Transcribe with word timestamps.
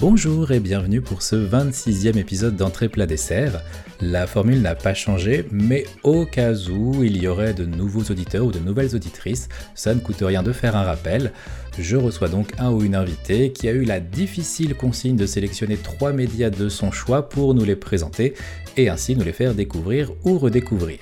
Bonjour 0.00 0.50
et 0.50 0.60
bienvenue 0.60 1.02
pour 1.02 1.20
ce 1.20 1.36
26e 1.36 2.16
épisode 2.16 2.56
d'Entrée 2.56 2.88
plat 2.88 3.04
dessert. 3.04 3.60
La 4.00 4.26
formule 4.26 4.62
n'a 4.62 4.74
pas 4.74 4.94
changé, 4.94 5.44
mais 5.50 5.84
au 6.04 6.24
cas 6.24 6.54
où 6.70 7.04
il 7.04 7.22
y 7.22 7.28
aurait 7.28 7.52
de 7.52 7.66
nouveaux 7.66 8.10
auditeurs 8.10 8.46
ou 8.46 8.50
de 8.50 8.60
nouvelles 8.60 8.96
auditrices, 8.96 9.50
ça 9.74 9.94
ne 9.94 10.00
coûte 10.00 10.22
rien 10.22 10.42
de 10.42 10.52
faire 10.52 10.74
un 10.74 10.84
rappel. 10.84 11.32
Je 11.78 11.98
reçois 11.98 12.30
donc 12.30 12.54
un 12.58 12.70
ou 12.70 12.82
une 12.82 12.94
invitée 12.94 13.52
qui 13.52 13.68
a 13.68 13.72
eu 13.72 13.84
la 13.84 14.00
difficile 14.00 14.74
consigne 14.74 15.16
de 15.16 15.26
sélectionner 15.26 15.76
trois 15.76 16.14
médias 16.14 16.48
de 16.48 16.70
son 16.70 16.90
choix 16.90 17.28
pour 17.28 17.52
nous 17.52 17.66
les 17.66 17.76
présenter 17.76 18.32
et 18.78 18.88
ainsi 18.88 19.14
nous 19.14 19.24
les 19.24 19.34
faire 19.34 19.54
découvrir 19.54 20.12
ou 20.24 20.38
redécouvrir. 20.38 21.00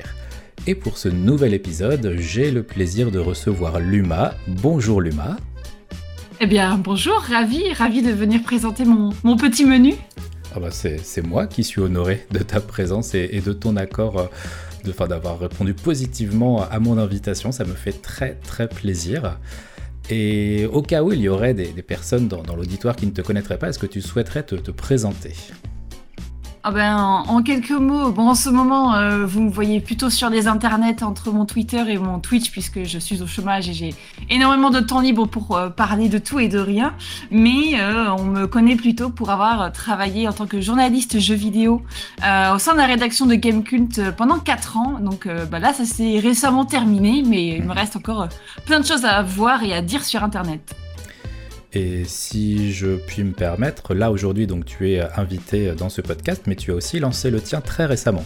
Et 0.67 0.75
pour 0.75 0.99
ce 0.99 1.08
nouvel 1.08 1.54
épisode, 1.54 2.17
j'ai 2.18 2.50
le 2.50 2.64
plaisir 2.64 3.12
de 3.12 3.21
recevoir 3.21 3.79
Luma. 3.79 4.35
Bonjour 4.49 5.00
Luma. 5.00 5.36
Eh 6.40 6.46
bien, 6.46 6.78
bonjour, 6.78 7.16
ravi, 7.16 7.72
ravi 7.72 8.00
de 8.00 8.12
venir 8.12 8.44
présenter 8.44 8.84
mon, 8.84 9.36
petit 9.36 9.64
menu. 9.64 9.94
Ah 10.54 10.61
bah 10.61 10.70
c'est 10.70 11.26
moi 11.26 11.48
qui 11.48 11.64
suis 11.64 11.80
honoré 11.80 12.28
de 12.30 12.38
ta 12.38 12.61
présence 12.61 13.12
et, 13.16 13.40
de 13.44 13.52
ton 13.52 13.74
accord, 13.74 14.30
euh, 14.86 15.06
d'avoir 15.08 15.40
répondu 15.40 15.74
positivement 15.74 16.62
à 16.62 16.78
mon 16.78 16.96
invitation. 16.96 17.50
Ça 17.50 17.64
me 17.64 17.74
fait 17.74 18.02
très 18.02 18.34
très 18.34 18.68
plaisir. 18.68 19.40
Et 20.11 20.66
au 20.66 20.80
cas 20.80 21.02
où 21.02 21.12
il 21.12 21.20
y 21.20 21.28
aurait 21.28 21.54
des, 21.54 21.82
personnes 21.82 22.28
dans, 22.28 22.54
l'auditoire 22.54 22.94
qui 22.94 23.06
ne 23.06 23.11
te 23.11 23.20
connaîtraient 23.20 23.58
pas, 23.58 23.70
est-ce 23.70 23.80
que 23.80 23.86
tu 23.86 24.00
souhaiterais 24.00 24.44
te 24.44 24.70
présenter? 24.70 25.34
Ah 26.64 26.71
ben, 26.72 26.96
en, 26.96 27.43
quelques 27.43 27.71
mots, 27.71 28.11
bon, 28.11 28.29
en 28.29 28.35
ce 28.35 28.50
moment, 28.50 28.94
euh, 28.94 29.25
vous 29.25 29.43
me 29.43 29.50
voyez 29.50 29.80
plutôt 29.80 30.11
sur 30.11 30.29
les 30.29 30.48
internets 30.48 31.03
entre 31.03 31.31
mon 31.31 31.46
Twitter 31.46 31.84
et 31.89 31.98
mon 31.98 32.19
Twitch, 32.19 32.50
puisque 32.50 32.83
je 32.83 32.98
suis 32.98 33.22
au 33.22 33.27
chômage 33.27 33.69
et 33.69 33.75
j'ai 33.75 33.94
énormément 34.28 34.70
de 34.70 34.81
temps 34.81 35.01
libre 35.01 35.27
pour 35.27 35.56
euh, 35.56 35.70
parler 35.70 36.09
de 36.09 36.19
tout 36.19 36.41
et 36.41 36.48
de 36.48 36.59
rien. 36.59 36.95
Mais 37.31 37.81
euh, 37.81 38.11
on 38.12 38.25
me 38.25 38.47
connaît 38.47 38.77
plutôt 38.77 39.09
pour 39.09 39.31
avoir 39.31 39.73
travaillé 39.73 40.27
en 40.27 40.33
tant 40.33 40.47
que 40.47 40.61
journaliste 40.61 41.20
jeux 41.20 41.34
vidéo 41.34 41.83
au 42.19 42.59
sein 42.59 42.73
de 42.73 42.79
la 42.79 42.86
rédaction 42.86 43.27
de 43.27 43.34
Gamecult 43.34 44.11
pendant 44.17 44.39
4 44.39 44.77
ans. 44.77 44.98
Donc 45.01 45.29
bah 45.51 45.59
là, 45.59 45.73
ça 45.73 45.84
s'est 45.84 46.19
récemment 46.19 46.64
terminé, 46.64 47.23
mais 47.25 47.56
il 47.56 47.64
me 47.64 47.73
reste 47.73 47.97
encore 47.97 48.29
plein 48.67 48.81
de 48.81 48.86
choses 48.86 49.05
à 49.05 49.23
voir 49.23 49.62
et 49.62 49.73
à 49.73 49.83
dire 49.83 50.05
sur 50.05 50.25
internet. 50.25 50.75
Et 51.72 52.05
si 52.05 52.72
je 52.72 52.97
puis 52.97 53.22
me 53.24 53.33
permettre, 53.33 53.94
là 53.94 54.11
aujourd'hui, 54.11 54.47
donc 54.47 54.64
tu 54.64 54.92
es 54.92 55.00
invité 55.16 55.72
dans 55.72 55.91
ce 55.91 56.00
podcast, 56.00 56.42
mais 56.47 56.56
tu 56.56 56.72
as 56.72 56.74
aussi 56.74 56.98
lancé 56.98 57.30
le 57.30 57.41
tien 57.41 57.61
très 57.61 57.84
récemment. 57.84 58.24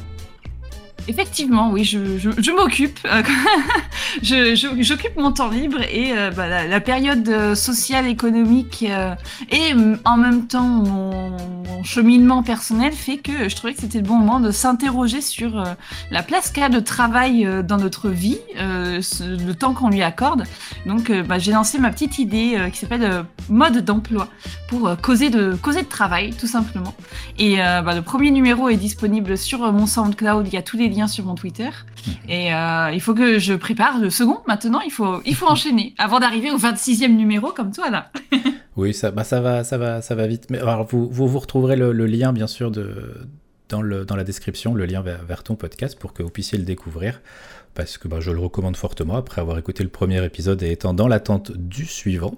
Effectivement, 1.08 1.70
oui, 1.70 1.84
je, 1.84 2.53
m'occupe. 2.53 3.00
J'occupe 4.22 5.17
mon 5.17 5.33
temps 5.33 5.48
libre 5.48 5.81
et 5.81 6.12
euh, 6.17 6.31
bah, 6.31 6.67
la, 6.67 6.81
période 6.81 7.28
euh, 7.28 7.55
sociale, 7.55 8.06
économique 8.06 8.84
euh, 8.89 9.14
et 9.50 9.72
en 10.05 10.17
même 10.17 10.47
temps 10.47 10.62
mon, 10.62 11.36
cheminement 11.83 12.44
personnel 12.44 12.92
fait 12.92 13.17
que 13.17 13.48
je 13.48 13.56
trouvais 13.56 13.75
que 13.75 13.81
c'était 13.81 13.98
le 13.98 14.05
bon 14.05 14.17
moment 14.17 14.39
de 14.39 14.53
s'interroger 14.53 15.20
sur 15.20 15.64
la 16.12 16.22
place 16.22 16.53
qu'a 16.53 16.69
le 16.69 16.84
travail 16.84 17.48
dans 17.64 17.77
notre 17.77 18.09
vie, 18.09 18.39
le 18.56 19.53
temps 19.53 19.75
qu'on 19.75 19.89
lui 19.89 20.00
accorde. 20.00 20.44
Donc 20.87 21.11
bah, 21.11 21.41
j'ai 21.41 21.50
lancé 21.50 21.78
ma 21.81 21.91
petite 21.91 22.20
idée 22.20 22.56
qui 22.72 22.78
s'appelle 22.78 23.25
mode 23.48 23.78
d'emploi 23.78 24.28
pour 24.69 24.97
causer 25.03 25.28
de, 25.28 25.56
causer 25.61 25.83
de 25.83 25.89
travail, 25.89 26.33
tout 26.39 26.47
simplement. 26.47 26.94
Et 27.37 27.56
bah, 27.56 27.97
le 27.97 28.03
premier 28.03 28.31
numéro 28.31 28.69
est 28.69 28.77
disponible 28.77 29.37
sur 29.37 29.72
mon 29.72 29.87
SoundCloud, 29.87 30.47
il 30.47 30.55
y 30.55 30.59
a 30.59 30.62
tous 30.62 30.77
les 30.77 30.89
liens 30.92 31.08
sur 31.08 31.24
mon 31.24 31.34
Twitter. 31.34 31.70
Et 32.28 32.54
euh, 32.54 32.90
il 32.92 33.00
faut 33.00 33.14
que 33.14 33.38
je 33.38 33.54
prépare 33.54 33.98
le 33.98 34.10
second. 34.10 34.38
Maintenant, 34.46 34.80
il 34.80 34.92
faut, 34.92 35.20
il 35.24 35.34
faut 35.34 35.46
enchaîner 35.46 35.94
avant 35.98 36.20
d'arriver 36.20 36.50
au 36.50 36.58
26e 36.58 37.14
numéro 37.14 37.52
comme 37.52 37.72
toi 37.72 37.90
là. 37.90 38.10
oui, 38.76 38.94
ça, 38.94 39.10
bah, 39.10 39.24
ça, 39.24 39.40
va, 39.40 39.64
ça, 39.64 39.78
va, 39.78 40.02
ça 40.02 40.14
va 40.14 40.26
vite. 40.26 40.47
Mais 40.50 40.58
alors, 40.58 40.86
vous, 40.86 41.08
vous, 41.10 41.38
retrouverez 41.38 41.76
le, 41.76 41.92
lien, 42.06 42.32
bien 42.32 42.47
sûr, 42.47 42.70
de, 42.70 43.26
dans, 43.69 43.82
le, 43.82 44.04
dans 44.04 44.16
la 44.16 44.25
description, 44.25 44.75
le 44.75 44.86
lien 44.86 45.02
vers, 45.02 45.42
ton 45.42 45.56
podcast 45.56 45.98
pour 45.98 46.12
que 46.12 46.22
vous 46.22 46.31
puissiez 46.31 46.58
le 46.58 46.64
découvrir. 46.64 47.20
Parce 47.75 47.97
que 47.97 48.06
bah, 48.06 48.20
je 48.20 48.31
le 48.31 48.38
recommande 48.38 48.76
fortement 48.76 49.16
après 49.16 49.41
avoir 49.41 49.58
écouté 49.58 49.82
le 49.82 49.88
premier 49.88 50.22
épisode 50.25 50.62
et 50.62 50.70
étant 50.70 50.92
dans 50.94 51.08
l'attente 51.08 51.52
du 51.52 51.86
suivant. 51.86 52.34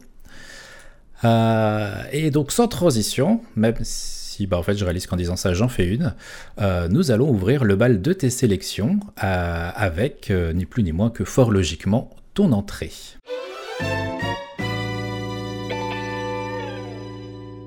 Euh, 1.25 2.03
et 2.13 2.31
donc, 2.31 2.53
sans 2.53 2.69
transition, 2.69 3.41
même 3.57 3.77
si 3.83 4.24
bah, 4.43 4.59
en 4.59 4.63
fait 4.63 4.77
je 4.77 4.85
réalise 4.85 5.07
qu'en 5.07 5.17
disant 5.17 5.37
ça 5.37 5.55
j'en 5.55 5.69
fais 5.69 5.87
une, 5.87 6.15
euh, 6.61 6.89
nous 6.89 7.11
allons 7.11 7.29
ouvrir 7.29 7.65
le 7.65 7.77
bal 7.77 8.03
de 8.03 8.13
tes 8.13 8.31
sélections 8.31 9.01
euh, 9.23 9.71
avec 9.75 10.31
euh, 10.31 10.53
ni 10.53 10.67
plus 10.67 10.83
ni 10.83 10.93
moins 10.93 11.11
que 11.11 11.25
fort 11.25 11.51
logiquement 11.51 12.11
ton 12.35 12.53
entrée. 12.53 12.93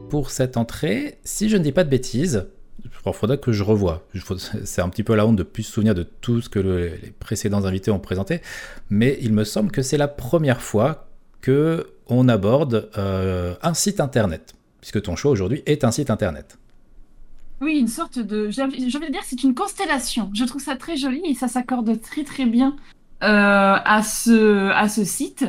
Pour 0.10 0.32
cette 0.32 0.56
entrée, 0.58 1.18
si 1.24 1.50
je 1.50 1.58
ne 1.58 1.64
dis 1.64 1.72
pas 1.72 1.84
de 1.84 1.90
bêtises, 1.90 2.48
il 2.84 3.14
faudra 3.14 3.38
que 3.38 3.52
je 3.52 3.64
revoie. 3.64 4.08
C'est 4.64 4.82
un 4.82 4.90
petit 4.90 5.04
peu 5.04 5.16
la 5.16 5.26
honte 5.26 5.36
de 5.36 5.44
plus 5.44 5.64
se 5.64 5.72
souvenir 5.72 5.96
de 5.96 6.04
tout 6.04 6.42
ce 6.42 6.50
que 6.50 6.60
les 6.60 7.12
précédents 7.20 7.66
invités 7.66 7.92
ont 7.92 8.00
présenté, 8.00 8.42
mais 8.90 9.18
il 9.22 9.34
me 9.34 9.44
semble 9.44 9.72
que 9.72 9.82
c'est 9.82 9.98
la 9.98 10.08
première 10.08 10.62
fois 10.62 11.08
que 11.42 11.88
on 12.08 12.30
aborde 12.30 12.90
un 12.96 13.74
site 13.74 14.00
internet 14.00 14.57
puisque 14.88 15.04
ton 15.04 15.18
choix 15.18 15.32
aujourd'hui 15.32 15.64
est 15.66 15.84
un 15.84 15.92
site 15.92 16.10
internet. 16.10 16.58
Oui, 17.60 17.78
une 17.78 17.90
sorte 17.90 18.20
de. 18.20 18.50
J'ai 18.50 18.62
envie 18.62 18.80
de 18.80 19.12
dire 19.12 19.22
c'est 19.26 19.44
une 19.44 19.54
constellation. 19.54 20.32
Je 20.34 20.46
trouve 20.46 20.62
ça 20.62 20.78
très 20.78 20.96
joli 20.96 21.22
et 21.26 21.34
ça 21.34 21.50
s'accorde 21.50 22.00
très 22.02 22.24
très 22.24 22.46
bien 22.46 22.78
euh, 23.24 23.76
à, 23.84 24.02
ce, 24.02 24.70
à 24.70 24.88
ce 24.88 25.04
site. 25.04 25.46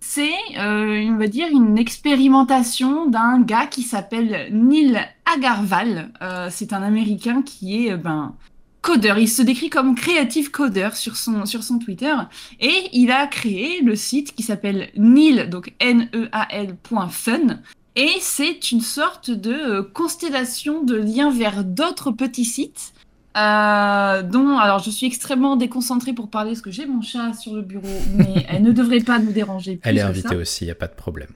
C'est, 0.00 0.32
euh, 0.58 1.04
on 1.08 1.18
va 1.18 1.28
dire, 1.28 1.46
une 1.52 1.78
expérimentation 1.78 3.06
d'un 3.06 3.40
gars 3.42 3.66
qui 3.66 3.82
s'appelle 3.82 4.48
Neil 4.50 4.98
Agarwal. 5.24 6.10
Euh, 6.20 6.48
c'est 6.50 6.72
un 6.72 6.82
Américain 6.82 7.42
qui 7.42 7.86
est 7.86 7.96
ben, 7.96 8.34
codeur. 8.80 9.18
Il 9.18 9.28
se 9.28 9.42
décrit 9.42 9.70
comme 9.70 9.94
creative 9.94 10.50
coder 10.50 10.90
sur 10.94 11.16
son, 11.16 11.46
sur 11.46 11.62
son 11.62 11.78
Twitter. 11.78 12.14
Et 12.58 12.88
il 12.92 13.12
a 13.12 13.28
créé 13.28 13.82
le 13.82 13.94
site 13.94 14.34
qui 14.34 14.42
s'appelle 14.42 14.90
Neil, 14.96 15.48
donc 15.48 15.74
N-E-A-L.fun, 15.78 17.60
et 17.96 18.12
c'est 18.20 18.70
une 18.70 18.80
sorte 18.80 19.30
de 19.30 19.52
euh, 19.52 19.82
constellation 19.82 20.82
de 20.82 20.96
liens 20.96 21.30
vers 21.30 21.64
d'autres 21.64 22.12
petits 22.12 22.44
sites. 22.44 22.92
Euh, 23.36 24.22
dont, 24.22 24.58
alors 24.58 24.80
je 24.80 24.90
suis 24.90 25.06
extrêmement 25.06 25.54
déconcentrée 25.54 26.12
pour 26.12 26.30
parler 26.30 26.50
parce 26.50 26.62
que 26.62 26.72
j'ai 26.72 26.86
mon 26.86 27.00
chat 27.00 27.32
sur 27.34 27.54
le 27.54 27.62
bureau, 27.62 27.86
mais 28.16 28.44
elle 28.48 28.62
ne 28.62 28.72
devrait 28.72 29.00
pas 29.00 29.18
nous 29.18 29.32
déranger. 29.32 29.78
elle 29.84 29.98
est 29.98 30.02
invitée 30.02 30.36
aussi, 30.36 30.64
il 30.64 30.66
n'y 30.66 30.72
a 30.72 30.76
pas 30.76 30.88
de 30.88 30.94
problème. 30.94 31.30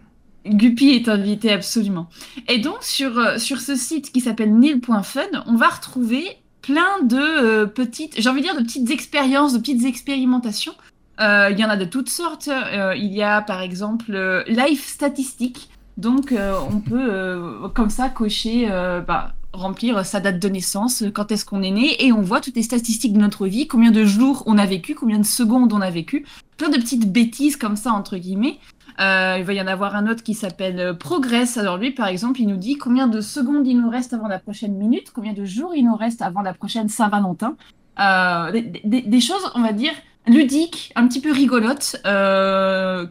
Guppy 0.47 0.91
est 0.91 1.09
invitée 1.09 1.53
absolument. 1.53 2.09
Et 2.49 2.59
donc 2.59 2.83
sur, 2.83 3.17
euh, 3.19 3.39
sur 3.39 3.61
ce 3.61 3.77
site 3.77 4.13
qui 4.13 4.21
s'appelle 4.21 4.55
nil.fun, 4.55 5.23
on 5.47 5.55
va 5.55 5.69
retrouver 5.69 6.25
plein 6.63 7.03
de 7.03 7.65
petites, 7.67 8.21
j'ai 8.21 8.29
envie 8.29 8.41
de 8.41 8.47
dire 8.47 8.57
de 8.57 8.63
petites 8.63 8.91
expériences, 8.91 9.53
de 9.53 9.59
petites 9.59 9.85
expérimentations. 9.85 10.75
Il 11.21 11.57
y 11.57 11.65
en 11.65 11.69
a 11.69 11.77
de 11.77 11.85
toutes 11.85 12.09
sortes. 12.09 12.49
il 12.97 13.13
y 13.13 13.23
a 13.23 13.41
par 13.43 13.61
exemple 13.61 14.45
Life 14.49 14.89
Statistics 14.89 15.69
donc, 15.97 16.33
euh, 16.33 16.59
on 16.71 16.81
peut 16.81 17.09
euh, 17.13 17.69
comme 17.69 17.91
ça 17.91 18.09
cocher, 18.09 18.67
euh, 18.69 19.01
bah, 19.01 19.35
remplir 19.53 20.05
sa 20.05 20.19
date 20.19 20.41
de 20.41 20.49
naissance, 20.49 21.05
quand 21.15 21.31
est-ce 21.31 21.45
qu'on 21.45 21.63
est 21.63 21.71
né, 21.71 22.05
et 22.05 22.13
on 22.13 22.21
voit 22.21 22.41
toutes 22.41 22.57
les 22.57 22.65
statistiques 22.65 23.13
de 23.13 23.21
notre 23.21 23.47
vie, 23.47 23.69
combien 23.69 23.93
de 23.93 24.05
jours 24.05 24.43
on 24.47 24.59
a 24.59 24.67
vécu, 24.67 24.97
combien 24.97 25.21
de 25.21 25.25
secondes 25.25 25.73
on 25.73 25.81
a 25.81 25.91
vécu, 25.91 26.27
plein 26.57 26.69
de 26.69 26.77
petites 26.77 27.13
bêtises 27.13 27.57
comme 27.57 27.77
ça, 27.77 27.93
entre 27.93 28.17
guillemets. 28.17 28.59
il 28.99 29.45
va 29.45 29.53
y 29.53 29.61
en 29.61 29.69
avoir 29.69 29.95
un 29.95 30.09
autre 30.09 30.25
qui 30.25 30.35
s'appelle 30.35 30.99
Progress. 30.99 31.57
Alors 31.57 31.77
lui, 31.77 31.93
par 31.93 32.09
exemple, 32.09 32.41
il 32.41 32.49
nous 32.49 32.57
dit 32.57 32.77
combien 32.77 33.07
de 33.07 33.21
secondes 33.21 33.65
il 33.65 33.81
nous 33.81 33.89
reste 33.89 34.13
avant 34.13 34.27
la 34.27 34.41
prochaine 34.41 34.75
minute, 34.75 35.13
combien 35.15 35.33
de 35.33 35.45
jours 35.45 35.73
il 35.77 35.85
nous 35.85 35.97
reste 35.97 36.21
avant 36.23 36.43
la 36.43 36.55
prochaine 36.55 36.89
Saint-Valentin. 36.89 37.57
Des, 37.97 39.21
choses, 39.21 39.53
on 39.55 39.63
va 39.63 39.73
dire, 39.73 39.93
ludiques, 40.27 40.93
un 40.97 41.07
petit 41.07 41.21
peu 41.21 41.31
rigolotes, 41.31 41.95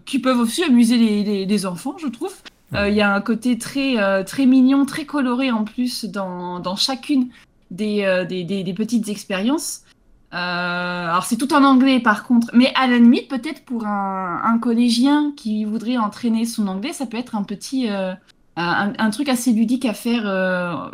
qui 0.06 0.20
peuvent 0.20 0.40
aussi 0.40 0.66
amuser 0.66 0.98
les 1.46 1.66
enfants, 1.66 1.96
je 1.98 2.08
trouve. 2.08 2.34
Euh, 2.76 2.90
il 2.90 2.96
y 2.96 3.02
a 3.02 3.14
un 3.14 3.22
côté 3.22 3.58
très, 3.58 3.98
euh, 4.00 4.24
très 4.24 4.46
mignon, 4.46 4.86
très 4.86 5.06
coloré 5.06 5.52
en 5.52 5.64
plus 5.64 6.06
dans, 6.06 6.60
dans 6.60 6.76
chacune 6.76 7.30
des, 7.72 8.04
euh, 8.04 8.26
des, 8.26 8.44
des, 8.44 8.74
petites 8.74 9.10
expériences. 9.10 9.82
alors 10.32 11.26
c'est 11.26 11.38
tout 11.38 11.54
en 11.54 11.64
anglais 11.64 12.00
par 12.00 12.24
contre, 12.24 12.50
mais 12.54 12.72
à 12.76 12.88
la 12.88 12.98
limite 12.98 13.28
peut-être 13.30 13.64
pour 13.66 13.86
un, 13.86 14.42
un, 14.44 14.58
collégien 14.58 15.34
qui 15.38 15.66
voudrait 15.66 15.98
entraîner 15.98 16.46
son 16.46 16.68
anglais, 16.68 16.94
ça 16.94 17.06
peut 17.06 17.18
être 17.18 17.36
un 17.36 17.44
petit, 17.44 17.88
un, 17.88 18.18
un, 18.56 19.10
truc 19.12 19.30
assez 19.30 19.52
ludique 19.52 19.86
à 19.86 19.94
faire. 19.94 20.24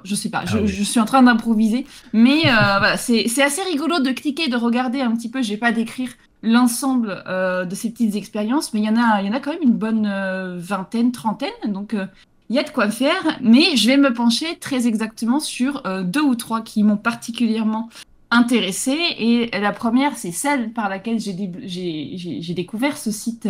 je 0.03 0.15
sais 0.15 0.29
pas, 0.29 0.43
ah 0.43 0.45
je, 0.45 0.65
je, 0.65 0.83
suis 0.83 0.99
en 0.99 1.05
train 1.05 1.23
d'improviser, 1.23 1.85
mais 2.11 2.41
voilà, 2.43 2.97
c'est 2.97 3.41
assez 3.41 3.61
rigolo 3.63 3.99
de 3.99 4.11
cliquer, 4.11 4.49
de 4.49 4.57
regarder 4.57 5.01
un 5.01 5.11
petit 5.15 5.29
peu. 5.29 5.41
Je 5.41 5.51
vais 5.51 5.57
pas 5.57 5.71
décrire 5.71 6.09
l'ensemble 6.41 7.23
euh, 7.27 7.65
de 7.65 7.75
ces 7.75 7.89
petites 7.89 8.15
expériences, 8.15 8.73
mais 8.73 8.81
il 8.81 8.85
y 8.85 8.89
en 8.89 8.95
a, 8.95 9.21
il 9.21 9.27
y 9.27 9.29
en 9.29 9.33
a 9.33 9.39
quand 9.39 9.51
même 9.51 9.63
une 9.63 9.77
bonne 9.77 10.05
euh, 10.05 10.57
vingtaine, 10.57 11.11
trentaine, 11.11 11.49
donc 11.67 11.93
euh, 11.93 12.05
il 12.49 12.55
y 12.55 12.59
a 12.59 12.63
de 12.63 12.69
quoi 12.69 12.89
faire. 12.89 13.37
Mais 13.41 13.75
je 13.75 13.87
vais 13.87 13.97
me 13.97 14.13
pencher 14.13 14.57
très 14.59 14.87
exactement 14.87 15.39
sur 15.39 15.83
deux 16.03 16.23
ou 16.23 16.33
trois 16.33 16.61
qui 16.61 16.81
m'ont 16.81 16.97
particulièrement 16.97 17.89
intéressée. 18.31 18.97
Et 19.19 19.51
la 19.59 19.71
première, 19.71 20.17
c'est 20.17 20.31
celle 20.31 20.73
par 20.73 20.89
laquelle 20.89 21.19
j'ai 21.19 22.53
découvert 22.55 22.97
ce 22.97 23.11
site 23.11 23.47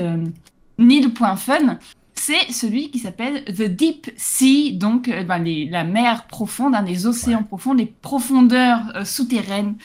nil.fun. 0.77 1.77
c'est 2.13 2.51
celui 2.51 2.91
qui 2.91 3.00
s'appelle 3.00 3.45
The 3.45 3.69
Deep 3.69 4.12
Sea, 4.18 4.74
donc 4.74 5.09
ben, 5.09 5.45
la 5.71 5.86
mer 5.86 6.27
profonde, 6.27 6.75
hein, 6.75 6.83
les 6.86 7.07
océans 7.07 7.44
profonds, 7.44 7.74
les 7.74 7.86
profondeurs 7.86 9.07
souterraines, 9.07 9.75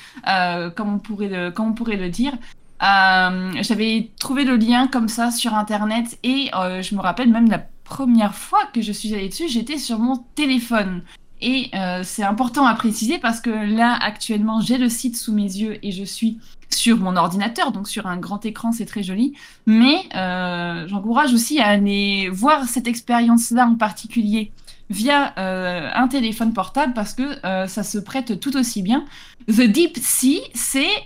comme, 0.75 0.93
on 0.93 0.99
pourrait 0.99 1.29
le, 1.29 1.51
comme 1.53 1.69
on 1.69 1.75
pourrait 1.75 1.99
le 1.99 2.09
dire. 2.09 2.33
J'avais 2.81 4.11
trouvé 4.19 4.45
le 4.45 4.57
lien 4.57 4.89
comme 4.89 5.09
ça 5.09 5.31
sur 5.31 5.55
Internet 5.55 6.19
et 6.23 6.51
je 6.53 6.95
me 6.95 7.01
rappelle 7.01 7.31
même 7.31 7.49
la 7.51 7.65
première 7.85 8.35
fois 8.35 8.61
que 8.73 8.81
je 8.83 8.93
suis 8.93 9.15
allée 9.15 9.29
dessus, 9.29 9.49
j'étais 9.49 9.79
sur 9.79 9.99
mon 9.99 10.19
téléphone. 10.35 11.03
Et 11.41 11.71
c'est 12.03 12.23
important 12.23 12.67
à 12.67 12.75
préciser 12.75 13.19
parce 13.19 13.41
que 13.41 13.51
là, 13.51 13.97
actuellement, 14.01 14.61
j'ai 14.61 14.79
le 14.79 14.89
site 14.89 15.17
sous 15.17 15.33
mes 15.33 15.43
yeux 15.43 15.79
et 15.83 15.93
je 15.93 16.05
suis 16.05 16.39
sur 16.75 16.99
mon 16.99 17.17
ordinateur, 17.17 17.73
donc 17.73 17.89
sur 17.89 18.07
un 18.07 18.17
grand 18.17 18.45
écran, 18.45 18.73
c'est 18.73 18.87
très 18.87 19.03
joli. 19.03 19.35
Mais 19.67 20.03
euh, 20.15 20.87
j'encourage 20.89 21.33
aussi 21.33 21.61
à 21.61 21.69
aller 21.69 22.29
voir 22.31 22.65
cette 22.65 22.87
expérience-là 22.87 23.67
en 23.67 23.77
particulier 23.77 24.53
via 24.91 25.33
euh, 25.39 25.89
un 25.95 26.09
téléphone 26.09 26.53
portable 26.53 26.93
parce 26.93 27.15
que 27.15 27.23
euh, 27.47 27.67
ça 27.67 27.83
se 27.83 27.99
prête 27.99 28.39
tout 28.39 28.57
aussi 28.57 28.83
bien. 28.83 29.05
The 29.49 29.63
Deep 29.63 29.97
Sea, 29.97 30.41
c'est 30.55 31.05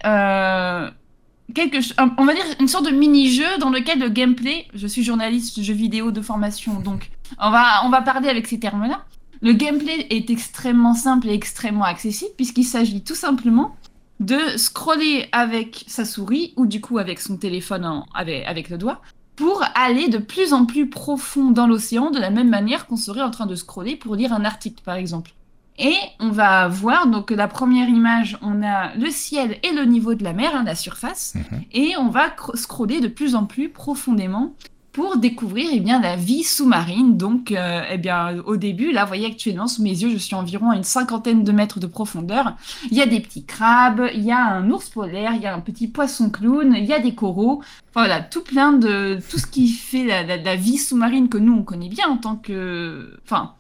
on 2.18 2.24
va 2.24 2.34
dire 2.34 2.44
une 2.60 2.68
sorte 2.68 2.86
de 2.86 2.90
mini-jeu 2.90 3.58
dans 3.58 3.70
lequel 3.70 3.98
le 3.98 4.08
gameplay, 4.08 4.66
je 4.74 4.86
suis 4.86 5.02
journaliste 5.02 5.60
jeu 5.62 5.74
vidéo 5.74 6.10
de 6.10 6.20
formation, 6.20 6.80
donc 6.80 7.10
on 7.40 7.50
va, 7.50 7.84
on 7.84 7.90
va 7.90 8.02
parler 8.02 8.28
avec 8.28 8.46
ces 8.46 8.58
termes-là. 8.60 9.04
Le 9.40 9.52
gameplay 9.52 10.06
est 10.10 10.30
extrêmement 10.30 10.94
simple 10.94 11.28
et 11.28 11.32
extrêmement 11.32 11.84
accessible 11.84 12.32
puisqu'il 12.36 12.64
s'agit 12.64 13.02
tout 13.02 13.14
simplement 13.14 13.76
de 14.20 14.38
scroller 14.56 15.28
avec 15.30 15.84
sa 15.86 16.04
souris 16.04 16.52
ou 16.56 16.66
du 16.66 16.80
coup 16.80 16.98
avec 16.98 17.20
son 17.20 17.36
téléphone 17.36 18.02
avec, 18.14 18.68
le 18.68 18.78
doigt 18.78 19.00
pour 19.36 19.62
aller 19.76 20.08
de 20.08 20.18
plus 20.18 20.52
en 20.52 20.66
plus 20.66 20.90
profond 20.90 21.52
dans 21.52 21.68
l'océan 21.68 22.10
de 22.10 22.18
la 22.18 22.30
même 22.30 22.48
manière 22.48 22.86
qu'on 22.86 22.96
serait 22.96 23.22
en 23.22 23.30
train 23.30 23.46
de 23.46 23.54
scroller 23.54 23.94
pour 23.94 24.16
lire 24.16 24.32
un 24.32 24.44
article 24.44 24.82
par 24.84 24.96
exemple. 24.96 25.30
Et 25.78 25.96
on 26.18 26.30
va 26.30 26.66
voir, 26.68 27.06
donc 27.06 27.30
la 27.30 27.46
première 27.46 27.88
image, 27.88 28.36
on 28.42 28.62
a 28.62 28.94
le 28.94 29.10
ciel 29.10 29.58
et 29.62 29.72
le 29.72 29.84
niveau 29.84 30.14
de 30.14 30.24
la 30.24 30.32
mer, 30.32 30.50
hein, 30.54 30.64
la 30.64 30.74
surface, 30.74 31.34
mhm. 31.34 31.62
et 31.72 31.96
on 31.98 32.08
va 32.08 32.34
scroller 32.54 33.00
de 33.00 33.08
plus 33.08 33.36
en 33.36 33.46
plus 33.46 33.68
profondément 33.68 34.54
pour 34.98 35.16
découvrir 35.16 35.68
eh 35.72 35.78
bien, 35.78 36.00
la 36.00 36.16
vie 36.16 36.42
sous-marine. 36.42 37.16
Donc, 37.16 37.52
euh, 37.52 37.82
eh 37.88 37.98
bien, 37.98 38.38
au 38.46 38.56
début, 38.56 38.90
là, 38.90 39.04
vous 39.04 39.08
voyez 39.08 39.26
actuellement 39.26 39.68
sous 39.68 39.80
mes 39.80 39.90
yeux, 39.90 40.10
je 40.10 40.16
suis 40.16 40.34
environ 40.34 40.70
à 40.70 40.76
une 40.76 40.82
cinquantaine 40.82 41.44
de 41.44 41.52
mètres 41.52 41.78
de 41.78 41.86
profondeur. 41.86 42.56
Il 42.90 42.96
y 42.96 43.00
a 43.00 43.06
des 43.06 43.20
petits 43.20 43.44
crabes, 43.44 44.08
il 44.12 44.24
y 44.24 44.32
a 44.32 44.44
un 44.44 44.68
ours 44.70 44.88
polaire, 44.88 45.34
il 45.36 45.42
y 45.42 45.46
a 45.46 45.54
un 45.54 45.60
petit 45.60 45.86
poisson 45.86 46.30
clown, 46.30 46.74
il 46.76 46.84
y 46.84 46.92
a 46.92 46.98
des 46.98 47.14
coraux. 47.14 47.62
voilà, 47.94 48.20
tout 48.20 48.42
plein 48.42 48.72
de 48.72 49.20
tout 49.30 49.38
ce 49.38 49.46
qui 49.46 49.68
fait 49.68 50.04
la, 50.04 50.56
vie 50.56 50.78
sous-marine 50.78 51.28
que 51.28 51.38
nous 51.38 51.52
on 51.52 51.62
connaît 51.62 51.88
bien 51.88 52.08
en 52.08 52.16
tant 52.16 52.34
que, 52.34 53.20
enfin, 53.24 53.52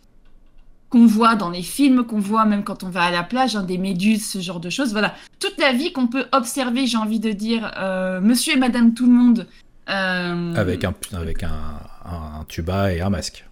qu'on 0.90 1.06
voit 1.06 1.34
dans 1.34 1.50
les 1.50 1.62
films, 1.62 2.04
qu'on 2.04 2.18
voit 2.18 2.44
même 2.44 2.64
quand 2.64 2.82
on 2.82 2.88
va 2.88 3.02
à 3.02 3.10
la 3.10 3.22
plage, 3.22 3.56
hein, 3.56 3.62
des 3.62 3.78
méduses, 3.78 4.26
ce 4.26 4.40
genre 4.40 4.60
de 4.60 4.70
choses. 4.70 4.92
Voilà, 4.92 5.14
toute 5.38 5.58
la 5.58 5.72
vie 5.72 5.92
qu'on 5.92 6.06
peut 6.06 6.26
observer, 6.32 6.86
j'ai 6.86 6.96
envie 6.96 7.20
de 7.20 7.30
dire, 7.30 7.72
euh, 7.78 8.20
Monsieur 8.20 8.54
et 8.54 8.58
Madame 8.58 8.94
tout 8.94 9.06
le 9.06 9.12
monde 9.12 9.46
euh, 9.90 10.54
avec, 10.54 10.84
un, 10.84 10.94
avec 11.14 11.42
un, 11.42 12.44
tuba 12.48 12.92
et 12.92 13.00
un 13.00 13.10
masque. 13.10 13.44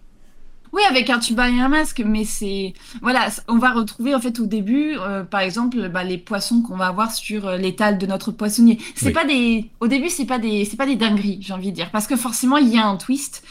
Oui, 0.72 0.82
avec 0.90 1.08
un 1.08 1.18
tuba 1.18 1.48
et 1.48 1.58
un 1.58 1.68
masque, 1.68 2.02
mais 2.04 2.24
c'est 2.24 2.74
voilà, 3.00 3.28
on 3.48 3.56
va 3.56 3.72
retrouver 3.72 4.14
en 4.14 4.20
fait 4.20 4.40
au 4.40 4.46
début, 4.46 4.96
euh, 4.98 5.22
par 5.24 5.40
exemple, 5.40 5.88
bah, 5.88 6.04
les 6.04 6.18
poissons 6.18 6.60
qu'on 6.60 6.76
va 6.76 6.88
avoir 6.88 7.12
sur 7.12 7.50
l'étal 7.52 7.96
de 7.96 8.06
notre 8.06 8.30
poissonnier. 8.30 8.78
C'est 8.94 9.12
pas 9.12 9.24
des, 9.24 9.70
au 9.80 9.88
début, 9.88 10.10
c'est 10.10 10.26
pas 10.26 10.38
des, 10.38 10.66
c'est 10.66 10.76
pas 10.76 10.84
des 10.84 10.96
dingueries, 10.96 11.38
j'ai 11.40 11.54
envie 11.54 11.70
de 11.70 11.76
dire, 11.76 11.90
parce 11.90 12.06
que 12.06 12.16
forcément 12.16 12.58
il 12.58 12.68
y 12.68 12.78
a 12.78 12.86
un 12.86 12.96
twist. 12.96 13.42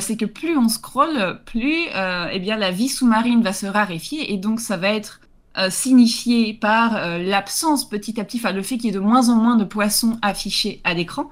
C'est 0.00 0.16
que 0.16 0.24
plus 0.24 0.56
on 0.56 0.68
scrolle, 0.68 1.40
plus 1.44 1.84
eh 2.32 2.38
bien 2.38 2.56
la 2.56 2.70
vie 2.70 2.88
sous-marine 2.88 3.42
va 3.42 3.52
se 3.52 3.66
raréfier 3.66 4.32
et 4.32 4.38
donc 4.38 4.60
ça 4.60 4.76
va 4.76 4.88
être 4.88 5.20
signifié 5.70 6.54
par 6.54 7.18
l'absence 7.18 7.88
petit 7.88 8.20
à 8.20 8.24
petit, 8.24 8.38
enfin 8.38 8.52
le 8.52 8.62
fait 8.62 8.76
qu'il 8.76 8.86
y 8.86 8.88
ait 8.88 8.92
de 8.92 9.00
moins 9.00 9.28
en 9.28 9.36
moins 9.36 9.56
de 9.56 9.64
poissons 9.64 10.18
affichés 10.22 10.80
à 10.84 10.94
l'écran. 10.94 11.30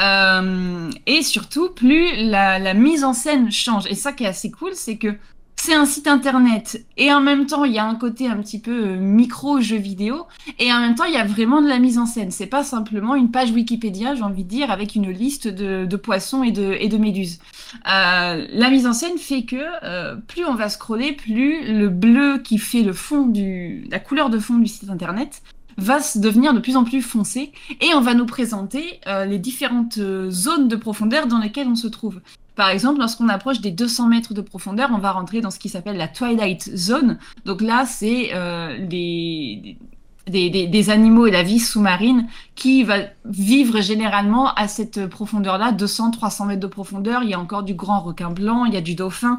Euh, 0.00 0.90
et 1.06 1.22
surtout, 1.22 1.70
plus 1.70 2.16
la, 2.16 2.74
mise 2.74 3.04
en 3.04 3.12
scène 3.12 3.50
change. 3.50 3.86
Et 3.86 3.94
ça 3.94 4.12
qui 4.12 4.24
est 4.24 4.28
assez 4.28 4.50
cool, 4.50 4.74
c'est 4.74 4.96
que 4.96 5.16
c'est 5.60 5.74
un 5.74 5.86
site 5.86 6.06
internet 6.06 6.86
et 6.96 7.12
en 7.12 7.20
même 7.20 7.46
temps 7.46 7.64
il 7.64 7.72
y 7.72 7.78
a 7.78 7.84
un 7.84 7.96
côté 7.96 8.28
un 8.28 8.36
petit 8.36 8.60
peu 8.60 8.70
euh, 8.70 8.96
micro 8.96 9.60
jeu 9.60 9.76
vidéo 9.76 10.26
et 10.58 10.72
en 10.72 10.80
même 10.80 10.94
temps 10.94 11.04
il 11.04 11.12
y 11.12 11.18
a 11.18 11.24
vraiment 11.24 11.60
de 11.60 11.68
la 11.68 11.78
mise 11.78 11.98
en 11.98 12.06
scène. 12.06 12.30
C'est 12.30 12.46
pas 12.46 12.64
simplement 12.64 13.14
une 13.14 13.30
page 13.30 13.50
Wikipédia, 13.50 14.14
j'ai 14.14 14.22
envie 14.22 14.44
de 14.44 14.48
dire, 14.48 14.70
avec 14.70 14.94
une 14.94 15.10
liste 15.10 15.48
de, 15.48 15.96
poissons 15.96 16.42
et 16.42 16.52
de, 16.52 16.96
méduses. 16.96 17.40
Euh, 17.86 18.46
la 18.50 18.70
mise 18.70 18.86
en 18.86 18.92
scène 18.92 19.18
fait 19.18 19.42
que 19.42 20.16
plus 20.26 20.44
on 20.44 20.54
va 20.54 20.68
scroller, 20.68 21.12
plus 21.12 21.74
le 21.74 21.88
bleu 21.88 22.38
qui 22.38 22.58
fait 22.58 22.82
le 22.82 22.92
fond 22.92 23.26
du, 23.26 23.86
la 23.90 23.98
couleur 23.98 24.30
de 24.30 24.38
fond 24.38 24.54
du 24.54 24.68
site 24.68 24.88
internet 24.88 25.42
va 25.78 26.00
se 26.00 26.18
devenir 26.18 26.52
de 26.52 26.58
plus 26.58 26.76
en 26.76 26.84
plus 26.84 27.00
foncé 27.00 27.52
et 27.80 27.94
on 27.94 28.00
va 28.00 28.12
nous 28.14 28.26
présenter 28.26 29.00
euh, 29.06 29.24
les 29.24 29.38
différentes 29.38 29.98
euh, 29.98 30.28
zones 30.28 30.68
de 30.68 30.76
profondeur 30.76 31.28
dans 31.28 31.38
lesquelles 31.38 31.68
on 31.68 31.76
se 31.76 31.86
trouve. 31.86 32.20
Par 32.58 32.70
exemple, 32.70 32.98
lorsqu'on 32.98 33.28
approche 33.28 33.60
des 33.60 33.70
200 33.70 34.08
mètres 34.08 34.34
de 34.34 34.40
profondeur, 34.40 34.90
on 34.92 34.98
va 34.98 35.12
rentrer 35.12 35.40
dans 35.40 35.52
ce 35.52 35.60
qui 35.60 35.68
s'appelle 35.68 35.96
la 35.96 36.08
Twilight 36.08 36.74
Zone. 36.74 37.16
Donc 37.44 37.60
là, 37.60 37.86
c'est 37.86 38.30
euh, 38.34 38.84
des, 38.84 39.78
des, 40.26 40.90
animaux 40.90 41.28
et 41.28 41.30
la 41.30 41.44
vie 41.44 41.60
sous-marine 41.60 42.26
qui 42.56 42.82
va 42.82 42.96
vivre 43.24 43.80
généralement 43.80 44.52
à 44.54 44.66
cette 44.66 45.06
profondeur-là, 45.06 45.70
200-300 45.70 46.48
mètres 46.48 46.60
de 46.60 46.66
profondeur. 46.66 47.22
Il 47.22 47.30
y 47.30 47.34
a 47.34 47.38
encore 47.38 47.62
du 47.62 47.74
grand 47.74 48.00
requin 48.00 48.30
blanc, 48.30 48.64
il 48.64 48.74
y 48.74 48.76
a 48.76 48.80
du 48.80 48.96
dauphin. 48.96 49.38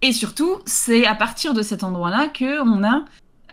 et 0.00 0.12
surtout, 0.12 0.52
c'est 0.64 1.04
à 1.04 1.14
partir 1.14 1.52
de 1.52 1.60
cet 1.60 1.84
endroit-là 1.84 2.28
qu'on 2.28 2.82
a 2.82 3.02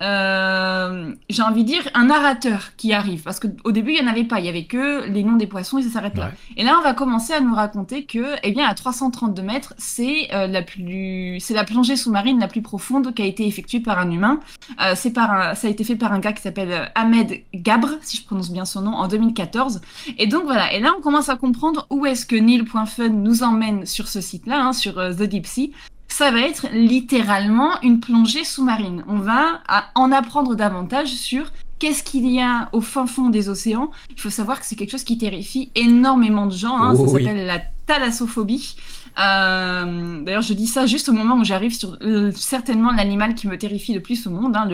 euh, 0.01 1.13
j'ai 1.29 1.41
envie 1.41 1.63
de 1.63 1.67
dire, 1.67 1.87
un 1.93 2.05
narrateur 2.05 2.75
qui 2.77 2.93
arrive. 2.93 3.23
Parce 3.23 3.39
qu'au 3.39 3.71
début, 3.71 3.91
il 3.91 4.01
n'y 4.01 4.07
en 4.07 4.11
avait 4.11 4.23
pas. 4.23 4.39
Il 4.39 4.45
y 4.45 4.49
avait 4.49 4.65
que 4.65 5.07
les 5.07 5.23
noms 5.23 5.35
des 5.35 5.47
poissons 5.47 5.77
et 5.77 5.83
ça 5.83 5.89
s'arrête 5.89 6.17
là. 6.17 6.31
Et 6.57 6.63
là, 6.63 6.77
on 6.79 6.83
va 6.83 6.93
commencer 6.93 7.33
à 7.33 7.41
nous 7.41 7.53
raconter 7.53 8.05
que, 8.05 8.35
eh 8.43 8.51
bien, 8.51 8.67
à 8.67 8.73
332 8.73 9.41
mètres, 9.41 9.73
c'est 9.77 10.33
euh, 10.33 10.47
la 10.47 10.61
plus, 10.61 11.39
c'est 11.39 11.53
la 11.53 11.63
plongée 11.63 11.95
sous-marine 11.95 12.39
la 12.39 12.47
plus 12.47 12.61
profonde 12.61 13.13
qui 13.13 13.21
a 13.21 13.25
été 13.25 13.45
effectuée 13.45 13.79
par 13.79 13.99
un 13.99 14.09
humain. 14.11 14.39
Euh, 14.81 14.93
c'est 14.95 15.11
par 15.11 15.55
ça 15.55 15.67
a 15.67 15.69
été 15.69 15.83
fait 15.83 15.95
par 15.95 16.11
un 16.11 16.19
gars 16.19 16.33
qui 16.33 16.41
s'appelle 16.41 16.91
Ahmed 16.95 17.41
Gabre, 17.53 17.91
si 18.01 18.17
je 18.17 18.25
prononce 18.25 18.51
bien 18.51 18.65
son 18.65 18.81
nom, 18.81 18.93
en 18.93 19.07
2014. 19.07 19.81
Et 20.17 20.27
donc 20.27 20.43
voilà. 20.43 20.73
Et 20.73 20.79
là, 20.79 20.93
on 20.97 21.01
commence 21.01 21.29
à 21.29 21.35
comprendre 21.35 21.87
où 21.89 22.05
est-ce 22.05 22.25
que 22.25 22.35
Neil.fun 22.35 23.09
nous 23.09 23.43
emmène 23.43 23.85
sur 23.85 24.07
ce 24.07 24.21
site-là, 24.21 24.61
hein, 24.61 24.73
sur 24.73 24.95
The 24.95 25.23
Deep 25.23 25.45
Sea 25.45 25.71
ça 26.13 26.29
va 26.29 26.41
être 26.41 26.67
littéralement 26.71 27.81
une 27.81 27.99
plongée 27.99 28.43
sous-marine. 28.43 29.03
On 29.07 29.17
va 29.17 29.61
en 29.95 30.11
apprendre 30.11 30.53
davantage 30.53 31.07
sur 31.07 31.51
qu'est-ce 31.79 32.03
qu'il 32.03 32.29
y 32.29 32.39
a 32.39 32.69
au 32.71 32.81
fin 32.81 33.07
fond 33.07 33.29
des 33.29 33.49
océans. 33.49 33.89
Il 34.11 34.21
faut 34.21 34.29
savoir 34.29 34.59
que 34.59 34.67
c'est 34.67 34.75
quelque 34.75 34.91
chose 34.91 35.03
qui 35.03 35.17
terrifie 35.17 35.71
énormément 35.73 36.45
de 36.45 36.53
gens. 36.53 36.77
Hein. 36.77 36.95
ça 36.95 37.01
oh 37.01 37.07
s'appelle 37.07 37.47
la 37.47 37.59
thalassophobie. 37.87 38.75
Euh, 39.19 40.21
d'ailleurs, 40.21 40.43
je 40.43 40.53
dis 40.53 40.67
ça 40.67 40.85
juste 40.85 41.09
au 41.09 41.13
moment 41.13 41.35
où 41.35 41.43
j'arrive 41.43 41.73
sur 41.73 41.97
euh, 42.03 42.31
certainement 42.35 42.91
l'animal 42.91 43.33
qui 43.33 43.47
me 43.47 43.57
terrifie 43.57 43.95
le 43.95 44.01
plus 44.01 44.27
au 44.27 44.29
monde, 44.29 44.55
hein, 44.55 44.67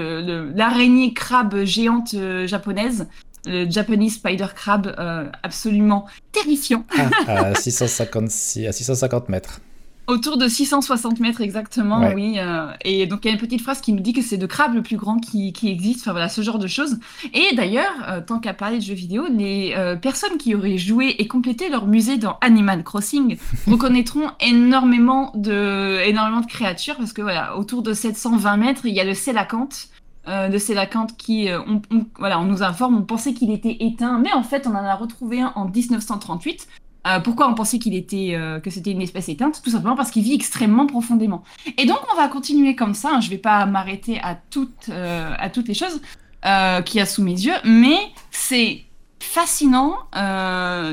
l'araignée 0.55 1.13
crabe 1.13 1.63
géante 1.63 2.15
euh, 2.15 2.47
japonaise 2.47 3.07
le 3.45 3.71
Japanese 3.71 4.15
Spider 4.15 4.47
Crab, 4.53 4.93
absolument 5.43 6.05
terrifiant. 6.33 6.83
Ah, 7.25 7.45
à, 7.45 7.55
656, 7.55 8.67
à 8.67 8.73
650 8.73 9.29
mètres. 9.29 9.61
Autour 10.09 10.37
de 10.37 10.47
660 10.47 11.19
mètres 11.19 11.39
exactement, 11.41 12.09
oui. 12.15 12.39
Euh, 12.39 12.71
et 12.83 13.05
donc 13.05 13.19
il 13.23 13.27
y 13.27 13.29
a 13.29 13.33
une 13.33 13.39
petite 13.39 13.61
phrase 13.61 13.79
qui 13.79 13.93
nous 13.93 13.99
dit 13.99 14.11
que 14.11 14.23
c'est 14.23 14.37
le 14.37 14.47
crabe 14.47 14.73
le 14.73 14.81
plus 14.81 14.97
grand 14.97 15.19
qui, 15.19 15.53
qui, 15.53 15.69
existe, 15.69 15.99
enfin 16.01 16.13
voilà, 16.13 16.29
ce 16.29 16.41
genre 16.41 16.57
de 16.57 16.65
choses. 16.65 16.97
Et 17.31 17.55
d'ailleurs, 17.55 17.93
euh, 18.07 18.19
tant 18.19 18.39
qu'à 18.39 18.55
parler 18.55 18.79
de 18.79 18.81
jeux 18.81 18.95
vidéo, 18.95 19.27
les 19.29 19.75
euh, 19.77 19.95
personnes 19.95 20.39
qui 20.39 20.55
auraient 20.55 20.79
joué 20.79 21.13
et 21.19 21.27
complété 21.27 21.69
leur 21.69 21.85
musée 21.85 22.17
dans 22.17 22.39
Animal 22.41 22.83
Crossing 22.83 23.37
reconnaîtront 23.67 24.31
énormément 24.41 25.31
de, 25.35 25.99
énormément 26.03 26.41
de 26.41 26.47
créatures, 26.47 26.97
parce 26.97 27.13
que 27.13 27.21
voilà, 27.21 27.55
autour 27.55 27.83
de 27.83 27.93
720 27.93 28.57
mètres, 28.57 28.87
il 28.87 28.95
y 28.95 28.99
a 28.99 29.05
le 29.05 29.13
Sélacanthe. 29.13 29.89
de 30.25 30.57
Sélacanthe 30.57 31.17
qui, 31.17 31.49
on, 31.67 31.81
voilà, 32.17 32.39
on 32.39 32.45
nous 32.45 32.63
informe, 32.63 32.97
on 32.97 33.03
pensait 33.03 33.35
qu'il 33.35 33.51
était 33.51 33.77
éteint, 33.79 34.17
mais 34.17 34.33
en 34.33 34.43
fait 34.43 34.65
on 34.65 34.71
en 34.71 34.83
a 34.83 34.95
retrouvé 34.95 35.41
un 35.41 35.53
en 35.55 35.65
1938. 35.65 36.67
Euh, 37.07 37.19
pourquoi 37.19 37.49
on 37.49 37.53
pensait 37.53 37.79
qu'il 37.79 37.95
était 37.95 38.31
euh, 38.33 38.59
que 38.59 38.69
c'était 38.69 38.91
une 38.91 39.01
espèce 39.01 39.29
éteinte? 39.29 39.61
Tout 39.63 39.69
simplement 39.69 39.95
parce 39.95 40.11
qu'il 40.11 40.23
vit 40.23 40.33
extrêmement 40.33 40.85
profondément. 40.85 41.43
Et 41.77 41.85
donc 41.85 41.99
on 42.11 42.15
va 42.15 42.27
continuer 42.27 42.75
comme 42.75 42.93
ça. 42.93 43.11
Hein. 43.13 43.21
Je 43.21 43.27
ne 43.27 43.31
vais 43.31 43.37
pas 43.37 43.65
m'arrêter 43.65 44.19
à 44.21 44.35
toutes 44.35 44.89
euh, 44.89 45.33
à 45.37 45.49
toutes 45.49 45.67
les 45.67 45.73
choses 45.73 46.01
qu'il 46.85 46.95
y 46.95 47.01
a 47.01 47.05
sous 47.05 47.21
mes 47.21 47.33
yeux, 47.33 47.55
mais 47.65 47.97
c'est 48.31 48.85
fascinant 49.19 49.97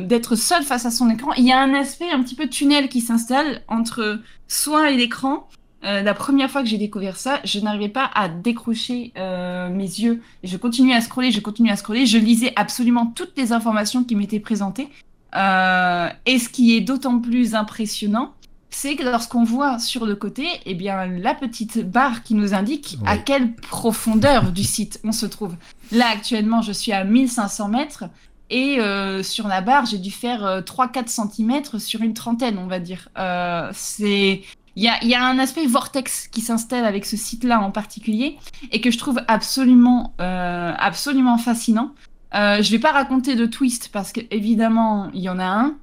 d'être 0.00 0.34
seul 0.34 0.64
face 0.64 0.86
à 0.86 0.90
son 0.90 1.08
écran. 1.08 1.32
Il 1.34 1.44
y 1.44 1.52
a 1.52 1.60
un 1.60 1.72
aspect 1.72 2.10
un 2.10 2.20
petit 2.20 2.34
peu 2.34 2.48
tunnel 2.48 2.88
qui 2.88 3.00
s'installe 3.00 3.62
entre 3.68 4.20
soi 4.48 4.90
et 4.90 4.96
l'écran. 4.96 5.48
la 5.82 6.14
première 6.14 6.50
fois 6.50 6.62
que 6.62 6.68
j'ai 6.68 6.78
découvert 6.78 7.16
ça, 7.16 7.38
je 7.44 7.60
n'arrivais 7.60 7.88
pas 7.88 8.10
à 8.12 8.28
décrocher 8.28 9.12
mes 9.14 9.84
yeux. 9.84 10.20
je 10.42 10.56
continuais 10.56 10.96
à 10.96 11.00
scroller, 11.00 11.30
je 11.30 11.38
continuais 11.38 11.70
à 11.70 11.76
scroller. 11.76 12.06
Je 12.06 12.18
lisais 12.18 12.52
absolument 12.56 13.06
toutes 13.06 13.38
les 13.38 13.52
informations 13.52 14.02
qui 14.02 14.16
m'étaient 14.16 14.40
présentées 14.40 14.88
et 15.36 16.38
ce 16.38 16.48
qui 16.48 16.76
est 16.76 16.80
d'autant 16.80 17.20
plus 17.20 17.54
impressionnant, 17.54 18.34
c'est 18.70 18.96
que 18.96 19.04
lorsqu'on 19.04 19.44
voit 19.44 19.78
sur 19.78 20.04
le 20.04 20.16
côté, 20.16 20.46
eh 20.66 20.74
bien, 20.74 21.06
la 21.06 21.34
petite 21.34 21.78
barre 21.78 22.22
qui 22.22 22.34
nous 22.34 22.52
indique 22.52 22.98
à 23.06 23.16
quelle 23.16 23.54
profondeur 23.54 24.52
du 24.52 24.64
site 24.64 25.00
on 25.02 25.12
se 25.12 25.24
trouve. 25.24 25.54
Là, 25.92 26.08
actuellement, 26.12 26.60
je 26.60 26.72
suis 26.72 26.92
à 26.92 27.02
1500 27.04 27.68
mètres 27.68 28.04
et 28.50 28.78
euh, 28.78 29.22
sur 29.22 29.48
la 29.48 29.60
barre, 29.60 29.86
j'ai 29.86 29.98
dû 29.98 30.10
faire 30.10 30.62
3-4 30.62 30.98
euh, 30.98 31.02
cm 31.06 31.78
sur 31.78 32.02
une 32.02 32.14
trentaine, 32.14 32.58
on 32.58 32.66
va 32.66 32.78
dire. 32.78 33.08
Euh, 33.18 33.70
c'est... 33.72 34.42
Il 34.78 34.82
y 34.82 34.88
a, 34.88 35.02
y 35.02 35.14
a, 35.14 35.24
un 35.24 35.38
aspect 35.38 35.66
vortex 35.66 36.28
qui 36.28 36.42
s'installe 36.42 36.84
avec 36.84 37.06
ce 37.06 37.16
site-là 37.16 37.62
en 37.62 37.70
particulier 37.70 38.36
et 38.72 38.82
que 38.82 38.90
je 38.90 38.98
trouve 38.98 39.22
absolument, 39.26 40.12
absolument 40.18 41.38
fascinant. 41.38 41.94
Je 42.36 42.58
ne 42.58 42.70
vais 42.70 42.78
pas 42.78 42.92
raconter 42.92 43.34
de 43.34 43.46
twist 43.46 43.90
parce 43.92 44.12
qu'évidemment, 44.12 45.10
il 45.14 45.20
y 45.20 45.28
en 45.28 45.38
a 45.38 45.46
un. 45.46 45.74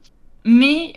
Mais 0.45 0.93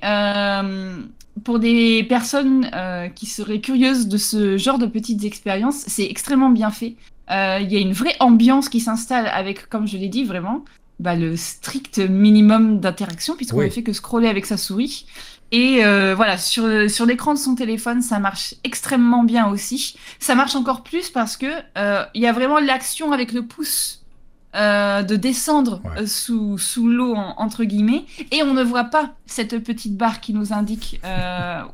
pour 1.45 1.59
des 1.59 2.05
personnes 2.05 2.71
qui 3.15 3.27
seraient 3.27 3.61
curieuses 3.61 4.09
de 4.09 4.17
ce 4.17 4.57
genre 4.57 4.79
de 4.79 4.87
petites 4.87 5.25
expériences, 5.25 5.85
c'est 5.87 6.07
extrêmement 6.07 6.51
bien 6.51 6.71
fait. 6.71 6.97
Il 7.31 7.73
y 7.73 7.77
a 7.77 7.81
une 7.81 7.93
vraie 7.93 8.17
ambiance 8.21 8.69
qui 8.69 8.81
s'installe 8.81 9.29
avec, 9.29 9.69
comme 9.69 9.87
je 9.87 9.97
l'ai 9.97 10.09
dit, 10.09 10.25
vraiment 10.25 10.65
bah, 10.99 11.15
le 11.15 11.37
strict 11.37 11.99
minimum 11.99 12.81
d'interaction, 12.81 13.37
puisqu'on 13.37 13.63
ne 13.63 13.69
fait 13.69 13.83
que 13.83 13.93
scroller 13.93 14.29
avec 14.29 14.47
sa 14.47 14.57
souris. 14.57 15.07
Et 15.53 15.85
euh, 15.85 16.15
voilà, 16.15 16.39
sur, 16.39 16.91
sur 16.91 17.07
l'écran 17.07 17.35
de 17.35 17.39
son 17.39 17.55
téléphone, 17.55 18.03
ça 18.03 18.19
marche 18.19 18.55
extrêmement 18.65 19.23
bien 19.23 19.49
aussi. 19.49 19.97
Ça 20.19 20.35
marche 20.35 20.57
encore 20.57 20.83
plus 20.83 21.11
parce 21.11 21.37
que 21.37 21.47
euh, 21.79 22.05
il 22.15 22.23
y 22.23 22.27
a 22.27 22.33
vraiment 22.33 22.59
l'action 22.59 23.13
avec 23.13 23.33
le 23.33 23.43
pouce 23.43 24.03
euh, 24.57 25.03
de 25.03 25.17
descendre 25.17 25.83
sous, 26.07 26.59
sous 26.59 26.89
l'eau, 26.89 27.15
entre 27.15 27.65
guillemets, 27.65 28.05
et 28.31 28.43
on 28.43 28.55
ne 28.55 28.63
voit 28.63 28.85
pas 28.85 29.15
cette 29.27 29.59
petite 29.63 29.97
barre 29.97 30.21
qui 30.21 30.33
nous 30.33 30.53
indique 30.53 31.01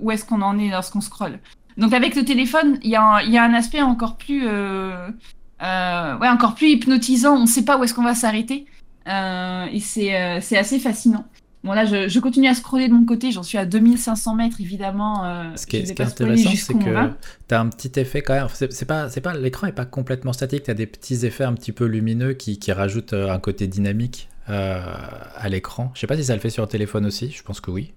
où 0.01 0.11
est-ce 0.11 0.25
qu'on 0.25 0.43
en 0.43 0.59
est 0.59 0.71
lorsqu'on 0.71 1.01
scrolle. 1.01 1.39
Donc 1.79 1.93
avec 1.95 2.15
le 2.15 2.25
téléphone, 2.25 2.79
il 2.83 2.91
y, 2.91 2.97
a 2.97 3.23
y 3.23 3.39
a 3.39 3.43
un 3.43 3.55
aspect 3.55 3.81
encore 3.81 4.17
plus, 4.17 4.47
ouais, 4.47 6.29
encore 6.29 6.55
plus 6.55 6.69
hypnotisant. 6.69 7.37
On 7.37 7.43
ne 7.43 7.47
sait 7.47 7.65
pas 7.65 7.79
où 7.79 7.85
est-ce 7.85 7.95
qu'on 7.95 8.05
va 8.05 8.15
s'arrêter. 8.15 8.67
Euh, 9.09 9.67
et 9.67 10.15
euh, 10.15 10.39
c'est 10.41 10.59
assez 10.59 10.79
fascinant. 10.79 11.25
Bon 11.65 11.73
là, 11.73 11.85
je, 11.85 12.19
continue 12.19 12.49
à 12.49 12.55
scroller 12.55 12.89
de 12.89 12.93
mon 12.93 13.05
côté, 13.05 13.31
j'en 13.31 13.45
suis 13.45 13.57
à 13.57 13.65
2500 13.65 14.35
mètres 14.35 14.61
évidemment. 14.61 15.25
Euh, 15.25 15.45
ce 15.55 15.67
qui 15.67 15.77
est, 15.77 15.87
ce 15.87 15.93
qui 15.93 16.03
est 16.03 16.05
intéressant, 16.05 16.51
c'est 16.57 16.75
que 16.75 17.11
tu 17.49 17.55
as 17.55 17.61
un 17.61 17.69
petit 17.69 18.01
effet 18.01 18.23
quand 18.23 18.35
même. 18.35 18.49
C'est 18.53 18.85
pas, 18.85 19.09
pas 19.09 19.35
l'écran 19.35 19.69
est 19.69 19.73
pas 19.73 19.85
complètement 19.85 20.33
statique, 20.33 20.65
tu 20.65 20.71
as 20.71 20.75
des 20.75 20.87
petits 20.87 21.25
effets 21.25 21.45
un 21.45 21.55
petit 21.55 21.73
peu 21.73 21.85
lumineux 21.85 22.33
qui, 22.33 22.59
qui 22.59 22.73
rajoutent 22.73 23.13
un 23.13 23.39
côté 23.39 23.69
dynamique 23.69 24.29
à 24.49 25.49
l'écran. 25.49 25.93
Je 25.95 26.01
sais 26.01 26.07
pas 26.09 26.17
si 26.17 26.25
ça 26.25 26.35
le 26.35 26.41
fait 26.41 26.51
sur 26.51 26.65
le 26.65 26.69
téléphone 26.69 27.07
aussi, 27.07 27.31
je 27.31 27.43
pense 27.43 27.61
que 27.61 27.71
oui. 27.71 27.93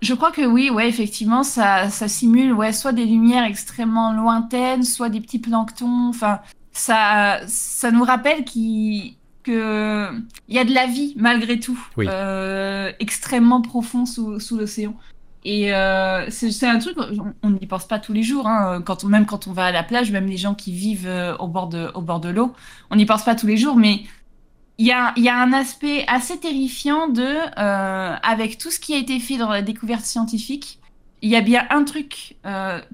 Je 0.00 0.14
crois 0.14 0.30
que 0.30 0.46
oui, 0.46 0.70
ouais, 0.70 0.88
effectivement, 0.88 1.42
ça, 1.42 1.90
ça 1.90 2.06
simule 2.06 2.52
ouais, 2.52 2.72
soit 2.72 2.92
des 2.92 3.04
lumières 3.04 3.44
extrêmement 3.44 4.12
lointaines, 4.12 4.84
soit 4.84 5.08
des 5.08 5.20
petits 5.20 5.40
planctons. 5.40 6.08
Enfin, 6.08 6.38
ça, 6.72 7.40
ça 7.48 7.90
nous 7.90 8.04
rappelle 8.04 8.44
qu'il 8.44 9.16
il 9.48 10.54
y 10.54 10.58
a 10.58 10.64
de 10.64 10.74
la 10.74 10.86
vie 10.86 11.14
malgré 11.16 11.58
tout, 11.58 11.78
euh, 11.98 12.92
extrêmement 13.00 13.60
profond 13.60 14.06
sous, 14.06 14.40
sous 14.40 14.56
l'océan. 14.56 14.94
Et 15.44 15.72
euh, 15.72 16.28
c'est 16.30 16.66
un 16.66 16.78
truc, 16.78 16.96
on 17.42 17.50
n'y 17.50 17.66
pense 17.66 17.86
pas 17.86 17.98
tous 17.98 18.12
les 18.12 18.22
jours, 18.22 18.46
hein, 18.46 18.82
quand 18.84 19.04
même 19.04 19.24
quand 19.24 19.46
on 19.46 19.52
va 19.52 19.66
à 19.66 19.72
la 19.72 19.82
plage, 19.82 20.10
même 20.10 20.26
les 20.26 20.36
gens 20.36 20.54
qui 20.54 20.72
vivent 20.72 21.06
euh, 21.06 21.36
au 21.38 21.46
bord 21.46 21.68
de, 21.68 21.90
au 21.94 22.02
bord 22.02 22.20
de 22.20 22.28
l'eau, 22.28 22.52
on 22.90 22.96
n'y 22.96 23.06
pense 23.06 23.22
pas 23.22 23.34
tous 23.34 23.46
les 23.46 23.56
jours, 23.56 23.76
mais 23.76 24.02
il 24.78 24.86
y 24.86 24.92
a, 24.92 25.12
y 25.16 25.28
a, 25.28 25.36
un 25.40 25.52
aspect 25.52 26.04
assez 26.06 26.38
terrifiant 26.38 27.08
de, 27.08 27.36
avec 27.56 28.58
tout 28.58 28.70
ce 28.70 28.78
qui 28.78 28.94
a 28.94 28.98
été 28.98 29.18
fait 29.20 29.36
dans 29.36 29.48
la 29.48 29.62
découverte 29.62 30.04
scientifique, 30.04 30.78
il 31.20 31.30
y 31.30 31.36
a 31.36 31.40
bien 31.40 31.66
un 31.70 31.82
truc 31.82 32.36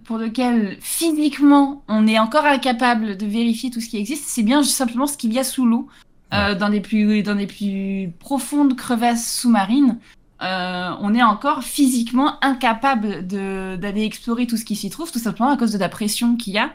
pour 0.05 0.17
lequel 0.17 0.79
physiquement 0.81 1.83
on 1.89 2.07
est 2.07 2.19
encore 2.19 2.47
incapable 2.47 3.19
de 3.19 3.27
vérifier 3.27 3.71
tout 3.71 3.81
ce 3.81 3.89
qui 3.89 3.99
existe, 3.99 4.25
c'est 4.27 4.43
bien 4.43 4.63
simplement 4.63 5.07
ce 5.07 5.19
qu'il 5.19 5.33
y 5.33 5.39
a 5.39 5.45
sous 5.45 5.67
l'eau. 5.67 5.89
Euh, 6.35 6.55
dans, 6.55 6.69
des 6.69 6.81
plus, 6.81 7.23
dans 7.23 7.35
des 7.35 7.47
plus 7.47 8.13
profondes 8.19 8.77
crevasses 8.77 9.41
sous-marines, 9.41 9.99
euh, 10.43 10.91
on 11.01 11.15
est 11.15 11.23
encore 11.23 11.63
physiquement 11.63 12.43
incapable 12.43 13.27
d'aller 13.27 14.05
explorer 14.05 14.47
tout 14.47 14.57
ce 14.57 14.65
qui 14.65 14.77
s'y 14.77 14.91
trouve, 14.91 15.11
tout 15.13 15.19
simplement 15.19 15.51
à 15.51 15.57
cause 15.57 15.73
de 15.73 15.79
la 15.79 15.89
pression 15.89 16.37
qu'il 16.37 16.55
y 16.55 16.59
a. 16.59 16.71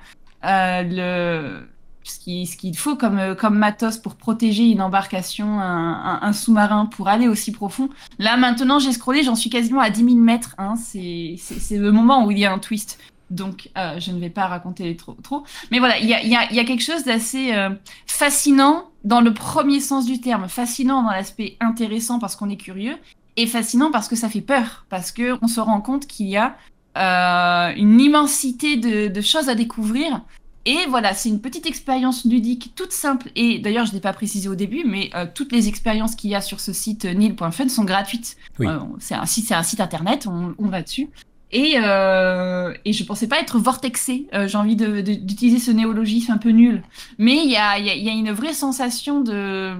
Euh, 0.45 0.83
le, 0.83 1.67
ce 2.03 2.19
qu'il 2.19 2.47
ce 2.47 2.55
qu'il 2.55 2.77
faut 2.77 2.95
comme, 2.95 3.35
comme 3.35 3.57
matos 3.57 3.97
pour 3.97 4.15
protéger 4.15 4.63
une 4.69 4.81
embarcation, 4.81 5.59
un, 5.59 6.19
un, 6.21 6.33
sous-marin, 6.33 6.85
pour 6.85 7.09
aller 7.09 7.27
aussi 7.27 7.51
profond. 7.51 7.89
Là, 8.17 8.37
maintenant, 8.37 8.79
j'ai 8.79 8.93
scrollé, 8.93 9.23
j'en 9.23 9.35
suis 9.35 9.49
quasiment 9.49 9.81
à 9.81 9.89
10 9.89 10.03
000 10.03 10.15
mètres. 10.15 10.55
Hein, 10.57 10.75
C'est 10.77 11.37
le 11.71 11.91
moment 11.91 12.25
où 12.25 12.31
il 12.31 12.39
y 12.39 12.45
a 12.45 12.53
un 12.53 12.59
twist. 12.59 12.97
Donc, 13.29 13.69
euh, 13.77 13.99
je 13.99 14.11
ne 14.11 14.19
vais 14.19 14.29
pas 14.29 14.47
raconter 14.47 14.95
trop. 14.95 15.15
trop. 15.21 15.43
Mais 15.71 15.79
voilà, 15.79 15.99
il 15.99 16.07
y 16.07 16.13
a, 16.13 16.23
y, 16.23 16.35
a, 16.35 16.51
y 16.51 16.59
a, 16.59 16.63
quelque 16.63 16.83
chose 16.83 17.03
d'assez 17.03 17.53
euh, 17.53 17.69
fascinant 18.07 18.88
dans 19.03 19.21
le 19.21 19.33
premier 19.33 19.79
sens 19.79 20.05
du 20.05 20.19
terme. 20.21 20.47
Fascinant 20.47 21.03
dans 21.03 21.11
l'aspect 21.11 21.57
intéressant 21.59 22.19
parce 22.19 22.35
qu'on 22.35 22.49
est 22.49 22.57
curieux. 22.57 22.97
Et 23.37 23.47
fascinant 23.47 23.91
parce 23.91 24.07
que 24.07 24.15
ça 24.15 24.29
fait 24.29 24.41
peur. 24.41 24.85
Parce 24.89 25.11
qu'on 25.11 25.47
se 25.47 25.59
rend 25.59 25.81
compte 25.81 26.07
qu'il 26.07 26.27
y 26.27 26.37
a 26.37 26.57
euh, 26.97 27.73
une 27.75 27.99
immensité 27.99 28.77
de, 28.77 29.07
de, 29.07 29.21
choses 29.21 29.49
à 29.49 29.55
découvrir. 29.55 30.21
Et 30.65 30.85
voilà, 30.89 31.13
c'est 31.13 31.29
une 31.29 31.39
petite 31.39 31.65
expérience 31.65 32.25
ludique 32.25 32.73
toute 32.75 32.91
simple. 32.91 33.29
Et 33.35 33.59
d'ailleurs, 33.59 33.85
je 33.85 33.91
ne 33.91 33.95
l'ai 33.95 34.01
pas 34.01 34.13
précisé 34.13 34.49
au 34.49 34.55
début, 34.55 34.83
mais 34.85 35.09
euh, 35.15 35.25
toutes 35.33 35.51
les 35.51 35.67
expériences 35.67 36.15
qu'il 36.15 36.29
y 36.29 36.35
a 36.35 36.41
sur 36.41 36.59
ce 36.59 36.73
site 36.73 37.05
nil.fun 37.05 37.69
sont 37.69 37.85
gratuites. 37.85 38.35
Oui. 38.59 38.67
Euh, 38.67 38.79
c'est 38.99 39.15
un, 39.15 39.25
site, 39.25 39.51
un 39.51 39.63
site 39.63 39.79
internet, 39.79 40.27
on, 40.27 40.53
on 40.57 40.67
va 40.67 40.81
dessus. 40.81 41.09
Et, 41.51 41.75
euh, 41.77 42.73
et 42.85 42.93
je 42.93 43.03
pensais 43.03 43.27
pas 43.27 43.39
être 43.39 43.57
vortexé. 43.57 44.27
Euh, 44.33 44.47
j'ai 44.47 44.57
envie 44.57 44.75
d'utiliser 44.75 45.59
ce 45.59 45.71
néologisme 45.71 46.31
un 46.31 46.37
peu 46.37 46.49
nul. 46.49 46.83
Mais 47.17 47.37
il 47.37 47.49
y 47.49 47.57
a, 47.57 47.77
une 47.77 48.31
vraie 48.31 48.53
sensation 48.53 49.21
de, 49.21 49.73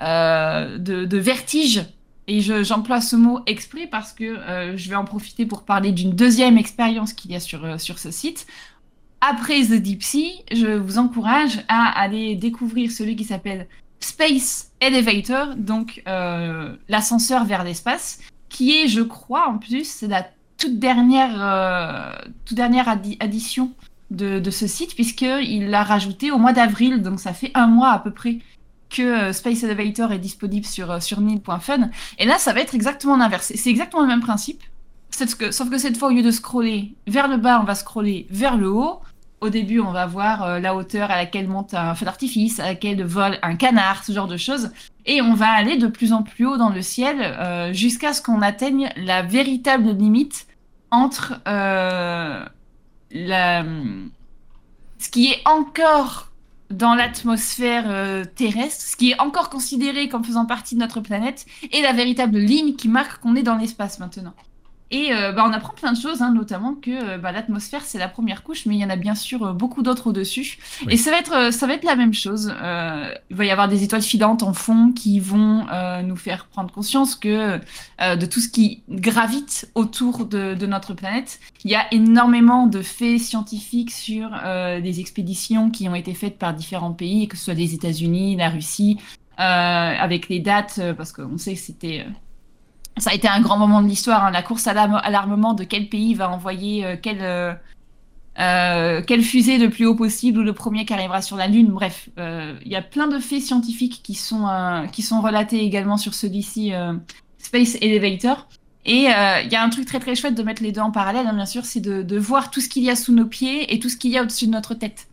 euh, 0.00 1.08
vertige. 1.12 1.84
Et 2.28 2.40
j'emploie 2.40 3.00
ce 3.00 3.14
mot 3.14 3.40
exprès 3.46 3.86
parce 3.86 4.12
que 4.12 4.24
euh, 4.24 4.76
je 4.76 4.88
vais 4.88 4.96
en 4.96 5.04
profiter 5.04 5.46
pour 5.46 5.62
parler 5.62 5.92
d'une 5.92 6.10
deuxième 6.10 6.58
expérience 6.58 7.12
qu'il 7.12 7.30
y 7.30 7.36
a 7.36 7.40
sur, 7.40 7.80
sur 7.80 7.98
ce 8.00 8.10
site. 8.10 8.46
Après 9.20 9.62
The 9.62 9.74
Deep 9.74 10.02
Sea, 10.02 10.42
je 10.52 10.66
vous 10.66 10.98
encourage 10.98 11.60
à 11.68 11.84
aller 12.00 12.34
découvrir 12.34 12.90
celui 12.90 13.14
qui 13.14 13.24
s'appelle 13.24 13.68
Space 14.00 14.72
Elevator, 14.80 15.54
donc 15.56 16.02
l'ascenseur 16.88 17.44
vers 17.44 17.62
l'espace, 17.62 18.18
qui 18.48 18.76
est, 18.76 18.88
je 18.88 19.02
crois, 19.02 19.48
en 19.48 19.58
plus, 19.58 20.02
la 20.02 20.26
toute 20.58 20.78
dernière, 20.78 21.34
euh, 21.38 22.12
toute 22.44 22.56
dernière 22.56 22.88
addition 22.88 23.72
de, 24.10 24.38
de, 24.38 24.50
ce 24.50 24.66
site, 24.66 24.94
puisqu'il 24.94 25.68
l'a 25.68 25.82
rajouté 25.82 26.30
au 26.30 26.38
mois 26.38 26.52
d'avril, 26.52 27.02
donc 27.02 27.20
ça 27.20 27.32
fait 27.32 27.50
un 27.54 27.66
mois 27.66 27.90
à 27.90 27.98
peu 27.98 28.12
près 28.12 28.38
que 28.88 29.02
euh, 29.02 29.32
Space 29.32 29.64
Elevator 29.64 30.12
est 30.12 30.18
disponible 30.18 30.64
sur, 30.64 30.90
euh, 30.90 31.00
sur 31.00 31.20
nil.fun. 31.20 31.90
Et 32.18 32.24
là, 32.24 32.38
ça 32.38 32.52
va 32.52 32.60
être 32.60 32.74
exactement 32.74 33.16
l'inverse. 33.16 33.52
C'est 33.54 33.70
exactement 33.70 34.02
le 34.02 34.08
même 34.08 34.20
principe, 34.20 34.62
que, 35.38 35.50
sauf 35.50 35.68
que 35.70 35.78
cette 35.78 35.96
fois, 35.96 36.08
au 36.08 36.12
lieu 36.12 36.22
de 36.22 36.30
scroller 36.30 36.94
vers 37.06 37.28
le 37.28 37.36
bas, 37.36 37.60
on 37.60 37.64
va 37.64 37.74
scroller 37.74 38.26
vers 38.30 38.56
le 38.56 38.70
haut. 38.70 39.00
Au 39.40 39.50
début, 39.50 39.80
on 39.80 39.90
va 39.90 40.06
voir 40.06 40.60
la 40.60 40.74
hauteur 40.74 41.10
à 41.10 41.16
laquelle 41.16 41.46
monte 41.46 41.74
un 41.74 41.94
feu 41.94 42.06
d'artifice, 42.06 42.58
à 42.58 42.64
laquelle 42.64 43.04
vole 43.04 43.38
un 43.42 43.54
canard, 43.54 44.02
ce 44.02 44.12
genre 44.12 44.26
de 44.26 44.38
choses. 44.38 44.70
Et 45.04 45.20
on 45.20 45.34
va 45.34 45.50
aller 45.50 45.76
de 45.76 45.88
plus 45.88 46.14
en 46.14 46.22
plus 46.22 46.46
haut 46.46 46.56
dans 46.56 46.70
le 46.70 46.80
ciel 46.80 47.72
jusqu'à 47.74 48.14
ce 48.14 48.22
qu'on 48.22 48.40
atteigne 48.40 48.90
la 48.96 49.20
véritable 49.20 49.90
limite 49.90 50.45
entre 50.90 51.40
euh, 51.48 52.44
ce 54.98 55.10
qui 55.10 55.30
est 55.30 55.42
encore 55.44 56.30
dans 56.70 56.94
l'atmosphère 56.94 57.84
euh, 57.86 58.24
terrestre, 58.24 58.84
ce 58.84 58.96
qui 58.96 59.12
est 59.12 59.20
encore 59.20 59.50
considéré 59.50 60.08
comme 60.08 60.24
faisant 60.24 60.46
partie 60.46 60.74
de 60.74 60.80
notre 60.80 61.00
planète, 61.00 61.46
et 61.72 61.80
la 61.80 61.92
véritable 61.92 62.38
ligne 62.38 62.74
qui 62.74 62.88
marque 62.88 63.20
qu'on 63.20 63.36
est 63.36 63.42
dans 63.42 63.56
l'espace 63.56 63.98
maintenant. 63.98 64.34
Et 64.92 65.12
euh, 65.12 65.32
bah, 65.32 65.44
on 65.48 65.52
apprend 65.52 65.72
plein 65.72 65.92
de 65.92 66.00
choses, 66.00 66.22
hein, 66.22 66.32
notamment 66.32 66.74
que 66.74 66.90
euh, 66.90 67.18
bah, 67.18 67.32
l'atmosphère 67.32 67.82
c'est 67.82 67.98
la 67.98 68.06
première 68.06 68.44
couche, 68.44 68.66
mais 68.66 68.76
il 68.76 68.80
y 68.80 68.84
en 68.84 68.90
a 68.90 68.94
bien 68.94 69.16
sûr 69.16 69.44
euh, 69.44 69.52
beaucoup 69.52 69.82
d'autres 69.82 70.08
au-dessus. 70.08 70.58
Et 70.88 70.96
ça 70.96 71.10
va 71.10 71.18
être 71.18 71.52
ça 71.52 71.66
va 71.66 71.74
être 71.74 71.84
la 71.84 71.96
même 71.96 72.14
chose. 72.14 72.52
il 72.54 73.36
va 73.36 73.44
y 73.44 73.50
avoir 73.50 73.68
des 73.68 73.82
étoiles 73.82 74.02
filantes 74.02 74.44
en 74.44 74.52
fond 74.52 74.92
qui 74.92 75.18
vont 75.18 75.66
nous 76.04 76.16
faire 76.16 76.46
prendre 76.46 76.72
conscience 76.72 77.14
que 77.14 77.58
de 78.00 78.26
tout 78.26 78.40
ce 78.40 78.48
qui 78.48 78.82
gravite 78.88 79.70
autour 79.74 80.26
de, 80.26 80.54
de, 80.54 80.66
notre 80.66 80.94
planète. 80.94 81.40
Il 81.64 81.70
y 81.70 81.74
a 81.74 81.92
énormément 81.92 82.66
de 82.66 82.82
faits 82.82 83.20
scientifiques 83.20 83.90
sur 83.90 84.30
des 84.82 85.00
expéditions 85.00 85.70
qui 85.70 85.88
ont 85.88 85.94
été 85.94 86.14
faites 86.14 86.38
par 86.38 86.54
différents 86.54 86.92
pays, 86.92 87.28
que 87.28 87.36
ce 87.36 87.44
soit 87.46 87.54
les 87.54 87.74
États-Unis, 87.74 88.36
la 88.36 88.50
Russie, 88.50 88.98
avec 89.36 90.28
les 90.28 90.40
dates, 90.40 90.80
parce 90.96 91.12
qu'on 91.12 91.38
sait 91.38 91.54
que 91.54 91.60
c'était 91.60 92.06
ça 92.98 93.10
a 93.10 93.14
été 93.14 93.28
un 93.28 93.40
grand 93.40 93.58
moment 93.58 93.82
de 93.82 93.88
l'histoire, 93.88 94.24
hein, 94.24 94.30
la 94.30 94.42
course 94.42 94.66
à 94.66 94.74
l'armement 94.74 95.54
de 95.54 95.64
quel 95.64 95.88
pays 95.88 96.14
va 96.14 96.30
envoyer 96.30 96.84
euh, 96.86 96.96
quelle, 97.00 97.22
euh, 97.22 97.52
euh, 98.38 99.02
quelle 99.06 99.22
fusée 99.22 99.58
le 99.58 99.68
plus 99.68 99.84
haut 99.84 99.94
possible 99.94 100.38
ou 100.38 100.42
le 100.42 100.54
premier 100.54 100.86
qui 100.86 100.94
arrivera 100.94 101.20
sur 101.20 101.36
la 101.36 101.46
Lune. 101.46 101.68
Bref, 101.68 102.08
il 102.16 102.68
y 102.68 102.76
a 102.76 102.82
plein 102.82 103.06
de 103.06 103.18
faits 103.18 103.42
scientifiques 103.42 104.00
qui 104.02 104.14
sont, 104.14 104.46
relatés 105.20 105.60
également 105.60 105.96
sur 105.98 106.14
celui-ci 106.14 106.72
Space 107.38 107.76
Elevator. 107.80 108.48
Et 108.88 109.06
il 109.06 109.50
y 109.50 109.56
a 109.56 109.62
un 109.62 109.68
truc 109.68 109.84
très 109.84 109.98
très 109.98 110.14
chouette 110.14 110.34
de 110.34 110.42
mettre 110.42 110.62
les 110.62 110.72
deux 110.72 110.80
en 110.80 110.90
parallèle, 110.90 111.26
hein, 111.26 111.34
bien 111.34 111.46
sûr, 111.46 111.64
c'est 111.64 111.80
de, 111.80 112.18
voir 112.18 112.50
tout 112.50 112.60
ce 112.60 112.68
qu'il 112.68 112.82
y 112.82 112.90
a 112.90 112.96
sous 112.96 113.12
nos 113.12 113.26
pieds 113.26 113.74
et 113.74 113.78
tout 113.78 113.88
ce 113.88 113.96
qu'il 113.96 114.10
y 114.10 114.18
a 114.18 114.22
au-dessus 114.22 114.46
de 114.46 114.52
notre 114.52 114.74
tête. 114.74 115.08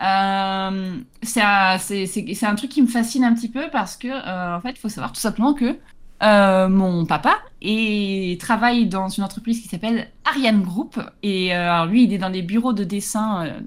C'est 0.00 1.42
un, 1.42 1.78
un, 1.78 2.54
truc 2.54 2.70
qui 2.70 2.82
me 2.82 2.86
fascine 2.86 3.24
un 3.24 3.34
petit 3.34 3.48
peu 3.48 3.68
parce 3.70 3.96
que, 3.96 4.08
en 4.56 4.60
fait, 4.60 4.70
il 4.70 4.78
faut 4.78 4.88
savoir 4.88 5.12
tout 5.12 5.20
simplement 5.20 5.52
que 5.52 5.76
euh, 6.22 6.68
mon 6.68 7.06
papa 7.06 7.38
et 7.62 8.36
travaille 8.40 8.86
dans 8.86 9.08
une 9.08 9.22
entreprise 9.22 9.60
qui 9.60 9.68
s'appelle 9.68 10.08
Ariane 10.24 10.62
Group. 10.62 11.00
Et 11.22 11.54
euh, 11.54 11.72
alors 11.72 11.86
lui, 11.86 12.04
il 12.04 12.12
est 12.12 12.18
dans 12.18 12.28
les 12.28 12.42
bureaux 12.42 12.72
de 12.72 12.84
dessin, 12.84 13.46
euh, 13.46 13.60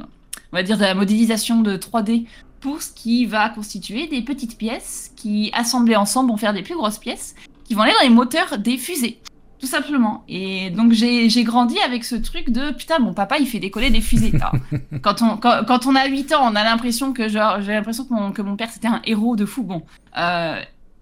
on 0.52 0.58
va 0.58 0.64
dire 0.64 0.78
de 0.78 0.84
la 0.84 0.94
modélisation 0.94 1.62
de 1.62 1.78
3D 1.78 2.26
pour 2.60 2.82
ce 2.82 2.92
qui 2.92 3.26
va 3.26 3.50
constituer 3.50 4.08
des 4.08 4.22
petites 4.22 4.58
pièces 4.58 5.14
qui, 5.16 5.50
assemblées 5.54 5.96
ensemble, 5.96 6.30
vont 6.30 6.38
faire 6.38 6.54
des 6.54 6.62
plus 6.62 6.76
grosses 6.76 7.00
pièces 7.00 7.36
qui 7.64 7.74
vont 7.74 7.84
aller 7.84 7.94
dans 7.94 8.04
les 8.04 8.14
moteurs 8.14 8.58
des 8.58 8.78
fusées. 8.78 9.20
Tout 9.60 9.68
simplement. 9.68 10.24
Et 10.28 10.72
donc 10.72 10.92
j'ai 10.92 11.44
grandi 11.44 11.80
avec 11.80 12.04
ce 12.04 12.16
truc 12.16 12.50
de 12.50 12.72
putain, 12.72 12.98
mon 13.00 13.14
papa 13.14 13.38
il 13.38 13.46
fait 13.46 13.60
décoller 13.60 13.92
des 13.92 14.02
fusées. 14.02 14.34
quand, 15.04 15.22
on, 15.22 15.38
quand, 15.38 15.86
on 15.86 15.96
a 15.96 16.08
8 16.08 16.34
ans, 16.34 16.52
on 16.52 16.56
a 16.56 16.64
l'impression 16.64 17.14
que 17.14 17.30
genre 17.30 17.62
j'ai 17.62 17.74
l'impression 17.74 18.04
que 18.06 18.14
mon, 18.14 18.32
que 18.32 18.42
mon 18.42 18.56
père 18.56 18.72
c'était 18.72 18.88
un 18.88 19.02
héros 19.06 19.36
de 19.36 19.46
fou. 19.46 19.62
Bon, 19.64 19.84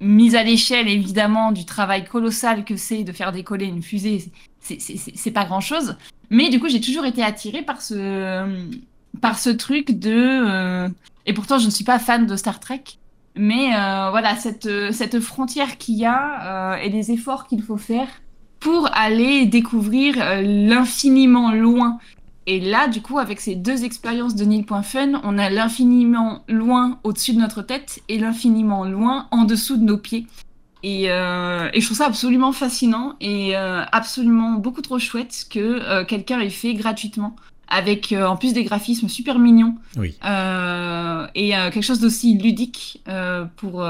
mise 0.01 0.35
à 0.35 0.43
l'échelle 0.43 0.87
évidemment 0.87 1.51
du 1.51 1.65
travail 1.65 2.05
colossal 2.05 2.63
que 2.63 2.77
c'est 2.77 3.03
de 3.03 3.11
faire 3.11 3.31
décoller 3.31 3.65
une 3.65 3.83
fusée, 3.83 4.31
c'est 4.61 5.31
pas 5.31 5.45
grand 5.45 5.61
chose. 5.61 5.95
Mais 6.29 6.49
du 6.49 6.59
coup, 6.59 6.69
j'ai 6.69 6.81
toujours 6.81 7.05
été 7.05 7.23
attirée 7.23 7.63
par 7.63 7.81
ce, 7.81 8.67
par 9.21 9.39
ce 9.39 9.49
truc 9.49 9.91
de. 9.91 10.13
Euh, 10.13 10.89
et 11.25 11.33
pourtant, 11.33 11.57
je 11.57 11.65
ne 11.65 11.71
suis 11.71 11.83
pas 11.83 11.99
fan 11.99 12.25
de 12.25 12.35
Star 12.35 12.59
Trek. 12.59 12.83
Mais 13.35 13.73
euh, 13.73 14.09
voilà, 14.09 14.35
cette, 14.35 14.69
cette 14.91 15.19
frontière 15.19 15.77
qu'il 15.77 15.95
y 15.95 16.05
a 16.05 16.73
euh, 16.73 16.77
et 16.77 16.89
les 16.89 17.11
efforts 17.11 17.47
qu'il 17.47 17.63
faut 17.63 17.77
faire 17.77 18.07
pour 18.59 18.89
aller 18.93 19.45
découvrir 19.45 20.15
l'infiniment 20.41 21.51
loin 21.53 21.99
et 22.51 22.59
là, 22.59 22.87
du 22.87 23.03
coup, 23.03 23.19
avec 23.19 23.41
ces 23.41 23.53
deux 23.53 23.83
expériences 23.83 24.33
de 24.33 24.43
Nil.fun, 24.43 25.21
on 25.23 25.37
a 25.37 25.51
l'infiniment 25.51 26.43
loin 26.47 26.97
au-dessus 27.03 27.33
de 27.33 27.37
notre 27.37 27.61
tête 27.61 28.01
et 28.09 28.17
l'infiniment 28.17 28.85
loin 28.85 29.27
en 29.29 29.43
dessous 29.43 29.77
de 29.77 29.83
nos 29.83 29.99
pieds. 29.99 30.25
Et, 30.81 31.11
euh, 31.11 31.69
je 31.75 31.85
trouve 31.85 31.97
ça 31.97 32.07
absolument 32.07 32.51
fascinant 32.51 33.15
et 33.21 33.55
euh, 33.55 33.83
absolument 33.91 34.53
beaucoup 34.53 34.81
trop 34.81 34.97
chouette 34.97 35.45
que 35.47 35.59
euh, 35.59 36.03
quelqu'un 36.05 36.39
ait 36.39 36.49
fait 36.49 36.73
gratuitement 36.73 37.35
avec 37.69 38.11
euh, 38.11 38.25
en 38.25 38.35
plus 38.35 38.53
des 38.53 38.63
graphismes 38.63 39.07
super 39.07 39.37
mignons 39.37 39.75
oui. 39.95 40.15
euh, 40.25 41.27
et 41.35 41.55
euh, 41.55 41.69
quelque 41.69 41.83
chose 41.83 41.99
d'aussi 41.99 42.37
ludique 42.37 43.01
pour 43.55 43.69
pour 43.69 43.83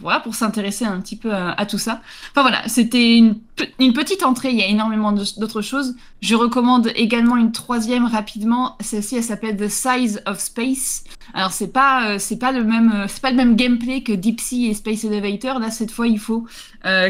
voilà, 0.00 0.20
pour 0.20 0.34
s'intéresser 0.34 0.84
un 0.84 1.00
petit 1.00 1.16
peu 1.16 1.32
à, 1.32 1.50
à, 1.50 1.66
tout 1.66 1.78
ça. 1.78 2.00
Enfin 2.30 2.42
voilà, 2.42 2.66
c'était 2.68 3.16
une, 3.18 3.36
une 3.78 3.92
petite 3.92 4.22
entrée. 4.22 4.50
Il 4.50 4.56
y 4.56 4.62
a 4.62 4.66
énormément 4.66 5.12
d'autres 5.12 5.60
choses. 5.60 5.94
Je 6.22 6.34
recommande 6.34 6.90
également 6.94 7.36
une 7.36 7.52
troisième 7.52 8.06
rapidement. 8.06 8.76
Celle-ci, 8.80 9.16
elle 9.16 9.22
s'appelle 9.22 9.56
The 9.56 9.68
Size 9.68 10.22
of 10.26 10.38
Space. 10.38 11.04
Alors 11.34 11.52
c'est 11.52 11.72
pas 11.72 12.18
c'est 12.18 12.38
pas 12.38 12.52
le 12.52 12.64
même 12.64 13.04
c'est 13.08 13.20
pas 13.20 13.30
le 13.30 13.36
même 13.36 13.56
gameplay 13.56 14.02
que 14.02 14.12
Deep 14.12 14.40
Sea 14.40 14.70
et 14.70 14.74
Space 14.74 15.04
Elevator. 15.04 15.58
Là 15.58 15.70
cette 15.70 15.90
fois 15.90 16.06
il 16.06 16.18
faut 16.18 16.46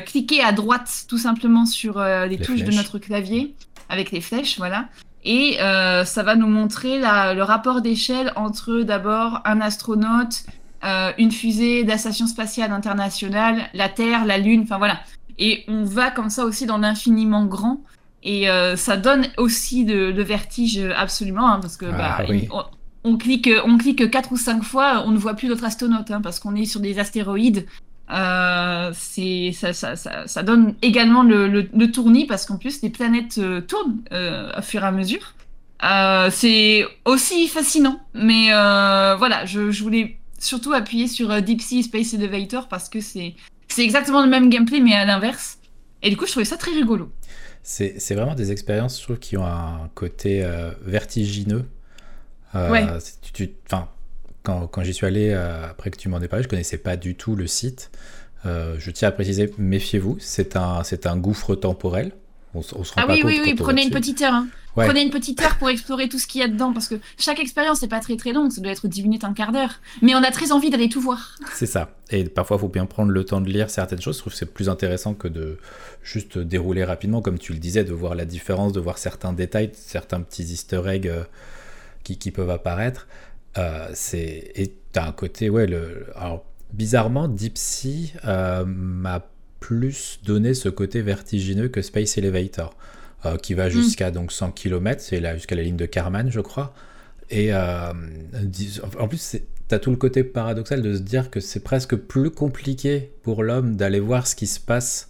cliquer 0.06 0.42
à 0.42 0.52
droite 0.52 1.04
tout 1.08 1.18
simplement 1.18 1.66
sur 1.66 2.00
les, 2.00 2.28
les, 2.28 2.38
touches 2.38 2.56
flèches. 2.56 2.70
de 2.70 2.74
notre 2.74 2.98
clavier 2.98 3.54
avec 3.88 4.10
les 4.10 4.20
flèches, 4.20 4.58
voilà. 4.58 4.88
Et 5.28 5.60
euh, 5.60 6.04
ça 6.04 6.22
va 6.22 6.36
nous 6.36 6.46
montrer 6.46 7.00
la, 7.00 7.34
le 7.34 7.42
rapport 7.42 7.80
d'échelle 7.80 8.32
entre 8.36 8.82
d'abord 8.82 9.40
un 9.44 9.60
astronaute, 9.60 10.44
euh, 10.84 11.10
une 11.18 11.32
fusée 11.32 11.82
de 11.82 11.88
la 11.88 11.98
station 11.98 12.28
spatiale 12.28 12.70
internationale, 12.70 13.62
la 13.74 13.88
Terre, 13.88 14.24
la 14.24 14.38
Lune, 14.38 14.62
enfin 14.62 14.78
voilà. 14.78 15.00
Et 15.40 15.64
on 15.66 15.82
va 15.82 16.12
comme 16.12 16.30
ça 16.30 16.44
aussi 16.44 16.64
dans 16.64 16.78
l'infiniment 16.78 17.44
grand. 17.44 17.80
Et 18.22 18.48
euh, 18.48 18.76
ça 18.76 18.96
donne 18.96 19.26
aussi 19.36 19.84
de, 19.84 20.12
de 20.12 20.22
vertige 20.22 20.80
absolument, 20.96 21.48
hein, 21.48 21.58
parce 21.60 21.76
que 21.76 21.86
ah, 21.86 22.18
bah, 22.18 22.24
oui. 22.28 22.48
on, 22.52 22.62
on, 23.02 23.18
clique, 23.18 23.50
on 23.64 23.78
clique 23.78 24.08
quatre 24.08 24.30
ou 24.30 24.36
cinq 24.36 24.62
fois, 24.62 25.02
on 25.06 25.10
ne 25.10 25.18
voit 25.18 25.34
plus 25.34 25.48
d'autres 25.48 25.64
astronautes, 25.64 26.12
hein, 26.12 26.20
parce 26.20 26.38
qu'on 26.38 26.54
est 26.54 26.66
sur 26.66 26.78
des 26.78 27.00
astéroïdes. 27.00 27.66
Euh, 28.10 28.92
c'est 28.94 29.50
ça, 29.52 29.72
ça, 29.72 29.96
ça, 29.96 30.28
ça, 30.28 30.42
donne 30.44 30.74
également 30.80 31.24
le, 31.24 31.48
le, 31.48 31.68
le 31.74 31.90
tournis 31.90 32.24
parce 32.24 32.46
qu'en 32.46 32.56
plus 32.56 32.80
les 32.82 32.90
planètes 32.90 33.38
euh, 33.38 33.60
tournent 33.60 34.00
euh, 34.12 34.52
au 34.56 34.62
fur 34.62 34.84
et 34.84 34.86
à 34.86 34.92
mesure. 34.92 35.34
Euh, 35.82 36.30
c'est 36.30 36.86
aussi 37.04 37.48
fascinant, 37.48 38.00
mais 38.14 38.46
voilà, 39.18 39.44
je, 39.44 39.70
je, 39.70 39.82
voulais 39.82 40.18
surtout 40.38 40.72
appuyer 40.72 41.08
sur 41.08 41.42
Deep 41.42 41.60
Sea 41.60 41.82
Space 41.82 42.14
Elevator 42.14 42.68
parce 42.68 42.88
que 42.88 43.00
c'est 43.00 43.34
c'est 43.68 43.82
exactement 43.82 44.22
le 44.22 44.30
même 44.30 44.48
gameplay 44.50 44.80
mais 44.80 44.94
à 44.94 45.04
l'inverse. 45.04 45.58
Et 46.02 46.10
du 46.10 46.16
coup, 46.16 46.26
je 46.26 46.30
trouvais 46.30 46.44
ça 46.44 46.56
très 46.56 46.70
rigolo. 46.70 47.10
C'est 47.62 48.14
vraiment 48.14 48.36
des 48.36 48.52
expériences, 48.52 48.98
je 49.00 49.02
trouve, 49.02 49.18
qui 49.18 49.36
ont 49.36 49.44
un 49.44 49.90
côté 49.94 50.48
vertigineux. 50.82 51.64
ouais. 52.54 52.86
Tu, 53.22 53.32
tu, 53.32 53.50
quand, 54.46 54.68
quand 54.68 54.84
j'y 54.84 54.94
suis 54.94 55.06
allé, 55.06 55.30
euh, 55.30 55.68
après 55.68 55.90
que 55.90 55.96
tu 55.96 56.08
m'en 56.08 56.20
aies 56.20 56.28
parlé, 56.28 56.44
je 56.44 56.48
connaissais 56.48 56.78
pas 56.78 56.96
du 56.96 57.16
tout 57.16 57.34
le 57.34 57.48
site. 57.48 57.90
Euh, 58.46 58.76
je 58.78 58.92
tiens 58.92 59.08
à 59.08 59.10
préciser, 59.10 59.52
méfiez-vous, 59.58 60.18
c'est 60.20 60.56
un, 60.56 60.84
c'est 60.84 61.06
un 61.06 61.16
gouffre 61.16 61.56
temporel. 61.56 62.12
On, 62.54 62.60
on 62.60 62.62
se 62.62 62.94
rend 62.94 63.02
ah 63.02 63.06
pas 63.08 63.14
oui, 63.14 63.22
compte 63.22 63.30
oui, 63.32 63.40
oui, 63.44 63.54
prenez 63.54 63.82
une 63.82 63.90
petite 63.90 64.22
heure. 64.22 64.34
Hein. 64.34 64.46
Ouais. 64.76 64.84
Prenez 64.84 65.02
une 65.02 65.10
petite 65.10 65.42
heure 65.42 65.56
pour 65.56 65.68
explorer 65.68 66.08
tout 66.08 66.18
ce 66.18 66.28
qu'il 66.28 66.42
y 66.42 66.44
a 66.44 66.48
dedans, 66.48 66.72
parce 66.72 66.86
que 66.86 66.94
chaque 67.18 67.40
expérience 67.40 67.82
n'est 67.82 67.88
pas 67.88 67.98
très 67.98 68.16
très 68.16 68.32
longue, 68.32 68.52
ça 68.52 68.60
doit 68.60 68.70
être 68.70 68.86
10 68.86 69.02
minutes, 69.02 69.24
un 69.24 69.32
quart 69.32 69.50
d'heure. 69.50 69.80
Mais 70.00 70.14
on 70.14 70.22
a 70.22 70.30
très 70.30 70.52
envie 70.52 70.70
d'aller 70.70 70.88
tout 70.88 71.00
voir. 71.00 71.34
C'est 71.54 71.66
ça. 71.66 71.90
Et 72.10 72.24
parfois, 72.24 72.58
il 72.58 72.60
faut 72.60 72.68
bien 72.68 72.86
prendre 72.86 73.10
le 73.10 73.24
temps 73.24 73.40
de 73.40 73.48
lire 73.48 73.68
certaines 73.68 74.00
choses. 74.00 74.16
Je 74.16 74.20
trouve 74.20 74.32
que 74.32 74.38
c'est 74.38 74.52
plus 74.52 74.68
intéressant 74.68 75.14
que 75.14 75.26
de 75.26 75.58
juste 76.04 76.38
dérouler 76.38 76.84
rapidement, 76.84 77.20
comme 77.20 77.38
tu 77.38 77.52
le 77.52 77.58
disais, 77.58 77.82
de 77.82 77.92
voir 77.92 78.14
la 78.14 78.26
différence, 78.26 78.72
de 78.72 78.80
voir 78.80 78.98
certains 78.98 79.32
détails, 79.32 79.72
certains 79.74 80.20
petits 80.20 80.44
easter 80.44 80.82
eggs 80.86 81.08
euh, 81.08 81.24
qui, 82.04 82.18
qui 82.18 82.30
peuvent 82.30 82.50
apparaître. 82.50 83.08
Euh, 83.58 83.88
c'est 83.94 84.52
et 84.54 84.74
t'as 84.92 85.08
un 85.08 85.12
côté 85.12 85.48
ouais 85.48 85.66
le 85.66 86.06
alors 86.14 86.44
bizarrement 86.72 87.26
Deep 87.26 87.56
Sea 87.56 88.12
euh, 88.26 88.64
m'a 88.66 89.26
plus 89.60 90.20
donné 90.24 90.52
ce 90.52 90.68
côté 90.68 91.00
vertigineux 91.00 91.68
que 91.68 91.80
Space 91.80 92.18
Elevator 92.18 92.76
euh, 93.24 93.38
qui 93.38 93.54
va 93.54 93.70
jusqu'à 93.70 94.10
mm. 94.10 94.14
donc 94.14 94.32
100 94.32 94.50
km 94.50 95.00
c'est 95.00 95.20
là 95.20 95.34
jusqu'à 95.34 95.54
la 95.54 95.62
ligne 95.62 95.76
de 95.76 95.86
Karman 95.86 96.30
je 96.30 96.40
crois 96.40 96.74
et 97.30 97.52
en 97.54 99.08
plus 99.08 99.36
t'as 99.68 99.78
tout 99.78 99.90
le 99.90 99.96
côté 99.96 100.22
paradoxal 100.22 100.82
de 100.82 100.94
se 100.94 101.00
dire 101.00 101.30
que 101.30 101.40
c'est 101.40 101.60
presque 101.60 101.96
plus 101.96 102.30
compliqué 102.30 103.10
pour 103.22 103.42
l'homme 103.42 103.74
d'aller 103.74 104.00
voir 104.00 104.26
ce 104.26 104.36
qui 104.36 104.46
se 104.46 104.60
passe 104.60 105.08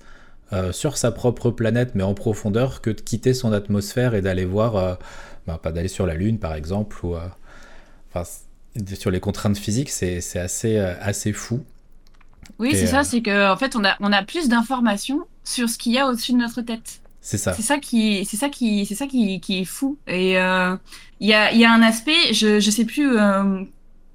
sur 0.71 0.97
sa 0.97 1.11
propre 1.11 1.51
planète 1.51 1.95
mais 1.95 2.05
en 2.05 2.15
profondeur 2.15 2.81
que 2.81 2.91
de 2.91 3.01
quitter 3.01 3.35
son 3.35 3.53
atmosphère 3.53 4.15
et 4.15 4.23
d'aller 4.23 4.47
voir 4.47 4.99
bah, 5.47 5.61
pas 5.63 5.73
d'aller 5.73 5.89
sur 5.89 6.07
la 6.07 6.15
lune 6.15 6.39
par 6.39 6.55
exemple 6.55 7.05
ou 7.05 7.17
Enfin, 8.21 8.95
sur 8.99 9.11
les 9.11 9.21
contraintes 9.21 9.59
physiques, 9.59 9.91
c'est 9.91 10.19
assez, 10.37 10.77
euh, 10.77 10.95
assez 11.01 11.33
fou. 11.33 11.65
Oui, 12.59 12.71
c'est 12.73 12.85
euh... 12.85 12.91
ça, 12.91 13.05
c'est 13.05 13.23
qu'en 13.23 13.53
en 13.53 13.57
fait, 13.57 13.77
on 13.77 13.85
a, 13.85 13.97
on 14.01 14.13
a 14.13 14.23
plus 14.23 14.49
d'informations 14.49 15.25
sur 15.45 15.69
ce 15.69 15.79
qu'il 15.79 15.93
y 15.93 15.99
a 15.99 16.07
au-dessus 16.07 16.33
de 16.33 16.39
notre 16.39 16.63
tête. 16.63 17.01
C'est 17.21 17.39
ça. 17.39 17.53
C'est 17.55 17.63
ça 17.63 17.79
qui, 17.79 18.25
c'est 18.25 18.37
ça 18.37 18.49
qui, 18.49 18.87
c'est 18.87 18.95
ça 18.95 19.07
qui, 19.07 19.41
qui, 19.41 19.61
est 19.61 19.65
fou. 19.65 19.99
Et 20.07 20.33
il 20.33 20.37
euh, 20.37 20.77
y, 21.21 21.33
a, 21.33 21.53
y 21.53 21.65
a 21.65 21.73
un 21.73 21.83
aspect, 21.83 22.33
je, 22.33 22.61
je 22.61 22.71
sais 22.71 22.85
plus 22.85 23.19
euh, 23.19 23.63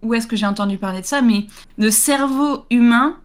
où 0.01 0.13
est-ce 0.13 0.27
que 0.27 0.35
j'ai 0.35 0.45
entendu 0.45 0.77
parler 0.77 1.01
de 1.01 1.05
ça, 1.05 1.21
mais 1.21 1.45
le 1.77 1.91
cerveau 1.91 2.65
humain 2.69 3.17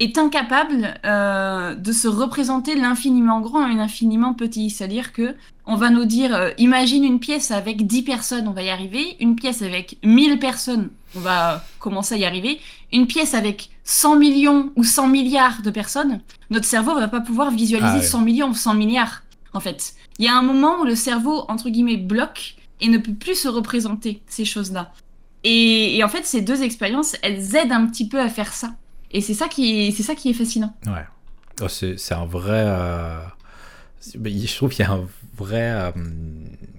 est 0.00 0.18
incapable 0.18 0.94
euh, 1.04 1.74
de 1.74 1.92
se 1.92 2.08
représenter 2.08 2.74
l'infiniment 2.74 3.40
grand 3.40 3.68
et 3.68 3.74
l'infiniment 3.74 4.34
petit. 4.34 4.70
C'est-à-dire 4.70 5.12
que 5.12 5.34
on 5.66 5.76
va 5.76 5.90
nous 5.90 6.04
dire, 6.04 6.34
euh, 6.34 6.50
imagine 6.58 7.04
une 7.04 7.20
pièce 7.20 7.50
avec 7.50 7.86
10 7.86 8.02
personnes, 8.02 8.48
on 8.48 8.52
va 8.52 8.62
y 8.62 8.70
arriver. 8.70 9.16
Une 9.20 9.36
pièce 9.36 9.62
avec 9.62 9.98
1000 10.02 10.38
personnes, 10.38 10.90
on 11.16 11.20
va 11.20 11.64
commencer 11.78 12.14
à 12.14 12.18
y 12.18 12.24
arriver. 12.24 12.60
Une 12.92 13.06
pièce 13.06 13.34
avec 13.34 13.70
100 13.84 14.16
millions 14.16 14.72
ou 14.76 14.84
100 14.84 15.08
milliards 15.08 15.62
de 15.62 15.70
personnes, 15.70 16.20
notre 16.50 16.66
cerveau 16.66 16.94
va 16.94 17.08
pas 17.08 17.20
pouvoir 17.20 17.50
visualiser 17.50 17.92
ah 17.92 17.98
ouais. 17.98 18.02
100 18.02 18.20
millions 18.22 18.48
ou 18.48 18.54
100 18.54 18.74
milliards, 18.74 19.22
en 19.52 19.60
fait. 19.60 19.94
Il 20.18 20.24
y 20.24 20.28
a 20.28 20.36
un 20.36 20.42
moment 20.42 20.80
où 20.80 20.84
le 20.84 20.94
cerveau, 20.94 21.44
entre 21.48 21.70
guillemets, 21.70 21.96
bloque 21.96 22.56
et 22.80 22.88
ne 22.88 22.98
peut 22.98 23.14
plus 23.14 23.36
se 23.36 23.48
représenter 23.48 24.22
ces 24.26 24.44
choses-là. 24.44 24.92
Et, 25.44 25.96
et 25.96 26.04
en 26.04 26.08
fait, 26.08 26.26
ces 26.26 26.42
deux 26.42 26.62
expériences, 26.62 27.16
elles 27.22 27.56
aident 27.56 27.72
un 27.72 27.86
petit 27.86 28.08
peu 28.08 28.20
à 28.20 28.28
faire 28.28 28.52
ça. 28.52 28.72
Et 29.14 29.22
c'est 29.22 29.32
ça 29.32 29.48
qui 29.48 29.86
est, 29.86 29.90
c'est 29.92 30.02
ça 30.02 30.14
qui 30.14 30.28
est 30.28 30.34
fascinant. 30.34 30.76
Ouais. 30.86 31.06
Oh, 31.62 31.68
c'est, 31.68 32.12
un 32.12 32.26
vrai. 32.26 32.64
Euh... 32.66 33.20
Je 34.02 34.56
trouve 34.56 34.70
qu'il 34.70 34.84
y 34.84 34.88
a 34.88 34.92
un 34.92 35.08
vrai, 35.36 35.70
euh... 35.70 35.92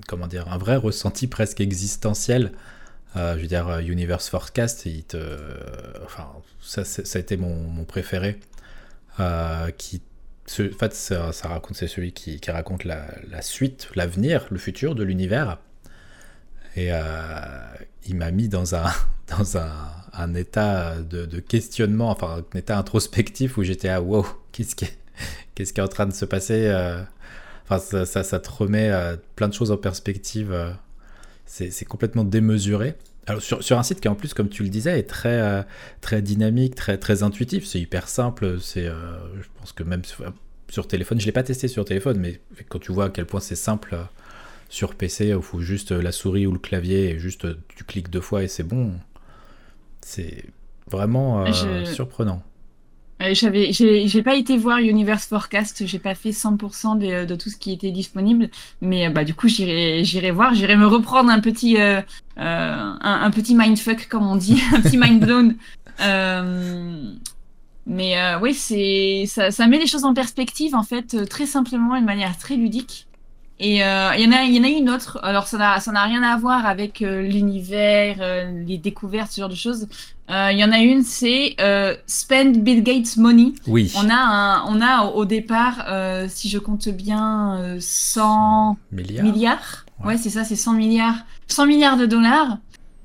comment 0.08 0.28
dire, 0.28 0.52
un 0.52 0.58
vrai 0.60 0.76
ressenti 0.76 1.26
presque 1.26 1.62
existentiel. 1.62 2.52
Euh, 3.15 3.36
je 3.38 3.41
veux 3.41 3.48
dire, 3.48 3.80
Universe 3.80 4.30
Forecast, 4.30 4.86
il 4.86 5.06
te, 5.06 5.17
enfin, 6.04 6.28
ça, 6.62 6.84
ça 6.84 7.17
a 7.17 7.19
été 7.19 7.38
mon, 7.38 7.56
mon 7.56 7.86
préféré. 7.86 8.39
Euh, 9.19 9.71
qui, 9.71 10.02
en 10.60 10.78
fait, 10.78 10.93
ça, 10.93 11.32
ça 11.32 11.48
raconte, 11.48 11.78
c'est 11.78 11.88
celui 11.88 12.12
qui, 12.12 12.39
qui 12.39 12.52
raconte 12.52 12.84
la, 12.84 13.08
la 13.30 13.41
suite, 13.41 13.89
l'avenir, 13.95 14.45
le 14.52 14.58
futur 14.58 14.95
de 14.95 15.04
l'univers. 15.04 15.58
Et 16.76 16.89
euh, 16.91 17.00
il 18.06 18.17
m'a 18.17 18.32
mis 18.32 18.50
dans 18.50 18.76
un, 18.76 18.91
dans 19.38 19.58
un, 19.58 19.78
un 20.17 20.34
état 20.36 20.95
de, 21.01 21.39
questionnement, 21.39 22.10
enfin 22.10 22.43
un 22.54 22.58
état 22.58 22.78
introspectif 22.78 23.58
où 23.58 23.63
j'étais 23.63 23.89
à 23.89 24.01
wow, 24.01 24.25
qu'est-ce 24.51 24.75
qui, 24.75 24.86
est 25.58 25.80
en 25.80 25.88
train 25.88 26.06
de 26.06 26.13
se 26.13 26.25
passer 26.25 26.71
Enfin, 27.67 28.06
ça, 28.06 28.23
ça, 28.23 28.39
te 28.39 28.49
remet 28.49 28.91
plein 29.36 29.47
de 29.47 29.54
choses 29.54 29.71
en 29.71 29.78
perspective. 29.78 30.56
c'est 31.45 31.86
complètement 31.86 32.23
démesuré. 32.23 32.95
Alors 33.28 33.41
sur, 33.41 33.80
un 33.80 33.84
site 33.84 34.01
qui 34.01 34.08
en 34.08 34.13
plus, 34.13 34.36
comme 34.36 34.49
tu 34.49 34.62
le 34.63 34.69
disais, 34.69 34.99
est 34.99 35.10
très, 35.10 35.65
très 36.01 36.21
dynamique, 36.21 36.75
très, 36.75 36.97
très 36.97 37.23
intuitif, 37.23 37.65
c'est 37.65 37.80
hyper 37.80 38.08
simple. 38.08 38.58
Je 38.60 38.91
pense 39.60 39.71
que 39.73 39.84
même 39.84 40.04
sur, 40.69 40.88
téléphone, 40.88 41.19
je 41.19 41.25
l'ai 41.25 41.32
pas 41.32 41.43
testé 41.43 41.67
sur 41.67 41.86
téléphone, 41.86 42.19
mais 42.19 42.39
quand 42.69 42.80
tu 42.80 42.91
vois 42.91 43.06
à 43.06 43.10
quel 43.10 43.25
point 43.25 43.39
c'est 43.39 43.56
simple 43.56 43.97
sur 44.69 44.95
PC, 44.95 45.28
il 45.28 45.41
faut 45.41 45.60
juste 45.60 45.91
la 45.91 46.12
souris 46.12 46.45
ou 46.45 46.51
le 46.51 46.60
clavier 46.60 47.12
et 47.12 47.19
juste 47.19 47.47
tu 47.75 47.84
cliques 47.84 48.10
deux 48.10 48.21
fois 48.21 48.43
et 48.43 48.47
c'est 48.47 48.63
bon. 48.63 48.93
C'est 50.05 50.45
vraiment 50.87 51.43
surprenant. 51.85 52.43
J'avais, 53.31 53.71
j'ai 53.71 54.23
pas 54.23 54.35
été 54.35 54.55
voir 54.55 54.77
Universe 54.77 55.25
Forecast, 55.25 55.83
j'ai 55.87 55.97
pas 55.97 56.13
fait 56.13 56.29
100% 56.29 56.99
de, 56.99 57.25
de, 57.25 57.35
tout 57.35 57.49
ce 57.49 57.57
qui 57.57 57.71
était 57.71 57.89
disponible, 57.89 58.49
mais 58.81 59.09
bah 59.09 59.23
du 59.23 59.33
coup 59.33 59.47
j'irai, 59.47 60.03
j'irai 60.03 60.29
voir, 60.29 60.53
j'irai 60.53 60.75
me 60.75 60.85
reprendre 60.85 61.31
un 61.31 61.39
petit, 61.39 61.77
euh, 61.77 62.01
euh, 62.01 62.01
un, 62.37 63.21
un, 63.23 63.31
petit 63.31 63.55
mindfuck 63.55 64.07
comme 64.07 64.27
on 64.27 64.35
dit, 64.35 64.61
un 64.73 64.81
petit 64.81 64.97
mind 64.97 65.19
blown. 65.19 65.55
Euh, 66.01 67.13
mais 67.85 68.19
euh, 68.19 68.37
oui, 68.41 68.53
c'est, 68.53 69.23
ça, 69.27 69.49
ça 69.49 69.65
met 69.65 69.79
les 69.79 69.87
choses 69.87 70.03
en 70.03 70.13
perspective 70.13 70.75
en 70.75 70.83
fait, 70.83 71.25
très 71.29 71.45
simplement, 71.45 71.95
d'une 71.95 72.03
manière 72.03 72.37
très 72.37 72.57
ludique. 72.57 73.07
Et 73.59 73.75
il 73.75 73.79
y 73.79 73.83
en 73.83 74.31
a, 74.31 74.43
y 74.43 74.59
en 74.59 74.63
a 74.63 74.67
une 74.67 74.89
autre. 74.89 75.19
Alors 75.23 75.47
ça 75.47 75.57
n'a, 75.57 76.03
rien 76.03 76.23
à 76.23 76.37
voir 76.37 76.65
avec 76.65 76.99
l'univers, 76.99 78.17
les 78.65 78.77
découvertes, 78.77 79.31
ce 79.31 79.41
genre 79.41 79.49
de 79.49 79.55
choses. 79.55 79.87
Euh, 80.29 80.49
il 80.51 80.57
y 80.57 80.63
en 80.63 80.71
a 80.71 80.79
une, 80.79 81.03
c'est 81.03 81.55
euh, 81.59 81.95
Spend 82.07 82.53
Bill 82.63 82.81
Gates 82.81 83.17
Money. 83.17 83.53
Oui. 83.67 83.93
On 83.95 84.09
a, 84.09 84.15
un, 84.15 84.65
on 84.65 84.81
a 84.81 85.03
au 85.03 85.25
départ, 85.25 85.85
euh, 85.87 86.25
si 86.27 86.49
je 86.49 86.57
compte 86.57 86.89
bien, 86.89 87.77
100 87.79 88.77
milliards. 88.91 89.23
milliards. 89.23 89.85
Ouais, 90.03 90.17
c'est 90.17 90.31
ça, 90.31 90.43
c'est 90.43 90.55
100 90.55 90.73
milliards. 90.73 91.25
100 91.47 91.67
milliards 91.67 91.97
de 91.97 92.05
dollars. 92.05 92.57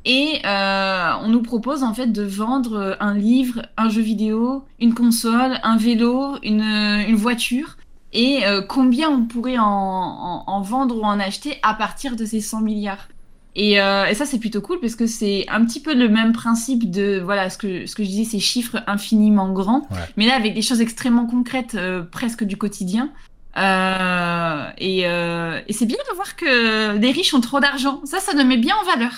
Et 0.07 0.41
on 0.45 1.29
nous 1.29 1.43
propose 1.43 1.83
en 1.83 1.93
fait 1.93 2.07
de 2.07 2.23
vendre 2.23 2.97
un 3.01 3.15
livre, 3.15 3.67
un 3.77 3.91
jeu 3.91 4.01
vidéo, 4.01 4.65
une 4.81 4.95
console, 4.95 5.61
un 5.63 5.77
vélo, 5.77 6.37
une, 6.43 6.63
une 6.63 7.17
voiture. 7.17 7.77
Et 8.13 8.43
combien 8.69 9.09
on 9.09 9.25
pourrait 9.25 9.59
en, 9.59 9.65
en, 9.65 10.45
en 10.47 10.61
vendre 10.63 10.97
ou 10.97 11.05
en 11.05 11.21
acheter 11.21 11.59
à 11.63 11.75
partir 11.75 12.17
de 12.17 12.25
ces 12.25 12.41
100 12.41 12.61
milliards? 12.61 13.09
Et, 13.57 13.81
euh, 13.81 14.07
et, 14.07 14.15
ça, 14.15 14.27
c'est 14.27 14.39
plutôt 14.39 14.61
cool 14.61 14.79
parce 14.81 14.95
que 14.95 15.07
c'est 15.07 15.45
un 15.49 15.65
petit 15.65 15.81
peu 15.81 15.95
le 15.95 16.09
même 16.09 16.33
principe 16.33 16.91
de, 16.91 17.21
voilà, 17.23 17.51
ce 17.51 17.59
que, 17.59 17.87
ce 17.87 17.95
que 17.95 18.05
je 18.05 18.09
disais, 18.09 18.25
ces 18.25 18.39
chiffres 18.39 18.83
infiniment 18.87 19.53
grands, 19.53 19.89
mais 20.17 20.27
là 20.27 20.37
avec 20.37 20.55
des 20.55 20.63
choses 20.63 20.81
extrêmement 20.81 21.27
concrètes, 21.27 21.75
euh, 21.75 22.03
presque 22.03 22.45
du 22.45 22.57
quotidien. 22.57 23.11
Euh, 23.57 24.71
et, 24.79 25.07
euh, 25.07 25.61
et 25.67 25.73
c'est 25.73 25.87
bien 25.87 25.99
de 26.11 26.15
voir 26.15 26.37
que 26.37 26.97
les 26.97 27.11
riches 27.11 27.35
ont 27.35 27.41
trop 27.41 27.59
d'argent. 27.59 28.01
Ça, 28.05 28.21
ça 28.21 28.35
me 28.35 28.45
met 28.45 28.57
bien 28.57 28.77
en 28.81 28.85
valeur. 28.85 29.13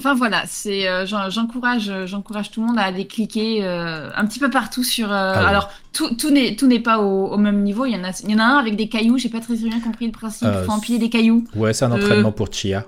Enfin 0.00 0.14
voilà, 0.14 0.44
c'est 0.46 0.88
euh, 0.88 1.04
j'encourage 1.04 1.92
j'encourage 2.06 2.50
tout 2.50 2.62
le 2.62 2.68
monde 2.68 2.78
à 2.78 2.84
aller 2.84 3.06
cliquer 3.06 3.62
un 3.64 4.26
petit 4.26 4.38
peu 4.38 4.50
partout 4.50 4.82
sur. 4.82 5.12
Ah 5.12 5.46
alors 5.46 5.70
tout 5.92 6.14
tout 6.14 6.30
n'est 6.30 6.56
tout 6.56 6.66
n'est 6.66 6.80
pas 6.80 6.98
au, 6.98 7.26
au, 7.26 7.36
même 7.36 7.62
niveau. 7.62 7.84
Il 7.84 7.92
y 7.92 7.96
en 7.96 8.04
a 8.04 8.10
il 8.24 8.30
y 8.30 8.34
en 8.34 8.38
a 8.38 8.44
un 8.44 8.56
avec 8.58 8.76
des 8.76 8.88
cailloux. 8.88 9.18
J'ai 9.18 9.28
pas 9.28 9.40
très 9.40 9.56
bien 9.56 9.80
compris 9.80 10.06
le 10.06 10.12
principe. 10.12 10.48
Il 10.50 10.64
faut 10.64 10.72
empiler 10.72 10.98
des 10.98 11.10
cailloux. 11.10 11.44
Ouais, 11.54 11.72
c'est 11.72 11.84
un 11.84 11.92
entraînement 11.92 12.32
pour 12.32 12.52
Chia. 12.52 12.86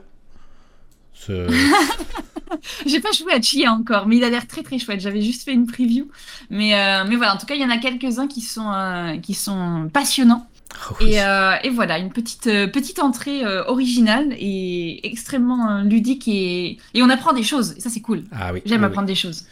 J'ai 2.87 3.01
pas 3.01 3.13
joué 3.13 3.33
à 3.33 3.41
Chia 3.41 3.73
encore, 3.73 4.07
mais 4.07 4.17
il 4.17 4.25
a 4.25 4.31
l'air 4.31 4.47
très 4.47 4.63
très 4.63 4.79
chouette. 4.79 5.01
J'avais 5.01 5.23
juste 5.23 5.45
fait 5.45 5.53
une 5.53 5.67
preview, 5.67 6.09
mais 6.51 6.75
euh, 6.75 7.05
mais 7.09 7.17
voilà. 7.17 7.35
En 7.35 7.39
tout 7.39 7.47
cas, 7.47 7.55
il 7.55 7.61
y 7.61 7.65
en 7.65 7.71
a 7.71 7.79
quelques-uns 7.79 8.27
qui 8.27 8.41
sont 8.41 8.71
euh, 8.73 9.17
qui 9.19 9.35
sont 9.35 9.89
passionnants. 9.93 10.47
Oh 10.91 10.95
et, 11.01 11.23
euh, 11.23 11.55
et, 11.63 11.71
voilà, 11.71 11.99
une 11.99 12.13
petite 12.13 12.45
petite 12.45 12.99
entrée 12.99 13.45
originale 13.67 14.35
et 14.39 15.07
extrêmement 15.07 15.83
ludique 15.83 16.27
et, 16.29 16.79
et 16.95 17.03
on 17.03 17.11
apprend 17.11 17.33
des 17.33 17.43
choses. 17.43 17.75
Et 17.77 17.81
ça, 17.81 17.91
c'est 17.91 18.01
cool. 18.01 18.25
Ah 18.33 18.53
oui. 18.53 18.63
J'aime 18.65 18.85
apprendre 18.85 19.07
des 19.07 19.15
choses. 19.15 19.47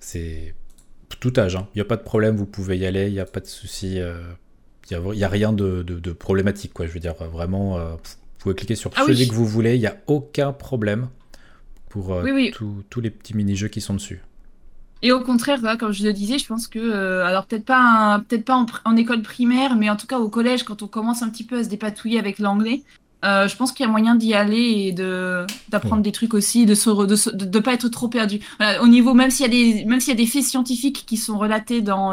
C'est 0.00 0.54
tout 1.20 1.32
âge. 1.38 1.54
Il 1.54 1.58
hein. 1.58 1.68
n'y 1.76 1.80
a 1.82 1.84
pas 1.84 1.96
de 1.96 2.02
problème. 2.02 2.36
Vous 2.36 2.46
pouvez 2.46 2.76
y 2.78 2.86
aller. 2.86 3.06
Il 3.06 3.12
n'y 3.12 3.20
a 3.20 3.26
pas 3.26 3.40
de 3.40 3.46
souci. 3.46 3.96
Il 4.90 5.14
n'y 5.14 5.22
a, 5.24 5.26
a, 5.26 5.30
rien 5.30 5.52
de, 5.52 5.82
de, 5.82 6.12
problématique, 6.12 6.72
quoi. 6.72 6.86
Je 6.86 6.92
veux 6.92 7.00
dire, 7.00 7.14
vraiment, 7.14 7.78
vous 7.78 7.98
pouvez 8.38 8.54
cliquer 8.54 8.74
sur 8.74 8.90
ah 8.96 9.04
celui 9.06 9.28
que 9.28 9.34
vous 9.34 9.46
voulez, 9.46 9.76
il 9.76 9.80
n'y 9.80 9.86
a 9.86 9.96
aucun 10.06 10.52
problème 10.52 11.08
pour 11.96 12.12
euh, 12.12 12.50
tous 12.90 13.00
les 13.00 13.10
petits 13.10 13.34
mini-jeux 13.34 13.68
qui 13.68 13.80
sont 13.80 13.94
dessus. 13.94 14.20
Et 15.06 15.12
au 15.12 15.20
contraire, 15.20 15.60
comme 15.78 15.92
je 15.92 16.02
le 16.02 16.12
disais, 16.12 16.36
je 16.36 16.48
pense 16.48 16.66
que, 16.66 16.80
euh, 16.80 17.24
alors 17.24 17.46
peut-être 17.46 17.64
pas, 17.64 18.20
peut-être 18.28 18.44
pas 18.44 18.66
en, 18.84 18.96
école 18.96 19.22
primaire, 19.22 19.76
mais 19.76 19.88
en 19.88 19.94
tout 19.94 20.08
cas 20.08 20.18
au 20.18 20.28
collège, 20.28 20.64
quand 20.64 20.82
on 20.82 20.88
commence 20.88 21.22
un 21.22 21.28
petit 21.28 21.44
peu 21.44 21.58
à 21.58 21.62
se 21.62 21.68
dépatouiller 21.68 22.18
avec 22.18 22.40
l'anglais, 22.40 22.82
euh, 23.24 23.46
je 23.46 23.54
pense 23.54 23.70
qu'il 23.70 23.86
y 23.86 23.88
a 23.88 23.92
moyen 23.92 24.16
d'y 24.16 24.34
aller 24.34 24.88
et 24.88 24.92
de 24.92 25.46
d'apprendre 25.68 26.02
des 26.02 26.10
trucs 26.10 26.34
aussi, 26.34 26.66
de 26.66 26.72
ne 26.72 27.44
de, 27.44 27.58
pas 27.60 27.74
être 27.74 27.88
trop 27.88 28.08
perdu. 28.08 28.40
au 28.82 28.88
niveau, 28.88 29.14
même 29.14 29.30
s'il 29.30 29.44
y 29.44 29.48
a 29.48 29.52
des, 29.52 29.84
même 29.84 30.00
s'il 30.00 30.08
y 30.08 30.16
a 30.16 30.16
des 30.16 30.26
faits 30.26 30.42
scientifiques 30.42 31.04
qui 31.06 31.16
sont 31.16 31.38
relatés 31.38 31.82
dans 31.82 32.12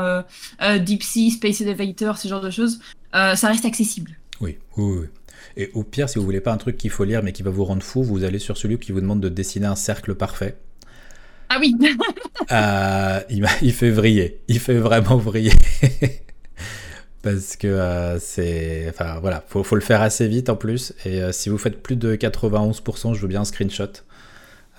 Deep 0.77 1.01
Sea, 1.01 1.31
Space 1.31 1.61
Elevator, 1.61 2.19
ce 2.19 2.27
genre 2.27 2.41
de 2.41 2.51
choses, 2.51 2.79
ça 3.11 3.47
reste 3.47 3.65
accessible. 3.65 4.19
Oui, 4.39 4.59
oui, 4.77 4.97
oui. 4.99 5.07
Et 5.57 5.71
au 5.73 5.83
pire, 5.83 6.09
si 6.09 6.19
vous 6.19 6.25
voulez 6.25 6.41
pas 6.41 6.53
un 6.53 6.57
truc 6.57 6.77
qu'il 6.77 6.91
faut 6.91 7.05
lire 7.05 7.23
mais 7.23 7.31
qui 7.31 7.41
va 7.41 7.49
vous 7.49 7.65
rendre 7.65 7.81
fou, 7.81 8.03
vous 8.03 8.23
allez 8.23 8.37
sur 8.37 8.55
celui 8.55 8.77
qui 8.77 8.91
vous 8.91 9.01
demande 9.01 9.19
de 9.19 9.29
dessiner 9.29 9.65
un 9.65 9.75
cercle 9.75 10.13
parfait. 10.13 10.59
Ah 11.53 11.57
oui 11.59 11.75
euh, 12.51 13.19
il, 13.29 13.45
il, 13.61 13.73
fait 13.73 13.91
vriller. 13.91 14.41
Il 14.47 14.59
fait 14.59 14.77
vraiment 14.77 15.17
vriller. 15.17 15.53
Parce 17.21 17.55
que 17.55 17.67
euh, 17.67 18.19
c'est. 18.19 18.87
Enfin 18.89 19.19
voilà, 19.19 19.43
faut, 19.47 19.63
faut 19.63 19.75
le 19.75 19.81
faire 19.81 20.01
assez 20.01 20.27
vite 20.27 20.49
en 20.49 20.55
plus. 20.55 20.93
Et 21.05 21.21
euh, 21.21 21.31
si 21.31 21.49
vous 21.49 21.57
faites 21.57 21.83
plus 21.83 21.95
de 21.95 22.15
91%, 22.15 23.13
je 23.13 23.21
veux 23.21 23.27
bien 23.27 23.41
un 23.41 23.45
screenshot. 23.45 23.91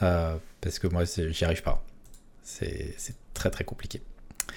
parce 0.00 0.78
que 0.80 0.88
moi, 0.88 1.04
j'y 1.04 1.44
arrive 1.44 1.62
pas. 1.62 1.84
C'est 2.42 2.96
très 3.34 3.50
très 3.50 3.64
compliqué. 3.64 4.02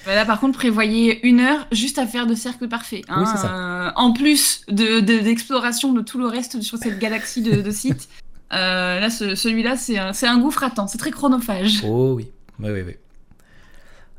Bah 0.06 0.16
là, 0.16 0.26
par 0.26 0.40
contre, 0.40 0.58
prévoyez 0.58 1.26
une 1.28 1.40
heure 1.40 1.68
juste 1.72 1.98
à 1.98 2.08
faire 2.08 2.28
de 2.28 2.36
cercle 2.36 2.68
parfait. 2.68 3.02
Hein, 3.10 3.26
oui, 3.26 3.40
ça. 3.40 3.54
Euh, 3.54 3.92
en 3.96 4.14
plus 4.14 4.64
d'exploration 4.70 5.94
de, 5.94 6.00
de, 6.00 6.06
tout 6.06 6.18
le 6.18 6.28
reste 6.28 6.62
sur 6.62 6.78
cette 6.78 7.00
galaxie 7.00 7.42
de, 7.42 7.62
de 7.62 7.72
sites. 7.72 8.08
Euh, 8.54 9.00
là, 9.00 9.10
ce, 9.10 9.36
celui-là, 9.36 9.76
c'est 9.76 9.98
un, 9.98 10.12
un, 10.12 10.40
gouffre 10.40 10.64
à 10.64 10.70
temps. 10.70 10.88
C'est 10.88 10.98
très 10.98 11.12
chronophage. 11.12 11.84
Oh 11.84 12.14
oui, 12.16 12.32
oui, 12.60 12.82
oui. 12.86 12.96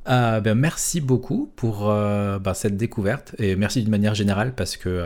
Euh, 0.08 0.40
ben, 0.40 0.54
merci 0.54 1.02
beaucoup 1.02 1.52
pour 1.54 1.86
ben, 1.86 2.54
cette 2.54 2.78
découverte 2.78 3.34
et 3.38 3.56
merci 3.56 3.82
d'une 3.82 3.90
manière 3.90 4.14
générale 4.14 4.54
parce 4.54 4.78
que 4.78 5.04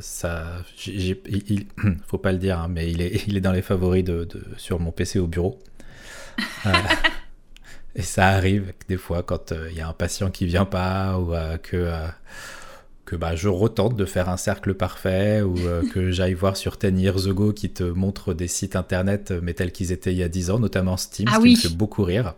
ça, 0.00 0.44
il, 0.86 1.66
faut 2.06 2.18
pas 2.18 2.30
le 2.30 2.38
dire, 2.38 2.60
hein, 2.60 2.68
mais 2.70 2.90
il 2.90 3.00
est, 3.00 3.24
il 3.26 3.36
est 3.36 3.40
dans 3.40 3.52
les 3.52 3.62
favoris 3.62 4.04
de, 4.04 4.24
de 4.24 4.44
sur 4.56 4.78
mon 4.78 4.92
PC 4.92 5.18
au 5.18 5.26
bureau. 5.26 5.58
Et 7.96 8.02
ça 8.02 8.28
arrive 8.28 8.74
des 8.88 8.98
fois 8.98 9.22
quand 9.22 9.52
il 9.52 9.56
euh, 9.56 9.72
y 9.72 9.80
a 9.80 9.88
un 9.88 9.94
patient 9.94 10.30
qui 10.30 10.44
vient 10.44 10.66
pas 10.66 11.18
ou 11.18 11.34
euh, 11.34 11.56
que, 11.56 11.76
euh, 11.76 12.06
que 13.06 13.16
bah, 13.16 13.34
je 13.34 13.48
retente 13.48 13.96
de 13.96 14.04
faire 14.04 14.28
un 14.28 14.36
cercle 14.36 14.74
parfait 14.74 15.40
ou 15.40 15.54
que 15.92 16.10
j'aille 16.10 16.34
voir 16.34 16.56
sur 16.56 16.76
Ten 16.76 16.98
Years 16.98 17.28
Ago 17.28 17.52
qui 17.52 17.70
te 17.70 17.84
montre 17.84 18.34
des 18.34 18.48
sites 18.48 18.76
internet 18.76 19.32
mais 19.42 19.54
tels 19.54 19.72
qu'ils 19.72 19.92
étaient 19.92 20.12
il 20.12 20.18
y 20.18 20.22
a 20.22 20.28
10 20.28 20.50
ans, 20.50 20.58
notamment 20.58 20.96
Steam, 20.96 21.28
ah 21.30 21.36
ce 21.36 21.42
qui 21.42 21.50
me 21.52 21.56
fait 21.56 21.74
beaucoup 21.74 22.02
rire. 22.02 22.34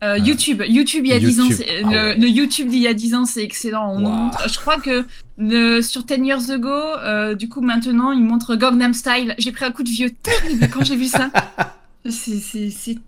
YouTube, 0.00 0.62
YouTube 0.68 1.06
il 1.06 1.10
y 1.10 1.14
a 1.14 1.18
10 1.18 1.40
ans, 1.40 1.48
ah 1.50 2.14
le, 2.14 2.28
YouTube 2.28 2.68
d'il 2.68 2.82
y 2.82 2.86
a 2.86 2.94
10 2.94 3.14
ans 3.16 3.24
c'est 3.24 3.42
excellent. 3.42 3.92
On 3.92 3.98
montre, 3.98 4.48
je 4.48 4.56
crois 4.58 4.78
que 4.78 5.04
le, 5.38 5.82
sur 5.82 6.06
Ten 6.06 6.24
Years 6.24 6.50
Ago, 6.50 7.34
du 7.34 7.48
coup 7.48 7.62
maintenant 7.62 8.12
il 8.12 8.22
montre 8.22 8.54
Gangnam 8.54 8.94
Style. 8.94 9.34
J'ai 9.38 9.50
pris 9.50 9.64
un 9.64 9.72
coup 9.72 9.82
de 9.82 9.88
vieux 9.88 10.10
terrible 10.10 10.68
quand 10.72 10.84
j'ai 10.84 10.96
vu 10.96 11.06
ça. 11.06 11.30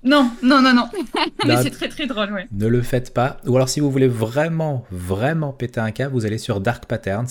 Non, 0.04 0.30
non, 0.42 0.62
non, 0.62 0.74
non. 0.74 0.88
Mais 1.46 1.62
c'est 1.62 1.70
très 1.70 1.88
très 1.88 2.06
drôle, 2.06 2.32
ouais. 2.32 2.46
Ne 2.52 2.66
le 2.66 2.82
faites 2.82 3.12
pas. 3.14 3.38
Ou 3.46 3.56
alors 3.56 3.68
si 3.68 3.80
vous 3.80 3.90
voulez 3.90 4.08
vraiment, 4.08 4.84
vraiment 4.90 5.52
péter 5.52 5.80
un 5.80 5.90
câble, 5.90 6.12
vous 6.12 6.26
allez 6.26 6.38
sur 6.38 6.60
Dark 6.60 6.86
Patterns, 6.86 7.28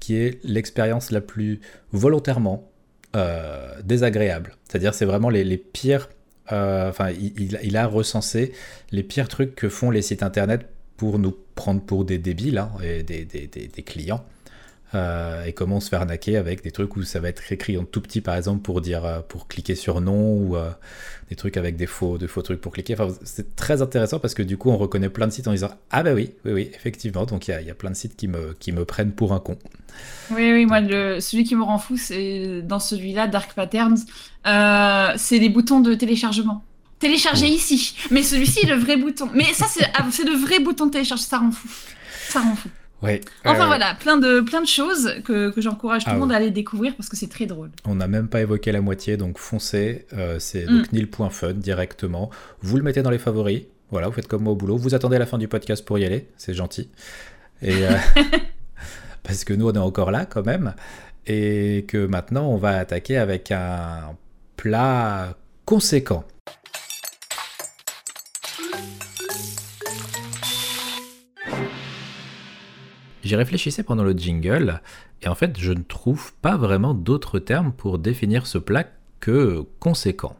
qui 0.00 0.16
est 0.16 0.40
l'expérience 0.44 1.10
la 1.10 1.20
plus 1.20 1.60
volontairement 1.92 2.70
euh, 3.14 3.80
désagréable. 3.82 4.56
C'est-à-dire 4.68 4.94
c'est 4.94 5.06
vraiment 5.06 5.30
les, 5.30 5.44
les 5.44 5.58
pires... 5.58 6.08
Euh, 6.52 6.90
enfin, 6.90 7.10
il, 7.10 7.58
il, 7.60 7.76
a 7.76 7.86
recensé 7.86 8.52
les 8.92 9.02
pires 9.02 9.26
trucs 9.26 9.56
que 9.56 9.68
font 9.68 9.90
les 9.90 10.00
sites 10.00 10.22
internet 10.22 10.68
pour 10.96 11.18
nous 11.18 11.34
prendre 11.56 11.80
pour 11.80 12.04
des 12.04 12.18
débiles 12.18 12.58
hein, 12.58 12.70
et 12.84 13.02
des, 13.02 13.24
des, 13.24 13.48
des, 13.48 13.66
des 13.66 13.82
clients. 13.82 14.24
Euh, 14.96 15.44
et 15.44 15.52
comment 15.52 15.80
se 15.80 15.88
faire 15.88 16.00
arnaquer 16.00 16.36
avec 16.36 16.62
des 16.62 16.70
trucs 16.70 16.96
où 16.96 17.02
ça 17.02 17.20
va 17.20 17.28
être 17.28 17.52
écrit 17.52 17.76
en 17.76 17.84
tout 17.84 18.00
petit 18.00 18.20
par 18.20 18.34
exemple 18.34 18.62
pour 18.62 18.80
dire 18.80 19.04
euh, 19.04 19.20
pour 19.20 19.46
cliquer 19.46 19.74
sur 19.74 20.00
non 20.00 20.32
ou 20.32 20.56
euh, 20.56 20.70
des 21.28 21.36
trucs 21.36 21.56
avec 21.56 21.76
des 21.76 21.86
faux, 21.86 22.18
de 22.18 22.26
faux 22.26 22.40
trucs 22.42 22.60
pour 22.60 22.72
cliquer. 22.72 22.94
Enfin, 22.94 23.14
c'est 23.24 23.54
très 23.56 23.82
intéressant 23.82 24.18
parce 24.18 24.34
que 24.34 24.42
du 24.42 24.56
coup 24.56 24.70
on 24.70 24.76
reconnaît 24.76 25.10
plein 25.10 25.26
de 25.26 25.32
sites 25.32 25.48
en 25.48 25.52
disant 25.52 25.70
ah 25.90 26.02
bah 26.02 26.14
oui 26.14 26.30
oui 26.44 26.52
oui 26.52 26.70
effectivement 26.74 27.26
donc 27.26 27.48
il 27.48 27.60
y, 27.60 27.64
y 27.64 27.70
a, 27.70 27.74
plein 27.74 27.90
de 27.90 27.96
sites 27.96 28.16
qui 28.16 28.26
me, 28.26 28.54
qui 28.58 28.72
me 28.72 28.84
prennent 28.84 29.12
pour 29.12 29.32
un 29.32 29.40
con. 29.40 29.58
Oui 30.30 30.52
oui 30.52 30.64
moi 30.64 30.80
le, 30.80 31.20
celui 31.20 31.44
qui 31.44 31.56
me 31.56 31.62
rend 31.62 31.78
fou 31.78 31.96
c'est 31.98 32.62
dans 32.62 32.80
celui-là 32.80 33.26
Dark 33.26 33.52
Patterns 33.54 33.98
c'est 34.44 35.38
les 35.38 35.48
boutons 35.48 35.80
de 35.80 35.94
téléchargement. 35.94 36.64
Télécharger 36.98 37.48
ici 37.48 37.96
mais 38.10 38.22
celui-ci 38.22 38.60
est 38.60 38.70
le 38.70 38.76
vrai 38.76 38.96
bouton 38.96 39.28
mais 39.34 39.44
ça 39.52 39.66
c'est 39.68 39.84
ah, 39.94 40.06
le 40.24 40.36
vrai 40.38 40.60
bouton 40.60 40.86
de 40.86 40.92
télécharge 40.92 41.20
ça 41.20 41.38
rend 41.38 41.50
fou 41.50 41.68
ça 42.28 42.40
rend 42.40 42.56
fou. 42.56 42.70
Ouais. 43.06 43.20
Enfin 43.44 43.62
euh, 43.64 43.66
voilà, 43.66 43.94
plein 43.94 44.16
de, 44.18 44.40
plein 44.40 44.60
de 44.60 44.66
choses 44.66 45.14
que, 45.24 45.50
que 45.50 45.60
j'encourage 45.60 46.04
tout 46.04 46.10
Ah 46.10 46.14
le 46.14 46.20
monde 46.20 46.28
ouais. 46.30 46.34
à 46.34 46.38
aller 46.38 46.50
découvrir 46.50 46.94
parce 46.96 47.08
que 47.08 47.16
c'est 47.16 47.28
très 47.30 47.46
drôle. 47.46 47.70
On 47.86 47.94
n'a 47.94 48.08
même 48.08 48.28
pas 48.28 48.40
évoqué 48.42 48.72
la 48.72 48.80
moitié, 48.80 49.16
donc 49.16 49.38
foncez. 49.38 50.06
euh, 50.12 50.38
c'est 50.38 50.66
Mm. 50.66 50.76
donc 50.78 50.92
nil.fun 50.92 51.52
directement. 51.54 52.30
Vous 52.60 52.76
le 52.76 52.82
mettez 52.82 53.02
dans 53.02 53.10
les 53.10 53.18
favoris. 53.18 53.62
Voilà, 53.90 54.08
vous 54.08 54.12
faites 54.14 54.26
comme 54.26 54.42
moi 54.42 54.52
au 54.52 54.56
boulot. 54.56 54.76
Vous 54.76 54.94
attendez 54.94 55.16
la 55.18 55.26
fin 55.26 55.38
du 55.38 55.46
podcast 55.48 55.84
pour 55.84 55.98
y 55.98 56.04
aller. 56.04 56.28
C'est 56.36 56.54
gentil. 56.54 56.90
Et 57.62 57.86
euh, 57.86 57.90
parce 59.22 59.44
que 59.44 59.54
nous, 59.54 59.68
on 59.68 59.72
est 59.72 59.78
encore 59.78 60.10
là 60.10 60.26
quand 60.26 60.44
même. 60.44 60.74
Et 61.26 61.84
que 61.88 62.06
maintenant, 62.06 62.48
on 62.50 62.56
va 62.56 62.78
attaquer 62.78 63.16
avec 63.16 63.50
un 63.52 64.16
plat 64.56 65.36
conséquent. 65.64 66.24
J'y 73.26 73.34
réfléchissais 73.34 73.82
pendant 73.82 74.04
le 74.04 74.12
jingle, 74.12 74.80
et 75.20 75.26
en 75.26 75.34
fait, 75.34 75.58
je 75.58 75.72
ne 75.72 75.82
trouve 75.82 76.32
pas 76.42 76.56
vraiment 76.56 76.94
d'autres 76.94 77.40
termes 77.40 77.72
pour 77.72 77.98
définir 77.98 78.46
ce 78.46 78.56
plat 78.56 78.84
que 79.18 79.64
conséquent. 79.80 80.36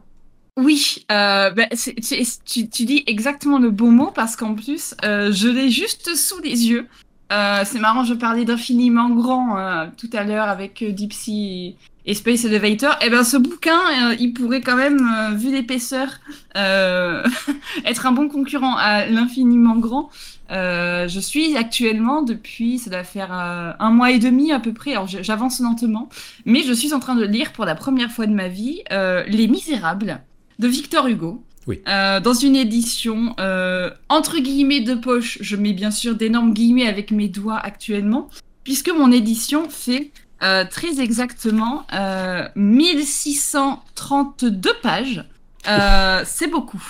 Oui, 0.55 1.05
euh, 1.11 1.51
c'est- 1.73 2.43
tu, 2.45 2.85
dis 2.85 3.03
exactement 3.05 3.59
le 3.59 3.71
bon 3.71 3.91
mot 3.91 4.11
parce 4.15 4.37
qu'en 4.37 4.55
plus, 4.55 4.95
euh, 5.03 5.33
je 5.33 5.49
l'ai 5.49 5.69
juste 5.69 6.15
sous 6.15 6.39
les 6.41 6.67
yeux. 6.69 6.87
Euh, 7.33 7.63
c'est 7.65 7.79
marrant, 7.79 8.05
je 8.05 8.13
parlais 8.13 8.45
d'infiniment 8.45 9.09
grand 9.09 9.89
tout 9.97 10.09
à 10.13 10.23
l'heure 10.23 10.47
avec 10.47 10.81
Sea 11.11 11.75
et 12.05 12.13
Space 12.13 12.45
Elevator. 12.45 12.97
Et 13.05 13.09
ben, 13.09 13.25
ce 13.25 13.35
bouquin, 13.35 14.13
il 14.17 14.31
pourrait 14.31 14.61
quand 14.61 14.77
même, 14.77 15.35
vu 15.35 15.51
l'épaisseur, 15.51 16.07
être 16.55 18.05
un 18.05 18.11
bon 18.13 18.29
concurrent 18.29 18.77
à 18.77 19.07
l'infiniment 19.07 19.75
grand. 19.75 20.09
Euh, 20.51 21.07
je 21.07 21.19
suis 21.19 21.57
actuellement 21.57 22.21
depuis, 22.21 22.79
ça 22.79 22.89
doit 22.89 23.03
faire 23.03 23.33
euh, 23.33 23.73
un 23.79 23.91
mois 23.91 24.11
et 24.11 24.19
demi 24.19 24.51
à 24.51 24.59
peu 24.59 24.73
près. 24.73 24.91
Alors 24.91 25.07
j'avance 25.07 25.59
lentement, 25.59 26.09
mais 26.45 26.63
je 26.63 26.73
suis 26.73 26.93
en 26.93 26.99
train 26.99 27.15
de 27.15 27.25
lire 27.25 27.53
pour 27.53 27.65
la 27.65 27.75
première 27.75 28.11
fois 28.11 28.27
de 28.27 28.33
ma 28.33 28.47
vie 28.47 28.81
euh, 28.91 29.23
Les 29.27 29.47
Misérables 29.47 30.21
de 30.59 30.67
Victor 30.67 31.07
Hugo. 31.07 31.43
Oui. 31.67 31.81
Euh, 31.87 32.19
dans 32.21 32.33
une 32.33 32.55
édition 32.55 33.35
euh, 33.39 33.91
entre 34.07 34.39
guillemets 34.39 34.79
de 34.79 34.95
poche, 34.95 35.37
je 35.41 35.57
mets 35.57 35.73
bien 35.73 35.91
sûr 35.91 36.15
d'énormes 36.15 36.53
guillemets 36.53 36.87
avec 36.87 37.11
mes 37.11 37.27
doigts 37.27 37.57
actuellement, 37.57 38.29
puisque 38.63 38.89
mon 38.89 39.11
édition 39.11 39.69
fait 39.69 40.11
euh, 40.43 40.63
très 40.69 41.01
exactement 41.01 41.85
euh, 41.93 42.47
1632 42.55 44.73
pages. 44.81 45.25
Euh, 45.67 46.23
c'est 46.25 46.47
beaucoup. 46.47 46.81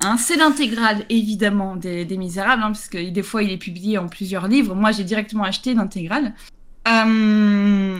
Hein, 0.00 0.16
c'est 0.18 0.36
l'intégrale 0.36 1.04
évidemment 1.08 1.74
des, 1.74 2.04
des 2.04 2.16
Misérables, 2.18 2.62
hein, 2.62 2.72
parce 2.72 2.88
que 2.88 3.10
des 3.10 3.22
fois 3.22 3.42
il 3.42 3.50
est 3.50 3.56
publié 3.56 3.98
en 3.98 4.08
plusieurs 4.08 4.46
livres. 4.46 4.74
Moi 4.74 4.92
j'ai 4.92 5.04
directement 5.04 5.44
acheté 5.44 5.74
l'intégrale. 5.74 6.34
Euh, 6.86 7.98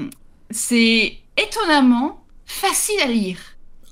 c'est 0.50 1.18
étonnamment 1.36 2.24
facile 2.44 3.00
à 3.02 3.06
lire. 3.06 3.38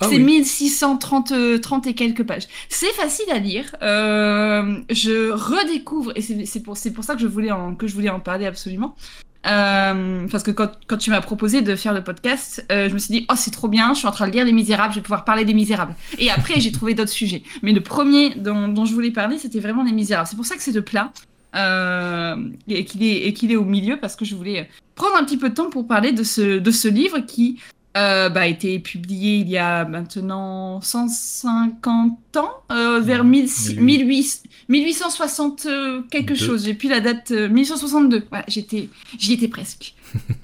Ah 0.01 0.09
c'est 0.09 0.17
oui. 0.17 0.40
1630 0.43 1.33
euh, 1.33 1.59
30 1.59 1.87
et 1.87 1.95
quelques 1.95 2.25
pages. 2.25 2.47
C'est 2.69 2.93
facile 2.93 3.31
à 3.31 3.38
lire. 3.38 3.75
Euh, 3.83 4.81
je 4.90 5.31
redécouvre, 5.31 6.12
et 6.17 6.21
c'est 6.21 6.61
pour, 6.61 6.77
ça 6.77 7.14
que 7.14 7.21
je 7.21 7.27
voulais 7.27 7.53
en, 7.53 7.75
que 7.75 7.87
je 7.87 7.95
voulais 7.95 8.11
en 8.11 8.21
parler 8.21 8.47
absolument. 8.47 8.97
Euh, 9.46 10.26
parce 10.30 10.42
que 10.42 10.50
quand, 10.50 10.96
tu 10.98 11.11
m'as 11.11 11.20
proposé 11.20 11.61
de 11.61 11.76
faire 11.76 11.92
le 11.92 12.02
podcast, 12.02 12.64
euh, 12.72 12.88
je 12.88 12.94
me 12.94 12.98
suis 12.98 13.12
dit, 13.12 13.26
oh, 13.30 13.35
c'est 13.37 13.50
trop 13.50 13.68
bien, 13.68 13.92
je 13.92 13.98
suis 13.98 14.09
en 14.09 14.12
train 14.12 14.26
de 14.26 14.33
lire 14.33 14.44
Les 14.44 14.52
Misérables, 14.52 14.94
je 14.94 14.98
vais 14.98 15.02
pouvoir 15.02 15.24
parler 15.24 15.44
des 15.44 15.54
Misérables. 15.54 15.94
Et 16.18 16.30
après, 16.30 16.61
j'ai 16.61 16.72
trouvé 16.72 16.94
d'autres 16.94 17.11
sujets. 17.11 17.42
Mais 17.62 17.72
le 17.72 17.80
premier 17.80 18.35
dont, 18.37 18.85
je 18.85 18.92
voulais 18.92 19.11
parler, 19.11 19.38
c'était 19.38 19.61
vraiment 19.61 19.85
Les 19.85 19.92
Misérables. 19.92 20.28
C'est 20.28 20.37
pour 20.37 20.46
ça 20.46 20.57
que 20.57 20.62
c'est 20.62 20.72
de 20.72 20.80
plat. 20.80 21.12
Euh, 21.57 22.37
et 22.66 22.85
qu'il 22.85 23.52
est, 23.52 23.57
au 23.57 23.64
milieu, 23.64 23.96
parce 24.00 24.16
que 24.16 24.24
je 24.24 24.35
voulais 24.35 24.68
prendre 24.96 25.16
un 25.16 25.24
petit 25.24 25.37
peu 25.37 25.50
de 25.50 25.54
temps 25.54 25.70
pour 25.70 25.87
parler 25.87 26.11
de 26.11 26.24
ce 26.24 26.88
livre 26.88 27.20
qui 27.20 27.61
euh, 27.96 28.28
bah, 28.28 28.40
a 28.42 28.46
été 28.46 28.78
publié 28.80 29.37
il 29.37 29.48
y 29.48 29.57
a 29.59 29.85
maintenant 29.85 30.80
150 30.80 32.37
ans, 32.37 32.50
euh, 32.72 33.00
vers 33.00 33.20
Ouais, 33.20 33.26
1000 33.26 33.42
1800. 33.44 33.74
1800 33.80 34.40
1860 34.68 35.66
euh, 35.66 36.02
quelque 36.11 36.30
Deux. 36.35 36.35
chose. 36.46 36.64
J'ai 36.64 36.74
plus 36.74 36.88
la 36.88 37.00
date. 37.00 37.30
euh, 37.33 37.48
1862. 37.48 38.26
Ouais, 38.33 38.42
j'étais, 38.48 38.88
j'y 39.18 39.35
étais 39.35 39.48
presque. 39.48 39.94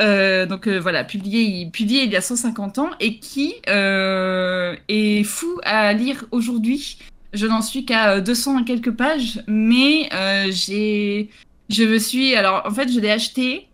Euh, 0.00 0.46
donc 0.46 0.68
voilà, 0.68 1.04
publié, 1.04 1.42
il- 1.42 1.70
publié 1.70 2.02
il 2.04 2.10
y 2.12 2.16
a 2.16 2.20
150 2.20 2.78
ans 2.78 2.90
et 3.00 3.18
qui 3.18 3.54
est 3.68 5.22
fou 5.24 5.60
à 5.64 5.92
lire 5.92 6.24
aujourd'hui. 6.30 6.98
Je 7.32 7.46
n'en 7.46 7.62
suis 7.62 7.84
qu'à 7.84 8.12
euh, 8.16 8.20
200 8.20 8.60
et 8.60 8.64
quelques 8.64 8.92
pages, 8.92 9.42
mais 9.46 10.08
j'ai, 10.50 11.30
je 11.70 11.84
me 11.84 11.98
suis, 11.98 12.34
alors 12.36 12.62
en 12.66 12.70
fait, 12.70 12.92
je 12.92 13.00
l'ai 13.00 13.10
acheté 13.10 13.66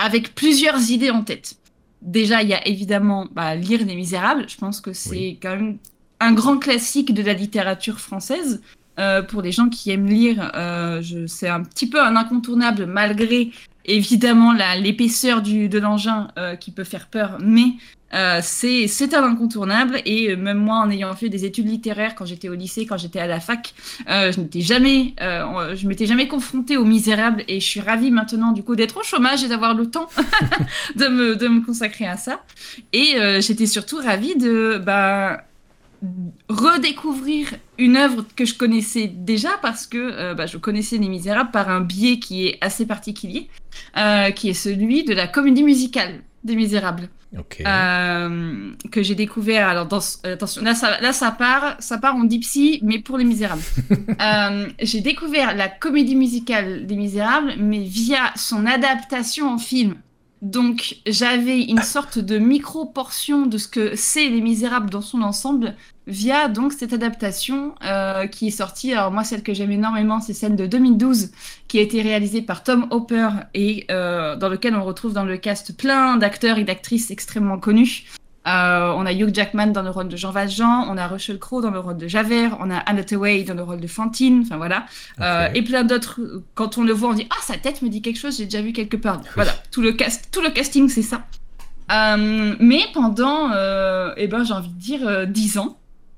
avec 0.00 0.34
plusieurs 0.34 0.90
idées 0.90 1.10
en 1.10 1.22
tête. 1.22 1.56
Déjà, 2.02 2.42
il 2.42 2.48
y 2.48 2.54
a 2.54 2.66
évidemment 2.66 3.28
bah, 3.32 3.54
lire 3.54 3.84
Les 3.84 3.94
Misérables. 3.94 4.48
Je 4.48 4.56
pense 4.56 4.80
que 4.80 4.92
c'est 4.92 5.10
Oui. 5.10 5.38
quand 5.40 5.50
même 5.50 5.78
un 6.20 6.32
grand 6.32 6.58
classique 6.58 7.12
de 7.12 7.22
la 7.22 7.34
littérature 7.34 8.00
française. 8.00 8.60
Euh, 8.98 9.22
pour 9.22 9.40
les 9.40 9.52
gens 9.52 9.68
qui 9.68 9.90
aiment 9.90 10.06
lire, 10.08 10.50
euh, 10.54 11.02
c'est 11.26 11.48
un 11.48 11.62
petit 11.62 11.88
peu 11.88 12.02
un 12.02 12.16
incontournable 12.16 12.86
malgré 12.86 13.50
évidemment 13.86 14.52
l'épaisseur 14.78 15.40
de 15.42 15.78
l'engin 15.78 16.28
euh, 16.38 16.56
qui 16.56 16.70
peut 16.70 16.84
faire 16.84 17.08
peur, 17.08 17.38
mais 17.40 17.74
euh, 18.14 18.40
c'est 18.42 19.14
un 19.14 19.24
incontournable 19.24 20.00
et 20.04 20.30
euh, 20.30 20.36
même 20.36 20.58
moi 20.58 20.76
en 20.76 20.90
ayant 20.90 21.14
fait 21.14 21.28
des 21.28 21.44
études 21.44 21.68
littéraires 21.68 22.14
quand 22.14 22.24
j'étais 22.24 22.48
au 22.48 22.54
lycée, 22.54 22.86
quand 22.86 22.96
j'étais 22.96 23.20
à 23.20 23.26
la 23.26 23.40
fac, 23.40 23.74
euh, 24.08 24.32
je 24.32 24.40
n'étais 24.40 24.60
jamais, 24.60 25.14
euh, 25.20 25.74
je 25.76 25.86
m'étais 25.86 26.06
jamais 26.06 26.28
confrontée 26.28 26.76
aux 26.76 26.84
misérables 26.84 27.44
et 27.48 27.60
je 27.60 27.66
suis 27.66 27.80
ravie 27.80 28.10
maintenant 28.10 28.52
du 28.52 28.62
coup 28.62 28.76
d'être 28.76 28.98
au 28.98 29.02
chômage 29.02 29.44
et 29.44 29.48
d'avoir 29.48 29.74
le 29.74 29.90
temps 29.90 30.08
de 30.96 31.08
me 31.08 31.36
de 31.36 31.48
me 31.48 31.60
consacrer 31.60 32.06
à 32.06 32.16
ça. 32.16 32.42
Et 32.92 33.14
euh, 33.16 33.40
j'étais 33.40 33.66
surtout 33.66 33.98
ravie 33.98 34.36
de 34.36 34.80
bah, 34.84 35.44
redécouvrir 36.48 37.48
une 37.78 37.96
œuvre 37.96 38.24
que 38.34 38.44
je 38.44 38.54
connaissais 38.54 39.06
déjà 39.06 39.50
parce 39.62 39.86
que 39.86 39.98
euh, 39.98 40.34
bah, 40.34 40.46
je 40.46 40.56
connaissais 40.56 40.96
Les 40.96 41.08
Misérables 41.08 41.50
par 41.50 41.68
un 41.68 41.80
biais 41.80 42.18
qui 42.18 42.46
est 42.46 42.58
assez 42.60 42.86
particulier, 42.86 43.48
euh, 43.96 44.30
qui 44.30 44.48
est 44.48 44.54
celui 44.54 45.04
de 45.04 45.12
la 45.12 45.26
comédie 45.26 45.62
musicale 45.62 46.22
des 46.44 46.56
Misérables 46.56 47.08
euh, 47.64 48.72
que 48.90 49.02
j'ai 49.02 49.14
découvert. 49.14 49.68
Alors 49.68 49.86
dans, 49.86 50.00
euh, 50.26 50.34
attention, 50.34 50.62
là 50.62 50.74
ça, 50.74 51.00
là 51.00 51.12
ça 51.12 51.30
part, 51.30 51.76
ça 51.78 51.98
part 51.98 52.16
en 52.16 52.24
deep 52.24 52.44
sea, 52.44 52.80
mais 52.82 52.98
pour 52.98 53.18
les 53.18 53.24
Misérables. 53.24 53.62
Euh, 54.20 54.68
j'ai 54.82 55.00
découvert 55.00 55.56
la 55.56 55.68
comédie 55.68 56.14
musicale 56.14 56.86
des 56.86 56.96
Misérables, 56.96 57.54
mais 57.58 57.80
via 57.80 58.32
son 58.36 58.66
adaptation 58.66 59.48
en 59.48 59.58
film. 59.58 59.94
Donc 60.42 60.96
j'avais 61.06 61.60
une 61.60 61.82
sorte 61.82 62.18
de 62.18 62.38
micro 62.38 62.86
portion 62.86 63.44
de 63.44 63.58
ce 63.58 63.68
que 63.68 63.94
c'est 63.94 64.28
les 64.28 64.40
Misérables 64.40 64.88
dans 64.88 65.02
son 65.02 65.20
ensemble 65.20 65.76
via 66.06 66.48
donc 66.48 66.72
cette 66.72 66.94
adaptation 66.94 67.74
euh, 67.84 68.26
qui 68.26 68.48
est 68.48 68.50
sortie. 68.50 68.94
Alors 68.94 69.10
moi 69.12 69.22
celle 69.22 69.42
que 69.42 69.52
j'aime 69.52 69.70
énormément 69.70 70.20
c'est 70.20 70.32
celle 70.32 70.56
de 70.56 70.66
2012 70.66 71.30
qui 71.68 71.78
a 71.78 71.82
été 71.82 72.00
réalisée 72.00 72.40
par 72.40 72.64
Tom 72.64 72.86
Hopper 72.90 73.28
et 73.52 73.84
euh, 73.90 74.34
dans 74.36 74.48
lequel 74.48 74.74
on 74.74 74.82
retrouve 74.82 75.12
dans 75.12 75.24
le 75.24 75.36
cast 75.36 75.76
plein 75.76 76.16
d'acteurs 76.16 76.56
et 76.56 76.64
d'actrices 76.64 77.10
extrêmement 77.10 77.58
connus. 77.58 78.06
Euh, 78.46 78.94
on 78.96 79.04
a 79.04 79.12
Hugh 79.12 79.34
Jackman 79.34 79.66
dans 79.66 79.82
le 79.82 79.90
rôle 79.90 80.08
de 80.08 80.16
Jean 80.16 80.30
Valjean, 80.30 80.86
on 80.88 80.96
a 80.96 81.06
Russell 81.06 81.38
Crowe 81.38 81.60
dans 81.60 81.70
le 81.70 81.78
rôle 81.78 81.98
de 81.98 82.08
Javert, 82.08 82.56
on 82.60 82.70
a 82.70 82.76
Anne 82.78 82.98
Hathaway 82.98 83.42
dans 83.42 83.52
le 83.52 83.62
rôle 83.62 83.80
de 83.80 83.86
Fantine, 83.86 84.42
enfin 84.46 84.56
voilà, 84.56 84.86
Euh, 85.20 85.48
et 85.54 85.60
plein 85.60 85.84
d'autres. 85.84 86.18
Quand 86.54 86.78
on 86.78 86.84
le 86.84 86.94
voit, 86.94 87.10
on 87.10 87.12
dit 87.14 87.26
ah 87.28 87.36
sa 87.42 87.58
tête 87.58 87.82
me 87.82 87.88
dit 87.90 88.00
quelque 88.00 88.18
chose, 88.18 88.38
j'ai 88.38 88.46
déjà 88.46 88.62
vu 88.62 88.72
quelque 88.72 88.96
part. 88.96 89.20
Voilà, 89.34 89.52
tout 89.70 89.82
le 89.82 89.92
cast, 89.92 90.30
tout 90.32 90.40
le 90.40 90.48
casting 90.48 90.88
c'est 90.88 91.02
ça. 91.02 91.26
Euh, 91.92 92.54
mais 92.60 92.80
pendant, 92.94 93.50
eh 94.16 94.26
ben 94.26 94.42
j'ai 94.42 94.54
envie 94.54 94.70
de 94.70 94.78
dire 94.80 95.06
euh, 95.06 95.26
10 95.26 95.58
ans, 95.58 95.76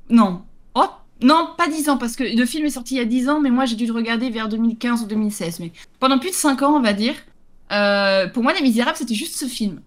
non, 0.08 0.42
oh 0.76 0.86
non 1.22 1.48
pas 1.58 1.66
10 1.66 1.88
ans 1.88 1.96
parce 1.96 2.14
que 2.14 2.22
le 2.22 2.46
film 2.46 2.66
est 2.66 2.70
sorti 2.70 2.94
il 2.94 2.98
y 2.98 3.00
a 3.00 3.04
10 3.04 3.30
ans, 3.30 3.40
mais 3.40 3.50
moi 3.50 3.64
j'ai 3.64 3.74
dû 3.74 3.86
le 3.86 3.92
regarder 3.92 4.30
vers 4.30 4.48
2015 4.48 5.02
ou 5.02 5.06
2016, 5.06 5.58
mais 5.58 5.72
pendant 5.98 6.20
plus 6.20 6.30
de 6.30 6.34
5 6.36 6.62
ans 6.62 6.76
on 6.76 6.80
va 6.80 6.92
dire. 6.92 7.14
pour 8.32 8.42
moi, 8.44 8.52
Les 8.52 8.62
Misérables, 8.62 8.96
c'était 8.96 9.14
juste 9.16 9.34
ce 9.36 9.46
film. 9.46 9.80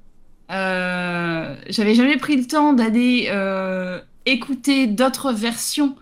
Euh, 0.51 1.55
J'avais 1.69 1.95
jamais 1.95 2.17
pris 2.17 2.35
le 2.37 2.45
temps 2.45 2.73
d'aller 2.73 3.27
euh, 3.29 3.99
écouter 4.25 4.87
d'autres 4.87 5.31
versions 5.33 5.95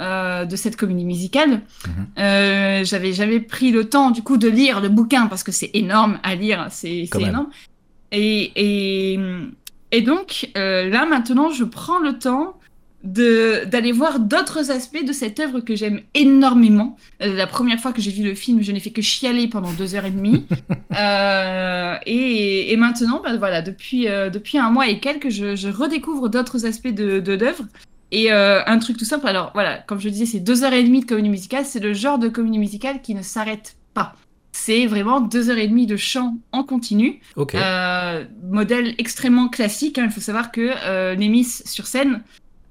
euh, 0.00 0.44
de 0.46 0.56
cette 0.56 0.76
comédie 0.76 1.04
musicale. 1.04 1.60
Euh, 2.18 2.84
J'avais 2.84 3.12
jamais 3.12 3.40
pris 3.40 3.70
le 3.70 3.88
temps, 3.88 4.10
du 4.10 4.22
coup, 4.22 4.36
de 4.38 4.48
lire 4.48 4.80
le 4.80 4.88
bouquin 4.88 5.26
parce 5.26 5.42
que 5.42 5.52
c'est 5.52 5.70
énorme 5.74 6.18
à 6.22 6.34
lire, 6.34 6.66
c'est 6.70 7.08
énorme. 7.18 7.48
Et, 8.12 8.52
et, 9.14 9.20
et 9.92 10.00
donc, 10.02 10.50
euh, 10.56 10.88
là, 10.88 11.06
maintenant, 11.06 11.50
je 11.50 11.64
prends 11.64 11.98
le 11.98 12.18
temps 12.18 12.54
d'aller 13.02 13.92
voir 13.92 14.20
d'autres 14.20 14.70
aspects 14.70 15.04
de 15.04 15.12
cette 15.12 15.40
œuvre 15.40 15.60
que 15.60 15.74
j'aime 15.74 16.02
énormément. 16.14 16.96
Euh, 17.22 17.34
la 17.34 17.46
première 17.46 17.80
fois 17.80 17.92
que 17.92 18.02
j'ai 18.02 18.10
vu 18.10 18.22
le 18.22 18.34
film, 18.34 18.62
je 18.62 18.72
n'ai 18.72 18.80
fait 18.80 18.90
que 18.90 19.00
chialer 19.00 19.48
pendant 19.48 19.72
deux 19.72 19.94
heures 19.94 20.04
et 20.06 20.10
demie. 20.10 20.46
Euh, 20.98 21.94
et, 22.04 22.72
et 22.72 22.76
maintenant, 22.76 23.22
bah, 23.22 23.36
voilà, 23.36 23.62
depuis, 23.62 24.08
euh, 24.08 24.28
depuis 24.28 24.58
un 24.58 24.70
mois 24.70 24.88
et 24.88 24.98
quelques, 24.98 25.30
je, 25.30 25.54
je 25.56 25.68
redécouvre 25.68 26.28
d'autres 26.28 26.66
aspects 26.66 26.88
de, 26.88 27.32
l'œuvre. 27.32 27.64
Et 28.10 28.30
un 28.30 28.78
truc 28.80 28.96
tout 28.96 29.04
simple, 29.04 29.26
alors 29.28 29.50
voilà, 29.54 29.78
comme 29.78 30.00
je 30.00 30.08
disais, 30.08 30.26
c'est 30.26 30.40
deux 30.40 30.64
heures 30.64 30.72
et 30.72 30.82
demie 30.82 31.00
de 31.00 31.06
comédie 31.06 31.28
musicale, 31.28 31.64
c'est 31.64 31.78
le 31.80 31.94
genre 31.94 32.18
de 32.18 32.28
comédie 32.28 32.58
musicale 32.58 33.00
qui 33.02 33.14
ne 33.14 33.22
s'arrête 33.22 33.76
pas. 33.94 34.14
C'est 34.52 34.86
vraiment 34.86 35.20
deux 35.20 35.48
heures 35.48 35.58
et 35.58 35.68
demie 35.68 35.86
de 35.86 35.96
chant 35.96 36.36
en 36.52 36.64
continu. 36.64 37.20
Modèle 37.36 38.94
extrêmement 38.98 39.48
classique. 39.48 39.98
hein. 39.98 40.06
Il 40.06 40.10
faut 40.10 40.20
savoir 40.20 40.50
que 40.50 41.14
Miss 41.14 41.62
sur 41.66 41.86
scène, 41.86 42.22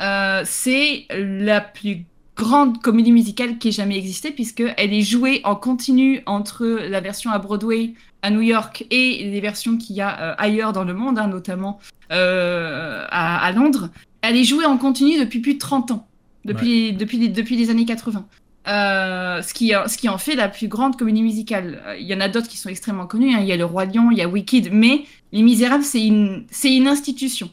euh, 0.01 0.41
c'est 0.45 1.05
la 1.11 1.61
plus 1.61 2.05
grande 2.35 2.81
comédie 2.81 3.11
musicale 3.11 3.57
qui 3.57 3.67
ait 3.67 3.71
jamais 3.73 3.97
existé, 3.97 4.31
puisqu'elle 4.31 4.93
est 4.93 5.01
jouée 5.01 5.41
en 5.43 5.55
continu 5.55 6.21
entre 6.25 6.65
la 6.65 7.01
version 7.01 7.31
à 7.31 7.39
Broadway 7.39 7.93
à 8.21 8.31
New 8.31 8.41
York 8.41 8.85
et 8.91 9.29
les 9.29 9.41
versions 9.41 9.77
qu'il 9.77 9.95
y 9.95 10.01
a 10.01 10.21
euh, 10.21 10.35
ailleurs 10.37 10.71
dans 10.73 10.83
le 10.85 10.93
monde, 10.93 11.19
hein, 11.19 11.27
notamment 11.27 11.79
euh, 12.11 13.05
à, 13.09 13.45
à 13.45 13.51
Londres. 13.51 13.89
Elle 14.21 14.37
est 14.37 14.43
jouée 14.43 14.65
en 14.65 14.77
continu 14.77 15.19
depuis 15.19 15.39
plus 15.39 15.53
de 15.55 15.59
30 15.59 15.91
ans, 15.91 16.07
depuis, 16.45 16.93
depuis, 16.93 17.17
les, 17.17 17.27
depuis 17.29 17.55
les 17.55 17.69
années 17.69 17.85
80. 17.85 18.25
Euh, 18.67 19.41
ce, 19.41 19.53
qui, 19.53 19.71
ce 19.87 19.97
qui 19.97 20.09
en 20.09 20.17
fait 20.17 20.35
la 20.35 20.47
plus 20.49 20.67
grande 20.67 20.97
comédie 20.97 21.23
musicale. 21.23 21.81
Euh, 21.87 21.97
Il 21.97 22.05
y 22.05 22.13
en 22.13 22.19
a 22.19 22.27
d'autres 22.27 22.47
qui 22.49 22.57
sont 22.57 22.69
extrêmement 22.69 23.07
connus. 23.07 23.33
hein. 23.33 23.39
Il 23.41 23.47
y 23.47 23.51
a 23.53 23.57
Le 23.57 23.65
Roi 23.65 23.85
Lion, 23.85 24.11
il 24.11 24.17
y 24.17 24.21
a 24.21 24.27
Wicked, 24.27 24.69
mais 24.71 25.05
Les 25.31 25.41
Misérables, 25.41 25.83
c'est 25.83 26.05
une, 26.05 26.45
c'est 26.51 26.75
une 26.75 26.87
institution. 26.87 27.49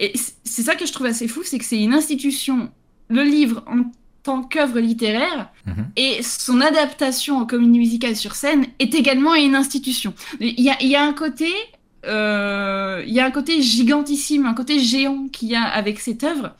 Et 0.00 0.12
c'est 0.44 0.62
ça 0.62 0.74
que 0.74 0.86
je 0.86 0.92
trouve 0.92 1.06
assez 1.06 1.28
fou, 1.28 1.42
c'est 1.44 1.58
que 1.58 1.64
c'est 1.64 1.80
une 1.80 1.92
institution, 1.94 2.70
le 3.08 3.22
livre 3.22 3.62
en 3.66 3.82
tant 4.22 4.42
qu'œuvre 4.42 4.80
littéraire, 4.80 5.50
Mhm. 5.66 5.86
et 5.96 6.22
son 6.22 6.60
adaptation 6.60 7.36
en 7.38 7.46
comédie 7.46 7.78
musicale 7.78 8.16
sur 8.16 8.34
scène 8.34 8.64
est 8.78 8.94
également 8.94 9.34
une 9.34 9.54
institution. 9.54 10.12
Il 10.40 10.58
y 10.60 10.70
a, 10.70 10.76
il 10.82 10.88
y 10.88 10.96
a 10.96 11.02
un 11.04 11.12
côté, 11.12 11.48
euh, 12.06 13.02
il 13.06 13.12
y 13.12 13.20
a 13.20 13.26
un 13.26 13.30
côté 13.30 13.62
gigantissime, 13.62 14.46
un 14.46 14.54
côté 14.54 14.78
géant 14.80 15.28
qu'il 15.28 15.48
y 15.48 15.54
a 15.54 15.62
avec 15.64 16.00
cette 16.00 16.24
œuvre, 16.24 16.54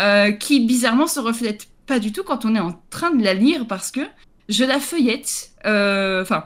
euh, 0.00 0.32
qui 0.32 0.60
bizarrement 0.60 1.06
se 1.06 1.20
reflète 1.20 1.68
pas 1.86 1.98
du 1.98 2.12
tout 2.12 2.22
quand 2.24 2.44
on 2.44 2.54
est 2.54 2.60
en 2.60 2.80
train 2.90 3.10
de 3.14 3.22
la 3.22 3.34
lire, 3.34 3.66
parce 3.66 3.90
que 3.90 4.00
je 4.48 4.64
la 4.64 4.80
feuillette. 4.80 5.52
euh, 5.66 6.22
Enfin, 6.22 6.44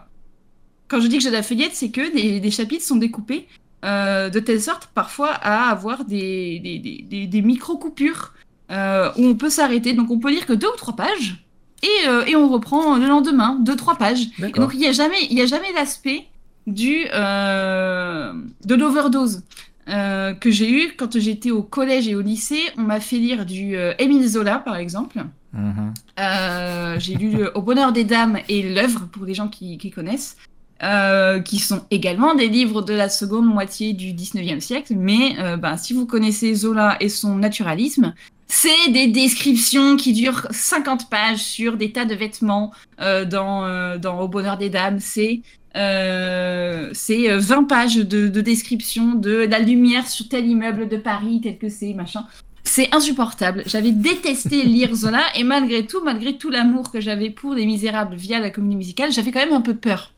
quand 0.89 1.01
je 1.01 1.07
dis 1.07 1.19
que 1.19 1.25
je 1.25 1.29
la 1.31 1.43
feuillette, 1.43 1.75
c'est 1.75 1.91
que 1.91 2.13
des, 2.15 2.41
des 2.41 2.51
chapitres 2.51 2.85
sont 2.85 2.97
découpés 2.97 3.47
de 3.83 4.39
telle 4.41 4.61
sorte 4.61 4.91
parfois 4.95 5.31
à 5.31 5.71
avoir 5.71 6.05
des, 6.05 6.59
des, 6.61 6.79
des, 6.79 7.27
des- 7.27 7.43
micro-coupures 7.43 8.33
euh, 8.71 9.11
où 9.17 9.25
on 9.27 9.35
peut 9.35 9.51
s'arrêter. 9.51 9.93
Donc 9.95 10.11
on 10.11 10.19
peut 10.19 10.31
lire 10.31 10.47
que 10.47 10.53
deux 10.53 10.69
ou 10.69 10.77
trois 10.77 10.95
pages 10.97 11.45
et, 11.83 12.09
euh, 12.09 12.25
et 12.27 12.37
on 12.37 12.49
reprend 12.49 12.97
le 12.97 13.07
lendemain, 13.07 13.59
deux, 13.61 13.77
trois 13.77 13.97
pages. 13.97 14.27
Et 14.39 14.53
donc 14.53 14.73
il 14.75 14.81
n'y 14.81 14.87
a 14.87 14.93
jamais, 14.93 15.17
il 15.31 15.39
y 15.39 15.43
a 15.43 15.47
jamais 15.47 15.73
l'aspect 15.75 16.27
du 16.67 17.07
euh, 17.15 18.33
de 18.65 18.75
l'overdose 18.75 19.43
euh, 19.89 20.35
que 20.35 20.51
j'ai 20.51 20.71
eu 20.71 20.93
quand 20.97 21.19
j'étais 21.19 21.51
au 21.51 21.63
collège 21.63 22.07
et 22.07 22.15
au 22.15 22.21
lycée. 22.21 22.61
On 22.77 22.83
m'a 22.83 23.01
fait 23.01 23.17
lire 23.17 23.47
du 23.47 23.77
euh, 23.77 23.95
Émile 23.99 24.29
Zola 24.29 24.59
par 24.59 24.77
exemple. 24.77 25.25
Mhm. 25.53 25.95
Euh, 26.21 26.97
j'ai 27.01 27.15
lu 27.15 27.41
euh, 27.41 27.51
Au 27.55 27.63
bonheur 27.63 27.93
des 27.93 28.05
dames 28.05 28.39
et 28.49 28.63
l'œuvre 28.75 29.09
pour 29.11 29.25
les 29.25 29.35
gens 29.35 29.49
qui, 29.49 29.79
qui 29.79 29.91
connaissent, 29.91 30.37
euh, 30.83 31.41
qui 31.41 31.59
sont 31.59 31.83
également 31.91 32.35
des 32.35 32.49
livres 32.49 32.83
de 32.83 32.95
la 32.95 33.09
seconde 33.09 33.47
moitié 33.47 33.93
du 33.93 34.13
19e 34.13 34.61
siècle. 34.61 34.95
Mais 34.97 35.37
euh, 35.39 35.57
ben, 35.57 35.77
si 35.77 35.93
vous 35.93 36.07
connaissez 36.07 36.55
Zola 36.55 36.97
et 37.01 37.09
son 37.09 37.37
naturalisme, 37.37 38.15
c'est 38.49 38.91
des 38.91 39.07
descriptions 39.07 39.97
qui 39.97 40.13
durent 40.13 40.47
50 40.51 41.09
pages 41.09 41.39
sur 41.39 41.77
des 41.77 41.93
tas 41.93 42.05
de 42.05 42.15
vêtements 42.15 42.73
euh, 43.01 43.25
dans, 43.25 43.99
dans 43.99 44.21
Au 44.21 44.29
bonheur 44.29 44.57
des 44.57 44.71
dames. 44.71 44.99
C'est 45.01 45.43
c'est 45.75 47.31
euh, 47.31 47.39
20 47.39 47.65
pages 47.65 47.97
de, 47.97 48.29
de 48.29 48.41
description 48.41 49.15
de 49.15 49.47
la 49.49 49.59
lumière 49.59 50.09
sur 50.09 50.29
tel 50.29 50.47
immeuble 50.47 50.89
de 50.89 50.97
Paris, 50.97 51.41
tel 51.43 51.59
que 51.59 51.69
c'est, 51.69 51.95
machin. 51.95 52.27
C'est 52.65 52.95
insupportable. 52.95 53.63
J'avais 53.67 53.93
détesté 53.93 54.63
lire 54.65 54.95
Zola 54.95 55.23
et 55.37 55.45
malgré 55.45 55.87
tout, 55.87 56.03
malgré 56.05 56.37
tout 56.37 56.51
l'amour 56.51 56.91
que 56.91 57.01
j'avais 57.01 57.31
pour 57.31 57.55
Les 57.55 57.67
Misérables 57.67 58.17
via 58.17 58.41
la 58.41 58.51
comédie 58.51 58.77
musicale, 58.77 59.13
j'avais 59.13 59.33
quand 59.33 59.41
même 59.41 59.53
un 59.53 59.61
peu 59.61 59.75
peur 59.75 60.13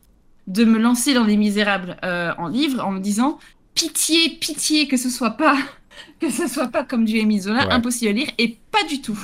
de 0.47 0.65
me 0.65 0.77
lancer 0.79 1.13
dans 1.13 1.23
Les 1.23 1.37
Misérables 1.37 1.97
euh, 2.03 2.31
en 2.37 2.47
livre 2.47 2.83
en 2.85 2.91
me 2.91 2.99
disant 2.99 3.39
pitié, 3.75 4.29
pitié 4.39 4.87
que 4.87 4.97
ce 4.97 5.09
soit 5.09 5.31
pas 5.31 5.55
que 6.19 6.29
ce 6.29 6.47
soit 6.47 6.67
pas 6.67 6.83
comme 6.83 7.05
du 7.05 7.17
Émile 7.17 7.41
Zola, 7.41 7.67
Ouais. 7.67 7.73
impossible 7.73 8.09
à 8.09 8.13
lire 8.13 8.27
et 8.37 8.57
pas 8.71 8.83
du 8.87 9.01
tout. 9.01 9.19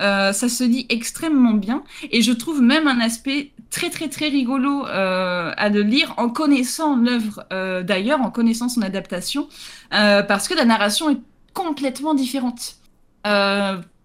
Euh, 0.00 0.32
ça 0.32 0.48
se 0.48 0.62
lit 0.62 0.86
extrêmement 0.90 1.54
bien 1.54 1.82
et 2.12 2.22
je 2.22 2.30
trouve 2.32 2.62
même 2.62 2.86
un 2.86 3.00
aspect 3.00 3.50
très 3.70 3.90
très 3.90 4.08
très 4.08 4.28
rigolo 4.28 4.86
euh, 4.86 5.52
à 5.56 5.68
le 5.70 5.82
lire 5.82 6.14
en 6.18 6.28
connaissant 6.28 6.96
l'œuvre 6.96 7.44
euh, 7.52 7.82
d'ailleurs, 7.82 8.20
en 8.20 8.30
connaissant 8.30 8.68
son 8.68 8.82
adaptation, 8.82 9.48
parce 9.90 10.46
que 10.48 10.54
la 10.54 10.64
narration 10.64 11.10
est 11.10 11.18
complètement 11.52 12.14
différente. 12.14 12.76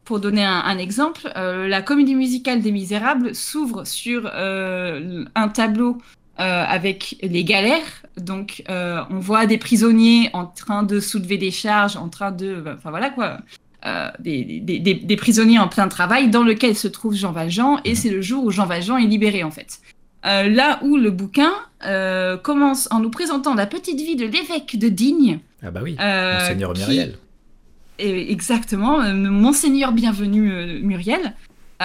Pour 0.06 0.20
donner 0.20 0.44
un, 0.44 0.60
un 0.66 0.78
exemple, 0.80 1.32
la 1.36 1.82
comédie 1.82 2.16
musicale 2.16 2.62
des 2.62 2.72
Misérables 2.72 3.34
s'ouvre 3.36 3.86
sur 3.86 4.26
un 4.34 5.48
tableau 5.54 5.98
euh, 6.40 6.64
avec 6.68 7.18
les 7.22 7.44
galères. 7.44 8.04
Donc, 8.18 8.64
euh, 8.70 9.02
on 9.10 9.20
voit 9.20 9.46
des 9.46 9.58
prisonniers 9.58 10.30
en 10.34 10.46
train 10.46 10.84
de 10.84 11.00
soulever 11.00 11.38
des 11.38 11.52
charges, 11.52 11.96
en 11.98 12.10
train 12.10 12.32
de, 12.32 12.64
enfin 12.78 12.90
voilà 12.90 13.10
quoi, 13.10 13.38
euh, 13.86 14.10
des, 14.20 14.44
des, 14.62 14.80
des, 14.80 14.94
des 14.96 15.16
prisonniers 15.16 15.60
en 15.60 15.68
plein 15.68 15.88
travail, 15.88 16.30
dans 16.30 16.44
lequel 16.44 16.76
se 16.76 16.88
trouve 16.88 17.14
Jean 17.16 17.32
Valjean, 17.32 17.80
et 17.86 17.96
c'est 17.96 18.10
le 18.10 18.22
jour 18.22 18.44
où 18.46 18.52
Jean 18.52 18.66
Valjean 18.66 18.98
est 18.98 19.08
libéré 19.08 19.44
en 19.44 19.52
fait. 19.52 19.80
Là 20.26 20.80
où 20.84 20.96
le 20.96 21.12
bouquin 21.12 21.52
commence 22.44 22.88
en 22.92 23.00
nous 23.02 23.10
présentant 23.10 23.56
la 23.56 23.66
petite 23.66 24.00
vie 24.00 24.16
de 24.16 24.26
l'évêque 24.26 24.78
de 24.80 24.88
Digne. 24.88 25.40
Ah 25.62 25.70
bah 25.70 25.82
oui, 25.84 25.98
Monseigneur 26.40 26.74
qui- 26.74 26.82
et- 28.00 28.32
exactement, 28.32 29.02
Monseigneur 29.14 29.92
bienvenu 29.92 30.80
Muriel. 30.82 31.34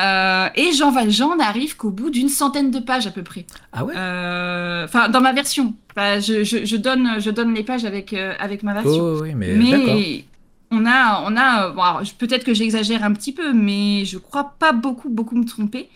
Euh, 0.04 0.48
et 0.54 0.72
Jean 0.72 0.90
Valjean 0.92 1.36
n'arrive 1.36 1.76
qu'au 1.76 1.90
bout 1.90 2.10
d'une 2.10 2.28
centaine 2.28 2.70
de 2.70 2.78
pages 2.78 3.06
à 3.06 3.10
peu 3.10 3.22
près. 3.22 3.46
Ah 3.72 3.84
ouais 3.84 3.94
Euh, 3.96 4.84
Enfin, 4.84 5.08
dans 5.08 5.20
ma 5.20 5.32
version. 5.32 5.74
Enfin, 5.96 6.20
je, 6.20 6.44
je, 6.44 6.64
je 6.64 6.76
donne, 6.76 7.16
je 7.18 7.30
donne 7.30 7.52
les 7.54 7.64
pages 7.64 7.84
avec, 7.84 8.12
euh, 8.12 8.32
avec 8.38 8.62
ma 8.62 8.74
version. 8.74 9.02
Oh 9.02 9.18
oui, 9.22 9.34
mais, 9.34 10.24
on 10.70 10.84
a, 10.86 11.24
on 11.26 11.36
a 11.36 11.70
bon, 11.70 11.82
alors, 11.82 12.04
je- 12.04 12.12
peut-être 12.14 12.44
que 12.44 12.52
j'exagère 12.54 13.02
un 13.02 13.12
petit 13.12 13.32
peu, 13.32 13.52
mais 13.52 14.04
je 14.04 14.18
crois 14.18 14.54
pas 14.58 14.72
beaucoup, 14.72 15.08
beaucoup 15.08 15.34
me 15.36 15.44
tromper. 15.44 15.88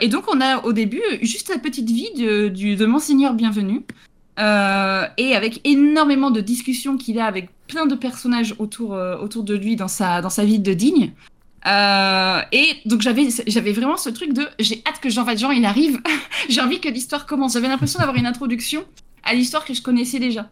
Et 0.00 0.08
donc, 0.08 0.24
on 0.32 0.40
a 0.40 0.64
au 0.64 0.72
début 0.72 1.02
juste 1.22 1.48
la 1.48 1.58
petite 1.58 1.90
vie 1.90 2.10
de, 2.16 2.48
du, 2.48 2.76
de 2.76 2.86
Monseigneur 2.86 3.34
Bienvenu. 3.34 3.82
Et 4.38 5.34
avec 5.34 5.60
énormément 5.64 6.30
de 6.30 6.40
discussions 6.40 6.96
qu'il 6.96 7.18
a 7.18 7.24
avec 7.26 7.48
plein 7.66 7.86
de 7.86 7.94
personnages 7.96 8.54
autour, 8.58 8.90
autour 9.20 9.42
de 9.42 9.54
lui 9.54 9.74
dans 9.74 9.88
sa, 9.88 10.20
dans 10.22 10.30
sa 10.30 10.44
vie 10.44 10.60
de 10.60 10.72
digne. 10.74 11.10
Euh, 11.66 12.40
et 12.52 12.76
donc 12.86 13.00
j'avais 13.00 13.72
vraiment 13.72 13.96
ce 13.96 14.10
truc 14.10 14.32
de 14.32 14.46
j'ai 14.60 14.80
hâte 14.86 15.00
que 15.00 15.10
Jean 15.10 15.24
Valjean 15.24 15.50
il 15.50 15.64
arrive 15.64 16.00
j'ai 16.48 16.60
envie 16.60 16.78
que 16.78 16.88
l'histoire 16.88 17.26
commence 17.26 17.54
j'avais 17.54 17.66
l'impression 17.66 17.98
d'avoir 17.98 18.16
une 18.16 18.26
introduction 18.26 18.84
à 19.24 19.34
l'histoire 19.34 19.64
que 19.64 19.74
je 19.74 19.82
connaissais 19.82 20.20
déjà 20.20 20.48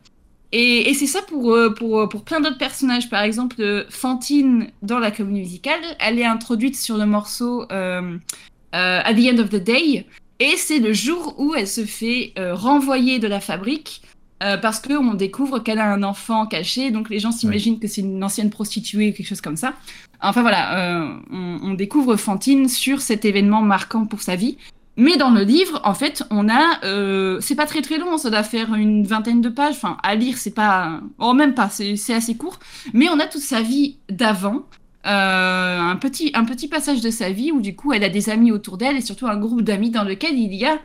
et, 0.50 0.90
et 0.90 0.94
c'est 0.94 1.06
ça 1.06 1.22
pour, 1.22 1.54
euh, 1.54 1.70
pour, 1.70 2.00
euh, 2.00 2.06
pour 2.08 2.22
plein 2.22 2.40
d'autres 2.40 2.56
personnages. 2.56 3.10
Par 3.10 3.22
exemple, 3.22 3.86
Fantine, 3.90 4.68
dans 4.80 5.00
la 5.00 5.10
comédie 5.10 5.40
musicale, 5.40 5.80
elle 5.98 6.20
est 6.20 6.24
introduite 6.24 6.76
sur 6.76 6.96
le 6.96 7.04
morceau 7.04 7.62
At 7.62 9.14
the 9.14 9.32
End 9.32 9.38
of 9.38 9.50
the 9.50 9.56
Day. 9.56 10.06
Et 10.38 10.56
c'est 10.56 10.78
le 10.78 10.92
jour 10.92 11.34
où 11.38 11.56
elle 11.56 11.66
se 11.66 11.84
fait 11.84 12.32
renvoyer 12.36 13.18
de 13.18 13.26
la 13.26 13.40
fabrique 13.40 14.02
euh, 14.42 14.58
parce 14.58 14.80
qu'on 14.80 15.14
découvre 15.14 15.60
qu'elle 15.60 15.78
a 15.78 15.90
un 15.90 16.02
enfant 16.02 16.46
caché. 16.46 16.90
Donc 16.90 17.08
les 17.08 17.18
gens 17.18 17.32
s'imaginent 17.32 17.78
que 17.78 17.88
c'est 17.88 18.02
une 18.02 18.22
ancienne 18.22 18.50
prostituée 18.50 19.10
ou 19.10 19.12
quelque 19.12 19.26
chose 19.26 19.40
comme 19.40 19.56
ça. 19.56 19.74
Enfin 20.20 20.42
voilà, 20.42 20.78
euh, 20.78 21.16
on, 21.30 21.58
on 21.62 21.74
découvre 21.74 22.16
Fantine 22.16 22.68
sur 22.68 23.00
cet 23.00 23.24
événement 23.24 23.62
marquant 23.62 24.04
pour 24.04 24.20
sa 24.20 24.36
vie. 24.36 24.58
Mais 24.98 25.16
dans 25.16 25.30
le 25.30 25.42
livre, 25.42 25.80
en 25.84 25.92
fait, 25.92 26.22
on 26.30 26.48
a, 26.48 26.82
euh, 26.84 27.38
c'est 27.40 27.54
pas 27.54 27.66
très 27.66 27.82
très 27.82 27.98
long, 27.98 28.16
ça 28.16 28.30
doit 28.30 28.42
faire 28.42 28.74
une 28.74 29.06
vingtaine 29.06 29.42
de 29.42 29.50
pages. 29.50 29.74
Enfin, 29.74 29.98
à 30.02 30.14
lire, 30.14 30.38
c'est 30.38 30.54
pas, 30.54 31.00
oh 31.18 31.34
même 31.34 31.54
pas, 31.54 31.68
c'est 31.68 32.14
assez 32.14 32.36
court. 32.36 32.58
Mais 32.94 33.08
on 33.10 33.18
a 33.20 33.26
toute 33.26 33.42
sa 33.42 33.60
vie 33.60 33.98
d'avant, 34.08 34.64
un 35.04 35.96
petit 36.00 36.32
un 36.34 36.44
petit 36.44 36.66
passage 36.66 37.00
de 37.00 37.10
sa 37.10 37.30
vie 37.30 37.52
où 37.52 37.60
du 37.60 37.76
coup, 37.76 37.92
elle 37.92 38.04
a 38.04 38.08
des 38.08 38.28
amis 38.30 38.52
autour 38.52 38.76
d'elle 38.76 38.96
et 38.96 39.02
surtout 39.02 39.26
un 39.26 39.36
groupe 39.36 39.62
d'amis 39.62 39.90
dans 39.90 40.02
lequel 40.02 40.38
il 40.38 40.54
y 40.54 40.64
a 40.64 40.78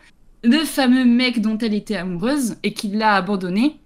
le 0.43 0.59
fameux 0.65 1.05
mec 1.05 1.41
dont 1.41 1.57
elle 1.57 1.73
était 1.73 1.95
amoureuse 1.97 2.55
et 2.63 2.73
qui 2.73 2.87
l'a 2.89 3.15
abandonné 3.15 3.77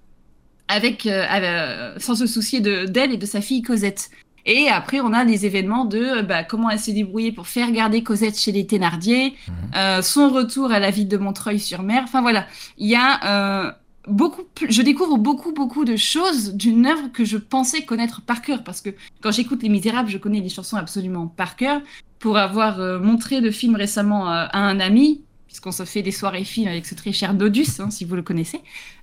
avec, 0.68 1.06
euh, 1.06 1.26
euh, 1.32 1.94
sans 2.00 2.16
se 2.16 2.26
soucier 2.26 2.60
de 2.60 2.86
d'elle 2.86 3.12
et 3.14 3.18
de 3.18 3.26
sa 3.26 3.42
fille 3.42 3.62
Cosette. 3.62 4.10
Et 4.48 4.70
après, 4.70 5.00
on 5.02 5.12
a 5.14 5.24
les 5.24 5.46
événements 5.46 5.86
de 5.86 5.98
euh, 6.00 6.22
bah, 6.22 6.44
comment 6.44 6.70
elle 6.70 6.80
s'est 6.80 6.94
débrouillée 6.94 7.32
pour 7.32 7.48
faire 7.48 7.72
garder 7.72 8.04
Cosette 8.04 8.38
chez 8.40 8.52
les 8.52 8.66
Thénardier, 8.68 9.36
Mhm. 9.48 9.54
euh, 9.76 10.02
son 10.02 10.30
retour 10.30 10.72
à 10.72 10.80
la 10.80 10.92
ville 10.92 11.08
de 11.08 11.18
Montreuil-sur-Mer. 11.18 12.02
Enfin 12.04 12.22
voilà, 12.22 12.48
il 12.78 12.88
y 12.88 12.96
a 12.96 13.66
euh, 13.68 13.72
beaucoup 14.08 14.44
plus. 14.56 14.72
Je 14.72 14.82
découvre 14.82 15.18
beaucoup, 15.18 15.52
beaucoup 15.52 15.84
de 15.86 15.96
choses 15.98 16.54
d'une 16.54 16.86
œuvre 16.86 17.12
que 17.12 17.26
je 17.26 17.38
pensais 17.38 17.84
connaître 17.86 18.22
par 18.22 18.42
cœur. 18.42 18.64
Parce 18.64 18.82
que 18.82 18.92
quand 19.22 19.32
j'écoute 19.32 19.62
Les 19.64 19.70
Misérables, 19.70 20.10
je 20.10 20.18
connais 20.20 20.40
les 20.42 20.50
chansons 20.50 20.78
absolument 20.78 21.28
par 21.28 21.56
cœur. 21.56 21.82
Pour 22.20 22.38
avoir 22.38 22.80
euh, 22.80 22.98
montré 23.00 23.40
le 23.42 23.52
film 23.52 23.76
récemment 23.76 24.28
à 24.30 24.50
un 24.58 24.80
ami, 24.80 25.22
puisqu'on 25.56 25.72
se 25.72 25.86
fait 25.86 26.02
des 26.02 26.12
soirées 26.12 26.44
films 26.44 26.68
avec 26.68 26.86
ce 26.86 26.96
très 26.96 27.14
cher 27.14 27.34
Dodus, 27.34 27.80
hein, 27.80 27.90
si 27.90 28.04
vous 28.04 28.18
le 28.18 28.22
connaissez. 28.22 28.60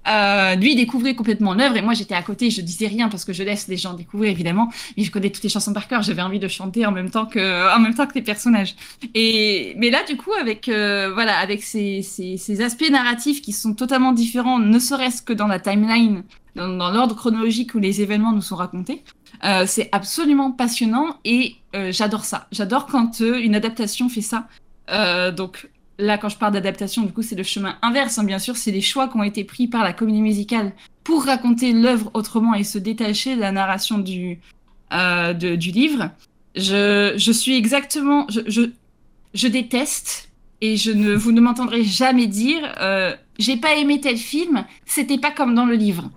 Euh, 0.06 0.54
lui, 0.54 0.72
il 0.72 0.76
découvrait 0.76 1.14
complètement 1.14 1.54
l'œuvre, 1.54 1.78
et 1.78 1.82
moi, 1.82 1.94
j'étais 1.94 2.14
à 2.14 2.22
côté, 2.22 2.50
je 2.50 2.60
disais 2.60 2.88
rien 2.88 3.08
parce 3.08 3.24
que 3.24 3.32
je 3.32 3.42
laisse 3.42 3.68
les 3.68 3.78
gens 3.78 3.94
découvrir, 3.94 4.30
évidemment, 4.30 4.70
mais 4.98 5.02
je 5.02 5.10
connais 5.10 5.30
toutes 5.30 5.44
les 5.44 5.48
chansons 5.48 5.72
par 5.72 5.88
cœur, 5.88 6.02
j'avais 6.02 6.20
envie 6.20 6.38
de 6.38 6.48
chanter 6.48 6.84
en 6.84 6.92
même 6.92 7.08
temps 7.08 7.24
que, 7.24 7.74
en 7.74 7.80
même 7.80 7.94
temps 7.94 8.06
que 8.06 8.14
les 8.14 8.20
personnages. 8.22 8.76
Et, 9.14 9.74
mais 9.78 9.88
là, 9.88 10.04
du 10.06 10.18
coup, 10.18 10.34
avec, 10.38 10.68
euh, 10.68 11.10
voilà, 11.14 11.38
avec 11.38 11.62
ces, 11.62 12.02
ces, 12.02 12.60
aspects 12.60 12.90
narratifs 12.90 13.40
qui 13.40 13.52
sont 13.52 13.72
totalement 13.72 14.12
différents, 14.12 14.58
ne 14.58 14.78
serait-ce 14.78 15.22
que 15.22 15.32
dans 15.32 15.46
la 15.46 15.58
timeline, 15.58 16.22
dans, 16.54 16.90
l'ordre 16.90 17.16
chronologique 17.16 17.74
où 17.74 17.78
les 17.78 18.02
événements 18.02 18.32
nous 18.32 18.42
sont 18.42 18.56
racontés, 18.56 19.02
euh, 19.42 19.64
c'est 19.66 19.88
absolument 19.92 20.52
passionnant 20.52 21.16
et 21.24 21.56
j'adore 21.88 22.26
ça. 22.26 22.46
J'adore 22.52 22.84
quand 22.84 23.20
une 23.20 23.54
adaptation 23.54 24.10
fait 24.10 24.20
ça. 24.20 24.48
donc 25.34 25.66
là, 25.98 26.18
quand 26.18 26.28
je 26.28 26.36
parle 26.36 26.52
d'adaptation, 26.52 27.02
du 27.02 27.12
coup, 27.12 27.22
c'est 27.22 27.34
le 27.34 27.42
chemin 27.42 27.76
inverse. 27.82 28.18
Hein, 28.18 28.24
bien 28.24 28.38
sûr, 28.38 28.56
c'est 28.56 28.70
les 28.70 28.80
choix 28.80 29.08
qui 29.08 29.16
ont 29.16 29.22
été 29.22 29.44
pris 29.44 29.68
par 29.68 29.84
la 29.84 29.92
comédie 29.92 30.22
musicale 30.22 30.72
pour 31.04 31.24
raconter 31.24 31.72
l'œuvre 31.72 32.10
autrement 32.14 32.54
et 32.54 32.64
se 32.64 32.78
détacher 32.78 33.36
de 33.36 33.40
la 33.40 33.52
narration 33.52 33.98
du, 33.98 34.38
de, 34.90 35.56
du 35.56 35.70
livre. 35.70 36.10
Je, 36.54 37.14
je, 37.16 37.32
suis 37.32 37.56
exactement. 37.56 38.26
Je, 38.28 38.40
je, 38.46 38.62
je, 39.34 39.48
déteste 39.48 40.30
et 40.60 40.76
je 40.76 40.90
ne 40.90 41.14
vous 41.14 41.32
ne 41.32 41.40
m'entendrez 41.40 41.82
jamais 41.82 42.26
dire 42.26 42.72
j'ai 43.38 43.56
pas 43.56 43.74
aimé 43.76 44.00
tel 44.00 44.16
film, 44.16 44.64
c'était 44.86 45.18
pas 45.18 45.30
comme 45.30 45.54
dans 45.54 45.66
le 45.66 45.74
livre. 45.74 46.10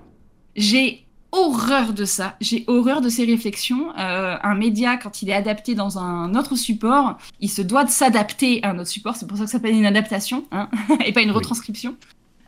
J'ai 0.56 1.05
horreur 1.36 1.94
de 1.94 2.06
ça. 2.06 2.36
J'ai 2.40 2.64
horreur 2.68 3.02
de 3.02 3.10
ces 3.10 3.26
réflexions. 3.26 3.90
Euh, 4.00 4.38
un 4.42 4.56
média, 4.56 4.96
quand 4.98 5.22
il 5.22 5.30
est 5.30 5.34
adapté 5.34 5.76
dans 5.76 6.00
un 6.00 6.34
autre 6.36 6.56
support, 6.56 7.18
il 7.42 7.50
se 7.50 7.62
doit 7.62 7.84
de 7.84 7.90
s'adapter 7.90 8.64
à 8.64 8.70
un 8.70 8.80
autre 8.80 8.90
support. 8.90 9.16
C'est 9.16 9.28
pour 9.28 9.38
ça 9.38 9.44
que 9.44 9.50
ça 9.50 9.58
s'appelle 9.58 9.76
une 9.76 9.86
adaptation 9.86 10.46
hein, 10.52 10.70
et 11.06 11.12
pas 11.12 11.22
une 11.22 11.32
retranscription. 11.32 11.96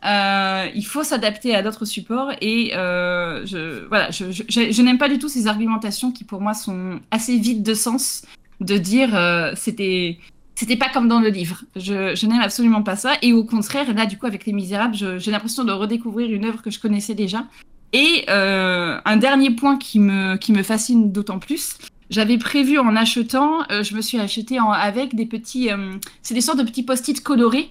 Euh, 0.04 0.68
il 0.74 0.86
faut 0.86 1.02
s'adapter 1.02 1.54
à 1.54 1.62
d'autres 1.62 1.84
supports 1.84 2.30
et 2.40 2.72
euh, 2.74 3.44
je, 3.44 3.86
voilà, 3.88 4.10
je, 4.10 4.30
je, 4.30 4.70
je 4.70 4.82
n'aime 4.82 4.96
pas 4.96 5.08
du 5.08 5.18
tout 5.18 5.28
ces 5.28 5.48
argumentations 5.48 6.12
qui 6.12 6.22
pour 6.22 6.40
moi 6.40 6.54
sont 6.54 7.00
assez 7.10 7.36
vides 7.36 7.64
de 7.64 7.74
sens 7.74 8.22
de 8.60 8.78
dire 8.78 9.10
c'était 9.56 10.18
c'était 10.54 10.76
pas 10.76 10.88
comme 10.88 11.06
dans 11.06 11.20
le 11.20 11.28
livre. 11.28 11.62
Je, 11.76 12.16
je 12.16 12.26
n'aime 12.26 12.40
absolument 12.40 12.82
pas 12.82 12.96
ça. 12.96 13.14
Et 13.22 13.32
au 13.32 13.44
contraire, 13.44 13.94
là, 13.94 14.06
du 14.06 14.18
coup, 14.18 14.26
avec 14.26 14.44
Les 14.44 14.52
Misérables, 14.52 14.96
j'ai 14.96 15.30
l'impression 15.30 15.62
de 15.62 15.70
redécouvrir 15.70 16.28
une 16.32 16.44
œuvre 16.44 16.62
que 16.62 16.70
je 16.70 16.80
connaissais 16.80 17.14
déjà 17.14 17.44
et 17.92 18.24
euh, 18.28 19.00
un 19.04 19.16
dernier 19.16 19.50
point 19.50 19.78
qui 19.78 19.98
me, 19.98 20.36
qui 20.36 20.52
me 20.52 20.62
fascine 20.62 21.12
d'autant 21.12 21.38
plus, 21.38 21.78
j'avais 22.10 22.38
prévu 22.38 22.78
en 22.78 22.96
achetant, 22.96 23.62
euh, 23.70 23.82
je 23.82 23.94
me 23.94 24.00
suis 24.00 24.18
acheté 24.18 24.60
en, 24.60 24.70
avec 24.70 25.14
des 25.14 25.26
petits, 25.26 25.70
euh, 25.70 25.92
c'est 26.22 26.34
des 26.34 26.40
sortes 26.40 26.58
de 26.58 26.64
petits 26.64 26.82
post-it 26.82 27.22
colorés 27.22 27.70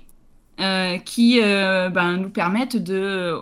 qui 1.05 1.39
ben, 1.39 2.17
nous 2.17 2.31
permettent 2.31 2.77
de, 2.77 3.35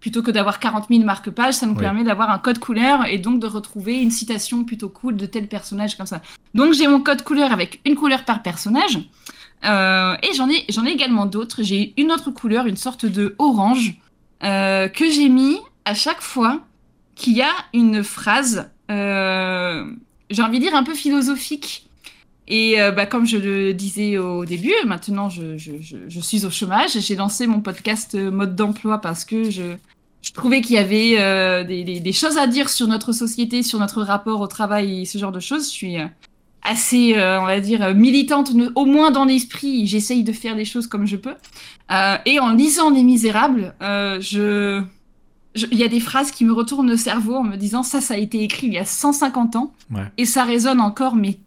plutôt 0.00 0.22
que 0.22 0.30
d'avoir 0.30 0.58
40 0.58 0.86
000 0.88 1.04
marque-pages, 1.04 1.52
ça 1.52 1.66
nous 1.66 1.74
oui. 1.74 1.80
permet 1.80 2.02
d'avoir 2.02 2.30
un 2.30 2.38
code 2.38 2.58
couleur 2.58 3.04
et 3.04 3.18
donc 3.18 3.40
de 3.40 3.46
retrouver 3.46 4.00
une 4.00 4.10
citation 4.10 4.64
plutôt 4.64 4.88
cool 4.88 5.16
de 5.16 5.26
tel 5.26 5.48
personnage 5.48 5.98
comme 5.98 6.06
ça. 6.06 6.22
Donc 6.54 6.72
j'ai 6.72 6.86
mon 6.86 7.00
code 7.00 7.22
couleur 7.24 7.52
avec 7.52 7.82
une 7.84 7.94
couleur 7.94 8.24
par 8.24 8.40
personnage. 8.40 8.96
Et 9.62 10.34
j'en 10.34 10.48
ai, 10.48 10.64
j'en 10.70 10.86
ai 10.86 10.92
également 10.92 11.26
d'autres. 11.26 11.62
J'ai 11.62 11.92
une 11.98 12.10
autre 12.10 12.30
couleur, 12.30 12.66
une 12.66 12.78
sorte 12.78 13.04
de 13.04 13.34
orange, 13.38 14.00
euh, 14.42 14.88
que 14.88 15.10
j'ai 15.10 15.28
mis 15.28 15.58
à 15.90 15.94
chaque 15.94 16.20
fois 16.20 16.60
qu'il 17.16 17.36
y 17.36 17.42
a 17.42 17.52
une 17.74 18.04
phrase, 18.04 18.70
euh, 18.92 19.84
j'ai 20.30 20.40
envie 20.40 20.60
de 20.60 20.64
dire 20.64 20.76
un 20.76 20.84
peu 20.84 20.94
philosophique. 20.94 21.88
Et 22.46 22.80
euh, 22.80 22.92
bah, 22.92 23.06
comme 23.06 23.26
je 23.26 23.36
le 23.36 23.74
disais 23.74 24.16
au 24.16 24.44
début, 24.44 24.72
maintenant 24.86 25.28
je, 25.28 25.56
suis 26.20 26.46
au 26.46 26.50
chômage. 26.50 26.92
J'ai 26.96 27.16
lancé 27.16 27.48
mon 27.48 27.60
podcast 27.60 28.14
euh, 28.14 28.30
mode 28.30 28.54
d'emploi 28.54 29.00
parce 29.00 29.24
que 29.24 29.50
je, 29.50 29.74
trouvais 30.32 30.60
qu'il 30.60 30.76
y 30.76 30.78
avait 30.78 31.64
des, 31.64 31.98
des, 31.98 32.12
choses 32.12 32.38
à 32.38 32.46
dire 32.46 32.68
sur 32.68 32.86
notre 32.86 33.10
société, 33.10 33.64
sur 33.64 33.80
notre 33.80 34.02
rapport 34.02 34.40
au 34.40 34.46
travail 34.46 35.02
et 35.02 35.04
ce 35.06 35.18
genre 35.18 35.32
de 35.32 35.40
choses. 35.40 35.64
Je 35.66 35.74
suis 35.74 35.96
assez, 36.62 37.14
on 37.16 37.46
va 37.46 37.58
dire, 37.58 37.96
militante, 37.96 38.52
au 38.76 38.84
moins 38.84 39.10
dans 39.10 39.24
l'esprit. 39.24 39.88
J'essaye 39.88 40.22
de 40.22 40.32
faire 40.32 40.54
les 40.54 40.64
choses 40.64 40.86
comme 40.86 41.04
je 41.04 41.16
peux. 41.16 41.34
Et 42.26 42.38
en 42.38 42.52
lisant 42.52 42.90
Les 42.90 43.02
Misérables, 43.02 43.74
je 43.80 44.84
il 45.54 45.78
y 45.78 45.84
a 45.84 45.88
des 45.88 46.00
phrases 46.00 46.30
qui 46.30 46.44
me 46.44 46.52
retournent 46.52 46.88
le 46.88 46.96
cerveau 46.96 47.36
en 47.36 47.42
me 47.42 47.56
disant 47.56 47.82
ça, 47.82 48.00
ça 48.00 48.14
a 48.14 48.16
été 48.16 48.42
écrit 48.42 48.68
il 48.68 48.74
y 48.74 48.78
a 48.78 48.84
150 48.84 49.56
ans 49.56 49.72
ouais. 49.90 50.04
et 50.16 50.24
ça 50.24 50.44
résonne 50.44 50.80
encore, 50.80 51.16
mais 51.16 51.38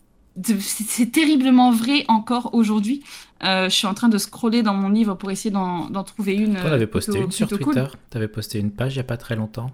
c'est 0.60 1.12
terriblement 1.12 1.72
vrai 1.72 2.06
encore 2.08 2.54
aujourd'hui. 2.54 3.04
Euh, 3.44 3.66
je 3.66 3.76
suis 3.76 3.88
en 3.88 3.94
train 3.94 4.10
de 4.10 4.18
scroller 4.18 4.64
dans 4.64 4.74
mon 4.74 4.90
livre 4.90 5.16
pour 5.16 5.32
essayer 5.32 5.52
d'en 5.52 6.04
trouver 6.04 6.34
une. 6.34 6.56
Tu 6.56 6.62
avais 6.62 6.88
posté 6.88 7.12
plutôt, 7.12 7.26
une 7.26 7.32
sur 7.32 7.48
Twitter. 7.48 7.64
Cool. 7.64 8.00
Tu 8.10 8.18
avais 8.18 8.28
posté 8.28 8.60
une 8.60 8.72
page 8.72 8.94
il 8.94 8.98
n'y 8.98 9.02
a 9.02 9.06
pas 9.06 9.18
très 9.18 9.36
longtemps. 9.36 9.72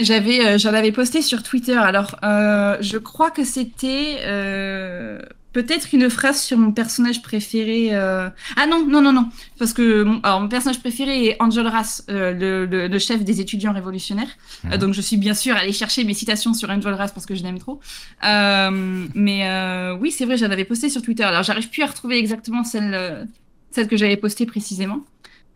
J'avais, 0.00 0.44
euh, 0.44 0.58
j'en 0.58 0.74
avais 0.74 0.92
posté 0.92 1.22
sur 1.22 1.42
Twitter. 1.42 1.76
Alors, 1.76 2.16
euh, 2.24 2.76
je 2.80 2.98
crois 2.98 3.30
que 3.30 3.44
c'était 3.44 4.18
euh, 4.24 5.20
peut-être 5.52 5.88
une 5.92 6.08
phrase 6.10 6.40
sur 6.40 6.58
mon 6.58 6.72
personnage 6.72 7.22
préféré. 7.22 7.88
Euh... 7.92 8.28
Ah 8.56 8.66
non, 8.66 8.86
non, 8.86 9.02
non, 9.02 9.12
non. 9.12 9.28
Parce 9.58 9.72
que 9.72 10.02
mon, 10.02 10.20
alors, 10.20 10.40
mon 10.40 10.48
personnage 10.48 10.80
préféré 10.80 11.26
est 11.26 11.36
Angel 11.40 11.66
Ras, 11.66 12.02
euh, 12.08 12.32
le, 12.32 12.66
le, 12.66 12.88
le, 12.88 12.98
chef 12.98 13.24
des 13.24 13.40
étudiants 13.40 13.72
révolutionnaires. 13.72 14.28
Mmh. 14.64 14.72
Euh, 14.72 14.76
donc 14.78 14.94
je 14.94 15.00
suis 15.00 15.16
bien 15.16 15.34
sûr 15.34 15.56
allée 15.56 15.72
chercher 15.72 16.04
mes 16.04 16.14
citations 16.14 16.54
sur 16.54 16.70
Angel 16.70 16.94
Ras 16.94 17.08
parce 17.08 17.26
que 17.26 17.34
je 17.34 17.42
l'aime 17.42 17.58
trop. 17.58 17.80
Euh, 18.24 19.06
mais 19.14 19.48
euh, 19.48 19.96
oui, 20.00 20.10
c'est 20.10 20.24
vrai, 20.24 20.36
j'en 20.36 20.50
avais 20.50 20.64
posté 20.64 20.88
sur 20.88 21.02
Twitter. 21.02 21.24
Alors 21.24 21.42
j'arrive 21.42 21.68
plus 21.68 21.82
à 21.82 21.86
retrouver 21.86 22.18
exactement 22.18 22.64
celle, 22.64 23.28
celle 23.70 23.88
que 23.88 23.96
j'avais 23.96 24.16
postée 24.16 24.46
précisément. 24.46 25.04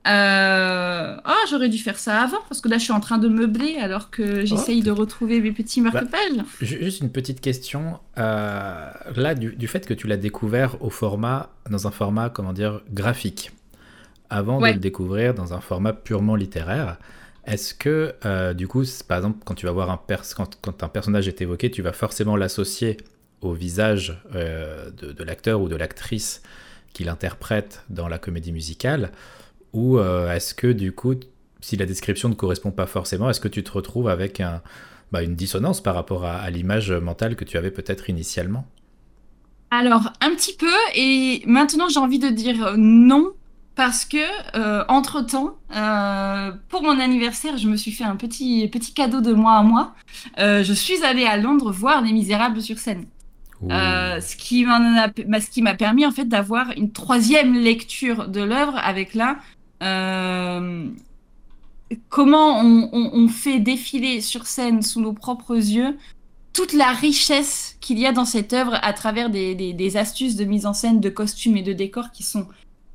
Euh... 0.06 1.16
Ah, 1.24 1.44
j'aurais 1.48 1.68
dû 1.68 1.78
faire 1.78 1.98
ça 1.98 2.20
avant, 2.22 2.40
parce 2.48 2.60
que 2.60 2.68
là, 2.68 2.78
je 2.78 2.84
suis 2.84 2.92
en 2.92 3.00
train 3.00 3.18
de 3.18 3.28
meubler 3.28 3.76
alors 3.76 4.10
que 4.10 4.44
j'essaye 4.44 4.80
oh. 4.82 4.84
de 4.84 4.90
retrouver 4.90 5.40
mes 5.40 5.52
petits 5.52 5.80
marque-pages. 5.80 6.36
Bah, 6.36 6.44
juste 6.60 7.00
une 7.00 7.10
petite 7.10 7.40
question. 7.40 7.98
Euh, 8.18 8.90
là, 9.16 9.34
du, 9.34 9.56
du, 9.56 9.66
fait 9.66 9.86
que 9.86 9.94
tu 9.94 10.06
l'as 10.06 10.16
découvert 10.16 10.82
au 10.82 10.90
format, 10.90 11.50
dans 11.70 11.86
un 11.86 11.90
format, 11.90 12.28
comment 12.28 12.52
dire, 12.52 12.82
graphique, 12.90 13.52
avant 14.30 14.60
ouais. 14.60 14.70
de 14.70 14.74
le 14.74 14.80
découvrir 14.80 15.34
dans 15.34 15.54
un 15.54 15.60
format 15.60 15.92
purement 15.92 16.36
littéraire, 16.36 16.98
est-ce 17.46 17.74
que, 17.74 18.14
euh, 18.24 18.54
du 18.54 18.68
coup, 18.68 18.84
par 19.06 19.18
exemple, 19.18 19.38
quand 19.44 19.54
tu 19.54 19.66
vas 19.66 19.72
voir 19.72 19.90
un, 19.90 19.96
pers 19.96 20.22
quand, 20.36 20.58
quand 20.60 20.82
un 20.82 20.88
personnage 20.88 21.28
est 21.28 21.40
évoqué, 21.40 21.70
tu 21.70 21.82
vas 21.82 21.92
forcément 21.92 22.36
l'associer 22.36 22.96
au 23.40 23.52
visage 23.52 24.20
euh, 24.34 24.90
de, 24.90 25.12
de 25.12 25.24
l'acteur 25.24 25.60
ou 25.60 25.68
de 25.68 25.76
l'actrice 25.76 26.42
qui 26.92 27.04
l'interprète 27.04 27.84
dans 27.90 28.08
la 28.08 28.18
comédie 28.18 28.52
musicale 28.52 29.10
ou 29.74 29.98
euh, 29.98 30.32
est-ce 30.32 30.54
que 30.54 30.68
du 30.68 30.92
coup, 30.92 31.14
si 31.60 31.76
la 31.76 31.84
description 31.84 32.30
ne 32.30 32.34
correspond 32.34 32.70
pas 32.70 32.86
forcément, 32.86 33.28
est-ce 33.28 33.40
que 33.40 33.48
tu 33.48 33.62
te 33.62 33.72
retrouves 33.72 34.08
avec 34.08 34.40
un, 34.40 34.62
bah, 35.12 35.22
une 35.22 35.34
dissonance 35.34 35.82
par 35.82 35.94
rapport 35.94 36.24
à, 36.24 36.36
à 36.36 36.48
l'image 36.48 36.90
mentale 36.90 37.36
que 37.36 37.44
tu 37.44 37.58
avais 37.58 37.70
peut-être 37.70 38.08
initialement? 38.08 38.66
Alors, 39.70 40.12
un 40.20 40.30
petit 40.30 40.56
peu, 40.56 40.72
et 40.94 41.42
maintenant 41.46 41.88
j'ai 41.88 42.00
envie 42.00 42.20
de 42.20 42.28
dire 42.28 42.74
non, 42.78 43.32
parce 43.74 44.04
que 44.04 44.18
euh, 44.56 44.84
entre 44.88 45.20
temps, 45.22 45.56
euh, 45.74 46.52
pour 46.68 46.82
mon 46.82 46.98
anniversaire, 47.00 47.56
je 47.56 47.68
me 47.68 47.76
suis 47.76 47.90
fait 47.90 48.04
un 48.04 48.16
petit 48.16 48.68
petit 48.68 48.94
cadeau 48.94 49.20
de 49.20 49.32
moi 49.32 49.54
à 49.54 49.62
moi. 49.62 49.94
Euh, 50.38 50.62
je 50.62 50.72
suis 50.72 51.04
allée 51.04 51.26
à 51.26 51.36
Londres 51.36 51.72
voir 51.72 52.02
Les 52.02 52.12
Misérables 52.12 52.62
sur 52.62 52.78
scène. 52.78 53.06
Euh, 53.70 54.20
ce 54.20 54.36
qui 54.36 54.66
m'a 54.66 55.40
ce 55.40 55.48
qui 55.48 55.62
m'a 55.62 55.74
permis 55.74 56.04
en 56.04 56.10
fait 56.10 56.26
d'avoir 56.26 56.72
une 56.76 56.92
troisième 56.92 57.54
lecture 57.54 58.28
de 58.28 58.42
l'œuvre 58.42 58.76
avec 58.76 59.14
là 59.14 59.38
euh, 59.84 60.88
comment 62.08 62.60
on, 62.60 62.88
on, 62.92 63.10
on, 63.12 63.28
fait 63.28 63.60
défiler 63.60 64.20
sur 64.20 64.46
scène 64.46 64.82
sous 64.82 65.00
nos 65.00 65.12
propres 65.12 65.56
yeux 65.56 65.96
toute 66.52 66.72
la 66.72 66.92
richesse 66.92 67.76
qu'il 67.80 67.98
y 67.98 68.06
a 68.06 68.12
dans 68.12 68.24
cette 68.24 68.52
œuvre 68.52 68.78
à 68.82 68.92
travers 68.92 69.28
des, 69.28 69.54
des, 69.54 69.72
des, 69.72 69.96
astuces 69.96 70.36
de 70.36 70.44
mise 70.44 70.66
en 70.66 70.72
scène, 70.72 71.00
de 71.00 71.10
costumes 71.10 71.56
et 71.56 71.62
de 71.62 71.72
décors 71.72 72.12
qui 72.12 72.22
sont 72.22 72.46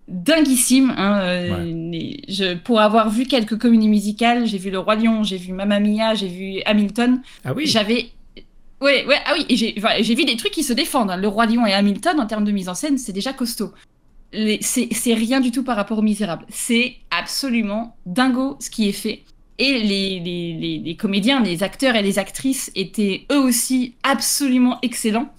dinguissimes. 0.07 0.93
Hein. 0.97 1.19
Euh, 1.19 1.65
ouais. 1.91 2.21
Je, 2.27 2.55
pour 2.55 2.79
avoir 2.79 3.09
vu 3.09 3.25
quelques 3.25 3.57
comédies 3.59 3.89
musicales, 3.89 4.45
j'ai 4.45 4.57
vu 4.57 4.71
Le 4.71 4.79
Roi 4.79 4.95
Lion, 4.95 5.23
j'ai 5.23 5.37
vu 5.37 5.53
Mamma 5.53 5.79
Mia, 5.79 6.15
j'ai 6.15 6.29
vu 6.29 6.61
Hamilton. 6.65 7.21
Ah 7.43 7.53
oui. 7.53 7.65
J'avais 7.65 8.09
Ouais, 8.81 9.05
ouais, 9.05 9.17
ah 9.25 9.33
oui, 9.33 9.45
j'ai 9.49 9.75
enfin, 9.77 10.01
vu 10.01 10.23
des 10.23 10.37
trucs 10.37 10.53
qui 10.53 10.63
se 10.63 10.71
défendent. 10.71 11.11
Hein. 11.11 11.17
Le 11.17 11.27
Roi 11.27 11.45
Lion 11.45 11.65
et 11.65 11.73
Hamilton, 11.73 12.17
en 12.17 12.25
termes 12.25 12.45
de 12.45 12.51
mise 12.51 12.69
en 12.69 12.73
scène, 12.73 12.97
c'est 12.97 13.11
déjà 13.11 13.33
costaud 13.33 13.73
c'est 14.31 15.13
rien 15.13 15.39
du 15.39 15.51
tout 15.51 15.63
par 15.63 15.75
rapport 15.75 15.97
aux 15.99 16.03
Misérables. 16.03 16.45
C'est 16.49 16.95
absolument 17.11 17.95
dingo 18.05 18.57
ce 18.59 18.69
qui 18.69 18.87
est 18.87 18.93
fait. 18.93 19.23
Et 19.57 19.79
les, 19.79 20.19
les, 20.19 20.53
les, 20.53 20.77
les, 20.79 20.95
comédiens, 20.95 21.41
les 21.41 21.63
acteurs 21.63 21.95
et 21.95 22.01
les 22.01 22.17
actrices 22.17 22.71
étaient 22.75 23.25
eux 23.31 23.39
aussi 23.39 23.95
absolument 24.03 24.79
excellents. 24.81 25.33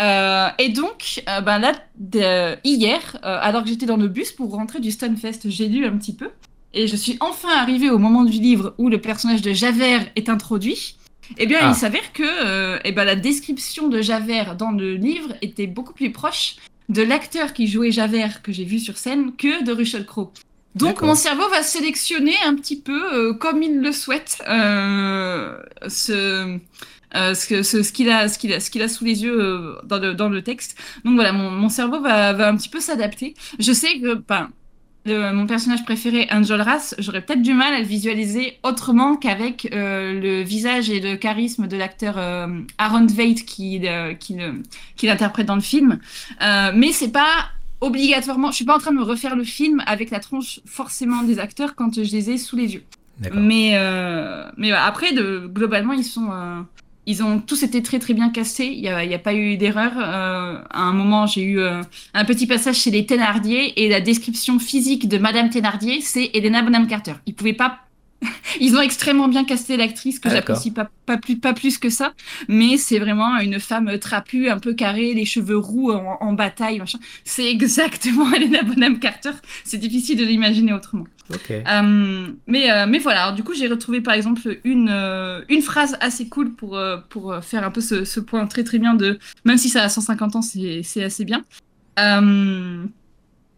Euh, 0.00 0.48
et 0.58 0.70
donc, 0.70 1.22
euh, 1.28 1.40
ben 1.40 1.58
là, 1.58 1.72
de, 1.98 2.56
hier, 2.64 3.18
euh, 3.24 3.38
alors 3.40 3.64
que 3.64 3.68
j'étais 3.68 3.84
dans 3.84 3.96
le 3.96 4.08
bus 4.08 4.32
pour 4.32 4.52
rentrer 4.52 4.80
du 4.80 4.90
Stunfest, 4.90 5.40
j'ai 5.46 5.68
lu 5.68 5.84
un 5.84 5.98
petit 5.98 6.14
peu. 6.14 6.30
Et 6.72 6.86
je 6.86 6.96
suis 6.96 7.16
enfin 7.20 7.50
arrivée 7.50 7.90
au 7.90 7.98
moment 7.98 8.24
du 8.24 8.38
livre 8.38 8.74
où 8.78 8.88
le 8.88 9.00
personnage 9.00 9.42
de 9.42 9.52
Javert 9.52 10.06
est 10.16 10.28
introduit. 10.28 10.96
Eh 11.36 11.46
bien, 11.46 11.58
ah. 11.60 11.70
il 11.70 11.74
s'avère 11.74 12.12
que 12.12 12.78
eh 12.84 12.92
ben, 12.92 13.04
la 13.04 13.16
description 13.16 13.88
de 13.88 14.00
Javert 14.00 14.56
dans 14.56 14.70
le 14.70 14.94
livre 14.94 15.34
était 15.42 15.66
beaucoup 15.66 15.92
plus 15.92 16.10
proche 16.10 16.56
de 16.88 17.02
l'acteur 17.02 17.52
qui 17.52 17.66
jouait 17.66 17.90
Javert 17.90 18.42
que 18.42 18.52
j'ai 18.52 18.64
vu 18.64 18.78
sur 18.78 18.96
scène 18.96 19.36
que 19.36 19.64
de 19.64 19.72
Russell 19.72 20.06
Crowe. 20.06 20.32
Donc 20.74 21.02
mon 21.02 21.14
cerveau 21.14 21.48
va 21.48 21.62
sélectionner 21.62 22.34
un 22.44 22.54
petit 22.54 22.80
peu 22.80 23.12
euh, 23.12 23.34
comme 23.34 23.62
il 23.62 23.80
le 23.80 23.90
souhaite 23.90 24.40
euh, 24.48 25.58
ce, 25.88 26.58
euh, 27.14 27.34
ce, 27.34 27.62
ce, 27.62 27.82
ce 27.82 27.92
qu'il 27.92 28.10
a, 28.10 28.28
ce 28.28 28.38
qu'il 28.38 28.52
a, 28.52 28.60
ce 28.60 28.70
qu'il 28.70 28.82
a 28.82 28.88
sous 28.88 29.04
les 29.04 29.22
yeux 29.24 29.76
dans, 29.84 29.98
le, 29.98 30.14
dans 30.14 30.28
le 30.28 30.42
texte. 30.42 30.78
Donc 31.04 31.14
voilà, 31.14 31.32
mon, 31.32 31.50
mon 31.50 31.68
cerveau 31.68 32.00
va, 32.00 32.32
va 32.32 32.48
un 32.48 32.56
petit 32.56 32.68
peu 32.68 32.80
s'adapter. 32.80 33.34
Je 33.58 33.72
sais 33.72 33.98
que, 33.98 34.14
ben, 34.14 34.50
mon 35.14 35.46
personnage 35.46 35.84
préféré, 35.84 36.28
Angel 36.30 36.60
Rass, 36.60 36.94
j'aurais 36.98 37.20
peut-être 37.20 37.42
du 37.42 37.54
mal 37.54 37.74
à 37.74 37.80
le 37.80 37.86
visualiser 37.86 38.58
autrement 38.62 39.16
qu'avec 39.16 39.68
euh, 39.72 40.20
le 40.20 40.42
visage 40.42 40.90
et 40.90 41.00
le 41.00 41.16
charisme 41.16 41.66
de 41.66 41.76
l'acteur 41.76 42.16
euh, 42.18 42.46
Aaron 42.78 43.06
Tveit 43.06 43.34
qui, 43.34 43.80
euh, 43.86 44.14
qui, 44.14 45.06
l'interprète 45.06 45.46
dans 45.46 45.54
le 45.54 45.60
film. 45.60 45.98
Mais 46.40 46.92
c'est 46.92 47.12
pas 47.12 47.50
obligatoirement. 47.80 48.50
Je 48.50 48.56
suis 48.56 48.64
pas 48.64 48.76
en 48.76 48.80
train 48.80 48.92
de 48.92 48.96
me 48.96 49.02
refaire 49.02 49.36
le 49.36 49.44
film 49.44 49.82
avec 49.86 50.10
la 50.10 50.20
tronche 50.20 50.60
forcément 50.66 51.22
des 51.22 51.38
acteurs 51.38 51.74
quand 51.74 51.94
je 51.94 52.12
les 52.12 52.30
ai 52.30 52.38
sous 52.38 52.56
les 52.56 52.74
yeux. 52.74 52.84
Mais, 53.32 53.78
mais 54.56 54.72
après, 54.72 55.12
de, 55.12 55.48
globalement, 55.52 55.92
ils 55.92 56.04
sont. 56.04 56.30
Ils 57.08 57.22
ont 57.22 57.40
tous 57.40 57.62
été 57.62 57.82
très 57.82 57.98
très 57.98 58.12
bien 58.12 58.28
castés. 58.28 58.70
Il 58.70 58.82
n'y 58.82 58.88
a, 58.88 58.98
a 58.98 59.18
pas 59.18 59.32
eu 59.32 59.56
d'erreur. 59.56 59.92
Euh, 59.96 60.60
à 60.70 60.82
un 60.82 60.92
moment, 60.92 61.26
j'ai 61.26 61.42
eu 61.42 61.58
euh, 61.58 61.82
un 62.12 62.24
petit 62.26 62.46
passage 62.46 62.76
chez 62.76 62.90
les 62.90 63.06
Thénardier 63.06 63.82
et 63.82 63.88
la 63.88 64.02
description 64.02 64.58
physique 64.58 65.08
de 65.08 65.16
Madame 65.16 65.48
Thénardier, 65.48 66.02
c'est 66.02 66.30
Elena 66.34 66.60
Bonham 66.60 66.86
Carter. 66.86 67.14
Ils 67.24 67.34
pouvaient 67.34 67.54
pas. 67.54 67.80
Ils 68.60 68.76
ont 68.76 68.80
extrêmement 68.80 69.28
bien 69.28 69.44
casté 69.44 69.76
l'actrice 69.76 70.18
que 70.18 70.28
Ah, 70.28 70.34
j'apprécie 70.34 70.70
pas, 70.70 70.90
pas, 71.06 71.16
plus, 71.16 71.38
pas 71.38 71.52
plus 71.52 71.78
que 71.78 71.90
ça, 71.90 72.14
mais 72.48 72.76
c'est 72.76 72.98
vraiment 72.98 73.38
une 73.38 73.60
femme 73.60 73.98
trapue, 73.98 74.48
un 74.48 74.58
peu 74.58 74.74
carrée, 74.74 75.14
les 75.14 75.24
cheveux 75.24 75.58
roux 75.58 75.92
en, 75.92 76.18
en 76.20 76.32
bataille, 76.32 76.78
machin. 76.78 76.98
C'est 77.24 77.48
exactement 77.48 78.32
Elena 78.34 78.62
Bonham 78.62 78.98
Carter. 78.98 79.32
C'est 79.64 79.78
difficile 79.78 80.18
de 80.18 80.24
l'imaginer 80.24 80.72
autrement. 80.72 81.04
Euh, 81.50 82.28
mais, 82.46 82.70
euh, 82.70 82.86
mais 82.88 82.98
voilà, 82.98 83.24
alors, 83.24 83.34
du 83.34 83.44
coup, 83.44 83.54
j'ai 83.54 83.68
retrouvé 83.68 84.00
par 84.00 84.14
exemple 84.14 84.58
une, 84.64 84.88
euh, 84.90 85.42
une 85.48 85.62
phrase 85.62 85.96
assez 86.00 86.28
cool 86.28 86.54
pour, 86.54 86.80
pour 87.10 87.36
faire 87.42 87.64
un 87.64 87.70
peu 87.70 87.80
ce, 87.80 88.04
ce 88.04 88.20
point 88.20 88.46
très 88.46 88.64
très 88.64 88.78
bien 88.78 88.94
de. 88.94 89.18
Même 89.44 89.58
si 89.58 89.68
ça 89.68 89.82
a 89.82 89.88
150 89.88 90.36
ans, 90.36 90.42
c'est 90.42 91.02
assez 91.02 91.24
bien. 91.24 91.44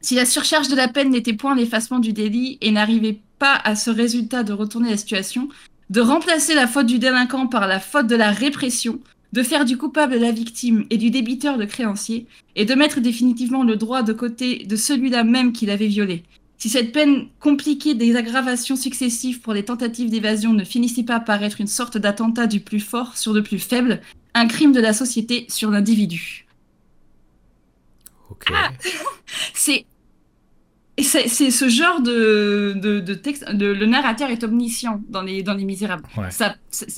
Si 0.02 0.14
la 0.14 0.24
surcharge 0.24 0.68
de 0.68 0.76
la 0.76 0.88
peine 0.88 1.11
n'était 1.11 1.34
point 1.34 1.54
l'effacement 1.54 1.98
du 1.98 2.12
délit 2.12 2.56
et 2.62 2.70
n'arrivait 2.70 3.20
pas 3.41 3.61
à 3.64 3.74
ce 3.74 3.91
résultat 3.91 4.45
de 4.45 4.53
retourner 4.53 4.91
la 4.91 4.97
situation, 4.97 5.49
de 5.88 6.01
remplacer 6.01 6.55
la 6.55 6.68
faute 6.68 6.86
du 6.86 7.01
délinquant 7.01 7.49
par 7.49 7.66
la 7.66 7.80
faute 7.80 8.07
de 8.07 8.14
la 8.14 8.30
répression, 8.30 9.01
de 9.32 9.43
faire 9.43 9.64
du 9.64 9.76
coupable 9.76 10.16
la 10.16 10.30
victime 10.30 10.86
et 10.91 10.99
du 10.99 11.11
débiteur 11.11 11.57
le 11.57 11.66
créancier, 11.66 12.26
et 12.55 12.64
de 12.64 12.74
mettre 12.74 13.01
définitivement 13.01 13.64
le 13.64 13.74
droit 13.74 14.05
de 14.05 14.12
côté 14.12 14.64
de 14.64 14.76
celui-là 14.76 15.24
même 15.24 15.53
qui 15.53 15.66
l'avait 15.66 15.88
violé. 15.88 16.22
Si 16.59 16.68
cette 16.68 16.93
peine 16.93 17.28
compliquée 17.41 17.95
des 17.95 18.16
aggravations 18.16 18.76
successives 18.76 19.41
pour 19.41 19.55
les 19.55 19.64
tentatives 19.64 20.11
d'évasion 20.11 20.53
ne 20.53 20.62
finissait 20.62 21.05
pas 21.05 21.18
par 21.18 21.43
être 21.43 21.61
une 21.61 21.66
sorte 21.66 21.97
d'attentat 21.97 22.47
du 22.47 22.61
plus 22.61 22.80
fort 22.80 23.16
sur 23.16 23.32
le 23.32 23.43
plus 23.43 23.59
faible, 23.59 24.03
un 24.34 24.47
crime 24.47 24.72
de 24.72 24.80
la 24.80 24.93
société 24.93 25.47
sur 25.49 25.70
l'individu. 25.70 26.47
Ah, 28.53 28.70
C'est 29.55 29.86
et 31.01 31.28
c'est 31.28 31.51
ce 31.51 31.68
genre 31.68 32.01
de, 32.01 32.74
de, 32.76 33.01
de 33.01 33.14
texte. 33.14 33.51
de- 33.53 33.66
le 33.72 33.86
narrateur 33.86 34.30
est 34.30 34.44
omniscient 34.44 35.01
dans 35.09 35.22
les, 35.22 35.42
dans 35.42 35.55
les 35.55 35.64
Misérables. 35.64 36.03
Ouais. 36.16 36.28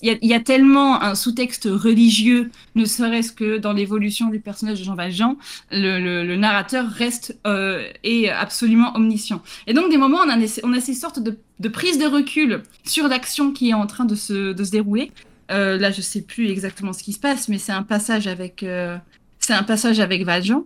Il 0.03 0.09
y, 0.09 0.13
a- 0.13 0.19
il 0.21 0.29
y 0.29 0.35
a 0.35 0.41
tellement 0.41 1.01
un 1.03 1.15
sous-texte 1.15 1.69
religieux, 1.71 2.51
ne 2.75 2.85
serait-ce 2.85 3.33
que 3.33 3.59
dans 3.59 3.73
l'évolution 3.73 4.29
du 4.29 4.41
personnage 4.41 4.79
de 4.81 4.85
Jean 4.85 4.95
Valjean, 4.95 5.37
le, 5.71 5.99
le, 6.01 6.25
le 6.27 6.37
narrateur 6.37 6.89
reste 6.89 7.39
euh, 7.47 7.87
est 8.05 8.29
absolument 8.29 8.95
omniscient. 8.97 9.43
Et 9.67 9.75
donc, 9.75 9.91
des 9.91 9.97
moments, 9.99 10.19
on 10.25 10.29
a, 10.29 10.37
des- 10.37 10.61
on 10.65 10.73
a 10.73 10.81
ces 10.81 10.95
sortes 10.95 11.19
de, 11.21 11.39
de 11.61 11.69
prises 11.69 11.99
de 11.99 12.07
recul 12.07 12.63
sur 12.85 13.09
l'action 13.09 13.53
qui 13.53 13.71
est 13.71 13.75
en 13.75 13.87
train 13.87 14.05
de 14.05 14.15
se, 14.15 14.53
de 14.53 14.65
se 14.65 14.71
dérouler. 14.71 15.13
Euh, 15.51 15.79
là, 15.79 15.91
je 15.91 16.01
sais 16.01 16.23
plus 16.23 16.49
exactement 16.49 16.93
ce 16.93 17.03
qui 17.03 17.13
se 17.13 17.21
passe, 17.21 17.49
mais 17.49 17.59
c'est 17.59 17.73
un 17.73 17.83
passage 17.83 18.27
avec, 18.27 18.63
euh, 18.63 18.97
c'est 19.39 19.53
un 19.55 19.63
passage 19.65 20.01
avec 20.01 20.25
Valjean. 20.25 20.65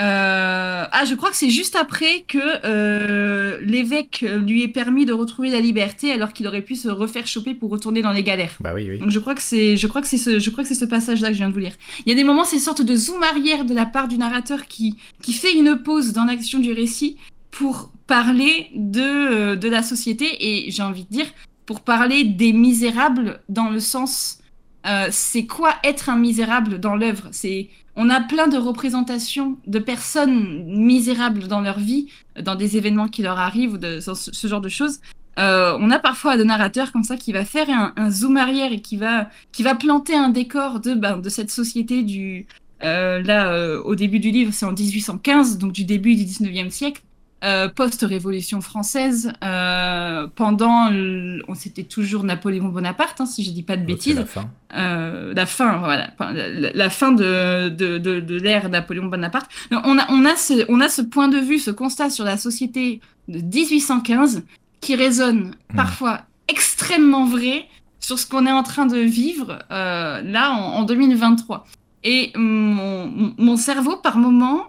Euh, 0.00 0.84
Ah, 0.90 1.04
je 1.04 1.14
crois 1.14 1.30
que 1.30 1.36
c'est 1.36 1.50
juste 1.50 1.76
après 1.76 2.24
que 2.26 2.38
euh, 2.64 3.58
l'évêque 3.62 4.24
lui 4.38 4.62
ait 4.62 4.68
permis 4.68 5.06
de 5.06 5.12
retrouver 5.12 5.50
la 5.50 5.60
liberté 5.60 6.12
alors 6.12 6.32
qu'il 6.32 6.46
aurait 6.46 6.62
pu 6.62 6.74
se 6.76 6.88
refaire 6.88 7.26
choper 7.26 7.54
pour 7.54 7.70
retourner 7.70 8.02
dans 8.02 8.12
les 8.12 8.22
galères. 8.22 8.56
Bah 8.60 8.72
oui, 8.74 8.86
oui. 8.88 8.98
Donc 8.98 9.10
je 9.10 9.18
crois 9.18 9.34
que 9.34 9.42
c'est, 9.42 9.76
je 9.76 9.86
crois 9.86 10.00
que 10.02 10.06
c'est 10.06 10.18
ce, 10.18 10.38
je 10.38 10.50
crois 10.50 10.62
que 10.62 10.68
c'est 10.68 10.74
ce 10.74 10.84
passage-là 10.84 11.28
que 11.28 11.34
je 11.34 11.38
viens 11.38 11.48
de 11.48 11.54
vous 11.54 11.60
lire. 11.60 11.74
Il 12.06 12.10
y 12.10 12.12
a 12.12 12.14
des 12.14 12.24
moments, 12.24 12.44
c'est 12.44 12.56
une 12.56 12.62
sorte 12.62 12.82
de 12.82 12.96
zoom 12.96 13.22
arrière 13.22 13.64
de 13.64 13.74
la 13.74 13.86
part 13.86 14.08
du 14.08 14.18
narrateur 14.18 14.66
qui, 14.66 14.96
qui 15.22 15.32
fait 15.32 15.52
une 15.52 15.76
pause 15.76 16.12
dans 16.12 16.24
l'action 16.24 16.58
du 16.58 16.72
récit 16.72 17.16
pour 17.50 17.90
parler 18.06 18.68
de, 18.74 19.00
euh, 19.00 19.56
de 19.56 19.68
la 19.68 19.82
société 19.82 20.26
et 20.40 20.70
j'ai 20.70 20.82
envie 20.82 21.04
de 21.04 21.10
dire 21.10 21.26
pour 21.66 21.80
parler 21.80 22.24
des 22.24 22.52
misérables 22.52 23.40
dans 23.48 23.70
le 23.70 23.80
sens, 23.80 24.38
euh, 24.86 25.08
c'est 25.10 25.46
quoi 25.46 25.74
être 25.82 26.08
un 26.08 26.16
misérable 26.16 26.78
dans 26.78 26.94
l'œuvre? 26.94 27.28
C'est 27.32 27.68
on 27.96 28.10
a 28.10 28.20
plein 28.20 28.48
de 28.48 28.56
représentations 28.56 29.56
de 29.66 29.78
personnes 29.78 30.64
misérables 30.66 31.46
dans 31.46 31.60
leur 31.60 31.78
vie, 31.78 32.08
dans 32.40 32.56
des 32.56 32.76
événements 32.76 33.08
qui 33.08 33.22
leur 33.22 33.38
arrivent 33.38 33.74
ou 33.74 33.78
de, 33.78 34.00
ce, 34.00 34.46
genre 34.46 34.60
de 34.60 34.68
choses. 34.68 35.00
Euh, 35.38 35.76
on 35.80 35.90
a 35.90 35.98
parfois 35.98 36.32
un 36.32 36.44
narrateur 36.44 36.92
comme 36.92 37.02
ça 37.02 37.16
qui 37.16 37.32
va 37.32 37.44
faire 37.44 37.68
un, 37.70 37.92
un 37.96 38.10
zoom 38.10 38.36
arrière 38.36 38.72
et 38.72 38.80
qui 38.80 38.96
va, 38.96 39.30
qui 39.52 39.62
va 39.62 39.74
planter 39.74 40.14
un 40.14 40.28
décor 40.28 40.80
de, 40.80 40.94
ben, 40.94 41.18
de 41.18 41.28
cette 41.28 41.50
société 41.50 42.02
du. 42.02 42.46
euh, 42.82 43.22
là, 43.22 43.52
euh, 43.52 43.80
au 43.82 43.94
début 43.94 44.20
du 44.20 44.30
livre, 44.30 44.52
c'est 44.52 44.66
en 44.66 44.72
1815, 44.72 45.58
donc 45.58 45.72
du 45.72 45.84
début 45.84 46.14
du 46.16 46.24
19e 46.24 46.70
siècle, 46.70 47.02
euh, 47.44 47.68
post-révolution 47.68 48.60
française, 48.60 49.32
euh, 49.44 50.26
pendant. 50.34 50.90
le- 50.90 51.42
on 51.48 51.54
C'était 51.54 51.84
toujours 51.84 52.24
Napoléon 52.24 52.68
Bonaparte, 52.68 53.20
hein, 53.20 53.26
si 53.26 53.44
je 53.44 53.50
dis 53.50 53.62
pas 53.62 53.76
de 53.76 53.84
bêtises. 53.84 54.16
la 54.16 54.24
fin. 54.26 54.50
Euh, 54.74 55.32
la 55.34 55.46
fin, 55.46 55.78
voilà, 55.78 56.10
enfin, 56.18 56.32
la, 56.32 56.72
la 56.72 56.90
fin 56.90 57.12
de, 57.12 57.68
de, 57.68 57.98
de, 57.98 58.20
de 58.20 58.36
l'ère 58.40 58.68
Napoléon 58.70 59.06
Bonaparte. 59.06 59.50
On 59.70 59.98
a, 59.98 60.06
on, 60.10 60.24
a 60.24 60.36
ce, 60.36 60.64
on 60.68 60.80
a 60.80 60.88
ce 60.88 61.02
point 61.02 61.28
de 61.28 61.38
vue, 61.38 61.58
ce 61.58 61.70
constat 61.70 62.10
sur 62.10 62.24
la 62.24 62.36
société 62.36 63.00
de 63.28 63.38
1815 63.40 64.42
qui 64.80 64.96
résonne 64.96 65.52
Hmm. 65.72 65.76
parfois 65.76 66.20
extrêmement 66.48 67.24
vrai 67.26 67.66
sur 68.00 68.18
ce 68.18 68.26
qu'on 68.26 68.44
est 68.46 68.52
en 68.52 68.62
train 68.62 68.84
de 68.86 68.98
vivre 68.98 69.60
euh, 69.70 70.20
là 70.22 70.52
en, 70.52 70.80
en 70.80 70.82
2023. 70.84 71.66
Et 72.06 72.32
mon, 72.36 73.06
mon- 73.38 73.56
cerveau, 73.56 73.96
par 73.96 74.18
moment, 74.18 74.64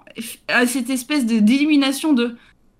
a 0.48 0.66
cette 0.66 0.90
espèce 0.90 1.26
de 1.26 1.40
d'illumination 1.40 2.14
de 2.14 2.38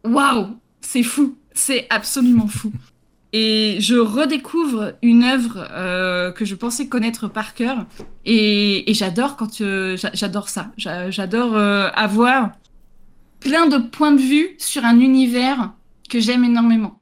waouh, 0.08 0.48
c'est 0.82 1.04
fou, 1.04 1.36
c'est 1.54 1.88
absolument 1.90 2.48
fou. 2.48 2.72
Et 3.34 3.78
je 3.80 3.96
redécouvre 3.96 4.94
une 5.02 5.24
œuvre 5.24 5.68
euh, 5.72 6.32
que 6.32 6.46
je 6.46 6.56
pensais 6.56 6.88
connaître 6.88 7.28
par 7.28 7.54
cœur. 7.54 7.86
Et, 8.26 8.86
j'adore 8.94 9.36
quand 9.36 9.60
euh, 9.60 9.98
j'a- 9.98 10.12
j'adore 10.14 10.48
ça. 10.48 10.72
J'a- 10.78 11.12
J'adore 11.12 11.56
euh, 11.58 11.90
avoir 11.96 12.52
plein 13.42 13.68
de 13.68 13.78
points 13.78 14.14
de 14.14 14.22
vue 14.22 14.56
sur 14.58 14.86
un 14.86 15.00
univers 15.00 15.74
que 16.10 16.20
j'aime 16.20 16.44
énormément. 16.46 17.02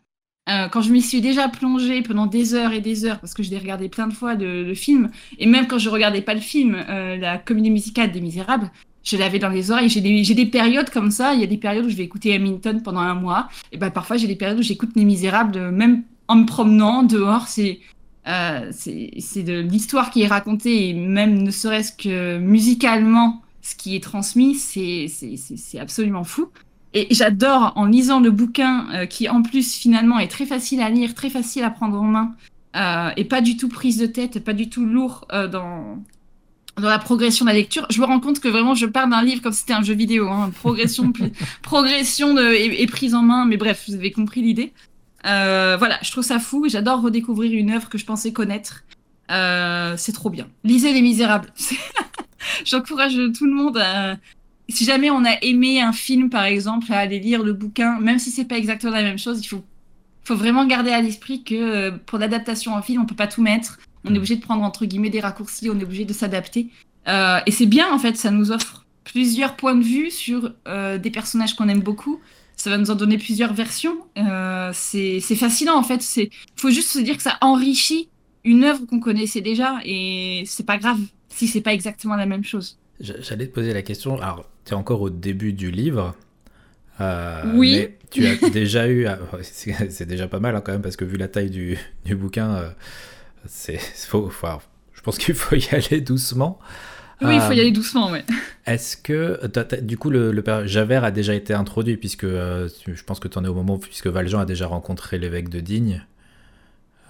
Quand 0.74 0.82
je 0.82 0.92
m'y 0.92 1.02
suis 1.02 1.22
déjà 1.22 1.48
plongée 1.48 2.02
pendant 2.02 2.26
des 2.26 2.54
heures 2.54 2.74
et 2.74 2.82
des 2.82 3.06
heures, 3.06 3.22
parce 3.22 3.34
que 3.34 3.44
je 3.44 3.50
l'ai 3.50 3.58
regardé 3.58 3.88
plein 3.88 4.08
de 4.08 4.14
fois 4.14 4.36
le, 4.36 4.66
le 4.66 4.76
film, 4.76 5.10
et 5.40 5.46
même 5.46 5.68
quand 5.68 5.78
je 5.78 5.88
regardais 5.90 6.22
pas 6.22 6.34
le 6.34 6.42
film, 6.42 6.76
la 6.90 7.38
comédie 7.38 7.72
musicale 7.72 8.12
des 8.12 8.20
Misérables, 8.20 8.70
je 9.04 9.18
l'avais 9.18 9.40
dans 9.40 9.50
les 9.50 9.72
oreilles. 9.72 9.90
J'ai 9.90 10.02
des, 10.02 10.24
j'ai 10.24 10.34
des 10.34 10.46
périodes 10.46 10.90
comme 10.90 11.12
ça. 11.12 11.34
Il 11.34 11.42
y 11.42 11.44
a 11.44 11.48
des 11.48 11.58
périodes 11.58 11.86
où 11.86 11.90
je 11.90 11.96
vais 11.96 12.04
écouter 12.04 12.34
Hamilton 12.34 12.82
pendant 12.82 13.02
un 13.02 13.16
mois. 13.16 13.50
Et 13.72 13.78
ben 13.78 13.92
parfois 13.92 14.18
j'ai 14.18 14.28
des 14.28 14.36
périodes 14.36 14.60
où 14.60 14.64
j'écoute 14.64 14.92
Les 14.96 15.06
Misérables, 15.06 15.72
même 15.72 16.04
en 16.28 16.38
me 16.38 16.46
promenant 16.46 17.04
dehors. 17.04 17.48
C'est 17.48 17.80
euh, 18.28 18.72
c'est 18.72 19.44
de 19.44 19.60
l'histoire 19.60 20.10
qui 20.10 20.22
est 20.22 20.28
racontée 20.28 20.90
et 20.90 20.94
même 20.94 21.44
ne 21.44 21.52
serait-ce 21.52 21.92
que 21.92 22.38
musicalement, 22.38 23.42
ce 23.62 23.76
qui 23.76 23.96
est 23.96 24.04
transmis, 24.04 24.56
c'est 24.56 25.80
absolument 25.80 26.24
fou. 26.24 26.50
Et 26.94 27.08
j'adore 27.12 27.74
en 27.76 27.86
lisant 27.86 28.20
le 28.20 28.32
bouquin 28.32 28.86
euh, 28.94 29.06
qui 29.08 29.28
en 29.28 29.42
plus 29.42 29.76
finalement 29.76 30.20
est 30.20 30.28
très 30.28 30.46
facile 30.46 30.80
à 30.82 30.90
lire, 30.90 31.16
très 31.16 31.30
facile 31.30 31.64
à 31.64 31.72
prendre 31.72 32.00
en 32.00 32.04
main 32.04 32.36
euh, 32.76 33.10
et 33.18 33.26
pas 33.26 33.42
du 33.42 33.58
tout 33.58 33.68
prise 33.68 33.98
de 33.98 34.06
tête, 34.06 34.44
pas 34.44 34.54
du 34.54 34.70
tout 34.70 34.86
lourd 34.86 35.28
dans 35.52 35.98
dans 36.78 36.90
la 36.90 37.00
progression 37.00 37.46
de 37.46 37.50
la 37.50 37.56
lecture. 37.56 37.86
Je 37.90 38.00
me 38.02 38.06
rends 38.06 38.20
compte 38.20 38.40
que 38.40 38.48
vraiment 38.48 38.76
je 38.76 38.86
pars 38.86 39.08
d'un 39.08 39.24
livre 39.24 39.42
comme 39.42 39.54
si 39.54 39.62
c'était 39.62 39.74
un 39.74 39.84
jeu 39.84 39.94
vidéo, 39.94 40.30
hein, 40.30 40.52
progression, 40.56 41.14
progression 41.62 42.34
de, 42.34 42.54
et, 42.54 42.82
et 42.82 42.88
prise 42.88 43.14
en 43.14 43.22
main. 43.22 43.46
Mais 43.46 43.58
bref, 43.58 43.86
vous 43.88 43.96
avez 43.96 44.12
compris 44.12 44.42
l'idée. 44.42 44.74
Euh, 45.26 45.78
voilà, 45.78 46.00
je 46.02 46.12
trouve 46.12 46.24
ça 46.24 46.40
fou. 46.40 46.68
J'adore 46.68 47.02
redécouvrir 47.02 47.52
une 47.54 47.72
œuvre 47.72 47.90
que 47.90 47.98
je 47.98 48.06
pensais 48.06 48.34
connaître. 48.34 48.84
Euh, 49.32 49.96
c'est 49.98 50.12
trop 50.12 50.30
bien. 50.30 50.48
Lisez 50.64 50.94
Les 50.94 51.02
Misérables. 51.02 51.54
J'encourage 52.66 53.14
tout 53.38 53.46
le 53.46 53.54
monde 53.54 53.78
à. 53.78 54.18
Si 54.70 54.86
jamais 54.86 55.10
on 55.10 55.26
a 55.26 55.34
aimé 55.42 55.82
un 55.82 55.92
film, 55.92 56.30
par 56.30 56.46
exemple, 56.46 56.92
à 56.92 57.00
aller 57.00 57.20
lire 57.20 57.44
le 57.44 57.54
bouquin, 57.54 58.00
même 58.00 58.18
si 58.18 58.32
c'est 58.32 58.46
pas 58.46 58.58
exactement 58.58 58.94
la 58.94 59.04
même 59.04 59.20
chose, 59.20 59.42
il 59.42 59.48
faut, 59.48 59.64
faut 60.24 60.36
vraiment 60.36 60.66
garder 60.66 60.92
à 60.92 61.02
l'esprit 61.02 61.44
que 61.44 61.54
euh, 61.54 61.92
pour 61.92 62.18
l'adaptation 62.18 62.74
en 62.74 62.82
film, 62.82 63.02
on 63.02 63.06
peut 63.06 63.16
pas 63.16 63.28
tout 63.28 63.42
mettre. 63.42 63.80
On 64.06 64.14
est 64.14 64.18
obligé 64.18 64.36
de 64.36 64.42
prendre 64.42 64.64
entre 64.64 64.86
guillemets 64.86 65.10
des 65.10 65.20
raccourcis, 65.20 65.70
on 65.70 65.80
est 65.80 65.84
obligé 65.84 66.06
de 66.06 66.14
s'adapter. 66.14 66.70
Euh, 67.08 67.40
et 67.46 67.52
c'est 67.52 67.66
bien 67.66 67.94
en 67.94 68.00
fait, 68.00 68.16
ça 68.18 68.32
nous 68.32 68.52
offre 68.52 68.86
plusieurs 69.04 69.56
points 69.56 69.76
de 69.76 69.84
vue 69.84 70.12
sur 70.12 70.54
des 70.66 71.12
personnages 71.12 71.56
qu'on 71.56 71.68
aime 71.68 71.82
beaucoup. 71.82 72.22
Ça 72.56 72.70
va 72.70 72.78
nous 72.78 72.92
en 72.92 72.96
donner 72.96 73.18
plusieurs 73.18 73.54
versions. 73.54 73.98
c'est 74.74 75.20
fascinant 75.36 75.78
en 75.78 75.84
fait. 75.84 76.02
Il 76.16 76.30
faut 76.56 76.70
juste 76.70 76.90
se 76.90 77.00
dire 77.00 77.18
que 77.18 77.24
ça 77.24 77.38
enrichit 77.42 78.08
une 78.46 78.64
œuvre 78.64 78.86
qu'on 78.86 79.00
connaissait 79.00 79.42
déjà 79.42 79.80
et 79.84 80.44
c'est 80.46 80.66
pas 80.66 80.78
grave 80.78 81.00
si 81.30 81.48
c'est 81.48 81.62
pas 81.62 81.74
exactement 81.74 82.16
la 82.16 82.26
même 82.26 82.44
chose. 82.44 82.78
J'allais 83.00 83.48
te 83.48 83.54
poser 83.54 83.74
la 83.74 83.82
question. 83.82 84.22
Alors, 84.22 84.46
tu 84.66 84.72
es 84.72 84.76
encore 84.76 85.02
au 85.02 85.10
début 85.10 85.54
du 85.54 85.72
livre. 85.72 86.16
Euh, 87.02 87.42
oui. 87.56 87.74
Mais 87.74 87.98
tu 88.12 88.26
as 88.26 88.50
déjà 88.50 88.88
eu. 88.88 89.08
Ah, 89.08 89.18
c'est 89.42 90.06
déjà 90.06 90.28
pas 90.28 90.40
mal 90.40 90.56
hein, 90.56 90.62
quand 90.64 90.72
même, 90.72 90.82
parce 90.82 90.96
que 90.96 91.06
vu 91.06 91.18
la 91.18 91.28
taille 91.28 91.50
du, 91.50 91.78
du 92.06 92.16
bouquin, 92.16 92.54
euh, 92.56 92.70
c'est 93.46 93.78
faut, 94.08 94.32
je 94.94 95.02
pense 95.02 95.18
qu'il 95.18 95.36
faut 95.36 95.56
y 95.56 95.68
aller 95.72 96.02
doucement. 96.02 96.60
Oui, 97.22 97.36
il 97.36 97.42
faut 97.42 97.54
y 97.54 97.60
euh, 97.60 97.62
aller 97.62 97.72
doucement, 97.72 98.12
ouais. 98.12 98.26
Est-ce 98.66 98.98
que, 98.98 99.40
du 99.82 99.98
coup, 99.98 100.10
le, 100.10 100.32
le, 100.32 100.44
Javert 100.66 101.06
a 101.06 101.12
déjà 101.12 101.34
été 101.34 101.54
introduit, 101.54 101.96
puisque 101.96 102.26
je 102.26 103.04
pense 103.06 103.20
que 103.20 103.30
tu 103.30 103.38
en 103.38 103.46
es 103.46 103.48
au 103.48 103.54
moment, 103.54 103.78
puisque 103.78 104.08
Valjean 104.08 104.40
a 104.40 104.46
déjà 104.46 104.68
rencontré 104.68 105.20
l'évêque 105.20 105.48
de 105.48 105.62
Digne. 105.62 106.06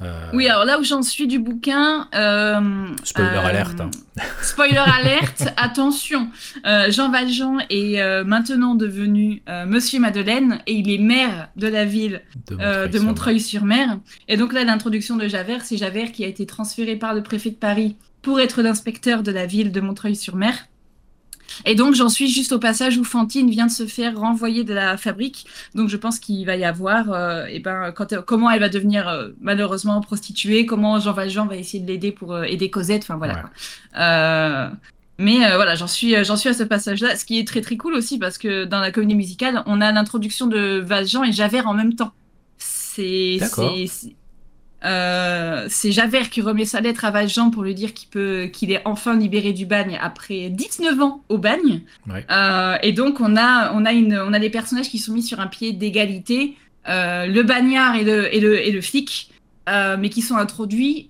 Euh, 0.02 0.30
oui, 0.34 0.48
alors 0.48 0.66
là 0.66 0.80
où 0.80 0.84
j'en 0.84 1.02
suis 1.02 1.28
du 1.28 1.39
bouquin. 1.39 2.08
Euh, 2.14 2.88
spoiler 3.04 3.38
euh, 3.38 3.46
alerte. 3.46 3.80
Hein. 3.80 3.91
Spoiler 4.41 4.78
alerte, 4.78 5.48
attention. 5.58 6.30
Jean 6.89 7.10
Valjean 7.10 7.60
est 7.70 8.24
maintenant 8.24 8.76
devenu 8.76 9.41
Monsieur 9.68 10.00
Madeleine 10.00 10.60
et 10.68 10.74
il 10.74 10.89
est 10.91 10.98
maire 10.98 11.50
de 11.56 11.68
la 11.68 11.86
ville 11.86 12.22
de 12.50 13.00
Montreuil-sur-Mer. 13.00 13.98
et 14.28 14.38
donc 14.38 14.54
là, 14.54 14.64
l'introduction 14.64 15.16
de 15.16 15.28
Javert, 15.28 15.62
c'est 15.64 15.78
Javert 15.78 16.12
qui 16.12 16.24
a 16.24 16.28
été 16.28 16.46
transféré 16.46 16.96
par 16.96 17.14
le 17.14 17.24
préfet 17.24 17.50
de 17.50 17.56
Paris 17.56 17.96
pour 18.22 18.39
être 18.39 18.62
l'inspecteur 18.62 19.24
de 19.24 19.32
la 19.32 19.46
ville 19.46 19.72
de 19.72 19.82
Montreuil-sur-Mer. 19.82 20.68
Et 21.66 21.76
donc, 21.76 21.95
j'en 21.95 22.10
suis 22.10 22.28
juste 22.28 22.51
au 22.51 22.60
passage 22.60 22.97
où 22.97 23.04
Fantine 23.04 23.49
vient 23.49 23.68
de 23.68 23.72
se 23.72 23.86
faire 23.86 24.18
renvoyer 24.18 24.64
de 24.64 24.74
la 24.74 24.97
fabrique. 24.97 25.45
Donc, 25.76 25.89
je 25.89 25.97
pense 25.97 26.20
qu'il 26.20 26.45
va 26.45 26.56
y 26.56 26.66
avoir, 26.66 27.12
euh, 27.12 27.45
eh 27.49 27.60
ben, 27.60 27.91
quand, 27.91 28.22
comment 28.26 28.49
elle 28.51 28.60
va 28.60 28.70
devenir 28.70 29.08
euh, 29.08 29.30
malheureusement 29.41 29.99
prostituée, 30.01 30.66
comment 30.66 30.99
Jean 30.99 31.14
Valjean 31.14 31.47
va 31.47 31.56
essayer 31.56 31.84
de 31.84 31.88
l'aider 31.88 32.12
pour 32.12 32.34
euh, 32.34 32.43
aider 32.43 32.70
Cosette. 32.70 33.04
Enfin, 33.04 33.18
voilà. 33.18 34.72
mais 35.20 35.38
voilà, 35.56 35.76
j'en 35.76 35.88
suis, 35.88 36.24
j'en 36.24 36.36
suis 36.38 36.49
à 36.49 36.54
ce 36.54 36.64
passage-là. 36.64 37.16
Ce 37.16 37.26
qui 37.26 37.39
est 37.39 37.47
très 37.47 37.62
très 37.62 37.78
cool 37.78 37.93
aussi 37.93 38.18
parce 38.18 38.38
que 38.38 38.66
dans 38.66 38.80
la 38.80 38.91
comédie 38.91 39.16
musicale, 39.16 39.64
on 39.66 39.82
a 39.82 39.91
l'introduction 39.91 40.47
de 40.47 40.80
Valjean 40.80 41.24
et 41.24 41.32
Javert 41.32 41.68
en 41.68 41.74
même 41.74 41.95
temps. 41.95 42.12
C'est, 42.58 43.39
euh, 44.86 45.66
c'est 45.70 45.92
Javert 45.92 46.30
qui 46.30 46.42
remet 46.42 46.66
sa 46.66 46.82
lettre 46.82 47.06
à 47.06 47.12
Valjean 47.12 47.52
pour 47.52 47.64
lui 47.64 47.74
dire 47.74 47.94
qu'il 47.94 48.10
peut, 48.10 48.50
qu'il 48.52 48.72
est 48.72 48.82
enfin 48.86 49.16
libéré 49.16 49.54
du 49.54 49.66
bagne 49.66 49.98
après 50.02 50.50
19 50.50 51.02
ans 51.02 51.24
au 51.30 51.38
bagne. 51.38 51.82
Euh, 52.30 52.78
et 52.84 52.92
donc 52.92 53.20
on 53.20 53.38
a, 53.38 53.72
on 53.74 53.86
a 53.86 53.94
une, 53.94 54.18
on 54.18 54.34
a 54.34 54.40
des 54.40 54.50
personnages 54.50 54.90
qui 54.90 55.00
sont 55.00 55.14
mis 55.14 55.24
sur 55.24 55.40
un 55.40 55.48
pied 55.48 55.72
d'égalité, 55.74 56.58
euh, 56.90 57.26
le 57.28 57.44
bagnard 57.44 57.96
et 57.96 58.04
le, 58.04 58.34
et 58.34 58.40
le, 58.40 58.60
et 58.60 58.72
le 58.72 58.82
flic, 58.82 59.32
mais 59.68 60.10
qui 60.10 60.22
sont 60.22 60.36
introduits 60.36 61.10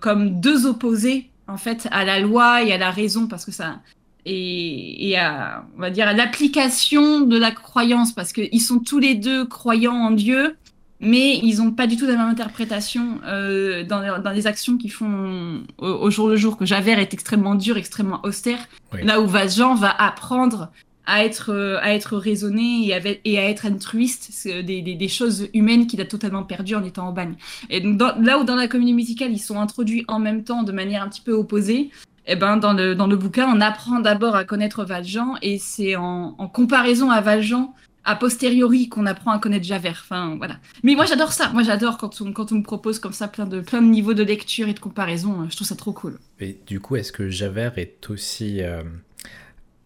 comme 0.00 0.40
deux 0.40 0.66
opposés 0.66 1.28
en 1.46 1.58
fait 1.58 1.88
à 1.90 2.04
la 2.04 2.20
loi 2.20 2.62
et 2.62 2.72
à 2.72 2.78
la 2.78 2.90
raison 2.90 3.26
parce 3.26 3.44
que 3.44 3.52
ça 3.52 3.80
et, 4.26 5.10
et 5.10 5.18
à, 5.18 5.64
on 5.76 5.80
va 5.80 5.90
dire 5.90 6.08
à 6.08 6.14
l'application 6.14 7.20
de 7.20 7.38
la 7.38 7.50
croyance 7.50 8.12
parce 8.12 8.32
qu'ils 8.32 8.62
sont 8.62 8.78
tous 8.78 8.98
les 8.98 9.14
deux 9.14 9.44
croyants 9.44 9.96
en 9.96 10.10
Dieu 10.10 10.56
mais 11.04 11.38
ils 11.42 11.58
n'ont 11.58 11.70
pas 11.70 11.86
du 11.86 11.96
tout 11.96 12.06
la 12.06 12.16
même 12.16 12.28
interprétation 12.28 13.20
euh, 13.26 13.84
dans, 13.84 14.22
dans, 14.22 14.30
les 14.30 14.46
actions 14.46 14.76
qu'ils 14.76 14.92
font 14.92 15.62
au, 15.78 16.10
jour 16.10 16.28
le 16.28 16.36
jour, 16.36 16.56
que 16.56 16.64
Javert 16.64 16.98
est 16.98 17.14
extrêmement 17.14 17.54
dur, 17.54 17.76
extrêmement 17.76 18.20
austère, 18.24 18.68
là 19.02 19.20
où 19.20 19.26
Valjean 19.26 19.74
va 19.74 19.90
apprendre 19.90 20.70
à 21.06 21.24
être, 21.24 21.52
euh, 21.52 21.78
à 21.82 21.92
être 21.94 22.16
raisonné 22.16 22.88
et, 22.88 23.20
et 23.24 23.38
à 23.38 23.48
être 23.48 23.66
altruiste, 23.66 24.30
des, 24.46 24.80
des, 24.80 24.94
des, 24.94 25.08
choses 25.08 25.48
humaines 25.52 25.86
qu'il 25.86 26.00
a 26.00 26.06
totalement 26.06 26.42
perdues 26.44 26.76
en 26.76 26.82
étant 26.82 27.10
au 27.10 27.12
bagne. 27.12 27.34
Et 27.68 27.80
donc 27.80 28.00
là 28.20 28.38
où 28.38 28.44
dans 28.44 28.56
la 28.56 28.68
comédie 28.68 28.94
musicale, 28.94 29.30
ils 29.32 29.38
sont 29.38 29.60
introduits 29.60 30.04
en 30.08 30.18
même 30.18 30.44
temps 30.44 30.62
de 30.62 30.72
manière 30.72 31.02
un 31.02 31.08
petit 31.08 31.20
peu 31.20 31.32
opposée, 31.32 31.90
eh 32.26 32.36
ben, 32.36 32.56
dans, 32.56 32.72
le, 32.72 32.94
dans 32.94 33.06
le 33.06 33.16
bouquin, 33.16 33.46
on 33.54 33.60
apprend 33.60 34.00
d'abord 34.00 34.34
à 34.34 34.44
connaître 34.44 34.84
Valjean, 34.84 35.34
et 35.42 35.58
c'est 35.58 35.94
en, 35.96 36.34
en 36.38 36.48
comparaison 36.48 37.10
à 37.10 37.20
Valjean 37.20 37.74
a 38.04 38.16
posteriori 38.16 38.88
qu'on 38.88 39.06
apprend 39.06 39.32
à 39.32 39.38
connaître 39.38 39.64
Javert. 39.64 40.02
Enfin, 40.04 40.36
voilà. 40.36 40.58
Mais 40.82 40.94
moi, 40.94 41.06
j'adore 41.06 41.32
ça. 41.32 41.48
Moi, 41.50 41.62
j'adore 41.62 41.98
quand 41.98 42.20
on, 42.20 42.32
quand 42.32 42.52
on 42.52 42.56
me 42.56 42.62
propose 42.62 42.98
comme 42.98 43.12
ça 43.12 43.28
plein 43.28 43.46
de, 43.46 43.60
plein 43.60 43.80
de 43.80 43.88
niveaux 43.88 44.14
de 44.14 44.22
lecture 44.22 44.68
et 44.68 44.74
de 44.74 44.80
comparaison. 44.80 45.46
Je 45.48 45.56
trouve 45.56 45.66
ça 45.66 45.76
trop 45.76 45.92
cool. 45.92 46.18
Et 46.40 46.58
du 46.66 46.80
coup, 46.80 46.96
est-ce 46.96 47.12
que 47.12 47.28
Javert 47.28 47.78
est 47.78 48.10
aussi. 48.10 48.62
Euh, 48.62 48.82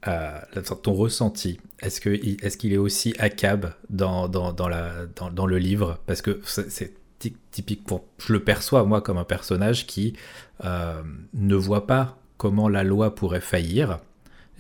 euh, 0.07 0.39
ton 0.83 0.95
ressenti, 0.95 1.59
est-ce 1.81 2.01
qu'il 2.01 2.37
est, 2.41 2.57
qu'il 2.57 2.73
est 2.73 2.79
aussi 2.79 3.15
accab 3.19 3.75
dans, 3.91 4.29
dans, 4.29 4.53
dans, 4.53 4.69
la, 4.69 5.07
dans, 5.17 5.31
dans 5.31 5.47
le 5.47 5.59
livre? 5.59 5.99
Parce 6.07 6.23
que 6.23 6.41
c'est 6.45 6.95
typique 7.51 7.85
pour. 7.85 8.05
Je 8.19 8.33
le 8.33 8.43
perçois, 8.43 8.85
moi, 8.85 9.01
comme 9.01 9.19
un 9.19 9.25
personnage 9.25 9.87
qui 9.87 10.15
euh, 10.65 11.03
ne 11.35 11.57
voit 11.57 11.87
pas 11.87 12.19
comment 12.37 12.69
la 12.69 12.85
loi 12.85 13.15
pourrait 13.15 13.41
faillir 13.41 13.99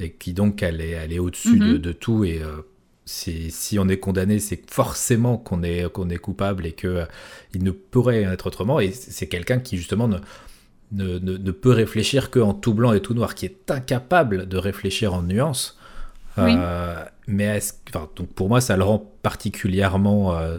et 0.00 0.12
qui 0.12 0.32
donc 0.32 0.62
elle 0.62 0.80
est, 0.80 0.90
elle 0.90 1.12
est 1.12 1.18
au-dessus 1.18 1.58
de, 1.58 1.76
mm-hmm. 1.76 1.78
de, 1.78 1.92
tout 1.92 2.24
et 2.24 2.42
si 3.08 3.78
on 3.78 3.88
est 3.88 3.98
condamné, 3.98 4.38
c'est 4.38 4.70
forcément 4.70 5.38
qu'on 5.38 5.62
est, 5.62 5.90
qu'on 5.90 6.10
est 6.10 6.18
coupable 6.18 6.66
et 6.66 6.72
qu'il 6.72 6.90
euh, 6.90 7.04
il 7.54 7.64
ne 7.64 7.70
pourrait 7.70 8.22
être 8.22 8.46
autrement. 8.46 8.80
Et 8.80 8.92
c'est 8.92 9.28
quelqu'un 9.28 9.58
qui, 9.60 9.78
justement, 9.78 10.08
ne, 10.08 10.18
ne, 10.92 11.18
ne, 11.18 11.50
peut 11.50 11.72
réfléchir 11.72 12.30
qu'en 12.30 12.52
tout 12.52 12.74
blanc 12.74 12.92
et 12.92 13.00
tout 13.00 13.14
noir, 13.14 13.34
qui 13.34 13.46
est 13.46 13.70
incapable 13.70 14.46
de 14.46 14.56
réfléchir 14.58 15.14
en 15.14 15.22
nuances. 15.22 15.78
Euh, 16.36 17.04
mais 17.26 17.58
donc 18.14 18.28
pour 18.34 18.48
moi, 18.48 18.60
ça 18.60 18.76
le 18.76 18.84
rend 18.84 19.10
particulièrement 19.22 20.36
euh, 20.36 20.58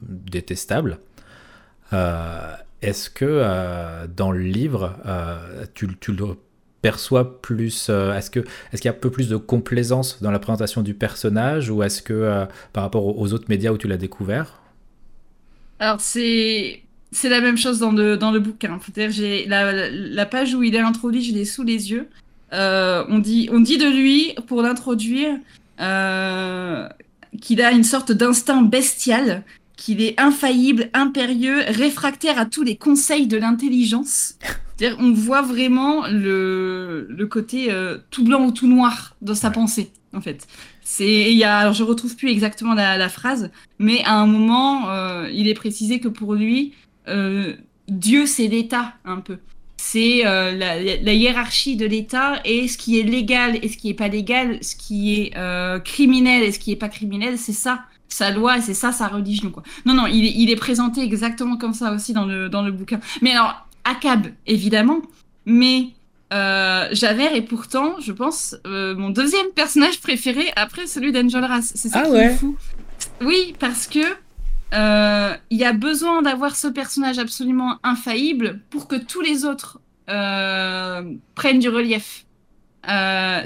détestable. 0.00 1.00
Est-ce 2.82 3.10
que 3.10 4.06
dans 4.06 4.30
le 4.30 4.42
livre, 4.42 4.94
tu, 5.74 5.88
tu, 5.98 6.12
le 6.12 6.36
perçoit 6.86 7.42
plus 7.42 7.88
euh, 7.90 8.16
Est-ce 8.16 8.30
que 8.30 8.38
est-ce 8.38 8.80
qu'il 8.80 8.88
y 8.88 8.94
a 8.94 8.96
un 8.96 9.00
peu 9.00 9.10
plus 9.10 9.28
de 9.28 9.36
complaisance 9.36 10.22
dans 10.22 10.30
la 10.30 10.38
présentation 10.38 10.82
du 10.82 10.94
personnage 10.94 11.68
ou 11.68 11.82
est-ce 11.82 12.00
que 12.00 12.12
euh, 12.12 12.44
par 12.72 12.84
rapport 12.84 13.18
aux, 13.18 13.32
autres 13.32 13.46
médias 13.48 13.72
où 13.72 13.76
tu 13.76 13.88
l'as 13.88 13.96
découvert? 13.96 14.60
Alors 15.80 16.00
c'est 16.00 16.82
c'est 17.10 17.28
la 17.28 17.40
même 17.40 17.56
chose 17.56 17.80
dans 17.80 17.90
le 17.90 18.16
dans 18.16 18.30
le 18.30 18.38
bouquin. 18.38 18.78
J'ai 19.08 19.46
la, 19.46 19.90
la, 19.90 20.26
page 20.26 20.54
où 20.54 20.62
il 20.62 20.76
est 20.76 20.80
introduit, 20.80 21.24
je 21.24 21.34
l'ai 21.34 21.44
sous 21.44 21.64
les 21.64 21.90
yeux. 21.90 22.06
Euh, 22.52 23.04
on 23.08 23.18
dit 23.18 23.48
on 23.52 23.58
dit 23.58 23.78
de 23.78 23.88
lui 23.88 24.36
pour 24.46 24.62
l'introduire 24.62 25.34
qu'il 27.42 27.60
a 27.62 27.72
une 27.72 27.84
sorte 27.84 28.12
d'instinct 28.12 28.62
bestial 28.62 29.42
qu'il 29.76 30.00
est 30.00 30.18
infaillible, 30.20 30.88
impérieux, 30.94 31.62
réfractaire 31.66 32.38
à 32.38 32.46
tous 32.46 32.62
les 32.62 32.76
conseils 32.76 33.26
de 33.26 33.38
l'intelligence. 33.38 34.34
On 34.98 35.12
voit 35.12 35.42
vraiment 35.42 36.06
le, 36.06 37.06
le 37.08 37.26
côté 37.26 37.70
euh, 37.70 37.98
tout 38.10 38.24
blanc 38.24 38.44
ou 38.44 38.52
tout 38.52 38.66
noir 38.66 39.16
dans 39.22 39.34
sa 39.34 39.50
pensée, 39.50 39.90
en 40.12 40.20
fait. 40.20 40.46
C'est, 40.82 41.32
il 41.32 41.36
y 41.36 41.44
a, 41.44 41.58
alors 41.58 41.72
je 41.72 41.82
retrouve 41.82 42.14
plus 42.16 42.30
exactement 42.30 42.74
la, 42.74 42.96
la 42.96 43.08
phrase, 43.08 43.50
mais 43.78 44.02
à 44.04 44.14
un 44.14 44.26
moment, 44.26 44.90
euh, 44.90 45.28
il 45.32 45.48
est 45.48 45.54
précisé 45.54 45.98
que 45.98 46.08
pour 46.08 46.34
lui, 46.34 46.74
euh, 47.08 47.54
Dieu 47.88 48.26
c'est 48.26 48.48
l'État 48.48 48.94
un 49.04 49.18
peu. 49.18 49.38
C'est 49.78 50.22
la, 50.24 50.52
la, 50.80 51.12
hiérarchie 51.12 51.76
de 51.76 51.86
l'État 51.86 52.40
et 52.44 52.66
ce 52.66 52.76
qui 52.76 52.98
est 52.98 53.04
légal 53.04 53.58
et 53.62 53.68
ce 53.68 53.76
qui 53.76 53.88
est 53.90 53.94
pas 53.94 54.08
légal, 54.08 54.58
ce 54.62 54.74
qui 54.74 55.14
est 55.14 55.34
criminel 55.84 56.42
et 56.42 56.50
ce 56.50 56.58
qui 56.58 56.72
est 56.72 56.76
pas 56.76 56.88
criminel, 56.88 57.38
c'est 57.38 57.52
ça 57.52 57.84
sa 58.08 58.30
loi 58.30 58.58
et 58.58 58.60
c'est 58.60 58.74
ça 58.74 58.92
sa 58.92 59.08
religion 59.08 59.50
quoi. 59.50 59.62
Non 59.84 59.94
non, 59.94 60.06
il 60.06 60.24
est, 60.24 60.32
il 60.36 60.50
est 60.50 60.56
présenté 60.56 61.02
exactement 61.02 61.56
comme 61.56 61.74
ça 61.74 61.92
aussi 61.92 62.12
dans 62.12 62.24
le 62.24 62.48
dans 62.48 62.62
le 62.62 62.72
bouquin. 62.72 63.00
Mais 63.22 63.32
alors 63.32 63.65
Akab, 63.86 64.26
évidemment, 64.46 65.00
mais 65.46 65.90
euh, 66.32 66.88
Javert 66.92 67.34
est 67.34 67.42
pourtant, 67.42 68.00
je 68.00 68.12
pense, 68.12 68.56
euh, 68.66 68.96
mon 68.96 69.10
deuxième 69.10 69.46
personnage 69.54 70.00
préféré 70.00 70.44
après 70.56 70.86
celui 70.86 71.12
d'Enjolras. 71.12 71.72
C'est 71.74 71.88
ça 71.88 72.02
ah 72.04 72.08
qui 72.08 72.16
est 72.16 72.34
fou. 72.34 72.56
Oui, 73.20 73.54
parce 73.60 73.86
que 73.86 74.00
euh, 74.74 75.34
il 75.50 75.58
y 75.58 75.64
a 75.64 75.72
besoin 75.72 76.22
d'avoir 76.22 76.56
ce 76.56 76.66
personnage 76.66 77.18
absolument 77.18 77.78
infaillible 77.84 78.60
pour 78.70 78.88
que 78.88 78.96
tous 78.96 79.20
les 79.20 79.44
autres 79.44 79.80
prennent 80.06 81.58
du 81.58 81.68
relief. 81.68 82.25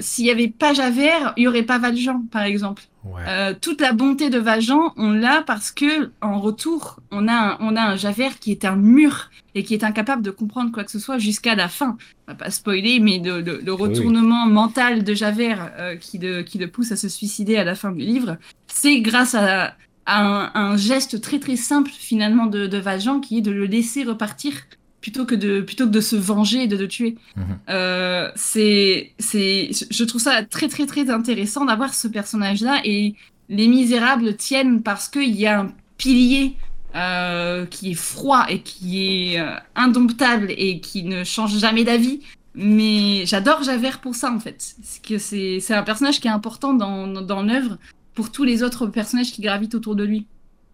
S'il 0.01 0.25
n'y 0.25 0.31
avait 0.31 0.47
pas 0.47 0.73
Javert, 0.73 1.33
il 1.37 1.41
n'y 1.41 1.47
aurait 1.47 1.63
pas 1.63 1.77
Valjean, 1.79 2.25
par 2.31 2.43
exemple. 2.43 2.83
Euh, 3.27 3.53
toute 3.59 3.81
la 3.81 3.93
bonté 3.93 4.29
de 4.29 4.37
Valjean, 4.37 4.93
on 4.95 5.11
l'a 5.11 5.41
parce 5.41 5.71
que 5.71 6.11
en 6.21 6.39
retour, 6.39 6.99
on 7.09 7.27
a 7.27 7.33
un, 7.33 7.57
on 7.59 7.75
a 7.75 7.81
un 7.81 7.95
Javert 7.95 8.37
qui 8.39 8.51
est 8.51 8.63
un 8.63 8.75
mur 8.75 9.31
et 9.55 9.63
qui 9.63 9.73
est 9.73 9.83
incapable 9.83 10.21
de 10.21 10.29
comprendre 10.29 10.71
quoi 10.71 10.83
que 10.83 10.91
ce 10.91 10.99
soit 10.99 11.17
jusqu'à 11.17 11.55
la 11.55 11.67
fin. 11.67 11.97
On 12.27 12.31
va 12.31 12.35
pas 12.35 12.51
spoiler, 12.51 12.99
mais 12.99 13.19
le, 13.19 13.73
retournement 13.73 14.45
mental 14.45 15.03
de 15.03 15.13
Javert 15.15 15.71
euh, 15.79 15.95
qui, 15.95 16.19
de, 16.19 16.41
qui 16.41 16.59
le 16.59 16.69
pousse 16.69 16.91
à 16.91 16.95
se 16.95 17.09
suicider 17.09 17.57
à 17.57 17.63
la 17.63 17.73
fin 17.73 17.91
du 17.91 18.01
livre, 18.01 18.37
c'est 18.67 19.01
grâce 19.01 19.33
à, 19.35 19.75
un, 20.05 20.77
geste 20.77 21.21
très 21.21 21.39
très 21.39 21.55
simple 21.55 21.91
finalement 21.91 22.45
de, 22.45 22.67
de 22.67 22.77
Valjean 22.77 23.19
qui 23.19 23.39
est 23.39 23.41
de 23.41 23.51
le 23.51 23.65
laisser 23.65 24.03
repartir 24.03 24.53
plutôt 25.01 25.25
que 25.25 25.35
de 25.35 25.61
plutôt 25.61 25.85
que 25.85 25.91
de 25.91 26.01
se 26.01 26.15
venger 26.15 26.63
et 26.63 26.67
de 26.67 26.77
le 26.77 26.87
tuer. 26.87 27.17
Mhm. 27.35 28.31
c'est 28.35 29.11
c'est 29.19 29.69
je 29.89 30.03
trouve 30.03 30.21
ça 30.21 30.43
très 30.45 30.67
très 30.67 30.85
très 30.85 31.09
intéressant 31.09 31.65
d'avoir 31.65 31.93
ce 31.93 32.07
personnage 32.07 32.61
là 32.61 32.81
et 32.85 33.15
les 33.49 33.67
Misérables 33.67 34.35
tiennent 34.37 34.81
parce 34.81 35.09
qu'il 35.09 35.35
y 35.35 35.45
a 35.45 35.61
un 35.61 35.73
pilier 35.97 36.55
euh, 36.95 37.65
qui 37.67 37.91
est 37.91 37.95
froid 37.95 38.45
et 38.49 38.61
qui 38.61 39.33
est 39.33 39.39
euh, 39.39 39.55
indomptable 39.75 40.47
et 40.57 40.81
qui 40.81 41.03
ne 41.03 41.23
change 41.23 41.57
jamais 41.57 41.85
d'avis. 41.85 42.21
Mais 42.53 43.25
j'adore 43.25 43.63
Javert 43.63 44.01
pour 44.01 44.15
ça 44.15 44.31
en 44.31 44.39
fait. 44.39 44.75
que 45.07 45.17
c'est 45.17 45.73
un 45.73 45.83
personnage 45.83 46.19
qui 46.19 46.27
est 46.27 46.31
important 46.31 46.73
dans, 46.73 47.07
dans 47.07 47.43
l'œuvre 47.43 47.77
pour 48.13 48.31
tous 48.31 48.43
les 48.43 48.61
autres 48.61 48.87
personnages 48.87 49.31
qui 49.31 49.41
gravitent 49.41 49.75
autour 49.75 49.95
de 49.95 50.03
lui. 50.03 50.25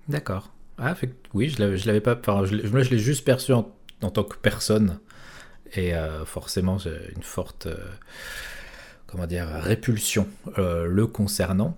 D'accord. 0.08 0.52
Ah, 0.80 0.96
fait, 0.96 1.14
oui, 1.34 1.50
je 1.50 1.62
l'avais 1.88 2.02
pas. 2.02 2.18
Enfin, 2.20 2.46
je, 2.46 2.68
moi, 2.68 2.82
je 2.82 2.92
l'ai 2.92 3.00
juste 3.00 3.24
perçu 3.24 3.54
en, 3.54 3.68
tant 4.00 4.24
que 4.24 4.38
personne. 4.38 5.00
Et 5.74 5.94
euh, 5.94 6.26
forcément, 6.26 6.78
j'ai 6.78 6.98
une 7.16 7.24
forte. 7.24 7.68
comment 9.08 9.28
dire 9.28 9.48
Répulsion 9.48 10.28
le 10.58 11.06
concernant. 11.08 11.78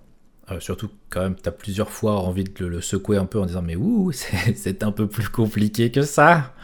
Euh, 0.50 0.58
surtout 0.58 0.90
quand 1.10 1.20
même, 1.20 1.36
tu 1.40 1.48
as 1.48 1.52
plusieurs 1.52 1.90
fois 1.90 2.20
envie 2.20 2.44
de 2.44 2.66
le, 2.66 2.80
secouer 2.80 3.16
un 3.16 3.24
peu 3.24 3.38
en 3.38 3.46
disant 3.46 3.62
mais 3.62 3.76
ouh, 3.76 4.10
c'est 4.12 4.82
un 4.82 4.90
peu 4.90 5.06
plus 5.06 5.28
compliqué 5.28 5.90
que 5.90 6.02
ça. 6.02 6.54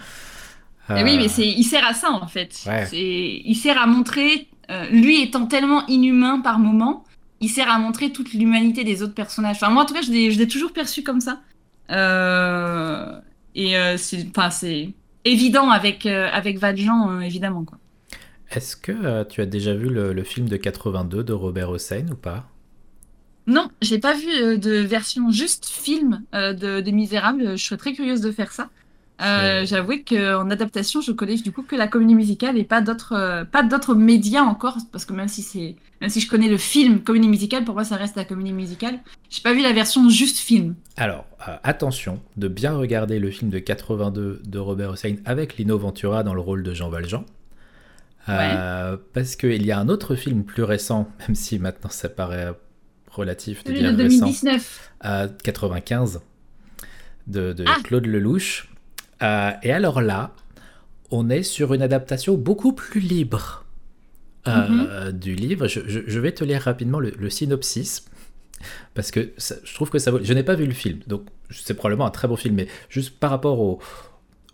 Eh 0.90 1.02
oui, 1.02 1.18
mais 1.18 1.26
il 1.26 1.64
sert 1.64 1.84
à 1.84 1.94
ça 1.94 2.10
en 2.10 2.26
fait. 2.28 2.64
Il 2.92 3.54
sert 3.56 3.80
à 3.80 3.86
montrer, 3.86 4.48
euh, 4.70 4.88
lui 4.90 5.22
étant 5.22 5.46
tellement 5.46 5.84
inhumain 5.88 6.40
par 6.40 6.58
moment, 6.58 7.04
il 7.40 7.48
sert 7.48 7.68
à 7.68 7.78
montrer 7.78 8.12
toute 8.12 8.32
l'humanité 8.32 8.84
des 8.84 9.02
autres 9.02 9.14
personnages. 9.14 9.56
Enfin, 9.56 9.70
moi 9.70 9.82
en 9.82 9.86
tout 9.86 9.94
cas, 9.94 10.02
je 10.02 10.10
l'ai 10.10 10.48
toujours 10.48 10.72
perçu 10.72 11.02
comme 11.02 11.20
ça. 11.20 11.40
Euh, 11.90 13.20
et 13.54 13.74
c'est 13.96 14.32
évident 15.30 15.70
avec, 15.70 16.06
avec 16.06 16.58
Valjean, 16.58 17.20
évidemment. 17.20 17.64
Est-ce 18.50 18.76
que 18.76 19.24
tu 19.24 19.40
as 19.40 19.46
déjà 19.46 19.74
vu 19.74 19.88
le, 19.88 20.12
le, 20.12 20.24
film 20.24 20.48
de 20.48 20.56
82 20.56 21.24
de 21.24 21.32
Robert 21.32 21.70
Hossein 21.70 22.06
ou 22.10 22.14
pas? 22.14 22.48
Non, 23.46 23.70
j'ai 23.80 23.98
pas 23.98 24.14
vu 24.14 24.28
euh, 24.28 24.56
de 24.56 24.72
version 24.72 25.30
juste 25.30 25.66
film 25.66 26.24
euh, 26.34 26.52
de, 26.52 26.80
des 26.80 26.92
Misérables. 26.92 27.56
Je 27.56 27.64
serais 27.64 27.76
très 27.76 27.92
curieuse 27.92 28.20
de 28.20 28.32
faire 28.32 28.52
ça. 28.52 28.70
Euh, 29.22 29.64
J'avoue 29.64 29.94
qu'en 30.06 30.50
adaptation, 30.50 31.00
je 31.00 31.12
connais 31.12 31.36
du 31.36 31.52
coup 31.52 31.62
que 31.62 31.74
la 31.74 31.88
comédie 31.88 32.14
musicale 32.14 32.58
et 32.58 32.64
pas 32.64 32.80
d'autres, 32.80 33.14
euh, 33.14 33.44
pas 33.44 33.62
d'autres 33.62 33.94
médias 33.94 34.42
encore, 34.42 34.76
parce 34.92 35.04
que 35.04 35.14
même 35.14 35.28
si 35.28 35.42
c'est, 35.42 35.76
même 36.00 36.10
si 36.10 36.20
je 36.20 36.28
connais 36.28 36.48
le 36.48 36.58
film 36.58 37.00
comédie 37.00 37.28
musicale, 37.28 37.64
pour 37.64 37.74
moi 37.74 37.84
ça 37.84 37.96
reste 37.96 38.16
la 38.16 38.24
comédie 38.24 38.52
musicale. 38.52 38.98
J'ai 39.30 39.42
pas 39.42 39.54
vu 39.54 39.62
la 39.62 39.72
version 39.72 40.08
juste 40.10 40.38
film. 40.38 40.74
Alors 40.96 41.24
attention 41.62 42.20
de 42.36 42.48
bien 42.48 42.76
regarder 42.76 43.18
le 43.18 43.30
film 43.30 43.50
de 43.50 43.58
82 43.58 44.42
de 44.44 44.58
Robert 44.58 44.90
Hossein 44.90 45.16
avec 45.24 45.56
Lino 45.56 45.78
Ventura 45.78 46.22
dans 46.22 46.34
le 46.34 46.40
rôle 46.40 46.62
de 46.62 46.74
Jean 46.74 46.90
Valjean. 46.90 47.24
Ouais. 48.28 48.54
Parce 49.12 49.36
qu'il 49.36 49.64
y 49.64 49.72
a 49.72 49.78
un 49.78 49.88
autre 49.88 50.14
film 50.14 50.44
plus 50.44 50.64
récent, 50.64 51.08
même 51.20 51.34
si 51.34 51.58
maintenant 51.58 51.90
ça 51.90 52.08
paraît 52.08 52.52
relatif 53.10 53.64
de, 53.64 53.72
2019. 53.72 54.90
à 55.00 55.28
95 55.42 56.20
de, 57.26 57.54
ah. 57.66 57.76
Claude 57.82 58.06
Lelouch. 58.06 58.68
Euh, 59.22 59.50
et 59.62 59.72
alors 59.72 60.00
là, 60.00 60.32
on 61.10 61.30
est 61.30 61.42
sur 61.42 61.74
une 61.74 61.82
adaptation 61.82 62.34
beaucoup 62.34 62.72
plus 62.72 63.00
libre 63.00 63.64
euh, 64.46 64.68
mhm. 64.68 65.12
du 65.12 65.34
livre. 65.34 65.66
Je, 65.66 66.20
vais 66.20 66.32
te 66.32 66.44
lire 66.44 66.62
rapidement 66.62 67.00
le, 67.00 67.30
synopsis. 67.30 68.04
Parce 68.94 69.10
que 69.10 69.32
je 69.38 69.74
trouve 69.74 69.90
que 69.90 69.98
ça 69.98 70.10
vaut. 70.10 70.18
Je 70.22 70.32
n'ai 70.32 70.42
pas 70.42 70.54
vu 70.54 70.66
le 70.66 70.72
film, 70.72 71.00
donc 71.06 71.22
c'est 71.50 71.74
probablement 71.74 72.06
un 72.06 72.10
très 72.10 72.26
bon 72.26 72.36
film, 72.36 72.54
mais 72.54 72.68
juste 72.88 73.18
par 73.18 73.30
rapport 73.30 73.60
au, 73.60 73.78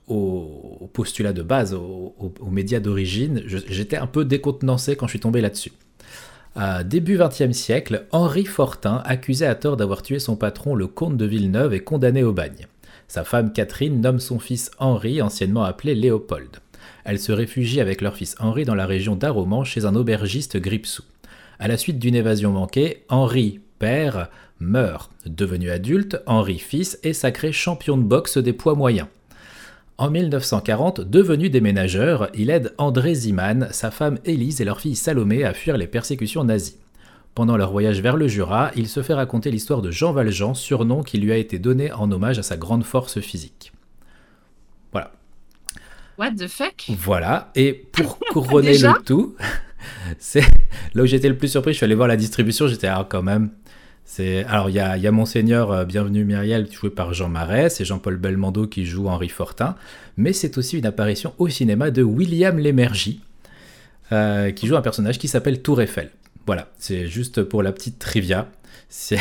au, 0.08 0.90
postulat 0.92 1.32
de 1.32 1.42
base, 1.42 1.72
aux 1.72 2.34
médias 2.50 2.80
d'origine, 2.80 3.42
j'étais 3.46 3.96
un 3.96 4.08
peu 4.08 4.24
décontenancé 4.24 4.96
quand 4.96 5.06
je 5.06 5.12
suis 5.12 5.20
tombé 5.20 5.40
là-dessus. 5.40 5.72
À 6.54 6.84
début 6.84 7.16
XXe 7.16 7.52
siècle, 7.52 8.06
Henri 8.12 8.44
Fortin, 8.44 9.02
accusé 9.06 9.46
à 9.46 9.54
tort 9.54 9.76
d'avoir 9.76 10.02
tué 10.02 10.18
son 10.18 10.36
patron, 10.36 10.74
le 10.74 10.86
comte 10.86 11.16
de 11.16 11.24
Villeneuve, 11.24 11.72
est 11.72 11.80
condamné 11.80 12.22
au 12.22 12.32
bagne. 12.32 12.66
Sa 13.12 13.24
femme 13.24 13.52
Catherine 13.52 14.00
nomme 14.00 14.20
son 14.20 14.38
fils 14.38 14.70
Henri, 14.78 15.20
anciennement 15.20 15.64
appelé 15.64 15.94
Léopold. 15.94 16.48
Elle 17.04 17.18
se 17.18 17.30
réfugie 17.30 17.82
avec 17.82 18.00
leur 18.00 18.16
fils 18.16 18.34
Henri 18.38 18.64
dans 18.64 18.74
la 18.74 18.86
région 18.86 19.16
d'Aroman 19.16 19.64
chez 19.64 19.84
un 19.84 19.94
aubergiste 19.94 20.56
Gripsou. 20.56 21.02
À 21.58 21.68
la 21.68 21.76
suite 21.76 21.98
d'une 21.98 22.14
évasion 22.14 22.52
manquée, 22.52 23.04
Henri, 23.10 23.60
père, 23.78 24.30
meurt. 24.60 25.12
Devenu 25.26 25.68
adulte, 25.68 26.22
Henri, 26.24 26.58
fils, 26.58 26.98
est 27.02 27.12
sacré 27.12 27.52
champion 27.52 27.98
de 27.98 28.02
boxe 28.02 28.38
des 28.38 28.54
poids 28.54 28.76
moyens. 28.76 29.08
En 29.98 30.08
1940, 30.08 31.02
devenu 31.02 31.50
déménageur, 31.50 32.30
il 32.32 32.48
aide 32.48 32.72
André 32.78 33.14
Ziman, 33.14 33.68
sa 33.72 33.90
femme 33.90 34.20
Élise 34.24 34.62
et 34.62 34.64
leur 34.64 34.80
fille 34.80 34.96
Salomé 34.96 35.44
à 35.44 35.52
fuir 35.52 35.76
les 35.76 35.86
persécutions 35.86 36.44
nazies. 36.44 36.78
Pendant 37.34 37.56
leur 37.56 37.72
voyage 37.72 38.00
vers 38.00 38.16
le 38.16 38.28
Jura, 38.28 38.70
il 38.76 38.88
se 38.88 39.02
fait 39.02 39.14
raconter 39.14 39.50
l'histoire 39.50 39.80
de 39.80 39.90
Jean 39.90 40.12
Valjean, 40.12 40.54
surnom 40.54 41.02
qui 41.02 41.18
lui 41.18 41.32
a 41.32 41.36
été 41.36 41.58
donné 41.58 41.90
en 41.92 42.10
hommage 42.12 42.38
à 42.38 42.42
sa 42.42 42.56
grande 42.56 42.84
force 42.84 43.20
physique. 43.20 43.72
Voilà. 44.92 45.12
What 46.18 46.32
the 46.32 46.46
fuck? 46.46 46.84
Voilà, 46.90 47.50
et 47.54 47.72
pour 47.72 48.18
couronner 48.32 48.76
le 48.76 49.02
tout, 49.04 49.34
c'est 50.18 50.44
là 50.94 51.02
où 51.02 51.06
j'étais 51.06 51.28
le 51.28 51.38
plus 51.38 51.48
surpris, 51.48 51.72
je 51.72 51.78
suis 51.78 51.84
allé 51.84 51.94
voir 51.94 52.08
la 52.08 52.16
distribution, 52.16 52.66
j'étais 52.66 52.88
ah, 52.88 53.06
quand 53.08 53.22
même, 53.22 53.50
alors 54.46 54.68
il 54.68 54.74
y 54.74 54.78
a, 54.78 55.10
Monseigneur 55.10 55.72
euh, 55.72 55.84
Bienvenue 55.84 56.24
Myriel 56.24 56.70
joué 56.70 56.90
par 56.90 57.14
Jean 57.14 57.28
Marais, 57.28 57.70
c'est 57.70 57.84
Jean-Paul 57.84 58.16
Belmondo 58.16 58.66
qui 58.66 58.84
joue 58.84 59.08
Henri 59.08 59.28
Fortin, 59.28 59.74
mais 60.16 60.32
c'est 60.32 60.58
aussi 60.58 60.78
une 60.78 60.86
apparition 60.86 61.32
au 61.38 61.48
cinéma 61.48 61.90
de 61.90 62.02
William 62.02 62.58
Lémergie 62.58 63.20
euh, 64.10 64.50
qui 64.50 64.66
joue 64.66 64.76
un 64.76 64.82
personnage 64.82 65.18
qui 65.18 65.28
s'appelle 65.28 65.62
Tour 65.62 65.80
Eiffel. 65.80 66.10
Voilà, 66.46 66.70
c'est 66.78 67.06
juste 67.06 67.42
pour 67.42 67.62
la 67.62 67.72
petite 67.72 67.98
trivia. 67.98 68.50
C'est 68.88 69.18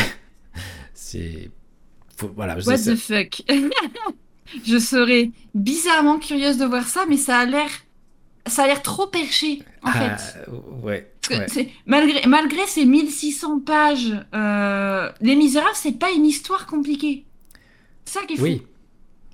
c'est 0.94 1.50
voilà. 2.36 2.58
What 2.66 2.78
the 2.80 2.96
fuck? 2.96 3.42
Je 4.66 4.78
serais 4.78 5.32
bizarrement 5.56 6.20
curieuse 6.20 6.58
de 6.58 6.66
voir 6.66 6.88
ça, 6.88 7.06
mais 7.08 7.18
ça 7.18 7.40
a 7.40 7.46
l'air 7.46 7.70
ça 8.48 8.64
a 8.64 8.68
l'air 8.68 8.82
trop 8.82 9.08
perché, 9.08 9.62
en 9.84 9.92
ah, 9.94 10.18
fait. 10.18 10.46
Ouais. 10.82 11.12
Malgré, 11.86 12.26
malgré 12.28 12.66
ces 12.68 12.86
1600 12.86 13.60
pages, 13.60 14.14
euh, 14.34 15.12
Les 15.22 15.36
Misérables, 15.36 15.76
c'est 15.76 15.98
pas 15.98 16.12
une 16.12 16.26
histoire 16.26 16.66
compliquée. 16.66 17.26
C'est 18.06 18.20
ça 18.20 18.26
qui 18.26 18.34
est 18.34 18.38
fou. 18.38 18.44
Oui. 18.44 18.64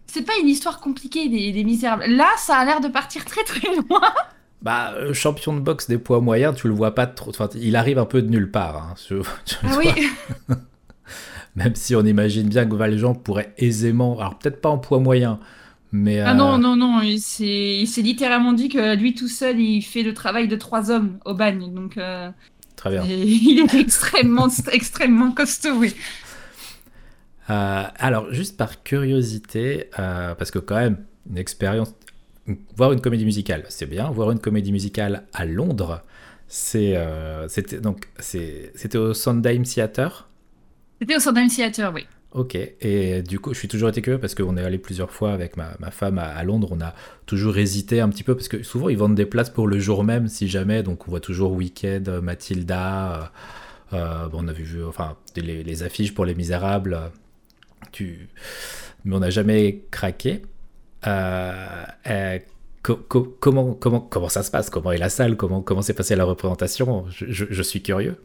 C'est 0.07 0.23
pas 0.23 0.33
une 0.41 0.47
histoire 0.47 0.79
compliquée 0.79 1.29
des, 1.29 1.63
Misérables. 1.63 2.05
Là, 2.05 2.29
ça 2.37 2.57
a 2.57 2.65
l'air 2.65 2.81
de 2.81 2.87
partir 2.87 3.25
très 3.25 3.43
très 3.43 3.75
loin. 3.75 4.13
Bah, 4.61 4.93
euh, 4.95 5.13
champion 5.13 5.53
de 5.53 5.59
boxe 5.59 5.87
des 5.87 5.97
poids 5.97 6.19
moyens, 6.19 6.55
tu 6.55 6.67
le 6.67 6.73
vois 6.73 6.95
pas 6.95 7.05
trop. 7.07 7.29
Enfin, 7.29 7.49
il 7.55 7.75
arrive 7.75 7.99
un 7.99 8.05
peu 8.05 8.21
de 8.21 8.29
nulle 8.29 8.49
part. 8.49 8.77
Hein, 8.77 9.17
ah 9.63 9.75
oui. 9.77 9.89
Même 11.55 11.75
si 11.75 11.95
on 11.95 12.03
imagine 12.03 12.49
bien 12.49 12.65
que 12.67 12.75
Valjean 12.75 13.15
pourrait 13.15 13.53
aisément, 13.57 14.19
alors 14.19 14.37
peut-être 14.37 14.61
pas 14.61 14.69
en 14.69 14.77
poids 14.77 14.99
moyen, 14.99 15.39
ah 15.93 16.33
non, 16.33 16.55
euh, 16.55 16.57
non, 16.57 16.75
non, 16.75 17.01
il 17.01 17.19
s'est 17.19 18.01
littéralement 18.01 18.53
dit 18.53 18.69
que 18.69 18.95
lui 18.95 19.13
tout 19.13 19.29
seul, 19.29 19.59
il 19.59 19.81
fait 19.81 20.03
le 20.03 20.13
travail 20.13 20.47
de 20.47 20.55
trois 20.55 20.91
hommes 20.91 21.17
au 21.25 21.33
bagne. 21.33 21.73
Donc, 21.73 21.97
euh, 21.97 22.29
Très 22.75 22.91
bien. 22.91 23.03
il 23.07 23.59
est 23.59 23.73
extrêmement, 23.73 24.49
extrêmement 24.71 25.31
costaud, 25.31 25.75
oui. 25.77 25.95
Euh, 27.49 27.83
alors, 27.97 28.33
juste 28.33 28.57
par 28.57 28.83
curiosité, 28.83 29.89
parce 29.95 30.51
que 30.51 30.59
quand 30.59 30.75
même, 30.75 30.97
une 31.29 31.37
expérience, 31.37 31.93
voir 32.75 32.93
une 32.93 33.01
comédie 33.01 33.25
musicale, 33.25 33.65
c'est 33.69 33.85
bien. 33.85 34.09
Voir 34.09 34.31
une 34.31 34.39
comédie 34.39 34.71
musicale 34.71 35.23
à 35.33 35.45
Londres, 35.45 36.01
c'est, 36.47 36.95
c'était 37.49 37.79
donc, 37.79 38.07
c'était 38.19 38.97
au 38.97 39.13
Sondheim 39.13 39.63
Theatre. 39.63 40.29
C'était 40.99 41.15
au 41.15 41.19
Sondheim 41.19 41.47
Theatre, 41.47 41.91
oui. 41.93 42.05
Ok, 42.33 42.55
et 42.55 43.21
du 43.21 43.39
coup, 43.39 43.53
je 43.53 43.59
suis 43.59 43.67
toujours 43.69 43.87
été 43.87 44.01
curieux 44.01 44.19
parce 44.19 44.35
qu'on 44.35 44.57
est 44.57 44.61
allé 44.61 44.77
plusieurs 44.77 45.11
fois 45.11 45.31
avec 45.31 45.55
ma, 45.55 45.75
femme 45.91 46.19
à, 46.19 46.43
Londres. 46.43 46.69
On 46.71 46.81
a 46.81 46.93
toujours 47.25 47.57
hésité 47.57 48.01
un 48.01 48.09
petit 48.09 48.23
peu 48.23 48.35
parce 48.35 48.49
que 48.49 48.63
souvent 48.63 48.89
ils 48.89 48.97
vendent 48.97 49.15
des 49.15 49.25
places 49.25 49.49
pour 49.49 49.65
le 49.65 49.79
jour 49.79 50.03
même, 50.03 50.27
si 50.27 50.47
jamais. 50.47 50.83
Donc 50.83 51.07
on 51.07 51.09
voit 51.09 51.21
toujours 51.21 51.53
Weekend, 51.53 52.09
Mathilda. 52.21 53.31
Euh, 53.93 53.97
euh, 53.97 54.27
bon, 54.27 54.43
on 54.43 54.47
a 54.49 54.53
vu, 54.53 54.83
enfin, 54.85 55.15
les, 55.35 55.83
affiches 55.83 56.13
pour 56.13 56.25
Les 56.25 56.35
Misérables. 56.35 56.99
Tu... 57.91 58.27
Mais 59.05 59.15
on 59.15 59.19
n'a 59.19 59.29
jamais 59.29 59.83
craqué. 59.89 60.41
Euh, 61.05 62.39
comment, 63.39 63.73
comment, 63.73 64.29
ça 64.29 64.43
se 64.43 64.51
passe? 64.51 64.69
Comment 64.69 64.91
est 64.91 64.97
la 64.97 65.09
salle? 65.09 65.35
Comment, 65.37 65.81
s'est 65.81 65.93
passée 65.93 66.15
la 66.15 66.25
représentation? 66.25 67.05
Je 67.09 67.63
suis 67.63 67.81
curieux. 67.81 68.17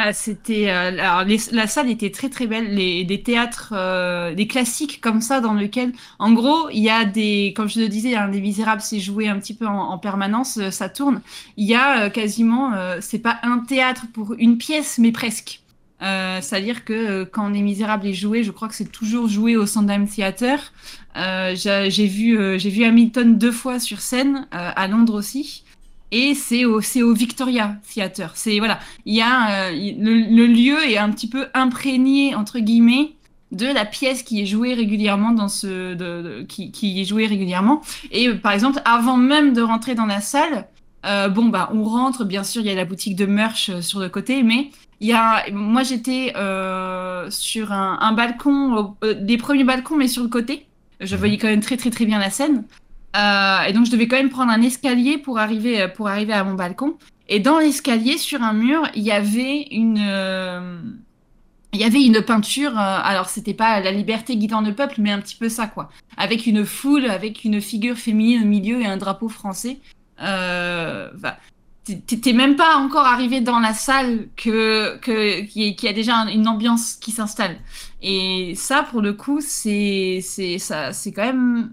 Ah, 0.00 0.12
c'était 0.12 0.70
euh, 0.70 0.92
la 0.92 1.66
salle 1.66 1.90
était 1.90 2.10
très 2.10 2.28
très 2.28 2.46
belle, 2.46 2.72
les, 2.72 3.02
des 3.04 3.20
théâtres, 3.22 3.72
euh, 3.76 4.32
des 4.32 4.46
classiques 4.46 5.00
comme 5.00 5.20
ça 5.20 5.40
dans 5.40 5.54
lequel, 5.54 5.92
en 6.20 6.32
gros, 6.32 6.68
il 6.70 6.84
y 6.84 6.88
a 6.88 7.04
des, 7.04 7.52
comme 7.56 7.68
je 7.68 7.80
le 7.80 7.88
disais, 7.88 8.14
hein, 8.14 8.28
Les 8.28 8.40
Misérables, 8.40 8.80
c'est 8.80 9.00
joué 9.00 9.26
un 9.26 9.40
petit 9.40 9.54
peu 9.54 9.66
en, 9.66 9.98
permanence, 9.98 10.58
euh, 10.58 10.70
ça 10.70 10.88
tourne. 10.88 11.20
Il 11.56 11.66
y 11.66 11.74
a 11.74 12.10
quasiment, 12.10 12.74
c'est 13.00 13.18
pas 13.18 13.40
un 13.42 13.58
théâtre 13.58 14.04
pour 14.12 14.34
une 14.38 14.56
pièce, 14.56 14.98
mais 14.98 15.10
presque. 15.10 15.62
C'est-à-dire 16.00 16.84
que 16.84 17.24
quand 17.24 17.48
Les 17.48 17.62
Misérables 17.62 18.06
est 18.06 18.14
joué, 18.14 18.44
je 18.44 18.50
crois 18.50 18.68
que 18.68 18.74
c'est 18.74 18.92
toujours 18.92 19.28
joué 19.28 19.56
au 19.56 19.66
Sandheim 19.66 20.06
Theater. 20.06 20.72
j'ai 21.16 22.06
vu, 22.06 22.58
j'ai 22.58 22.70
vu 22.70 22.84
Hamilton 22.84 23.36
deux 23.36 23.52
fois 23.52 23.80
sur 23.80 24.00
scène, 24.00 24.46
à 24.52 24.86
Londres 24.88 25.14
aussi 25.14 25.64
et 26.10 26.34
c'est 26.34 26.64
au, 26.64 26.80
au 26.80 27.12
Victoria 27.12 27.76
Theatre. 27.92 28.32
C'est 28.34 28.58
voilà, 28.58 28.78
il 29.04 29.14
y 29.14 29.20
a 29.20 29.70
le, 29.72 30.46
lieu 30.46 30.82
est 30.88 30.98
un 30.98 31.10
petit 31.10 31.28
peu 31.28 31.48
imprégné 31.54 32.34
entre 32.34 32.58
guillemets 32.60 33.12
de 33.52 33.66
la 33.66 33.84
pièce 33.84 34.22
qui 34.22 34.42
est 34.42 34.46
jouée 34.46 34.74
régulièrement 34.74 35.30
dans 35.32 35.48
ce 35.48 35.94
de, 35.94 36.42
qui, 36.48 36.70
qui, 36.70 37.00
est 37.00 37.04
jouée 37.04 37.26
régulièrement. 37.26 37.82
Et 38.10 38.32
par 38.34 38.52
exemple, 38.52 38.80
avant 38.84 39.16
même 39.16 39.54
de 39.54 39.62
rentrer 39.62 39.94
dans 39.94 40.06
la 40.06 40.20
salle, 40.20 40.68
euh, 41.06 41.28
bon 41.28 41.46
bah 41.46 41.70
on 41.72 41.84
rentre, 41.84 42.24
bien 42.24 42.44
sûr, 42.44 42.60
il 42.62 42.66
y 42.66 42.70
a 42.70 42.74
la 42.74 42.84
boutique 42.84 43.16
de 43.16 43.26
merch 43.26 43.70
euh, 43.70 43.80
sur 43.80 44.00
le 44.00 44.08
côté, 44.08 44.42
mais 44.42 44.70
il 45.00 45.08
y 45.08 45.12
a, 45.12 45.44
moi 45.52 45.82
j'étais 45.82 46.32
euh, 46.36 47.30
sur 47.30 47.72
un, 47.72 47.98
un 48.00 48.12
balcon, 48.12 48.96
des 49.20 49.36
premiers 49.36 49.64
balcons, 49.64 49.96
mais 49.96 50.08
sur 50.08 50.22
le 50.22 50.28
côté. 50.28 50.66
Je 51.00 51.14
mhm. 51.14 51.18
voyais 51.18 51.38
quand 51.38 51.48
même 51.48 51.60
très 51.60 51.76
très 51.76 51.90
très 51.90 52.04
bien 52.04 52.18
la 52.18 52.30
scène. 52.30 52.64
et 53.14 53.72
donc 53.72 53.86
je 53.86 53.90
devais 53.90 54.08
quand 54.08 54.16
même 54.16 54.30
prendre 54.30 54.50
un 54.50 54.62
escalier 54.62 55.18
pour 55.18 55.38
arriver 55.38 55.88
pour 55.88 56.08
arriver 56.08 56.32
à 56.32 56.44
mon 56.44 56.54
balcon. 56.54 56.96
Et 57.30 57.40
dans 57.40 57.58
l'escalier, 57.58 58.16
sur 58.16 58.42
un 58.42 58.54
mur, 58.54 58.88
il 58.94 59.02
y 59.02 59.12
avait 59.12 59.66
une 59.70 60.00
il 61.72 61.80
y 61.80 61.84
avait 61.84 62.02
une 62.02 62.22
peinture, 62.22 62.70
euh, 62.70 62.98
alors 63.02 63.28
c'était 63.28 63.54
pas 63.54 63.80
la 63.80 63.92
liberté 63.92 64.36
guidant 64.36 64.62
le 64.62 64.74
peuple, 64.74 64.96
mais 64.98 65.10
un 65.10 65.20
petit 65.20 65.36
peu 65.36 65.48
ça, 65.48 65.66
quoi. 65.66 65.90
Avec 66.16 66.46
une 66.46 66.64
foule, 66.64 67.06
avec 67.06 67.44
une 67.44 67.60
figure 67.60 67.96
féminine 67.96 68.42
au 68.42 68.46
milieu 68.46 68.80
et 68.80 68.86
un 68.86 68.96
drapeau 68.96 69.28
français. 69.28 69.78
Euh, 70.22 71.10
bah, 71.18 71.36
T'es 72.06 72.32
même 72.32 72.56
pas 72.56 72.76
encore 72.76 73.06
arrivé 73.06 73.40
dans 73.40 73.60
la 73.60 73.74
salle 73.74 74.28
que 74.36 74.98
qu'il 74.98 75.84
y, 75.84 75.88
a 75.88 75.92
déjà 75.92 76.14
une 76.32 76.48
ambiance 76.48 76.94
qui 76.94 77.12
s'installe. 77.12 77.56
Et 78.02 78.54
ça, 78.56 78.82
pour 78.82 79.00
le 79.00 79.12
coup, 79.12 79.40
c'est 79.40 80.20
c'est 80.22 80.58
ça, 80.58 80.92
c'est 80.92 81.12
quand 81.12 81.24
même 81.24 81.72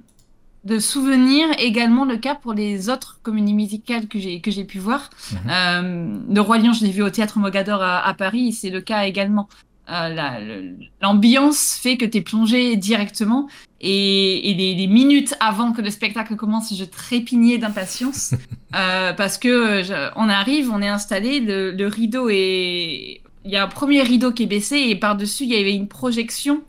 de 0.64 0.80
souvenir 0.80 1.48
également 1.60 2.06
le 2.06 2.18
cas 2.18 2.34
pour 2.34 2.54
les 2.54 2.90
autres 2.90 3.20
comédies 3.22 3.54
musicales 3.54 4.08
que 4.08 4.20
j'ai 4.20 4.42
que 4.42 4.52
j'ai 4.52 4.64
pu 4.64 4.80
voir. 4.80 5.10
Mhm. 5.32 5.38
Euh, 5.50 6.18
le 6.34 6.42
Roi 6.42 6.58
Lion, 6.58 6.74
je 6.74 6.84
l'ai 6.84 6.92
vu 6.92 7.04
au 7.04 7.10
théâtre 7.10 7.38
Mogador 7.40 7.82
à, 7.82 8.06
à 8.06 8.14
Paris, 8.14 8.54
c'est 8.54 8.70
le 8.70 8.82
cas 8.82 9.04
également. 9.06 9.48
Euh, 9.88 10.74
l'ambiance 11.00 11.78
fait 11.80 11.96
que 11.98 12.06
tu 12.06 12.18
es 12.18 12.22
plongé 12.22 12.76
directement 12.76 13.48
et, 13.80 14.56
les, 14.58 14.88
minutes 14.88 15.36
avant 15.40 15.74
que 15.74 15.82
le 15.82 15.92
spectacle 15.92 16.36
commence, 16.36 16.76
je 16.76 16.86
trépignais 16.86 17.60
d'impatience 17.60 18.34
euh, 18.76 19.14
parce 19.14 19.38
que 19.38 19.84
on 20.16 20.28
arrive, 20.28 20.72
on 20.72 20.82
est 20.82 20.88
installé, 20.88 21.40
le, 21.40 21.88
rideau 21.88 22.30
est, 22.30 23.22
il 23.44 23.52
y 23.52 23.56
a 23.56 23.64
un 23.64 23.68
premier 23.68 24.02
rideau 24.02 24.32
qui 24.32 24.44
est 24.44 24.48
baissé 24.48 24.78
et 24.78 24.96
par 24.96 25.16
dessus 25.16 25.44
il 25.44 25.52
y 25.52 25.56
avait 25.56 25.76
une 25.76 25.88
projection, 25.88 26.64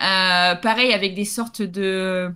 euh, 0.00 0.54
pareil 0.54 0.94
avec 0.94 1.14
des 1.14 1.26
sortes 1.26 1.60
de 1.60 2.30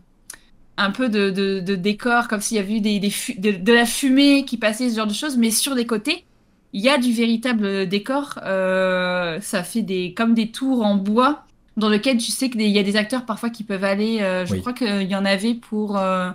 un 0.76 0.90
peu 0.90 1.08
de, 1.08 1.30
de, 1.30 1.74
décor 1.76 2.28
comme 2.28 2.40
s'il 2.40 2.56
y 2.58 2.60
avait 2.60 2.76
eu 2.76 2.80
des, 2.80 3.00
de, 3.00 3.52
de, 3.52 3.72
la 3.72 3.86
fumée 3.86 4.44
qui 4.44 4.56
passait 4.56 4.90
ce 4.90 4.96
genre 4.96 5.06
de 5.06 5.14
choses, 5.14 5.36
mais 5.36 5.50
sur 5.50 5.74
les 5.74 5.86
côtés 5.86 6.24
il 6.72 6.80
y 6.80 6.88
a 6.88 6.98
du 6.98 7.12
véritable 7.12 7.88
décor. 7.88 8.38
Euh, 8.44 9.40
ça 9.40 9.62
fait 9.62 9.82
des 9.82 10.14
comme 10.14 10.34
des 10.34 10.50
tours 10.50 10.84
en 10.84 10.96
bois 10.96 11.44
dans 11.76 11.88
lequel 11.88 12.18
tu 12.18 12.30
sais 12.30 12.50
qu'il 12.50 12.62
y 12.62 12.78
a 12.78 12.82
des 12.82 12.96
acteurs 12.96 13.24
parfois 13.24 13.50
qui 13.50 13.64
peuvent 13.64 13.84
aller. 13.84 14.20
Euh, 14.20 14.46
je 14.46 14.56
crois 14.56 14.72
qu'il 14.72 15.02
y 15.02 15.16
en 15.16 15.24
avait 15.24 15.54
pour 15.54 15.98
euh, 15.98 16.30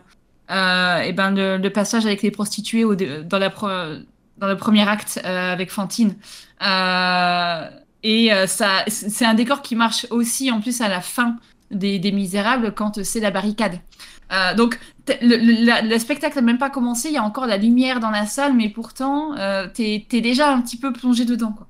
et 0.50 1.14
ben 1.14 1.32
le, 1.32 1.70
passage 1.70 2.06
avec 2.06 2.22
les 2.22 2.32
prostituées 2.32 2.84
au, 2.84 2.96
dans 2.96 3.40
la 3.40 3.50
dans 4.38 4.48
le 4.48 4.58
premier 4.58 4.88
acte 4.88 5.22
avec 5.24 5.72
Fantine. 5.72 6.16
et 8.04 8.30
ça, 8.48 8.84
c'est 8.88 9.26
un 9.26 9.34
décor 9.34 9.62
qui 9.62 9.76
marche 9.76 10.06
aussi 10.10 10.52
en 10.52 10.60
plus 10.60 10.82
à 10.82 10.90
la 10.90 11.02
fin 11.02 11.38
des, 11.72 12.00
des 12.00 12.12
Misérables 12.12 12.74
quand 12.74 13.04
c'est 13.04 13.22
la 13.22 13.32
barricade. 13.32 13.80
Euh, 14.32 14.56
donc, 14.56 14.80
le, 15.22 15.98
spectacle 15.98 16.36
n'a 16.36 16.42
même 16.42 16.58
pas 16.58 16.70
commencé, 16.70 17.10
il 17.10 17.14
y 17.14 17.18
a 17.18 17.24
encore 17.24 17.46
la 17.46 17.58
lumière 17.58 18.00
dans 18.00 18.10
la 18.10 18.26
salle, 18.26 18.54
mais 18.54 18.70
pourtant, 18.70 19.38
euh, 19.38 19.68
t'es 19.72 20.06
es 20.12 20.22
déjà 20.22 20.52
un 20.52 20.62
petit 20.62 20.78
peu 20.78 20.92
plongé 20.92 21.26
dedans. 21.26 21.52
Quoi. 21.52 21.68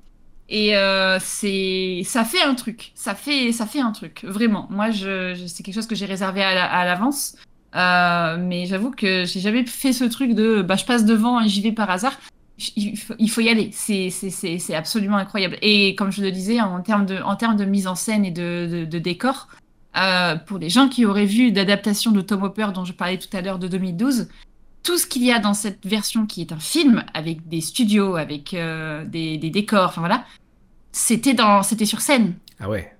Et 0.48 0.76
euh, 0.76 1.18
c'est, 1.20 2.02
ça 2.04 2.24
fait 2.24 2.42
un 2.42 2.54
truc, 2.54 2.92
ça 2.94 3.14
fait, 3.14 3.52
ça 3.52 3.66
fait 3.66 3.80
un 3.80 3.92
truc, 3.92 4.24
vraiment. 4.24 4.68
Moi, 4.70 4.90
je, 4.90 5.34
c'est 5.46 5.62
quelque 5.62 5.74
chose 5.74 5.86
que 5.86 5.94
j'ai 5.94 6.06
réservé 6.06 6.42
à 6.42 6.84
l'avance, 6.84 7.36
mais 7.74 8.66
j'avoue 8.66 8.90
que 8.90 9.24
j'ai 9.24 9.40
jamais 9.40 9.66
fait 9.66 9.92
ce 9.92 10.04
truc 10.04 10.34
de, 10.34 10.62
bah, 10.62 10.76
je 10.76 10.84
passe 10.84 11.04
devant 11.04 11.40
et 11.40 11.48
j'y 11.48 11.60
vais 11.60 11.72
par 11.72 11.90
hasard. 11.90 12.18
Il 12.74 12.96
faut, 12.96 13.12
il 13.18 13.28
faut 13.28 13.42
y 13.42 13.50
aller, 13.50 13.70
c'est 13.72 14.74
absolument 14.74 15.18
incroyable. 15.18 15.58
Et 15.60 15.94
comme 15.94 16.10
je 16.10 16.22
le 16.22 16.30
disais, 16.30 16.58
en 16.62 16.80
termes 16.80 17.04
de, 17.04 17.18
en 17.18 17.36
termes 17.36 17.56
de 17.56 17.66
mise 17.66 17.86
en 17.86 17.94
scène 17.94 18.24
et 18.24 18.30
de, 18.30 18.66
de, 18.70 18.84
de 18.86 18.98
décor, 18.98 19.48
euh, 19.96 20.36
pour 20.36 20.58
les 20.58 20.68
gens 20.68 20.88
qui 20.88 21.06
auraient 21.06 21.26
vu 21.26 21.50
l'adaptation 21.50 22.10
de 22.12 22.20
Tom 22.20 22.42
Hopper 22.42 22.68
dont 22.74 22.84
je 22.84 22.92
parlais 22.92 23.18
tout 23.18 23.34
à 23.34 23.40
l'heure 23.40 23.58
de 23.58 23.68
2012, 23.68 24.28
tout 24.82 24.98
ce 24.98 25.06
qu'il 25.06 25.24
y 25.24 25.32
a 25.32 25.38
dans 25.38 25.54
cette 25.54 25.86
version 25.86 26.26
qui 26.26 26.42
est 26.42 26.52
un 26.52 26.58
film 26.58 27.02
avec 27.14 27.48
des 27.48 27.60
studios, 27.60 28.16
avec 28.16 28.54
euh, 28.54 29.04
des, 29.04 29.38
décors, 29.38 29.88
enfin 29.88 30.00
voilà, 30.00 30.24
c'était 30.92 31.34
dans, 31.34 31.62
c'était 31.62 31.86
sur 31.86 32.00
scène. 32.00 32.34
Ah 32.60 32.68
ouais. 32.68 32.92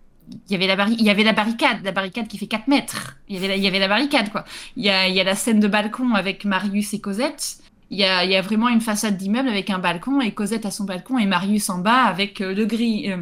Il 0.49 0.53
y, 0.53 0.57
avait 0.57 0.67
la 0.67 0.89
il 0.89 1.03
y 1.03 1.11
avait 1.11 1.23
la 1.23 1.33
barricade, 1.33 1.85
la 1.85 1.93
barricade 1.93 2.27
qui 2.27 2.37
fait 2.37 2.49
4 2.49 2.67
mètres. 2.67 3.17
Il 3.29 3.37
y 3.37 3.39
avait 3.39 3.47
la, 3.47 3.57
il 3.57 3.63
y 3.63 3.69
avait 3.69 3.79
la 3.79 3.87
barricade, 3.87 4.31
quoi. 4.31 4.45
Il 4.77 4.85
y 4.85 4.91
a, 4.91 5.07
il 5.07 5.15
y 5.15 5.21
a 5.21 5.25
la 5.25 5.37
scène 5.37 5.61
de 5.61 5.69
balcon 5.69 6.15
avec 6.15 6.45
Marius 6.45 6.95
et 6.95 7.01
Cosette. 7.01 7.59
Il 7.91 7.99
y 7.99 8.03
a, 8.03 8.25
il 8.25 8.33
y 8.33 8.37
a 8.37 8.43
vraiment 8.43 8.69
une 8.69 8.81
façade 8.81 9.17
d'immeuble 9.17 9.49
avec 9.49 9.71
un 9.71 9.79
balcon 9.79 10.21
et 10.21 10.33
Cosette 10.33 10.67
à 10.67 10.73
son 10.73 10.83
balcon 10.83 11.19
et 11.19 11.27
Marius 11.27 11.71
en 11.71 11.79
bas 11.79 12.03
avec 12.03 12.41
euh, 12.41 12.53
le 12.53 12.65
gris, 12.65 13.13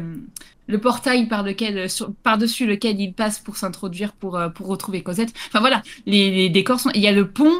le 0.67 0.79
portail 0.79 1.27
par 1.27 1.43
lequel, 1.43 1.87
par-dessus 2.23 2.65
lequel 2.65 2.99
il 2.99 3.13
passe 3.13 3.39
pour 3.39 3.57
s'introduire 3.57 4.13
pour, 4.13 4.37
euh, 4.37 4.49
pour 4.49 4.67
retrouver 4.67 5.03
Cosette. 5.03 5.33
Enfin 5.47 5.59
voilà, 5.59 5.83
les, 6.05 6.49
décors 6.49 6.79
sont. 6.79 6.91
Il 6.93 7.01
y 7.01 7.07
a 7.07 7.11
le 7.11 7.27
pont 7.27 7.53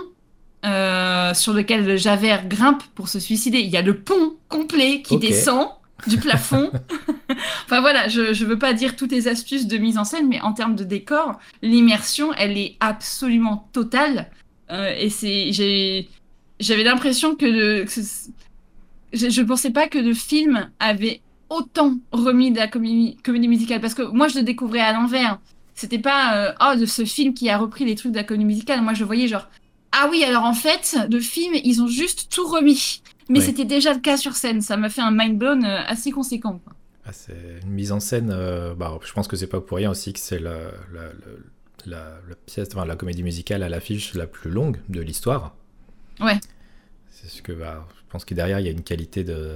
euh, 0.65 1.33
sur 1.33 1.53
lequel 1.53 1.97
Javert 1.97 2.47
grimpe 2.47 2.83
pour 2.95 3.07
se 3.07 3.19
suicider. 3.19 3.59
Il 3.59 3.69
y 3.69 3.77
a 3.77 3.81
le 3.81 3.97
pont 3.97 4.33
complet 4.49 5.01
qui 5.01 5.17
descend 5.17 5.69
du 6.07 6.17
plafond. 6.17 6.71
enfin 7.65 7.81
voilà, 7.81 8.07
je 8.07 8.21
ne 8.21 8.45
veux 8.45 8.59
pas 8.59 8.73
dire 8.73 8.95
toutes 8.95 9.11
les 9.11 9.27
astuces 9.27 9.67
de 9.67 9.77
mise 9.77 9.97
en 9.97 10.03
scène, 10.03 10.27
mais 10.27 10.41
en 10.41 10.53
termes 10.53 10.75
de 10.75 10.83
décor, 10.83 11.39
l'immersion, 11.61 12.33
elle 12.33 12.57
est 12.57 12.75
absolument 12.79 13.69
totale. 13.73 14.29
Euh, 14.71 14.93
et 14.97 15.09
c'est, 15.09 15.51
j'ai, 15.51 16.09
j'avais 16.59 16.83
l'impression 16.83 17.35
que, 17.35 17.45
le, 17.45 17.85
je, 19.13 19.41
ne 19.41 19.45
pensais 19.45 19.71
pas 19.71 19.87
que 19.87 19.99
le 19.99 20.13
film 20.13 20.69
avait 20.79 21.21
autant 21.55 21.97
remis 22.11 22.51
de 22.51 22.57
la 22.57 22.67
comédie, 22.67 23.17
musicale 23.27 23.81
parce 23.81 23.93
que 23.93 24.03
moi 24.03 24.27
je 24.27 24.37
le 24.37 24.43
découvrais 24.43 24.81
à 24.81 24.93
l'envers. 24.93 25.39
C'était 25.73 25.99
pas 25.99 26.35
euh, 26.35 26.53
oh 26.61 26.79
de 26.79 26.85
ce 26.85 27.03
film 27.05 27.33
qui 27.33 27.49
a 27.49 27.57
repris 27.57 27.85
les 27.85 27.95
trucs 27.95 28.11
de 28.11 28.17
la 28.17 28.23
comédie 28.23 28.45
musicale. 28.45 28.81
Moi 28.81 28.93
je 28.93 29.03
voyais 29.03 29.27
genre 29.27 29.47
ah 29.91 30.07
oui 30.11 30.23
alors 30.23 30.43
en 30.43 30.53
fait 30.53 30.97
le 31.09 31.19
film 31.19 31.55
ils 31.63 31.81
ont 31.81 31.87
juste 31.87 32.27
tout 32.31 32.47
remis. 32.47 33.01
Mais 33.29 33.41
c'était 33.41 33.65
déjà 33.65 33.93
le 33.93 33.99
cas 33.99 34.17
sur 34.17 34.35
scène. 34.35 34.61
Ça 34.61 34.77
m'a 34.77 34.89
fait 34.89 35.01
un 35.01 35.11
mind 35.11 35.37
blown 35.37 35.65
euh, 35.65 35.81
assez 35.87 36.11
conséquent. 36.11 36.59
Ah, 37.05 37.11
c'est 37.11 37.59
une 37.63 37.71
mise 37.71 37.91
en 37.91 37.99
scène. 37.99 38.29
Euh, 38.31 38.73
bah, 38.73 38.99
je 39.03 39.13
pense 39.13 39.27
que 39.27 39.35
c'est 39.35 39.47
pas 39.47 39.61
pour 39.61 39.77
rien 39.77 39.91
aussi 39.91 40.13
que 40.13 40.19
c'est 40.19 40.39
la, 40.39 40.71
la, 41.85 42.01
pièce, 42.45 42.67
enfin, 42.71 42.85
la 42.85 42.95
comédie 42.95 43.23
musicale 43.23 43.63
à 43.63 43.69
l'affiche 43.69 44.13
la 44.13 44.27
plus 44.27 44.49
longue 44.49 44.77
de 44.89 45.01
l'histoire. 45.01 45.55
Ouais. 46.19 46.39
C'est 47.09 47.29
ce 47.29 47.41
que 47.41 47.51
bah, 47.51 47.87
je 47.95 48.11
pense 48.11 48.25
que 48.25 48.33
derrière 48.33 48.59
il 48.59 48.65
y 48.65 48.69
a 48.69 48.71
une 48.71 48.83
qualité 48.83 49.23
de 49.23 49.55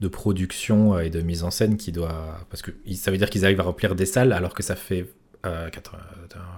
de 0.00 0.08
production 0.08 0.94
euh, 0.94 1.00
et 1.00 1.10
de 1.10 1.20
mise 1.20 1.44
en 1.44 1.50
scène 1.50 1.76
qui 1.76 1.92
doit. 1.92 2.40
Parce 2.50 2.62
que 2.62 2.70
ça 2.94 3.10
veut 3.10 3.18
dire 3.18 3.30
qu'ils 3.30 3.44
arrivent 3.44 3.60
à 3.60 3.64
remplir 3.64 3.94
des 3.94 4.06
salles 4.06 4.32
alors 4.32 4.54
que 4.54 4.62
ça 4.62 4.76
fait 4.76 5.06
euh, 5.46 5.70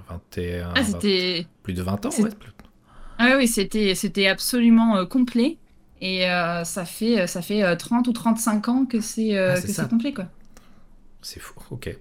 21, 0.09 0.73
ah, 0.75 0.81
plus 1.63 1.75
de 1.75 1.83
20 1.83 2.07
ans. 2.07 2.11
Ouais. 2.19 2.31
Ah 3.19 3.35
oui, 3.37 3.47
c'était, 3.47 3.95
c'était 3.95 4.27
absolument 4.27 4.97
euh, 4.97 5.05
complet. 5.05 5.59
Et 6.01 6.27
euh, 6.31 6.65
ça 6.65 6.87
fait, 6.87 7.27
ça 7.27 7.43
fait 7.43 7.77
30 7.77 8.09
ou 8.09 8.13
35 8.13 8.69
ans 8.69 8.87
que 8.87 9.01
c'est, 9.01 9.37
ah, 9.37 9.61
que 9.61 9.69
c'est 9.69 9.89
complet. 9.89 10.15
quoi. 10.15 10.27
C'est 11.21 11.41
fou, 11.41 11.55
ok. 11.71 11.95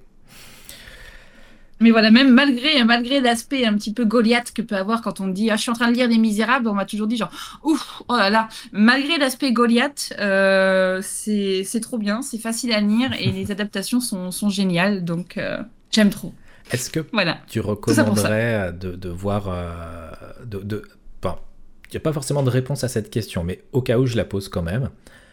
Mais 1.79 1.91
voilà, 1.91 2.11
même 2.11 2.33
malgré, 2.33 2.83
malgré 2.83 3.21
l'aspect 3.21 3.65
un 3.65 3.73
petit 3.73 3.93
peu 3.93 4.05
Goliath 4.05 4.51
que 4.51 4.61
peut 4.61 4.75
avoir 4.75 5.01
quand 5.01 5.21
on 5.21 5.27
dit 5.27 5.49
ah, 5.49 5.55
je 5.55 5.61
suis 5.61 5.71
en 5.71 5.75
train 5.75 5.89
de 5.89 5.95
lire 5.95 6.07
Les 6.07 6.17
Misérables, 6.17 6.67
on 6.67 6.73
m'a 6.73 6.85
toujours 6.85 7.07
dit 7.07 7.17
genre 7.17 7.31
ouf, 7.63 8.03
oh 8.07 8.17
là 8.17 8.29
là. 8.29 8.49
Malgré 8.71 9.17
l'aspect 9.17 9.53
Goliath, 9.53 10.13
euh, 10.19 10.99
c'est 11.01 11.81
trop 11.81 11.97
bien, 11.97 12.21
c'est 12.21 12.37
facile 12.37 12.73
à 12.73 12.81
lire 12.81 13.13
et 13.19 13.31
les 13.31 13.51
adaptations 13.51 14.01
sont, 14.01 14.31
sont 14.31 14.49
géniales, 14.49 15.05
donc 15.05 15.37
euh, 15.37 15.61
j'aime 15.91 16.09
trop. 16.09 16.33
Est-ce 16.71 16.89
que 16.89 16.99
voilà. 17.13 17.39
tu 17.47 17.61
recommanderais 17.61 18.73
de, 18.73 18.91
de, 18.91 19.09
voir. 19.09 19.47
Euh, 19.47 20.11
de, 20.45 20.59
de... 20.59 20.83
Il 21.23 21.93
n'y 21.93 21.97
a 21.97 22.01
pas 22.01 22.13
forcément 22.13 22.43
de 22.43 22.51
réponse 22.51 22.83
à 22.83 22.87
cette 22.87 23.09
question, 23.09 23.43
mais 23.43 23.63
au 23.71 23.81
cas 23.81 23.97
où 23.97 24.05
je 24.05 24.15
la 24.15 24.23
pose 24.23 24.47
quand 24.47 24.61
même, 24.61 24.91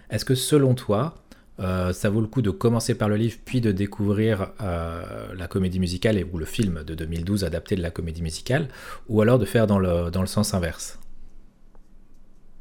est-ce 0.08 0.24
que 0.24 0.34
selon 0.34 0.74
toi, 0.74 1.25
euh, 1.60 1.92
ça 1.92 2.10
vaut 2.10 2.20
le 2.20 2.26
coup 2.26 2.42
de 2.42 2.50
commencer 2.50 2.94
par 2.94 3.08
le 3.08 3.16
livre, 3.16 3.36
puis 3.44 3.60
de 3.60 3.72
découvrir 3.72 4.48
euh, 4.60 5.32
la 5.34 5.46
comédie 5.46 5.80
musicale 5.80 6.22
ou 6.32 6.38
le 6.38 6.44
film 6.44 6.84
de 6.84 6.94
2012 6.94 7.44
adapté 7.44 7.76
de 7.76 7.82
la 7.82 7.90
comédie 7.90 8.22
musicale, 8.22 8.68
ou 9.08 9.20
alors 9.20 9.38
de 9.38 9.44
faire 9.44 9.66
dans 9.66 9.78
le, 9.78 10.10
dans 10.10 10.20
le 10.20 10.26
sens 10.26 10.54
inverse 10.54 10.98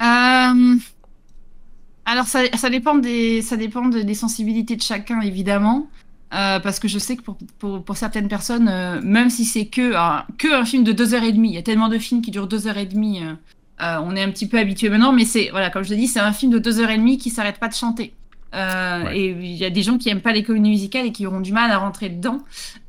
euh, 0.02 0.76
Alors 2.06 2.26
ça, 2.26 2.70
dépend 2.70 2.96
des, 2.96 3.42
ça 3.42 3.58
dépend 3.58 3.88
des 3.88 4.14
sensibilités 4.14 4.76
de 4.76 4.82
chacun, 4.82 5.22
évidemment. 5.22 5.90
Parce 6.32 6.80
que 6.80 6.90
je 6.90 7.00
sais 7.00 7.16
que 7.16 7.22
pour, 7.22 7.38
pour, 7.86 7.96
certaines 7.96 8.28
personnes, 8.28 8.66
même 9.02 9.30
si 9.30 9.46
c'est 9.46 9.68
que, 9.68 9.96
un, 9.96 10.26
que 10.38 10.54
un 10.54 10.66
film 10.66 10.84
de 10.84 10.92
2h30, 10.92 11.46
il 11.46 11.54
y 11.54 11.58
a 11.58 11.62
tellement 11.62 11.88
de 11.88 11.98
films 11.98 12.22
qui 12.22 12.30
durent 12.30 12.50
2h30, 12.50 13.24
euh, 13.24 13.34
euh, 13.82 14.00
on 14.04 14.16
est 14.16 14.24
un 14.24 14.32
petit 14.32 14.48
peu 14.48 14.58
habitué 14.58 14.90
maintenant, 14.90 15.12
mais 15.12 15.26
c'est, 15.26 15.50
voilà, 15.52 15.70
comme 15.70 15.84
je 15.84 15.90
te 15.90 15.94
dis, 15.94 16.08
c'est 16.08 16.20
un 16.20 16.32
film 16.32 16.52
de 16.52 16.60
2h30 16.60 17.18
qui 17.18 17.30
s'arrête 17.30 17.58
pas 17.60 17.68
de 17.68 17.74
chanter. 17.74 18.14
Ouais. 18.56 19.18
Et 19.18 19.30
il 19.30 19.56
y 19.56 19.66
a 19.66 19.70
des 19.70 19.84
gens 19.84 19.98
qui 19.98 20.10
aiment 20.10 20.22
pas 20.22 20.32
les 20.32 20.44
comédies 20.44 20.70
musicales 20.70 21.06
et 21.06 21.12
qui 21.12 21.28
auront 21.28 21.42
du 21.42 21.52
mal 21.52 21.70
à 21.72 21.78
rentrer 21.78 22.10
dedans. 22.10 22.40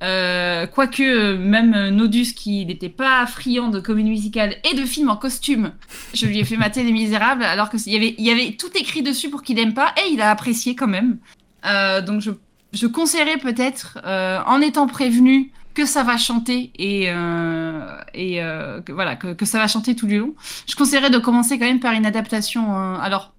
Quoique, 0.01 1.37
même 1.37 1.89
Nodus, 1.91 2.33
qui 2.35 2.65
n'était 2.65 2.89
pas 2.89 3.27
friand 3.27 3.69
de 3.69 3.81
comédies 3.81 4.11
musicales 4.11 4.57
et 4.71 4.75
de 4.75 4.85
films 4.85 5.11
en 5.11 5.17
costume, 5.17 5.73
je 6.15 6.27
lui 6.27 6.39
ai 6.39 6.45
fait 6.45 6.57
mater 6.57 6.83
Les 6.83 6.93
Misérables, 6.93 7.43
alors 7.43 7.69
qu'il 7.71 7.93
y 7.93 7.97
avait, 7.97 8.15
y 8.19 8.31
avait 8.31 8.53
tout 8.53 8.71
écrit 8.77 9.03
dessus 9.03 9.29
pour 9.29 9.43
qu'il 9.43 9.57
n'aime 9.57 9.75
pas, 9.75 9.93
et 9.97 10.13
il 10.13 10.21
a 10.21 10.31
apprécié 10.31 10.75
quand 10.77 10.89
même. 10.89 11.19
donc 12.07 12.21
je 12.21 12.31
je 12.77 12.87
conseillerais 12.87 13.39
peut-être, 13.39 13.99
euh, 14.05 14.41
en 14.47 14.61
étant 14.61 14.87
prévenu 14.87 15.51
que 15.75 15.85
ça 15.85 16.03
va 16.03 16.17
chanter 16.17 16.71
et, 16.79 17.07
euh, 17.09 17.97
et 18.15 18.43
euh, 18.43 18.81
que, 18.81 18.93
voilà, 18.93 19.17
que, 19.17 19.35
que, 19.35 19.45
ça 19.45 19.59
va 19.59 19.69
chanter 19.69 19.95
tout 19.95 20.07
le 20.07 20.19
long, 20.19 20.35
je 20.67 20.75
conseillerais 20.75 21.11
de 21.11 21.19
commencer 21.19 21.59
quand 21.59 21.67
même 21.67 21.81
par 21.81 21.93
une 21.93 22.07
adaptation. 22.07 22.75
Euh, 22.75 22.99
alors, 22.99 23.35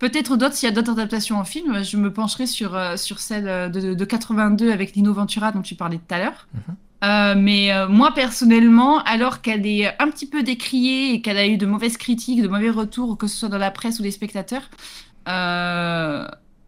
peut-être 0.00 0.36
d'autres, 0.36 0.54
s'il 0.54 0.68
y 0.68 0.72
a 0.72 0.74
d'autres 0.74 0.90
adaptations 0.90 1.36
en 1.38 1.44
film, 1.44 1.84
je 1.84 1.96
me 1.96 2.12
pencherai 2.12 2.46
sur, 2.46 2.74
euh, 2.74 2.96
sur 2.96 3.20
celle 3.20 3.70
de, 3.70 3.94
de, 3.94 4.04
82 4.04 4.72
avec 4.72 4.96
Nino 4.96 5.12
Ventura 5.14 5.52
dont 5.52 5.62
tu 5.62 5.76
parlais 5.76 5.98
tout 5.98 6.14
à 6.14 6.18
l'heure. 6.18 6.48
Mm 6.52 6.58
-hmm. 6.58 7.38
mais 7.38 7.62
moi, 7.88 8.12
personnellement, 8.14 8.94
alors 9.14 9.40
qu'elle 9.42 9.66
est 9.66 9.86
un 10.02 10.08
petit 10.10 10.28
peu 10.32 10.42
décriée 10.42 11.14
et 11.14 11.22
qu'elle 11.22 11.38
a 11.38 11.46
eu 11.46 11.56
de 11.56 11.66
mauvaises 11.66 11.96
critiques, 11.96 12.42
de 12.42 12.48
mauvais 12.48 12.72
retours, 12.82 13.16
que 13.20 13.26
ce 13.30 13.36
soit 13.38 13.52
dans 13.54 13.62
la 13.68 13.70
presse 13.70 14.00
ou 14.00 14.02
des 14.02 14.14
spectateurs, 14.18 14.66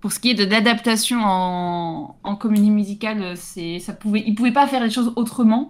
pour 0.03 0.11
ce 0.13 0.19
qui 0.21 0.29
est 0.31 0.35
de 0.43 0.47
l'adaptation 0.53 1.19
en, 1.23 2.17
en 2.31 2.35
comédie 2.37 2.71
musicale, 2.71 3.37
c'est, 3.37 3.79
ça 3.79 3.93
pouvait, 3.93 4.23
il 4.27 4.35
pouvait 4.35 4.57
pas 4.61 4.67
faire 4.67 4.83
les 4.83 4.91
choses 4.97 5.13
autrement 5.17 5.63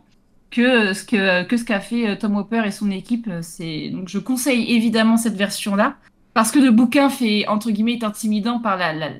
que 0.52 0.92
ce 0.92 1.02
que, 1.02 1.42
que 1.44 1.56
ce 1.56 1.64
qu'a 1.64 1.80
fait 1.80 2.08
euh, 2.08 2.16
Tom 2.16 2.36
Hopper 2.36 2.62
et 2.64 2.70
son 2.70 2.90
équipe. 2.90 3.28
C'est, 3.40 3.90
donc 3.90 4.08
je 4.08 4.18
conseille 4.18 4.72
évidemment 4.72 5.16
cette 5.16 5.34
version-là 5.34 5.96
parce 6.34 6.50
que 6.50 6.58
le 6.58 6.70
bouquin 6.70 7.08
fait 7.08 7.46
entre 7.48 7.70
guillemets 7.70 7.94
est 7.94 8.04
intimidant 8.04 8.58
par 8.58 8.76
la, 8.76 8.92
la, 8.92 9.10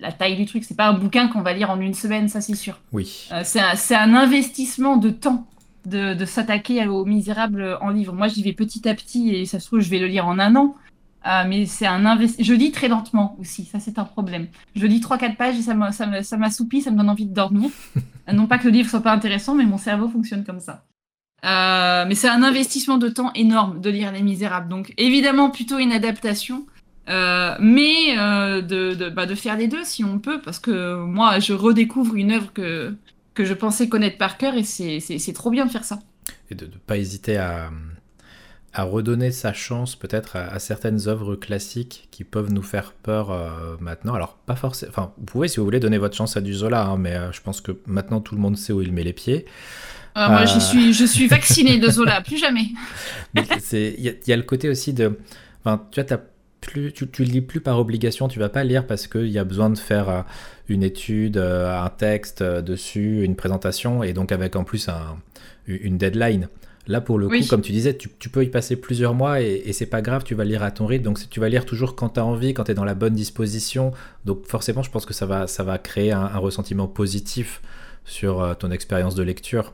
la 0.00 0.12
taille 0.12 0.36
du 0.36 0.46
truc. 0.46 0.64
C'est 0.64 0.76
pas 0.76 0.88
un 0.88 0.94
bouquin 0.94 1.28
qu'on 1.28 1.42
va 1.42 1.52
lire 1.52 1.70
en 1.70 1.80
une 1.80 1.94
semaine, 1.94 2.28
ça 2.28 2.40
c'est 2.40 2.54
sûr. 2.54 2.80
Oui. 2.92 3.28
Euh, 3.32 3.42
c'est, 3.44 3.94
un, 3.94 4.14
investissement 4.14 4.96
de 4.96 5.10
temps 5.10 5.46
de, 5.86 6.14
de 6.14 6.24
s'attaquer 6.24 6.86
aux 6.86 7.04
Misérables 7.04 7.78
en 7.80 7.90
livre. 7.90 8.12
Moi, 8.12 8.28
j'y 8.28 8.42
vais 8.42 8.52
petit 8.52 8.88
à 8.88 8.94
petit 8.94 9.30
et 9.30 9.46
ça 9.46 9.60
se 9.60 9.66
trouve 9.66 9.80
je 9.80 9.90
vais 9.90 9.98
le 9.98 10.06
lire 10.06 10.26
en 10.26 10.38
un 10.38 10.56
an. 10.56 10.74
Euh, 11.26 11.44
mais 11.46 11.66
c'est 11.66 11.86
un 11.86 12.06
investi... 12.06 12.42
Je 12.42 12.54
lis 12.54 12.72
très 12.72 12.88
lentement 12.88 13.36
aussi, 13.38 13.66
ça 13.66 13.78
c'est 13.78 13.98
un 13.98 14.04
problème. 14.04 14.46
Je 14.74 14.86
lis 14.86 15.00
3-4 15.00 15.36
pages 15.36 15.58
et 15.58 15.60
ça 15.60 15.74
m'assoupit, 15.74 16.80
ça, 16.80 16.84
ça, 16.84 16.84
ça 16.84 16.90
me 16.90 16.96
donne 16.96 17.10
envie 17.10 17.26
de 17.26 17.34
dormir. 17.34 17.70
non 18.32 18.46
pas 18.46 18.56
que 18.56 18.64
le 18.64 18.70
livre 18.70 18.88
soit 18.88 19.02
pas 19.02 19.12
intéressant, 19.12 19.54
mais 19.54 19.66
mon 19.66 19.76
cerveau 19.76 20.08
fonctionne 20.08 20.44
comme 20.44 20.60
ça. 20.60 20.84
Euh, 21.44 22.04
mais 22.06 22.14
c'est 22.14 22.28
un 22.28 22.42
investissement 22.42 22.98
de 22.98 23.08
temps 23.08 23.32
énorme 23.34 23.80
de 23.80 23.90
lire 23.90 24.12
Les 24.12 24.22
Misérables. 24.22 24.68
Donc 24.68 24.92
évidemment 24.98 25.50
plutôt 25.50 25.78
une 25.78 25.92
adaptation, 25.92 26.66
euh, 27.08 27.54
mais 27.60 28.18
euh, 28.18 28.60
bah, 29.10 29.26
de, 29.26 29.34
faire 29.34 29.56
les 29.56 29.68
deux 29.68 29.84
si 29.84 30.04
on 30.04 30.18
peut, 30.18 30.40
parce 30.40 30.58
que 30.58 30.96
moi 30.96 31.38
je 31.38 31.52
redécouvre 31.52 32.14
une 32.14 32.32
œuvre 32.32 32.52
que, 32.52 32.94
que 33.34 33.44
je 33.44 33.54
pensais 33.54 33.88
connaître 33.88 34.18
par 34.18 34.36
cœur 34.36 34.54
et 34.54 34.64
c'est 34.64 35.32
trop 35.32 35.50
bien 35.50 35.66
de 35.66 35.70
faire 35.70 35.84
ça. 35.84 36.00
Et 36.50 36.54
de 36.54 36.66
ne 36.66 36.72
pas 36.86 36.96
hésiter 36.96 37.36
à 37.36 37.70
à 38.72 38.84
redonner 38.84 39.32
sa 39.32 39.52
chance 39.52 39.96
peut-être 39.96 40.36
à, 40.36 40.56
certaines 40.60 41.08
œuvres 41.08 41.34
classiques 41.34 42.06
qui 42.12 42.22
peuvent 42.22 42.52
nous 42.52 42.62
faire 42.62 42.92
peur 42.92 43.36
maintenant. 43.80 44.14
Alors 44.14 44.36
pas 44.36 44.54
forcément, 44.54 44.92
enfin 44.92 45.12
vous 45.18 45.24
pouvez 45.24 45.48
si 45.48 45.56
vous 45.56 45.64
voulez 45.64 45.80
donner 45.80 45.98
votre 45.98 46.16
chance 46.16 46.36
à 46.36 46.40
du 46.40 46.54
Zola, 46.54 46.86
hein, 46.86 46.96
mais 46.96 47.18
je 47.32 47.40
pense 47.40 47.60
que 47.60 47.72
maintenant 47.86 48.20
tout 48.20 48.36
le 48.36 48.40
monde 48.40 48.56
sait 48.56 48.72
où 48.72 48.80
il 48.80 48.92
met 48.92 49.02
les 49.02 49.12
pieds. 49.12 49.44
Euh, 50.16 50.28
moi 50.28 50.44
je 50.44 50.58
suis 50.58 50.92
je 50.92 51.04
suis 51.04 51.28
vacciné 51.28 51.78
de 51.78 51.88
Zola, 51.88 52.20
plus 52.20 52.36
jamais. 52.38 52.68
Il 53.72 53.78
y, 53.78 54.14
y, 54.26 54.32
a 54.32 54.36
le 54.36 54.42
côté 54.42 54.68
aussi 54.68 54.92
de, 54.92 55.18
enfin 55.64 55.84
tu 55.90 56.02
vois 56.02 56.20
plus, 56.60 56.92
tu, 56.92 57.08
tu 57.08 57.24
lis 57.24 57.40
plus 57.40 57.60
par 57.60 57.78
obligation, 57.78 58.28
tu 58.28 58.38
vas 58.38 58.48
pas 58.48 58.64
lire 58.64 58.86
parce 58.86 59.06
qu'il 59.06 59.28
y 59.28 59.38
a 59.38 59.44
besoin 59.44 59.70
de 59.70 59.78
faire 59.78 60.24
une 60.68 60.82
étude, 60.82 61.38
un 61.38 61.88
texte 61.88 62.42
dessus, 62.42 63.24
une 63.24 63.36
présentation 63.36 64.02
et 64.02 64.12
donc 64.12 64.32
avec 64.32 64.56
en 64.56 64.64
plus 64.64 64.88
un, 64.88 65.16
une 65.66 65.96
deadline. 65.96 66.48
Là, 66.86 67.00
pour 67.00 67.18
le 67.18 67.28
coup, 67.28 67.34
oui. 67.34 67.46
comme 67.46 67.60
tu 67.60 67.72
disais, 67.72 67.96
tu, 67.96 68.08
tu, 68.18 68.28
peux 68.30 68.42
y 68.42 68.48
passer 68.48 68.74
plusieurs 68.74 69.14
mois 69.14 69.40
et, 69.40 69.62
et 69.64 69.72
c'est 69.72 69.86
pas 69.86 70.02
grave, 70.02 70.24
tu 70.24 70.34
vas 70.34 70.44
lire 70.44 70.62
à 70.62 70.70
ton 70.70 70.86
rythme. 70.86 71.04
Donc, 71.04 71.18
tu 71.28 71.38
vas 71.38 71.48
lire 71.48 71.64
toujours 71.64 71.94
quand 71.94 72.10
tu 72.10 72.20
as 72.20 72.24
envie, 72.24 72.52
quand 72.54 72.64
tu 72.64 72.72
es 72.72 72.74
dans 72.74 72.84
la 72.84 72.94
bonne 72.94 73.14
disposition. 73.14 73.92
Donc, 74.24 74.46
forcément, 74.46 74.82
je 74.82 74.90
pense 74.90 75.06
que 75.06 75.14
ça 75.14 75.26
va, 75.26 75.46
ça 75.46 75.62
va 75.62 75.78
créer 75.78 76.10
un, 76.10 76.22
un 76.22 76.38
ressentiment 76.38 76.88
positif 76.88 77.60
sur 78.04 78.42
euh, 78.42 78.54
ton 78.54 78.70
expérience 78.70 79.14
de 79.14 79.22
lecture. 79.22 79.72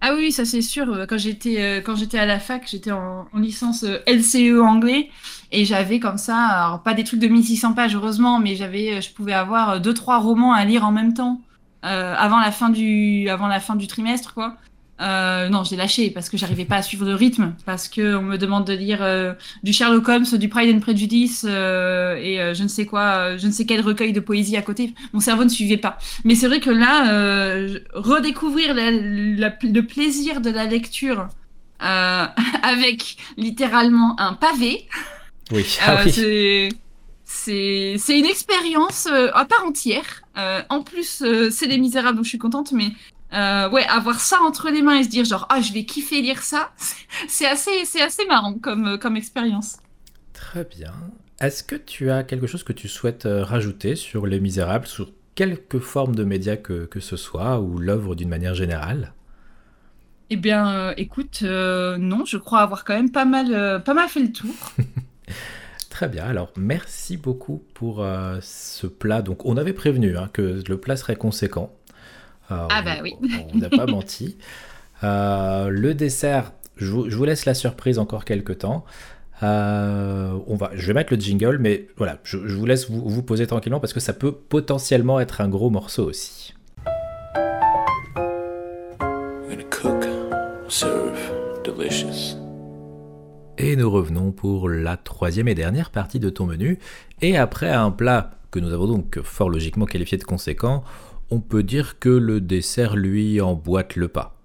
Ah 0.00 0.14
oui, 0.14 0.30
ça 0.30 0.44
c'est 0.44 0.62
sûr. 0.62 1.06
Quand 1.08 1.18
j'étais 1.18 1.62
euh, 1.62 1.80
quand 1.80 1.96
j'étais 1.96 2.18
à 2.18 2.26
la 2.26 2.38
fac, 2.38 2.66
j'étais 2.68 2.92
en, 2.92 3.26
en, 3.32 3.38
licence 3.38 3.82
euh, 3.84 3.98
LCE 4.06 4.60
anglais 4.60 5.10
et 5.52 5.64
j'avais 5.64 6.00
comme 6.00 6.18
ça, 6.18 6.36
alors 6.36 6.82
pas 6.82 6.94
des 6.94 7.02
trucs 7.04 7.20
de 7.20 7.28
1600 7.28 7.72
pages 7.74 7.94
heureusement, 7.96 8.38
mais 8.38 8.56
j'avais, 8.56 9.00
je 9.00 9.12
pouvais 9.12 9.32
avoir 9.32 9.80
deux 9.80 9.94
trois 9.94 10.18
romans 10.18 10.52
à 10.52 10.64
lire 10.64 10.84
en 10.84 10.92
même 10.92 11.14
temps 11.14 11.40
euh, 11.84 12.14
avant 12.16 12.40
la 12.40 12.52
fin 12.52 12.68
du 12.70 13.28
avant 13.28 13.46
la 13.48 13.60
fin 13.60 13.76
du 13.76 13.86
trimestre 13.86 14.34
quoi. 14.34 14.56
Euh, 15.00 15.48
non, 15.50 15.62
j'ai 15.62 15.76
lâché 15.76 16.10
parce 16.10 16.30
que 16.30 16.36
j'arrivais 16.36 16.64
pas 16.64 16.76
à 16.76 16.82
suivre 16.82 17.04
le 17.04 17.14
rythme, 17.14 17.54
parce 17.66 17.88
que 17.88 18.16
on 18.16 18.22
me 18.22 18.38
demande 18.38 18.66
de 18.66 18.72
lire 18.72 19.02
euh, 19.02 19.34
du 19.62 19.72
Sherlock 19.72 20.08
Holmes, 20.08 20.24
du 20.24 20.48
Pride 20.48 20.74
and 20.74 20.80
Prejudice 20.80 21.44
euh, 21.46 22.16
et 22.16 22.54
je 22.54 22.62
ne 22.62 22.68
sais 22.68 22.86
quoi, 22.86 23.36
je 23.36 23.46
ne 23.46 23.52
sais 23.52 23.66
quel 23.66 23.82
recueil 23.82 24.12
de 24.12 24.20
poésie 24.20 24.56
à 24.56 24.62
côté. 24.62 24.94
Mon 25.12 25.20
cerveau 25.20 25.44
ne 25.44 25.50
suivait 25.50 25.76
pas. 25.76 25.98
Mais 26.24 26.34
c'est 26.34 26.46
vrai 26.46 26.60
que 26.60 26.70
là, 26.70 27.04
redécouvrir 27.94 28.74
la, 28.74 28.90
la, 28.90 29.54
le 29.62 29.80
plaisir 29.82 30.40
de 30.40 30.50
la 30.50 30.64
lecture 30.64 31.28
avec 31.78 33.16
littéralement 33.36 34.18
un 34.18 34.32
pavé, 34.32 34.88
oui. 35.52 35.78
Ah 35.86 36.02
oui. 36.04 36.10
c'est 36.10 37.96
c'est 37.98 38.18
une 38.18 38.24
expérience 38.24 39.06
à 39.06 39.44
part 39.44 39.64
entière. 39.66 40.22
en 40.70 40.82
plus, 40.82 41.22
c'est 41.50 41.66
Les 41.66 41.76
Misérables, 41.76 42.16
donc 42.16 42.24
je 42.24 42.30
suis 42.30 42.38
contente, 42.38 42.72
mais 42.72 42.92
euh, 43.36 43.68
ouais, 43.70 43.84
avoir 43.86 44.20
ça 44.20 44.38
entre 44.42 44.70
les 44.70 44.82
mains 44.82 44.98
et 44.98 45.04
se 45.04 45.08
dire 45.08 45.24
genre 45.24 45.46
ah 45.50 45.60
je 45.60 45.72
vais 45.72 45.84
kiffer 45.84 46.22
lire 46.22 46.42
ça, 46.42 46.72
c'est 47.28 47.46
assez 47.46 47.84
c'est 47.84 48.02
assez 48.02 48.24
marrant 48.26 48.54
comme 48.54 48.86
euh, 48.86 48.96
comme 48.98 49.16
expérience. 49.16 49.76
Très 50.32 50.64
bien. 50.64 50.92
Est-ce 51.40 51.62
que 51.62 51.76
tu 51.76 52.10
as 52.10 52.24
quelque 52.24 52.46
chose 52.46 52.62
que 52.62 52.72
tu 52.72 52.88
souhaites 52.88 53.26
euh, 53.26 53.44
rajouter 53.44 53.94
sur 53.94 54.26
Les 54.26 54.40
Misérables, 54.40 54.86
sur 54.86 55.10
quelque 55.34 55.78
forme 55.78 56.14
de 56.14 56.24
média 56.24 56.56
que, 56.56 56.86
que 56.86 57.00
ce 57.00 57.16
soit 57.16 57.60
ou 57.60 57.78
l'œuvre 57.78 58.14
d'une 58.14 58.30
manière 58.30 58.54
générale? 58.54 59.12
Eh 60.30 60.36
bien, 60.36 60.72
euh, 60.72 60.94
écoute, 60.96 61.40
euh, 61.42 61.98
non, 61.98 62.24
je 62.24 62.38
crois 62.38 62.60
avoir 62.60 62.84
quand 62.84 62.94
même 62.94 63.12
pas 63.12 63.26
mal 63.26 63.82
pas 63.84 63.94
mal 63.94 64.08
fait 64.08 64.20
le 64.20 64.32
tour. 64.32 64.54
Très 65.96 66.08
bien, 66.08 66.24
alors 66.24 66.52
merci 66.58 67.16
beaucoup 67.16 67.64
pour 67.72 68.02
euh, 68.02 68.38
ce 68.42 68.86
plat. 68.86 69.22
Donc 69.22 69.46
on 69.46 69.56
avait 69.56 69.72
prévenu 69.72 70.18
hein, 70.18 70.28
que 70.30 70.62
le 70.68 70.78
plat 70.78 70.94
serait 70.94 71.16
conséquent. 71.16 71.72
Euh, 72.50 72.66
ah 72.70 72.82
bah 72.82 72.96
oui. 73.02 73.16
on 73.54 73.58
n'a 73.58 73.68
pas 73.70 73.86
menti. 73.86 74.36
Euh, 75.04 75.68
le 75.68 75.94
dessert, 75.94 76.52
je 76.76 76.90
vous, 76.90 77.10
je 77.10 77.16
vous, 77.16 77.24
laisse 77.24 77.44
la 77.44 77.54
surprise 77.54 77.98
encore 77.98 78.24
quelques 78.24 78.58
temps. 78.58 78.84
Euh, 79.42 80.38
on 80.46 80.56
va, 80.56 80.70
je 80.74 80.86
vais 80.86 80.94
mettre 80.94 81.12
le 81.12 81.20
jingle, 81.20 81.58
mais 81.58 81.88
voilà, 81.96 82.18
je, 82.24 82.38
je 82.46 82.54
vous 82.54 82.64
laisse 82.64 82.88
vous, 82.88 83.06
vous, 83.06 83.22
poser 83.22 83.46
tranquillement 83.46 83.80
parce 83.80 83.92
que 83.92 84.00
ça 84.00 84.14
peut 84.14 84.32
potentiellement 84.32 85.20
être 85.20 85.40
un 85.40 85.48
gros 85.48 85.70
morceau 85.70 86.04
aussi. 86.04 86.54
Cook, 89.70 90.06
serve, 90.68 91.18
delicious. 91.64 92.36
Et 93.58 93.76
nous 93.76 93.90
revenons 93.90 94.32
pour 94.32 94.68
la 94.68 94.96
troisième 94.96 95.48
et 95.48 95.54
dernière 95.54 95.90
partie 95.90 96.20
de 96.20 96.30
ton 96.30 96.46
menu. 96.46 96.78
Et 97.20 97.36
après 97.36 97.70
un 97.70 97.90
plat 97.90 98.30
que 98.50 98.58
nous 98.58 98.72
avons 98.72 98.86
donc 98.86 99.20
fort 99.22 99.50
logiquement 99.50 99.86
qualifié 99.86 100.16
de 100.18 100.24
conséquent, 100.24 100.84
on 101.30 101.40
peut 101.40 101.62
dire 101.62 101.98
que 101.98 102.08
le 102.08 102.40
dessert, 102.40 102.96
lui, 102.96 103.40
emboîte 103.40 103.96
le 103.96 104.08
pas. 104.08 104.36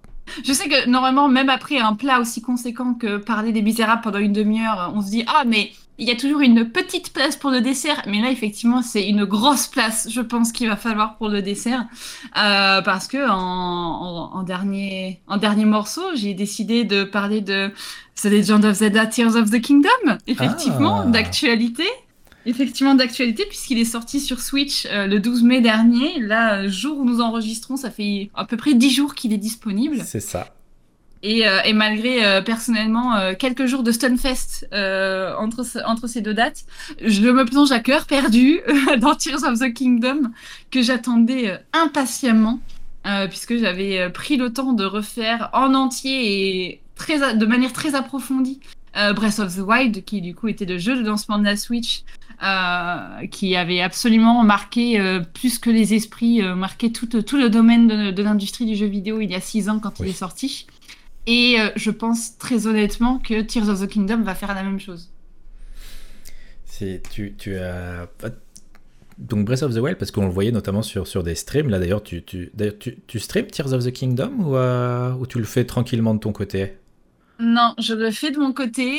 Je 0.44 0.52
sais 0.52 0.68
que 0.68 0.88
normalement, 0.88 1.28
même 1.28 1.50
après 1.50 1.78
un 1.78 1.94
plat 1.94 2.20
aussi 2.20 2.40
conséquent 2.40 2.94
que 2.94 3.18
parler 3.18 3.52
des 3.52 3.62
misérables 3.62 4.02
pendant 4.02 4.18
une 4.18 4.32
demi-heure, 4.32 4.92
on 4.94 5.02
se 5.02 5.10
dit 5.10 5.24
Ah, 5.26 5.44
mais 5.46 5.72
il 5.98 6.08
y 6.08 6.10
a 6.10 6.16
toujours 6.16 6.40
une 6.40 6.70
petite 6.70 7.12
place 7.12 7.36
pour 7.36 7.50
le 7.50 7.60
dessert. 7.60 8.02
Mais 8.06 8.20
là, 8.20 8.30
effectivement, 8.30 8.82
c'est 8.82 9.08
une 9.08 9.24
grosse 9.24 9.66
place, 9.66 10.08
je 10.10 10.20
pense, 10.20 10.52
qu'il 10.52 10.68
va 10.68 10.76
falloir 10.76 11.16
pour 11.16 11.28
le 11.28 11.42
dessert. 11.42 11.86
Euh, 12.38 12.82
parce 12.82 13.06
que 13.06 13.28
en, 13.28 13.36
en, 13.36 14.34
en, 14.34 14.42
dernier, 14.42 15.20
en 15.28 15.36
dernier 15.36 15.64
morceau, 15.64 16.02
j'ai 16.14 16.34
décidé 16.34 16.84
de 16.84 17.04
parler 17.04 17.40
de 17.40 17.70
The 18.20 18.24
Legend 18.26 18.64
of 18.64 18.76
Zelda 18.76 19.06
Tears 19.06 19.36
of 19.36 19.50
the 19.50 19.60
Kingdom, 19.60 20.18
effectivement, 20.26 21.02
ah. 21.04 21.10
d'actualité 21.10 21.84
effectivement 22.46 22.94
d'actualité 22.94 23.44
puisqu'il 23.46 23.78
est 23.78 23.84
sorti 23.84 24.20
sur 24.20 24.40
Switch 24.40 24.86
euh, 24.86 25.06
le 25.06 25.20
12 25.20 25.42
mai 25.42 25.60
dernier. 25.60 26.20
Là, 26.20 26.66
jour 26.68 26.98
où 26.98 27.04
nous 27.04 27.20
enregistrons, 27.20 27.76
ça 27.76 27.90
fait 27.90 28.30
à 28.34 28.44
peu 28.44 28.56
près 28.56 28.74
10 28.74 28.90
jours 28.90 29.14
qu'il 29.14 29.32
est 29.32 29.38
disponible. 29.38 30.02
C'est 30.04 30.20
ça. 30.20 30.54
Et, 31.24 31.44
et 31.64 31.72
malgré 31.72 32.42
personnellement 32.42 33.32
quelques 33.38 33.66
jours 33.66 33.84
de 33.84 33.92
Stunfest 33.92 34.66
entre, 34.72 35.64
entre 35.86 36.08
ces 36.08 36.20
deux 36.20 36.34
dates, 36.34 36.64
je 37.00 37.20
me 37.30 37.44
plonge 37.44 37.70
à 37.70 37.78
cœur 37.78 38.06
perdu 38.06 38.58
dans 38.98 39.14
Tears 39.14 39.44
of 39.44 39.60
the 39.60 39.72
Kingdom 39.72 40.32
que 40.72 40.82
j'attendais 40.82 41.60
impatiemment. 41.72 42.58
puisque 43.30 43.56
j'avais 43.56 44.10
pris 44.10 44.36
le 44.36 44.52
temps 44.52 44.72
de 44.72 44.84
refaire 44.84 45.48
en 45.52 45.74
entier 45.74 46.64
et 46.66 46.80
très, 46.96 47.36
de 47.36 47.46
manière 47.46 47.72
très 47.72 47.94
approfondie 47.94 48.58
Breath 48.92 49.38
of 49.38 49.54
the 49.54 49.60
Wild, 49.60 50.04
qui 50.04 50.22
du 50.22 50.34
coup 50.34 50.48
était 50.48 50.64
le 50.64 50.78
jeu 50.78 50.96
de 50.96 51.06
lancement 51.06 51.38
de 51.38 51.44
la 51.44 51.56
Switch, 51.56 52.02
euh, 52.42 53.26
qui 53.28 53.54
avait 53.54 53.80
absolument 53.80 54.42
marqué 54.42 54.98
euh, 54.98 55.20
plus 55.20 55.60
que 55.60 55.70
les 55.70 55.94
esprits, 55.94 56.42
euh, 56.42 56.56
marqué 56.56 56.90
tout, 56.90 57.06
tout, 57.06 57.36
le 57.36 57.48
domaine 57.48 58.10
de, 58.10 58.22
l'industrie 58.22 58.66
du 58.66 58.74
jeu 58.74 58.86
vidéo 58.86 59.20
il 59.20 59.30
y 59.30 59.36
a 59.36 59.40
six 59.40 59.68
ans 59.68 59.78
quand 59.78 60.00
il 60.00 60.08
est 60.08 60.12
sorti. 60.12 60.66
Et 61.28 61.56
je 61.76 61.90
pense 61.92 62.36
très 62.38 62.66
honnêtement 62.66 63.20
que 63.20 63.42
Tears 63.42 63.68
of 63.68 63.80
the 63.80 63.86
Kingdom 63.86 64.22
va 64.22 64.34
faire 64.34 64.56
la 64.56 64.64
même 64.64 64.80
chose. 64.80 65.12
Tu, 66.80 67.32
tu 67.38 67.56
as 67.56 68.08
donc 69.18 69.44
Breath 69.44 69.62
of 69.62 69.72
the 69.72 69.78
Wild 69.78 69.98
parce 69.98 70.10
qu'on 70.10 70.26
le 70.26 70.32
voyait 70.32 70.50
notamment 70.50 70.82
sur, 70.82 71.06
sur 71.06 71.22
des 71.22 71.36
streams. 71.36 71.70
Là 71.70 71.78
d'ailleurs 71.78 72.02
tu, 72.02 72.24
tu, 72.24 72.50
tu, 72.80 72.98
tu 73.06 73.20
streams 73.20 73.46
Tears 73.46 73.72
of 73.72 73.84
the 73.84 73.92
Kingdom 73.92 74.32
ou, 74.40 74.56
ou 75.20 75.26
tu 75.28 75.38
le 75.38 75.44
fais 75.44 75.64
tranquillement 75.64 76.12
de 76.14 76.18
ton 76.18 76.32
côté? 76.32 76.72
Non 77.38 77.74
je 77.78 77.94
le 77.94 78.10
fais 78.10 78.32
de 78.32 78.38
mon 78.38 78.52
côté. 78.52 78.98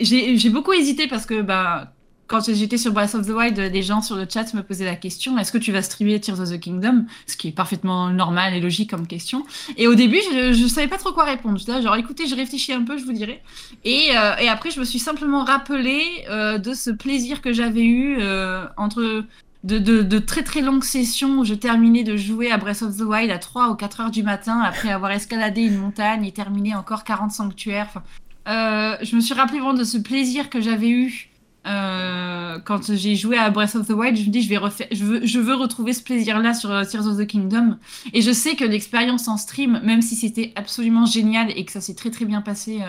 J'ai 0.00 0.50
beaucoup 0.50 0.72
hésité 0.72 1.06
parce 1.06 1.26
que 1.26 1.42
bah 1.42 1.92
quand 2.30 2.48
j'étais 2.48 2.78
sur 2.78 2.92
Breath 2.92 3.16
of 3.16 3.26
the 3.26 3.30
Wild, 3.30 3.60
des 3.60 3.82
gens 3.82 4.02
sur 4.02 4.14
le 4.14 4.24
chat 4.32 4.54
me 4.54 4.62
posaient 4.62 4.84
la 4.84 4.94
question 4.94 5.36
est-ce 5.36 5.50
que 5.50 5.58
tu 5.58 5.72
vas 5.72 5.82
streamer 5.82 6.20
Tears 6.20 6.38
of 6.40 6.48
the 6.48 6.60
Kingdom? 6.60 7.06
Ce 7.26 7.36
qui 7.36 7.48
est 7.48 7.52
parfaitement 7.52 8.08
normal 8.10 8.54
et 8.54 8.60
logique 8.60 8.90
comme 8.90 9.08
question. 9.08 9.44
Et 9.76 9.88
au 9.88 9.96
début, 9.96 10.20
je, 10.32 10.62
ne 10.62 10.68
savais 10.68 10.86
pas 10.86 10.96
trop 10.96 11.12
quoi 11.12 11.24
répondre. 11.24 11.60
Là, 11.66 11.80
genre 11.80 11.96
écoutez, 11.96 12.28
je 12.28 12.36
réfléchis 12.36 12.72
un 12.72 12.84
peu, 12.84 12.98
je 12.98 13.04
vous 13.04 13.12
dirai. 13.12 13.42
Et, 13.84 14.10
euh, 14.16 14.48
après, 14.48 14.70
je 14.70 14.78
me 14.78 14.84
suis 14.84 15.00
simplement 15.00 15.42
rappelé 15.42 16.02
euh, 16.28 16.58
de 16.58 16.72
ce 16.72 16.90
plaisir 16.90 17.42
que 17.42 17.52
j'avais 17.52 17.82
eu 17.82 18.18
euh, 18.20 18.64
entre 18.76 19.24
de, 19.64 20.18
très 20.20 20.44
très 20.44 20.60
longues 20.60 20.84
sessions 20.84 21.40
où 21.40 21.44
je 21.44 21.54
terminais 21.54 22.04
de 22.04 22.16
jouer 22.16 22.52
à 22.52 22.58
Breath 22.58 22.82
of 22.82 22.96
the 22.96 23.02
Wild 23.02 23.32
à 23.32 23.38
3 23.38 23.70
ou 23.70 23.74
4 23.74 24.00
heures 24.02 24.10
du 24.12 24.22
matin 24.22 24.60
après 24.60 24.92
avoir 24.92 25.10
escaladé 25.10 25.62
une 25.62 25.78
montagne 25.78 26.24
et 26.24 26.32
terminé 26.32 26.76
encore 26.76 27.02
40 27.02 27.32
sanctuaires. 27.32 28.02
Je 28.46 29.16
me 29.16 29.20
suis 29.20 29.34
rappelé 29.34 29.58
vraiment 29.58 29.76
de 29.76 29.84
ce 29.84 29.98
plaisir 29.98 30.48
que 30.48 30.60
j'avais 30.60 30.90
eu 30.90 31.29
euh, 31.66 32.58
quand 32.64 32.94
j'ai 32.94 33.16
joué 33.16 33.36
à 33.36 33.50
Breath 33.50 33.74
of 33.74 33.86
the 33.86 33.90
Wild, 33.90 34.16
je 34.16 34.24
me 34.24 34.30
dis 34.30 34.42
je 34.42 34.48
vais 34.48 34.56
refaire, 34.56 34.86
je 34.90 35.04
veux, 35.04 35.26
je 35.26 35.38
veux 35.38 35.54
retrouver 35.54 35.92
ce 35.92 36.02
plaisir-là 36.02 36.54
sur 36.54 36.70
euh, 36.70 36.84
Tears 36.84 37.06
of 37.06 37.18
the 37.18 37.26
Kingdom. 37.26 37.76
Et 38.14 38.22
je 38.22 38.32
sais 38.32 38.56
que 38.56 38.64
l'expérience 38.64 39.28
en 39.28 39.36
stream, 39.36 39.80
même 39.84 40.00
si 40.00 40.16
c'était 40.16 40.52
absolument 40.56 41.04
génial 41.04 41.50
et 41.54 41.64
que 41.64 41.72
ça 41.72 41.80
s'est 41.80 41.94
très 41.94 42.10
très 42.10 42.24
bien 42.24 42.40
passé, 42.40 42.80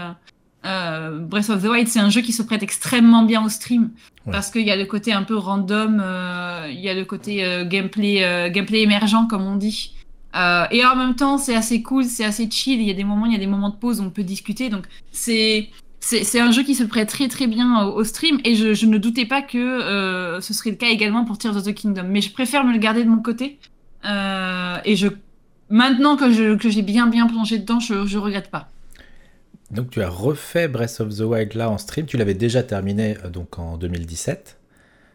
euh, 0.66 1.20
Breath 1.20 1.50
of 1.50 1.64
the 1.64 1.68
Wild, 1.68 1.88
c'est 1.90 2.00
un 2.00 2.10
jeu 2.10 2.22
qui 2.22 2.32
se 2.32 2.44
prête 2.44 2.64
extrêmement 2.64 3.24
bien 3.24 3.44
au 3.44 3.50
stream 3.50 3.90
parce 4.32 4.52
qu'il 4.52 4.66
y 4.66 4.72
a 4.72 4.76
le 4.76 4.86
côté 4.86 5.12
un 5.12 5.24
peu 5.24 5.36
random, 5.36 6.04
il 6.70 6.80
y 6.80 6.88
a 6.88 6.94
le 6.94 7.04
côté 7.04 7.66
gameplay, 7.68 8.52
gameplay 8.54 8.82
émergent 8.82 9.28
comme 9.28 9.42
on 9.42 9.56
dit. 9.56 9.96
et 10.36 10.86
en 10.86 10.96
même 10.96 11.16
temps, 11.16 11.40
c'est 11.40 11.56
assez 11.56 11.82
cool, 11.82 12.06
c'est 12.06 12.24
assez 12.24 12.50
chill. 12.50 12.80
Il 12.80 12.88
y 12.88 12.92
a 12.92 12.94
des 12.94 13.04
moments, 13.04 13.26
il 13.26 13.34
y 13.34 13.36
a 13.36 13.40
des 13.40 13.48
moments 13.48 13.72
de 13.72 13.76
pause 13.76 14.00
où 14.00 14.04
on 14.04 14.12
peut 14.12 14.24
discuter. 14.24 14.70
Donc 14.70 14.86
c'est 15.12 15.70
c'est 16.02 16.40
un 16.40 16.52
jeu 16.52 16.64
qui 16.64 16.74
se 16.74 16.84
prête 16.84 17.10
très 17.10 17.28
très 17.28 17.46
bien 17.46 17.86
au, 17.86 18.04
stream 18.04 18.40
et 18.44 18.56
je, 18.56 18.86
ne 18.86 18.98
doutais 18.98 19.26
pas 19.26 19.44
que 19.44 19.58
euh, 19.58 20.42
ce 20.42 20.54
serait 20.54 20.72
le 20.72 20.76
cas 20.76 20.90
également 20.90 21.26
pour 21.26 21.38
Tears 21.38 21.56
of 21.56 21.64
the 21.64 21.74
Kingdom. 21.74 22.06
Mais 22.08 22.22
je 22.22 22.34
préfère 22.34 22.66
me 22.66 22.74
le 22.74 22.80
garder 22.80 23.04
de 23.04 23.10
mon 23.10 23.22
côté. 23.22 23.60
Euh, 24.06 24.78
et 24.84 24.96
je, 24.96 25.08
maintenant 25.70 26.18
que 26.18 26.32
j'ai 26.32 26.58
que 26.58 26.82
bien 26.82 27.06
bien 27.06 27.28
plongé 27.28 27.60
dedans, 27.60 27.80
je, 27.80 27.94
ne 27.94 28.18
regrette 28.18 28.50
pas. 28.50 28.70
Donc 29.70 29.92
tu 29.92 30.02
as 30.02 30.10
refait 30.10 30.68
Breath 30.68 31.00
of 31.00 31.16
the 31.16 31.22
Wild 31.22 31.54
là 31.54 31.70
en 31.70 31.78
stream. 31.78 32.08
Tu 32.08 32.18
l'avais 32.18 32.34
déjà 32.34 32.64
terminé 32.64 33.16
euh, 33.24 33.30
donc 33.30 33.60
en 33.60 33.78
2017. 33.78 34.58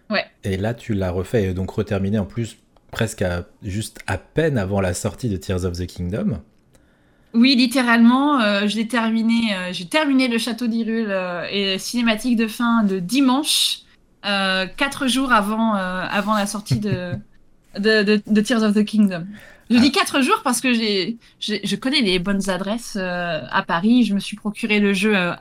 Ouais. 0.09 0.24
Et 0.45 0.57
là 0.57 0.72
tu 0.72 0.95
l'as 0.95 1.11
refait 1.11 1.51
et 1.51 1.53
donc 1.53 1.70
reterminé 1.70 2.20
en 2.20 2.26
plus 2.26 2.59
presque 2.93 3.24
juste 3.62 3.99
à 4.07 4.18
peine 4.18 4.57
avant 4.57 4.80
la 4.80 4.95
sortie 4.95 5.28
de 5.28 5.37
Tears 5.37 5.64
of 5.64 5.76
the 5.76 5.87
Kingdom. 5.87 6.39
Oui, 7.37 7.55
littéralement, 7.55 8.41
euh, 8.41 8.66
je 8.66 8.80
terminé. 8.80 9.55
Euh, 9.55 9.72
j'ai 9.72 9.84
terminé 9.84 10.26
le 10.26 10.39
château 10.39 10.66
d'Hyrule 10.66 11.09
euh, 11.11 11.47
et 11.51 11.78
cinématique 11.78 12.37
de 12.37 12.47
fin 12.47 12.82
de 12.82 12.99
dimanche, 12.99 13.80
quatre 14.22 15.07
jours 15.07 15.32
avant, 15.32 15.74
avant 15.74 16.34
la 16.34 16.47
sortie 16.47 16.80
de, 16.80 17.12
de, 17.78 18.41
Tears 18.41 18.62
of 18.62 18.74
the 18.74 18.84
Kingdom. 18.84 19.26
Je 19.70 19.78
dis 19.78 19.93
ah. 19.95 19.99
quatre 19.99 20.20
jours 20.20 20.41
parce 20.43 20.61
que 20.61 20.72
j'ai, 20.72 21.18
je 21.39 21.76
connais 21.76 22.01
les 22.01 22.18
bonnes 22.18 22.49
adresses 22.49 22.97
à 22.97 23.62
Paris. 23.66 24.05
Je 24.05 24.14
me 24.14 24.20
suis 24.20 24.37
procuré 24.37 24.80
le 24.80 24.95
jeu 24.95 25.14
un 25.14 25.37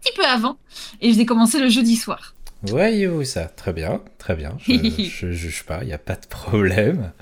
petit 0.00 0.12
peu 0.16 0.24
avant 0.24 0.56
et 1.00 1.12
j'ai 1.12 1.26
commencé 1.26 1.60
le 1.60 1.68
jeudi 1.68 1.94
soir. 1.94 2.34
Voyez-vous 2.62 3.24
ça 3.24 3.44
Très 3.44 3.72
bien, 3.72 4.00
très 4.18 4.34
bien. 4.34 4.56
Je 4.66 5.26
ne 5.26 5.32
juge 5.32 5.62
pas, 5.62 5.80
il 5.82 5.86
n'y 5.86 5.92
a 5.92 5.98
pas 5.98 6.16
de 6.16 6.26
problème. 6.26 7.12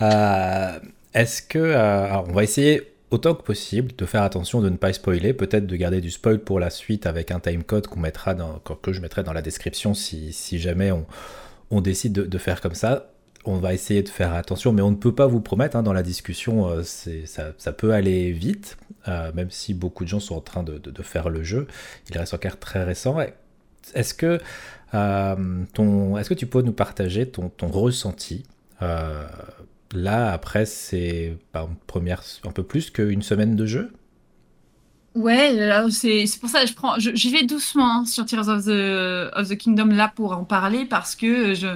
Est-ce 0.00 1.42
que. 1.42 1.74
alors, 1.74 2.26
on 2.30 2.32
va 2.32 2.44
essayer 2.44 2.91
autant 3.12 3.34
que 3.34 3.42
possible 3.42 3.92
de 3.96 4.06
faire 4.06 4.22
attention 4.22 4.60
de 4.60 4.70
ne 4.70 4.76
pas 4.76 4.92
spoiler, 4.92 5.34
peut-être 5.34 5.66
de 5.66 5.76
garder 5.76 6.00
du 6.00 6.10
spoil 6.10 6.38
pour 6.38 6.58
la 6.58 6.70
suite 6.70 7.06
avec 7.06 7.30
un 7.30 7.40
timecode 7.40 7.86
qu'on 7.86 8.00
mettra 8.00 8.34
que 8.82 8.92
je 8.92 9.00
mettrai 9.00 9.22
dans 9.22 9.34
la 9.34 9.42
description 9.42 9.92
si, 9.92 10.32
si 10.32 10.58
jamais 10.58 10.90
on, 10.90 11.06
on 11.70 11.80
décide 11.82 12.12
de, 12.12 12.38
faire 12.38 12.60
comme 12.60 12.74
ça. 12.74 13.10
On 13.44 13.58
va 13.58 13.74
essayer 13.74 14.02
de 14.02 14.08
faire 14.08 14.32
attention, 14.34 14.72
mais 14.72 14.82
on 14.82 14.90
ne 14.90 14.96
peut 14.96 15.14
pas 15.14 15.26
vous 15.26 15.40
promettre, 15.40 15.76
hein, 15.76 15.82
dans 15.82 15.92
la 15.92 16.02
discussion, 16.02 16.68
euh, 16.68 16.82
ça, 16.84 17.52
ça, 17.58 17.72
peut 17.72 17.92
aller 17.92 18.30
vite, 18.32 18.78
euh, 19.08 19.32
même 19.34 19.50
si 19.50 19.74
beaucoup 19.74 20.04
de 20.04 20.08
gens 20.08 20.20
sont 20.20 20.36
en 20.36 20.40
train 20.40 20.62
de, 20.62 20.78
de, 20.78 21.02
faire 21.02 21.28
le 21.28 21.42
jeu. 21.42 21.66
Il 22.08 22.16
reste 22.16 22.34
encore 22.34 22.58
très 22.58 22.84
récent. 22.84 23.16
Est-ce 23.94 24.14
que, 24.14 24.38
euh, 24.94 25.64
ton, 25.74 26.16
est-ce 26.18 26.28
que 26.28 26.34
tu 26.34 26.46
peux 26.46 26.62
nous 26.62 26.72
partager 26.72 27.28
ton, 27.28 27.48
ton 27.48 27.68
ressenti 27.68 28.44
Là, 29.92 30.32
après, 30.32 30.66
c'est 30.66 31.36
première 31.86 32.22
un 32.44 32.52
peu 32.52 32.62
plus 32.62 32.90
qu'une 32.90 33.22
semaine 33.22 33.56
de 33.56 33.66
jeu. 33.66 33.92
Ouais, 35.14 35.54
c'est 35.90 36.40
pour 36.40 36.48
ça 36.48 36.62
que 36.62 36.68
je 36.68 36.74
prends, 36.74 36.94
j'y 36.98 37.30
vais 37.30 37.44
doucement 37.44 37.98
hein, 37.98 38.04
sur 38.06 38.24
Tears 38.24 38.48
of 38.48 38.64
the, 38.64 39.30
of 39.36 39.46
the 39.46 39.58
Kingdom 39.58 39.88
là 39.88 40.10
pour 40.14 40.32
en 40.32 40.44
parler 40.44 40.86
parce 40.86 41.14
que 41.14 41.52
je, 41.52 41.66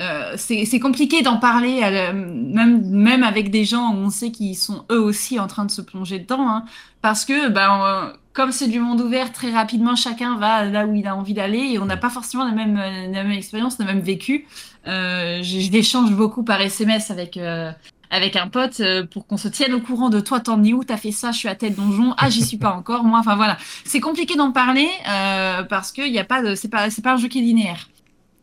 euh, 0.00 0.34
c'est 0.36 0.78
compliqué 0.80 1.22
d'en 1.22 1.38
parler, 1.38 1.80
même, 2.12 2.84
même 2.84 3.24
avec 3.24 3.50
des 3.50 3.64
gens 3.64 3.94
où 3.94 3.96
on 3.96 4.10
sait 4.10 4.30
qu'ils 4.30 4.56
sont 4.56 4.84
eux 4.92 5.00
aussi 5.00 5.40
en 5.40 5.46
train 5.46 5.64
de 5.64 5.70
se 5.70 5.80
plonger 5.80 6.18
dedans, 6.18 6.46
hein, 6.46 6.66
parce 7.00 7.24
que 7.24 7.48
ben, 7.48 8.12
comme 8.34 8.52
c'est 8.52 8.68
du 8.68 8.80
monde 8.80 9.00
ouvert, 9.00 9.32
très 9.32 9.50
rapidement 9.50 9.96
chacun 9.96 10.36
va 10.36 10.66
là 10.66 10.86
où 10.86 10.94
il 10.94 11.06
a 11.06 11.16
envie 11.16 11.32
d'aller 11.32 11.70
et 11.72 11.78
on 11.78 11.86
n'a 11.86 11.96
pas 11.96 12.10
forcément 12.10 12.44
la 12.44 12.52
même, 12.52 12.76
la 12.76 13.22
même 13.22 13.30
expérience, 13.32 13.78
le 13.78 13.86
même 13.86 14.00
vécu. 14.00 14.46
Euh, 14.86 15.38
J'échange 15.42 16.10
beaucoup 16.12 16.42
par 16.42 16.60
SMS 16.60 17.10
avec, 17.10 17.36
euh, 17.36 17.70
avec 18.10 18.36
un 18.36 18.48
pote 18.48 18.80
euh, 18.80 19.04
pour 19.04 19.26
qu'on 19.26 19.36
se 19.36 19.48
tienne 19.48 19.74
au 19.74 19.80
courant 19.80 20.10
de 20.10 20.20
toi, 20.20 20.40
t'en 20.40 20.62
es 20.62 20.72
où, 20.72 20.84
t'as 20.84 20.96
fait 20.96 21.12
ça, 21.12 21.32
je 21.32 21.38
suis 21.38 21.48
à 21.48 21.54
tel 21.54 21.74
donjon, 21.74 22.14
ah 22.18 22.30
j'y 22.30 22.44
suis 22.44 22.58
pas 22.58 22.72
encore, 22.76 23.04
moi, 23.04 23.18
enfin 23.18 23.36
voilà. 23.36 23.56
C'est 23.84 24.00
compliqué 24.00 24.36
d'en 24.36 24.52
parler 24.52 24.88
euh, 25.08 25.62
parce 25.64 25.92
que 25.92 26.02
y 26.02 26.18
a 26.18 26.24
pas 26.24 26.42
de, 26.42 26.54
c'est 26.54 26.68
pas, 26.68 26.90
c'est 26.90 27.02
pas 27.02 27.14
un 27.14 27.16
jeu 27.16 27.28
qui 27.28 27.38
est 27.38 27.42
linéaire. 27.42 27.88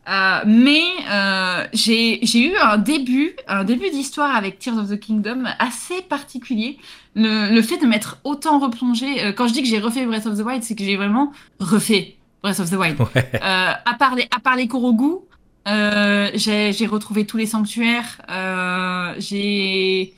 Euh, 0.10 0.40
mais 0.48 0.82
euh, 1.12 1.68
j'ai 1.74 2.20
eu 2.36 2.56
un 2.58 2.80
début, 2.80 3.36
un 3.48 3.64
début 3.64 3.92
d'histoire 3.92 4.36
avec 4.36 4.58
Tears 4.58 4.80
of 4.80 4.90
the 4.90 5.00
Kingdom 5.00 5.44
assez 5.60 6.02
particulier. 6.02 6.80
Le, 7.14 7.54
le 7.54 7.62
fait 7.62 7.78
de 7.78 7.86
m'être 7.86 8.18
autant 8.24 8.58
replongé, 8.58 9.24
euh, 9.24 9.32
quand 9.32 9.48
je 9.48 9.54
dis 9.54 9.62
que 9.62 9.68
j'ai 9.68 9.80
refait 9.80 10.06
Breath 10.06 10.26
of 10.26 10.40
the 10.40 10.44
Wild, 10.44 10.64
c'est 10.64 10.74
que 10.76 10.84
j'ai 10.84 10.96
vraiment 10.98 11.32
refait 11.60 12.16
Breath 12.42 12.60
of 12.60 12.72
the 12.72 12.76
Wild. 12.76 12.98
Euh, 13.00 13.32
à 13.42 13.94
part 14.00 14.16
les, 14.16 14.28
à 14.36 14.40
part 14.40 14.56
les 14.56 14.68
Korogu, 14.68 15.20
euh, 15.68 16.30
j'ai 16.34 16.86
retrouvé 16.88 17.26
tous 17.26 17.38
les 17.38 17.46
sanctuaires. 17.46 18.22
Euh, 18.30 19.14
j'ai 19.18 20.14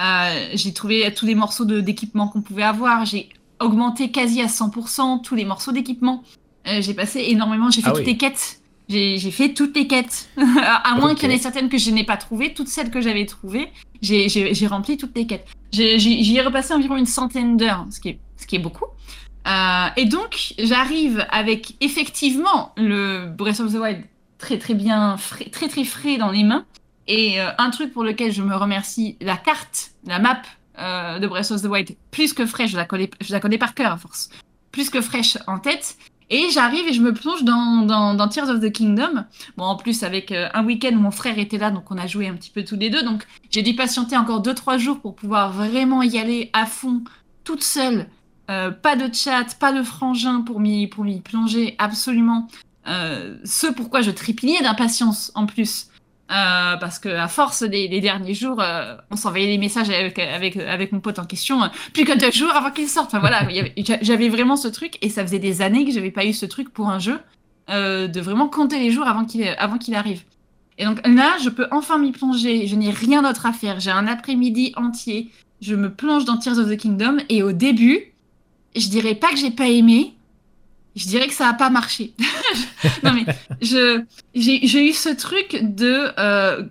euh, 0.00 0.48
j'ai 0.54 0.72
trouvé 0.72 1.12
tous 1.14 1.26
les 1.26 1.34
morceaux 1.34 1.64
d'équipement 1.64 2.28
qu'on 2.28 2.42
pouvait 2.42 2.62
avoir. 2.62 3.04
J'ai 3.04 3.28
augmenté 3.60 4.10
quasi 4.10 4.40
à 4.40 4.46
100% 4.46 5.22
tous 5.22 5.34
les 5.34 5.44
morceaux 5.44 5.72
d'équipement. 5.72 6.22
J'ai 6.66 6.94
passé 6.94 7.24
énormément. 7.28 7.70
J'ai 7.70 7.80
fait 7.80 7.90
ah 7.90 7.96
toutes 7.96 8.06
les 8.06 8.16
quêtes. 8.16 8.60
J'ai 8.88 9.30
fait 9.30 9.54
toutes 9.54 9.76
les 9.76 9.86
quêtes. 9.86 10.28
à 10.36 10.94
moins 10.96 11.14
qu'il 11.14 11.30
y 11.30 11.32
en 11.32 11.34
ait 11.34 11.38
certaines 11.38 11.68
que 11.68 11.78
je 11.78 11.90
n'ai 11.90 12.04
pas 12.04 12.16
trouvées. 12.16 12.52
Toutes 12.52 12.68
celles 12.68 12.90
que 12.90 13.00
j'avais 13.00 13.26
trouvées, 13.26 13.68
j'ai 14.02 14.66
rempli 14.66 14.96
toutes 14.96 15.16
les 15.16 15.26
quêtes. 15.26 15.46
J'y 15.72 16.36
ai 16.36 16.42
repassé 16.42 16.74
environ 16.74 16.96
une 16.96 17.06
centaine 17.06 17.56
d'heures, 17.56 17.86
ce, 17.90 18.00
qui 18.00 18.10
est, 18.10 18.18
ce 18.36 18.46
qui 18.46 18.56
est 18.56 18.60
beaucoup. 18.60 18.86
Et 19.96 20.04
donc, 20.04 20.54
j'arrive 20.58 21.26
avec 21.30 21.74
effectivement 21.80 22.72
le 22.76 23.26
Breath 23.26 23.60
of 23.60 23.72
the 23.72 23.76
Wild 23.76 24.04
très 24.38 24.58
très 24.58 24.74
bien, 24.74 25.16
très 25.52 25.68
très 25.68 25.84
frais 25.84 26.16
dans 26.16 26.30
les 26.30 26.44
mains. 26.44 26.64
Et 27.08 27.40
euh, 27.40 27.48
un 27.56 27.70
truc 27.70 27.92
pour 27.92 28.04
lequel 28.04 28.32
je 28.32 28.42
me 28.42 28.54
remercie, 28.54 29.16
la 29.20 29.36
carte, 29.36 29.92
la 30.06 30.18
map 30.18 30.42
euh, 30.78 31.18
de 31.18 31.26
Breath 31.26 31.50
of 31.50 31.62
the 31.62 31.64
Wild, 31.64 31.96
plus 32.10 32.34
que 32.34 32.46
fraîche, 32.46 32.72
je 32.72 32.76
la 32.76 32.84
connais, 32.84 33.10
je 33.20 33.32
la 33.32 33.40
connais 33.40 33.58
par 33.58 33.74
cœur 33.74 33.92
à 33.92 33.96
force, 33.96 34.28
plus 34.70 34.90
que 34.90 35.00
fraîche 35.00 35.38
en 35.46 35.58
tête. 35.58 35.96
Et 36.30 36.50
j'arrive 36.50 36.86
et 36.86 36.92
je 36.92 37.00
me 37.00 37.14
plonge 37.14 37.42
dans, 37.42 37.86
dans, 37.86 38.28
Tears 38.28 38.50
of 38.50 38.60
the 38.60 38.70
Kingdom. 38.70 39.24
Bon, 39.56 39.64
en 39.64 39.76
plus, 39.76 40.02
avec 40.02 40.30
euh, 40.30 40.50
un 40.52 40.62
week-end, 40.62 40.94
mon 40.94 41.10
frère 41.10 41.38
était 41.38 41.56
là, 41.56 41.70
donc 41.70 41.90
on 41.90 41.96
a 41.96 42.06
joué 42.06 42.28
un 42.28 42.34
petit 42.34 42.50
peu 42.50 42.62
tous 42.62 42.76
les 42.76 42.90
deux. 42.90 43.02
Donc 43.02 43.26
j'ai 43.50 43.62
dû 43.62 43.74
patienter 43.74 44.14
encore 44.14 44.42
2-3 44.42 44.78
jours 44.78 45.00
pour 45.00 45.16
pouvoir 45.16 45.52
vraiment 45.52 46.02
y 46.02 46.18
aller 46.18 46.50
à 46.52 46.66
fond 46.66 47.02
toute 47.44 47.62
seule, 47.62 48.06
pas 48.46 48.96
de 48.96 49.14
chat, 49.14 49.58
pas 49.58 49.72
de 49.72 49.82
frangin 49.82 50.42
pour 50.42 50.60
m'y 50.60 50.86
pour 50.86 51.04
m'y 51.04 51.20
plonger, 51.20 51.76
absolument. 51.78 52.46
Ce 52.88 53.72
pourquoi 53.72 54.02
je 54.02 54.10
triplignais 54.10 54.62
d'impatience 54.62 55.30
en 55.34 55.46
plus. 55.46 55.88
Euh, 56.30 56.76
parce 56.76 56.98
que 56.98 57.08
à 57.08 57.26
force 57.26 57.62
des, 57.62 57.88
derniers 58.00 58.34
jours, 58.34 58.60
euh, 58.60 58.96
on 59.10 59.16
s'envoyait 59.16 59.46
des 59.46 59.56
messages 59.56 59.88
avec, 59.88 60.92
mon 60.92 61.00
pote 61.00 61.18
en 61.18 61.24
question, 61.24 61.62
euh, 61.62 61.68
plus 61.94 62.04
que 62.04 62.18
deux 62.18 62.30
jours 62.30 62.54
avant 62.54 62.70
qu'il 62.70 62.86
sorte. 62.86 63.06
Enfin 63.06 63.18
voilà, 63.20 63.48
j'avais 64.02 64.28
vraiment 64.28 64.56
ce 64.56 64.68
truc 64.68 64.98
et 65.00 65.08
ça 65.08 65.22
faisait 65.22 65.38
des 65.38 65.62
années 65.62 65.86
que 65.86 65.92
j'avais 65.92 66.10
pas 66.10 66.26
eu 66.26 66.34
ce 66.34 66.44
truc 66.44 66.68
pour 66.68 66.90
un 66.90 66.98
jeu, 66.98 67.18
de 67.68 68.20
vraiment 68.20 68.48
compter 68.48 68.78
les 68.78 68.90
jours 68.90 69.06
avant 69.06 69.24
qu'il 69.24 69.94
arrive. 69.94 70.22
Et 70.76 70.84
donc 70.84 71.04
là, 71.06 71.36
je 71.42 71.48
peux 71.48 71.66
enfin 71.70 71.98
m'y 71.98 72.12
plonger. 72.12 72.66
Je 72.66 72.76
n'ai 72.76 72.90
rien 72.90 73.22
d'autre 73.22 73.46
à 73.46 73.52
faire. 73.52 73.80
J'ai 73.80 73.90
un 73.90 74.06
après-midi 74.06 74.72
entier. 74.76 75.30
Je 75.60 75.74
me 75.74 75.92
plonge 75.92 76.24
dans 76.24 76.36
Tears 76.36 76.58
of 76.58 76.70
the 76.70 76.76
Kingdom 76.76 77.16
et 77.28 77.42
au 77.42 77.52
début, 77.52 78.12
je 78.76 78.88
dirais 78.88 79.14
pas 79.14 79.30
que 79.30 79.36
j'ai 79.36 79.50
pas 79.50 79.66
aimé, 79.66 80.14
je 80.98 81.06
dirais 81.06 81.26
que 81.26 81.34
ça 81.34 81.46
n'a 81.46 81.54
pas 81.54 81.70
marché. 81.70 82.12
non 83.04 83.12
mais 83.12 83.24
je 83.62 84.02
j'ai 84.34 84.88
eu 84.88 84.92
ce 84.92 85.08
truc 85.08 85.58
de 85.62 86.12
euh, 86.18 86.64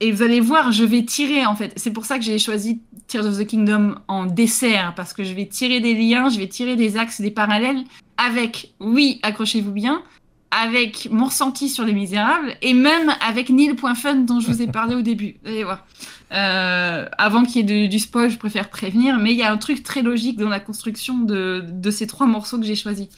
et 0.00 0.12
vous 0.12 0.22
allez 0.22 0.40
voir, 0.40 0.72
je 0.72 0.84
vais 0.84 1.04
tirer 1.04 1.44
en 1.44 1.54
fait. 1.54 1.72
C'est 1.76 1.90
pour 1.90 2.06
ça 2.06 2.18
que 2.18 2.24
j'ai 2.24 2.38
choisi 2.38 2.80
Tears 3.06 3.26
of 3.26 3.38
the 3.38 3.46
Kingdom 3.46 3.96
en 4.08 4.24
dessert 4.24 4.94
parce 4.96 5.12
que 5.12 5.24
je 5.24 5.34
vais 5.34 5.46
tirer 5.46 5.80
des 5.80 5.94
liens, 5.94 6.30
je 6.30 6.38
vais 6.38 6.48
tirer 6.48 6.74
des 6.76 6.96
axes, 6.96 7.20
des 7.20 7.30
parallèles 7.30 7.84
avec 8.16 8.72
oui, 8.80 9.20
accrochez-vous 9.22 9.72
bien, 9.72 10.02
avec 10.50 11.08
mon 11.10 11.26
ressenti 11.26 11.68
sur 11.68 11.84
Les 11.84 11.92
Misérables 11.92 12.54
et 12.62 12.72
même 12.72 13.14
avec 13.20 13.50
Neil.fun 13.50 14.16
dont 14.16 14.40
je 14.40 14.46
vous 14.46 14.62
ai 14.62 14.66
parlé 14.66 14.94
au 14.94 15.02
début. 15.02 15.36
Vous 15.42 15.50
allez 15.50 15.64
voir. 15.64 15.86
Euh, 16.32 17.06
avant 17.18 17.44
qu'il 17.44 17.70
y 17.70 17.84
ait 17.84 17.88
du 17.88 17.98
spoil, 17.98 18.30
je 18.30 18.38
préfère 18.38 18.70
prévenir, 18.70 19.18
mais 19.18 19.32
il 19.32 19.36
y 19.36 19.42
a 19.42 19.52
un 19.52 19.58
truc 19.58 19.82
très 19.82 20.02
logique 20.02 20.38
dans 20.38 20.48
la 20.48 20.60
construction 20.60 21.18
de, 21.18 21.64
de 21.68 21.90
ces 21.90 22.06
trois 22.06 22.26
morceaux 22.26 22.58
que 22.58 22.64
j'ai 22.64 22.76
choisis. 22.76 23.08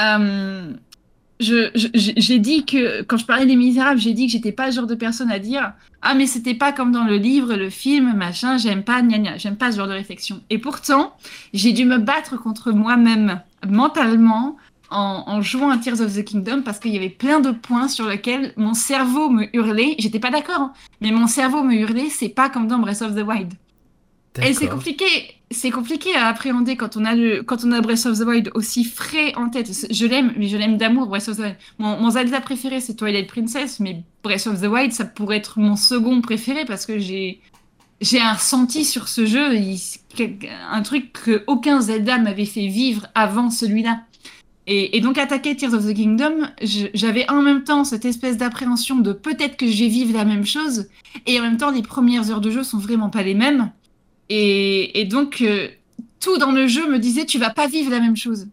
Euh, 0.00 0.72
j'ai 1.42 2.38
dit 2.38 2.64
que 2.64 3.02
quand 3.02 3.16
je 3.16 3.26
parlais 3.26 3.46
des 3.46 3.56
Misérables, 3.56 4.00
j'ai 4.00 4.12
dit 4.12 4.26
que 4.26 4.32
j'étais 4.32 4.52
pas 4.52 4.66
le 4.66 4.72
genre 4.72 4.86
de 4.86 4.94
personne 4.94 5.30
à 5.30 5.38
dire 5.38 5.72
ah 6.00 6.14
mais 6.14 6.26
c'était 6.26 6.54
pas 6.54 6.72
comme 6.72 6.92
dans 6.92 7.04
le 7.04 7.16
livre, 7.16 7.54
le 7.54 7.70
film, 7.70 8.14
machin, 8.14 8.58
j'aime 8.58 8.82
pas, 8.82 9.02
gna 9.02 9.36
j'aime 9.36 9.56
pas 9.56 9.72
ce 9.72 9.76
genre 9.76 9.88
de 9.88 9.92
réflexion. 9.92 10.40
Et 10.50 10.58
pourtant, 10.58 11.14
j'ai 11.52 11.72
dû 11.72 11.84
me 11.84 11.98
battre 11.98 12.36
contre 12.36 12.72
moi-même 12.72 13.40
mentalement 13.66 14.56
en, 14.90 15.24
en, 15.26 15.42
jouant 15.42 15.70
à 15.70 15.78
Tears 15.78 16.00
of 16.00 16.14
the 16.14 16.24
Kingdom 16.24 16.62
parce 16.62 16.78
qu'il 16.78 16.92
y 16.92 16.96
avait 16.96 17.08
plein 17.08 17.40
de 17.40 17.50
points 17.50 17.88
sur 17.88 18.08
lesquels 18.08 18.52
mon 18.56 18.74
cerveau 18.74 19.30
me 19.30 19.46
hurlait. 19.56 19.94
J'étais 19.98 20.20
pas 20.20 20.30
d'accord, 20.30 20.60
hein, 20.60 20.72
mais 21.00 21.10
mon 21.12 21.26
cerveau 21.26 21.62
me 21.62 21.74
hurlait, 21.74 22.10
c'est 22.10 22.28
pas 22.28 22.50
comme 22.50 22.66
dans 22.66 22.78
Breath 22.78 23.02
of 23.02 23.14
the 23.14 23.26
Wild. 23.26 23.54
Et 24.42 24.54
c'est 24.54 24.68
compliqué, 24.68 25.04
c'est 25.52 25.70
compliqué 25.70 26.14
à 26.14 26.26
appréhender 26.26 26.76
quand 26.76 26.96
on 26.96 27.04
a 27.04 27.14
quand 27.44 27.64
on 27.64 27.72
a 27.72 27.80
Breath 27.80 28.06
of 28.06 28.18
the 28.18 28.22
Wild 28.22 28.50
aussi 28.54 28.84
frais 28.84 29.34
en 29.36 29.48
tête. 29.48 29.70
Je 29.90 30.06
l'aime, 30.06 30.32
mais 30.36 30.48
je 30.48 30.56
l'aime 30.56 30.76
d'amour 30.76 31.06
Breath 31.06 31.28
of 31.28 31.36
the 31.36 31.40
Wild. 31.40 31.56
Mon, 31.78 32.10
Zelda 32.10 32.40
préféré 32.40 32.80
c'est 32.80 32.94
Twilight 32.94 33.28
Princess, 33.28 33.80
mais 33.80 34.02
Breath 34.22 34.46
of 34.46 34.60
the 34.60 34.66
Wild 34.66 34.92
ça 34.92 35.04
pourrait 35.04 35.38
être 35.38 35.58
mon 35.58 35.76
second 35.76 36.20
préféré 36.20 36.64
parce 36.64 36.86
que 36.86 36.98
j'ai, 36.98 37.40
j'ai 38.00 38.20
un 38.20 38.34
ressenti 38.34 38.84
sur 38.84 39.08
ce 39.08 39.26
jeu, 39.26 39.46
un 40.70 40.82
truc 40.82 41.12
que 41.12 41.44
aucun 41.46 41.80
Zelda 41.80 42.18
m'avait 42.18 42.44
fait 42.44 42.66
vivre 42.66 43.06
avant 43.14 43.50
celui-là. 43.50 44.02
Et, 44.68 44.96
et, 44.96 45.00
donc 45.00 45.18
attaquer 45.18 45.56
Tears 45.56 45.74
of 45.74 45.84
the 45.84 45.92
Kingdom, 45.92 46.46
j'avais 46.94 47.28
en 47.28 47.42
même 47.42 47.64
temps 47.64 47.82
cette 47.82 48.04
espèce 48.04 48.36
d'appréhension 48.36 48.96
de 48.96 49.12
peut-être 49.12 49.56
que 49.56 49.66
je 49.66 49.76
vais 49.82 49.88
vivre 49.88 50.16
la 50.16 50.24
même 50.24 50.46
chose, 50.46 50.86
et 51.26 51.40
en 51.40 51.42
même 51.42 51.56
temps 51.56 51.72
les 51.72 51.82
premières 51.82 52.30
heures 52.30 52.40
de 52.40 52.50
jeu 52.50 52.62
sont 52.62 52.78
vraiment 52.78 53.10
pas 53.10 53.24
les 53.24 53.34
mêmes. 53.34 53.72
Et, 54.28 55.06
donc, 55.10 55.42
euh, 55.42 55.68
tout 56.20 56.38
dans 56.38 56.52
le 56.52 56.66
jeu 56.66 56.88
me 56.88 56.98
disait, 56.98 57.26
tu 57.26 57.38
vas 57.38 57.50
pas 57.50 57.66
vivre 57.66 57.90
la 57.90 58.00
même 58.00 58.16
chose. 58.16 58.46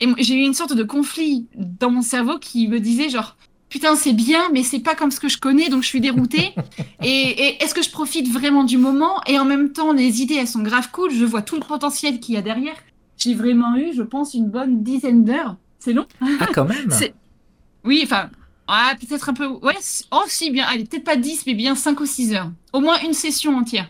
Et 0.00 0.06
j'ai 0.18 0.34
eu 0.34 0.42
une 0.42 0.54
sorte 0.54 0.74
de 0.74 0.82
conflit 0.82 1.46
dans 1.54 1.90
mon 1.90 2.02
cerveau 2.02 2.38
qui 2.38 2.68
me 2.68 2.80
disait, 2.80 3.08
genre, 3.08 3.36
putain, 3.68 3.96
c'est 3.96 4.12
bien, 4.12 4.50
mais 4.52 4.62
c'est 4.62 4.80
pas 4.80 4.94
comme 4.94 5.10
ce 5.10 5.20
que 5.20 5.28
je 5.28 5.38
connais, 5.38 5.68
donc 5.68 5.82
je 5.82 5.88
suis 5.88 6.00
déroutée. 6.00 6.54
et, 7.02 7.62
est-ce 7.62 7.74
que 7.74 7.82
je 7.82 7.90
profite 7.90 8.28
vraiment 8.28 8.64
du 8.64 8.78
moment? 8.78 9.20
Et 9.26 9.38
en 9.38 9.44
même 9.44 9.72
temps, 9.72 9.92
les 9.92 10.22
idées, 10.22 10.34
elles 10.34 10.48
sont 10.48 10.62
grave 10.62 10.90
cool. 10.92 11.10
Je 11.10 11.24
vois 11.24 11.42
tout 11.42 11.56
le 11.56 11.62
potentiel 11.62 12.20
qu'il 12.20 12.34
y 12.34 12.38
a 12.38 12.42
derrière. 12.42 12.76
J'ai 13.16 13.34
vraiment 13.34 13.76
eu, 13.76 13.92
je 13.94 14.02
pense, 14.02 14.34
une 14.34 14.48
bonne 14.48 14.82
dizaine 14.82 15.24
d'heures. 15.24 15.56
C'est 15.78 15.92
long. 15.92 16.06
Ah, 16.20 16.46
quand 16.52 16.64
même 16.64 16.90
Oui, 17.84 18.00
enfin, 18.04 18.30
ah, 18.68 18.94
peut-être 19.00 19.28
un 19.28 19.34
peu. 19.34 19.46
Ouais, 19.46 19.76
oh, 20.10 20.22
si, 20.28 20.50
bien. 20.50 20.66
Allez, 20.66 20.84
peut-être 20.84 21.04
pas 21.04 21.16
10, 21.16 21.44
mais 21.46 21.54
bien 21.54 21.74
5 21.74 22.00
ou 22.00 22.06
6 22.06 22.34
heures. 22.34 22.50
Au 22.72 22.80
moins 22.80 23.00
une 23.02 23.12
session 23.12 23.56
entière. 23.56 23.88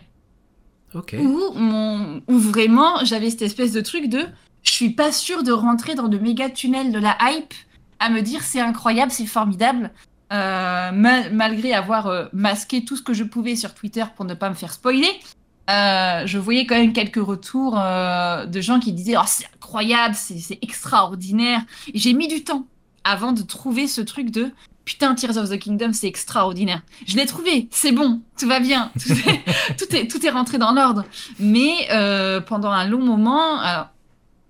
Où, 1.19 1.53
mon... 1.55 2.21
vraiment 2.27 3.03
j'avais 3.03 3.29
cette 3.29 3.41
espèce 3.41 3.71
de 3.71 3.81
truc 3.81 4.07
de 4.09 4.25
je 4.63 4.71
suis 4.71 4.91
pas 4.91 5.11
sûre 5.11 5.43
de 5.43 5.51
rentrer 5.51 5.95
dans 5.95 6.07
le 6.07 6.19
méga 6.19 6.49
tunnel 6.49 6.91
de 6.91 6.99
la 6.99 7.17
hype 7.21 7.53
à 7.99 8.09
me 8.09 8.21
dire 8.21 8.41
c'est 8.43 8.59
incroyable, 8.59 9.11
c'est 9.11 9.25
formidable, 9.25 9.91
euh, 10.31 10.91
malgré 10.91 11.73
avoir 11.73 12.07
euh, 12.07 12.25
masqué 12.33 12.83
tout 12.83 12.95
ce 12.95 13.01
que 13.01 13.13
je 13.13 13.23
pouvais 13.23 13.55
sur 13.55 13.73
Twitter 13.73 14.03
pour 14.15 14.25
ne 14.25 14.33
pas 14.33 14.49
me 14.49 14.55
faire 14.55 14.73
spoiler. 14.73 15.07
Euh, 15.69 16.25
je 16.25 16.37
voyais 16.37 16.65
quand 16.65 16.75
même 16.75 16.91
quelques 16.91 17.23
retours 17.23 17.75
de 17.75 18.61
gens 18.61 18.79
qui 18.81 18.91
disaient 18.91 19.15
oh, 19.17 19.25
c'est 19.25 19.45
incroyable, 19.55 20.15
c'est 20.15 20.59
extraordinaire. 20.61 21.61
J'ai 21.93 22.13
mis 22.13 22.27
du 22.27 22.43
temps 22.43 22.65
avant 23.05 23.31
de 23.31 23.41
trouver 23.41 23.87
ce 23.87 24.01
truc 24.01 24.31
de 24.31 24.51
putain, 24.85 25.15
Tears 25.15 25.37
of 25.37 25.49
the 25.49 25.57
Kingdom, 25.57 25.93
c'est 25.93 26.07
extraordinaire. 26.07 26.81
Je 27.07 27.15
l'ai 27.15 27.25
trouvé, 27.25 27.67
c'est 27.71 27.91
bon, 27.91 28.21
tout 28.37 28.47
va 28.47 28.59
bien, 28.59 28.91
tout 29.77 29.95
est, 29.95 30.07
tout 30.07 30.25
est, 30.25 30.29
rentré 30.29 30.57
dans 30.57 30.73
l'ordre. 30.73 31.05
Mais 31.39 31.87
euh, 31.91 32.41
pendant 32.41 32.71
un 32.71 32.87
long 32.87 33.01
moment, 33.01 33.59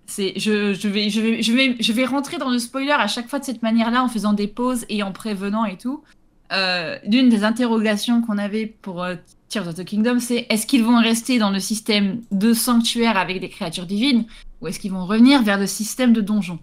c'est, 0.05 0.33
je, 0.37 0.73
je, 0.73 0.87
vais, 0.87 1.09
je, 1.09 1.21
vais, 1.21 1.41
je, 1.41 1.53
vais, 1.53 1.75
je 1.79 1.93
vais 1.93 2.05
rentrer 2.05 2.37
dans 2.37 2.49
le 2.49 2.59
spoiler 2.59 2.91
à 2.91 3.07
chaque 3.07 3.27
fois 3.29 3.39
de 3.39 3.45
cette 3.45 3.63
manière-là, 3.63 4.03
en 4.03 4.07
faisant 4.07 4.33
des 4.33 4.47
pauses 4.47 4.85
et 4.89 5.03
en 5.03 5.11
prévenant 5.11 5.65
et 5.65 5.77
tout. 5.77 6.03
Euh, 6.51 6.97
L'une 7.07 7.29
des 7.29 7.43
interrogations 7.43 8.21
qu'on 8.21 8.37
avait 8.37 8.67
pour 8.67 9.03
euh, 9.03 9.15
Tears 9.49 9.67
of 9.67 9.75
the 9.75 9.83
Kingdom, 9.83 10.19
c'est 10.19 10.45
est-ce 10.49 10.67
qu'ils 10.67 10.83
vont 10.83 10.99
rester 10.99 11.39
dans 11.39 11.49
le 11.49 11.59
système 11.59 12.21
de 12.31 12.53
sanctuaire 12.53 13.17
avec 13.17 13.39
des 13.39 13.49
créatures 13.49 13.85
divines 13.85 14.25
ou 14.61 14.67
est-ce 14.67 14.79
qu'ils 14.79 14.91
vont 14.91 15.05
revenir 15.05 15.41
vers 15.41 15.57
le 15.57 15.67
système 15.67 16.13
de 16.13 16.21
donjon 16.21 16.59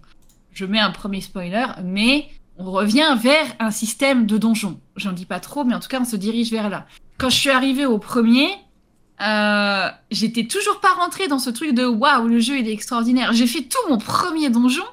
Je 0.53 0.65
mets 0.65 0.79
un 0.79 0.91
premier 0.91 1.21
spoiler, 1.21 1.65
mais 1.83 2.29
on 2.57 2.71
revient 2.71 3.17
vers 3.21 3.45
un 3.59 3.71
système 3.71 4.25
de 4.25 4.37
donjon. 4.37 4.79
J'en 4.95 5.13
dis 5.13 5.25
pas 5.25 5.39
trop, 5.39 5.63
mais 5.63 5.73
en 5.73 5.79
tout 5.79 5.87
cas, 5.87 5.99
on 6.01 6.05
se 6.05 6.15
dirige 6.15 6.51
vers 6.51 6.69
là. 6.69 6.85
Quand 7.17 7.29
je 7.29 7.37
suis 7.37 7.49
arrivée 7.49 7.85
au 7.85 7.97
premier, 7.97 8.49
euh, 9.21 9.89
j'étais 10.09 10.45
toujours 10.45 10.79
pas 10.79 10.93
rentrée 10.93 11.27
dans 11.27 11.39
ce 11.39 11.49
truc 11.49 11.73
de 11.73 11.85
waouh, 11.85 12.27
le 12.27 12.39
jeu 12.39 12.57
il 12.57 12.67
est 12.67 12.73
extraordinaire. 12.73 13.33
J'ai 13.33 13.47
fait 13.47 13.63
tout 13.63 13.89
mon 13.89 13.97
premier 13.97 14.49
donjon 14.49 14.83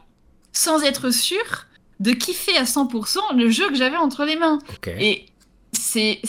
sans 0.52 0.82
être 0.82 1.10
sûre 1.10 1.66
de 2.00 2.12
kiffer 2.12 2.56
à 2.56 2.64
100% 2.64 3.18
le 3.36 3.48
jeu 3.50 3.68
que 3.68 3.74
j'avais 3.74 3.96
entre 3.96 4.24
les 4.24 4.36
mains. 4.36 4.58
Et 4.86 5.26
c'est 5.72 6.20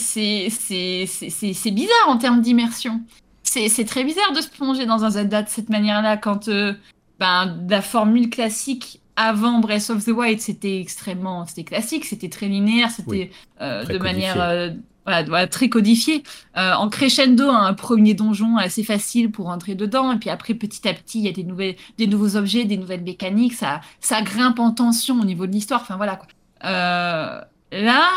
bizarre 1.70 2.08
en 2.08 2.16
termes 2.18 2.40
d'immersion. 2.40 3.00
C'est 3.42 3.84
très 3.84 4.04
bizarre 4.04 4.32
de 4.32 4.40
se 4.40 4.48
plonger 4.48 4.86
dans 4.86 5.04
un 5.04 5.10
Zelda 5.10 5.42
de 5.42 5.48
cette 5.48 5.68
manière-là 5.70 6.16
quand 6.16 6.48
euh, 6.48 6.72
ben, 7.18 7.58
la 7.68 7.82
formule 7.82 8.30
classique 8.30 9.00
avant 9.20 9.58
Breath 9.58 9.90
of 9.90 10.02
the 10.06 10.08
Wild, 10.08 10.40
c'était 10.40 10.80
extrêmement, 10.80 11.44
c'était 11.44 11.64
classique, 11.64 12.06
c'était 12.06 12.30
très 12.30 12.46
linéaire, 12.46 12.90
c'était 12.90 13.30
euh, 13.60 13.84
de 13.84 13.98
manière 13.98 14.40
euh, 14.40 14.70
voilà, 15.04 15.46
très 15.46 15.68
codifiée. 15.68 16.22
Euh, 16.56 16.72
en 16.72 16.88
crescendo, 16.88 17.50
un 17.50 17.74
premier 17.74 18.14
donjon 18.14 18.56
assez 18.56 18.82
facile 18.82 19.30
pour 19.30 19.48
entrer 19.48 19.74
dedans, 19.74 20.10
et 20.12 20.18
puis 20.18 20.30
après, 20.30 20.54
petit 20.54 20.88
à 20.88 20.94
petit, 20.94 21.18
il 21.18 21.26
y 21.26 21.28
a 21.28 21.32
des 21.32 21.44
nouvelles, 21.44 21.76
des 21.98 22.06
nouveaux 22.06 22.36
objets, 22.36 22.64
des 22.64 22.78
nouvelles 22.78 23.02
mécaniques, 23.02 23.52
ça, 23.52 23.82
ça 24.00 24.22
grimpe 24.22 24.58
en 24.58 24.70
tension 24.70 25.20
au 25.20 25.24
niveau 25.26 25.46
de 25.46 25.52
l'histoire. 25.52 25.82
Enfin 25.82 25.98
voilà. 25.98 26.16
Quoi. 26.16 26.26
là, 26.62 28.08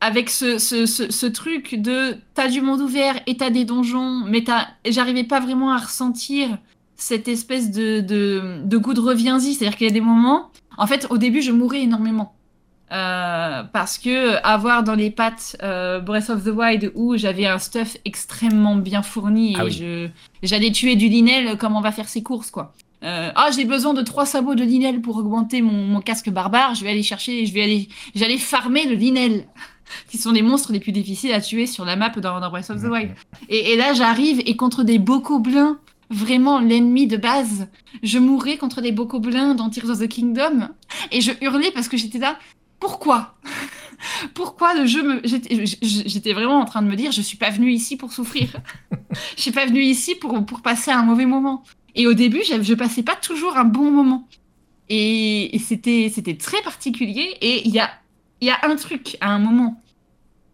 avec 0.00 0.30
ce, 0.30 0.58
ce, 0.58 0.84
ce, 0.84 1.26
truc 1.26 1.80
de 1.80 2.16
t'as 2.34 2.48
du 2.48 2.60
monde 2.60 2.80
ouvert 2.80 3.14
et 3.28 3.36
t'as 3.36 3.50
des 3.50 3.64
donjons, 3.64 4.24
mais 4.26 4.44
j'arrivais 4.84 5.22
pas 5.22 5.38
vraiment 5.38 5.72
à 5.72 5.78
ressentir 5.78 6.58
cette 6.96 7.28
espèce 7.28 7.70
de, 7.70 8.00
de, 8.00 8.78
goût 8.78 8.94
de 8.94 9.00
reviens-y. 9.00 9.54
C'est-à-dire 9.54 9.76
qu'il 9.76 9.86
y 9.86 9.90
a 9.90 9.92
des 9.92 10.00
moments, 10.00 10.50
en 10.76 10.86
fait, 10.86 11.06
au 11.10 11.18
début, 11.18 11.42
je 11.42 11.52
mourais 11.52 11.82
énormément. 11.82 12.34
Euh, 12.92 13.62
parce 13.72 13.98
que 13.98 14.36
avoir 14.44 14.84
dans 14.84 14.94
les 14.94 15.10
pattes 15.10 15.56
euh, 15.62 16.00
Breath 16.00 16.28
of 16.28 16.44
the 16.44 16.48
Wild 16.48 16.92
où 16.94 17.16
j'avais 17.16 17.46
un 17.46 17.58
stuff 17.58 17.96
extrêmement 18.04 18.76
bien 18.76 19.02
fourni 19.02 19.56
ah 19.58 19.64
et 19.64 19.70
je 19.70 20.08
j'allais 20.42 20.70
tuer 20.70 20.94
du 20.94 21.08
linel 21.08 21.56
comme 21.56 21.74
on 21.76 21.80
va 21.80 21.92
faire 21.92 22.10
ses 22.10 22.22
courses 22.22 22.50
quoi. 22.50 22.74
Euh, 23.02 23.30
ah 23.34 23.48
j'ai 23.56 23.64
besoin 23.64 23.94
de 23.94 24.02
trois 24.02 24.26
sabots 24.26 24.54
de 24.54 24.62
linel 24.62 25.00
pour 25.00 25.16
augmenter 25.16 25.62
mon, 25.62 25.72
mon, 25.72 26.00
casque 26.02 26.28
barbare. 26.28 26.74
Je 26.74 26.84
vais 26.84 26.90
aller 26.90 27.02
chercher, 27.02 27.46
je 27.46 27.54
vais 27.54 27.62
aller, 27.62 27.88
j'allais 28.14 28.38
farmer 28.38 28.86
le 28.86 28.94
linel 28.94 29.46
qui 30.10 30.18
sont 30.18 30.30
les 30.30 30.42
monstres 30.42 30.70
les 30.70 30.80
plus 30.80 30.92
difficiles 30.92 31.32
à 31.32 31.40
tuer 31.40 31.66
sur 31.66 31.86
la 31.86 31.96
map 31.96 32.10
dans, 32.10 32.38
dans 32.38 32.50
Breath 32.50 32.68
of 32.68 32.82
the 32.82 32.86
Wild. 32.86 33.10
Et, 33.48 33.72
et 33.72 33.76
là 33.76 33.94
j'arrive 33.94 34.42
et 34.44 34.56
contre 34.56 34.84
des 34.84 34.98
bocoblins 34.98 35.78
vraiment 36.10 36.60
l'ennemi 36.60 37.06
de 37.06 37.16
base. 37.16 37.68
Je 38.02 38.18
mourais 38.18 38.56
contre 38.56 38.80
des 38.80 38.92
bocoblins 38.92 39.54
dans 39.54 39.70
Tears 39.70 39.90
of 39.90 39.98
the 39.98 40.08
Kingdom 40.08 40.68
et 41.10 41.20
je 41.20 41.32
hurlais 41.40 41.70
parce 41.72 41.88
que 41.88 41.96
j'étais 41.96 42.18
là. 42.18 42.38
Pourquoi? 42.80 43.36
Pourquoi 44.34 44.74
le 44.74 44.86
jeu 44.86 45.02
me. 45.02 45.20
J'étais 45.24 46.32
vraiment 46.32 46.60
en 46.60 46.64
train 46.64 46.82
de 46.82 46.88
me 46.88 46.96
dire, 46.96 47.12
je 47.12 47.22
suis 47.22 47.36
pas 47.36 47.50
venu 47.50 47.72
ici 47.72 47.96
pour 47.96 48.12
souffrir. 48.12 48.56
je 49.36 49.42
suis 49.42 49.52
pas 49.52 49.66
venu 49.66 49.80
ici 49.80 50.14
pour, 50.14 50.44
passer 50.62 50.90
un 50.90 51.02
mauvais 51.02 51.26
moment. 51.26 51.62
Et 51.94 52.06
au 52.06 52.14
début, 52.14 52.42
je, 52.44 52.74
passais 52.74 53.02
pas 53.02 53.16
toujours 53.16 53.56
un 53.56 53.64
bon 53.64 53.90
moment. 53.90 54.28
Et, 54.88 55.58
c'était 55.64 56.36
très 56.36 56.60
particulier. 56.62 57.36
Et 57.40 57.66
il 57.66 57.72
y 57.72 57.78
a, 57.78 57.90
y 58.40 58.50
a 58.50 58.58
un 58.64 58.76
truc 58.76 59.16
à 59.20 59.30
un 59.30 59.38
moment 59.38 59.80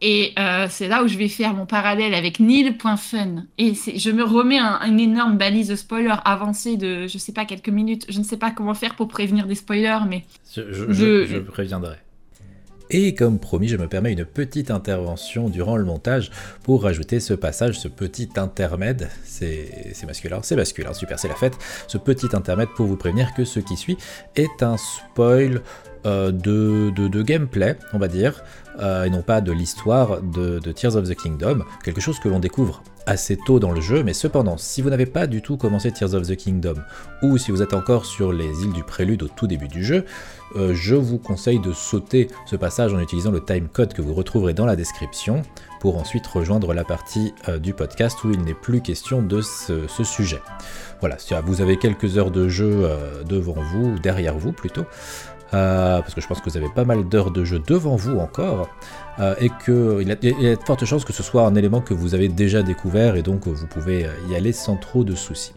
et 0.01 0.33
euh, 0.39 0.67
c'est 0.71 0.89
là 0.89 1.03
où 1.03 1.09
je 1.09 1.19
vais 1.19 1.29
faire 1.29 1.53
mon 1.53 1.67
parallèle 1.67 2.15
avec 2.15 2.41
Neil.fun. 2.41 3.45
Et 3.59 3.75
je 3.75 4.11
me 4.11 4.25
remets 4.25 4.59
un, 4.59 4.81
une 4.87 4.99
énorme 4.99 5.37
balise 5.37 5.69
de 5.69 5.77
spoiler 5.77 6.15
avancée 6.25 6.77
de, 6.77 7.07
je 7.07 7.19
sais 7.19 7.33
pas, 7.33 7.45
quelques 7.45 7.69
minutes. 7.69 8.07
Je 8.09 8.19
ne 8.19 8.25
sais 8.25 8.39
pas 8.39 8.51
comment 8.51 8.75
faire 8.75 8.95
pour 8.95 9.09
prévenir 9.09 9.47
des 9.47 9.55
spoilers, 9.55 10.01
mais... 10.09 10.25
Je, 10.55 11.39
préviendrai. 11.41 11.97
Et 12.93 13.15
comme 13.15 13.39
promis, 13.39 13.69
je 13.69 13.77
me 13.77 13.87
permets 13.87 14.13
une 14.13 14.25
petite 14.25 14.71
intervention 14.71 15.49
durant 15.49 15.77
le 15.77 15.85
montage 15.85 16.31
pour 16.65 16.83
rajouter 16.83 17.21
ce 17.21 17.35
passage, 17.35 17.79
ce 17.79 17.87
petit 17.87 18.31
intermède. 18.37 19.09
C'est 19.23 19.95
masculin, 20.07 20.41
c'est 20.43 20.57
masculin, 20.57 20.93
super, 20.93 21.19
c'est 21.19 21.29
la 21.29 21.37
fête. 21.37 21.57
Ce 21.87 21.99
petit 21.99 22.35
intermède 22.35 22.69
pour 22.75 22.87
vous 22.87 22.97
prévenir 22.97 23.33
que 23.35 23.45
ce 23.45 23.61
qui 23.61 23.77
suit 23.77 23.97
est 24.35 24.63
un 24.63 24.77
spoil 24.77 25.63
euh, 26.07 26.33
de, 26.33 26.91
de, 26.91 27.23
gameplay, 27.23 27.77
on 27.93 27.99
va 27.99 28.09
dire, 28.09 28.43
euh, 28.79 29.05
et 29.05 29.11
non 29.11 29.23
pas 29.23 29.41
de 29.41 29.53
l'histoire 29.53 30.23
de, 30.23 30.59
Tears 30.73 30.97
of 30.97 31.09
the 31.09 31.15
Kingdom, 31.15 31.65
quelque 31.85 32.01
chose 32.01 32.19
que 32.19 32.29
l'on 32.29 32.39
découvre 32.39 32.83
assez 33.07 33.37
tôt 33.37 33.59
dans 33.59 33.73
le 33.73 33.81
jeu, 33.81 34.03
mais 34.03 34.13
cependant, 34.13 34.57
si 34.57 34.83
vous 34.83 34.91
n'avez 34.91 35.07
pas 35.07 35.27
du 35.27 35.43
tout 35.43 35.57
commencé 35.57 35.91
Tears 35.91 36.15
of 36.15 36.27
the 36.29 36.37
Kingdom, 36.37 36.75
ou 37.23 37.39
si 37.39 37.51
vous 37.51 37.63
êtes 37.63 37.75
encore 37.75 38.05
sur 38.05 38.33
les 38.33 38.63
îles 38.63 38.73
du 38.73 38.85
prélude 38.85 39.23
au 39.23 39.29
tout 39.29 39.47
début 39.47 39.69
du 39.69 39.83
jeu, 39.83 40.05
euh, 40.57 40.75
je 40.75 40.95
vous 40.95 41.19
conseille 41.19 41.59
de 41.59 41.73
sauter 41.73 42.29
ce 42.47 42.57
passage 42.57 42.95
en 42.95 43.01
utilisant 43.01 43.31
le 43.31 43.43
timecode 43.43 43.93
que 43.93 44.03
vous 44.03 44.15
retrouverez 44.15 44.55
dans 44.55 44.67
la 44.67 44.77
description, 44.77 45.43
pour 45.81 45.97
ensuite 45.97 46.27
rejoindre 46.27 46.75
la 46.75 46.85
partie 46.85 47.33
du 47.59 47.73
podcast 47.73 48.23
où 48.23 48.31
il 48.31 48.43
n'est 48.43 48.53
plus 48.53 48.83
question 48.83 49.23
de 49.23 49.41
ce, 49.41 49.87
ce 49.89 50.05
sujet. 50.05 50.43
Voilà, 51.01 51.17
vous 51.43 51.63
avez 51.63 51.79
quelques 51.79 52.19
heures 52.19 52.31
de 52.31 52.51
jeu 52.51 52.87
devant 53.25 53.57
vous, 53.63 53.93
ou 53.93 53.99
derrière 53.99 54.37
vous 54.37 54.53
plutôt, 54.53 54.85
euh, 55.55 56.01
parce 56.01 56.15
que 56.15 56.21
je 56.21 56.27
pense 56.27 56.41
que 56.41 56.49
vous 56.51 56.57
avez 56.57 56.69
pas 56.69 56.85
mal 56.85 57.09
d'heures 57.09 57.31
de 57.31 57.45
jeu 57.45 57.59
devant 57.59 57.97
vous 57.97 58.19
encore, 58.19 58.69
euh, 59.19 59.35
et 59.41 59.51
qu'il 59.65 60.09
y, 60.09 60.13
a 60.13 60.57
de 60.57 60.65
fortes 60.65 60.85
chances 60.85 61.05
que 61.05 61.13
ce 61.13 61.23
soit 61.23 61.47
un 61.47 61.55
élément 61.55 61.81
que 61.81 61.95
vous 61.95 62.15
avez 62.15 62.29
déjà 62.29 62.63
découvert, 62.63 63.17
et 63.17 63.23
donc 63.23 63.49
vous 63.49 63.67
pouvez 63.67 64.07
y 64.29 64.35
aller 64.35 64.53
sans 64.53 64.77
trop 64.77 65.05
de 65.05 65.15
soucis. 65.15 65.53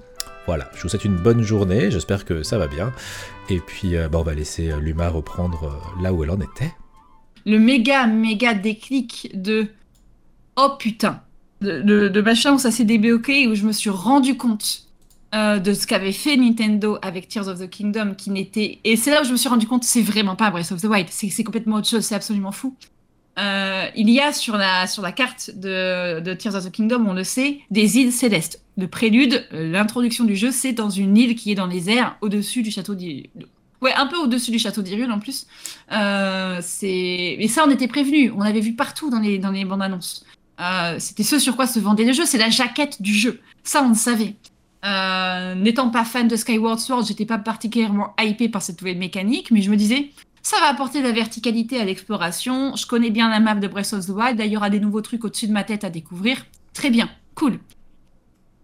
Voilà, 0.46 0.70
je 0.76 0.82
vous 0.82 0.90
souhaite 0.90 1.06
une 1.06 1.18
bonne 1.18 1.42
journée, 1.42 1.90
j'espère 1.90 2.26
que 2.26 2.44
ça 2.44 2.58
va 2.58 2.68
bien, 2.68 2.92
et 3.50 3.60
puis 3.60 3.96
euh, 3.96 4.10
bah, 4.10 4.20
on 4.20 4.24
va 4.24 4.34
laisser 4.34 4.74
Luma 4.80 5.10
reprendre 5.10 5.82
là 6.02 6.14
où 6.14 6.24
elle 6.24 6.32
en 6.32 6.40
était. 6.40 6.74
Le 7.46 7.60
méga, 7.60 8.08
méga 8.08 8.54
déclic 8.54 9.30
de 9.34 9.68
«Oh 10.56 10.72
putain!» 10.80 11.22
de, 11.62 12.10
de 12.10 12.22
machin 12.22 12.54
où 12.54 12.60
ça 12.60 12.72
s'est 12.72 12.84
débloqué, 12.84 13.48
où 13.48 13.56
je 13.56 13.64
me 13.64 13.72
suis 13.72 13.90
rendu 13.90 14.36
compte 14.36 14.88
euh, 15.34 15.60
de 15.60 15.74
ce 15.74 15.88
qu'avait 15.88 16.12
fait 16.12 16.38
Nintendo 16.38 16.98
avec 17.02 17.28
Tears 17.28 17.48
of 17.48 17.60
the 17.60 17.70
Kingdom, 17.70 18.14
qui 18.16 18.30
n'était. 18.30 18.80
Et 18.84 18.96
c'est 18.96 19.12
là 19.12 19.22
où 19.22 19.26
je 19.26 19.32
me 19.32 19.38
suis 19.38 19.50
rendu 19.50 19.68
compte, 19.68 19.84
c'est 19.84 20.02
vraiment 20.02 20.36
pas 20.36 20.52
Breath 20.52 20.72
of 20.72 20.82
the 20.82 20.86
Wild, 20.86 21.08
c'est 21.10 21.44
complètement 21.44 21.78
autre 21.78 21.88
chose, 21.88 22.04
c'est 22.04 22.16
absolument 22.16 22.52
fou. 22.52 22.76
Euh, 23.40 23.88
il 23.96 24.10
y 24.10 24.20
a 24.20 24.32
sur 24.32 24.58
la, 24.58 24.86
sur 24.86 25.02
la 25.02 25.12
carte 25.12 25.52
de, 25.56 26.34
Tears 26.36 26.56
of 26.56 26.66
the 26.66 26.72
Kingdom, 26.72 27.06
on 27.08 27.14
le 27.14 27.24
sait, 27.24 27.60
des 27.72 27.98
îles 27.98 28.12
célestes. 28.12 28.62
Le 28.78 28.88
prélude, 28.88 29.46
euh, 29.54 29.72
l'introduction 29.72 30.24
du 30.24 30.36
jeu, 30.36 30.52
c'est 30.52 30.74
dans 30.74 30.90
une 30.90 31.18
île 31.18 31.36
qui 31.36 31.52
est 31.52 31.56
dans 31.56 31.68
les 31.68 31.90
airs, 31.90 32.18
au-dessus 32.22 32.62
du 32.62 32.72
château 32.72 32.96
d'Irule. 32.96 33.30
Ouais, 33.82 33.94
un 33.96 34.08
peu 34.08 34.18
au-dessus 34.18 34.52
du 34.52 34.60
château 34.60 34.82
d'Irule 34.82 35.12
en 35.12 35.20
plus. 35.20 35.48
Euh, 35.92 36.62
et 36.84 37.48
ça, 37.50 37.66
on 37.68 37.72
était 37.72 37.88
prévenu. 37.88 38.32
On 38.32 38.42
avait 38.42 38.62
vu 38.62 38.74
partout 38.74 39.10
dans 39.10 39.20
les, 39.20 39.40
dans 39.40 39.52
les 39.52 39.66
bandes 39.66 39.82
annonces. 39.82 40.26
C'était 41.00 41.24
ce 41.24 41.40
sur 41.40 41.58
quoi 41.58 41.68
se 41.68 41.80
vendait 41.80 42.06
le 42.06 42.14
jeu, 42.14 42.26
c'est 42.26 42.38
la 42.38 42.50
jaquette 42.50 43.02
du 43.02 43.14
jeu. 43.14 43.42
Ça, 43.64 43.84
on 43.84 43.90
le 43.90 43.96
savait. 43.96 44.36
Euh, 44.84 45.56
n'étant 45.56 45.90
pas 45.90 46.04
fan 46.04 46.28
de 46.28 46.36
Skyward 46.36 46.80
Sword, 46.80 47.06
j'étais 47.06 47.26
pas 47.26 47.38
particulièrement 47.38 48.14
hypé 48.20 48.50
par 48.50 48.62
cette 48.62 48.82
nouvelle 48.82 48.98
mécanique, 48.98 49.50
mais 49.52 49.62
je 49.62 49.72
me 49.72 49.78
disais, 49.78 50.12
ça 50.42 50.60
va 50.60 50.68
apporter 50.68 51.00
de 51.00 51.08
la 51.08 51.14
verticalité 51.14 51.80
à 51.80 51.86
l'exploration. 51.86 52.76
Je 52.76 52.86
connais 52.86 53.10
bien 53.10 53.30
la 53.30 53.40
map 53.40 53.56
de 53.56 53.68
Breath 53.68 53.94
of 53.94 54.06
the 54.06 54.10
Wild. 54.10 54.38
D'ailleurs, 54.38 54.46
il 54.46 54.54
y 54.54 54.58
aura 54.58 54.70
des 54.70 54.82
nouveaux 54.82 55.02
trucs 55.02 55.24
au-dessus 55.24 55.48
de 55.48 55.54
ma 55.54 55.64
tête 55.64 55.86
à 55.86 55.90
découvrir. 55.90 56.46
Très 56.74 56.90
bien, 56.90 57.10
cool. 57.34 57.60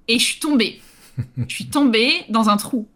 Et 0.10 0.20
je 0.20 0.26
suis 0.26 0.40
tombée. 0.40 0.82
je 1.38 1.56
suis 1.56 1.68
tombée 1.68 2.12
dans 2.28 2.50
un 2.50 2.58
trou. 2.58 2.88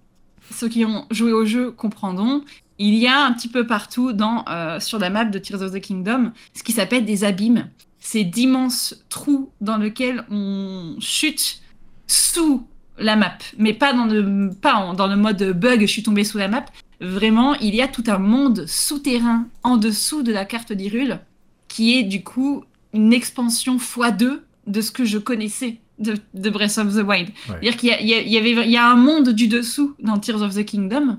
Ceux 0.52 0.68
qui 0.68 0.84
ont 0.84 1.06
joué 1.12 1.32
au 1.32 1.45
jeu 1.45 1.72
comprendront. 1.72 2.44
Il 2.78 2.95
y 2.95 3.08
a 3.08 3.24
un 3.24 3.32
petit 3.32 3.48
peu 3.48 3.66
partout 3.66 4.12
dans, 4.12 4.44
euh, 4.50 4.82
sur 4.82 5.00
la 5.00 5.10
map 5.10 5.24
de 5.24 5.40
Tears 5.40 5.62
of 5.62 5.72
the 5.72 5.80
Kingdom 5.80 6.34
ce 6.54 6.64
qui 6.64 6.74
s'appelle 6.74 7.06
des 7.06 7.24
abîmes. 7.24 7.70
Ces 8.00 8.26
d'immenses 8.26 8.95
trous 9.08 9.50
dans 9.62 9.78
lesquels 9.78 10.26
on 10.30 10.98
chute 11.00 11.62
sous 12.08 12.68
la 12.98 13.15
map, 13.15 13.38
mais 13.57 13.74
pas 13.74 13.94
dans 13.94 14.06
le, 14.06 14.49
pas 14.49 14.94
dans 14.95 15.07
le 15.07 15.15
mode 15.15 15.44
bug, 15.57 15.82
je 15.82 15.86
suis 15.88 16.03
tombé 16.03 16.24
sous 16.24 16.38
la 16.38 16.48
map. 16.48 16.65
Vraiment, 17.02 17.56
il 17.56 17.76
y 17.76 17.82
a 17.82 17.88
tout 17.88 18.03
un 18.07 18.20
monde 18.20 18.65
souterrain 18.68 19.48
en 19.64 19.78
dessous 19.78 20.24
de 20.24 20.32
la 20.32 20.45
carte 20.45 20.72
d'Irule 20.72 21.20
qui 21.68 21.98
est 21.98 22.03
du 22.03 22.24
coup 22.24 22.64
une 22.94 23.14
expansion 23.14 23.78
x2 23.78 24.41
de 24.68 24.82
ce 24.82 24.91
que 24.91 25.06
je 25.06 25.18
connaissais 25.18 25.80
de, 25.98 26.49
Breath 26.49 26.78
of 26.78 26.95
the 26.95 27.03
Wild. 27.03 27.30
C'est-à-dire 27.48 27.78
qu'il 27.78 27.90
y, 27.90 28.38
avait, 28.38 28.52
il 28.52 28.72
y 28.72 28.78
a 28.78 28.88
un 28.88 28.95
monde 28.95 29.30
du 29.30 29.48
dessous 29.48 29.95
dans 29.99 30.20
Tears 30.20 30.41
of 30.41 30.56
the 30.56 30.64
Kingdom. 30.64 31.18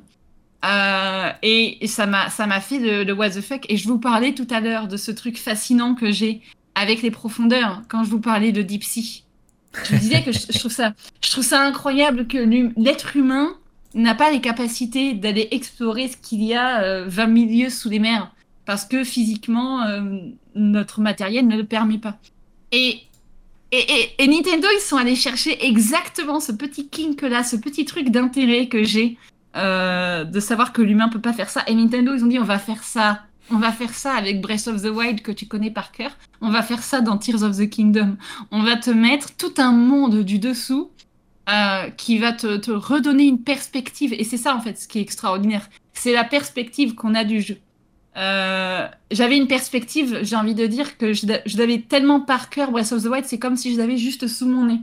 Euh, 0.65 1.31
et, 1.43 1.87
ça 1.87 2.07
m'a 2.07 2.31
ça 2.31 2.47
m'a 2.47 2.61
fait 2.61 3.05
le, 3.05 3.13
what 3.13 3.31
the 3.31 3.41
fuck. 3.41 3.67
Et 3.69 3.77
je 3.77 3.89
vous 3.89 3.99
parlais 3.99 4.33
tout 4.33 4.47
à 4.51 4.61
l'heure 4.61 4.89
de 4.89 4.97
ce 4.97 5.11
truc 5.11 5.39
fascinant 5.39 5.95
que 5.95 6.13
j'ai 6.13 6.41
avec 6.75 7.03
les 7.03 7.11
profondeurs 7.11 7.83
quand 7.89 8.05
je 8.05 8.11
vous 8.11 8.21
parlais 8.21 8.53
de 8.53 8.63
Deep 8.63 8.85
Sea. 8.85 9.24
Je 9.85 9.97
disais 9.97 10.23
que 10.23 10.33
je, 10.33 10.59
trouve 10.59 10.73
ça, 11.43 11.63
incroyable 11.63 12.27
que 12.27 12.39
l'être 12.81 13.17
humain 13.17 13.57
n'a 13.95 14.15
pas 14.15 14.31
les 14.31 14.41
capacités 14.41 15.15
d'aller 15.15 15.49
explorer 15.51 16.09
ce 16.09 16.17
qu'il 16.17 16.43
y 16.43 16.55
a 16.55 17.05
20 17.07 17.29
euh, 17.29 17.37
000 17.37 17.51
lieues 17.51 17.71
sous 17.71 17.89
les 17.89 17.99
mers. 17.99 18.31
Parce 18.65 18.85
que 18.85 19.05
physiquement, 19.05 19.83
euh, 19.83 20.01
notre 20.55 21.01
matériel 21.01 21.47
ne 21.47 21.57
le 21.57 21.65
permet 21.65 21.99
pas. 21.99 22.19
Et, 22.73 23.01
et, 23.73 24.11
et, 24.19 24.27
Nintendo, 24.27 24.67
ils 24.75 24.81
sont 24.81 24.97
allés 24.97 25.17
chercher 25.17 25.67
exactement 25.67 26.41
ce 26.41 26.53
petit 26.53 26.89
kink-là, 26.89 27.45
ce 27.45 27.57
petit 27.57 27.85
truc 27.85 28.09
d'intérêt 28.11 28.69
que 28.69 28.83
j'ai 28.85 29.19
euh, 29.57 30.25
de 30.25 30.41
savoir 30.41 30.73
que 30.73 30.83
l'humain 30.83 31.09
peut 31.09 31.21
pas 31.21 31.33
faire 31.33 31.51
ça. 31.51 31.63
Et 31.69 31.75
Nintendo, 31.75 32.15
ils 32.15 32.25
ont 32.25 32.29
dit 32.29 32.39
on 32.41 32.45
va 32.45 32.59
faire 32.59 32.83
ça 32.83 33.23
on 33.51 33.59
va 33.59 33.73
faire 33.73 33.93
ça 33.95 34.15
avec 34.15 34.41
Breath 34.41 34.69
of 34.69 34.83
the 34.83 34.87
Wild 34.87 35.23
que 35.23 35.33
tu 35.33 35.47
connais 35.47 35.71
par 35.71 35.93
cœur. 35.93 36.17
On 36.41 36.51
va 36.51 36.63
faire 36.63 36.83
ça 36.83 37.01
dans 37.01 37.19
Tears 37.19 37.43
of 37.43 37.57
the 37.57 37.69
Kingdom. 37.69 38.17
On 38.51 38.63
va 38.63 38.77
te 38.77 38.91
mettre 38.91 39.37
tout 39.37 39.55
un 39.59 39.73
monde 39.73 40.23
du 40.23 40.39
dessous 40.39 40.91
euh, 41.51 41.91
qui 41.91 42.19
va 42.19 42.33
te, 42.33 42.71
redonner 42.71 43.25
une 43.25 43.43
perspective. 43.43 44.15
Et 44.15 44.25
c'est 44.25 44.39
ça, 44.39 44.57
en 44.57 44.61
fait, 44.61 44.79
ce 44.79 44.89
qui 44.89 44.99
est 44.99 45.03
extraordinaire. 45.03 45.69
C'est 45.93 46.13
la 46.13 46.25
perspective 46.25 46.95
qu'on 46.95 47.15
a 47.15 47.25
du 47.25 47.43
jeu. 47.43 47.59
Euh, 48.17 48.89
j'avais 49.11 49.37
une 49.37 49.49
perspective, 49.49 50.21
j'ai 50.23 50.37
envie 50.37 50.55
de 50.55 50.67
dire 50.67 50.97
que 50.97 51.13
je, 51.13 51.27
l'avais 51.59 51.81
tellement 51.81 52.21
par 52.21 52.49
cœur, 52.49 52.71
Breath 52.71 52.93
of 52.93 53.03
the 53.03 53.07
Wild, 53.07 53.27
c'est 53.27 53.39
comme 53.39 53.57
si 53.57 53.75
je 53.75 53.79
l'avais 53.79 53.99
juste 53.99 54.27
sous 54.27 54.47
mon 54.47 54.67
nez. 54.67 54.81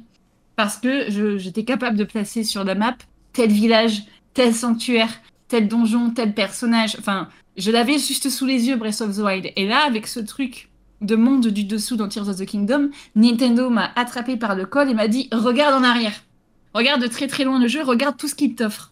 Parce 0.55 0.77
que 0.77 1.09
j'étais 1.39 1.63
capable 1.63 1.97
de 1.97 2.03
placer 2.03 2.43
sur 2.43 2.63
la 2.63 2.75
map 2.75 2.95
tel 3.33 3.51
village, 3.51 4.03
tel 4.33 4.53
sanctuaire, 4.53 5.09
tel 5.47 5.67
donjon, 5.67 6.11
tel 6.11 6.33
personnage. 6.33 6.95
Enfin, 6.99 7.29
je 7.57 7.71
l'avais 7.71 7.97
juste 7.97 8.29
sous 8.29 8.45
les 8.45 8.67
yeux, 8.67 8.75
Breath 8.75 9.01
of 9.01 9.15
the 9.15 9.19
Wild. 9.19 9.51
Et 9.55 9.67
là, 9.67 9.85
avec 9.85 10.07
ce 10.07 10.19
truc 10.19 10.69
de 11.01 11.15
monde 11.15 11.47
du 11.47 11.63
dessous 11.63 11.95
dans 11.95 12.07
Tears 12.07 12.29
of 12.29 12.37
the 12.37 12.45
Kingdom, 12.45 12.89
Nintendo 13.15 13.69
m'a 13.69 13.91
attrapé 13.95 14.37
par 14.37 14.55
le 14.55 14.65
col 14.65 14.89
et 14.89 14.93
m'a 14.93 15.07
dit 15.07 15.27
Regarde 15.31 15.73
en 15.73 15.83
arrière. 15.83 16.23
Regarde 16.73 17.01
de 17.01 17.07
très 17.07 17.27
très 17.27 17.43
loin 17.43 17.59
le 17.59 17.67
jeu, 17.67 17.83
regarde 17.83 18.17
tout 18.17 18.27
ce 18.27 18.35
qu'il 18.35 18.55
t'offre. 18.55 18.91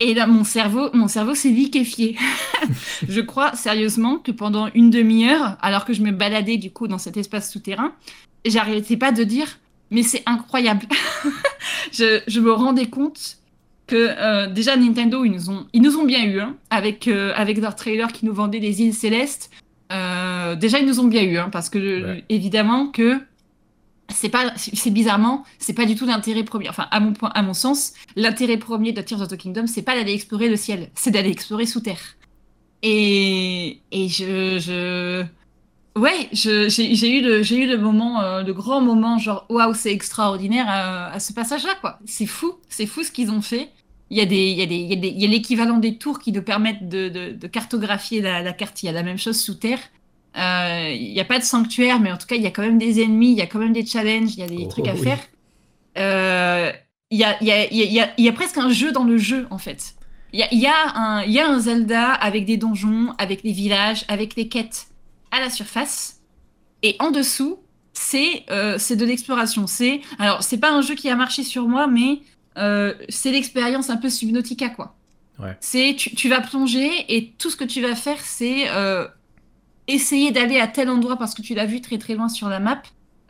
Et 0.00 0.14
là, 0.14 0.26
mon 0.26 0.42
cerveau, 0.42 0.90
mon 0.94 1.06
cerveau 1.06 1.34
s'est 1.34 1.50
liquéfié. 1.50 2.16
je 3.08 3.20
crois 3.20 3.54
sérieusement 3.54 4.18
que 4.18 4.32
pendant 4.32 4.68
une 4.74 4.90
demi-heure, 4.90 5.56
alors 5.60 5.84
que 5.84 5.92
je 5.92 6.02
me 6.02 6.10
baladais 6.10 6.56
du 6.56 6.72
coup 6.72 6.88
dans 6.88 6.98
cet 6.98 7.16
espace 7.16 7.52
souterrain, 7.52 7.92
j'arrêtais 8.44 8.96
pas 8.96 9.12
de 9.12 9.22
dire 9.22 9.58
mais 9.92 10.02
c'est 10.02 10.22
incroyable. 10.26 10.86
je, 11.92 12.40
me 12.40 12.50
rendais 12.50 12.86
compte 12.86 13.36
que 13.92 14.08
euh, 14.18 14.46
déjà 14.46 14.74
Nintendo, 14.74 15.22
ils 15.22 15.30
nous 15.32 15.50
ont, 15.50 15.66
ils 15.74 15.82
nous 15.82 15.98
ont 15.98 16.04
bien 16.04 16.24
eu, 16.24 16.40
hein, 16.40 16.56
avec, 16.70 17.08
euh, 17.08 17.34
avec 17.36 17.58
leur 17.58 17.76
trailer 17.76 18.10
qui 18.10 18.24
nous 18.24 18.32
vendait 18.32 18.58
des 18.58 18.80
îles 18.80 18.94
célestes. 18.94 19.50
Euh, 19.92 20.56
déjà, 20.56 20.78
ils 20.78 20.86
nous 20.86 20.98
ont 20.98 21.08
bien 21.08 21.22
eu, 21.22 21.36
hein, 21.36 21.50
parce 21.52 21.68
que 21.68 22.22
évidemment 22.30 22.86
que 22.86 23.20
c'est 24.08 24.30
pas, 24.30 24.50
c'est 24.56 24.90
bizarrement, 24.90 25.44
c'est 25.58 25.74
pas 25.74 25.84
du 25.84 25.94
tout 25.94 26.06
l'intérêt 26.06 26.42
premier. 26.42 26.70
Enfin, 26.70 26.86
à 26.90 27.00
mon 27.00 27.12
point, 27.12 27.30
à 27.34 27.42
mon 27.42 27.52
sens, 27.52 27.92
l'intérêt 28.16 28.56
premier 28.56 28.92
de 28.92 29.02
Tears 29.02 29.20
of 29.20 29.28
the 29.28 29.36
Kingdom, 29.36 29.66
c'est 29.66 29.82
pas 29.82 29.94
d'aller 29.94 30.14
explorer 30.14 30.48
le 30.48 30.56
ciel, 30.56 30.88
c'est 30.94 31.10
d'aller 31.10 31.30
explorer 31.30 31.66
sous 31.66 31.80
terre. 31.80 32.16
Et, 32.82 33.80
et 33.90 34.08
je, 34.08 34.58
je, 34.58 35.24
ouais, 36.00 36.30
j'ai 36.32 37.18
eu 37.18 37.20
le, 37.20 37.42
j'ai 37.42 37.58
eu 37.58 37.66
le 37.66 37.76
moment, 37.76 38.40
le 38.40 38.52
grand 38.54 38.80
moment, 38.80 39.18
genre 39.18 39.44
waouh, 39.50 39.74
c'est 39.74 39.92
extraordinaire 39.92 40.64
à, 40.68 41.20
ce 41.20 41.34
passage-là, 41.34 41.74
quoi. 41.82 41.98
C'est 42.06 42.26
fou, 42.26 42.54
c'est 42.70 42.86
fou 42.86 43.02
ce 43.02 43.12
qu'ils 43.12 43.30
ont 43.30 43.42
fait. 43.42 43.70
Il 44.12 44.18
y 44.18 44.20
a 44.20 44.26
des, 44.26 44.50
il 44.50 44.58
y 44.58 44.62
a 44.62 44.66
des, 44.66 45.08
il 45.08 45.20
y 45.20 45.24
a 45.24 45.28
l'équivalent 45.28 45.78
des 45.78 45.96
tours 45.96 46.18
qui 46.18 46.32
nous 46.32 46.42
permettent 46.42 46.86
de, 46.88 47.08
de, 47.08 47.46
cartographier 47.46 48.20
la, 48.20 48.52
carte. 48.52 48.82
Il 48.82 48.86
y 48.86 48.88
a 48.90 48.92
la 48.92 49.02
même 49.02 49.18
chose 49.18 49.40
sous 49.40 49.54
terre. 49.54 49.80
Il 50.36 51.12
n'y 51.14 51.20
a 51.20 51.24
pas 51.24 51.38
de 51.38 51.44
sanctuaire, 51.44 51.98
mais 51.98 52.12
en 52.12 52.18
tout 52.18 52.26
cas, 52.26 52.36
il 52.36 52.42
y 52.42 52.46
a 52.46 52.50
quand 52.50 52.62
même 52.62 52.78
des 52.78 53.00
ennemis, 53.02 53.32
il 53.32 53.38
y 53.38 53.40
a 53.40 53.46
quand 53.46 53.58
même 53.58 53.72
des 53.72 53.86
challenges, 53.86 54.34
il 54.34 54.40
y 54.40 54.42
a 54.42 54.48
des 54.48 54.64
Oh, 54.66 54.68
trucs 54.68 54.86
à 54.88 54.94
oui. 54.94 55.02
faire. 55.02 55.18
Euh, 55.98 56.72
Il 57.10 57.18
y, 57.18 57.24
a, 57.24 57.36
il 57.42 57.46
y, 57.46 57.52
a, 57.52 57.72
il 57.72 57.92
y, 57.92 58.00
a, 58.00 58.12
il 58.18 58.24
y 58.24 58.28
a 58.28 58.32
presque 58.32 58.58
un 58.58 58.70
jeu 58.70 58.92
dans 58.92 59.04
le 59.04 59.16
jeu, 59.18 59.46
en 59.50 59.58
fait. 59.58 59.94
Il 60.32 60.40
y 60.40 60.42
a, 60.42 60.48
il 60.52 60.60
y, 60.60 60.66
a 60.66 60.74
un, 60.94 61.22
il 61.24 61.32
y 61.32 61.40
a 61.40 61.48
un 61.48 61.58
Zelda 61.58 62.12
avec 62.12 62.46
des 62.46 62.56
donjons, 62.56 63.14
avec 63.18 63.42
des 63.42 63.52
villages, 63.52 64.04
avec 64.08 64.34
des 64.34 64.48
quêtes 64.48 64.88
à 65.30 65.40
la 65.40 65.50
surface. 65.50 66.20
Et 66.82 66.96
en 67.00 67.10
dessous, 67.10 67.58
c'est 67.92 68.44
euh, 68.50 68.76
c'est 68.78 68.96
de 68.96 69.04
l'exploration. 69.04 69.66
C'est 69.66 70.00
alors 70.18 70.42
c'est 70.42 70.56
pas 70.58 70.72
un 70.72 70.80
jeu 70.80 70.94
qui 70.94 71.10
a 71.10 71.16
marché 71.16 71.42
sur 71.42 71.68
moi, 71.68 71.86
mais 71.86 72.20
euh, 72.58 72.94
c'est 73.08 73.30
l'expérience 73.30 73.90
un 73.90 73.96
peu 73.96 74.10
Subnautica 74.10 74.68
quoi. 74.68 74.94
Ouais. 75.38 75.56
C'est 75.60 75.94
tu, 75.96 76.14
tu 76.14 76.28
vas 76.28 76.40
plonger 76.40 76.90
et 77.08 77.32
tout 77.38 77.50
ce 77.50 77.56
que 77.56 77.64
tu 77.64 77.80
vas 77.80 77.94
faire, 77.94 78.20
c'est 78.20 78.68
euh, 78.68 79.06
essayer 79.88 80.30
d'aller 80.30 80.60
à 80.60 80.66
tel 80.66 80.90
endroit 80.90 81.16
parce 81.16 81.34
que 81.34 81.42
tu 81.42 81.54
l'as 81.54 81.66
vu 81.66 81.80
très 81.80 81.98
très 81.98 82.14
loin 82.14 82.28
sur 82.28 82.48
la 82.48 82.60
map. 82.60 82.82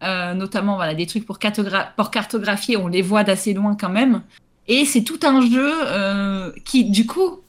Euh, 0.03 0.35
notamment 0.35 0.75
voilà 0.75 0.95
des 0.95 1.07
trucs 1.07 1.25
pour, 1.25 1.39
cartogra- 1.39 1.95
pour 1.97 2.11
cartographier, 2.11 2.77
on 2.77 2.89
les 2.89 3.03
voit 3.03 3.23
d'assez 3.23 3.55
loin 3.55 3.77
quand 3.77 3.89
même. 3.89 4.23
Et 4.67 4.85
c'est 4.85 5.05
tout 5.05 5.21
un 5.23 5.41
jeu 5.49 6.53
qui 6.65 6.85
du 6.91 7.07
coup 7.07 7.41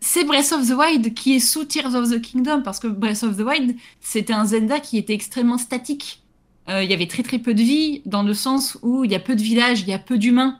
c'est 0.00 0.24
Breath 0.24 0.52
of 0.52 0.68
the 0.68 0.72
Wild 0.72 1.14
qui 1.14 1.36
est 1.36 1.40
sous 1.40 1.64
Tears 1.64 1.94
of 1.94 2.10
the 2.10 2.20
Kingdom 2.20 2.62
parce 2.62 2.80
que 2.80 2.88
Breath 2.88 3.22
of 3.22 3.36
the 3.36 3.42
Wild 3.42 3.76
c'était 4.00 4.32
un 4.32 4.44
Zelda 4.44 4.80
qui 4.80 4.98
était 4.98 5.14
extrêmement 5.14 5.58
statique. 5.58 6.22
Il 6.68 6.84
y 6.90 6.92
avait 6.92 7.06
très 7.06 7.22
très 7.22 7.38
peu 7.38 7.54
de 7.54 7.62
vie 7.62 8.02
dans 8.04 8.22
le 8.22 8.34
sens 8.34 8.76
où 8.82 9.04
il 9.04 9.10
y 9.10 9.14
a 9.14 9.20
peu 9.20 9.34
de 9.36 9.42
villages, 9.42 9.80
il 9.80 9.88
y 9.88 9.92
a 9.94 9.98
peu 9.98 10.18
d'humains. 10.18 10.58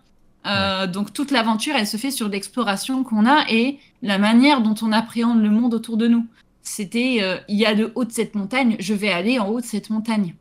Euh, 0.49 0.87
Donc 0.87 1.13
toute 1.13 1.31
l'aventure 1.31 1.75
elle 1.77 1.87
se 1.87 1.97
fait 1.97 2.11
sur 2.11 2.29
l'exploration 2.29 3.05
qu'on 3.05 3.27
a 3.27 3.45
et 3.51 3.79
la 4.03 4.19
manière 4.19 4.63
dont 4.63 4.75
on 4.83 4.93
appréhende 4.93 5.43
le 5.43 5.51
monde 5.51 5.75
autour 5.75 5.97
de 5.97 6.09
nous. 6.09 6.27
C'était 6.63 7.19
euh, 7.21 7.39
il 7.49 7.57
y 7.57 7.67
a 7.67 7.75
le 7.75 7.93
haut 7.95 8.05
de 8.05 8.13
cette 8.13 8.35
montagne, 8.35 8.77
je 8.79 8.95
vais 8.95 9.11
aller 9.11 9.39
en 9.39 9.49
haut 9.49 9.61
de 9.61 9.67
cette 9.67 9.91
montagne. 9.91 10.35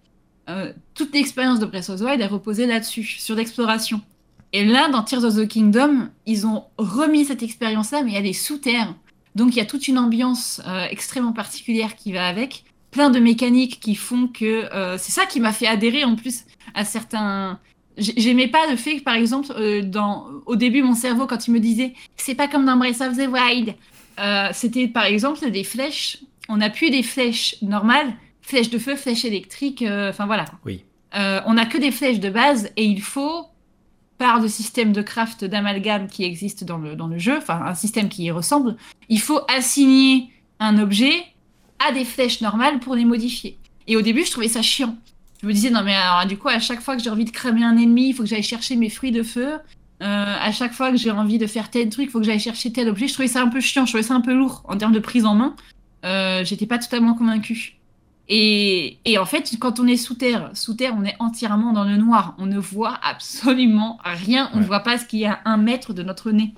Euh, 0.49 0.71
toute 0.93 1.13
l'expérience 1.13 1.59
de 1.59 1.65
Breath 1.65 1.89
of 1.89 1.99
the 1.99 2.03
Wild 2.03 2.21
est 2.21 2.27
reposée 2.27 2.65
là-dessus, 2.65 3.03
sur 3.03 3.35
l'exploration. 3.35 4.01
Et 4.53 4.63
là, 4.63 4.87
dans 4.87 5.03
Tears 5.03 5.25
of 5.25 5.35
the 5.35 5.45
Kingdom, 5.45 6.07
ils 6.25 6.47
ont 6.47 6.63
remis 6.77 7.25
cette 7.25 7.43
expérience-là, 7.43 8.01
mais 8.03 8.13
elle 8.13 8.25
est 8.25 8.31
sous 8.31 8.57
terre. 8.57 8.95
Donc 9.35 9.53
il 9.53 9.57
y 9.57 9.61
a 9.61 9.65
toute 9.65 9.89
une 9.89 9.99
ambiance 9.99 10.61
extrêmement 10.89 11.33
particulière 11.33 11.97
qui 11.97 12.13
va 12.13 12.27
avec, 12.27 12.63
plein 12.91 13.09
de 13.09 13.19
mécaniques 13.19 13.81
qui 13.81 13.93
font 13.93 14.29
que 14.29 14.69
c'est 14.97 15.11
ça 15.11 15.25
qui 15.25 15.41
m'a 15.41 15.51
fait 15.51 15.67
adhérer 15.67 16.05
en 16.05 16.15
plus 16.15 16.45
à 16.73 16.85
certains. 16.85 17.59
J'ai- 17.97 18.13
J'aimais 18.17 18.47
pas 18.47 18.67
le 18.69 18.75
fait 18.77 18.97
que, 18.97 19.03
par 19.03 19.15
exemple, 19.15 19.51
euh, 19.57 19.81
dans... 19.81 20.27
au 20.45 20.55
début, 20.55 20.81
mon 20.83 20.95
cerveau, 20.95 21.25
quand 21.27 21.47
il 21.47 21.51
me 21.51 21.59
disait 21.59 21.93
c'est 22.15 22.35
pas 22.35 22.47
comme 22.47 22.65
dans 22.65 22.77
Breath 22.77 23.01
of 23.01 23.17
the 23.17 23.27
Wild, 23.27 23.75
euh, 24.19 24.49
c'était 24.53 24.87
par 24.87 25.05
exemple 25.05 25.49
des 25.51 25.63
flèches. 25.63 26.19
On 26.49 26.57
n'a 26.57 26.69
plus 26.69 26.89
des 26.89 27.03
flèches 27.03 27.55
normales, 27.61 28.13
flèches 28.41 28.69
de 28.69 28.77
feu, 28.79 28.95
flèches 28.95 29.25
électriques, 29.25 29.81
euh, 29.81 30.09
enfin 30.09 30.25
voilà. 30.25 30.45
Oui. 30.65 30.83
On 31.13 31.53
n'a 31.55 31.65
que 31.65 31.79
des 31.79 31.89
flèches 31.91 32.19
de 32.19 32.29
base 32.29 32.69
et 32.77 32.85
il 32.85 33.01
faut, 33.01 33.47
par 34.19 34.39
le 34.39 34.47
système 34.47 34.91
de 34.93 35.01
craft 35.01 35.43
d'amalgame 35.45 36.07
qui 36.07 36.23
existe 36.23 36.63
dans 36.63 36.77
le, 36.77 36.95
dans 36.95 37.07
le 37.07 37.17
jeu, 37.17 37.37
enfin 37.37 37.59
un 37.65 37.73
système 37.73 38.07
qui 38.07 38.23
y 38.25 38.31
ressemble, 38.31 38.75
il 39.09 39.19
faut 39.19 39.39
assigner 39.47 40.29
un 40.59 40.77
objet 40.77 41.23
à 41.79 41.91
des 41.91 42.05
flèches 42.05 42.41
normales 42.41 42.79
pour 42.79 42.93
les 42.93 43.03
modifier. 43.05 43.57
Et 43.87 43.95
au 43.95 44.01
début, 44.03 44.25
je 44.25 44.31
trouvais 44.31 44.47
ça 44.47 44.61
chiant. 44.61 44.95
Je 45.41 45.47
me 45.47 45.53
disais, 45.53 45.69
non 45.69 45.83
mais 45.83 45.93
alors 45.95 46.25
du 46.27 46.37
coup, 46.37 46.47
à 46.49 46.59
chaque 46.59 46.81
fois 46.81 46.95
que 46.97 47.03
j'ai 47.03 47.09
envie 47.09 47.25
de 47.25 47.31
cramer 47.31 47.63
un 47.63 47.77
ennemi, 47.77 48.09
il 48.09 48.13
faut 48.13 48.23
que 48.23 48.29
j'aille 48.29 48.43
chercher 48.43 48.75
mes 48.75 48.89
fruits 48.89 49.11
de 49.11 49.23
feu. 49.23 49.53
Euh, 50.03 50.35
à 50.39 50.51
chaque 50.51 50.73
fois 50.73 50.91
que 50.91 50.97
j'ai 50.97 51.11
envie 51.11 51.37
de 51.37 51.47
faire 51.47 51.69
tel 51.71 51.89
truc, 51.89 52.05
il 52.05 52.11
faut 52.11 52.19
que 52.19 52.25
j'aille 52.25 52.39
chercher 52.39 52.71
tel 52.71 52.87
objet. 52.89 53.07
Je 53.07 53.13
trouvais 53.13 53.27
ça 53.27 53.41
un 53.41 53.47
peu 53.47 53.59
chiant, 53.59 53.85
je 53.85 53.91
trouvais 53.91 54.03
ça 54.03 54.13
un 54.15 54.21
peu 54.21 54.33
lourd 54.33 54.63
en 54.67 54.77
termes 54.77 54.93
de 54.93 54.99
prise 54.99 55.25
en 55.25 55.35
main. 55.35 55.55
Euh, 56.05 56.43
J'étais 56.45 56.65
pas 56.67 56.77
totalement 56.77 57.13
convaincue. 57.15 57.73
Et, 58.29 58.97
et 59.05 59.17
en 59.17 59.25
fait, 59.25 59.49
quand 59.59 59.79
on 59.79 59.87
est 59.87 59.95
sous 59.97 60.13
terre, 60.15 60.51
sous 60.53 60.73
terre, 60.73 60.93
on 60.99 61.05
est 61.05 61.15
entièrement 61.19 61.71
dans 61.71 61.83
le 61.85 61.97
noir. 61.97 62.35
On 62.39 62.45
ne 62.45 62.57
voit 62.59 62.99
absolument 63.03 63.99
rien. 64.03 64.49
On 64.53 64.57
ne 64.57 64.61
Ouais. 64.61 64.67
voit 64.67 64.81
pas 64.81 64.97
ce 64.97 65.05
qu'il 65.05 65.19
y 65.19 65.25
a 65.25 65.39
à 65.45 65.51
un 65.51 65.57
mètre 65.57 65.93
de 65.93 66.03
notre 66.03 66.31
nez. 66.31 66.53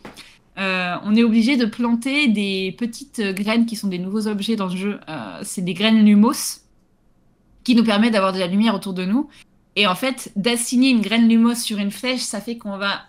Euh, 0.58 0.96
on 1.04 1.16
est 1.16 1.24
obligé 1.24 1.56
de 1.58 1.66
planter 1.66 2.28
des 2.28 2.76
petites 2.78 3.22
graines 3.22 3.66
qui 3.66 3.76
sont 3.76 3.88
des 3.88 4.00
nouveaux 4.00 4.28
objets 4.28 4.56
dans 4.56 4.68
le 4.68 4.76
jeu. 4.76 5.00
Euh, 5.08 5.40
c'est 5.44 5.62
des 5.62 5.74
graines 5.74 6.04
lumos 6.06 6.62
qui 7.70 7.76
nous 7.76 7.84
permettent 7.84 8.14
d'avoir 8.14 8.34
de 8.34 8.40
la 8.40 8.48
lumière 8.48 8.74
autour 8.74 8.94
de 8.94 9.06
nous. 9.06 9.30
Et 9.76 9.86
en 9.86 9.94
fait, 9.94 10.32
d'assigner 10.36 10.90
une 10.90 11.02
graine 11.02 11.30
lumos 11.30 11.54
sur 11.54 11.78
une 11.78 11.92
flèche, 11.92 12.22
ça 12.22 12.42
fait 12.42 12.58
qu'on 12.58 12.80
va 12.80 13.04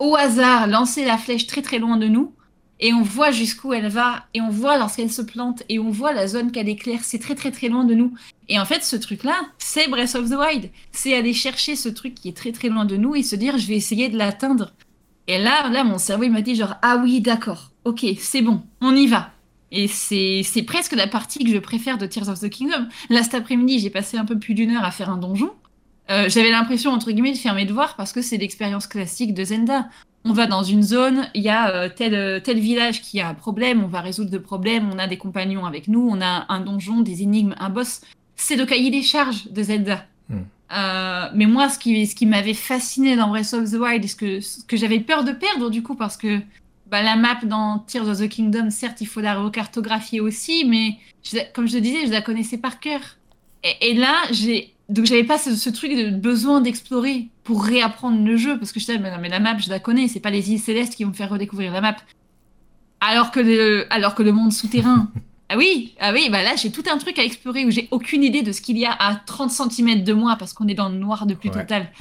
au 0.00 0.16
hasard 0.16 0.66
lancer 0.66 1.04
la 1.04 1.16
flèche 1.16 1.46
très 1.46 1.62
très 1.62 1.78
loin 1.78 1.96
de 1.96 2.08
nous. 2.08 2.32
Et 2.80 2.92
on 2.92 3.02
voit 3.02 3.30
jusqu'où 3.30 3.72
elle 3.72 3.86
va, 3.86 4.24
et 4.34 4.40
on 4.40 4.48
voit 4.48 4.78
lorsqu'elle 4.78 5.12
se 5.12 5.22
plante, 5.22 5.62
et 5.68 5.78
on 5.78 5.90
voit 5.90 6.12
la 6.12 6.26
zone 6.26 6.50
qu'elle 6.50 6.68
éclaire. 6.68 7.04
C'est 7.04 7.20
très 7.20 7.36
très 7.36 7.52
très 7.52 7.68
loin 7.68 7.84
de 7.84 7.94
nous. 7.94 8.12
Et 8.48 8.58
en 8.58 8.64
fait, 8.64 8.82
ce 8.82 8.96
truc-là, 8.96 9.36
c'est 9.58 9.88
Breath 9.88 10.16
of 10.16 10.28
the 10.28 10.34
Wild. 10.34 10.70
C'est 10.90 11.16
aller 11.16 11.32
chercher 11.32 11.76
ce 11.76 11.88
truc 11.88 12.16
qui 12.16 12.28
est 12.28 12.36
très 12.36 12.50
très 12.50 12.70
loin 12.70 12.86
de 12.86 12.96
nous 12.96 13.14
et 13.14 13.22
se 13.22 13.36
dire, 13.36 13.58
je 13.58 13.68
vais 13.68 13.76
essayer 13.76 14.08
de 14.08 14.18
l'atteindre. 14.18 14.72
Et 15.28 15.38
là, 15.38 15.68
là, 15.68 15.84
mon 15.84 15.98
cerveau, 15.98 16.24
il 16.24 16.32
m'a 16.32 16.42
dit 16.42 16.56
genre, 16.56 16.74
ah 16.82 17.00
oui, 17.00 17.20
d'accord, 17.20 17.70
ok, 17.84 18.04
c'est 18.18 18.42
bon, 18.42 18.64
on 18.80 18.96
y 18.96 19.06
va. 19.06 19.30
Et 19.70 19.88
c'est 19.88 20.62
presque 20.62 20.92
la 20.92 21.06
partie 21.06 21.44
que 21.44 21.50
je 21.50 21.58
préfère 21.58 21.98
de 21.98 22.06
Tears 22.06 22.28
of 22.28 22.40
the 22.40 22.48
Kingdom. 22.48 22.86
Là, 23.10 23.22
cet 23.22 23.34
après-midi, 23.34 23.80
j'ai 23.80 23.90
passé 23.90 24.16
un 24.16 24.24
peu 24.24 24.38
plus 24.38 24.54
d'une 24.54 24.70
heure 24.70 24.84
à 24.84 24.90
faire 24.90 25.10
un 25.10 25.16
donjon. 25.16 25.50
Euh, 26.10 26.28
J'avais 26.28 26.50
l'impression, 26.50 26.92
entre 26.92 27.10
guillemets, 27.10 27.32
de 27.32 27.38
faire 27.38 27.54
mes 27.54 27.64
devoirs 27.64 27.96
parce 27.96 28.12
que 28.12 28.22
c'est 28.22 28.36
l'expérience 28.36 28.86
classique 28.86 29.34
de 29.34 29.42
Zelda. 29.42 29.88
On 30.26 30.32
va 30.32 30.46
dans 30.46 30.62
une 30.62 30.82
zone, 30.82 31.28
il 31.34 31.42
y 31.42 31.50
a 31.50 31.70
euh, 31.74 31.88
tel, 31.94 32.14
euh, 32.14 32.40
tel 32.40 32.58
village 32.58 33.02
qui 33.02 33.20
a 33.20 33.28
un 33.28 33.34
problème, 33.34 33.84
on 33.84 33.88
va 33.88 34.00
résoudre 34.00 34.32
le 34.32 34.40
problème, 34.40 34.90
on 34.90 34.98
a 34.98 35.06
des 35.06 35.18
compagnons 35.18 35.66
avec 35.66 35.86
nous, 35.86 36.08
on 36.10 36.22
a 36.22 36.46
un 36.48 36.60
donjon, 36.60 37.00
des 37.00 37.22
énigmes, 37.22 37.54
un 37.58 37.68
boss. 37.68 38.00
C'est 38.34 38.56
le 38.56 38.64
cahier 38.64 38.90
des 38.90 39.02
charges 39.02 39.50
de 39.50 39.62
Zelda. 39.62 40.06
Hmm. 40.30 40.44
Euh, 40.72 41.28
mais 41.34 41.44
moi, 41.44 41.68
ce 41.68 41.78
qui, 41.78 42.06
ce 42.06 42.14
qui 42.14 42.24
m'avait 42.24 42.54
fasciné 42.54 43.16
dans 43.16 43.28
Breath 43.28 43.52
of 43.52 43.70
the 43.70 43.74
Wild, 43.74 44.02
et 44.02 44.08
ce 44.08 44.16
que, 44.16 44.40
ce 44.40 44.64
que 44.64 44.78
j'avais 44.78 45.00
peur 45.00 45.24
de 45.24 45.32
perdre 45.32 45.68
du 45.68 45.82
coup, 45.82 45.94
parce 45.94 46.16
que 46.16 46.40
bah, 46.90 47.02
la 47.02 47.16
map 47.16 47.38
dans 47.44 47.78
Tears 47.80 48.08
of 48.08 48.18
the 48.18 48.28
Kingdom, 48.28 48.70
certes, 48.70 49.00
il 49.00 49.06
faut 49.06 49.20
la 49.20 49.34
recartographier 49.40 50.20
aussi, 50.20 50.64
mais 50.66 50.98
je 51.22 51.38
comme 51.54 51.66
je 51.66 51.74
le 51.76 51.80
disais, 51.80 52.06
je 52.06 52.12
la 52.12 52.22
connaissais 52.22 52.58
par 52.58 52.80
cœur. 52.80 53.00
Et, 53.62 53.90
et 53.90 53.94
là, 53.94 54.14
j'ai 54.30 54.74
donc 54.90 55.06
j'avais 55.06 55.24
pas 55.24 55.38
ce, 55.38 55.56
ce 55.56 55.70
truc 55.70 55.92
de 55.96 56.10
besoin 56.10 56.60
d'explorer 56.60 57.28
pour 57.42 57.64
réapprendre 57.64 58.22
le 58.22 58.36
jeu, 58.36 58.58
parce 58.58 58.70
que 58.72 58.80
je 58.80 58.84
disais, 58.86 58.98
mais, 58.98 59.10
non, 59.10 59.16
mais 59.20 59.30
la 59.30 59.40
map, 59.40 59.56
je 59.58 59.70
la 59.70 59.80
connais, 59.80 60.08
c'est 60.08 60.20
pas 60.20 60.30
les 60.30 60.50
îles 60.52 60.60
célestes 60.60 60.94
qui 60.94 61.04
vont 61.04 61.10
me 61.10 61.14
faire 61.14 61.30
redécouvrir 61.30 61.72
la 61.72 61.80
map. 61.80 61.96
Alors 63.00 63.30
que 63.30 63.40
le, 63.40 63.86
alors 63.92 64.14
que 64.14 64.22
le 64.22 64.32
monde 64.32 64.52
souterrain. 64.52 65.10
Ah 65.50 65.58
oui, 65.58 65.94
ah 66.00 66.12
oui, 66.14 66.30
bah 66.30 66.42
là 66.42 66.56
j'ai 66.56 66.70
tout 66.72 66.82
un 66.90 66.96
truc 66.96 67.18
à 67.18 67.22
explorer 67.22 67.66
où 67.66 67.70
j'ai 67.70 67.86
aucune 67.90 68.24
idée 68.24 68.40
de 68.40 68.50
ce 68.50 68.62
qu'il 68.62 68.78
y 68.78 68.86
a 68.86 68.92
à 68.92 69.14
30 69.14 69.50
cm 69.50 70.02
de 70.02 70.12
moi 70.14 70.36
parce 70.38 70.54
qu'on 70.54 70.66
est 70.68 70.74
dans 70.74 70.88
le 70.88 70.96
noir 70.96 71.26
de 71.26 71.34
plus 71.34 71.50
Ouais. 71.50 71.60
total. 71.60 71.92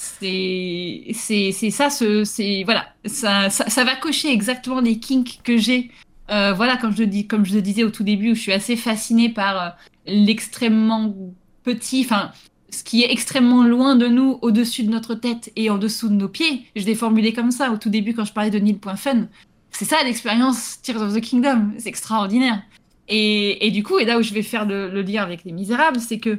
C'est 0.00 1.10
c'est 1.12 1.70
ça 1.70 1.90
ce 1.90 2.22
c'est 2.22 2.62
voilà, 2.62 2.86
ça, 3.04 3.50
ça 3.50 3.84
va 3.84 3.96
cocher 3.96 4.30
exactement 4.32 4.80
les 4.80 5.00
kinks 5.00 5.40
que 5.42 5.56
j'ai. 5.56 5.90
Euh, 6.30 6.52
voilà, 6.52 6.76
comme 6.76 6.96
je 6.96 7.02
dis 7.02 7.26
comme 7.26 7.44
je 7.44 7.54
le 7.54 7.62
disais 7.62 7.82
au 7.82 7.90
tout 7.90 8.04
début 8.04 8.30
où 8.30 8.34
je 8.36 8.40
suis 8.40 8.52
assez 8.52 8.76
fascinée 8.76 9.28
par 9.28 9.60
euh, 9.60 9.68
l'extrêmement 10.06 11.16
petit 11.64 12.02
enfin 12.04 12.30
ce 12.70 12.84
qui 12.84 13.02
est 13.02 13.10
extrêmement 13.10 13.64
loin 13.64 13.96
de 13.96 14.06
nous, 14.06 14.38
au-dessus 14.40 14.84
de 14.84 14.90
notre 14.90 15.14
tête 15.14 15.50
et 15.56 15.68
en 15.68 15.78
dessous 15.78 16.08
de 16.08 16.14
nos 16.14 16.28
pieds. 16.28 16.66
Je 16.76 16.84
l'ai 16.84 16.94
formulé 16.94 17.32
comme 17.32 17.50
ça 17.50 17.72
au 17.72 17.76
tout 17.76 17.90
début 17.90 18.14
quand 18.14 18.24
je 18.24 18.32
parlais 18.32 18.50
de 18.50 18.58
Nil.fun. 18.58 19.26
C'est 19.70 19.84
ça 19.84 19.96
l'expérience 20.04 20.80
Tears 20.82 21.02
of 21.02 21.14
the 21.14 21.20
Kingdom. 21.20 21.72
C'est 21.78 21.88
extraordinaire. 21.88 22.62
Et, 23.08 23.66
et 23.66 23.70
du 23.70 23.82
coup, 23.82 23.98
et 23.98 24.04
là 24.04 24.18
où 24.18 24.22
je 24.22 24.34
vais 24.34 24.42
faire 24.42 24.66
le 24.66 25.02
lien 25.02 25.22
avec 25.22 25.44
Les 25.44 25.52
Misérables, 25.52 25.98
c'est 25.98 26.18
que 26.18 26.38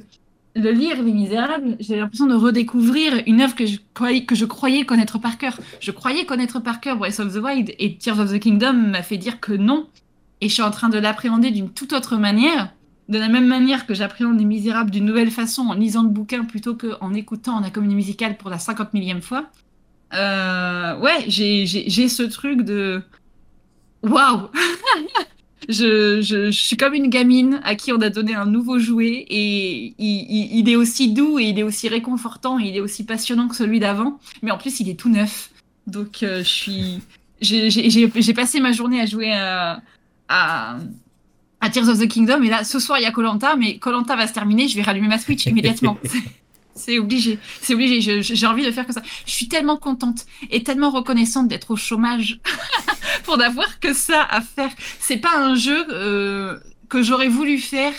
le 0.59 0.71
lire 0.71 1.01
Les 1.01 1.11
Misérables, 1.11 1.75
j'ai 1.79 1.97
l'impression 1.97 2.27
de 2.27 2.35
redécouvrir 2.35 3.21
une 3.25 3.41
œuvre 3.41 3.55
que 3.55 3.65
je, 3.65 3.77
croyais, 3.93 4.25
que 4.25 4.35
je 4.35 4.45
croyais 4.45 4.85
connaître 4.85 5.19
par 5.19 5.37
cœur. 5.37 5.57
Je 5.79 5.91
croyais 5.91 6.25
connaître 6.25 6.59
par 6.59 6.79
cœur 6.79 6.97
Breath 6.97 7.19
of 7.19 7.33
the 7.33 7.37
Wild 7.37 7.73
et 7.79 7.97
Tears 7.97 8.19
of 8.19 8.31
the 8.31 8.39
Kingdom 8.39 8.73
m'a 8.73 9.03
fait 9.03 9.17
dire 9.17 9.39
que 9.39 9.53
non. 9.53 9.87
Et 10.41 10.49
je 10.49 10.53
suis 10.53 10.63
en 10.63 10.71
train 10.71 10.89
de 10.89 10.97
l'appréhender 10.97 11.51
d'une 11.51 11.69
toute 11.69 11.93
autre 11.93 12.17
manière. 12.17 12.73
De 13.09 13.17
la 13.17 13.27
même 13.27 13.47
manière 13.47 13.87
que 13.87 13.93
j'appréhende 13.93 14.37
Les 14.37 14.45
Misérables 14.45 14.91
d'une 14.91 15.05
nouvelle 15.05 15.31
façon 15.31 15.63
en 15.63 15.73
lisant 15.73 16.03
le 16.03 16.09
bouquin 16.09 16.45
plutôt 16.45 16.75
qu'en 16.75 17.13
écoutant 17.13 17.59
la 17.59 17.71
comédie 17.71 17.95
musicale 17.95 18.37
pour 18.37 18.49
la 18.49 18.59
50 18.59 18.93
millième 18.93 19.21
fois. 19.21 19.49
Euh, 20.13 20.99
ouais, 20.99 21.25
j'ai 21.27 22.09
ce 22.09 22.23
truc 22.23 22.61
de 22.61 23.01
waouh 24.03 24.49
je, 25.69 26.49
suis 26.51 26.77
comme 26.77 26.93
une 26.93 27.07
gamine 27.07 27.61
à 27.63 27.75
qui 27.75 27.93
on 27.93 28.01
a 28.01 28.09
donné 28.09 28.33
un 28.33 28.45
nouveau 28.45 28.79
jouet 28.79 29.25
et 29.29 29.93
il, 29.99 30.69
est 30.69 30.75
aussi 30.75 31.13
doux 31.13 31.39
et 31.39 31.45
il 31.45 31.59
est 31.59 31.63
aussi 31.63 31.87
réconfortant 31.87 32.59
et 32.59 32.65
il 32.65 32.75
est 32.75 32.81
aussi 32.81 33.05
passionnant 33.05 33.47
que 33.47 33.55
celui 33.55 33.79
d'avant. 33.79 34.19
Mais 34.41 34.51
en 34.51 34.57
plus, 34.57 34.79
il 34.79 34.89
est 34.89 34.99
tout 34.99 35.09
neuf. 35.09 35.51
Donc, 35.87 36.23
euh, 36.23 36.39
je 36.39 36.49
suis. 36.49 36.99
j'ai 37.41 38.33
passé 38.33 38.59
ma 38.59 38.71
journée 38.71 38.99
à 38.99 39.05
jouer 39.05 39.31
à, 39.31 39.81
à, 40.27 40.77
à 41.61 41.69
Tears 41.69 41.87
of 41.87 41.99
the 41.99 42.07
Kingdom 42.07 42.41
et 42.41 42.49
là, 42.49 42.63
ce 42.63 42.79
soir, 42.79 42.99
il 42.99 43.03
y 43.03 43.05
a 43.05 43.11
Colanta, 43.11 43.55
mais 43.55 43.77
Colanta 43.77 44.15
va 44.15 44.27
se 44.27 44.33
terminer, 44.33 44.67
je 44.67 44.75
vais 44.75 44.81
rallumer 44.81 45.07
ma 45.07 45.19
Switch 45.19 45.45
immédiatement. 45.45 45.97
C'est- 46.79 46.99
obligé, 46.99 47.39
c'est 47.61 47.73
obligé. 47.73 48.21
J'ai 48.23 48.47
envie 48.47 48.65
de 48.65 48.71
faire 48.71 48.85
que 48.87 48.93
ça. 48.93 49.01
Je 49.25 49.31
suis 49.31 49.47
tellement 49.47 49.77
contente 49.77 50.25
et 50.49 50.63
tellement 50.63 50.89
reconnaissante 50.89 51.47
d'être 51.47 51.71
au 51.71 51.75
chômage 51.75 52.39
pour 53.23 53.37
n'avoir 53.37 53.79
que 53.79 53.93
ça 53.93 54.23
à 54.29 54.41
faire. 54.41 54.71
C'est 54.99 55.17
pas 55.17 55.37
un 55.37 55.55
jeu 55.55 55.85
euh, 55.91 56.57
que 56.89 57.03
j'aurais 57.03 57.27
voulu 57.29 57.57
faire 57.57 57.93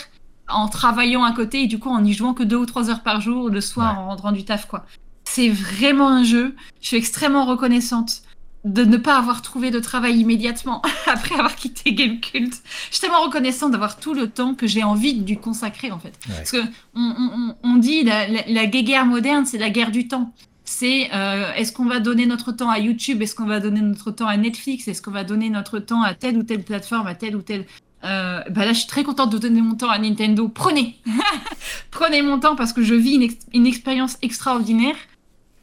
en 0.49 0.67
travaillant 0.67 1.23
à 1.23 1.31
côté 1.31 1.63
et 1.63 1.67
du 1.67 1.79
coup 1.79 1.89
en 1.89 2.03
y 2.03 2.13
jouant 2.13 2.33
que 2.33 2.43
deux 2.43 2.57
ou 2.57 2.65
trois 2.65 2.89
heures 2.89 3.03
par 3.03 3.21
jour 3.21 3.49
le 3.49 3.61
soir 3.61 3.97
en 3.99 4.07
rentrant 4.07 4.31
du 4.33 4.43
taf 4.43 4.67
quoi. 4.67 4.85
C'est 5.23 5.47
vraiment 5.49 6.09
un 6.09 6.23
jeu. 6.23 6.55
Je 6.81 6.87
suis 6.87 6.97
extrêmement 6.97 7.45
reconnaissante 7.45 8.21
de 8.63 8.83
ne 8.83 8.97
pas 8.97 9.17
avoir 9.17 9.41
trouvé 9.41 9.71
de 9.71 9.79
travail 9.79 10.19
immédiatement 10.19 10.81
après 11.07 11.35
avoir 11.35 11.55
quitté 11.55 11.93
Gamecult. 11.93 12.53
Je 12.89 12.95
suis 12.95 13.01
tellement 13.01 13.23
reconnaissante 13.23 13.71
d'avoir 13.71 13.99
tout 13.99 14.13
le 14.13 14.29
temps 14.29 14.53
que 14.53 14.67
j'ai 14.67 14.83
envie 14.83 15.15
de 15.15 15.27
lui 15.27 15.37
consacrer 15.37 15.91
en 15.91 15.99
fait. 15.99 16.13
Parce 16.27 16.51
que 16.51 16.61
on, 16.93 17.75
dit 17.77 18.03
la, 18.03 18.27
la, 18.27 18.65
guerre 18.67 19.05
moderne, 19.05 19.45
c'est 19.45 19.57
la 19.57 19.69
guerre 19.69 19.91
du 19.91 20.07
temps. 20.07 20.33
C'est 20.63 21.09
euh, 21.13 21.51
est-ce 21.53 21.73
qu'on 21.73 21.85
va 21.85 21.99
donner 21.99 22.25
notre 22.25 22.51
temps 22.51 22.69
à 22.69 22.79
YouTube, 22.79 23.21
est-ce 23.21 23.35
qu'on 23.35 23.47
va 23.47 23.59
donner 23.59 23.81
notre 23.81 24.11
temps 24.11 24.27
à 24.27 24.37
Netflix, 24.37 24.87
est-ce 24.87 25.01
qu'on 25.01 25.11
va 25.11 25.23
donner 25.23 25.49
notre 25.49 25.79
temps 25.79 26.03
à 26.03 26.13
telle 26.13 26.37
ou 26.37 26.43
telle 26.43 26.63
plateforme, 26.63 27.07
à 27.07 27.15
telle 27.15 27.35
ou 27.35 27.41
telle. 27.41 27.65
Euh, 28.03 28.41
bah 28.49 28.65
là, 28.65 28.73
je 28.73 28.79
suis 28.79 28.87
très 28.87 29.03
contente 29.03 29.31
de 29.31 29.37
donner 29.37 29.61
mon 29.61 29.75
temps 29.75 29.89
à 29.89 29.99
Nintendo. 29.99 30.47
Prenez, 30.47 30.97
prenez 31.91 32.21
mon 32.21 32.39
temps 32.39 32.55
parce 32.55 32.73
que 32.73 32.83
je 32.83 32.95
vis 32.95 33.15
une, 33.15 33.29
une 33.53 33.67
expérience 33.67 34.17
extraordinaire 34.21 34.95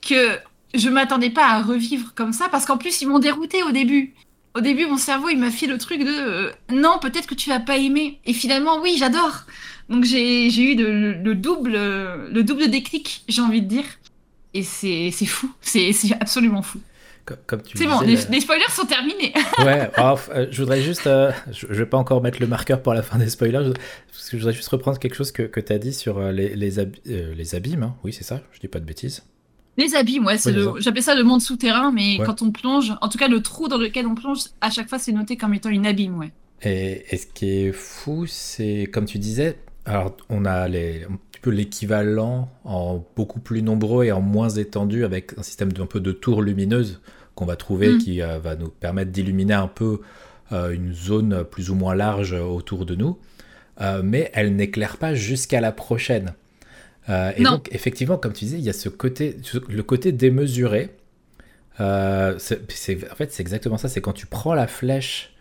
que 0.02 0.38
je 0.74 0.88
m'attendais 0.88 1.30
pas 1.30 1.46
à 1.46 1.62
revivre 1.62 2.14
comme 2.14 2.32
ça 2.32 2.48
parce 2.50 2.66
qu'en 2.66 2.76
plus 2.76 3.00
ils 3.00 3.08
m'ont 3.08 3.18
dérouté 3.18 3.62
au 3.62 3.72
début. 3.72 4.14
Au 4.54 4.60
début, 4.60 4.86
mon 4.86 4.96
cerveau 4.96 5.28
il 5.28 5.38
m'a 5.38 5.50
fait 5.50 5.66
le 5.66 5.78
truc 5.78 6.00
de 6.00 6.10
euh, 6.10 6.50
non, 6.72 6.98
peut-être 7.00 7.26
que 7.26 7.34
tu 7.34 7.48
vas 7.48 7.60
pas 7.60 7.76
aimer. 7.76 8.20
Et 8.24 8.32
finalement, 8.32 8.80
oui, 8.80 8.96
j'adore. 8.98 9.44
Donc 9.88 10.04
j'ai 10.04 10.48
eu 10.48 10.74
le, 10.74 11.34
double 11.34 11.72
le 11.72 12.42
double 12.42 12.68
déclic, 12.68 13.24
j'ai 13.28 13.40
envie 13.40 13.62
de 13.62 13.68
dire. 13.68 13.84
Et 14.54 14.62
c'est 14.62 15.10
fou, 15.26 15.50
c'est 15.60 15.92
absolument 16.20 16.62
fou. 16.62 16.80
Comme, 17.46 17.60
tu 17.60 17.76
c'est 17.76 17.86
bon, 17.86 18.00
les, 18.00 18.16
spoilers 18.16 18.70
sont 18.70 18.86
terminés. 18.86 19.34
ouais, 19.58 19.90
euh, 19.98 20.46
je 20.50 20.62
voudrais 20.62 20.80
juste. 20.80 21.06
Euh, 21.06 21.30
je, 21.52 21.66
vais 21.66 21.84
pas 21.84 21.98
encore 21.98 22.22
mettre 22.22 22.40
le 22.40 22.46
marqueur 22.46 22.80
pour 22.80 22.94
la 22.94 23.02
fin 23.02 23.18
des 23.18 23.28
spoilers, 23.28 23.72
parce 24.10 24.30
que 24.30 24.38
je 24.38 24.42
voudrais 24.42 24.54
juste 24.54 24.70
reprendre 24.70 24.98
quelque 24.98 25.14
chose 25.14 25.30
que, 25.30 25.42
que 25.42 25.60
tu 25.60 25.70
as 25.70 25.78
dit 25.78 25.92
sur 25.92 26.22
les, 26.32 26.56
les, 26.56 26.70
les 27.04 27.54
abîmes. 27.54 27.82
Hein. 27.82 27.96
Oui, 28.02 28.14
c'est 28.14 28.24
ça, 28.24 28.40
je 28.52 28.60
dis 28.60 28.68
pas 28.68 28.80
de 28.80 28.86
bêtises. 28.86 29.24
Les 29.78 29.94
abîmes, 29.94 30.26
ouais, 30.26 30.36
c'est 30.36 30.52
j'appelle 30.80 31.02
ça 31.02 31.14
le 31.14 31.22
monde 31.22 31.40
souterrain, 31.40 31.92
mais 31.92 32.18
quand 32.26 32.42
on 32.42 32.50
plonge, 32.50 32.92
en 33.00 33.08
tout 33.08 33.16
cas 33.16 33.28
le 33.28 33.40
trou 33.40 33.68
dans 33.68 33.78
lequel 33.78 34.06
on 34.06 34.16
plonge, 34.16 34.40
à 34.60 34.70
chaque 34.70 34.88
fois 34.88 34.98
c'est 34.98 35.12
noté 35.12 35.36
comme 35.36 35.54
étant 35.54 35.70
une 35.70 35.86
abîme, 35.86 36.18
ouais. 36.18 36.32
Et, 36.62 37.16
ce 37.16 37.26
qui 37.26 37.48
est 37.48 37.72
fou, 37.72 38.26
c'est 38.26 38.88
comme 38.92 39.04
tu 39.04 39.18
disais, 39.18 39.56
alors 39.84 40.16
on 40.28 40.44
a 40.44 40.66
les, 40.66 41.04
un 41.04 41.16
peu 41.42 41.50
l'équivalent 41.50 42.50
en 42.64 43.04
beaucoup 43.16 43.38
plus 43.38 43.62
nombreux 43.62 44.04
et 44.04 44.12
en 44.12 44.20
moins 44.20 44.48
étendu 44.48 45.04
avec 45.04 45.38
un 45.38 45.44
système 45.44 45.72
d'un 45.72 45.86
peu 45.86 46.00
de 46.00 46.10
tours 46.10 46.42
lumineuses 46.42 47.00
qu'on 47.36 47.46
va 47.46 47.54
trouver 47.54 47.94
mm. 47.94 47.98
qui 47.98 48.20
euh, 48.20 48.40
va 48.40 48.56
nous 48.56 48.68
permettre 48.68 49.12
d'illuminer 49.12 49.54
un 49.54 49.68
peu 49.68 50.00
euh, 50.50 50.72
une 50.72 50.92
zone 50.92 51.44
plus 51.44 51.70
ou 51.70 51.76
moins 51.76 51.94
large 51.94 52.32
autour 52.32 52.84
de 52.84 52.96
nous, 52.96 53.16
euh, 53.80 54.02
mais 54.04 54.30
elle 54.34 54.56
n'éclaire 54.56 54.96
pas 54.96 55.14
jusqu'à 55.14 55.60
la 55.60 55.70
prochaine. 55.70 56.32
Euh, 57.08 57.32
et 57.36 57.42
donc, 57.42 57.68
effectivement, 57.72 58.18
comme 58.18 58.32
tu 58.32 58.44
disais, 58.44 58.58
il 58.58 58.64
y 58.64 58.68
a 58.68 58.74
ce 58.74 58.88
côté, 58.88 59.36
le 59.68 59.82
côté 59.82 60.12
démesuré. 60.12 60.94
Euh, 61.80 62.34
c'est, 62.38 63.10
en 63.10 63.14
fait, 63.14 63.32
c'est 63.32 63.42
exactement 63.42 63.78
ça. 63.78 63.88
C'est 63.88 64.00
quand 64.00 64.12
tu 64.12 64.26
prends 64.26 64.54
la 64.54 64.66
flèche, 64.66 65.34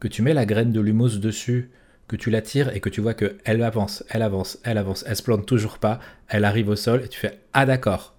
que 0.00 0.08
tu 0.08 0.22
mets 0.22 0.34
la 0.34 0.44
graine 0.44 0.72
de 0.72 0.80
lumos 0.80 1.18
dessus, 1.18 1.70
que 2.08 2.16
tu 2.16 2.30
la 2.30 2.42
tires 2.42 2.74
et 2.74 2.80
que 2.80 2.88
tu 2.88 3.00
vois 3.00 3.14
que 3.14 3.36
elle 3.44 3.62
avance, 3.62 4.04
elle 4.10 4.22
avance, 4.22 4.58
elle 4.64 4.76
avance, 4.76 5.04
elle 5.06 5.16
se 5.16 5.22
plante 5.22 5.46
toujours 5.46 5.78
pas, 5.78 6.00
elle 6.28 6.44
arrive 6.44 6.68
au 6.68 6.76
sol 6.76 7.02
et 7.04 7.08
tu 7.08 7.18
fais 7.18 7.40
ah 7.54 7.64
d'accord. 7.64 8.12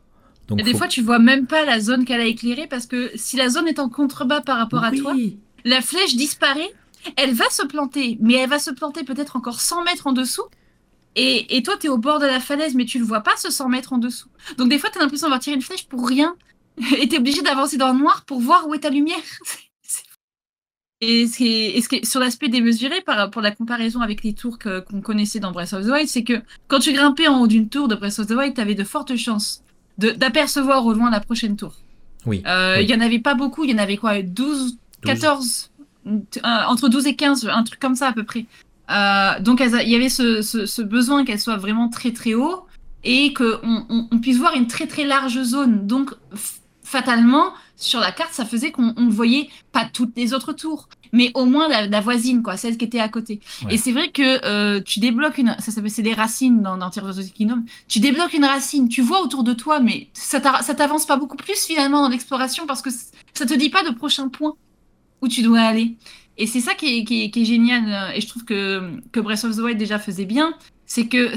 Donc, 0.47 0.59
et 0.59 0.63
des 0.63 0.73
fois, 0.73 0.87
tu 0.87 1.01
vois 1.01 1.19
même 1.19 1.45
pas 1.45 1.65
la 1.65 1.79
zone 1.79 2.05
qu'elle 2.05 2.21
a 2.21 2.25
éclairée 2.25 2.67
parce 2.67 2.85
que 2.87 3.11
si 3.15 3.35
la 3.35 3.49
zone 3.49 3.67
est 3.67 3.79
en 3.79 3.89
contrebas 3.89 4.41
par 4.41 4.57
rapport 4.57 4.83
à 4.83 4.91
toi, 4.91 5.13
la 5.63 5.81
flèche 5.81 6.15
disparaît. 6.15 6.71
Elle 7.17 7.35
va 7.35 7.47
se 7.51 7.63
planter, 7.63 8.17
mais 8.19 8.33
elle 8.33 8.49
va 8.49 8.57
se 8.57 8.71
planter 8.71 9.03
peut-être 9.03 9.35
encore 9.35 9.61
100 9.61 9.83
mètres 9.83 10.07
en 10.07 10.11
dessous. 10.11 10.41
Et, 11.15 11.63
toi, 11.63 11.75
tu 11.79 11.87
es 11.87 11.89
au 11.89 11.97
bord 11.97 12.19
de 12.19 12.25
la 12.25 12.39
falaise, 12.39 12.75
mais 12.75 12.85
tu 12.85 12.99
le 12.99 13.05
vois 13.05 13.21
pas 13.21 13.37
ce 13.37 13.49
100 13.49 13.69
mètres 13.69 13.93
en 13.93 13.97
dessous. 13.97 14.27
Donc 14.57 14.69
des 14.69 14.77
fois, 14.77 14.89
tu 14.89 14.97
as 14.97 15.01
l'impression 15.01 15.27
d'avoir 15.27 15.39
tiré 15.39 15.55
une 15.55 15.61
flèche 15.61 15.87
pour 15.87 16.07
rien. 16.07 16.35
Et 16.97 17.07
tu 17.07 17.15
es 17.15 17.19
obligé 17.19 17.41
d'avancer 17.41 17.77
dans 17.77 17.93
le 17.93 17.99
noir 17.99 18.25
pour 18.25 18.39
voir 18.39 18.67
où 18.67 18.73
est 18.73 18.79
ta 18.79 18.89
lumière. 18.89 19.17
Et, 21.01 21.27
ce 21.27 21.43
est, 21.43 22.05
sur 22.05 22.19
l'aspect 22.19 22.47
démesuré, 22.47 23.01
par, 23.01 23.29
pour 23.29 23.41
la 23.41 23.51
comparaison 23.51 24.01
avec 24.01 24.23
les 24.23 24.33
tours 24.33 24.57
qu'on 24.59 25.01
connaissait 25.01 25.39
dans 25.39 25.51
Breath 25.51 25.73
of 25.73 25.85
the 25.85 25.89
Wild, 25.89 26.07
c'est 26.07 26.23
que 26.23 26.41
quand 26.67 26.79
tu 26.79 26.93
grimpais 26.93 27.27
en 27.27 27.41
haut 27.41 27.47
d'une 27.47 27.69
tour 27.69 27.87
de 27.87 27.95
Breath 27.95 28.19
of 28.19 28.27
the 28.27 28.31
Wild, 28.31 28.55
tu 28.55 28.61
avais 28.61 28.75
de 28.75 28.83
fortes 28.83 29.15
chances 29.15 29.61
d'apercevoir 29.97 30.85
au 30.85 30.93
loin 30.93 31.09
la 31.09 31.19
prochaine 31.21 31.55
tour. 31.55 31.73
Oui. 32.25 32.41
Euh, 32.45 32.81
il 32.81 32.89
y 32.89 32.95
en 32.95 33.01
avait 33.01 33.19
pas 33.19 33.35
beaucoup, 33.35 33.63
il 33.63 33.71
y 33.71 33.73
en 33.73 33.77
avait 33.77 33.97
quoi 33.97 34.21
12, 34.21 34.77
14 35.03 35.71
entre 36.43 36.89
12 36.89 37.07
et 37.07 37.15
15, 37.15 37.47
un 37.51 37.63
truc 37.63 37.79
comme 37.79 37.95
ça 37.95 38.09
à 38.09 38.13
peu 38.13 38.23
près. 38.23 38.45
Euh, 38.89 39.39
donc 39.39 39.61
il 39.61 39.89
y 39.89 39.95
avait 39.95 40.09
ce, 40.09 40.81
besoin 40.81 41.25
qu'elle 41.25 41.39
soit 41.39 41.57
vraiment 41.57 41.89
très 41.89 42.11
très 42.11 42.33
haut 42.33 42.65
et 43.03 43.33
qu'on 43.33 43.85
on, 43.89 44.19
puisse 44.19 44.37
voir 44.37 44.55
une 44.55 44.67
très 44.67 44.87
très 44.87 45.05
large 45.05 45.41
zone. 45.43 45.87
Donc 45.87 46.11
fatalement, 46.83 47.53
sur 47.75 47.99
la 47.99 48.11
carte, 48.11 48.33
ça 48.33 48.45
faisait 48.45 48.71
qu'on 48.71 48.93
ne 48.93 49.11
voyait 49.11 49.49
pas 49.71 49.85
toutes 49.85 50.15
les 50.15 50.33
autres 50.33 50.53
tours, 50.53 50.87
mais 51.11 51.31
au 51.33 51.45
moins 51.45 51.67
la, 51.67 52.01
voisine, 52.01 52.41
quoi, 52.41 52.57
celle 52.57 52.77
qui 52.77 52.85
était 52.85 52.99
à 52.99 53.09
côté. 53.09 53.41
Et 53.69 53.77
c'est 53.77 53.91
vrai 53.91 54.09
que 54.11 54.45
euh, 54.45 54.81
tu 54.81 54.99
débloques 54.99 55.37
une, 55.37 55.55
ça 55.59 55.71
s'appelle 55.71 55.91
c'est 55.91 56.01
des 56.01 56.13
racines 56.13 56.61
dans, 56.61 56.77
dans 56.77 56.89
Tears 56.89 57.05
of 57.09 57.17
the 57.17 57.33
Kingdom. 57.33 57.63
Tu 57.87 57.99
débloques 57.99 58.33
une 58.33 58.45
racine, 58.45 58.87
tu 58.87 59.01
vois 59.01 59.21
autour 59.21 59.43
de 59.43 59.53
toi, 59.53 59.79
mais 59.79 60.09
ça 60.13 60.39
t'avance 60.39 61.05
pas 61.05 61.17
beaucoup 61.17 61.37
plus 61.37 61.65
finalement 61.65 62.01
dans 62.01 62.09
l'exploration 62.09 62.65
parce 62.65 62.81
que 62.81 62.89
ça 62.91 63.45
te 63.45 63.53
dit 63.53 63.69
pas 63.69 63.83
de 63.83 63.93
prochain 63.93 64.29
point 64.29 64.53
où 65.21 65.27
tu 65.27 65.41
dois 65.41 65.61
aller. 65.61 65.97
Et 66.37 66.47
c'est 66.47 66.59
ça 66.59 66.73
qui 66.73 67.05
est, 67.09 67.45
génial, 67.45 67.83
euh, 67.87 68.15
et 68.15 68.21
je 68.21 68.27
trouve 68.27 68.43
que, 68.43 68.99
que 69.11 69.19
Breath 69.19 69.45
of 69.45 69.55
the 69.55 69.59
Wild 69.59 69.77
déjà 69.77 69.99
faisait 69.99 70.25
bien, 70.25 70.53
c'est 70.85 71.07
que 71.07 71.33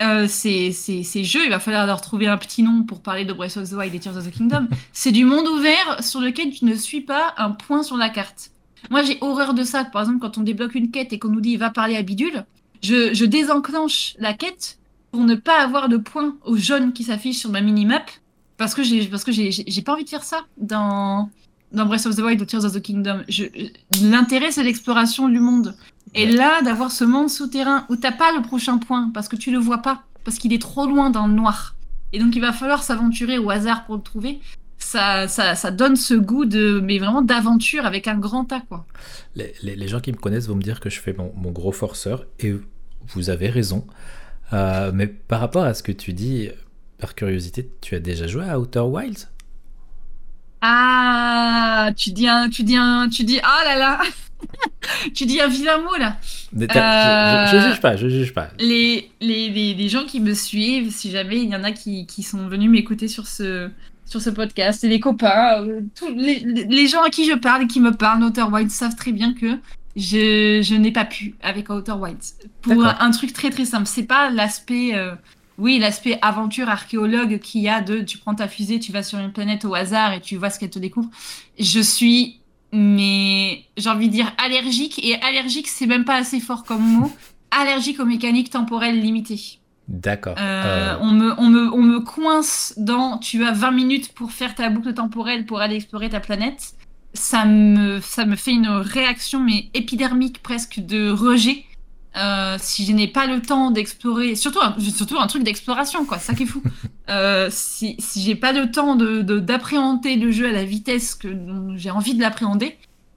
euh, 0.00 0.28
ces, 0.28 0.70
ces, 0.70 1.24
jeux, 1.24 1.44
il 1.44 1.50
va 1.50 1.58
falloir 1.58 1.86
leur 1.86 2.00
trouver 2.00 2.28
un 2.28 2.36
petit 2.36 2.62
nom 2.62 2.84
pour 2.84 3.02
parler 3.02 3.24
de 3.24 3.32
Breath 3.32 3.56
of 3.56 3.68
the 3.68 3.72
Wild 3.72 3.94
et 3.94 3.98
Tears 3.98 4.16
of 4.16 4.26
the 4.26 4.30
Kingdom, 4.30 4.68
c'est 4.92 5.10
du 5.10 5.24
monde 5.24 5.48
ouvert 5.48 6.02
sur 6.02 6.20
lequel 6.20 6.50
tu 6.52 6.64
ne 6.64 6.74
suis 6.74 7.00
pas 7.00 7.34
un 7.36 7.50
point 7.50 7.82
sur 7.82 7.96
la 7.96 8.08
carte. 8.08 8.52
Moi, 8.90 9.02
j'ai 9.02 9.18
horreur 9.20 9.54
de 9.54 9.64
ça. 9.64 9.84
Par 9.84 10.02
exemple, 10.02 10.20
quand 10.20 10.38
on 10.38 10.42
débloque 10.42 10.76
une 10.76 10.92
quête 10.92 11.12
et 11.12 11.18
qu'on 11.18 11.30
nous 11.30 11.40
dit 11.40 11.56
va 11.56 11.70
parler 11.70 11.96
à 11.96 12.02
Bidule, 12.02 12.44
je, 12.80 13.12
je 13.12 13.24
désenclenche 13.24 14.14
la 14.18 14.34
quête 14.34 14.78
pour 15.10 15.24
ne 15.24 15.34
pas 15.34 15.60
avoir 15.60 15.88
de 15.88 15.96
point 15.96 16.36
au 16.44 16.56
jaune 16.56 16.92
qui 16.92 17.02
s'affiche 17.02 17.38
sur 17.38 17.50
ma 17.50 17.60
minimap 17.60 18.08
parce 18.56 18.74
que 18.74 18.82
j'ai 18.82 19.06
parce 19.06 19.24
que 19.24 19.32
j'ai 19.32 19.82
pas 19.82 19.94
envie 19.94 20.04
de 20.04 20.08
faire 20.08 20.24
ça 20.24 20.44
dans 20.58 21.30
dans 21.72 21.86
Breath 21.86 22.06
of 22.06 22.16
the 22.16 22.20
Wild 22.20 22.40
ou 22.40 22.44
Tears 22.44 22.64
of 22.64 22.72
the 22.72 22.80
Kingdom. 22.80 23.22
L'intérêt, 24.02 24.50
c'est 24.50 24.62
l'exploration 24.62 25.28
du 25.28 25.40
monde. 25.40 25.74
Et 26.14 26.26
là, 26.26 26.62
d'avoir 26.62 26.90
ce 26.90 27.04
monde 27.04 27.28
souterrain 27.28 27.84
où 27.88 27.96
t'as 27.96 28.12
pas 28.12 28.32
le 28.32 28.42
prochain 28.42 28.78
point 28.78 29.10
parce 29.12 29.28
que 29.28 29.36
tu 29.36 29.50
le 29.50 29.58
vois 29.58 29.78
pas, 29.78 30.02
parce 30.24 30.38
qu'il 30.38 30.52
est 30.52 30.62
trop 30.62 30.86
loin 30.86 31.10
dans 31.10 31.26
le 31.26 31.34
noir. 31.34 31.74
Et 32.12 32.18
donc, 32.18 32.34
il 32.34 32.40
va 32.40 32.52
falloir 32.52 32.82
s'aventurer 32.82 33.38
au 33.38 33.50
hasard 33.50 33.84
pour 33.84 33.96
le 33.96 34.02
trouver. 34.02 34.40
Ça, 34.78 35.28
ça, 35.28 35.54
ça, 35.54 35.70
donne 35.70 35.96
ce 35.96 36.14
goût 36.14 36.44
de, 36.44 36.80
mais 36.82 36.98
vraiment 36.98 37.20
d'aventure 37.20 37.84
avec 37.84 38.06
un 38.06 38.16
grand 38.16 38.50
A, 38.52 38.60
quoi. 38.60 38.86
Les, 39.34 39.52
les, 39.62 39.88
gens 39.88 40.00
qui 40.00 40.12
me 40.12 40.16
connaissent 40.16 40.46
vont 40.46 40.54
me 40.54 40.62
dire 40.62 40.80
que 40.80 40.88
je 40.88 41.00
fais 41.00 41.12
mon, 41.12 41.32
mon 41.36 41.50
gros 41.50 41.72
forceur, 41.72 42.24
et 42.38 42.54
vous 43.08 43.28
avez 43.28 43.50
raison. 43.50 43.86
Euh, 44.52 44.92
mais 44.94 45.06
par 45.06 45.40
rapport 45.40 45.64
à 45.64 45.74
ce 45.74 45.82
que 45.82 45.92
tu 45.92 46.12
dis, 46.12 46.48
par 46.98 47.14
curiosité, 47.14 47.68
tu 47.80 47.94
as 47.96 48.00
déjà 48.00 48.26
joué 48.26 48.48
à 48.48 48.58
Outer 48.58 48.80
Wilds? 48.80 49.28
Ah, 50.60 51.90
tu 51.96 52.10
dis 52.10 52.28
un, 52.28 52.48
tu 52.48 52.62
dis 52.62 52.76
un, 52.76 53.08
tu 53.08 53.24
dis, 53.24 53.40
ah 53.42 53.64
là 53.64 53.76
là, 53.76 54.00
tu 55.14 55.26
dis 55.26 55.40
un 55.40 55.48
vilain 55.48 55.78
mot 55.78 55.96
là. 55.98 56.16
je, 56.52 56.60
je, 56.60 57.68
juge 57.68 57.80
pas, 57.80 57.96
je 57.96 58.08
juge 58.08 58.34
pas. 58.34 58.48
Les, 58.58 59.10
les, 59.20 59.74
les, 59.74 59.88
gens 59.88 60.04
qui 60.04 60.20
me 60.20 60.34
suivent, 60.34 60.90
si 60.90 61.10
jamais 61.10 61.38
il 61.38 61.50
y 61.50 61.56
en 61.56 61.64
a 61.64 61.72
qui, 61.72 62.06
qui 62.06 62.22
sont 62.22 62.48
venus 62.48 62.70
m'écouter 62.70 63.08
sur 63.08 63.26
ce, 63.26 63.70
sur 64.04 64.20
ce 64.20 64.30
podcast, 64.30 64.82
et 64.84 64.88
les 64.88 65.00
copains, 65.00 65.62
euh, 65.62 65.80
tous 65.94 66.08
les, 66.14 66.40
les, 66.40 66.86
gens 66.86 67.02
à 67.02 67.10
qui 67.10 67.24
je 67.24 67.34
parle 67.34 67.64
et 67.64 67.66
qui 67.66 67.80
me 67.80 67.92
parlent 67.92 68.20
d'Outer 68.20 68.42
Wilds 68.50 68.70
savent 68.70 68.96
très 68.96 69.12
bien 69.12 69.34
que 69.34 69.58
je, 69.96 70.60
je 70.62 70.74
n'ai 70.74 70.92
pas 70.92 71.04
pu 71.04 71.34
avec 71.42 71.70
Outer 71.70 71.92
Wilds. 71.92 72.34
Pour 72.62 72.84
un, 72.84 73.10
truc 73.10 73.32
très 73.32 73.50
très 73.50 73.64
simple, 73.64 73.86
c'est 73.86 74.04
pas 74.04 74.30
l'aspect. 74.30 74.94
Euh, 74.94 75.14
oui, 75.58 75.78
l'aspect 75.80 76.18
aventure 76.22 76.68
archéologue 76.68 77.40
qu'il 77.40 77.62
y 77.62 77.68
a 77.68 77.80
de 77.80 77.98
tu 77.98 78.16
prends 78.16 78.34
ta 78.34 78.46
fusée, 78.46 78.78
tu 78.78 78.92
vas 78.92 79.02
sur 79.02 79.18
une 79.18 79.32
planète 79.32 79.64
au 79.64 79.74
hasard 79.74 80.12
et 80.12 80.20
tu 80.20 80.36
vois 80.36 80.50
ce 80.50 80.58
qu'elle 80.60 80.70
te 80.70 80.78
découvre. 80.78 81.10
Je 81.58 81.80
suis, 81.80 82.40
mais 82.72 83.64
j'ai 83.76 83.90
envie 83.90 84.06
de 84.06 84.12
dire 84.12 84.32
allergique, 84.38 85.04
et 85.04 85.16
allergique, 85.20 85.66
c'est 85.66 85.86
même 85.86 86.04
pas 86.04 86.14
assez 86.14 86.38
fort 86.38 86.62
comme 86.62 86.82
mot, 86.82 87.12
allergique 87.50 87.98
aux 87.98 88.04
mécaniques 88.04 88.50
temporelles 88.50 89.00
limitées. 89.00 89.58
D'accord. 89.88 90.36
Euh, 90.38 90.42
euh. 90.42 90.98
on, 91.00 91.10
me, 91.10 91.34
on, 91.38 91.48
me, 91.48 91.72
on 91.72 91.82
me 91.82 92.00
coince 92.00 92.74
dans 92.76 93.18
tu 93.18 93.44
as 93.44 93.52
20 93.52 93.70
minutes 93.72 94.12
pour 94.12 94.30
faire 94.30 94.54
ta 94.54 94.68
boucle 94.68 94.94
temporelle 94.94 95.44
pour 95.44 95.60
aller 95.60 95.76
explorer 95.76 96.08
ta 96.08 96.20
planète. 96.20 96.74
Ça 97.14 97.46
me, 97.46 98.00
ça 98.00 98.26
me 98.26 98.36
fait 98.36 98.52
une 98.52 98.68
réaction, 98.68 99.40
mais 99.40 99.70
épidermique 99.74 100.40
presque, 100.42 100.78
de 100.80 101.10
rejet 101.10 101.64
euh, 102.16 102.56
si 102.58 102.84
je 102.84 102.92
n'ai 102.92 103.08
pas 103.08 103.26
le 103.26 103.40
temps 103.40 103.70
d'explorer, 103.70 104.34
surtout, 104.34 104.60
surtout 104.78 105.18
un 105.18 105.26
truc 105.26 105.42
d'exploration, 105.42 106.04
quoi, 106.04 106.18
ça 106.18 106.34
qui 106.34 106.44
est 106.44 106.46
fou. 106.46 106.62
Euh, 107.10 107.48
si, 107.50 107.96
si 107.98 108.20
j'ai 108.20 108.34
pas 108.34 108.52
le 108.52 108.70
temps 108.70 108.94
de, 108.94 109.22
d'appréhender 109.22 110.16
le 110.16 110.30
jeu 110.30 110.46
à 110.46 110.52
la 110.52 110.62
vitesse 110.62 111.14
que 111.14 111.34
j'ai 111.76 111.90
envie 111.90 112.12
de 112.12 112.20
l'appréhender, 112.20 112.76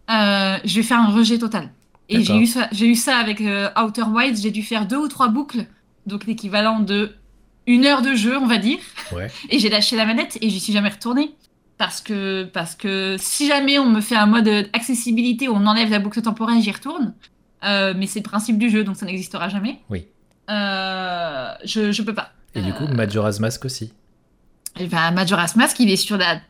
euh, 0.09 0.57
je 0.63 0.76
vais 0.77 0.84
faire 0.84 1.01
un 1.01 1.11
rejet 1.11 1.38
total. 1.38 1.72
Et 2.07 2.23
j'ai 2.23 2.38
eu, 2.38 2.45
ça, 2.45 2.69
j'ai 2.72 2.88
eu 2.88 2.95
ça 2.95 3.18
avec 3.18 3.41
Outer 3.41 4.03
Wilds, 4.03 4.41
j'ai 4.43 4.51
dû 4.51 4.63
faire 4.63 4.85
deux 4.85 4.95
ou 4.95 5.09
trois 5.09 5.27
boucles, 5.27 5.65
donc 6.05 6.26
l'équivalent 6.26 6.80
de 6.80 7.18
une 7.68 7.85
heure 7.85 8.01
de 8.01 8.15
jeu, 8.15 8.38
on 8.38 8.47
va 8.47 8.59
dire. 8.59 8.80
Et 9.49 9.59
j'ai 9.59 9.69
lâché 9.69 9.97
la 9.97 10.05
manette 10.05 10.38
et 10.41 10.49
j'y 10.49 10.61
suis 10.61 10.73
jamais 10.73 10.89
retournée. 10.89 11.35
Parce 11.77 11.99
que, 11.99 12.43
parce 12.43 12.76
que 12.76 13.18
si 13.19 13.47
jamais 13.47 13.77
on 13.80 13.89
me 13.89 14.01
fait 14.01 14.15
un 14.15 14.27
mode 14.27 14.69
accessibilité 14.72 15.49
où 15.49 15.53
on 15.53 15.65
enlève 15.65 15.89
la 15.89 15.99
boucle 15.99 16.22
temporelle, 16.22 16.61
j'y 16.61 16.72
retourne. 16.72 17.13
Euh, 17.63 17.93
mais 17.95 18.07
c'est 18.07 18.19
le 18.19 18.23
principe 18.23 18.57
du 18.57 18.69
jeu, 18.69 18.83
donc 18.83 18.95
ça 18.95 19.05
n'existera 19.05 19.49
jamais. 19.49 19.79
Oui. 19.89 20.07
Euh, 20.49 21.53
je, 21.63 21.91
je 21.91 22.01
peux 22.01 22.13
pas. 22.13 22.31
Et 22.55 22.61
du 22.61 22.73
coup, 22.73 22.88
Majora's 22.88 23.39
Mask 23.39 23.65
aussi. 23.65 23.93
Et 24.79 24.88
ben, 24.88 25.11
Majora's 25.11 25.55
Mask, 25.55 25.79
il 25.79 25.89
est 25.89 25.95
sur 25.97 26.17
la 26.17 26.41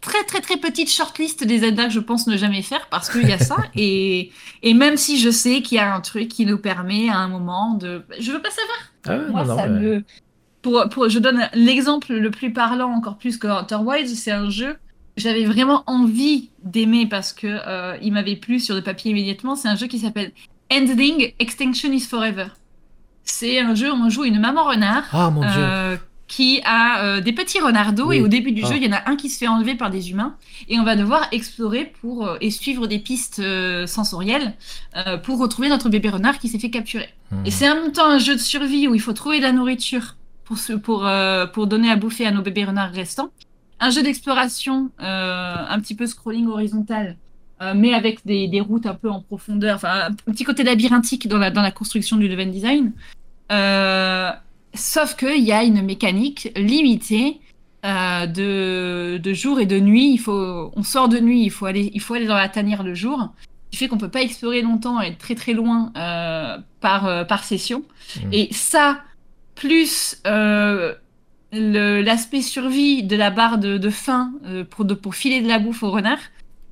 très 0.00 0.22
très 0.24 0.40
très 0.40 0.56
petite 0.56 0.90
shortlist 0.90 1.44
des 1.44 1.58
Zelda 1.60 1.86
que 1.86 1.92
je 1.92 2.00
pense 2.00 2.26
ne 2.26 2.36
jamais 2.36 2.62
faire 2.62 2.86
parce 2.90 3.10
qu'il 3.10 3.28
y 3.28 3.32
a 3.32 3.38
ça. 3.38 3.56
et, 3.76 4.30
et 4.62 4.74
même 4.74 4.96
si 4.96 5.18
je 5.18 5.30
sais 5.30 5.62
qu'il 5.62 5.76
y 5.76 5.80
a 5.80 5.94
un 5.94 6.00
truc 6.00 6.28
qui 6.28 6.46
nous 6.46 6.58
permet 6.58 7.08
à 7.08 7.18
un 7.18 7.28
moment 7.28 7.74
de. 7.74 8.04
Je 8.18 8.32
veux 8.32 8.42
pas 8.42 8.50
savoir. 8.50 8.78
Ah, 9.06 9.30
Moi, 9.30 9.44
non, 9.44 9.56
ça 9.56 9.66
me. 9.68 10.04
Pour, 10.62 10.88
pour, 10.90 11.08
je 11.08 11.18
donne 11.20 11.48
l'exemple 11.54 12.12
le 12.12 12.30
plus 12.30 12.52
parlant, 12.52 12.90
encore 12.90 13.16
plus 13.16 13.38
que 13.38 13.46
Outer 13.46 13.76
Wilds, 13.76 14.14
c'est 14.16 14.32
un 14.32 14.50
jeu 14.50 14.76
j'avais 15.18 15.44
vraiment 15.44 15.82
envie 15.86 16.50
d'aimer 16.62 17.06
parce 17.06 17.32
que 17.32 17.46
euh, 17.46 17.96
il 18.02 18.12
m'avait 18.12 18.36
plu 18.36 18.60
sur 18.60 18.74
le 18.74 18.82
papier 18.82 19.10
immédiatement. 19.10 19.56
C'est 19.56 19.68
un 19.68 19.76
jeu 19.76 19.86
qui 19.86 19.98
s'appelle 19.98 20.32
Ending 20.72 21.32
Extinction 21.38 21.92
is 21.92 22.00
Forever. 22.00 22.46
C'est 23.24 23.58
un 23.58 23.74
jeu 23.74 23.90
où 23.92 23.94
on 23.94 24.08
joue 24.08 24.24
une 24.24 24.40
maman 24.40 24.64
renard. 24.64 25.04
Ah, 25.12 25.30
mon 25.30 25.40
Dieu. 25.40 25.50
Euh, 25.56 25.96
qui 26.28 26.60
a 26.66 27.04
euh, 27.04 27.20
des 27.22 27.32
petits 27.32 27.58
renardos 27.58 28.12
et 28.12 28.20
au 28.20 28.28
début 28.28 28.52
du 28.52 28.60
jeu, 28.60 28.72
ah. 28.72 28.76
il 28.76 28.84
y 28.84 28.88
en 28.88 28.92
a 28.92 29.08
un 29.08 29.16
qui 29.16 29.30
se 29.30 29.38
fait 29.38 29.48
enlever 29.48 29.76
par 29.76 29.88
des 29.88 30.10
humains 30.10 30.36
et 30.68 30.78
on 30.78 30.84
va 30.84 30.94
devoir 30.94 31.26
explorer 31.32 31.90
pour 32.02 32.28
et 32.42 32.50
suivre 32.50 32.86
des 32.86 32.98
pistes 32.98 33.42
sensorielles 33.86 34.52
pour 35.22 35.38
retrouver 35.38 35.70
notre 35.70 35.88
bébé 35.88 36.10
renard 36.10 36.38
qui 36.38 36.48
s'est 36.48 36.58
fait 36.58 36.68
capturer. 36.68 37.08
Hmm. 37.30 37.46
Et 37.46 37.50
c'est 37.50 37.70
en 37.70 37.76
même 37.76 37.92
temps 37.92 38.10
un 38.10 38.18
jeu 38.18 38.34
de 38.34 38.40
survie 38.40 38.86
où 38.88 38.94
il 38.94 39.00
faut 39.00 39.14
trouver 39.14 39.38
de 39.38 39.44
la 39.44 39.52
nourriture 39.52 40.16
pour 40.44 40.58
pour 40.82 41.10
pour 41.54 41.66
donner 41.66 41.90
à 41.90 41.96
bouffer 41.96 42.26
à 42.26 42.30
nos 42.30 42.42
bébés 42.42 42.66
renards 42.66 42.92
restants. 42.92 43.30
Un 43.80 43.90
jeu 43.90 44.02
d'exploration 44.02 44.90
un 44.98 45.80
petit 45.80 45.94
peu 45.94 46.06
scrolling 46.06 46.46
horizontal. 46.48 47.16
mais 47.74 47.94
avec 47.94 48.24
des, 48.24 48.48
des, 48.48 48.60
routes 48.60 48.86
un 48.86 48.94
peu 48.94 49.10
en 49.10 49.20
profondeur, 49.20 49.76
enfin 49.76 50.08
un 50.08 50.32
petit 50.32 50.44
côté 50.44 50.62
labyrinthique 50.64 51.28
dans 51.28 51.38
la, 51.38 51.50
dans 51.50 51.62
la 51.62 51.70
construction 51.70 52.16
du 52.16 52.28
level 52.28 52.50
design. 52.50 52.92
Euh, 53.52 54.30
Sauf 54.74 55.16
qu'il 55.16 55.42
y 55.42 55.52
a 55.52 55.64
une 55.64 55.82
mécanique 55.82 56.52
limitée 56.56 57.40
euh, 57.84 58.26
de, 58.26 59.18
de, 59.18 59.32
jour 59.34 59.60
et 59.60 59.66
de 59.66 59.80
nuit. 59.80 60.12
Il 60.12 60.18
faut, 60.18 60.72
on 60.74 60.82
sort 60.82 61.08
de 61.08 61.18
nuit, 61.18 61.42
il 61.42 61.50
faut 61.50 61.66
aller, 61.66 61.90
il 61.94 62.00
faut 62.00 62.14
aller 62.14 62.26
dans 62.26 62.36
la 62.36 62.48
tanière 62.48 62.82
le 62.82 62.94
jour. 62.94 63.30
Ce 63.66 63.70
qui 63.70 63.76
fait 63.76 63.88
qu'on 63.88 63.98
peut 63.98 64.10
pas 64.10 64.22
explorer 64.22 64.62
longtemps 64.62 65.00
et 65.00 65.08
être 65.08 65.18
très 65.18 65.34
très 65.34 65.52
loin 65.52 65.92
euh, 65.96 66.58
par, 66.80 67.06
euh, 67.06 67.24
par 67.24 67.44
session. 67.44 67.82
Mmh. 68.16 68.32
Et 68.32 68.48
ça, 68.52 69.00
plus 69.54 70.22
l'aspect 71.52 72.42
survie 72.42 73.02
de 73.02 73.16
la 73.16 73.30
barre 73.30 73.58
de, 73.58 73.78
de 73.78 73.90
faim 73.90 74.32
pour, 74.70 74.84
de, 74.84 74.94
pour 74.94 75.14
filer 75.14 75.40
de 75.40 75.48
la 75.48 75.58
bouffe 75.58 75.82
au 75.82 75.90
renard, 75.90 76.18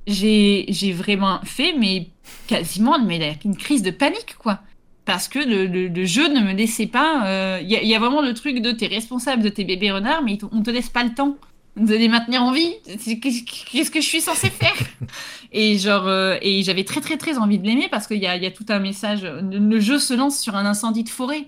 j'ai 0.05 0.93
vraiment 0.95 1.39
fait, 1.43 1.73
mais 1.73 2.09
quasiment 2.47 2.99
mais 2.99 3.37
une 3.43 3.57
crise 3.57 3.81
de 3.81 3.91
panique, 3.91 4.35
quoi 4.37 4.61
parce 5.07 5.29
que 5.29 5.39
le, 5.39 6.05
jeu 6.05 6.27
ne 6.27 6.41
me 6.41 6.51
laissait 6.51 6.85
pas. 6.85 7.21
Il 7.23 7.27
euh, 7.27 7.61
y, 7.61 7.95
a 7.95 7.99
vraiment 7.99 8.21
le 8.21 8.33
truc 8.33 8.59
de 8.59 8.71
t'es 8.71 8.87
responsable 8.87 9.41
de 9.41 9.47
tes 9.47 9.63
bébés 9.63 9.89
renards, 9.89 10.21
mais 10.21 10.37
on 10.51 10.61
te 10.61 10.69
laisse 10.69 10.89
pas 10.89 11.03
le 11.03 11.13
temps 11.13 11.37
de 11.77 11.95
les 11.95 12.09
maintenir 12.09 12.43
en 12.43 12.51
vie. 12.51 12.73
Qu'est-ce 12.85 13.89
que 13.89 14.01
je 14.01 14.05
suis 14.05 14.19
censée 14.19 14.49
faire? 14.49 14.75
Et 15.53 15.77
genre, 15.77 16.07
euh, 16.07 16.37
et 16.41 16.61
j'avais 16.61 16.83
très 16.83 16.99
très 16.99 17.15
très 17.15 17.37
envie 17.37 17.57
de 17.57 17.65
l'aimer 17.65 17.87
parce 17.89 18.05
qu'il 18.05 18.17
y, 18.17 18.23
y 18.23 18.27
a, 18.27 18.51
tout 18.51 18.65
un 18.67 18.79
message. 18.79 19.23
Le 19.23 19.79
jeu 19.79 19.97
se 19.97 20.13
lance 20.13 20.39
sur 20.39 20.57
un 20.57 20.65
incendie 20.65 21.05
de 21.05 21.09
forêt 21.09 21.45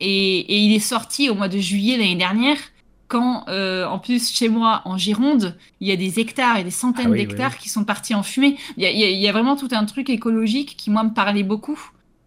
et, 0.00 0.38
et 0.38 0.58
il 0.58 0.74
est 0.74 0.80
sorti 0.80 1.30
au 1.30 1.34
mois 1.34 1.48
de 1.48 1.58
juillet 1.58 1.96
l'année 1.96 2.16
dernière. 2.16 2.58
Quand, 3.08 3.44
euh, 3.48 3.86
en 3.86 4.00
plus, 4.00 4.32
chez 4.32 4.48
moi, 4.48 4.82
en 4.84 4.98
Gironde, 4.98 5.56
il 5.80 5.86
y 5.86 5.92
a 5.92 5.96
des 5.96 6.18
hectares 6.18 6.56
et 6.56 6.64
des 6.64 6.72
centaines 6.72 7.12
ah 7.12 7.16
d'hectares 7.16 7.56
qui 7.56 7.68
sont 7.68 7.84
partis 7.84 8.16
en 8.16 8.24
fumée. 8.24 8.56
Il 8.76 8.82
y, 8.82 8.86
y, 8.88 9.28
a 9.28 9.32
vraiment 9.32 9.54
tout 9.54 9.68
un 9.70 9.84
truc 9.84 10.10
écologique 10.10 10.76
qui, 10.76 10.90
moi, 10.90 11.04
me 11.04 11.10
parlait 11.10 11.44
beaucoup. 11.44 11.78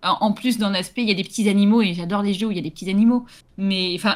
En 0.01 0.31
plus, 0.31 0.57
dans 0.57 0.69
l'aspect, 0.69 1.01
il 1.01 1.09
y 1.09 1.11
a 1.11 1.15
des 1.15 1.25
petits 1.25 1.49
animaux, 1.49 1.81
et 1.81 1.93
j'adore 1.93 2.21
les 2.21 2.33
jeux 2.33 2.47
où 2.47 2.51
il 2.51 2.55
y 2.55 2.61
a 2.61 2.63
des 2.63 2.71
petits 2.71 2.89
animaux. 2.89 3.25
Mais 3.57 3.91
enfin, 3.95 4.15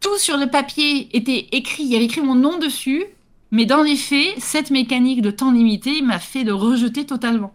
tout 0.00 0.18
sur 0.18 0.36
le 0.36 0.48
papier 0.48 1.16
était 1.16 1.46
écrit, 1.52 1.84
il 1.84 1.92
y 1.92 1.96
avait 1.96 2.06
écrit 2.06 2.20
mon 2.20 2.34
nom 2.34 2.58
dessus, 2.58 3.04
mais 3.52 3.64
dans 3.64 3.82
les 3.82 3.94
faits, 3.94 4.34
cette 4.38 4.70
mécanique 4.70 5.22
de 5.22 5.30
temps 5.30 5.52
limité 5.52 6.02
m'a 6.02 6.18
fait 6.18 6.42
le 6.42 6.54
rejeter 6.54 7.06
totalement. 7.06 7.54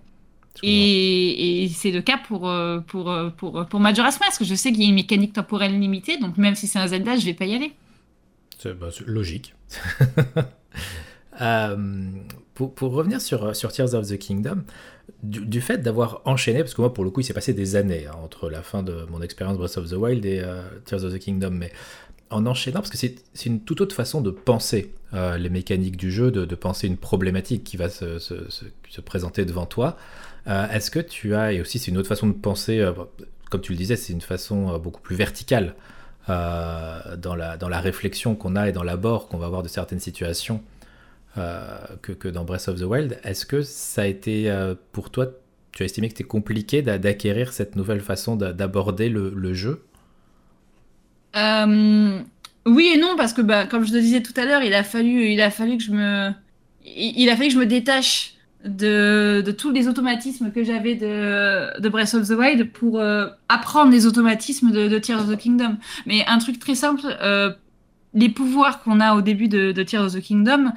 Et, 0.63 1.69
c'est 1.73 1.91
le 1.91 2.01
cas 2.01 2.17
pour, 2.17 2.49
euh, 2.49 2.79
pour, 2.79 3.09
euh, 3.11 3.29
pour, 3.29 3.65
pour 3.65 3.79
Majora's 3.79 4.19
Mask. 4.19 4.43
Je 4.43 4.55
sais 4.55 4.71
qu'il 4.71 4.83
y 4.83 4.85
a 4.85 4.89
une 4.89 4.95
mécanique 4.95 5.33
temporelle 5.33 5.79
limitée, 5.79 6.17
donc 6.17 6.37
même 6.37 6.55
si 6.55 6.67
c'est 6.67 6.79
un 6.79 6.87
Zelda, 6.87 7.15
je 7.15 7.25
vais 7.25 7.33
pas 7.33 7.45
y 7.45 7.55
aller. 7.55 7.73
C'est 8.57 8.77
bah, 8.77 8.89
logique. 9.05 9.55
Euh, 11.41 11.77
pour, 12.53 12.73
pour, 12.73 12.91
revenir 12.91 13.21
sur, 13.21 13.55
sur 13.55 13.71
Tears 13.71 13.93
of 13.93 14.05
the 14.05 14.17
Kingdom, 14.17 14.63
du, 15.23 15.61
fait 15.61 15.77
d'avoir 15.77 16.21
enchaîné, 16.25 16.59
parce 16.59 16.73
que 16.73 16.81
moi 16.81 16.93
pour 16.93 17.03
le 17.03 17.11
coup 17.11 17.21
il 17.21 17.23
s'est 17.23 17.33
passé 17.33 17.53
des 17.53 17.75
années 17.75 18.07
hein, 18.07 18.15
entre 18.21 18.49
la 18.49 18.61
fin 18.61 18.83
de 18.83 19.05
mon 19.09 19.21
expérience 19.21 19.57
Breath 19.57 19.77
of 19.77 19.89
the 19.89 19.93
Wild 19.93 20.25
et 20.25 20.41
euh, 20.43 20.61
Tears 20.85 21.05
of 21.05 21.13
the 21.13 21.19
Kingdom, 21.19 21.51
mais 21.51 21.71
en 22.29 22.45
enchaînant, 22.45 22.79
parce 22.79 22.89
que 22.89 22.97
c'est 22.97 23.45
une 23.45 23.61
toute 23.61 23.81
autre 23.81 23.95
façon 23.95 24.21
de 24.21 24.29
penser 24.29 24.93
euh, 25.13 25.37
les 25.37 25.49
mécaniques 25.49 25.97
du 25.97 26.11
jeu, 26.11 26.29
de, 26.29 26.55
penser 26.55 26.87
une 26.87 26.97
problématique 26.97 27.63
qui 27.63 27.75
va 27.75 27.89
se, 27.89 28.19
se, 28.19 28.35
se, 28.49 29.01
présenter 29.01 29.45
devant 29.45 29.65
toi. 29.65 29.97
Euh, 30.47 30.67
est-ce 30.69 30.89
que 30.91 30.99
tu 30.99 31.35
as, 31.35 31.53
et 31.53 31.61
aussi 31.61 31.79
c'est 31.79 31.91
une 31.91 31.97
autre 31.97 32.07
façon 32.07 32.27
de 32.27 32.33
penser, 32.33 32.83
comme 33.49 33.61
tu 33.61 33.71
le 33.71 33.77
disais, 33.77 33.95
c'est 33.95 34.13
une 34.13 34.21
façon 34.21 34.77
beaucoup 34.79 35.01
plus 35.01 35.15
verticale 35.15 35.75
dans, 36.27 37.35
la, 37.35 37.57
dans 37.57 37.69
la 37.69 37.79
réflexion 37.79 38.35
qu'on 38.35 38.55
a 38.55 38.69
et 38.69 38.71
dans 38.71 38.83
l'abord 38.83 39.27
qu'on 39.27 39.37
va 39.37 39.47
avoir 39.47 39.63
de 39.63 39.67
certaines 39.67 39.99
situations 39.99 40.61
euh, 41.37 41.77
que, 42.01 42.11
que, 42.11 42.27
dans 42.27 42.43
Breath 42.43 42.67
of 42.69 42.79
the 42.79 42.83
Wild. 42.83 43.19
Est-ce 43.23 43.45
que 43.45 43.61
ça 43.61 44.01
a 44.01 44.05
été 44.07 44.49
euh, 44.49 44.73
pour 44.91 45.11
toi, 45.11 45.27
tu 45.71 45.83
as 45.83 45.85
estimé 45.85 46.07
que 46.07 46.13
c'était 46.13 46.27
compliqué 46.27 46.81
d'acquérir 46.81 47.53
cette 47.53 47.75
nouvelle 47.75 48.01
façon 48.01 48.35
d'aborder 48.35 49.09
le, 49.09 49.53
jeu? 49.53 49.85
Euh, 51.35 52.19
Oui 52.65 52.91
et 52.95 52.97
non, 52.97 53.15
parce 53.15 53.33
que 53.33 53.41
bah, 53.41 53.67
comme 53.67 53.85
je 53.85 53.91
te 53.91 53.97
disais 53.97 54.23
tout 54.23 54.33
à 54.37 54.45
l'heure, 54.45 54.63
il 54.63 54.69
il, 54.69 55.41
a 55.41 55.51
fallu 55.51 55.77
que 55.77 55.83
je 55.83 55.91
me 57.59 57.65
détache 57.65 58.33
de, 58.65 59.51
tous 59.57 59.71
les 59.71 59.87
automatismes 59.87 60.51
que 60.51 60.63
j'avais 60.63 60.95
de, 60.95 61.89
Breath 61.89 62.13
of 62.13 62.27
the 62.27 62.31
Wild 62.31 62.71
pour 62.71 63.01
apprendre 63.47 63.91
les 63.91 64.05
automatismes 64.05 64.71
de, 64.71 64.99
Tears 64.99 65.21
of 65.21 65.31
the 65.31 65.37
Kingdom. 65.37 65.77
Mais 66.05 66.25
un 66.27 66.37
truc 66.39 66.59
très 66.59 66.75
simple, 66.75 67.01
les 68.13 68.29
pouvoirs 68.29 68.83
qu'on 68.83 68.99
a 68.99 69.15
au 69.15 69.21
début 69.21 69.47
de 69.47 69.83
Tears 69.83 70.05
of 70.05 70.13
the 70.13 70.21
Kingdom, 70.21 70.71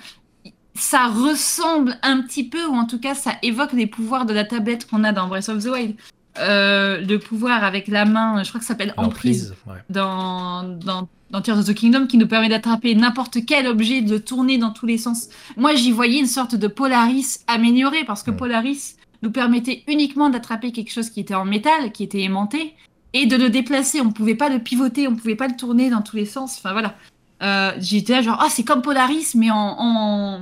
ça 0.75 1.07
ressemble 1.07 1.99
un 2.03 2.23
petit 2.23 2.45
peu, 2.45 2.65
ou 2.67 2.75
en 2.75 2.87
tout 2.87 2.99
cas, 2.99 3.15
ça 3.15 3.33
évoque 3.43 3.73
les 3.73 3.87
pouvoirs 3.87 4.27
de 4.27 4.33
la 4.33 4.45
tablette 4.45 4.89
qu'on 4.89 5.05
a 5.05 5.13
dans 5.13 5.29
Breath 5.29 5.49
of 5.49 5.63
the 5.63 5.69
Wild. 5.69 5.97
Euh, 6.39 7.01
le 7.01 7.19
pouvoir 7.19 7.63
avec 7.63 7.89
la 7.89 8.05
main, 8.05 8.43
je 8.43 8.49
crois 8.49 8.59
que 8.59 8.65
ça 8.65 8.73
s'appelle 8.73 8.95
Emprise, 8.97 9.55
dans, 9.91 10.63
dans, 10.63 11.09
dans, 11.31 11.41
Tears 11.43 11.59
of 11.59 11.67
the 11.67 11.75
Kingdom, 11.75 12.07
qui 12.07 12.17
nous 12.17 12.27
permet 12.27 12.49
d'attraper 12.49 12.95
n'importe 12.95 13.45
quel 13.47 13.67
objet, 13.67 14.01
de 14.01 14.17
tourner 14.17 14.57
dans 14.57 14.71
tous 14.71 14.87
les 14.87 14.97
sens. 14.97 15.29
Moi, 15.57 15.75
j'y 15.75 15.91
voyais 15.91 16.19
une 16.19 16.27
sorte 16.27 16.55
de 16.55 16.69
Polaris 16.69 17.41
amélioré, 17.49 18.05
parce 18.07 18.23
que 18.23 18.31
Polaris 18.31 18.97
nous 19.23 19.31
permettait 19.31 19.85
uniquement 19.89 20.31
d'attraper 20.31 20.73
quelque 20.73 20.91
chose 20.91 21.11
qui 21.11 21.21
était 21.21 21.35
en 21.35 21.45
métal, 21.45 21.93
qui 21.93 22.03
était 22.03 22.23
aimanté, 22.23 22.75
et 23.13 23.27
de 23.27 23.37
le 23.37 23.51
déplacer. 23.51 24.01
On 24.01 24.07
ne 24.07 24.13
pouvait 24.13 24.35
pas 24.35 24.49
le 24.49 24.59
pivoter, 24.59 25.09
on 25.09 25.13
ne 25.13 25.17
pouvait 25.17 25.37
pas 25.37 25.49
le 25.49 25.57
tourner 25.57 25.91
dans 25.91 26.03
tous 26.03 26.17
les 26.17 26.27
sens. 26.27 26.57
Enfin 26.59 26.73
voilà. 26.73 26.95
Euh, 27.43 27.73
j'étais 27.79 28.15
là 28.15 28.23
genre, 28.23 28.39
ah, 28.41 28.49
c'est 28.49 28.65
comme 28.65 28.83
Polaris, 28.83 29.33
mais 29.35 29.51
en, 29.51 30.41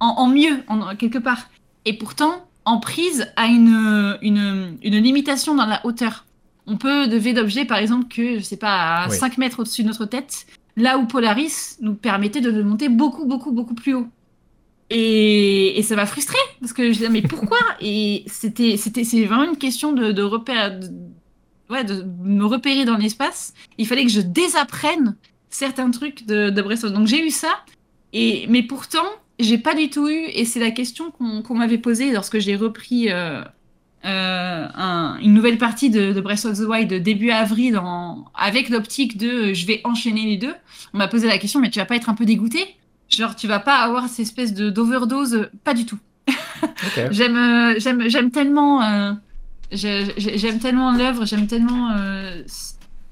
en, 0.00 0.26
mieux, 0.28 0.64
en, 0.68 0.96
quelque 0.96 1.18
part. 1.18 1.48
Et 1.84 1.92
pourtant, 1.92 2.46
Emprise 2.66 3.32
a 3.36 3.46
une, 3.46 4.18
une, 4.22 4.76
une, 4.82 4.96
limitation 4.96 5.54
dans 5.54 5.66
la 5.66 5.84
hauteur. 5.86 6.26
On 6.66 6.76
peut 6.76 7.08
lever 7.08 7.32
d'objets, 7.32 7.64
par 7.64 7.78
exemple, 7.78 8.08
que, 8.08 8.38
je 8.38 8.42
sais 8.42 8.56
pas, 8.56 9.04
à 9.04 9.08
5 9.08 9.38
mètres 9.38 9.60
au-dessus 9.60 9.82
de 9.82 9.88
notre 9.88 10.04
tête, 10.04 10.46
là 10.76 10.98
où 10.98 11.06
Polaris 11.06 11.76
nous 11.80 11.94
permettait 11.94 12.40
de 12.40 12.50
le 12.50 12.64
monter 12.64 12.88
beaucoup, 12.88 13.24
beaucoup, 13.24 13.52
beaucoup 13.52 13.74
plus 13.74 13.94
haut. 13.94 14.08
Et, 14.90 15.78
et 15.78 15.82
ça 15.82 15.96
m'a 15.96 16.06
frustré 16.06 16.38
parce 16.60 16.72
que 16.72 16.88
je 16.88 16.98
disais, 16.98 17.08
mais 17.08 17.22
pourquoi? 17.22 17.58
Et 17.80 18.24
c'était, 18.26 18.76
c'était, 18.76 19.04
c'est 19.04 19.24
vraiment 19.24 19.44
une 19.44 19.58
question 19.58 19.92
de, 19.92 20.12
de 20.12 20.22
repère, 20.22 20.78
ouais, 21.70 21.84
de 21.84 22.04
me 22.22 22.44
repérer 22.44 22.84
dans 22.84 22.96
l'espace. 22.96 23.54
Il 23.78 23.86
fallait 23.86 24.04
que 24.04 24.10
je 24.10 24.20
désapprenne 24.20 25.16
certains 25.50 25.90
trucs 25.90 26.26
de, 26.26 26.50
de 26.50 26.62
Breath 26.62 26.84
Donc 26.86 27.06
j'ai 27.06 27.24
eu 27.24 27.30
ça, 27.30 27.64
et, 28.12 28.46
mais 28.48 28.62
pourtant, 28.62 29.06
j'ai 29.38 29.58
pas 29.58 29.74
du 29.74 29.90
tout 29.90 30.08
eu, 30.08 30.24
et 30.32 30.44
c'est 30.44 30.60
la 30.60 30.70
question 30.70 31.10
qu'on 31.10 31.54
m'avait 31.54 31.78
posée 31.78 32.12
lorsque 32.12 32.38
j'ai 32.38 32.56
repris 32.56 33.10
euh, 33.10 33.42
euh, 34.04 34.66
une 35.20 35.34
nouvelle 35.34 35.58
partie 35.58 35.90
de, 35.90 36.12
de, 36.12 36.20
Breath 36.20 36.44
of 36.46 36.58
the 36.58 36.62
Wild 36.62 37.02
début 37.02 37.30
avril 37.30 37.80
avec 38.34 38.68
l'optique 38.68 39.18
de 39.18 39.28
euh, 39.50 39.54
je 39.54 39.66
vais 39.66 39.80
enchaîner 39.84 40.24
les 40.24 40.36
deux. 40.36 40.54
On 40.94 40.98
m'a 40.98 41.08
posé 41.08 41.26
la 41.26 41.38
question, 41.38 41.60
mais 41.60 41.70
tu 41.70 41.78
vas 41.78 41.84
pas 41.84 41.96
être 41.96 42.08
un 42.08 42.14
peu 42.14 42.24
dégoûté? 42.24 42.76
Genre, 43.08 43.36
tu 43.36 43.46
vas 43.46 43.58
pas 43.58 43.76
avoir 43.76 44.08
cette 44.08 44.20
espèce 44.20 44.54
d'overdose? 44.54 45.48
Pas 45.64 45.74
du 45.74 45.84
tout. 45.84 45.98
j'aime, 47.10 47.74
j'aime, 47.78 48.08
j'aime 48.08 48.30
tellement 48.30 49.16
J'aime 49.72 50.60
tellement 50.60 50.92
l'œuvre, 50.92 51.24
j'aime 51.26 51.46
tellement 51.46 51.90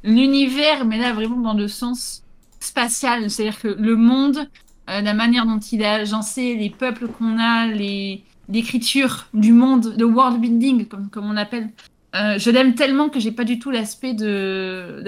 l'univers, 0.04 0.84
mais 0.84 0.98
là 0.98 1.12
vraiment 1.12 1.40
dans 1.40 1.54
le 1.54 1.68
sens 1.68 2.22
spatial, 2.60 3.30
c'est-à-dire 3.30 3.60
que 3.60 3.68
le 3.68 3.96
monde, 3.96 4.48
euh, 4.90 5.00
la 5.00 5.14
manière 5.14 5.46
dont 5.46 5.58
il 5.58 5.82
est 5.82 5.86
agencé, 5.86 6.54
les 6.54 6.70
peuples 6.70 7.08
qu'on 7.08 7.38
a, 7.38 7.66
l'écriture 8.48 9.26
du 9.34 9.52
monde, 9.52 9.94
le 9.98 10.04
world 10.04 10.40
building 10.40 10.86
comme, 10.86 11.08
comme 11.10 11.30
on 11.30 11.36
appelle. 11.36 11.70
Euh, 12.14 12.38
je 12.38 12.50
l'aime 12.50 12.74
tellement 12.74 13.08
que 13.08 13.18
j'ai 13.18 13.32
pas 13.32 13.44
du 13.44 13.58
tout 13.58 13.72
l'aspect 13.72 14.14
de 14.14 15.02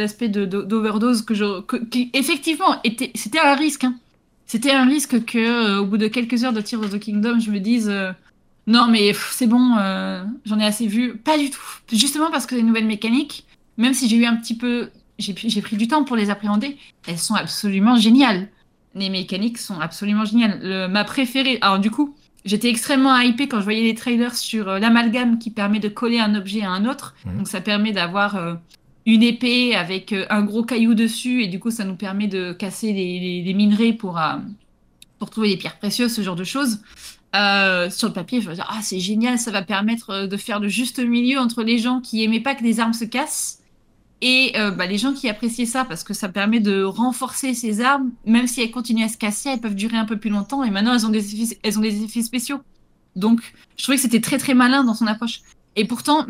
d'overdose 0.45 1.23
que 1.23 1.35
je 1.35 1.61
qui 1.89 2.11
effectivement 2.13 2.83
était 2.83 3.13
c'était 3.15 3.39
un 3.39 3.55
risque 3.55 3.85
hein. 3.85 3.95
c'était 4.45 4.73
un 4.73 4.85
risque 4.85 5.25
que 5.25 5.79
au 5.79 5.87
bout 5.87 5.99
de 5.99 6.09
quelques 6.09 6.43
heures 6.43 6.53
de 6.53 6.61
Tears 6.61 6.81
of 6.81 6.91
the 6.91 6.99
Kingdom 6.99 7.39
je 7.39 7.53
me 7.53 7.61
dise 7.61 7.89
non, 8.67 8.89
mais 8.89 9.13
c'est 9.31 9.47
bon, 9.47 9.77
euh, 9.79 10.25
j'en 10.45 10.59
ai 10.59 10.65
assez 10.65 10.87
vu. 10.87 11.17
Pas 11.17 11.39
du 11.39 11.51
tout. 11.51 11.61
Justement 11.93 12.31
parce 12.31 12.47
que 12.47 12.55
les 12.57 12.63
nouvelles 12.63 12.87
mécaniques, 12.87 13.47
même 13.77 13.95
si 13.95 14.09
j'ai 14.09 14.17
eu 14.17 14.27
un 14.27 14.37
petit 14.37 14.57
peu. 14.57 14.91
J'ai 15.19 15.63
pris 15.63 15.77
du 15.77 15.89
temps 15.89 16.05
pour 16.05 16.15
les 16.15 16.29
appréhender, 16.29 16.77
elles 17.07 17.19
sont 17.19 17.35
absolument 17.35 17.97
géniales. 17.97 18.49
Les 18.97 19.11
mécaniques 19.11 19.59
sont 19.59 19.79
absolument 19.79 20.25
géniales. 20.25 20.89
ma 20.91 21.05
préférée. 21.05 21.59
Alors, 21.61 21.79
du 21.79 21.91
coup, 21.91 22.17
j'étais 22.45 22.69
extrêmement 22.69 23.17
hypée 23.19 23.47
quand 23.47 23.59
je 23.59 23.65
voyais 23.65 23.83
les 23.83 23.95
trailers 23.95 24.35
sur 24.35 24.69
euh, 24.69 24.79
l'amalgame 24.79 25.39
qui 25.39 25.51
permet 25.51 25.79
de 25.79 25.89
coller 25.89 26.19
un 26.19 26.35
objet 26.35 26.63
à 26.63 26.71
un 26.71 26.85
autre. 26.87 27.15
Donc, 27.37 27.49
ça 27.49 27.61
permet 27.61 27.93
d'avoir. 27.93 28.37
Euh, 28.37 28.55
une 29.09 29.23
épée 29.23 29.77
avec 29.77 30.13
un 30.31 30.43
gros 30.43 30.65
caillou 30.65 30.95
dessus 30.95 31.45
et 31.45 31.47
du 31.47 31.61
coup 31.61 31.71
ça 31.71 31.85
nous 31.85 31.95
permet 31.95 32.27
de 32.27 32.53
casser 32.53 32.93
les, 32.93 33.55
minerais 33.55 33.93
pour, 33.93 34.21
pour 35.21 35.31
trouver 35.31 35.51
des 35.51 35.57
pierres 35.57 35.79
précieuses, 35.79 36.13
ce 36.13 36.23
genre 36.23 36.35
de 36.35 36.43
choses. 36.43 36.81
Euh, 37.37 37.91
sur 37.91 38.09
le 38.09 38.15
papier, 38.15 38.41
je 38.41 38.49
vais 38.49 38.55
dire, 38.55 38.67
ah, 38.69 38.81
c'est 38.83 39.01
génial, 39.01 39.39
ça 39.39 39.51
va 39.51 39.63
permettre 39.63 40.11
euh, 40.11 40.27
de 40.27 40.37
faire 40.37 40.61
le 40.61 40.69
juste 40.69 41.01
milieu 41.01 41.39
entre 41.39 41.63
les 41.63 41.79
gens 41.79 42.01
qui 42.01 42.23
aimaient 42.25 42.41
pas 42.41 42.55
que 42.55 42.63
les 42.63 42.81
armes 42.81 42.95
se 42.95 43.05
cassent 43.05 43.61
et 44.23 44.53
euh, 44.57 44.71
bah, 44.71 44.87
les 44.87 44.99
gens 44.99 45.13
qui 45.13 45.29
appréciaient 45.29 45.67
ça 45.67 45.85
parce 45.85 46.03
que 46.03 46.15
ça 46.15 46.29
permet 46.29 46.61
de 46.61 46.83
renforcer 46.83 47.53
ces 47.53 47.83
armes, 47.83 48.11
même 48.25 48.47
si 48.47 48.63
elles 48.63 48.71
continuent 48.71 49.05
à 49.05 49.09
se 49.09 49.19
casser, 49.19 49.51
elles 49.51 49.61
peuvent 49.61 49.75
durer 49.75 49.97
un 49.97 50.07
peu 50.07 50.19
plus 50.19 50.31
longtemps 50.31 50.65
et 50.65 50.71
maintenant 50.71 50.95
elles 50.95 51.07
ont 51.07 51.11
des 51.11 51.35
effets, 51.35 51.59
elles 51.63 51.79
ont 51.79 51.83
des 51.83 52.03
effets 52.03 52.23
spéciaux. 52.23 52.61
Donc, 53.15 53.41
je 53.77 53.83
trouvais 53.83 53.97
que 53.97 54.03
c'était 54.03 54.21
très 54.21 54.39
très 54.39 54.55
malin 54.55 54.85
dans 54.85 54.95
son 54.95 55.07
approche. 55.07 55.41
Et 55.75 55.85
pourtant, 55.85 56.27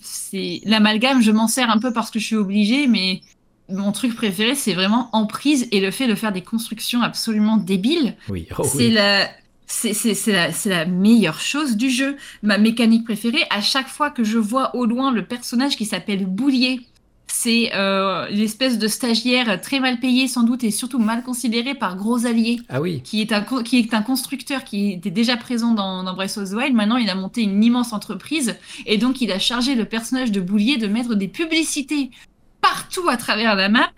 c'est 0.00 0.60
l'amalgame, 0.64 1.20
je 1.20 1.30
m'en 1.30 1.48
sers 1.48 1.70
un 1.70 1.78
peu 1.78 1.92
parce 1.92 2.10
que 2.10 2.18
je 2.18 2.24
suis 2.24 2.36
obligée, 2.36 2.86
mais 2.86 3.20
mon 3.68 3.92
truc 3.92 4.14
préféré, 4.14 4.54
c'est 4.54 4.72
vraiment 4.72 5.10
emprise 5.12 5.68
et 5.70 5.80
le 5.80 5.90
fait 5.90 6.08
de 6.08 6.14
faire 6.14 6.32
des 6.32 6.42
constructions 6.42 7.02
absolument 7.02 7.58
débiles. 7.58 8.16
Oui, 8.30 8.46
oh 8.58 8.64
c'est 8.64 8.90
la 8.90 9.28
c'est 9.66 10.32
la, 10.32 10.48
la, 10.64 10.84
meilleure 10.84 11.38
chose 11.38 11.76
du 11.76 11.90
jeu. 11.90 12.16
Ma 12.42 12.58
mécanique 12.58 13.04
préférée, 13.04 13.44
à 13.50 13.60
chaque 13.60 13.86
fois 13.86 14.10
que 14.10 14.24
je 14.24 14.36
vois 14.36 14.74
au 14.74 14.84
loin 14.84 15.12
le 15.12 15.24
personnage 15.24 15.76
qui 15.76 15.84
s'appelle 15.84 16.26
Boulier, 16.26 16.80
c'est 17.42 17.70
euh, 17.74 18.28
l'espèce 18.28 18.76
de 18.76 18.86
stagiaire 18.86 19.58
très 19.62 19.80
mal 19.80 19.98
payé 19.98 20.28
sans 20.28 20.42
doute 20.42 20.62
et 20.62 20.70
surtout 20.70 20.98
mal 20.98 21.22
considéré 21.22 21.74
par 21.74 21.96
Gros 21.96 22.26
Allier. 22.26 22.60
Ah 22.68 22.82
oui. 22.82 23.00
Qui 23.02 23.22
est 23.22 23.32
un, 23.32 23.40
qui 23.62 23.78
est 23.78 23.94
un 23.94 24.02
constructeur 24.02 24.62
qui 24.62 24.92
était 24.92 25.10
déjà 25.10 25.38
présent 25.38 25.72
dans, 25.72 26.04
dans 26.04 26.12
Breath 26.12 26.36
of 26.36 26.50
the 26.50 26.52
Wild. 26.52 26.74
Maintenant, 26.74 26.98
il 26.98 27.08
a 27.08 27.14
monté 27.14 27.40
une 27.40 27.64
immense 27.64 27.94
entreprise 27.94 28.56
et 28.84 28.98
donc 28.98 29.22
il 29.22 29.32
a 29.32 29.38
chargé 29.38 29.74
le 29.74 29.86
personnage 29.86 30.32
de 30.32 30.40
Boulier 30.42 30.76
de 30.76 30.86
mettre 30.86 31.14
des 31.14 31.28
publicités 31.28 32.10
partout 32.60 33.08
à 33.08 33.16
travers 33.16 33.54
la 33.54 33.70
map 33.70 33.88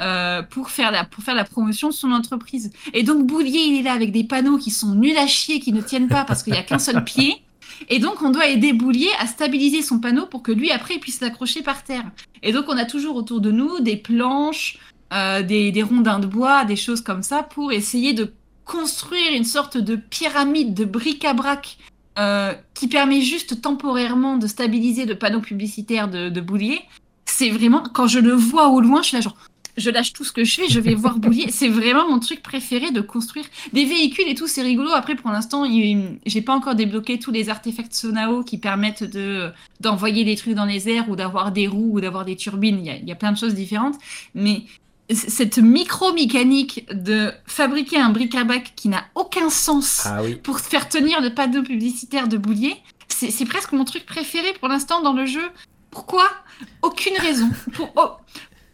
euh, 0.00 0.42
pour, 0.42 0.70
faire 0.70 0.92
la, 0.92 1.02
pour 1.02 1.24
faire 1.24 1.34
la 1.34 1.44
promotion 1.44 1.88
de 1.88 1.94
son 1.94 2.12
entreprise. 2.12 2.70
Et 2.92 3.02
donc 3.02 3.26
Boulier, 3.26 3.58
il 3.58 3.80
est 3.80 3.82
là 3.82 3.94
avec 3.94 4.12
des 4.12 4.22
panneaux 4.22 4.56
qui 4.56 4.70
sont 4.70 4.94
nuls 4.94 5.18
à 5.18 5.26
chier, 5.26 5.58
qui 5.58 5.72
ne 5.72 5.80
tiennent 5.80 6.08
pas 6.08 6.24
parce 6.24 6.44
qu'il 6.44 6.52
n'y 6.52 6.60
a 6.60 6.62
qu'un 6.62 6.78
seul 6.78 7.02
pied. 7.02 7.42
Et 7.88 7.98
donc 7.98 8.22
on 8.22 8.30
doit 8.30 8.48
aider 8.48 8.72
Boulier 8.72 9.10
à 9.18 9.26
stabiliser 9.26 9.82
son 9.82 10.00
panneau 10.00 10.26
pour 10.26 10.42
que 10.42 10.52
lui 10.52 10.70
après 10.70 10.94
il 10.94 11.00
puisse 11.00 11.20
l'accrocher 11.20 11.62
par 11.62 11.84
terre. 11.84 12.04
Et 12.42 12.52
donc 12.52 12.66
on 12.68 12.76
a 12.76 12.84
toujours 12.84 13.16
autour 13.16 13.40
de 13.40 13.50
nous 13.50 13.80
des 13.80 13.96
planches, 13.96 14.78
euh, 15.12 15.42
des, 15.42 15.72
des, 15.72 15.82
rondins 15.82 16.18
de 16.18 16.26
bois, 16.26 16.64
des 16.64 16.76
choses 16.76 17.00
comme 17.00 17.22
ça 17.22 17.42
pour 17.42 17.72
essayer 17.72 18.12
de 18.12 18.32
construire 18.64 19.32
une 19.34 19.44
sorte 19.44 19.76
de 19.76 19.96
pyramide 19.96 20.74
de 20.74 20.84
bric-à-brac 20.84 21.78
euh, 22.18 22.54
qui 22.74 22.88
permet 22.88 23.20
juste 23.20 23.60
temporairement 23.60 24.36
de 24.36 24.46
stabiliser 24.46 25.04
le 25.04 25.16
panneau 25.16 25.40
publicitaire 25.40 26.08
de, 26.08 26.28
de 26.28 26.40
Boulier. 26.40 26.80
C'est 27.26 27.50
vraiment, 27.50 27.82
quand 27.92 28.06
je 28.06 28.20
le 28.20 28.32
vois 28.32 28.68
au 28.68 28.80
loin, 28.80 29.02
je 29.02 29.08
suis 29.08 29.16
là 29.16 29.20
genre, 29.20 29.36
je 29.76 29.90
lâche 29.90 30.12
tout 30.12 30.24
ce 30.24 30.32
que 30.32 30.44
je 30.44 30.54
fais, 30.54 30.68
je 30.68 30.80
vais 30.80 30.94
voir 30.94 31.18
Boulier. 31.18 31.50
C'est 31.50 31.68
vraiment 31.68 32.08
mon 32.08 32.18
truc 32.18 32.42
préféré 32.42 32.90
de 32.90 33.00
construire 33.00 33.44
des 33.72 33.84
véhicules 33.84 34.28
et 34.28 34.34
tout, 34.34 34.46
c'est 34.46 34.62
rigolo. 34.62 34.90
Après, 34.92 35.14
pour 35.14 35.30
l'instant, 35.30 35.64
j'ai 36.26 36.42
pas 36.42 36.54
encore 36.54 36.74
débloqué 36.74 37.18
tous 37.18 37.30
les 37.30 37.50
artefacts 37.50 37.94
Sonao 37.94 38.42
qui 38.44 38.58
permettent 38.58 39.04
de 39.04 39.50
d'envoyer 39.80 40.24
des 40.24 40.36
trucs 40.36 40.54
dans 40.54 40.64
les 40.64 40.88
airs 40.88 41.08
ou 41.08 41.16
d'avoir 41.16 41.52
des 41.52 41.66
roues 41.66 41.92
ou 41.94 42.00
d'avoir 42.00 42.24
des 42.24 42.36
turbines. 42.36 42.78
Il 42.78 42.86
y, 42.86 42.90
a, 42.90 42.96
il 42.96 43.08
y 43.08 43.12
a 43.12 43.16
plein 43.16 43.32
de 43.32 43.38
choses 43.38 43.54
différentes, 43.54 43.96
mais 44.34 44.62
cette 45.10 45.58
micro-mécanique 45.58 46.86
de 46.90 47.30
fabriquer 47.46 47.98
un 47.98 48.10
bric-à-brac 48.10 48.72
qui 48.74 48.88
n'a 48.88 49.04
aucun 49.14 49.50
sens 49.50 50.06
ah 50.06 50.22
pour 50.42 50.60
faire 50.60 50.88
tenir 50.88 51.20
le 51.20 51.34
panneau 51.34 51.62
publicitaire 51.62 52.26
de 52.26 52.38
Boulier, 52.38 52.76
c'est 53.08 53.44
presque 53.44 53.72
mon 53.72 53.84
truc 53.84 54.06
préféré 54.06 54.52
pour 54.58 54.68
l'instant 54.68 55.02
dans 55.02 55.12
le 55.12 55.26
jeu. 55.26 55.48
Pourquoi? 55.90 56.28
Aucune 56.82 57.16
raison. 57.18 57.48
Pour, 57.74 57.92
oh, 57.96 58.10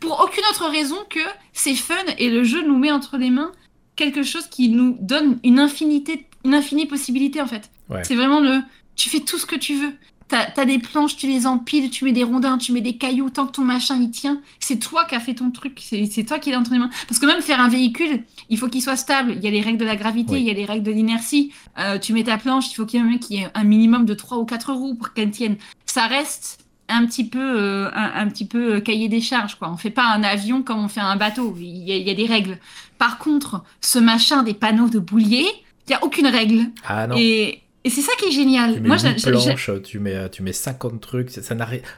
pour 0.00 0.20
aucune 0.20 0.44
autre 0.50 0.68
raison 0.68 0.96
que 1.08 1.20
c'est 1.52 1.74
fun 1.74 1.94
et 2.18 2.30
le 2.30 2.42
jeu 2.42 2.66
nous 2.66 2.78
met 2.78 2.90
entre 2.90 3.18
les 3.18 3.30
mains 3.30 3.52
quelque 3.96 4.22
chose 4.22 4.46
qui 4.46 4.70
nous 4.70 4.96
donne 5.00 5.38
une 5.44 5.58
infinité, 5.58 6.26
une 6.44 6.54
infinie 6.54 6.86
possibilité 6.86 7.40
en 7.40 7.46
fait. 7.46 7.70
C'est 8.02 8.14
vraiment 8.14 8.40
le, 8.40 8.60
tu 8.96 9.10
fais 9.10 9.20
tout 9.20 9.36
ce 9.36 9.46
que 9.46 9.56
tu 9.56 9.74
veux. 9.74 9.92
T'as 10.28 10.46
as 10.56 10.64
des 10.64 10.78
planches, 10.78 11.16
tu 11.16 11.26
les 11.26 11.44
empiles, 11.44 11.90
tu 11.90 12.04
mets 12.04 12.12
des 12.12 12.22
rondins, 12.22 12.56
tu 12.56 12.72
mets 12.72 12.80
des 12.80 12.96
cailloux, 12.96 13.30
tant 13.30 13.46
que 13.46 13.52
ton 13.52 13.64
machin 13.64 13.98
il 14.00 14.12
tient, 14.12 14.40
c'est 14.60 14.78
toi 14.78 15.04
qui 15.04 15.16
as 15.16 15.20
fait 15.20 15.34
ton 15.34 15.50
truc, 15.50 15.80
c'est 15.82 16.24
toi 16.24 16.38
qui 16.38 16.52
l'as 16.52 16.58
entre 16.60 16.70
les 16.70 16.78
mains. 16.78 16.90
Parce 17.08 17.18
que 17.18 17.26
même 17.26 17.42
faire 17.42 17.58
un 17.60 17.68
véhicule, 17.68 18.22
il 18.48 18.56
faut 18.56 18.68
qu'il 18.68 18.80
soit 18.80 18.96
stable. 18.96 19.32
Il 19.36 19.42
y 19.42 19.48
a 19.48 19.50
les 19.50 19.60
règles 19.60 19.78
de 19.78 19.84
la 19.84 19.96
gravité, 19.96 20.38
il 20.38 20.44
y 20.44 20.50
a 20.50 20.54
les 20.54 20.64
règles 20.64 20.84
de 20.84 20.92
l'inertie. 20.92 21.52
Euh, 21.78 21.98
tu 21.98 22.12
mets 22.12 22.22
ta 22.22 22.38
planche, 22.38 22.70
il 22.70 22.74
faut 22.76 22.86
qu'il 22.86 23.00
y 23.30 23.36
ait 23.38 23.48
un 23.52 23.64
minimum 23.64 24.04
de 24.04 24.14
3 24.14 24.38
ou 24.38 24.44
4 24.44 24.72
roues 24.72 24.94
pour 24.94 25.12
qu'elle 25.14 25.32
tienne. 25.32 25.56
Ça 25.84 26.06
reste 26.06 26.58
un 26.90 27.06
petit 27.06 27.24
peu, 27.24 27.38
euh, 27.58 27.90
un, 27.92 28.28
petit 28.28 28.44
peu 28.44 28.76
euh, 28.76 28.80
cahier 28.80 29.08
des 29.08 29.20
charges. 29.20 29.54
Quoi. 29.54 29.70
On 29.70 29.76
fait 29.76 29.90
pas 29.90 30.06
un 30.12 30.22
avion 30.22 30.62
comme 30.62 30.84
on 30.84 30.88
fait 30.88 31.00
un 31.00 31.16
bateau. 31.16 31.54
Il 31.58 31.88
y, 31.88 32.10
a, 32.10 32.14
des 32.14 32.26
règles. 32.26 32.58
Par 32.98 33.18
contre, 33.18 33.62
ce 33.80 33.98
machin 33.98 34.42
des 34.42 34.54
panneaux 34.54 34.88
de 34.88 34.98
boulier, 34.98 35.46
il 35.86 35.90
y 35.92 35.94
a 35.94 36.04
aucune 36.04 36.26
règle. 36.26 36.66
Ah 36.84 37.06
non. 37.06 37.16
Et, 37.18 37.62
c'est 37.86 38.02
ça 38.02 38.12
qui 38.18 38.26
est 38.26 38.32
génial. 38.32 38.74
Tu 38.74 38.80
mets 38.80 38.88
Moi, 38.88 38.96
planches, 38.96 39.70
tu 39.84 39.98
mets, 40.00 40.28
tu 40.28 40.42
mets 40.42 40.52
50 40.52 41.00
trucs. 41.00 41.30
Ça, 41.30 41.54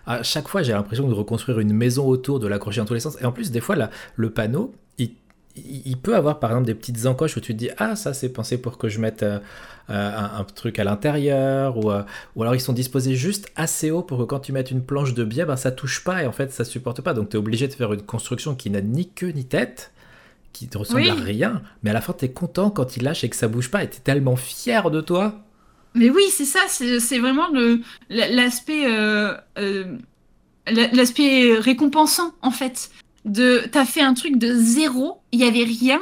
À 0.06 0.22
chaque 0.22 0.46
fois, 0.46 0.62
j'ai 0.62 0.72
l'impression 0.72 1.08
de 1.08 1.12
reconstruire 1.12 1.58
une 1.58 1.72
maison 1.72 2.06
autour, 2.06 2.38
de 2.38 2.46
l'accrocher 2.46 2.80
dans 2.80 2.86
tous 2.86 2.94
les 2.94 3.00
sens. 3.00 3.16
Et 3.20 3.24
en 3.24 3.32
plus, 3.32 3.50
des 3.50 3.60
fois, 3.60 3.74
là, 3.74 3.90
le 4.14 4.30
panneau, 4.30 4.72
il, 4.98 5.10
il 5.56 5.96
peut 5.96 6.14
avoir 6.14 6.38
par 6.38 6.50
exemple 6.50 6.66
des 6.66 6.74
petites 6.74 7.04
encoches 7.06 7.36
où 7.36 7.40
tu 7.40 7.52
te 7.52 7.58
dis 7.58 7.70
ah 7.78 7.96
ça 7.96 8.14
c'est 8.14 8.30
pensé 8.30 8.58
pour 8.58 8.78
que 8.78 8.88
je 8.88 8.98
mette 9.00 9.22
euh, 9.22 9.38
euh, 9.90 10.38
un, 10.38 10.44
truc 10.44 10.78
à 10.78 10.84
l'intérieur 10.84 11.76
ou, 11.76 11.90
euh, 11.90 12.02
ou 12.36 12.42
alors 12.42 12.54
ils 12.54 12.60
sont 12.60 12.72
disposés 12.72 13.16
juste 13.16 13.50
assez 13.56 13.90
haut 13.90 14.02
pour 14.02 14.18
que 14.18 14.24
quand 14.24 14.38
tu 14.38 14.52
mettes 14.52 14.70
une 14.70 14.82
planche 14.84 15.12
de 15.12 15.24
biais 15.24 15.44
ben, 15.44 15.56
ça 15.56 15.72
touche 15.72 16.04
pas 16.04 16.22
et 16.22 16.26
en 16.26 16.32
fait 16.32 16.52
ça 16.52 16.64
supporte 16.64 17.00
pas. 17.00 17.14
Donc 17.14 17.30
tu 17.30 17.36
es 17.36 17.38
obligé 17.38 17.66
de 17.68 17.72
faire 17.72 17.92
une 17.92 18.02
construction 18.02 18.54
qui 18.54 18.70
n'a 18.70 18.80
ni 18.80 19.08
queue 19.08 19.30
ni 19.30 19.44
tête 19.44 19.92
qui 20.52 20.68
ne 20.72 20.78
ressemble 20.78 21.08
à 21.08 21.14
rien 21.14 21.62
mais 21.82 21.90
à 21.90 21.92
la 21.92 22.00
fin 22.00 22.12
tu 22.12 22.26
es 22.26 22.30
content 22.30 22.70
quand 22.70 22.96
il 22.96 23.02
lâche 23.02 23.24
et 23.24 23.28
que 23.28 23.36
ça 23.36 23.48
bouge 23.48 23.70
pas 23.70 23.82
et 23.82 23.90
tu 23.90 23.96
es 23.96 24.00
tellement 24.00 24.36
fier 24.36 24.90
de 24.90 25.00
toi. 25.00 25.40
Mais 25.94 26.10
oui 26.10 26.24
c'est 26.30 26.44
ça 26.44 26.60
c'est 26.68 27.18
vraiment 27.18 27.48
l'aspect 28.08 28.86
l'aspect 30.66 31.54
récompensant 31.58 32.32
en 32.42 32.50
fait. 32.50 32.90
De 33.24 33.62
t'as 33.70 33.84
fait 33.84 34.00
un 34.00 34.14
truc 34.14 34.36
de 34.36 34.52
zéro, 34.52 35.20
il 35.30 35.38
y 35.40 35.44
avait 35.44 35.62
rien, 35.62 36.00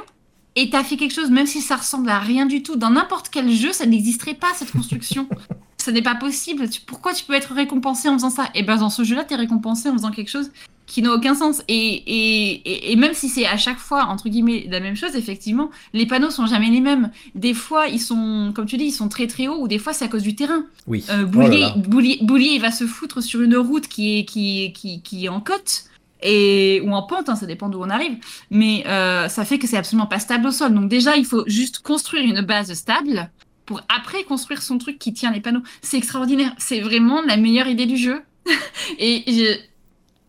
et 0.60 0.68
t'as 0.68 0.84
fait 0.84 0.98
quelque 0.98 1.14
chose, 1.14 1.30
même 1.30 1.46
si 1.46 1.62
ça 1.62 1.76
ressemble 1.76 2.10
à 2.10 2.18
rien 2.18 2.44
du 2.44 2.62
tout. 2.62 2.76
Dans 2.76 2.90
n'importe 2.90 3.30
quel 3.30 3.50
jeu, 3.50 3.72
ça 3.72 3.86
n'existerait 3.86 4.34
pas 4.34 4.48
cette 4.54 4.70
construction. 4.72 5.26
ça 5.78 5.90
n'est 5.90 6.02
pas 6.02 6.14
possible. 6.14 6.68
pourquoi 6.86 7.14
tu 7.14 7.24
peux 7.24 7.32
être 7.32 7.54
récompensé 7.54 8.10
en 8.10 8.14
faisant 8.14 8.28
ça? 8.28 8.44
Et 8.54 8.60
eh 8.60 8.62
ben 8.62 8.76
dans 8.76 8.90
ce 8.90 9.02
jeu-là, 9.02 9.24
t'es 9.24 9.36
récompensé 9.36 9.88
en 9.88 9.94
faisant 9.94 10.10
quelque 10.10 10.28
chose 10.28 10.50
qui 10.84 11.00
n'a 11.00 11.14
aucun 11.14 11.34
sens. 11.34 11.62
Et, 11.68 11.76
et, 11.76 12.92
et, 12.92 12.96
même 12.96 13.14
si 13.14 13.30
c'est 13.30 13.46
à 13.46 13.56
chaque 13.56 13.78
fois, 13.78 14.06
entre 14.06 14.28
guillemets, 14.28 14.66
la 14.68 14.80
même 14.80 14.96
chose, 14.96 15.16
effectivement, 15.16 15.70
les 15.94 16.04
panneaux 16.04 16.30
sont 16.30 16.46
jamais 16.46 16.68
les 16.68 16.80
mêmes. 16.80 17.10
Des 17.34 17.54
fois, 17.54 17.86
ils 17.86 18.00
sont, 18.00 18.52
comme 18.54 18.66
tu 18.66 18.76
dis, 18.76 18.86
ils 18.86 18.92
sont 18.92 19.08
très 19.08 19.28
très 19.28 19.48
hauts, 19.48 19.62
ou 19.62 19.68
des 19.68 19.78
fois, 19.78 19.94
c'est 19.94 20.04
à 20.04 20.08
cause 20.08 20.24
du 20.24 20.34
terrain. 20.34 20.64
Oui. 20.86 21.04
Euh, 21.08 21.24
Boulier, 21.24 21.64
oh 21.74 21.78
Boulier, 21.78 22.50
il 22.54 22.60
va 22.60 22.72
se 22.72 22.86
foutre 22.86 23.22
sur 23.22 23.40
une 23.40 23.56
route 23.56 23.86
qui 23.88 24.18
est, 24.18 24.24
qui, 24.24 24.72
qui, 24.74 25.00
qui 25.00 25.24
est 25.24 25.28
en 25.28 25.40
côte 25.40 25.84
ou 26.24 26.92
en 26.92 27.02
pente, 27.02 27.28
hein, 27.28 27.36
ça 27.36 27.46
dépend 27.46 27.68
d'où 27.68 27.80
on 27.80 27.90
arrive, 27.90 28.16
mais 28.50 28.84
euh, 28.86 29.28
ça 29.28 29.44
fait 29.44 29.58
que 29.58 29.66
c'est 29.66 29.76
absolument 29.76 30.06
pas 30.06 30.18
stable 30.18 30.46
au 30.46 30.50
sol. 30.50 30.74
Donc 30.74 30.88
déjà, 30.88 31.16
il 31.16 31.24
faut 31.24 31.44
juste 31.46 31.80
construire 31.80 32.24
une 32.24 32.42
base 32.42 32.72
stable 32.72 33.30
pour 33.66 33.82
après 33.88 34.24
construire 34.24 34.62
son 34.62 34.78
truc 34.78 34.98
qui 34.98 35.12
tient 35.12 35.30
les 35.30 35.40
panneaux. 35.40 35.62
C'est 35.82 35.96
extraordinaire, 35.96 36.52
c'est 36.58 36.80
vraiment 36.80 37.22
la 37.22 37.36
meilleure 37.36 37.68
idée 37.68 37.86
du 37.86 37.96
jeu. 37.96 38.22
et 38.98 39.24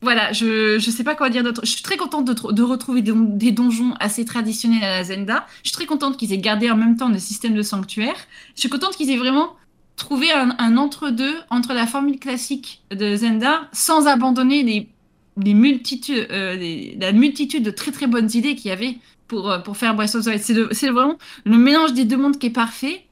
voilà, 0.01 0.34
je 0.34 0.80
je 0.80 0.91
sais 0.91 1.03
pas 1.03 1.15
quoi 1.15 1.30
dire 1.30 1.43
d'autre. 1.43 1.61
Je 1.63 1.69
suis 1.69 1.84
très 1.84 1.97
contente 1.97 2.26
de, 2.26 2.63
retrouver 2.63 3.03
des, 3.03 3.51
donjons 3.51 3.93
assez 3.99 4.26
traditionnels 4.26 4.84
à 4.84 4.97
la 4.97 5.03
Zelda. 5.03 5.45
Je 5.63 5.69
suis 5.69 5.76
très 5.76 5.85
contente 5.85 6.18
qu'ils 6.18 6.34
aient 6.34 6.39
gardé 6.39 6.72
en 6.72 6.76
même 6.76 6.97
temps 6.97 7.09
le 7.09 7.19
système 7.19 7.53
de 7.53 7.61
sanctuaire. 7.61 8.15
Je 8.55 8.61
suis 8.61 8.69
contente 8.69 8.95
qu'ils 8.95 9.11
aient 9.11 9.18
vraiment 9.18 9.55
trouver 9.97 10.31
un, 10.31 10.77
entre-deux 10.77 11.35
entre 11.51 11.73
la 11.73 11.85
formule 11.85 12.18
classique 12.18 12.81
de 12.89 13.15
Zelda 13.15 13.69
sans 13.73 14.07
abandonner 14.07 14.63
les, 14.63 14.89
les 15.38 15.53
multitudes, 15.53 16.28
euh, 16.32 16.94
la 16.99 17.12
multitude 17.12 17.64
de 17.64 17.72
très 17.72 17.91
très 17.91 18.08
bonnes 18.08 18.30
idées 18.34 18.56
qu'il 18.56 18.70
y 18.70 18.72
avait 18.72 18.98
pour, 19.28 19.49
euh, 19.49 19.60
pour 19.60 19.78
faire 19.78 19.95
Breath 19.95 20.16
of 20.16 20.26
the 20.26 20.28
Wild. 20.28 20.74
C'est 20.74 20.90
vraiment 20.90 21.18
le 21.45 21.58
mélange 21.58 21.94
des 21.94 22.06
deux 22.06 22.18
mondes 22.18 22.38
qui 22.38 22.48
est 22.48 22.52
parfait. 22.52 23.06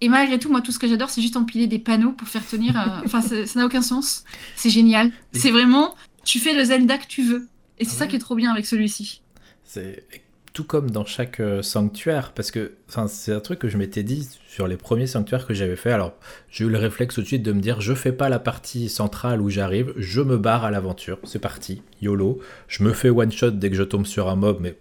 Et 0.00 0.08
malgré 0.08 0.38
tout, 0.38 0.50
moi, 0.50 0.60
tout 0.60 0.72
ce 0.72 0.78
que 0.78 0.88
j'adore, 0.88 1.10
c'est 1.10 1.22
juste 1.22 1.36
empiler 1.36 1.68
des 1.68 1.78
panneaux 1.78 2.12
pour 2.12 2.28
faire 2.28 2.46
tenir. 2.46 2.78
Euh, 2.78 3.00
enfin, 3.04 3.22
ça 3.22 3.58
n'a 3.58 3.66
aucun 3.66 3.82
sens. 3.82 4.24
C'est 4.56 4.70
génial. 4.70 5.12
C'est 5.32 5.50
vraiment, 5.50 5.94
tu 6.24 6.38
fais 6.40 6.54
le 6.54 6.64
Zelda 6.64 6.98
que 6.98 7.06
tu 7.06 7.22
veux. 7.22 7.48
Et 7.78 7.84
c'est 7.84 7.96
ça 7.96 8.06
qui 8.06 8.16
est 8.16 8.20
trop 8.20 8.34
bien 8.34 8.52
avec 8.52 8.66
celui-ci. 8.66 9.22
C'est 9.64 10.04
tout 10.52 10.64
comme 10.64 10.90
dans 10.90 11.04
chaque 11.04 11.40
euh, 11.40 11.62
sanctuaire, 11.62 12.32
parce 12.32 12.50
que 12.50 12.72
c'est 13.08 13.32
un 13.32 13.40
truc 13.40 13.58
que 13.58 13.68
je 13.68 13.78
m'étais 13.78 14.02
dit 14.02 14.28
sur 14.46 14.66
les 14.66 14.76
premiers 14.76 15.06
sanctuaires 15.06 15.46
que 15.46 15.54
j'avais 15.54 15.76
fait. 15.76 15.92
Alors, 15.92 16.14
j'ai 16.50 16.64
eu 16.64 16.68
le 16.68 16.78
réflexe 16.78 17.14
tout 17.14 17.22
de 17.22 17.26
suite 17.26 17.42
de 17.42 17.52
me 17.52 17.60
dire 17.60 17.80
je 17.80 17.94
fais 17.94 18.12
pas 18.12 18.28
la 18.28 18.38
partie 18.38 18.88
centrale 18.88 19.40
où 19.40 19.48
j'arrive, 19.48 19.94
je 19.96 20.20
me 20.20 20.36
barre 20.36 20.64
à 20.64 20.70
l'aventure. 20.70 21.18
C'est 21.24 21.38
parti, 21.38 21.82
YOLO. 22.02 22.40
Je 22.68 22.82
me 22.84 22.92
fais 22.92 23.08
one 23.08 23.32
shot 23.32 23.52
dès 23.52 23.70
que 23.70 23.76
je 23.76 23.82
tombe 23.82 24.04
sur 24.04 24.28
un 24.28 24.36
mob, 24.36 24.58
mais 24.60 24.76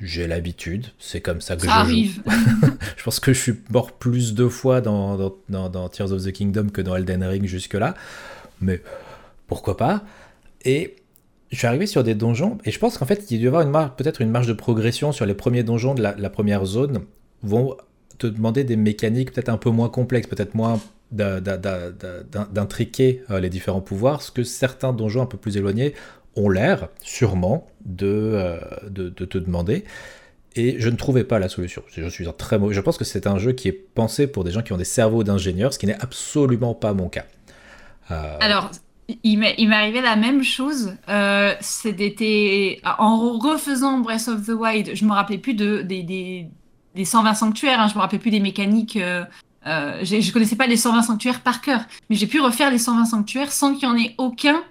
j'ai 0.00 0.26
l'habitude, 0.26 0.86
c'est 0.98 1.20
comme 1.20 1.40
ça 1.40 1.56
que 1.56 1.62
ça 1.62 1.68
je 1.68 1.72
arrive. 1.72 2.22
je 2.96 3.04
pense 3.04 3.20
que 3.20 3.32
je 3.32 3.40
suis 3.40 3.54
mort 3.70 3.92
plus 3.92 4.34
de 4.34 4.48
fois 4.48 4.80
dans, 4.82 5.16
dans, 5.48 5.68
dans, 5.68 5.88
Tears 5.88 6.12
of 6.12 6.24
the 6.24 6.32
Kingdom 6.32 6.68
que 6.68 6.82
dans 6.82 6.94
Elden 6.96 7.24
Ring 7.24 7.46
jusque-là, 7.46 7.94
mais 8.60 8.82
pourquoi 9.46 9.76
pas? 9.76 10.04
Et 10.64 10.96
je 11.54 11.60
suis 11.60 11.66
arrivé 11.66 11.86
sur 11.86 12.02
des 12.02 12.14
donjons, 12.14 12.58
et 12.64 12.70
je 12.70 12.78
pense 12.78 12.98
qu'en 12.98 13.06
fait, 13.06 13.30
il 13.30 13.40
doit 13.40 13.62
y 13.62 13.66
avoir 13.66 13.94
peut-être 13.94 14.20
une 14.20 14.30
marge 14.30 14.48
de 14.48 14.52
progression 14.52 15.12
sur 15.12 15.24
les 15.24 15.34
premiers 15.34 15.62
donjons 15.62 15.94
de 15.94 16.02
la, 16.02 16.30
première 16.30 16.64
zone, 16.64 17.02
vont 17.42 17.76
te 18.18 18.26
demander 18.26 18.64
des 18.64 18.76
mécaniques 18.76 19.32
peut-être 19.32 19.48
un 19.48 19.56
peu 19.56 19.70
moins 19.70 19.88
complexes, 19.88 20.26
peut-être 20.26 20.54
moins 20.54 20.80
d'intriquer 21.12 23.22
euh, 23.30 23.38
les 23.38 23.50
différents 23.50 23.80
pouvoirs, 23.80 24.22
ce 24.22 24.32
que 24.32 24.42
certains 24.42 24.92
donjons 24.92 25.22
un 25.22 25.26
peu 25.26 25.36
plus 25.36 25.56
éloignés 25.56 25.94
ont 26.34 26.48
l'air, 26.48 26.88
sûrement, 27.02 27.68
euh, 28.02 28.58
de, 28.88 29.08
de, 29.08 29.24
te 29.24 29.38
demander. 29.38 29.84
Et 30.56 30.80
je 30.80 30.88
ne 30.88 30.96
trouvais 30.96 31.22
pas 31.22 31.38
la 31.38 31.48
solution. 31.48 31.84
Je 31.88 32.08
suis 32.08 32.26
un 32.26 32.32
très 32.32 32.58
mauvais. 32.58 32.74
Je 32.74 32.80
pense 32.80 32.98
que 32.98 33.04
c'est 33.04 33.28
un 33.28 33.38
jeu 33.38 33.52
qui 33.52 33.68
est 33.68 33.72
pensé 33.72 34.26
pour 34.26 34.42
des 34.42 34.50
gens 34.50 34.62
qui 34.62 34.72
ont 34.72 34.76
des 34.76 34.84
cerveaux 34.84 35.22
d'ingénieurs, 35.22 35.72
ce 35.72 35.78
qui 35.78 35.86
n'est 35.86 36.00
absolument 36.00 36.74
pas 36.74 36.94
mon 36.94 37.08
cas. 37.08 37.26
Euh, 38.10 38.38
Alors, 38.40 38.72
il 39.22 39.38
m'est 39.38 39.74
arrivé 39.74 40.00
la 40.00 40.16
même 40.16 40.42
chose. 40.42 40.94
Euh, 41.08 41.54
C'était 41.60 42.80
en 42.98 43.38
refaisant 43.38 43.98
Breath 43.98 44.28
of 44.28 44.46
the 44.46 44.50
Wild, 44.50 44.94
je 44.94 45.04
me 45.04 45.12
rappelais 45.12 45.38
plus 45.38 45.54
de 45.54 45.82
des, 45.82 46.02
des, 46.02 46.48
des 46.94 47.04
120 47.04 47.34
sanctuaires. 47.34 47.80
Hein, 47.80 47.88
je 47.88 47.94
me 47.94 48.00
rappelais 48.00 48.18
plus 48.18 48.30
des 48.30 48.40
mécaniques. 48.40 48.96
Euh, 48.96 49.24
euh, 49.66 50.04
je 50.04 50.32
connaissais 50.32 50.56
pas 50.56 50.66
les 50.66 50.76
120 50.76 51.02
sanctuaires 51.02 51.40
par 51.40 51.60
cœur, 51.60 51.80
mais 52.10 52.16
j'ai 52.16 52.26
pu 52.26 52.40
refaire 52.40 52.70
les 52.70 52.78
120 52.78 53.06
sanctuaires 53.06 53.50
sans 53.50 53.74
qu'il 53.74 53.88
y 53.88 53.90
en 53.90 53.96
ait 53.96 54.14
aucun 54.18 54.62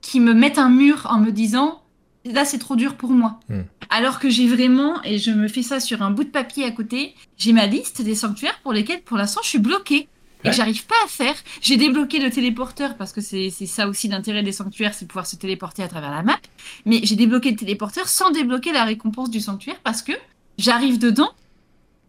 qui 0.00 0.18
me 0.18 0.34
mettent 0.34 0.58
un 0.58 0.70
mur 0.70 1.06
en 1.08 1.18
me 1.18 1.30
disant 1.30 1.82
là 2.24 2.44
c'est 2.44 2.58
trop 2.58 2.76
dur 2.76 2.96
pour 2.96 3.10
moi. 3.10 3.38
Hmm. 3.48 3.62
Alors 3.90 4.18
que 4.18 4.28
j'ai 4.28 4.46
vraiment, 4.46 5.02
et 5.04 5.18
je 5.18 5.30
me 5.30 5.48
fais 5.48 5.62
ça 5.62 5.80
sur 5.80 6.02
un 6.02 6.10
bout 6.10 6.24
de 6.24 6.30
papier 6.30 6.64
à 6.64 6.70
côté, 6.70 7.14
j'ai 7.36 7.52
ma 7.52 7.66
liste 7.66 8.02
des 8.02 8.14
sanctuaires 8.14 8.58
pour 8.62 8.72
lesquels 8.72 9.02
pour 9.02 9.16
l'instant 9.16 9.40
je 9.42 9.48
suis 9.48 9.58
bloquée. 9.58 10.08
Et 10.44 10.52
j'arrive 10.52 10.86
pas 10.86 10.94
à 11.04 11.08
faire. 11.08 11.34
J'ai 11.60 11.76
débloqué 11.76 12.18
le 12.18 12.30
téléporteur 12.30 12.96
parce 12.96 13.12
que 13.12 13.20
c'est 13.20 13.50
ça 13.50 13.88
aussi 13.88 14.08
l'intérêt 14.08 14.42
des 14.42 14.52
sanctuaires, 14.52 14.94
c'est 14.94 15.06
pouvoir 15.06 15.26
se 15.26 15.36
téléporter 15.36 15.82
à 15.82 15.88
travers 15.88 16.10
la 16.10 16.22
map. 16.22 16.38
Mais 16.86 17.00
j'ai 17.02 17.16
débloqué 17.16 17.50
le 17.50 17.56
téléporteur 17.56 18.08
sans 18.08 18.30
débloquer 18.30 18.72
la 18.72 18.84
récompense 18.84 19.30
du 19.30 19.40
sanctuaire 19.40 19.78
parce 19.84 20.02
que 20.02 20.12
j'arrive 20.58 20.98
dedans 20.98 21.30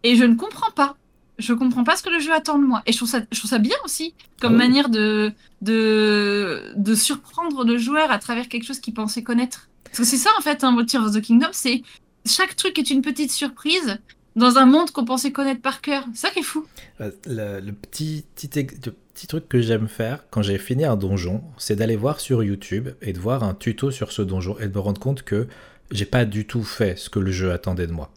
et 0.02 0.16
je 0.16 0.24
ne 0.24 0.34
comprends 0.34 0.70
pas 0.70 0.96
je 1.38 1.52
comprends 1.54 1.84
pas 1.84 1.96
ce 1.96 2.02
que 2.02 2.10
le 2.10 2.20
jeu 2.20 2.32
attend 2.32 2.58
de 2.58 2.64
moi. 2.64 2.82
Et 2.86 2.92
je 2.92 2.96
trouve 2.98 3.08
ça, 3.08 3.20
je 3.30 3.38
trouve 3.38 3.50
ça 3.50 3.58
bien 3.58 3.76
aussi, 3.84 4.14
comme 4.40 4.54
ah 4.54 4.58
manière 4.58 4.88
de, 4.88 5.32
de, 5.60 6.72
de 6.76 6.94
surprendre 6.94 7.64
le 7.64 7.78
joueur 7.78 8.10
à 8.10 8.18
travers 8.18 8.48
quelque 8.48 8.64
chose 8.64 8.80
qu'il 8.80 8.94
pensait 8.94 9.22
connaître. 9.22 9.68
Parce 9.84 9.98
que 9.98 10.04
c'est 10.04 10.18
ça, 10.18 10.30
en 10.38 10.42
fait, 10.42 10.62
un 10.62 10.76
hein, 10.76 10.84
Tears 10.84 11.04
of 11.06 11.14
the 11.14 11.20
Kingdom, 11.20 11.48
c'est 11.52 11.82
chaque 12.26 12.54
truc 12.56 12.78
est 12.78 12.90
une 12.90 13.02
petite 13.02 13.32
surprise 13.32 13.98
dans 14.36 14.56
un 14.58 14.66
monde 14.66 14.90
qu'on 14.90 15.04
pensait 15.04 15.32
connaître 15.32 15.60
par 15.60 15.80
cœur. 15.80 16.04
C'est 16.14 16.26
ça 16.26 16.32
qui 16.32 16.40
est 16.40 16.44
fou. 16.44 16.66
Euh, 17.00 17.10
le, 17.26 17.72
petit, 17.72 18.24
petit, 18.34 18.48
petit 18.48 19.26
truc 19.26 19.48
que 19.48 19.60
j'aime 19.60 19.88
faire 19.88 20.24
quand 20.30 20.42
j'ai 20.42 20.58
fini 20.58 20.84
un 20.84 20.96
donjon, 20.96 21.42
c'est 21.58 21.76
d'aller 21.76 21.96
voir 21.96 22.20
sur 22.20 22.42
YouTube 22.42 22.88
et 23.02 23.12
de 23.12 23.18
voir 23.18 23.44
un 23.44 23.54
tuto 23.54 23.90
sur 23.90 24.12
ce 24.12 24.22
donjon 24.22 24.58
et 24.58 24.68
de 24.68 24.74
me 24.74 24.80
rendre 24.80 25.00
compte 25.00 25.22
que 25.22 25.46
j'ai 25.90 26.06
pas 26.06 26.24
du 26.24 26.46
tout 26.46 26.62
fait 26.62 26.98
ce 26.98 27.10
que 27.10 27.18
le 27.18 27.30
jeu 27.30 27.52
attendait 27.52 27.86
de 27.86 27.92
moi. 27.92 28.10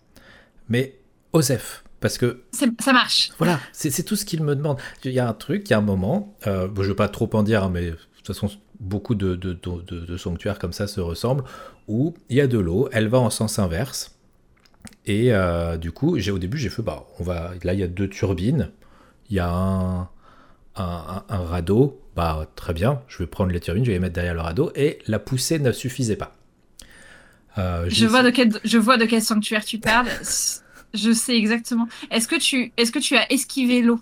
Mais 0.70 0.98
Osef, 1.34 1.84
parce 2.00 2.18
que 2.18 2.44
ça 2.80 2.94
marche. 2.94 3.32
Voilà, 3.38 3.60
c'est 3.72 4.04
tout 4.04 4.16
ce 4.16 4.26
qu'il 4.26 4.44
me 4.44 4.56
demande. 4.56 4.78
Il 5.04 5.12
y 5.12 5.20
a 5.20 5.28
un 5.28 5.34
truc, 5.34 5.70
il 5.70 5.72
y 5.72 5.74
a 5.74 5.78
un 5.78 5.82
moment, 5.82 6.36
euh, 6.48 6.68
je 6.76 6.82
ne 6.82 6.88
veux 6.88 6.96
pas 6.96 7.10
trop 7.10 7.30
en 7.34 7.44
dire, 7.44 7.64
hein, 7.64 7.72
mais 7.74 7.92
de 7.92 7.98
toute 8.18 8.28
façon, 8.28 8.50
beaucoup 8.80 9.16
de, 9.16 9.36
de, 9.36 9.54
de, 9.54 10.18
sanctuaires 10.18 10.60
comme 10.60 10.74
ça 10.74 10.88
se 10.88 11.00
ressemblent, 11.00 11.44
où 11.88 12.14
il 12.30 12.38
y 12.38 12.42
a 12.42 12.48
de 12.48 12.58
l'eau, 12.58 12.90
elle 12.92 13.08
va 13.08 13.20
en 13.20 13.30
sens 13.30 13.60
inverse. 13.60 14.15
Et 15.06 15.34
euh, 15.34 15.78
du 15.78 15.92
coup, 15.92 16.18
j'ai 16.20 16.32
au 16.32 16.40
début, 16.40 16.58
j'ai 16.58 16.70
fait, 16.70 16.82
bah, 16.82 17.06
on 17.20 17.24
va, 17.24 17.52
là, 17.64 17.74
il 17.74 17.80
y 17.80 17.84
a 17.84 17.88
deux 17.88 18.10
turbines, 18.10 18.72
il 19.30 19.36
y 19.36 19.40
a 19.40 19.50
un, 19.50 20.02
un, 20.76 21.24
un, 21.30 21.46
radeau, 21.46 22.02
bah, 22.16 22.50
très 22.56 22.74
bien, 22.74 23.02
je 23.08 23.20
vais 23.20 23.28
prendre 23.28 23.52
les 23.52 23.60
turbines, 23.60 23.84
je 23.84 23.92
vais 23.92 23.96
les 23.96 24.00
mettre 24.00 24.16
derrière 24.16 24.34
le 24.34 24.42
radeau, 24.42 24.72
et 24.76 25.00
la 25.08 25.20
poussée 25.20 25.60
ne 25.60 25.72
suffisait 25.72 26.16
pas. 26.16 26.36
Euh, 27.58 27.86
je, 27.88 28.06
vois 28.06 28.24
de 28.24 28.32
quel, 28.32 28.60
je 28.64 28.78
vois 28.78 28.98
de 28.98 29.06
quel 29.06 29.22
sanctuaire 29.22 29.64
tu 29.64 29.80
parles. 29.80 30.08
Je 30.94 31.12
sais 31.12 31.36
exactement. 31.36 31.90
Est-ce 32.10 32.26
que 32.26 32.38
tu, 32.38 32.72
est-ce 32.78 32.90
que 32.90 33.00
tu 33.00 33.18
as 33.18 33.30
esquivé 33.30 33.82
l'eau? 33.82 34.00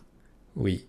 Oui. 0.55 0.85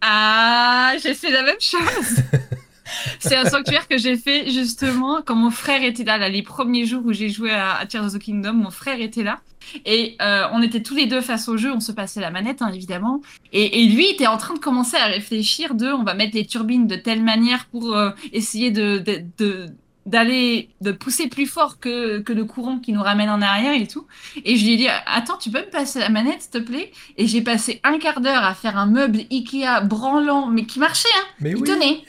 Ah, 0.00 0.94
j'ai 1.02 1.12
fait 1.12 1.30
la 1.30 1.42
même 1.42 1.60
chose. 1.60 2.22
c'est 3.18 3.36
un 3.36 3.44
sanctuaire 3.44 3.88
que 3.88 3.98
j'ai 3.98 4.16
fait 4.16 4.50
justement 4.50 5.20
quand 5.24 5.34
mon 5.34 5.50
frère 5.50 5.82
était 5.82 6.04
là, 6.04 6.18
là 6.18 6.28
les 6.28 6.42
premiers 6.42 6.86
jours 6.86 7.02
où 7.04 7.12
j'ai 7.12 7.28
joué 7.28 7.50
à, 7.50 7.84
Tears 7.88 8.06
of 8.06 8.14
the 8.14 8.18
Kingdom, 8.18 8.54
mon 8.54 8.70
frère 8.70 9.00
était 9.00 9.22
là. 9.22 9.40
Et 9.84 10.16
euh, 10.22 10.44
on 10.52 10.62
était 10.62 10.82
tous 10.82 10.94
les 10.94 11.06
deux 11.06 11.20
face 11.20 11.46
au 11.48 11.58
jeu, 11.58 11.70
on 11.70 11.80
se 11.80 11.92
passait 11.92 12.20
la 12.20 12.30
manette 12.30 12.62
hein, 12.62 12.70
évidemment. 12.72 13.20
Et, 13.52 13.84
lui 13.84 14.06
était 14.06 14.26
en 14.26 14.38
train 14.38 14.54
de 14.54 14.58
commencer 14.58 14.96
à 14.96 15.06
réfléchir 15.06 15.74
de 15.74 15.92
on 15.92 16.04
va 16.04 16.14
mettre 16.14 16.34
les 16.34 16.46
turbines 16.46 16.86
de 16.86 16.96
telle 16.96 17.22
manière 17.22 17.66
pour 17.66 17.94
euh, 17.94 18.10
essayer 18.32 18.70
de, 18.70 19.02
de 19.38 19.66
d'aller 20.08 20.70
de 20.80 20.92
pousser 20.92 21.28
plus 21.28 21.46
fort 21.46 21.78
que, 21.78 22.20
que 22.20 22.32
le 22.32 22.44
courant 22.44 22.78
qui 22.78 22.92
nous 22.92 23.02
ramène 23.02 23.30
en 23.30 23.42
arrière 23.42 23.74
et 23.74 23.86
tout. 23.86 24.06
Et 24.44 24.56
je 24.56 24.64
lui 24.64 24.74
ai 24.74 24.76
dit 24.76 24.88
attends, 25.06 25.36
tu 25.36 25.50
peux 25.50 25.60
me 25.60 25.70
passer 25.70 25.98
la 25.98 26.08
manette 26.08 26.42
s'il 26.42 26.50
te 26.50 26.58
plaît? 26.58 26.90
Et 27.16 27.26
j'ai 27.26 27.42
passé 27.42 27.80
un 27.84 27.98
quart 27.98 28.20
d'heure 28.20 28.44
à 28.44 28.54
faire 28.54 28.76
un 28.76 28.86
meuble 28.86 29.20
Ikea 29.30 29.80
branlant 29.82 30.48
mais 30.48 30.64
qui 30.64 30.78
marchait 30.78 31.08
hein. 31.18 31.26
Mais 31.40 31.52
il 31.52 31.62
tenait. 31.62 32.02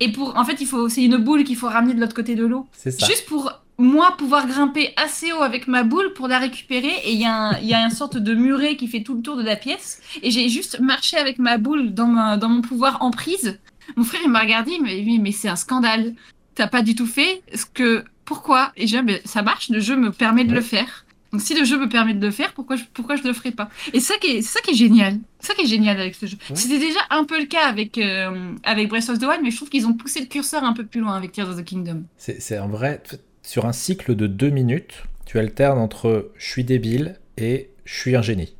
Et 0.00 0.10
pour 0.10 0.36
en 0.36 0.44
fait, 0.44 0.60
il 0.60 0.66
faut 0.66 0.88
c'est 0.88 1.04
une 1.04 1.16
boule 1.16 1.44
qu'il 1.44 1.56
faut 1.56 1.68
ramener 1.68 1.94
de 1.94 2.00
l'autre 2.00 2.14
côté 2.14 2.34
de 2.34 2.44
l'eau. 2.44 2.66
C'est 2.72 2.90
ça. 2.90 3.06
Juste 3.06 3.26
pour 3.26 3.52
moi 3.76 4.14
pouvoir 4.16 4.46
grimper 4.46 4.92
assez 4.96 5.32
haut 5.32 5.42
avec 5.42 5.66
ma 5.66 5.82
boule 5.82 6.12
pour 6.12 6.28
la 6.28 6.38
récupérer 6.38 6.92
et 7.04 7.12
il 7.12 7.18
y, 7.18 7.22
y 7.22 7.74
a 7.74 7.84
une 7.84 7.90
sorte 7.90 8.16
de 8.16 8.34
muret 8.34 8.76
qui 8.76 8.86
fait 8.86 9.02
tout 9.02 9.16
le 9.16 9.22
tour 9.22 9.36
de 9.36 9.42
la 9.42 9.56
pièce 9.56 10.00
et 10.22 10.30
j'ai 10.30 10.48
juste 10.48 10.78
marché 10.78 11.16
avec 11.16 11.40
ma 11.40 11.58
boule 11.58 11.92
dans, 11.92 12.36
dans 12.36 12.48
mon 12.48 12.60
pouvoir 12.60 13.02
en 13.02 13.10
prise 13.10 13.58
mon 13.96 14.04
frère, 14.04 14.20
il 14.24 14.30
m'a 14.30 14.40
regardé, 14.40 14.72
il 14.72 14.82
m'a 14.82 14.88
dit, 14.88 15.18
mais 15.18 15.32
c'est 15.32 15.48
un 15.48 15.56
scandale 15.56 16.14
t'as 16.54 16.66
pas 16.66 16.82
du 16.82 16.94
tout 16.94 17.06
fait 17.06 17.42
ce 17.54 17.66
que. 17.66 18.04
Pourquoi 18.24 18.72
Et 18.76 18.86
je 18.86 18.96
dis, 18.96 19.18
ça 19.26 19.42
marche, 19.42 19.68
le 19.68 19.80
jeu 19.80 19.96
me 19.96 20.10
permet 20.10 20.44
de 20.44 20.54
le 20.54 20.62
faire. 20.62 21.04
Donc 21.34 21.42
si 21.42 21.58
le 21.58 21.64
jeu 21.64 21.78
me 21.78 21.88
permet 21.88 22.14
de 22.14 22.24
le 22.24 22.30
faire, 22.30 22.52
pourquoi 22.54 22.76
je, 22.76 22.84
pourquoi 22.94 23.16
je 23.16 23.24
le 23.24 23.32
ferais 23.32 23.50
pas 23.50 23.68
Et 23.92 23.98
ça 24.00 24.14
qui 24.18 24.28
est, 24.28 24.42
ça 24.42 24.60
qui 24.60 24.70
est 24.70 24.76
génial. 24.76 25.18
C'est 25.40 25.48
ça 25.48 25.54
qui 25.54 25.62
est 25.62 25.66
génial 25.66 26.00
avec 26.00 26.14
ce 26.14 26.26
jeu. 26.26 26.36
C'était 26.54 26.78
déjà 26.78 27.00
un 27.10 27.24
peu 27.24 27.38
le 27.38 27.46
cas 27.46 27.66
avec, 27.66 27.98
euh, 27.98 28.52
avec 28.62 28.88
Breath 28.88 29.10
of 29.10 29.18
the 29.18 29.24
Wild, 29.24 29.40
mais 29.42 29.50
je 29.50 29.56
trouve 29.56 29.68
qu'ils 29.68 29.86
ont 29.86 29.94
poussé 29.94 30.20
le 30.20 30.26
curseur 30.26 30.62
un 30.62 30.72
peu 30.72 30.86
plus 30.86 31.00
loin 31.00 31.16
avec 31.16 31.32
Tears 31.32 31.50
of 31.50 31.56
the 31.56 31.64
Kingdom. 31.64 32.04
C'est 32.16 32.58
en 32.58 32.68
vrai, 32.68 33.02
sur 33.42 33.66
un 33.66 33.72
cycle 33.72 34.14
de 34.14 34.28
deux 34.28 34.50
minutes, 34.50 35.02
tu 35.26 35.38
alternes 35.38 35.78
entre 35.78 36.30
je 36.38 36.46
suis 36.46 36.64
débile 36.64 37.18
et 37.36 37.68
je 37.84 37.94
suis 37.94 38.14
un 38.14 38.22
génie. 38.22 38.54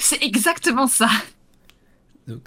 C'est 0.00 0.22
exactement 0.24 0.86
ça. 0.86 1.10
Donc, 2.26 2.40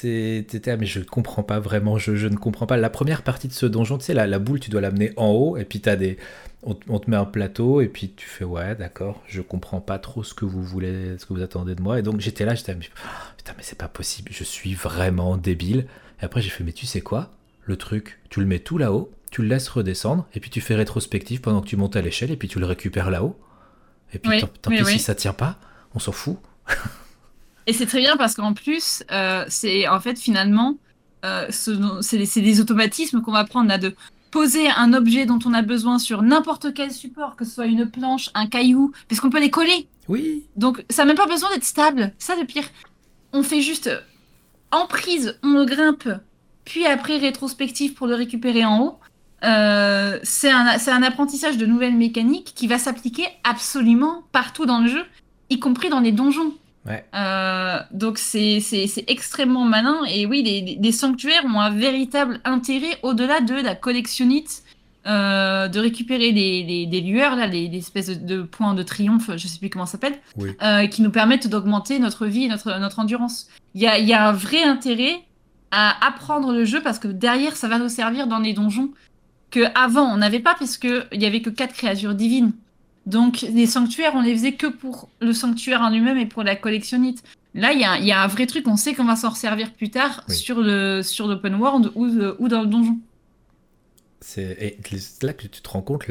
c'était, 0.00 0.76
mais 0.76 0.86
je 0.86 1.00
comprends 1.00 1.42
pas 1.42 1.60
vraiment, 1.60 1.98
je, 1.98 2.16
je, 2.16 2.28
ne 2.28 2.36
comprends 2.36 2.66
pas. 2.66 2.76
La 2.76 2.90
première 2.90 3.22
partie 3.22 3.48
de 3.48 3.52
ce 3.52 3.66
donjon, 3.66 3.98
tu 3.98 4.04
sais, 4.06 4.14
la, 4.14 4.26
la 4.26 4.38
boule, 4.38 4.60
tu 4.60 4.70
dois 4.70 4.80
l'amener 4.80 5.12
en 5.16 5.28
haut, 5.28 5.56
et 5.56 5.64
puis 5.64 5.82
as 5.86 5.96
des, 5.96 6.18
on, 6.62 6.74
te 6.74 7.10
met 7.10 7.16
un 7.16 7.24
plateau, 7.24 7.80
et 7.80 7.88
puis 7.88 8.10
tu 8.10 8.26
fais, 8.26 8.44
ouais, 8.44 8.74
d'accord, 8.74 9.22
je 9.26 9.40
comprends 9.40 9.80
pas 9.80 9.98
trop 9.98 10.22
ce 10.22 10.34
que 10.34 10.44
vous 10.44 10.62
voulez, 10.62 11.16
ce 11.18 11.26
que 11.26 11.32
vous 11.32 11.42
attendez 11.42 11.74
de 11.74 11.82
moi. 11.82 11.98
Et 11.98 12.02
donc 12.02 12.20
j'étais 12.20 12.44
là, 12.44 12.54
j'étais, 12.54 12.74
putain, 12.74 13.52
mais 13.56 13.62
c'est 13.62 13.78
pas 13.78 13.88
possible, 13.88 14.30
je 14.32 14.44
suis 14.44 14.74
vraiment 14.74 15.36
débile. 15.36 15.86
Et 16.20 16.24
après, 16.24 16.42
j'ai 16.42 16.50
fait, 16.50 16.64
mais 16.64 16.72
tu 16.72 16.86
sais 16.86 17.00
quoi? 17.00 17.30
Le 17.64 17.76
truc, 17.76 18.18
tu 18.28 18.40
le 18.40 18.46
mets 18.46 18.58
tout 18.58 18.78
là-haut, 18.78 19.10
tu 19.30 19.42
le 19.42 19.48
laisses 19.48 19.68
redescendre, 19.68 20.26
et 20.34 20.40
puis 20.40 20.50
tu 20.50 20.60
fais 20.60 20.74
rétrospective 20.74 21.40
pendant 21.40 21.60
que 21.60 21.68
tu 21.68 21.76
montes 21.76 21.96
à 21.96 22.02
l'échelle, 22.02 22.30
et 22.30 22.36
puis 22.36 22.48
tu 22.48 22.58
le 22.58 22.66
récupères 22.66 23.10
là-haut. 23.10 23.38
Et 24.12 24.18
puis 24.18 24.40
tant, 24.40 24.70
pis 24.70 24.84
si 24.84 24.98
ça 24.98 25.14
tient 25.14 25.32
pas, 25.32 25.58
on 25.94 25.98
s'en 25.98 26.12
fout. 26.12 26.38
Et 27.70 27.72
c'est 27.72 27.86
très 27.86 28.00
bien 28.00 28.16
parce 28.16 28.34
qu'en 28.34 28.52
plus, 28.52 29.04
euh, 29.12 29.44
c'est 29.46 29.86
en 29.86 30.00
fait 30.00 30.18
finalement, 30.18 30.76
euh, 31.24 31.46
c'est 31.52 32.40
des, 32.40 32.60
automatismes 32.60 33.22
qu'on 33.22 33.30
va 33.30 33.44
prendre 33.44 33.68
là 33.68 33.78
de 33.78 33.94
poser 34.32 34.68
un 34.68 34.92
objet 34.92 35.24
dont 35.24 35.38
on 35.46 35.54
a 35.54 35.62
besoin 35.62 36.00
sur 36.00 36.22
n'importe 36.22 36.74
quel 36.74 36.90
support, 36.90 37.36
que 37.36 37.44
ce 37.44 37.52
soit 37.52 37.66
une 37.66 37.88
planche, 37.88 38.30
un 38.34 38.48
caillou, 38.48 38.90
parce 39.08 39.20
qu'on 39.20 39.30
peut 39.30 39.38
les 39.38 39.52
coller. 39.52 39.86
Oui. 40.08 40.42
Donc 40.56 40.84
ça 40.90 41.02
n'a 41.02 41.06
même 41.06 41.16
pas 41.16 41.28
besoin 41.28 41.48
d'être 41.50 41.62
stable. 41.62 42.12
Ça 42.18 42.34
le 42.34 42.44
pire. 42.44 42.64
On 43.32 43.44
fait 43.44 43.60
juste 43.60 43.88
en 44.72 44.88
prise, 44.88 45.38
on 45.44 45.52
le 45.52 45.64
grimpe, 45.64 46.08
puis 46.64 46.86
après 46.86 47.18
rétrospective 47.18 47.94
pour 47.94 48.08
le 48.08 48.16
récupérer 48.16 48.64
en 48.64 48.82
haut. 48.82 48.98
Euh, 49.44 50.18
c'est 50.24 50.50
un, 50.50 50.66
un, 50.66 51.02
apprentissage 51.04 51.56
de 51.56 51.66
nouvelles 51.66 51.96
mécaniques 51.96 52.52
qui 52.56 52.66
va 52.66 52.78
s'appliquer 52.78 53.28
absolument 53.44 54.24
partout 54.32 54.66
dans 54.66 54.80
le 54.80 54.88
jeu, 54.88 55.04
y 55.50 55.60
compris 55.60 55.88
dans 55.88 56.00
les 56.00 56.10
donjons. 56.10 56.52
Ouais. 56.86 57.04
Euh, 57.14 57.78
donc 57.90 58.16
c'est 58.18 58.58
extrêmement 59.06 59.64
malin 59.64 59.98
et 60.08 60.24
oui, 60.24 60.42
les, 60.42 60.78
les, 60.80 60.92
sanctuaires 60.92 61.44
ont 61.44 61.60
un 61.60 61.70
véritable 61.70 62.40
intérêt 62.44 62.98
au-delà 63.02 63.42
de 63.42 63.54
la 63.54 63.74
collectionnite, 63.74 64.62
euh, 65.06 65.68
de 65.68 65.78
récupérer 65.78 66.32
des, 66.32 66.86
des, 66.86 67.00
lueurs, 67.02 67.36
là, 67.36 67.48
des, 67.48 67.70
espèces 67.74 68.08
de, 68.08 68.42
points 68.42 68.74
de 68.74 68.82
triomphe, 68.82 69.30
je 69.36 69.46
sais 69.46 69.58
plus 69.58 69.68
comment 69.68 69.84
ça 69.84 69.92
s'appelle, 69.92 70.18
euh, 70.62 70.86
qui 70.86 71.02
nous 71.02 71.10
permettent 71.10 71.48
d'augmenter 71.48 71.98
notre 71.98 72.26
vie, 72.26 72.48
notre, 72.48 72.78
notre 72.78 72.98
endurance. 72.98 73.48
Il 73.74 73.82
y 73.82 73.86
a, 73.86 73.98
y 73.98 74.14
a 74.14 74.28
un 74.28 74.32
vrai 74.32 74.62
intérêt 74.62 75.20
à 75.70 76.06
apprendre 76.06 76.52
le 76.52 76.64
jeu 76.64 76.82
parce 76.82 76.98
que 76.98 77.08
derrière 77.08 77.56
ça 77.56 77.68
va 77.68 77.78
nous 77.78 77.88
servir 77.90 78.26
dans 78.26 78.38
les 78.38 78.54
donjons 78.54 78.90
que 79.50 79.60
avant 79.78 80.04
on 80.04 80.16
n'avait 80.16 80.40
pas 80.40 80.54
parce 80.58 80.78
que 80.78 81.04
il 81.12 81.22
y 81.22 81.26
avait 81.26 81.42
que 81.42 81.50
quatre 81.50 81.74
créatures 81.74 82.14
divines. 82.14 82.52
Donc 83.06 83.42
les 83.42 83.66
sanctuaires, 83.66 84.12
on 84.14 84.22
les 84.22 84.34
faisait 84.34 84.52
que 84.52 84.66
pour 84.66 85.08
le 85.20 85.32
sanctuaire 85.32 85.80
en 85.80 85.90
lui-même 85.90 86.18
et 86.18 86.26
pour 86.26 86.42
la 86.42 86.56
collectionnite. 86.56 87.22
Là, 87.54 87.72
il 87.72 87.78
y, 87.78 88.06
y, 88.06 88.12
a 88.12 88.22
un 88.22 88.26
vrai 88.28 88.46
truc, 88.46 88.68
on 88.68 88.76
sait 88.76 88.94
qu'on 88.94 89.04
va 89.04 89.16
s'en 89.16 89.34
servir 89.34 89.72
plus 89.72 89.90
tard 89.90 90.24
sur 90.28 90.60
le 90.60 91.02
sur 91.02 91.26
l'open 91.26 91.56
world 91.56 91.90
ou, 91.96 92.06
ou 92.38 92.48
dans 92.48 92.60
le 92.60 92.68
donjon. 92.68 92.98
C'est 94.20 94.76
là 95.22 95.32
que 95.32 95.46
tu 95.48 95.60
te 95.60 95.68
rends 95.68 95.82
compte 95.82 96.04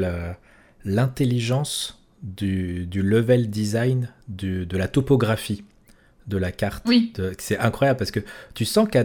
l'intelligence 0.83 1.99
du, 2.23 2.85
du, 2.85 3.01
level 3.01 3.49
design 3.49 4.11
du, 4.27 4.65
de 4.65 4.77
la 4.77 4.87
topographie 4.87 5.63
de 6.27 6.37
la 6.37 6.51
carte. 6.51 6.83
Oui. 6.87 7.13
C'est 7.37 7.57
incroyable 7.57 7.97
parce 7.97 8.11
que 8.11 8.19
tu 8.53 8.65
sens 8.65 8.87
qu'à 8.89 9.03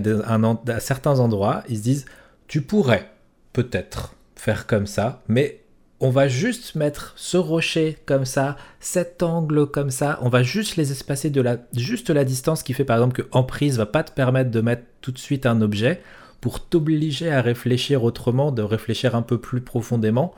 certains 0.80 1.20
endroits, 1.20 1.62
ils 1.68 1.78
se 1.78 1.82
disent 1.82 2.06
tu 2.48 2.62
pourrais 2.62 3.10
peut-être 3.52 4.14
faire 4.36 4.66
comme 4.66 4.86
ça, 4.86 5.22
mais 5.28 5.60
on 6.00 6.10
va 6.10 6.28
juste 6.28 6.74
mettre 6.74 7.14
ce 7.16 7.36
rocher 7.36 7.96
comme 8.04 8.24
ça, 8.24 8.56
cet 8.80 9.22
angle 9.22 9.66
comme 9.66 9.90
ça, 9.90 10.18
on 10.22 10.28
va 10.28 10.42
juste 10.42 10.76
les 10.76 10.90
espacer 10.90 11.30
de 11.30 11.40
la 11.40 11.58
juste 11.74 12.10
la 12.10 12.24
distance 12.24 12.62
qui 12.62 12.74
fait 12.74 12.84
par 12.84 12.96
exemple 12.96 13.22
que 13.22 13.28
Emprise 13.32 13.78
va 13.78 13.86
pas 13.86 14.02
te 14.02 14.12
permettre 14.12 14.50
de 14.50 14.60
mettre 14.60 14.82
tout 15.00 15.12
de 15.12 15.18
suite 15.18 15.46
un 15.46 15.60
objet 15.60 16.02
pour 16.40 16.60
t'obliger 16.60 17.30
à 17.30 17.40
réfléchir 17.40 18.04
autrement, 18.04 18.52
de 18.52 18.62
réfléchir 18.62 19.14
un 19.14 19.22
peu 19.22 19.38
plus 19.38 19.62
profondément. 19.62 20.34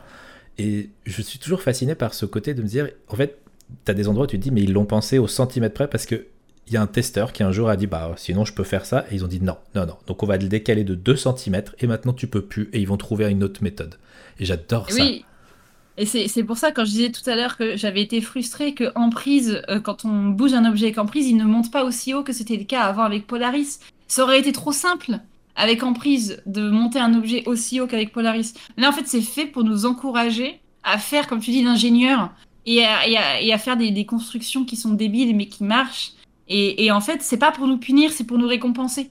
Et 0.56 0.90
je 1.04 1.20
suis 1.20 1.40
toujours 1.40 1.62
fasciné 1.62 1.96
par 1.96 2.14
ce 2.14 2.26
côté 2.26 2.54
de 2.54 2.62
me 2.62 2.68
dire, 2.68 2.88
en 3.08 3.16
fait, 3.16 3.40
tu 3.84 3.90
as 3.90 3.94
des 3.94 4.06
endroits 4.06 4.26
où 4.26 4.28
tu 4.28 4.38
te 4.38 4.42
dis, 4.42 4.52
mais 4.52 4.62
ils 4.62 4.72
l'ont 4.72 4.84
pensé 4.84 5.18
au 5.18 5.26
centimètre 5.26 5.74
près 5.74 5.88
parce 5.88 6.06
que 6.06 6.26
il 6.68 6.74
y 6.74 6.76
a 6.76 6.82
un 6.82 6.86
testeur 6.86 7.32
qui 7.32 7.42
un 7.42 7.52
jour 7.52 7.68
a 7.68 7.76
dit 7.76 7.86
bah 7.86 8.12
sinon 8.16 8.44
je 8.44 8.52
peux 8.52 8.64
faire 8.64 8.86
ça. 8.86 9.04
Et 9.10 9.16
ils 9.16 9.24
ont 9.24 9.28
dit 9.28 9.40
non 9.40 9.56
non 9.74 9.86
non. 9.86 9.96
Donc 10.06 10.22
on 10.22 10.26
va 10.26 10.36
le 10.36 10.48
décaler 10.48 10.84
de 10.84 10.94
2 10.94 11.16
cm 11.16 11.62
et 11.78 11.86
maintenant 11.86 12.12
tu 12.12 12.26
peux 12.26 12.42
plus. 12.42 12.68
Et 12.72 12.80
ils 12.80 12.88
vont 12.88 12.96
trouver 12.96 13.28
une 13.30 13.44
autre 13.44 13.62
méthode. 13.62 13.96
Et 14.38 14.44
j'adore 14.44 14.90
ça 14.90 15.04
et 15.98 16.04
c'est 16.04 16.44
pour 16.44 16.58
ça 16.58 16.72
quand 16.72 16.84
je 16.84 16.90
disais 16.90 17.10
tout 17.10 17.28
à 17.28 17.36
l'heure 17.36 17.56
que 17.56 17.76
j'avais 17.76 18.02
été 18.02 18.20
frustrée 18.20 18.74
que 18.74 18.92
en 18.94 19.08
prise 19.08 19.62
euh, 19.70 19.80
quand 19.80 20.04
on 20.04 20.26
bouge 20.26 20.52
un 20.52 20.68
objet 20.68 20.92
avec 20.94 21.06
prise 21.06 21.26
il 21.26 21.36
ne 21.36 21.44
monte 21.44 21.70
pas 21.70 21.84
aussi 21.84 22.12
haut 22.12 22.22
que 22.22 22.32
c'était 22.32 22.56
le 22.56 22.64
cas 22.64 22.82
avant 22.82 23.02
avec 23.02 23.26
Polaris. 23.26 23.78
Ça 24.06 24.22
aurait 24.22 24.38
été 24.38 24.52
trop 24.52 24.72
simple 24.72 25.20
avec 25.54 25.80
prise 25.94 26.42
de 26.44 26.68
monter 26.68 26.98
un 26.98 27.14
objet 27.14 27.42
aussi 27.46 27.80
haut 27.80 27.86
qu'avec 27.86 28.12
Polaris. 28.12 28.52
Là 28.76 28.90
en 28.90 28.92
fait 28.92 29.06
c'est 29.06 29.22
fait 29.22 29.46
pour 29.46 29.64
nous 29.64 29.86
encourager 29.86 30.60
à 30.84 30.98
faire 30.98 31.26
comme 31.26 31.40
tu 31.40 31.50
dis 31.50 31.62
l'ingénieur 31.62 32.30
et, 32.66 32.84
à, 33.52 33.58
faire 33.58 33.76
des, 33.76 34.06
constructions 34.06 34.64
qui 34.64 34.76
sont 34.76 34.92
débiles 34.92 35.34
mais 35.36 35.46
qui 35.46 35.64
marchent. 35.64 36.12
Et, 36.48 36.90
en 36.92 37.00
fait, 37.00 37.22
c'est 37.22 37.38
pas 37.38 37.50
pour 37.50 37.66
nous 37.66 37.78
punir, 37.78 38.12
c'est 38.12 38.24
pour 38.24 38.38
nous 38.38 38.46
récompenser. 38.46 39.10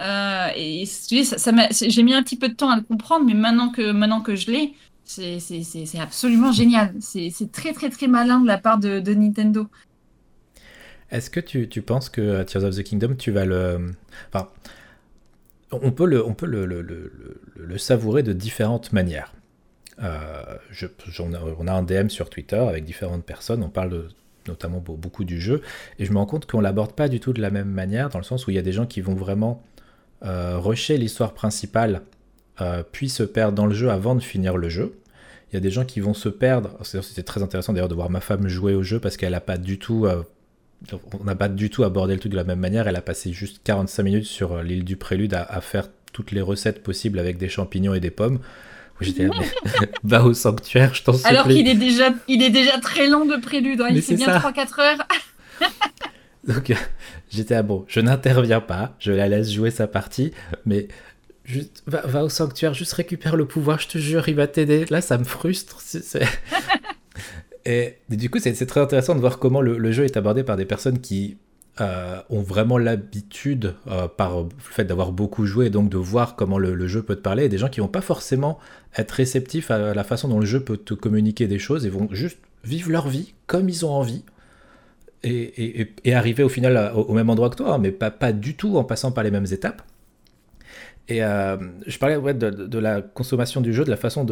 Euh, 0.00 0.48
et 0.54 0.86
ça, 0.86 1.38
ça 1.38 1.52
j'ai 1.70 2.02
mis 2.04 2.14
un 2.14 2.22
petit 2.22 2.36
peu 2.36 2.48
de 2.48 2.54
temps 2.54 2.70
à 2.70 2.76
le 2.76 2.82
comprendre, 2.82 3.24
mais 3.26 3.34
maintenant 3.34 3.70
que, 3.70 3.90
maintenant 3.90 4.20
que 4.20 4.36
je 4.36 4.50
l'ai, 4.50 4.74
c'est 5.08 5.98
absolument 5.98 6.52
génial. 6.52 6.94
C'est 7.00 7.50
très 7.50 7.72
très 7.72 7.90
très 7.90 8.06
malin 8.06 8.40
de 8.40 8.46
la 8.46 8.58
part 8.58 8.78
de, 8.78 9.14
Nintendo. 9.14 9.66
Est-ce 11.10 11.30
que 11.30 11.40
tu, 11.40 11.82
penses 11.82 12.10
que 12.10 12.42
Tears 12.42 12.64
of 12.64 12.76
the 12.76 12.82
Kingdom, 12.82 13.14
tu 13.14 13.30
vas 13.30 13.46
le... 13.46 13.94
Enfin, 14.28 14.48
on 15.72 15.90
peut 15.90 16.06
le, 16.06 16.24
on 16.24 16.34
peut 16.34 16.46
le, 16.46 16.66
le, 16.66 16.82
le, 16.82 17.78
savourer 17.78 18.22
de 18.22 18.32
différentes 18.32 18.92
manières. 18.92 19.34
Euh, 20.02 20.56
je, 20.70 20.86
on 21.20 21.66
a 21.66 21.72
un 21.72 21.82
DM 21.82 22.08
sur 22.08 22.30
Twitter 22.30 22.56
avec 22.56 22.84
différentes 22.84 23.24
personnes, 23.24 23.62
on 23.62 23.68
parle 23.68 24.08
notamment 24.46 24.78
beaucoup 24.78 25.24
du 25.24 25.40
jeu. 25.40 25.62
Et 25.98 26.04
je 26.04 26.12
me 26.12 26.18
rends 26.18 26.26
compte 26.26 26.46
qu'on 26.46 26.60
l'aborde 26.60 26.92
pas 26.92 27.08
du 27.08 27.20
tout 27.20 27.32
de 27.32 27.40
la 27.40 27.50
même 27.50 27.70
manière, 27.70 28.08
dans 28.08 28.18
le 28.18 28.24
sens 28.24 28.46
où 28.46 28.50
il 28.50 28.54
y 28.54 28.58
a 28.58 28.62
des 28.62 28.72
gens 28.72 28.86
qui 28.86 29.00
vont 29.00 29.14
vraiment 29.14 29.62
euh, 30.24 30.58
rusher 30.58 30.98
l'histoire 30.98 31.32
principale, 31.34 32.02
euh, 32.60 32.82
puis 32.90 33.08
se 33.08 33.22
perdre 33.22 33.54
dans 33.54 33.66
le 33.66 33.74
jeu 33.74 33.90
avant 33.90 34.14
de 34.14 34.20
finir 34.20 34.56
le 34.56 34.68
jeu. 34.68 34.94
Il 35.50 35.54
y 35.54 35.56
a 35.56 35.60
des 35.60 35.70
gens 35.70 35.84
qui 35.84 36.00
vont 36.00 36.14
se 36.14 36.28
perdre. 36.28 36.78
C'était 36.82 37.22
très 37.22 37.42
intéressant 37.42 37.72
d'ailleurs 37.72 37.88
de 37.88 37.94
voir 37.94 38.10
ma 38.10 38.20
femme 38.20 38.48
jouer 38.48 38.74
au 38.74 38.82
jeu 38.82 39.00
parce 39.00 39.16
qu'elle 39.16 39.32
n'a 39.32 39.40
pas 39.40 39.56
du 39.56 39.78
tout. 39.78 40.06
Euh, 40.06 40.22
on 41.18 41.24
n'a 41.24 41.34
pas 41.34 41.48
du 41.48 41.70
tout 41.70 41.84
abordé 41.84 42.14
le 42.14 42.20
truc 42.20 42.32
de 42.32 42.36
la 42.36 42.44
même 42.44 42.60
manière. 42.60 42.86
Elle 42.86 42.96
a 42.96 43.02
passé 43.02 43.32
juste 43.32 43.60
45 43.64 44.02
minutes 44.02 44.24
sur 44.24 44.52
euh, 44.52 44.62
l'île 44.62 44.84
du 44.84 44.96
Prélude 44.96 45.34
à, 45.34 45.60
faire 45.60 45.88
toutes 46.12 46.32
les 46.32 46.40
recettes 46.40 46.82
possibles 46.82 47.18
avec 47.18 47.38
des 47.38 47.48
champignons 47.48 47.94
et 47.94 48.00
des 48.00 48.10
pommes. 48.10 48.40
J'étais 49.00 49.28
va 50.02 50.24
au 50.24 50.34
sanctuaire, 50.34 50.94
je 50.94 51.04
t'en 51.04 51.12
supplie. 51.12 51.30
Alors 51.30 51.46
qu'il 51.46 51.68
est 51.68 51.74
déjà, 51.74 52.12
il 52.26 52.42
est 52.42 52.50
déjà 52.50 52.78
très 52.80 53.08
long 53.08 53.24
de 53.24 53.36
prélude, 53.36 53.80
hein. 53.80 53.88
il 53.90 54.02
fait 54.02 54.16
bien 54.16 54.26
3-4 54.26 54.80
heures. 54.80 55.08
Donc 56.48 56.72
j'étais 57.30 57.54
à 57.54 57.62
bon, 57.62 57.84
je 57.88 58.00
n'interviens 58.00 58.60
pas, 58.60 58.96
je 58.98 59.12
la 59.12 59.28
laisse 59.28 59.52
jouer 59.52 59.70
sa 59.70 59.86
partie, 59.86 60.32
mais 60.66 60.88
juste, 61.48 61.82
va, 61.86 62.22
au 62.22 62.28
sanctuaire, 62.28 62.74
juste 62.74 62.92
récupère 62.92 63.34
le 63.34 63.46
pouvoir, 63.46 63.80
je 63.80 63.88
te 63.88 63.98
jure, 63.98 64.28
il 64.28 64.34
va 64.34 64.46
t'aider. 64.46 64.84
Là, 64.90 65.00
ça 65.00 65.18
me 65.18 65.24
frustre. 65.24 65.82
et, 67.64 67.96
du 68.10 68.30
coup, 68.30 68.38
c'est 68.38 68.66
très 68.66 68.80
intéressant 68.80 69.14
de 69.14 69.20
voir 69.20 69.38
comment 69.38 69.60
le, 69.60 69.92
jeu 69.92 70.04
est 70.04 70.16
abordé 70.16 70.44
par 70.44 70.56
des 70.56 70.66
personnes 70.66 71.00
qui 71.00 71.38
euh, 71.80 72.20
ont 72.28 72.42
vraiment 72.42 72.76
l'habitude, 72.76 73.74
euh, 73.86 74.08
par 74.08 74.42
le 74.42 74.48
fait 74.58 74.84
d'avoir 74.84 75.10
beaucoup 75.10 75.46
joué, 75.46 75.70
donc 75.70 75.88
de 75.88 75.96
voir 75.96 76.36
comment 76.36 76.58
le, 76.58 76.86
jeu 76.86 77.02
peut 77.02 77.16
te 77.16 77.22
parler, 77.22 77.44
et 77.44 77.48
des 77.48 77.58
gens 77.58 77.68
qui 77.68 77.80
vont 77.80 77.88
pas 77.88 78.02
forcément 78.02 78.58
être 78.96 79.12
réceptifs 79.12 79.70
à 79.70 79.94
la 79.94 80.04
façon 80.04 80.28
dont 80.28 80.40
le 80.40 80.46
jeu 80.46 80.60
peut 80.60 80.76
te 80.76 80.94
communiquer 80.94 81.46
des 81.46 81.58
choses, 81.58 81.86
et 81.86 81.88
vont 81.88 82.08
juste 82.10 82.38
vivre 82.62 82.90
leur 82.90 83.08
vie 83.08 83.32
comme 83.46 83.70
ils 83.70 83.86
ont 83.86 83.92
envie, 83.92 84.22
et, 85.24 85.88
arriver 86.12 86.42
au 86.42 86.48
final 86.48 86.92
au, 86.94 87.12
même 87.14 87.30
endroit 87.30 87.48
que 87.48 87.56
toi, 87.56 87.74
hein, 87.74 87.78
mais 87.78 87.90
pas 87.90 88.32
du 88.32 88.54
tout 88.54 88.76
en 88.76 88.84
passant 88.84 89.12
par 89.12 89.24
les 89.24 89.30
mêmes 89.30 89.46
étapes. 89.50 89.82
Et 91.08 91.22
euh, 91.22 91.56
je 91.86 91.98
parlais 91.98 92.16
ouais, 92.16 92.34
de, 92.34 92.78
la 92.78 93.00
consommation 93.00 93.60
du 93.60 93.72
jeu, 93.72 93.84
de 93.84 93.90
la 93.90 93.96
façon 93.96 94.24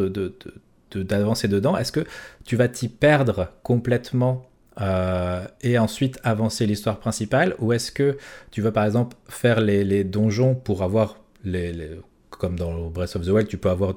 d'avancer 0.93 1.47
dedans. 1.47 1.75
Est-ce 1.75 1.91
que 1.91 2.05
tu 2.45 2.55
vas 2.55 2.67
t'y 2.67 2.87
perdre 2.87 3.51
complètement 3.63 4.47
euh, 4.79 5.43
et 5.61 5.79
ensuite 5.79 6.19
avancer 6.23 6.67
l'histoire 6.67 6.99
principale? 6.99 7.55
Ou 7.59 7.73
est-ce 7.73 7.91
que 7.91 8.17
tu 8.51 8.61
vas 8.61 8.71
par 8.71 8.85
exemple 8.85 9.17
faire 9.27 9.59
les, 9.59 10.03
donjons 10.03 10.53
pour 10.53 10.83
avoir, 10.83 11.17
les, 11.43 11.99
comme 12.29 12.57
dans 12.57 12.89
Breath 12.89 13.15
of 13.15 13.25
the 13.25 13.29
Wild, 13.29 13.47
tu 13.47 13.57
peux 13.57 13.69
avoir 13.69 13.95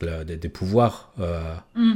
des, 0.00 0.48
pouvoirs 0.50 1.12
euh, 1.18 1.54
mm. 1.74 1.94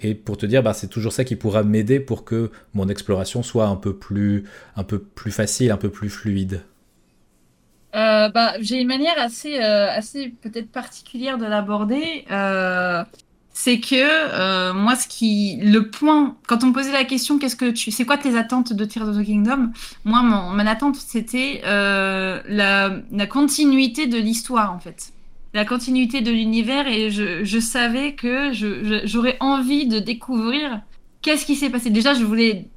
et 0.00 0.14
pour 0.14 0.38
te 0.38 0.46
dire, 0.46 0.62
bah, 0.62 0.72
c'est 0.72 0.88
toujours 0.88 1.12
ça 1.12 1.24
qui 1.24 1.36
pourra 1.36 1.62
m'aider 1.62 2.00
pour 2.00 2.24
que 2.24 2.50
mon 2.72 2.88
exploration 2.88 3.42
soit 3.42 3.66
un 3.66 3.76
peu 3.76 3.94
plus, 3.94 4.44
un 4.76 4.82
peu 4.82 4.98
plus 4.98 5.30
facile, 5.30 5.70
un 5.70 5.76
peu 5.76 5.90
plus 5.90 6.08
fluide 6.08 6.62
euh, 7.94 8.28
bah, 8.28 8.54
J'ai 8.60 8.80
une 8.80 8.88
manière 8.88 9.18
assez, 9.18 9.58
assez 9.58 10.28
peut-être 10.28 10.70
particulière 10.70 11.38
de 11.38 11.46
l'aborder 11.46 12.24
c'est 13.54 13.80
que 13.80 13.94
euh, 13.94 14.72
moi, 14.72 14.96
ce 14.96 15.06
qui, 15.06 15.58
le 15.62 15.90
point, 15.90 16.36
quand 16.48 16.64
on 16.64 16.68
me 16.68 16.72
posait 16.72 16.92
la 16.92 17.04
question, 17.04 17.38
qu'est-ce 17.38 17.56
que 17.56 17.70
tu, 17.70 17.90
c'est 17.90 18.04
quoi 18.04 18.16
tes 18.16 18.36
attentes 18.36 18.72
de 18.72 18.84
Tears 18.84 19.08
of 19.08 19.18
the 19.18 19.24
Kingdom? 19.24 19.70
Moi, 20.04 20.22
mon, 20.22 20.58
attente, 20.66 20.96
c'était 20.96 21.60
euh, 21.66 22.40
la, 22.48 22.96
la, 23.10 23.26
continuité 23.26 24.06
de 24.06 24.16
l'histoire, 24.16 24.72
en 24.72 24.78
fait, 24.78 25.12
la 25.52 25.66
continuité 25.66 26.22
de 26.22 26.30
l'univers, 26.30 26.88
et 26.88 27.10
je, 27.10 27.44
je, 27.44 27.58
savais 27.58 28.14
que 28.14 28.52
j'aurais 29.04 29.36
envie 29.40 29.86
de 29.86 29.98
découvrir 29.98 30.80
qu'est-ce 31.20 31.44
qui 31.44 31.54
s'est 31.54 31.70
passé. 31.70 31.90
Déjà, 31.90 32.14
je 32.14 32.24
voulais 32.24 32.68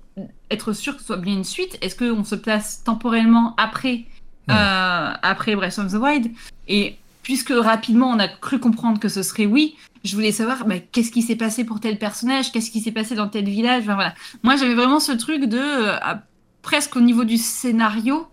être 0.51 0.73
sûr 0.73 0.95
que 0.95 0.99
ce 0.99 1.07
soit 1.07 1.17
bien 1.17 1.35
une 1.35 1.45
suite. 1.45 1.77
Est-ce 1.81 1.95
qu'on 1.95 2.25
se 2.25 2.35
place 2.35 2.83
temporellement 2.83 3.53
après, 3.57 4.03
euh, 4.49 5.13
après 5.21 5.55
Breath 5.55 5.79
of 5.79 5.91
the 5.91 5.95
Wild 5.95 6.31
Et 6.67 6.97
puisque 7.23 7.51
rapidement 7.51 8.09
on 8.09 8.19
a 8.19 8.27
cru 8.27 8.59
comprendre 8.59 8.99
que 8.99 9.09
ce 9.09 9.23
serait 9.23 9.45
oui, 9.45 9.75
je 10.05 10.15
voulais 10.15 10.31
savoir 10.31 10.65
bah, 10.65 10.75
qu'est-ce 10.91 11.11
qui 11.11 11.21
s'est 11.21 11.35
passé 11.35 11.63
pour 11.63 11.79
tel 11.79 11.97
personnage, 11.97 12.51
qu'est-ce 12.51 12.71
qui 12.71 12.79
s'est 12.79 12.91
passé 12.91 13.15
dans 13.15 13.27
tel 13.27 13.45
village. 13.45 13.83
voilà. 13.85 14.13
Moi, 14.43 14.55
j'avais 14.55 14.75
vraiment 14.75 14.99
ce 14.99 15.11
truc 15.11 15.45
de, 15.45 15.57
euh, 15.59 15.97
presque 16.61 16.95
au 16.95 17.01
niveau 17.01 17.23
du 17.23 17.37
scénario, 17.37 18.27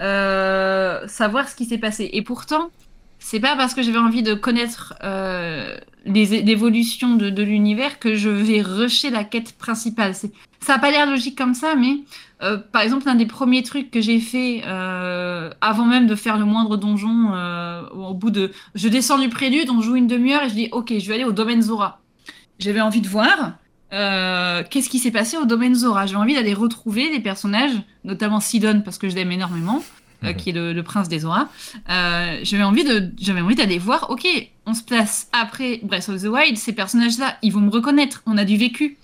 euh, 0.00 1.06
savoir 1.08 1.48
ce 1.48 1.56
qui 1.56 1.64
s'est 1.64 1.78
passé. 1.78 2.08
Et 2.12 2.22
pourtant, 2.22 2.70
c'est 3.18 3.40
pas 3.40 3.56
parce 3.56 3.74
que 3.74 3.82
j'avais 3.82 3.98
envie 3.98 4.22
de 4.22 4.34
connaître 4.34 4.94
euh, 5.02 5.76
l'évolution 6.04 7.16
de, 7.16 7.30
de 7.30 7.42
l'univers 7.42 7.98
que 7.98 8.14
je 8.14 8.28
vais 8.28 8.62
rusher 8.62 9.10
la 9.10 9.24
quête 9.24 9.58
principale. 9.58 10.14
Ça 10.60 10.74
a 10.74 10.78
pas 10.78 10.90
l'air 10.90 11.06
logique 11.06 11.36
comme 11.36 11.54
ça, 11.54 11.74
mais 11.74 11.98
euh, 12.42 12.58
par 12.58 12.82
exemple, 12.82 13.06
l'un 13.06 13.14
des 13.14 13.26
premiers 13.26 13.62
trucs 13.62 13.90
que 13.90 14.00
j'ai 14.00 14.20
fait 14.20 14.62
euh, 14.66 15.50
avant 15.60 15.86
même 15.86 16.06
de 16.06 16.14
faire 16.14 16.38
le 16.38 16.44
moindre 16.44 16.76
donjon, 16.76 17.32
euh, 17.32 17.88
au 17.90 18.14
bout 18.14 18.30
de, 18.30 18.52
je 18.74 18.88
descends 18.88 19.18
du 19.18 19.28
prélude, 19.28 19.70
on 19.70 19.80
joue 19.80 19.96
une 19.96 20.06
demi-heure 20.06 20.42
et 20.42 20.48
je 20.50 20.54
dis, 20.54 20.68
ok, 20.72 20.92
je 20.98 21.08
vais 21.08 21.14
aller 21.14 21.24
au 21.24 21.32
domaine 21.32 21.62
Zora. 21.62 22.00
J'avais 22.58 22.80
envie 22.80 23.00
de 23.00 23.08
voir 23.08 23.54
qu'est-ce 23.90 24.90
qui 24.90 24.98
s'est 24.98 25.10
passé 25.10 25.38
au 25.38 25.46
domaine 25.46 25.74
Zora. 25.74 26.04
J'ai 26.06 26.16
envie 26.16 26.34
d'aller 26.34 26.52
retrouver 26.52 27.10
les 27.10 27.20
personnages, 27.20 27.72
notamment 28.04 28.40
Sidon 28.40 28.82
parce 28.84 28.98
que 28.98 29.08
je 29.08 29.14
l'aime 29.14 29.32
énormément. 29.32 29.82
Mhm. 30.22 30.34
qui 30.34 30.48
est 30.48 30.52
le, 30.54 30.72
le, 30.72 30.82
prince 30.82 31.10
des 31.10 31.20
Zora. 31.20 31.48
J'avais 31.86 32.62
envie 32.62 32.84
de, 32.84 33.12
j'avais 33.18 33.42
envie 33.42 33.54
d'aller 33.54 33.78
voir. 33.78 34.08
Ok, 34.10 34.26
on 34.64 34.72
se 34.72 34.82
place 34.82 35.28
après 35.32 35.80
Breath 35.82 36.08
of 36.08 36.22
the 36.22 36.26
Wild. 36.26 36.56
Ces 36.56 36.72
personnages-là, 36.72 37.36
ils 37.42 37.52
vont 37.52 37.60
me 37.60 37.70
reconnaître. 37.70 38.22
On 38.24 38.38
a 38.38 38.44
du 38.44 38.56
vécu. 38.56 38.96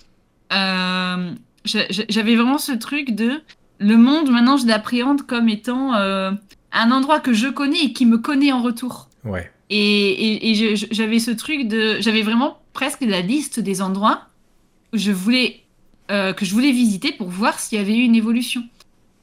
Euh, 0.51 1.33
j'avais 1.65 2.35
vraiment 2.35 2.57
ce 2.57 2.71
truc 2.71 3.11
de 3.11 3.41
le 3.79 3.97
monde. 3.97 4.29
Maintenant, 4.29 4.57
je 4.57 4.67
l'appréhende 4.67 5.23
comme 5.23 5.49
étant 5.49 5.95
euh, 5.95 6.31
un 6.71 6.91
endroit 6.91 7.19
que 7.19 7.33
je 7.33 7.47
connais 7.47 7.85
et 7.85 7.93
qui 7.93 8.05
me 8.05 8.17
connaît 8.17 8.51
en 8.51 8.61
retour. 8.61 9.09
Ouais. 9.23 9.51
Et, 9.69 9.77
et, 9.79 10.51
et 10.51 10.75
j'avais 10.75 11.19
ce 11.19 11.31
truc 11.31 11.67
de, 11.67 11.97
j'avais 11.99 12.21
vraiment 12.21 12.59
presque 12.73 13.01
la 13.01 13.21
liste 13.21 13.59
des 13.59 13.81
endroits 13.81 14.27
où 14.93 14.97
je 14.97 15.11
voulais 15.11 15.63
euh, 16.11 16.33
que 16.33 16.45
je 16.45 16.53
voulais 16.53 16.71
visiter 16.71 17.13
pour 17.13 17.29
voir 17.29 17.59
s'il 17.59 17.77
y 17.77 17.81
avait 17.81 17.95
eu 17.95 18.03
une 18.03 18.15
évolution. 18.15 18.63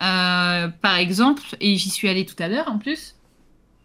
Euh, 0.03 0.69
par 0.69 0.97
exemple, 0.97 1.43
et 1.61 1.77
j'y 1.77 1.91
suis 1.91 2.09
allée 2.09 2.25
tout 2.25 2.43
à 2.43 2.49
l'heure 2.49 2.69
en 2.69 2.79
plus, 2.79 3.17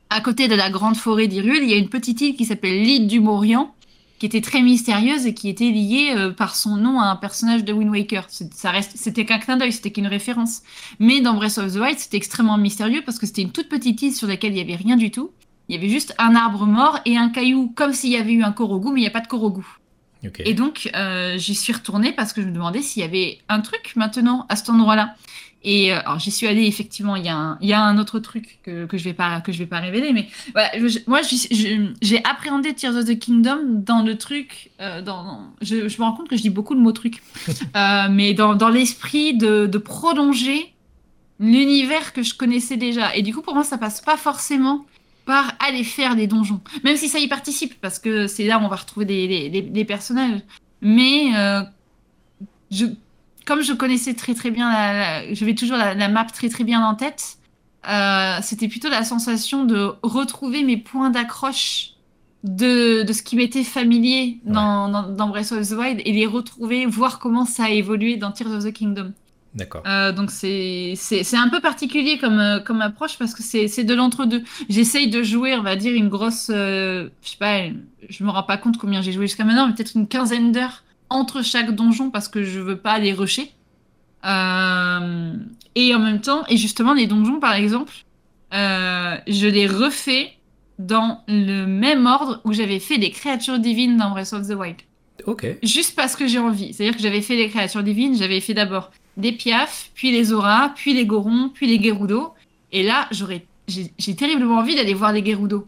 à 0.09 0.21
côté 0.21 0.47
de 0.47 0.55
la 0.55 0.69
grande 0.69 0.95
forêt 0.95 1.27
d'Irule, 1.27 1.59
il 1.61 1.69
y 1.69 1.73
a 1.73 1.77
une 1.77 1.89
petite 1.89 2.21
île 2.21 2.35
qui 2.37 2.45
s'appelle 2.45 2.81
l'île 2.81 3.07
du 3.07 3.19
Morian, 3.19 3.74
qui 4.19 4.25
était 4.25 4.41
très 4.41 4.61
mystérieuse 4.61 5.25
et 5.25 5.33
qui 5.33 5.49
était 5.49 5.69
liée 5.69 6.13
euh, 6.15 6.31
par 6.31 6.55
son 6.55 6.77
nom 6.77 6.99
à 6.99 7.05
un 7.05 7.15
personnage 7.15 7.63
de 7.63 7.73
Wind 7.73 7.91
Waker. 7.91 8.27
Ça 8.29 8.71
reste, 8.71 8.93
c'était 8.95 9.25
qu'un 9.25 9.39
clin 9.39 9.57
d'œil, 9.57 9.73
c'était 9.73 9.91
qu'une 9.91 10.07
référence. 10.07 10.61
Mais 10.99 11.21
dans 11.21 11.33
Breath 11.33 11.57
of 11.57 11.73
the 11.73 11.77
Wild, 11.77 11.99
c'était 11.99 12.17
extrêmement 12.17 12.57
mystérieux 12.57 13.01
parce 13.05 13.19
que 13.19 13.25
c'était 13.25 13.41
une 13.41 13.51
toute 13.51 13.69
petite 13.69 14.01
île 14.01 14.13
sur 14.13 14.27
laquelle 14.27 14.53
il 14.53 14.57
y 14.57 14.61
avait 14.61 14.75
rien 14.75 14.95
du 14.95 15.11
tout. 15.11 15.31
Il 15.67 15.75
y 15.75 15.77
avait 15.77 15.89
juste 15.89 16.13
un 16.17 16.35
arbre 16.35 16.65
mort 16.65 16.99
et 17.05 17.17
un 17.17 17.29
caillou, 17.29 17.73
comme 17.75 17.91
s'il 17.91 18.11
y 18.11 18.17
avait 18.17 18.33
eu 18.33 18.43
un 18.43 18.51
Korogu, 18.51 18.91
mais 18.91 18.99
il 18.99 19.03
n'y 19.03 19.07
a 19.07 19.11
pas 19.11 19.21
de 19.21 19.27
Korogu. 19.27 19.65
Okay. 20.23 20.43
Et 20.47 20.53
donc, 20.53 20.89
euh, 20.95 21.37
j'y 21.37 21.55
suis 21.55 21.73
retournée 21.73 22.11
parce 22.11 22.33
que 22.33 22.41
je 22.41 22.47
me 22.47 22.51
demandais 22.51 22.81
s'il 22.81 23.01
y 23.01 23.05
avait 23.05 23.39
un 23.49 23.61
truc 23.61 23.93
maintenant 23.95 24.45
à 24.49 24.55
cet 24.55 24.69
endroit-là. 24.69 25.15
Et 25.65 25.91
euh, 25.91 25.99
alors 26.01 26.19
j'y 26.19 26.31
suis 26.31 26.45
allée 26.45 26.67
effectivement. 26.67 27.15
Il 27.15 27.25
y, 27.25 27.29
a 27.29 27.35
un, 27.35 27.57
il 27.59 27.67
y 27.67 27.73
a 27.73 27.81
un 27.81 27.97
autre 27.97 28.19
truc 28.19 28.59
que, 28.63 28.85
que 28.85 28.97
je 28.99 29.03
vais 29.03 29.15
pas 29.15 29.41
que 29.41 29.51
je 29.51 29.57
vais 29.57 29.65
pas 29.65 29.79
révéler, 29.79 30.13
mais 30.13 30.27
voilà, 30.53 30.69
je, 30.75 30.99
moi 31.07 31.21
j'ai 32.01 32.23
appréhendé 32.23 32.73
Tears 32.73 32.95
of 32.95 33.05
the 33.05 33.17
Kingdom 33.17 33.59
dans 33.83 34.03
le 34.03 34.15
truc. 34.15 34.69
Euh, 34.79 35.01
dans, 35.01 35.47
je, 35.61 35.89
je, 35.89 35.97
me 35.97 36.03
rends 36.03 36.13
compte 36.13 36.29
que 36.29 36.37
je 36.37 36.43
dis 36.43 36.51
beaucoup 36.51 36.75
le 36.75 36.81
mot 36.81 36.91
truc, 36.91 37.23
euh, 37.75 38.07
mais 38.11 38.35
dans, 38.35 38.53
dans 38.53 38.69
l'esprit 38.69 39.35
de, 39.35 39.65
de, 39.65 39.77
prolonger 39.79 40.71
l'univers 41.39 42.13
que 42.13 42.21
je 42.21 42.35
connaissais 42.35 42.77
déjà. 42.77 43.15
Et 43.15 43.23
du 43.23 43.33
coup, 43.33 43.41
pour 43.41 43.55
moi, 43.55 43.63
ça 43.63 43.79
passe 43.79 44.01
pas 44.01 44.17
forcément 44.17 44.85
par 45.25 45.53
aller 45.59 45.83
faire 45.83 46.15
des 46.15 46.27
donjons, 46.27 46.61
même 46.83 46.95
si 46.95 47.09
ça 47.09 47.17
y 47.17 47.27
participe, 47.27 47.73
parce 47.81 47.97
que 47.97 48.27
c'est 48.27 48.45
là 48.45 48.59
où 48.59 48.61
on 48.61 48.67
va 48.67 48.75
retrouver 48.75 49.07
des, 49.07 49.49
des, 49.49 49.61
des 49.63 49.85
personnages. 49.85 50.41
Mais 50.81 51.35
euh, 51.35 51.63
je 52.69 52.85
comme 53.45 53.61
je 53.61 53.73
connaissais 53.73 54.13
très 54.13 54.33
très 54.33 54.51
bien, 54.51 54.71
la, 54.71 54.93
la, 54.93 55.33
je 55.33 55.45
vais 55.45 55.55
toujours 55.55 55.77
la, 55.77 55.93
la, 55.93 56.09
map 56.09 56.25
très 56.25 56.49
très 56.49 56.63
bien 56.63 56.85
en 56.85 56.95
tête, 56.95 57.37
euh, 57.87 58.37
c'était 58.41 58.67
plutôt 58.67 58.89
la 58.89 59.03
sensation 59.03 59.63
de 59.63 59.93
retrouver 60.01 60.63
mes 60.63 60.77
points 60.77 61.11
d'accroche 61.11 61.91
de, 62.43 63.03
de, 63.03 63.13
ce 63.13 63.23
qui 63.23 63.35
m'était 63.35 63.63
familier 63.63 64.39
dans, 64.45 64.85
ouais. 64.85 64.91
dans, 64.91 65.09
dans, 65.09 65.27
Breath 65.29 65.51
of 65.51 65.67
the 65.67 65.73
Wild 65.73 66.01
et 66.05 66.11
les 66.11 66.25
retrouver, 66.25 66.85
voir 66.85 67.19
comment 67.19 67.45
ça 67.45 67.65
a 67.65 67.69
évolué 67.69 68.17
dans 68.17 68.31
Tears 68.31 68.51
of 68.51 68.63
the 68.63 68.73
Kingdom. 68.73 69.13
D'accord. 69.55 69.83
Euh, 69.87 70.11
donc 70.11 70.31
c'est 70.31 70.95
un 71.33 71.49
peu 71.49 71.61
particulier 71.61 72.17
comme, 72.17 72.39
euh, 72.39 72.59
comme 72.59 72.81
approche 72.81 73.17
parce 73.17 73.33
que 73.33 73.41
c'est 73.41 73.83
de 73.83 73.93
l'entre-deux. 73.93 74.43
J'essaye 74.67 75.09
de 75.09 75.23
jouer, 75.23 75.55
on 75.55 75.63
va 75.63 75.77
dire, 75.77 75.93
une 75.93 76.09
grosse... 76.09 76.51
Euh, 76.53 77.09
je 77.23 77.29
sais 77.29 77.37
pas, 77.37 77.61
je 78.09 78.23
me 78.23 78.29
rends 78.29 78.43
pas 78.43 78.57
compte 78.57 78.77
combien 78.77 79.01
j'ai 79.01 79.13
joué 79.13 79.27
jusqu'à 79.27 79.45
maintenant, 79.45 79.67
mais 79.67 79.73
peut-être 79.73 79.95
une 79.95 80.07
quinzaine 80.07 80.51
d'heures 80.51 80.83
entre 81.09 81.43
chaque 81.43 81.71
donjon 81.71 82.09
parce 82.09 82.27
que 82.27 82.43
je 82.43 82.59
veux 82.59 82.77
pas 82.77 82.99
les 82.99 83.13
rusher. 83.13 83.51
Euh, 84.25 85.33
et 85.75 85.93
en 85.93 85.99
même 85.99 86.21
temps, 86.21 86.43
et 86.47 86.57
justement, 86.57 86.93
les 86.93 87.07
donjons, 87.07 87.39
par 87.39 87.53
exemple, 87.53 87.93
euh, 88.53 89.15
je 89.27 89.47
les 89.47 89.67
refais 89.67 90.33
dans 90.79 91.21
le 91.27 91.65
même 91.65 92.05
ordre 92.05 92.41
où 92.43 92.53
j'avais 92.53 92.79
fait 92.79 92.97
les 92.97 93.11
créatures 93.11 93.59
divines 93.59 93.97
dans 93.97 94.11
Breath 94.11 94.33
of 94.33 94.47
the 94.47 94.53
Wild. 94.55 94.77
Ok. 95.25 95.45
Juste 95.63 95.95
parce 95.95 96.15
que 96.15 96.27
j'ai 96.27 96.39
envie. 96.39 96.73
C'est-à-dire 96.73 96.95
que 96.95 97.01
j'avais 97.01 97.21
fait 97.21 97.35
les 97.35 97.49
créatures 97.49 97.83
divines, 97.83 98.17
j'avais 98.17 98.41
fait 98.41 98.53
d'abord 98.53 98.91
des 99.17 99.31
piafs, 99.31 99.91
puis 99.93 100.11
les 100.11 100.33
auras, 100.33 100.69
puis 100.69 100.93
les 100.93 101.05
gorons, 101.05 101.49
puis 101.53 101.67
les 101.67 101.81
gerudo. 101.81 102.33
Et 102.71 102.83
là, 102.83 103.07
j'aurais, 103.11 103.45
j'ai 103.67 104.15
terriblement 104.15 104.57
envie 104.57 104.75
d'aller 104.75 104.93
voir 104.93 105.13
les 105.13 105.25
gerudo. 105.25 105.67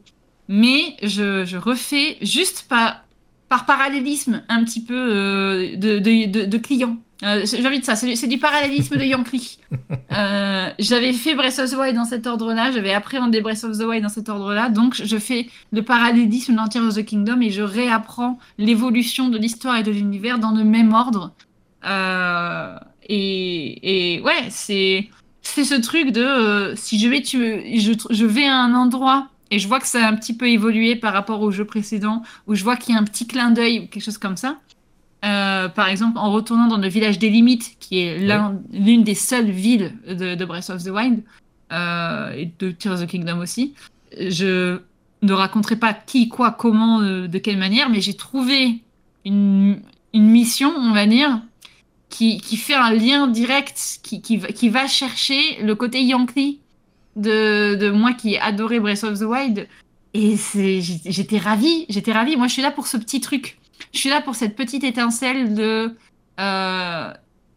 Mais 0.50 0.96
je, 1.02 1.46
je 1.46 1.58
refais 1.58 2.18
juste 2.22 2.66
pas 2.70 3.04
par 3.50 3.66
parallélisme 3.66 4.44
un 4.50 4.64
petit 4.64 4.84
peu 4.84 4.94
euh, 4.96 5.76
de, 5.76 6.00
de, 6.00 6.30
de, 6.30 6.46
de, 6.46 6.58
clients. 6.58 6.98
Euh, 7.24 7.42
de 7.42 7.84
ça, 7.84 7.96
c'est 7.96 8.28
du 8.28 8.38
parallélisme 8.38 8.98
de 8.98 9.04
Yankee. 9.04 9.60
euh, 10.12 10.70
j'avais 10.80 11.14
fait 11.14 11.34
Breath 11.34 11.60
of 11.60 11.72
the 11.72 11.76
Wild 11.76 11.96
dans 11.96 12.06
cet 12.06 12.28
ordre-là, 12.28 12.72
j'avais 12.72 12.94
appréhendé 12.94 13.42
Breath 13.42 13.64
of 13.64 13.78
the 13.78 13.84
Wild 13.84 14.04
dans 14.04 14.10
cet 14.10 14.30
ordre-là, 14.30 14.70
donc 14.70 14.96
je 15.02 15.18
fais 15.18 15.48
le 15.72 15.82
parallélisme 15.82 16.56
dans 16.56 16.68
Tears 16.68 16.86
of 16.86 16.96
the 16.96 17.06
Kingdom 17.06 17.42
et 17.42 17.50
je 17.50 17.62
réapprends 17.62 18.38
l'évolution 18.58 19.30
de 19.30 19.38
l'histoire 19.38 19.78
et 19.78 19.84
de 19.84 19.92
l'univers 19.92 20.40
dans 20.40 20.52
le 20.52 20.64
même 20.64 20.94
ordre. 20.94 21.34
Et, 23.10 24.16
et 24.16 24.22
ouais, 24.22 24.48
c'est 24.50 25.08
c'est 25.42 25.64
ce 25.64 25.76
truc 25.76 26.12
de 26.12 26.74
si 26.76 27.00
je 27.00 27.08
vais 27.08 27.22
tu 27.22 27.38
je, 27.80 27.94
je 28.10 28.26
vais 28.26 28.46
à 28.46 28.58
un 28.58 28.74
endroit 28.74 29.30
et 29.52 29.60
je 29.60 29.68
vois 29.68 29.80
que 29.80 29.88
ça 29.88 30.06
a 30.06 30.10
un 30.10 30.16
petit 30.16 30.36
peu 30.36 30.50
évolué 30.50 30.96
par 30.96 31.14
rapport 31.14 31.42
au 31.42 31.52
jeu 31.52 31.66
précédent, 31.66 32.22
où 32.48 32.56
je 32.56 32.64
vois 32.64 32.76
qu'il 32.76 32.96
y 32.96 32.98
a 32.98 33.02
un 33.02 33.04
petit 33.04 33.28
clin 33.28 33.52
d'œil 33.52 33.80
ou 33.80 33.88
quelque 33.88 34.04
chose 34.04 34.18
comme 34.18 34.38
ça. 34.38 34.58
Euh, 35.26 35.68
par 35.70 35.88
exemple, 35.90 36.18
en 36.18 36.32
retournant 36.32 36.68
dans 36.68 36.78
le 36.78 36.88
village 36.88 37.18
des 37.18 37.30
limites, 37.30 37.78
qui 37.80 38.00
est 38.00 38.20
l'une 38.20 39.00
ouais. 39.00 39.04
des 39.04 39.16
seules 39.16 39.50
villes 39.50 39.94
de, 40.08 40.36
de, 40.36 40.46
Breath 40.46 40.70
of 40.70 40.84
the 40.84 40.90
Wild, 40.90 41.24
euh, 41.72 42.32
et 42.34 42.52
de 42.60 42.72
Tears 42.72 42.94
of 42.94 43.02
the 43.02 43.08
Kingdom 43.08 43.40
aussi, 43.40 43.74
je 44.18 44.80
ne 45.22 45.34
raconterai 45.34 45.76
pas 45.76 45.94
qui, 45.94 46.30
quoi, 46.30 46.52
comment, 46.52 47.02
euh, 47.02 47.28
de 47.28 47.38
quelle 47.40 47.58
manière, 47.58 47.90
mais 47.90 48.02
j'ai 48.02 48.14
trouvé 48.14 48.82
une, 49.26 49.80
une, 50.14 50.30
mission, 50.30 50.74
on 50.78 50.94
va 50.94 51.08
dire, 51.08 51.42
qui, 52.10 52.40
qui 52.40 52.56
fait 52.56 52.76
un 52.76 52.92
lien 52.92 53.28
direct, 53.28 54.00
qui, 54.04 54.22
qui, 54.22 54.40
qui 54.40 54.70
va 54.70 54.88
chercher 54.88 55.62
le 55.64 55.74
côté 55.76 56.04
Yankee 56.04 56.60
de, 57.18 57.76
de 57.76 57.90
moi 57.90 58.14
qui 58.14 58.38
adorais 58.38 58.80
Breath 58.80 59.04
of 59.04 59.20
the 59.20 59.24
Wild. 59.24 59.68
Et 60.14 60.36
j'étais 60.38 61.38
ravie, 61.38 61.86
j'étais 61.90 62.12
ravie. 62.12 62.38
Moi, 62.38 62.48
je 62.48 62.54
suis 62.54 62.62
là 62.62 62.72
pour 62.72 62.88
ce 62.88 62.98
petit 62.98 63.22
truc. 63.22 63.60
Je 63.94 64.00
suis 64.00 64.10
là 64.10 64.22
pour 64.22 64.36
cette 64.36 64.56
petite 64.56 64.84
étincelle 64.84 65.54
de. 65.54 65.96
Euh, 66.40 67.14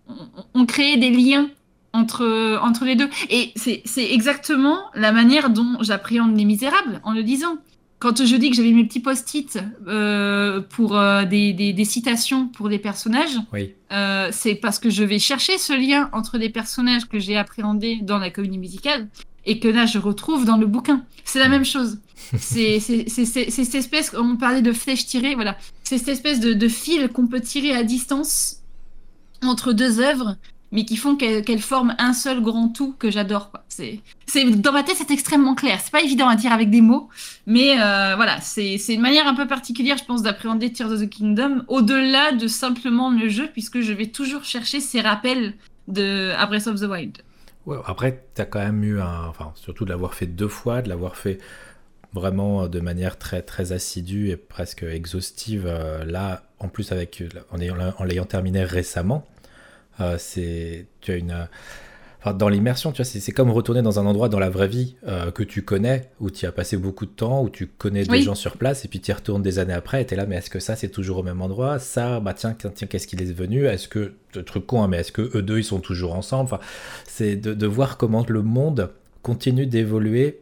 on, 0.09 0.15
on 0.55 0.67
crée 0.67 0.97
des 0.97 1.11
liens 1.11 1.49
entre, 1.93 2.59
entre 2.63 2.85
les 2.85 2.97
deux. 2.97 3.09
Et 3.31 3.53
c'est 3.57 4.13
exactement 4.13 4.79
la 4.95 5.13
manière 5.13 5.51
dont 5.51 5.79
j'appréhende 5.81 6.37
Les 6.37 6.45
Misérables 6.45 7.01
en 7.05 7.13
le 7.13 7.23
disant. 7.23 7.57
Quand 7.99 8.25
je 8.25 8.35
dis 8.37 8.49
que 8.49 8.57
j'avais 8.57 8.71
mes 8.71 8.85
petits 8.85 9.01
post-it 9.01 9.59
euh, 9.87 10.63
pour 10.63 10.97
euh, 10.97 11.27
des, 11.27 11.53
des, 11.53 11.75
des, 11.75 11.85
citations 11.85 12.49
pour 12.49 12.71
des 12.71 12.79
personnages, 12.79 13.37
oui. 13.53 13.75
Euh, 13.93 14.31
c'est 14.33 14.55
parce 14.55 14.79
que 14.79 14.89
je 14.89 15.05
vais 15.05 15.19
chercher 15.19 15.59
ce 15.59 15.75
lien 15.75 16.09
entre 16.15 16.39
les 16.39 16.49
personnages 16.49 17.07
que 17.07 17.19
j'ai 17.19 17.37
appréhendés 17.37 17.99
dans 18.01 18.19
la 18.19 18.31
comédie 18.31 18.57
musicale 18.57 19.09
et 19.47 19.59
que 19.59 19.69
là 19.69 19.87
je 19.87 19.99
retrouve 19.99 20.45
dans 20.45 20.57
le 20.57 20.67
bouquin. 20.67 21.05
C'est 21.25 21.39
la 21.39 21.49
même 21.49 21.65
chose. 21.65 21.99
C'est 22.39 22.81
cette 22.81 23.75
espèce, 23.75 24.15
on 24.17 24.37
parlait 24.37 24.63
de 24.63 24.73
flèche 24.73 25.07
tirée, 25.07 25.35
voilà. 25.35 25.57
C'est 25.85 25.99
cette 25.99 26.09
espèce 26.09 26.41
de, 26.41 26.53
de 26.53 26.69
fil 26.69 27.09
qu'on 27.09 27.27
peut 27.27 27.41
tirer 27.41 27.73
à 27.75 27.83
distance 27.83 28.59
entre 29.43 29.73
deux 29.73 30.01
œuvres, 30.01 30.37
mais 30.73 30.85
qui 30.85 30.97
font 30.97 31.17
qu'elles 31.17 31.45
qu 31.45 31.59
forment 31.59 31.95
un 31.99 32.13
seul 32.13 32.41
grand 32.41 32.69
tout 32.69 32.95
que 32.99 33.11
j'adore. 33.11 33.51
C'est 33.69 34.01
dans 34.45 34.73
ma 34.73 34.83
tête 34.83 34.97
c'est 34.99 35.11
extrêmement 35.11 35.55
clair. 35.55 35.81
C'est 35.83 35.91
pas 35.91 36.03
évident 36.03 36.29
à 36.29 36.37
dire 36.37 36.53
avec 36.53 36.71
des 36.71 36.81
mots, 36.81 37.09
mais 37.47 37.81
euh, 37.81 38.15
voilà, 38.17 38.41
c'est 38.41 38.77
une 38.89 39.01
manière 39.01 39.27
un 39.27 39.35
peu 39.35 39.47
particulière, 39.47 39.97
je 39.99 40.05
pense, 40.05 40.23
d'appréhender 40.23 40.73
Tears 40.73 40.93
of 40.93 41.01
the 41.01 41.09
Kingdom 41.09 41.65
au-delà 41.69 42.33
de 42.33 42.47
simplement 42.47 43.11
le 43.11 43.29
jeu, 43.29 43.49
puisque 43.53 43.81
je 43.81 43.93
vais 43.93 44.07
toujours 44.07 44.45
chercher 44.45 44.81
ces 44.81 45.01
rappels 45.01 45.55
de 45.89 46.33
à 46.37 46.47
Breath 46.47 46.69
of 46.69 46.81
the 46.81 46.85
Wild. 46.85 47.19
Après, 47.85 48.25
tu 48.35 48.43
as 48.43 48.47
quand 48.47 48.61
même 48.61 48.83
eu 48.85 49.01
un. 49.01 49.27
Enfin, 49.27 49.53
surtout 49.55 49.85
de 49.85 49.91
l'avoir 49.91 50.15
fait 50.15 50.27
deux 50.27 50.49
fois, 50.49 50.83
de 50.83 50.89
l'avoir 50.89 51.17
fait 51.17 51.39
vraiment 52.13 52.69
de 52.69 52.81
manière 52.81 53.19
très, 53.19 53.43
très 53.43 53.73
assidue 53.73 54.31
et 54.31 54.37
presque 54.37 54.83
exhaustive. 54.83 55.65
Euh, 55.67 56.05
là, 56.05 56.43
en 56.59 56.69
plus, 56.69 56.93
avec, 56.93 57.23
en 57.51 58.05
l'ayant 58.05 58.25
terminé 58.25 58.65
récemment, 58.65 59.27
euh, 60.01 60.17
tu 61.01 61.13
as 61.13 61.17
une. 61.17 61.49
Enfin, 62.21 62.35
dans 62.35 62.49
l'immersion, 62.49 62.93
tu 62.93 63.03
vois, 63.03 63.05
c'est 63.05 63.33
comme 63.33 63.51
retourner 63.51 63.83
dans 63.83 63.99
un 63.99 64.07
endroit 64.07 64.29
dans 64.29 64.39
la 64.39 64.51
vraie 64.51 64.69
vie 64.69 64.97
euh, 65.07 65.31
que 65.31 65.43
tu 65.43 65.63
connais, 65.63 66.11
où 66.21 66.31
tu 66.31 66.47
as 66.47 66.53
passé 66.53 66.77
beaucoup 66.77 67.07
de 67.07 67.11
temps, 67.11 67.43
où 67.43 67.51
tu 67.51 67.67
connais 67.67 68.05
des 68.05 68.23
gens 68.23 68.35
sur 68.35 68.57
place, 68.57 68.85
et 68.85 68.89
puis 68.89 69.01
tu 69.01 69.11
y 69.11 69.15
retournes 69.15 69.43
des 69.43 69.59
années 69.59 69.73
après, 69.73 70.03
et 70.03 70.07
tu 70.07 70.15
es 70.15 70.17
là, 70.17 70.27
mais 70.27 70.37
est-ce 70.37 70.51
que 70.51 70.61
ça, 70.61 70.77
c'est 70.77 70.91
toujours 70.91 71.19
au 71.19 71.23
même 71.23 71.41
endroit? 71.43 71.79
Ça, 71.79 72.21
bah 72.21 72.35
tiens, 72.35 72.55
tiens 72.55 72.87
qu'est-ce 72.87 73.07
qu'il 73.07 73.21
est 73.23 73.27
devenu? 73.27 73.67
Est-ce 73.67 73.89
que, 73.89 74.15
truc 74.47 74.67
con, 74.67 74.83
hein, 74.83 74.89
mais 74.89 74.99
est-ce 74.99 75.13
que 75.13 75.37
eux 75.37 75.43
deux, 75.43 75.59
ils 75.59 75.65
sont 75.65 75.81
toujours 75.81 76.15
ensemble? 76.15 76.45
Enfin, 76.45 76.61
c'est 77.07 77.37
de, 77.37 77.55
de 77.55 77.67
voir 77.67 77.97
comment 77.97 78.25
le 78.29 78.43
monde 78.43 78.91
continue 79.23 79.67
d'évoluer 79.67 80.41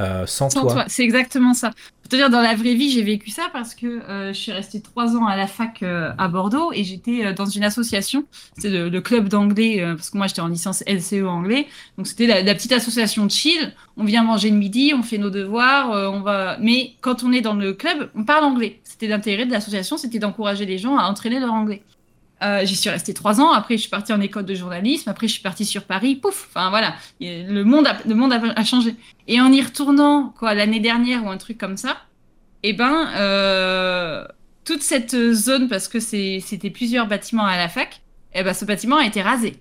euh, 0.00 0.26
sans, 0.26 0.48
toi. 0.48 0.84
C'est 0.88 1.04
exactement 1.04 1.54
ça. 1.54 1.70
Je 2.04 2.08
te 2.08 2.16
dire, 2.16 2.28
dans 2.28 2.42
la 2.42 2.54
vraie 2.54 2.74
vie, 2.74 2.90
j'ai 2.90 3.02
vécu 3.02 3.30
ça 3.30 3.44
parce 3.52 3.74
que 3.74 3.86
euh, 3.86 4.32
je 4.32 4.38
suis 4.38 4.52
restée 4.52 4.80
trois 4.80 5.16
ans 5.16 5.26
à 5.26 5.36
la 5.36 5.46
fac 5.46 5.82
euh, 5.82 6.12
à 6.18 6.28
Bordeaux 6.28 6.70
et 6.72 6.84
j'étais 6.84 7.32
dans 7.32 7.46
une 7.46 7.64
association. 7.64 8.24
C'était 8.56 8.88
le, 8.88 9.00
club 9.00 9.28
d'anglais, 9.28 9.82
parce 9.96 10.10
que 10.10 10.18
moi 10.18 10.26
j'étais 10.26 10.40
en 10.40 10.48
licence 10.48 10.82
LCE 10.86 11.24
anglais. 11.26 11.66
Donc 11.96 12.06
c'était 12.06 12.26
la, 12.26 12.54
petite 12.54 12.72
association 12.72 13.24
de 13.24 13.30
chill. 13.30 13.72
On 13.96 14.04
vient 14.04 14.24
manger 14.24 14.50
le 14.50 14.56
midi, 14.56 14.92
on 14.94 15.02
fait 15.02 15.18
nos 15.18 15.30
devoirs, 15.30 15.90
on 16.12 16.20
va. 16.20 16.58
Mais 16.60 16.94
quand 17.00 17.22
on 17.22 17.32
est 17.32 17.40
dans 17.40 17.54
le 17.54 17.72
club, 17.72 18.10
on 18.14 18.24
parle 18.24 18.44
anglais. 18.44 18.80
C'était 18.84 19.06
l'intérêt 19.06 19.46
de 19.46 19.52
l'association, 19.52 19.96
c'était 19.96 20.18
d'encourager 20.18 20.66
les 20.66 20.78
gens 20.78 20.98
à 20.98 21.04
entraîner 21.04 21.40
leur 21.40 21.52
anglais. 21.52 21.82
Euh, 22.42 22.64
j'y 22.64 22.76
suis 22.76 22.90
restée 22.90 23.14
trois 23.14 23.40
ans. 23.40 23.52
Après, 23.52 23.76
je 23.76 23.82
suis 23.82 23.90
partie 23.90 24.12
en 24.12 24.20
école 24.20 24.44
de 24.44 24.54
journalisme. 24.54 25.08
Après, 25.08 25.28
je 25.28 25.34
suis 25.34 25.42
partie 25.42 25.64
sur 25.64 25.84
Paris. 25.84 26.16
Pouf. 26.16 26.48
Enfin 26.50 26.70
voilà, 26.70 26.94
le 27.20 27.62
monde 27.62 27.86
a, 27.86 27.96
le 28.06 28.14
monde 28.14 28.32
a, 28.32 28.64
changé. 28.64 28.94
Et 29.28 29.40
en 29.40 29.52
y 29.52 29.62
retournant, 29.62 30.34
quoi, 30.38 30.54
l'année 30.54 30.80
dernière 30.80 31.24
ou 31.24 31.30
un 31.30 31.38
truc 31.38 31.58
comme 31.58 31.76
ça, 31.76 31.96
eh 32.62 32.72
ben, 32.72 33.08
euh, 33.16 34.24
toute 34.64 34.82
cette 34.82 35.16
zone, 35.32 35.68
parce 35.68 35.88
que 35.88 36.00
c'était 36.00 36.70
plusieurs 36.70 37.06
bâtiments 37.06 37.46
à 37.46 37.56
la 37.56 37.68
fac, 37.68 38.00
eh 38.34 38.42
ben, 38.42 38.52
ce 38.52 38.64
bâtiment 38.64 38.96
a 38.96 39.06
été 39.06 39.22
rasé. 39.22 39.56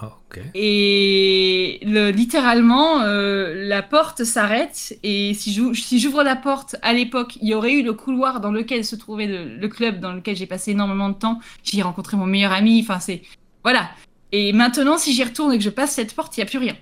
Ah, 0.00 0.18
et 0.54 1.80
le, 1.84 2.10
littéralement, 2.10 3.02
euh, 3.02 3.66
la 3.66 3.82
porte 3.82 4.24
s'arrête. 4.24 4.98
Et 5.02 5.34
si 5.34 5.52
j'ouvre 5.52 6.22
la 6.22 6.36
porte, 6.36 6.76
à 6.82 6.92
l'époque, 6.92 7.38
il 7.40 7.48
y 7.48 7.54
aurait 7.54 7.72
eu 7.72 7.82
le 7.82 7.92
couloir 7.92 8.40
dans 8.40 8.50
lequel 8.50 8.84
se 8.84 8.96
trouvait 8.96 9.26
le, 9.26 9.68
club 9.68 10.00
dans 10.00 10.12
lequel 10.12 10.36
j'ai 10.36 10.46
passé 10.46 10.72
énormément 10.72 11.08
de 11.08 11.14
temps. 11.14 11.38
J'y 11.62 11.78
ai 11.78 11.82
rencontré 11.82 12.16
mon 12.16 12.26
meilleur 12.26 12.52
ami. 12.52 12.80
Enfin, 12.82 12.98
c'est. 12.98 13.22
Voilà. 13.62 13.90
Et 14.32 14.52
maintenant, 14.52 14.98
si 14.98 15.12
j'y 15.12 15.22
retourne 15.22 15.52
et 15.52 15.58
que 15.58 15.64
je 15.64 15.70
passe 15.70 15.92
cette 15.92 16.14
porte, 16.14 16.36
il 16.36 16.40
n'y 16.40 16.44
a 16.44 16.46
plus 16.46 16.58
rien. 16.58 16.76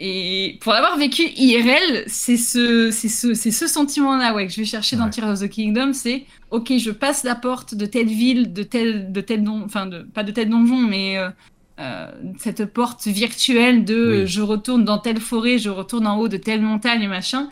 Et 0.00 0.58
pour 0.60 0.74
avoir 0.74 0.96
vécu 0.96 1.22
IRL, 1.22 2.04
c'est 2.06 2.36
ce, 2.36 2.92
ce, 2.92 3.34
ce 3.34 3.66
sentiment-là 3.66 4.32
ouais, 4.32 4.46
que 4.46 4.52
je 4.52 4.60
vais 4.60 4.64
chercher 4.64 4.94
dans 4.94 5.10
Tears 5.10 5.30
of 5.30 5.40
the 5.40 5.48
Kingdom. 5.48 5.92
C'est 5.92 6.24
ok, 6.52 6.74
je 6.78 6.92
passe 6.92 7.24
la 7.24 7.34
porte 7.34 7.74
de 7.74 7.84
telle 7.84 8.06
ville, 8.06 8.52
de 8.52 8.62
tel, 8.62 9.10
de 9.10 9.20
tel 9.20 9.42
don, 9.42 9.62
enfin 9.64 9.86
de, 9.86 10.02
pas 10.02 10.22
de 10.22 10.30
tel 10.30 10.50
donjon, 10.50 10.78
mais 10.78 11.18
euh, 11.18 11.30
euh, 11.80 12.10
cette 12.38 12.64
porte 12.66 13.06
virtuelle 13.06 13.84
de 13.84 14.26
je 14.26 14.40
retourne 14.40 14.84
dans 14.84 14.98
telle 14.98 15.20
forêt, 15.20 15.58
je 15.58 15.70
retourne 15.70 16.06
en 16.06 16.18
haut 16.18 16.28
de 16.28 16.36
telle 16.36 16.60
montagne, 16.60 17.06
machin, 17.08 17.50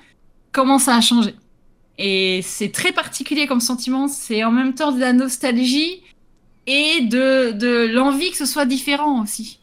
comment 0.52 0.78
ça 0.78 0.96
a 0.96 1.00
changé? 1.00 1.34
Et 1.98 2.40
c'est 2.42 2.72
très 2.72 2.92
particulier 2.92 3.46
comme 3.46 3.60
sentiment, 3.60 4.08
c'est 4.08 4.42
en 4.44 4.50
même 4.50 4.74
temps 4.74 4.92
de 4.92 5.00
la 5.00 5.12
nostalgie 5.12 6.02
et 6.66 7.02
de, 7.02 7.52
de 7.52 7.86
l'envie 7.86 8.30
que 8.30 8.36
ce 8.36 8.46
soit 8.46 8.66
différent 8.66 9.22
aussi. 9.22 9.60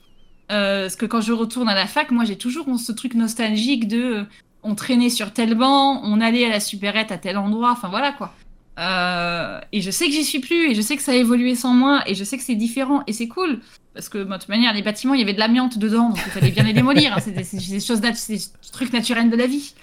Euh, 0.52 0.84
parce 0.84 0.96
que 0.96 1.06
quand 1.06 1.22
je 1.22 1.34
retourne 1.34 1.70
à 1.70 1.76
la 1.76 1.88
fac, 1.88 2.12
moi 2.12 2.26
j'ai 2.26 2.38
toujours 2.38 2.68
ce 2.80 2.92
truc 2.92 3.16
nostalgique 3.16 3.88
de 3.88 4.02
euh, 4.02 4.24
on 4.64 4.76
traînait 4.76 5.10
sur 5.10 5.34
tel 5.34 5.56
banc, 5.56 6.02
on 6.04 6.22
allait 6.22 6.46
à 6.46 6.50
la 6.50 6.60
supérette 6.60 7.12
à 7.12 7.18
tel 7.18 7.38
endroit, 7.38 7.72
enfin 7.72 7.90
voilà 7.90 8.12
quoi. 8.14 8.34
Et 8.78 9.82
je 9.82 9.92
sais 9.92 10.06
que 10.06 10.12
j'y 10.12 10.24
suis 10.24 10.40
plus, 10.40 10.72
et 10.72 10.76
je 10.76 10.82
sais 10.82 10.96
que 10.96 11.04
ça 11.04 11.12
a 11.12 11.16
évolué 11.16 11.56
sans 11.56 11.74
moi, 11.74 12.02
et 12.08 12.16
je 12.16 12.24
sais 12.24 12.38
que 12.38 12.44
c'est 12.44 12.56
différent, 12.56 13.04
et 13.08 13.14
c'est 13.14 13.28
cool. 13.28 13.60
Parce 13.94 14.10
que, 14.10 14.18
de 14.18 14.34
toute 14.34 14.50
manière, 14.50 14.74
les 14.74 14.82
bâtiments, 14.82 15.14
il 15.14 15.20
y 15.20 15.24
avait 15.24 15.34
de 15.34 15.40
l'amiante 15.40 15.78
dedans, 15.78 16.10
donc 16.10 16.20
il 16.26 16.32
fallait 16.32 16.52
bien 16.52 16.64
les 16.64 16.74
démolir. 16.74 17.14
Hein. 17.14 17.20
C'est 17.22 17.32
des, 17.32 17.80
choses, 17.80 18.02
des 18.02 18.40
trucs 18.72 18.92
naturels 18.92 19.30
de 19.30 19.36
la 19.36 19.46
vie. 19.46 19.74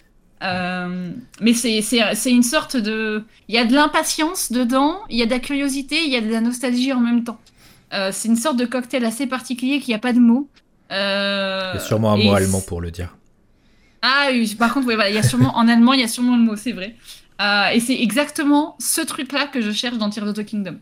Euh, 0.43 1.11
mais 1.41 1.53
c'est 1.53 2.31
une 2.31 2.43
sorte 2.43 2.77
de. 2.77 3.25
Il 3.49 3.55
y 3.55 3.59
a 3.59 3.65
de 3.65 3.75
l'impatience 3.75 4.51
dedans, 4.51 5.01
il 5.11 5.19
y 5.19 5.23
a 5.23 5.27
de 5.27 5.31
la 5.31 5.39
curiosité, 5.39 6.03
il 6.03 6.11
y 6.11 6.17
a 6.17 6.21
de 6.21 6.31
la 6.31 6.41
nostalgie 6.41 6.93
en 6.93 7.01
même 7.01 7.25
temps. 7.25 7.39
Euh, 7.93 8.11
c'est 8.13 8.29
une 8.29 8.37
sorte 8.37 8.57
de 8.57 8.65
cocktail 8.65 9.05
assez 9.05 9.27
particulier 9.27 9.81
qui 9.81 9.93
a 9.93 9.99
pas 9.99 10.13
de 10.13 10.21
mots. 10.21 10.49
Euh, 10.93 11.73
il 11.75 11.79
y 11.79 11.81
a 11.81 11.85
sûrement 11.85 12.13
un 12.13 12.17
mot 12.17 12.33
allemand 12.33 12.61
pour 12.63 12.81
le 12.81 12.91
dire. 12.91 13.17
Ah 14.03 14.29
oui, 14.33 14.55
par 14.59 14.73
contre, 14.73 14.91
il 14.91 15.15
y 15.15 15.19
a 15.19 15.23
sûrement, 15.23 15.57
en 15.57 15.69
allemand, 15.69 15.93
il 15.93 16.01
y 16.01 16.05
a 16.05 16.09
sûrement 16.09 16.37
le 16.37 16.43
mot, 16.43 16.57
c'est 16.57 16.73
vrai. 16.73 16.97
Et 17.73 17.81
c'est 17.81 18.01
exactement 18.01 18.77
ce 18.79 19.01
truc-là 19.01 19.47
que 19.47 19.61
je 19.61 19.71
cherche 19.71 19.99
dans 19.99 20.11
Tears 20.11 20.29
of 20.29 20.35
the 20.35 20.45
Kingdom. 20.45 20.79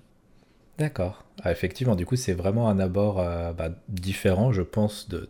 D'accord. 0.79 1.25
Ah, 1.43 1.51
effectivement, 1.53 1.97
du 1.97 2.07
coup, 2.07 2.17
c'est 2.17 2.33
vraiment 2.33 2.69
un 2.69 2.79
abord 2.79 3.21
euh, 3.21 3.53
bah, 3.53 3.71
différent, 3.89 4.53
je 4.53 4.63
pense, 4.63 5.09
de... 5.09 5.29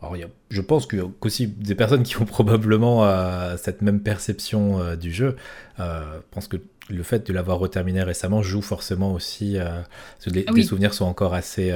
Alors, 0.00 0.16
je 0.50 0.60
pense 0.60 0.86
qu'il 0.86 1.00
y 1.00 1.02
a 1.02 1.06
aussi 1.22 1.48
des 1.48 1.74
personnes 1.74 2.02
qui 2.02 2.16
ont 2.20 2.24
probablement 2.26 3.04
euh, 3.04 3.56
cette 3.56 3.82
même 3.82 4.00
perception 4.00 4.80
euh, 4.80 4.96
du 4.96 5.12
jeu. 5.12 5.36
je 5.78 5.84
pense 6.30 6.48
que 6.48 6.56
le 6.88 7.02
fait 7.02 7.26
de 7.26 7.32
l'avoir 7.32 7.58
reterminé 7.58 8.02
récemment 8.02 8.40
joue 8.40 8.62
forcément 8.62 9.12
aussi. 9.12 9.58
parce 9.58 10.24
que 10.24 10.30
les, 10.30 10.46
ah 10.46 10.62
souvenirs 10.62 10.94
sont 10.94 11.04
encore 11.04 11.34
assez 11.34 11.74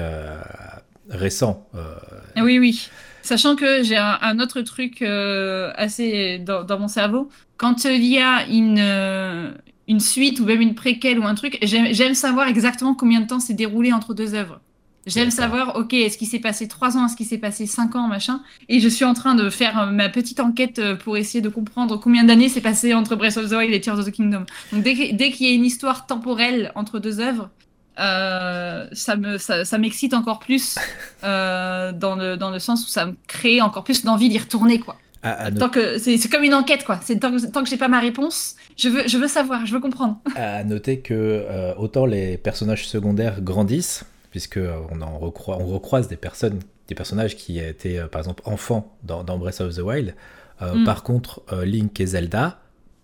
récents. 1.11 1.69
Ah 1.75 2.43
oui, 2.43 2.59
oui. 2.59 2.89
Sachant 3.21 3.55
que 3.55 3.83
j'ai 3.83 3.99
un, 3.99 4.41
autre 4.41 4.63
truc 4.63 5.03
assez 5.03 6.39
dans, 6.39 6.65
dans, 6.65 6.79
mon 6.79 6.89
cerveau. 6.89 7.29
Quand 7.63 7.85
il 7.85 8.05
y 8.05 8.19
a 8.19 8.45
une, 8.49 9.55
une 9.87 10.01
suite 10.01 10.41
ou 10.41 10.45
même 10.45 10.61
une 10.61 10.75
préquelle 10.75 11.19
ou 11.21 11.25
un 11.25 11.37
truc, 11.37 11.59
j'aime 11.63 12.15
savoir 12.15 12.49
exactement 12.49 12.95
combien 12.95 13.21
de 13.21 13.27
temps 13.27 13.41
s'est 13.41 13.55
déroulé 13.55 13.93
entre 13.93 14.15
deux 14.15 14.35
œuvres. 14.35 14.61
J'aime 15.07 15.31
savoir, 15.33 15.77
ok, 15.77 15.95
est-ce 15.95 16.17
qu'il 16.17 16.29
s'est 16.29 16.39
passé 16.39 16.69
trois 16.69 16.97
ans, 16.97 17.07
est-ce 17.07 17.17
qu'il 17.17 17.27
s'est 17.27 17.39
passé 17.39 17.67
cinq 17.67 17.97
ans, 17.97 18.07
machin. 18.07 18.41
Et 18.69 18.79
je 18.79 18.89
suis 18.89 19.05
en 19.05 19.15
train 19.15 19.35
de 19.35 19.51
faire 19.51 19.79
euh, 19.81 19.87
ma 19.87 20.09
petite 20.09 20.39
enquête 20.39 20.79
euh, 20.79 20.95
pour 20.95 21.17
essayer 21.17 21.41
de 21.41 21.49
comprendre 21.49 21.97
combien 21.97 22.23
d'années 22.23 22.49
s'est 22.49 22.61
passé 22.61 22.95
entre 22.95 23.17
Breath 23.17 23.37
of 23.37 23.51
the 23.51 23.55
Wild 23.55 23.75
et 23.75 23.81
Tears 23.81 23.99
of 23.99 24.07
the 24.07 24.13
Kingdom. 24.13 24.45
Donc 24.73 24.83
dès, 24.85 24.95
qu'il 24.95 25.47
y 25.47 25.51
a 25.51 25.55
une 25.55 25.65
histoire 25.65 26.07
temporelle 26.07 26.71
entre 26.77 27.01
deux 27.01 27.19
œuvres, 27.19 27.51
euh, 27.99 28.87
ça 28.93 29.17
me 29.17 29.39
ça, 29.39 29.79
m'excite 29.79 30.15
encore 30.15 30.39
plus 30.39 30.77
dans 31.23 32.17
le 32.17 32.37
dans 32.37 32.51
le 32.51 32.59
sens 32.59 32.87
où 32.87 32.89
ça 32.89 33.07
me 33.07 33.17
crée 33.27 33.61
encore 33.61 33.85
plus 33.85 34.03
d'envie 34.05 34.31
d'y 34.31 34.39
retourner 34.39 34.79
quoi 34.79 34.97
tant 35.23 35.69
que 35.69 35.99
c'est 35.99 36.29
comme 36.29 36.43
une 36.43 36.55
enquête 36.55 36.85
quoi. 36.85 36.99
C'est 37.03 37.19
tant 37.19 37.31
que 37.31 37.47
tant 37.47 37.63
que 37.63 37.69
j'ai 37.69 37.77
pas 37.77 37.89
ma 37.89 38.01
réponse, 38.01 38.57
je 38.77 38.89
veux 38.89 39.07
je 39.07 39.19
veux 39.19 39.29
savoir, 39.29 39.67
je 39.67 39.73
veux 39.73 39.81
comprendre. 39.81 40.19
À 40.35 40.65
noter 40.65 41.01
que 41.01 41.15
euh, 41.15 41.75
autant 41.77 42.07
les 42.07 42.37
personnages 42.37 42.89
secondaires 42.89 43.41
grandissent, 43.41 44.05
puisque 44.31 44.57
euh, 44.57 44.77
on 44.91 45.01
en 45.01 45.19
recroise, 45.19 45.59
on 45.61 45.67
recroise 45.67 46.09
des 46.09 46.17
personnes, 46.17 46.61
des 46.89 46.95
personnages 46.95 47.37
qui 47.37 47.59
étaient 47.59 47.99
euh, 47.99 48.07
par 48.07 48.21
exemple 48.21 48.43
enfants 48.47 48.97
dans, 49.05 49.23
dans, 49.23 49.39
Breath 49.39 49.61
of 49.61 49.75
the 49.75 49.81
Wild. 49.81 50.15
Mm. 50.61 50.85
Par 50.85 51.03
contre, 51.03 51.43
Link 51.65 52.01
et 52.01 52.07
Zelda, 52.07 52.61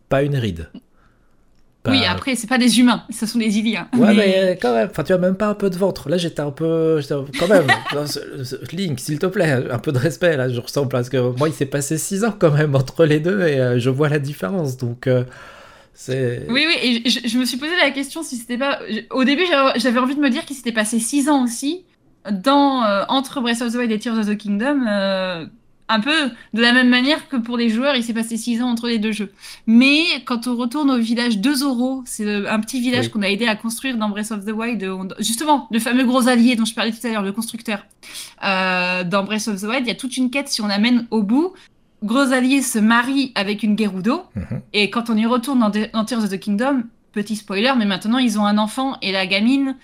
pas 0.09 0.23
une 0.23 0.36
ride. 0.36 0.70
Oui, 1.90 2.05
après, 2.05 2.35
c'est 2.36 2.47
pas 2.47 2.59
des 2.59 2.81
humains, 2.81 3.05
ce 3.10 3.27
sont 3.27 3.39
des 3.39 3.59
Iliens. 3.59 3.89
Ouais, 3.97 4.15
mais... 4.15 4.59
quand 4.60 4.74
même, 4.74 4.89
enfin, 4.90 5.05
tu 5.05 5.12
as 5.12 5.19
même 5.19 5.36
pas 5.36 5.48
un 5.48 5.55
peu 5.55 5.70
de 5.70 5.77
ventre. 5.77 6.09
Là, 6.09 6.16
j'étais 6.16 6.40
un 6.40 6.51
peu. 6.51 7.01
Quand 7.39 7.48
même, 7.48 7.66
Link, 8.73 9.01
s'il 9.01 9.19
te 9.19 9.27
plaît, 9.27 9.51
un 9.70 9.78
peu 9.78 9.93
de 9.93 9.98
respect, 9.98 10.36
là, 10.36 10.48
je 10.48 10.60
ressens, 10.60 10.86
parce 10.86 11.09
que 11.09 11.36
moi, 11.36 11.48
il 11.48 11.55
s'est 11.55 11.66
passé 11.66 11.98
6 11.98 12.24
ans 12.24 12.35
quand 12.39 12.52
même 12.52 12.74
entre 12.74 13.05
les 13.05 13.20
deux 13.20 13.43
et 13.43 13.60
euh, 13.60 13.78
je 13.78 13.90
vois 13.90 14.09
la 14.09 14.19
différence. 14.19 14.77
Donc. 14.77 15.06
Euh, 15.06 15.24
c'est... 15.94 16.47
Oui, 16.48 16.65
oui, 16.65 16.77
et 16.81 17.10
je, 17.10 17.39
me 17.39 17.44
suis 17.44 17.56
posé 17.56 17.73
la 17.82 17.90
question 17.90 18.23
si 18.23 18.36
c'était 18.36 18.56
pas. 18.56 18.78
Au 19.10 19.24
début, 19.24 19.43
j'avais 19.77 19.98
envie 19.98 20.15
de 20.15 20.20
me 20.20 20.31
dire 20.31 20.44
qu'il 20.44 20.55
s'était 20.55 20.70
passé 20.70 21.01
6 21.01 21.28
ans 21.28 21.43
aussi 21.43 21.85
dans, 22.31 22.85
euh, 22.85 23.05
entre 23.09 23.40
Breath 23.40 23.62
of 23.62 23.73
the 23.73 23.77
Wild 23.77 23.90
et 23.90 23.98
Tears 23.98 24.19
of 24.19 24.28
the 24.28 24.36
Kingdom, 24.36 24.85
un 25.89 26.01
peu 26.01 26.31
de 26.52 26.60
la 26.60 26.73
même 26.73 26.89
manière 26.89 27.28
que 27.28 27.36
pour 27.36 27.56
les 27.56 27.69
joueurs, 27.69 27.97
il 27.97 28.05
s'est 28.05 28.12
passé 28.12 28.36
six 28.36 28.62
ans 28.62 28.69
entre 28.69 28.89
les 28.89 28.98
deux 28.98 29.12
jeux. 29.12 29.32
Mais 29.66 30.02
quand 30.24 30.47
on 30.47 30.56
retourne 30.56 30.90
au 30.90 30.98
village 30.98 31.39
de 31.39 31.52
Zoro, 31.52 32.02
c'est 32.05 32.47
un 32.47 32.60
petit 32.60 32.81
village 32.81 33.10
qu'on 33.10 33.23
a 33.23 33.28
aidé 33.28 33.47
à 33.47 33.56
construire 33.56 33.97
dans 33.97 34.09
Breath 34.09 34.31
of 34.31 34.44
the 34.44 34.52
Wild, 34.52 35.15
justement, 35.19 35.66
le 35.70 35.78
fameux 35.78 36.05
gros 36.05 36.28
allié 36.28 36.56
dont 36.56 36.65
je 36.65 36.74
parlais 36.74 36.93
tout 36.93 37.06
à 37.06 37.10
l'heure, 37.10 37.23
le 37.23 37.32
constructeur. 37.32 37.86
Euh, 38.44 39.05
dans 39.05 39.24
Breath 39.24 39.48
of 39.48 39.60
the 39.60 39.65
Wild, 39.65 39.86
il 39.86 39.89
y 39.89 39.93
a 39.93 39.94
toute 39.94 40.16
une 40.16 40.31
quête 40.31 40.48
si 40.48 40.60
on 40.60 40.69
amène 40.69 41.06
au 41.10 41.23
bout. 41.23 41.55
Gros 42.02 42.32
allié 42.32 42.62
se 42.62 42.78
marie 42.78 43.32
avec 43.35 43.62
une 43.62 43.77
Gerudo, 43.77 44.23
mhm. 44.36 44.60
et 44.73 44.90
quand 44.90 45.10
on 45.10 45.16
y 45.16 45.27
retourne 45.27 45.59
dans, 45.59 45.70
dans 45.70 46.05
Tears 46.05 46.23
of 46.23 46.31
the 46.31 46.39
Kingdom, 46.39 46.85
petit 47.12 47.35
spoiler, 47.35 47.73
mais 47.77 47.86
maintenant 47.86 48.19
ils 48.19 48.39
ont 48.39 48.47
un 48.47 48.59
enfant 48.59 48.97
et 49.02 49.10
la 49.10 49.27
gamine, 49.27 49.77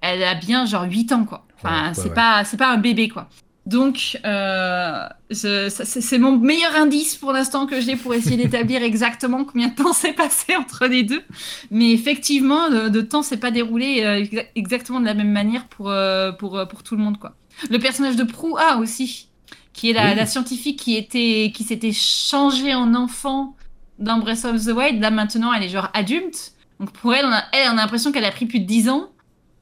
elle 0.00 0.22
a 0.22 0.34
bien 0.34 0.64
genre 0.64 0.84
8 0.84 1.12
ans 1.12 1.24
quoi. 1.24 1.46
Enfin, 1.56 1.92
c'est 1.92 2.14
pas 2.14 2.44
c'est 2.44 2.56
pas 2.56 2.72
un 2.72 2.78
bébé 2.78 3.08
quoi. 3.08 3.28
Donc, 3.70 4.18
euh, 4.24 5.06
c'est 5.30 6.18
mon 6.18 6.36
meilleur 6.36 6.74
indice 6.74 7.14
pour 7.14 7.30
l'instant 7.30 7.68
que 7.68 7.80
j'ai 7.80 7.94
pour 7.94 8.12
essayer 8.14 8.36
d'établir 8.36 8.82
exactement 8.82 9.44
combien 9.44 9.68
de 9.68 9.74
temps 9.76 9.92
s'est 9.92 10.12
passé 10.12 10.56
entre 10.56 10.86
les 10.86 11.04
deux. 11.04 11.22
Mais 11.70 11.92
effectivement, 11.92 12.68
le, 12.68 13.06
temps 13.06 13.22
s'est 13.22 13.36
pas 13.36 13.52
déroulé 13.52 14.02
euh, 14.02 14.42
exactement 14.56 14.98
de 14.98 15.04
la 15.04 15.14
même 15.14 15.30
manière 15.30 15.68
pour, 15.68 15.88
euh, 15.88 16.32
pour, 16.32 16.60
pour 16.68 16.82
tout 16.82 16.96
le 16.96 17.02
monde. 17.02 17.18
Quoi. 17.18 17.36
Le 17.70 17.78
personnage 17.78 18.16
de 18.16 18.24
Prou 18.24 18.56
a 18.58 18.78
aussi, 18.78 19.28
qui 19.72 19.90
est 19.90 19.92
la, 19.92 20.26
scientifique 20.26 20.80
qui 20.80 20.96
était 20.96 21.52
qui 21.54 21.62
s'était 21.62 21.92
changée 21.92 22.74
en 22.74 22.96
enfant 22.96 23.54
dans 24.00 24.18
Breath 24.18 24.46
of 24.46 24.64
the 24.64 24.72
Wild. 24.72 25.00
Là, 25.00 25.12
maintenant, 25.12 25.52
elle 25.52 25.62
est 25.62 25.68
genre 25.68 25.90
adulte. 25.94 26.54
Donc, 26.80 26.90
pour 26.90 27.14
elle, 27.14 27.24
on 27.24 27.32
a, 27.32 27.44
elle, 27.52 27.68
on 27.68 27.78
a 27.78 27.82
l'impression 27.82 28.10
qu'elle 28.10 28.24
a 28.24 28.32
pris 28.32 28.46
plus 28.46 28.58
de 28.58 28.66
10 28.66 28.88
ans. 28.88 29.10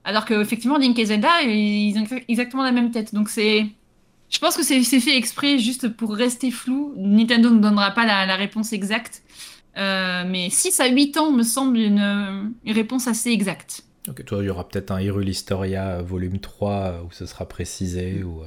Alors 0.05 0.25
qu'effectivement, 0.25 0.79
Link 0.79 0.99
et 0.99 1.05
Zelda, 1.05 1.43
ils 1.43 1.99
ont 1.99 2.07
exactement 2.29 2.63
la 2.63 2.73
même 2.73 2.91
tête. 2.91 3.13
Donc, 3.13 3.29
c'est 3.29 3.67
Je 4.31 4.39
pense 4.39 4.57
que 4.57 4.63
c'est 4.63 4.83
fait 4.83 5.17
exprès 5.17 5.59
juste 5.59 5.89
pour 5.89 6.15
rester 6.15 6.51
flou. 6.51 6.95
Nintendo 6.97 7.51
ne 7.51 7.61
donnera 7.61 7.93
pas 7.93 8.05
la, 8.05 8.37
réponse 8.37 8.73
exacte. 8.73 9.23
Euh, 9.77 10.25
mais 10.27 10.51
6 10.51 10.81
à 10.81 10.89
8 10.89 11.17
ans 11.19 11.31
me 11.31 11.43
semble 11.43 11.79
une, 11.79 12.53
réponse 12.67 13.09
assez 13.09 13.31
exacte. 13.31 13.85
Ok, 14.09 14.25
toi, 14.25 14.39
il 14.43 14.47
y 14.47 14.51
aura 14.51 14.69
peut-être 14.69 14.91
un 14.91 15.01
Hyrule 15.01 15.29
Historia 15.29 16.03
volume 16.03 16.41
3 16.41 17.05
où 17.07 17.13
ce 17.13 17.27
sera 17.27 17.49
précisé. 17.49 18.23
Ou... 18.23 18.43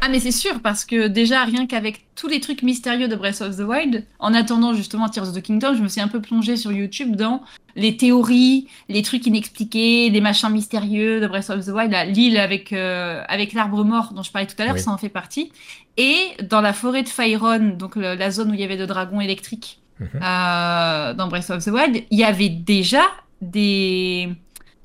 Ah 0.00 0.08
mais 0.08 0.20
c'est 0.20 0.30
sûr, 0.30 0.60
parce 0.60 0.84
que 0.84 1.08
déjà, 1.08 1.44
rien 1.44 1.66
qu'avec 1.66 2.06
tous 2.14 2.28
les 2.28 2.40
trucs 2.40 2.62
mystérieux 2.62 3.08
de 3.08 3.16
Breath 3.16 3.40
of 3.40 3.56
the 3.56 3.60
Wild, 3.60 4.04
en 4.18 4.34
attendant 4.34 4.72
justement 4.74 5.08
Tears 5.08 5.28
of 5.28 5.34
the 5.34 5.42
Kingdom, 5.42 5.74
je 5.74 5.82
me 5.82 5.88
suis 5.88 6.00
un 6.00 6.08
peu 6.08 6.20
plongée 6.20 6.56
sur 6.56 6.70
YouTube 6.70 7.16
dans 7.16 7.42
les 7.74 7.96
théories, 7.96 8.68
les 8.88 9.02
trucs 9.02 9.26
inexpliqués, 9.26 10.10
les 10.10 10.20
machins 10.20 10.50
mystérieux 10.50 11.20
de 11.20 11.26
Breath 11.26 11.50
of 11.50 11.64
the 11.64 11.70
Wild, 11.70 11.94
l'île 12.14 12.38
avec, 12.38 12.72
euh, 12.72 13.22
avec 13.28 13.52
l'arbre 13.52 13.84
mort 13.84 14.12
dont 14.12 14.22
je 14.22 14.30
parlais 14.30 14.46
tout 14.46 14.60
à 14.60 14.66
l'heure, 14.66 14.78
ça 14.78 14.90
en 14.90 14.98
fait 14.98 15.08
partie. 15.08 15.52
Et 15.96 16.28
dans 16.42 16.60
la 16.60 16.72
forêt 16.72 17.02
de 17.02 17.08
Fyron, 17.08 17.76
donc 17.76 17.96
la 17.96 18.30
zone 18.30 18.50
où 18.50 18.54
il 18.54 18.60
y 18.60 18.64
avait 18.64 18.76
de 18.76 18.86
dragons 18.86 19.20
électriques 19.20 19.80
mhm. 20.00 20.08
euh, 20.14 21.14
dans 21.14 21.28
Breath 21.28 21.50
of 21.50 21.64
the 21.64 21.68
Wild, 21.68 22.04
il 22.10 22.18
y 22.18 22.24
avait 22.24 22.48
déjà 22.48 23.02
des, 23.40 24.28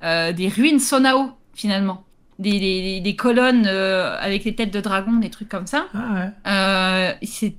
euh, 0.03 0.31
des 0.31 0.47
ruines 0.47 0.79
Sonao 0.79 1.31
finalement 1.53 2.05
des, 2.41 3.15
colonnes 3.17 3.65
euh, 3.67 4.17
avec 4.19 4.43
les 4.43 4.55
têtes 4.55 4.73
de 4.73 4.81
dragon, 4.81 5.13
des 5.13 5.29
trucs 5.29 5.49
comme 5.49 5.67
ça. 5.67 5.87
Ah 5.93 6.29
euh, 6.47 7.13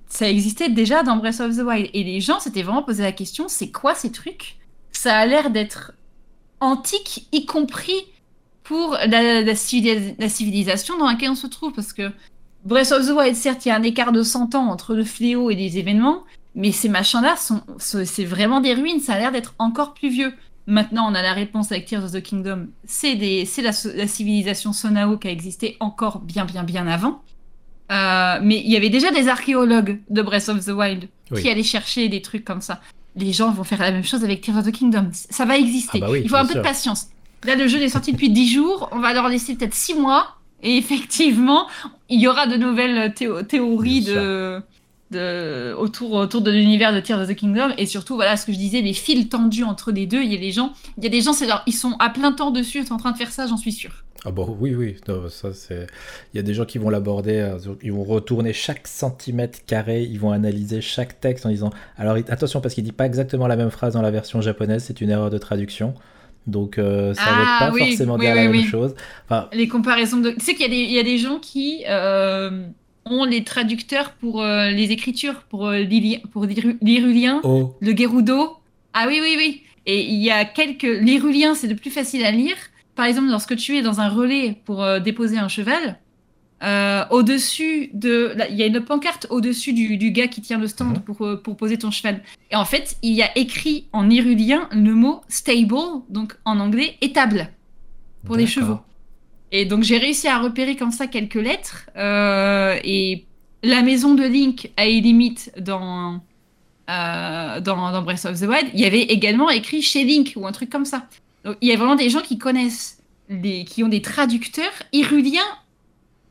ça 0.09 0.28
existait 0.28 0.68
déjà 0.68 1.02
dans 1.02 1.16
Breath 1.16 1.40
of 1.40 1.56
the 1.56 1.60
Wild. 1.60 1.88
Et 1.94 2.04
les 2.04 2.20
gens 2.20 2.40
s'étaient 2.40 2.62
vraiment 2.62 2.82
posé 2.82 3.02
la 3.02 3.12
question, 3.12 3.48
c'est 3.48 3.70
quoi 3.70 3.94
ces 3.94 4.10
trucs? 4.10 4.56
Ça 4.92 5.16
a 5.16 5.26
l'air 5.26 5.50
d'être 5.50 5.92
antique, 6.60 7.26
y 7.32 7.46
compris 7.46 8.06
pour 8.64 8.96
la, 9.06 9.54
civilisation 9.54 10.98
dans 10.98 11.06
laquelle 11.06 11.30
on 11.30 11.36
se 11.36 11.46
trouve. 11.46 11.72
Parce 11.72 11.92
que 11.92 12.10
Breath 12.64 12.92
of 12.92 13.06
the 13.06 13.10
Wild, 13.10 13.36
certes, 13.36 13.66
il 13.66 13.68
y 13.68 13.72
a 13.72 13.76
un 13.76 13.82
écart 13.82 14.12
de 14.12 14.22
100 14.22 14.54
ans 14.54 14.66
entre 14.66 14.94
le 14.94 15.04
fléau 15.04 15.50
et 15.50 15.54
les 15.54 15.78
événements, 15.78 16.24
mais 16.54 16.72
ces 16.72 16.88
machins-là, 16.88 17.36
c'est 17.78 18.24
vraiment 18.24 18.60
des 18.60 18.74
ruines, 18.74 19.00
ça 19.00 19.14
a 19.14 19.18
l'air 19.18 19.32
d'être 19.32 19.54
encore 19.59 19.94
plus 19.94 20.10
vieux. 20.10 20.34
Maintenant, 20.66 21.10
on 21.10 21.14
a 21.14 21.22
la 21.22 21.32
réponse 21.32 21.72
avec 21.72 21.86
Tears 21.86 22.05
of 22.05 22.12
the 22.12 22.22
Kingdom. 22.22 22.68
C'est 22.84 23.14
la, 23.14 23.70
la, 23.94 24.06
civilisation 24.06 24.72
Sonao 24.72 25.18
qui 25.18 25.28
a 25.28 25.30
existé 25.30 25.76
encore 25.80 26.20
bien, 26.20 26.44
bien, 26.44 26.62
bien 26.62 26.86
avant. 26.86 27.22
Euh, 27.90 28.39
mais 28.43 28.60
il 28.64 28.70
y 28.70 28.76
avait 28.76 28.89
déjà 28.89 29.10
des 29.10 29.28
archéologues 29.28 30.01
de 30.09 30.22
Breath 30.22 30.48
of 30.48 30.64
the 30.64 30.70
Wild 30.70 31.09
qui 31.34 31.48
allaient 31.48 31.62
chercher 31.62 32.09
des 32.09 32.22
trucs 32.22 32.44
comme 32.44 32.60
ça. 32.60 32.80
Les 33.16 33.32
gens 33.32 33.51
vont 33.51 33.64
faire 33.64 33.80
la 33.80 33.90
même 33.90 34.05
chose 34.05 34.24
avec 34.24 34.40
Tears 34.40 34.59
of 34.59 34.66
the 34.66 34.72
Kingdom. 34.72 35.10
Ça 35.12 35.44
va 35.44 35.59
exister. 35.59 36.01
Ah 36.02 36.09
bah 36.09 36.18
il 36.18 36.28
faut 36.28 36.36
un 36.36 36.47
peu 36.47 36.55
de 36.55 36.60
patience. 36.60 37.09
Là, 37.44 37.56
le 37.56 37.66
jeu 37.66 37.82
est 37.82 37.89
sorti 37.89 38.12
depuis 38.12 38.30
10 38.30 38.52
jours. 38.52 38.89
On 38.93 39.01
va 39.01 39.12
leur 39.12 39.28
laisser 39.28 39.56
peut-être 39.56 39.74
6 39.74 39.94
mois. 39.94 40.36
Et 40.62 40.76
effectivement, 40.76 41.66
il 42.09 42.20
y 42.20 42.28
aura 42.28 42.47
de 42.47 42.56
nouvelles 42.56 43.12
théories 43.14 44.02
de, 44.02 44.62
autour, 45.16 46.12
autour 46.12 46.40
de 46.40 46.51
l'univers 46.51 46.93
de 46.93 47.01
Tears 47.01 47.20
of 47.20 47.28
the 47.28 47.34
Kingdom. 47.34 47.70
Et 47.78 47.86
surtout 47.86 48.14
voilà 48.14 48.36
ce 48.36 48.47
que 48.47 48.52
je 48.52 48.59
disais 48.59 48.80
les 48.80 48.93
fils 48.93 49.28
tendus 49.28 49.64
entre 49.64 49.93
les 49.93 50.06
deux 50.06 50.22
il 50.22 50.32
y 50.32 50.36
a 50.36 50.40
des 50.40 50.52
gens 50.52 50.72
il 50.98 51.05
y 51.05 51.06
a 51.06 51.10
des 51.10 51.20
gens 51.20 51.32
c'est 51.32 51.47
ils 51.66 51.72
sont 51.72 51.97
à 51.98 52.10
plein 52.10 52.32
temps 52.32 52.51
dessus 52.51 52.78
ils 52.78 52.86
sont 52.86 52.94
en 52.94 52.98
train 52.98 53.12
de 53.12 53.16
faire 53.16 53.30
ça 53.30 53.47
j'en 53.47 53.56
suis 53.56 53.72
sûr. 53.72 54.05
Ah 54.24 54.30
bon 54.30 54.56
oui 54.60 54.74
oui 54.74 54.97
ça 55.30 55.52
c'est 55.52 55.86
il 56.32 56.36
y 56.36 56.40
a 56.40 56.43
des 56.43 56.55
gens 56.55 56.64
qui 56.64 56.78
vont 56.78 56.90
l'aborder 56.90 57.39
euh, 57.39 57.59
ils 57.82 57.93
vont 57.93 58.05
retourner 58.05 58.52
chaque 58.52 58.86
centimètre 58.86 59.59
carré 59.66 60.02
ils 60.02 60.20
vont 60.20 60.30
analyser 60.30 60.80
chaque 60.80 61.20
texte 61.20 61.44
en 61.44 61.48
disant 61.48 61.70
alors 61.97 62.16
attention 62.28 62.60
parce 62.60 62.74
qu'il 62.74 62.84
dit 62.84 62.93
pas 62.93 63.06
exactement 63.06 63.48
la 63.48 63.56
même 63.56 63.70
phrase 63.70 63.94
dans 63.94 64.02
la 64.02 64.12
version 64.12 64.40
japonaise 64.40 64.84
c'est 64.84 65.01
une 65.01 65.10
erreur 65.10 65.30
de 65.30 65.39
traduction. 65.39 65.94
Donc 66.47 66.78
euh, 66.78 67.14
ça 67.14 67.22
ne 67.22 67.36
veut 67.36 67.44
ah 67.47 67.70
pas 67.70 67.78
forcément 67.78 68.18
dire 68.18 68.34
la 68.34 68.48
même 68.48 68.64
chose. 68.64 68.94
Enfin... 69.26 69.48
Les 69.52 69.68
comparaisons 69.68 70.18
de... 70.18 70.30
Tu 70.30 70.40
sais 70.40 70.55
qu'il 70.55 70.72
y, 70.72 70.93
y, 70.93 70.98
a 70.98 71.05
des 71.05 71.18
gens 71.18 71.39
qui, 71.39 71.84
euh, 71.89 72.66
ont 73.04 73.24
les 73.24 73.44
traducteurs 73.44 74.12
pour 74.12 74.42
euh, 74.42 74.70
les 74.70 74.92
écritures, 74.92 75.42
pour, 75.42 75.68
euh, 75.68 75.84
pour 76.32 76.46
l'irulien, 76.46 77.40
oh. 77.44 77.74
le 77.80 77.96
Gerudo. 77.96 78.56
Ah 78.92 79.06
oui, 79.08 79.20
oui, 79.22 79.34
oui. 79.36 79.62
Et 79.86 80.04
il 80.04 80.22
y 80.22 80.30
a 80.30 80.44
quelques. 80.44 80.82
L'irulien, 80.82 81.54
c'est 81.54 81.66
le 81.66 81.76
plus 81.76 81.90
facile 81.90 82.24
à 82.24 82.30
lire. 82.30 82.56
Par 82.94 83.06
exemple, 83.06 83.28
lorsque 83.30 83.56
tu 83.56 83.76
es 83.76 83.82
dans 83.82 84.00
un 84.00 84.08
relais 84.08 84.60
pour 84.64 84.82
euh, 84.82 85.00
déposer 85.00 85.38
un 85.38 85.48
cheval, 85.48 85.98
au-dessus 87.10 87.90
de. 87.92 88.36
Il 88.50 88.56
y 88.56 88.62
a 88.62 88.66
une 88.66 88.80
pancarte 88.80 89.26
au-dessus 89.30 89.72
du, 89.72 89.96
du, 89.96 90.12
gars 90.12 90.28
qui 90.28 90.40
tient 90.40 90.58
le 90.58 90.68
stand 90.68 90.98
mhm. 90.98 91.00
pour, 91.00 91.42
pour 91.42 91.56
poser 91.56 91.76
ton 91.78 91.90
cheval. 91.90 92.22
Et 92.52 92.56
en 92.56 92.64
fait, 92.64 92.96
il 93.02 93.14
y 93.14 93.22
a 93.22 93.36
écrit 93.36 93.88
en 93.92 94.08
irulien 94.08 94.68
le 94.70 94.94
mot 94.94 95.22
stable, 95.28 96.02
donc 96.08 96.36
en 96.44 96.60
anglais 96.60 96.96
étable, 97.00 97.48
pour 98.24 98.36
les 98.36 98.46
chevaux. 98.46 98.78
Et 99.52 99.66
donc 99.66 99.82
j'ai 99.82 99.98
réussi 99.98 100.26
à 100.28 100.38
repérer 100.38 100.76
comme 100.76 100.90
ça 100.90 101.06
quelques 101.06 101.34
lettres. 101.34 101.88
Euh, 101.96 102.78
et 102.82 103.26
la 103.62 103.82
maison 103.82 104.14
de 104.14 104.24
Link 104.24 104.70
à 104.78 104.86
limite 104.86 105.52
dans, 105.58 106.20
euh, 106.90 107.60
dans, 107.60 107.92
dans, 107.92 108.02
Breath 108.02 108.24
of 108.24 108.40
the 108.40 108.44
Wild, 108.44 108.70
il 108.72 108.80
y 108.80 108.86
avait 108.86 109.02
également 109.02 109.50
écrit 109.50 109.82
chez 109.82 110.04
Link 110.04 110.32
ou 110.36 110.46
un 110.46 110.52
truc 110.52 110.70
comme 110.70 110.86
ça. 110.86 111.06
Donc 111.44 111.56
il 111.60 111.68
y 111.68 111.72
a 111.72 111.76
vraiment 111.76 111.96
des 111.96 112.08
gens 112.08 112.22
qui 112.22 112.38
connaissent, 112.38 113.02
des, 113.28 113.64
qui 113.64 113.84
ont 113.84 113.88
des 113.88 114.02
traducteurs 114.02 114.72
iruliens 114.92 115.40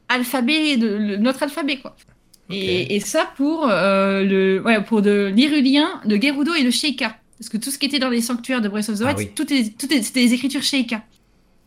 alphabet, 0.10 0.78
de, 0.78 1.16
notre 1.18 1.44
alphabet 1.44 1.78
quoi. 1.78 1.96
Et, 2.50 2.96
et, 2.96 3.00
ça 3.00 3.32
pour 3.38 3.70
euh, 3.70 4.24
le 4.26 4.62
ouais, 4.62 4.84
pour 4.84 5.02
de 5.02 5.32
l'irulien, 5.34 6.02
de 6.04 6.18
Gerudo 6.22 6.54
et 6.54 6.66
de 6.66 6.70
Sheikah. 6.70 7.16
Parce 7.38 7.48
que 7.48 7.56
tout 7.56 7.72
ce 7.72 7.80
qui 7.80 7.86
était 7.86 8.00
dans 8.00 8.10
les 8.10 8.20
sanctuaires 8.20 8.60
de 8.60 8.68
Breath 8.68 8.90
of 8.90 9.00
the 9.00 9.04
ah 9.06 9.14
Wild, 9.16 9.34
tout, 9.36 9.54
est, 9.54 9.78
tout 9.78 9.92
est, 9.94 10.02
c'était 10.02 10.26
des 10.26 10.34
écritures 10.34 10.62
Sheikah. 10.62 11.02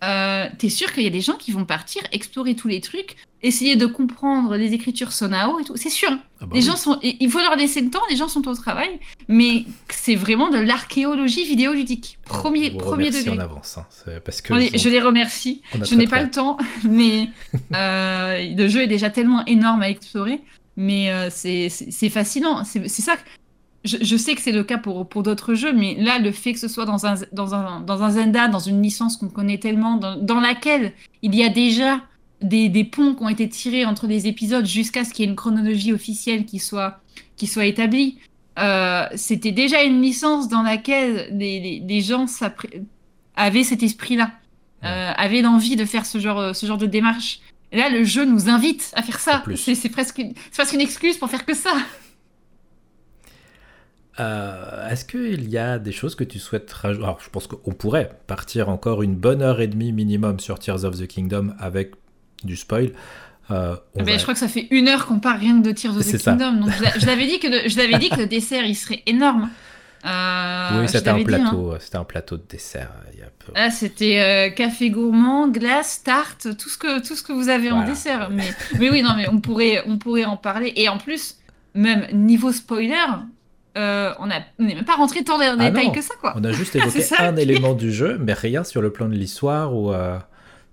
Euh, 0.05 0.49
t'es 0.59 0.69
sûr 0.69 0.93
qu'il 0.93 1.05
y 1.05 1.07
a 1.07 1.11
des 1.11 1.21
gens 1.21 1.35
qui 1.35 1.53
vont 1.53 1.65
partir 1.65 2.03
explorer 2.13 2.55
tous 2.55 2.69
les 2.69 2.81
trucs, 2.81 3.17
essayer 3.43 3.77
de 3.77 3.87
comprendre 3.87 4.57
les 4.57 4.73
écritures 4.73 5.13
Sonao 5.13 5.61
et 5.61 5.65
tout. 5.65 5.77
C'est 5.77 5.91
sûr. 5.91 6.11
Ah 6.41 6.47
bah 6.47 6.53
les 6.55 6.63
gens 6.63 6.77
sont, 6.77 6.99
il 7.03 7.31
faut 7.31 7.41
leur 7.41 7.57
laisser 7.57 7.81
le 7.81 7.91
temps. 7.91 8.03
Les 8.11 8.17
gens 8.17 8.29
sont 8.29 8.47
au 8.49 8.55
travail, 8.55 8.99
mais 9.29 9.65
c'est 9.89 10.15
vraiment 10.15 10.51
de 10.51 10.59
l'archéologie 10.59 11.45
vidéoludique. 11.45 12.19
Premier, 12.25 12.71
premier 12.71 13.11
degré. 13.11 13.31
en 13.31 13.39
avance, 13.39 13.79
hein. 13.79 13.87
parce 14.25 14.43
que 14.43 14.55
je 14.55 14.89
les 14.89 15.01
remercie. 15.01 15.63
Je 15.83 15.95
n'ai 15.95 16.07
pas 16.07 16.23
le 16.23 16.31
temps, 16.31 16.59
mais 16.85 17.29
euh, 17.75 18.55
le 18.57 18.69
jeu 18.69 18.83
est 18.83 18.89
déjà 18.89 19.11
tellement 19.11 19.45
énorme 19.47 19.83
à 19.83 19.89
explorer. 19.89 20.41
Mais 20.77 21.13
euh, 21.13 21.29
c'est 21.31 22.11
fascinant. 22.11 22.65
C'est 22.65 22.89
ça 22.89 23.17
je, 23.85 24.17
sais 24.17 24.35
que 24.35 24.41
c'est 24.41 24.53
le 24.53 24.65
cas 24.65 24.79
pour, 24.79 25.07
pour 25.09 25.23
d'autres 25.23 25.55
jeux, 25.55 25.73
mais 25.73 25.95
là, 25.99 26.19
le 26.19 26.33
fait 26.33 26.55
que 26.55 26.59
ce 26.59 26.69
soit 26.69 26.87
dans 26.87 27.05
un, 27.07 27.17
dans 27.33 27.55
un, 27.55 27.81
dans 27.81 28.03
un 28.03 28.11
Zelda, 28.11 28.49
dans 28.49 28.59
une 28.59 28.83
licence 28.83 29.19
qu'on 29.19 29.29
connaît 29.29 29.59
tellement, 29.59 29.97
dans, 29.97 30.41
laquelle 30.41 30.93
il 31.23 31.35
y 31.35 31.45
a 31.45 31.51
déjà 31.51 32.01
des, 32.41 32.71
des, 32.71 32.85
ponts 32.85 33.15
qui 33.15 33.23
ont 33.23 33.29
été 33.29 33.49
tirés 33.49 33.85
entre 33.85 34.07
les 34.07 34.27
épisodes 34.27 34.65
jusqu'à 34.65 35.05
ce 35.05 35.13
qu'il 35.13 35.25
y 35.25 35.29
ait 35.29 35.31
une 35.31 35.37
chronologie 35.37 35.93
officielle 35.93 36.47
qui 36.47 36.59
soit, 36.59 37.01
qui 37.37 37.47
soit 37.47 37.67
établie, 37.67 38.19
euh, 38.59 39.07
c'était 39.17 39.53
déjà 39.53 39.83
une 39.83 40.01
licence 40.01 40.49
dans 40.49 40.63
laquelle 40.63 41.29
les, 41.33 41.83
les, 41.87 42.01
gens 42.01 42.25
avaient 43.37 43.65
cet 43.65 43.83
esprit-là, 43.83 44.31
euh, 44.85 45.13
avaient 45.15 45.43
l'envie 45.43 45.77
de 45.77 45.85
faire 45.85 46.07
ce 46.07 46.19
genre, 46.19 46.57
ce 46.57 46.65
genre 46.65 46.79
de 46.79 46.87
démarche. 46.87 47.41
Et 47.71 47.77
là, 47.77 47.91
le 47.91 48.05
jeu 48.05 48.25
nous 48.25 48.49
invite 48.49 48.93
à 48.95 49.03
faire 49.03 49.19
ça. 49.19 49.43
C'est 49.57 49.89
presque, 49.91 50.23
presque 50.53 50.73
une 50.73 50.81
excuse 50.81 51.19
pour 51.19 51.29
faire 51.29 51.45
que 51.45 51.55
ça. 51.55 51.73
Euh, 54.21 54.89
est-ce 54.91 55.05
qu'il 55.05 55.51
y 55.51 55.59
a 55.59 55.79
des 55.79 55.93
choses 55.93 56.15
que 56.15 56.25
tu 56.25 56.39
souhaites 56.39 56.73
rajouter 56.73 57.05
Alors, 57.05 57.21
je 57.21 57.31
pense 57.31 57.47
qu'on 57.47 57.73
pourrait 57.73 58.11
partir 58.27 58.69
encore 58.69 59.03
une 59.03 59.17
bonne 59.17 59.43
heure 59.43 59.61
et 59.61 59.67
demie 59.67 59.93
minimum 59.93 60.39
sur 60.39 60.59
Tears 60.59 60.85
of 60.85 60.99
the 60.99 61.07
Kingdom 61.07 61.55
avec 61.59 61.93
du 62.45 62.57
spoil. 62.57 62.93
Euh, 63.51 63.75
Je 63.97 64.23
crois 64.23 64.35
que 64.35 64.41
ça 64.41 64.49
fait 64.49 64.69
une 64.71 64.89
heure 64.89 65.07
qu'on 65.07 65.19
parle 65.19 65.41
rien 65.41 65.55
de 65.55 65.71
Tears 65.73 65.97
of 65.97 66.07
the 66.07 66.17
Kingdom. 66.17 66.53
Donc 66.61 66.71
je 66.99 67.07
l'avais 67.07 67.27
dit 67.27 67.41
que 67.41 67.99
dit 67.99 68.09
que 68.09 68.21
le 68.21 68.27
dessert 68.27 68.65
il 68.65 68.77
serait 68.77 69.03
énorme. 69.07 69.51
Euh, 70.07 70.83
oui, 70.83 70.89
c'était 70.89 71.09
un 71.09 71.23
plateau, 71.25 71.73
hein. 71.73 71.79
c'était 71.81 71.97
un 71.97 72.05
plateau 72.05 72.37
de 72.37 72.45
dessert. 72.49 72.91
Il 73.15 73.21
y 73.21 73.23
a 73.23 73.31
peu... 73.39 73.53
Ah, 73.55 73.71
c'était 73.71 74.53
café 74.55 74.91
gourmand, 74.91 75.49
glace, 75.49 76.03
tarte, 76.05 76.57
tout 76.59 76.69
ce 76.69 76.79
que 76.79 77.05
tout 77.05 77.17
ce 77.17 77.23
que 77.23 77.33
vous 77.33 77.49
avez 77.49 77.71
en 77.71 77.85
dessert. 77.85 78.29
Mais, 78.31 78.45
mais 78.79 78.91
oui, 78.91 79.03
non, 79.03 79.15
mais 79.17 79.29
on 79.29 79.41
pourrait 79.41 79.83
on 79.87 79.99
pourrait 79.99 80.27
en 80.27 80.37
parler. 80.37 80.73
Et 80.77 80.89
en 80.89 80.99
plus, 80.99 81.39
même 81.75 82.07
niveau 82.13 82.53
spoiler, 82.53 82.95
euh, 83.77 84.13
on 84.19 84.27
n'est 84.27 84.45
même 84.59 84.85
pas 84.85 84.97
rentré 84.97 85.25
tant 85.25 85.39
dans 85.39 85.45
les 85.45 85.67
ah 85.67 85.71
détails 85.71 85.93
que 85.93 86.03
ça, 86.03 86.15
quoi. 86.21 86.35
On 86.37 86.45
a 86.45 86.53
juste 86.53 86.77
évoqué 86.77 87.03
un 87.19 87.37
élément 87.37 87.75
du 87.75 87.93
jeu, 87.93 88.19
mais 88.21 88.33
rien 88.33 88.65
sur 88.65 88.83
le 88.83 88.93
plan 88.93 89.09
de 89.09 89.15
l'histoire 89.15 89.75
ou. 89.75 89.93
Euh, 89.93 90.19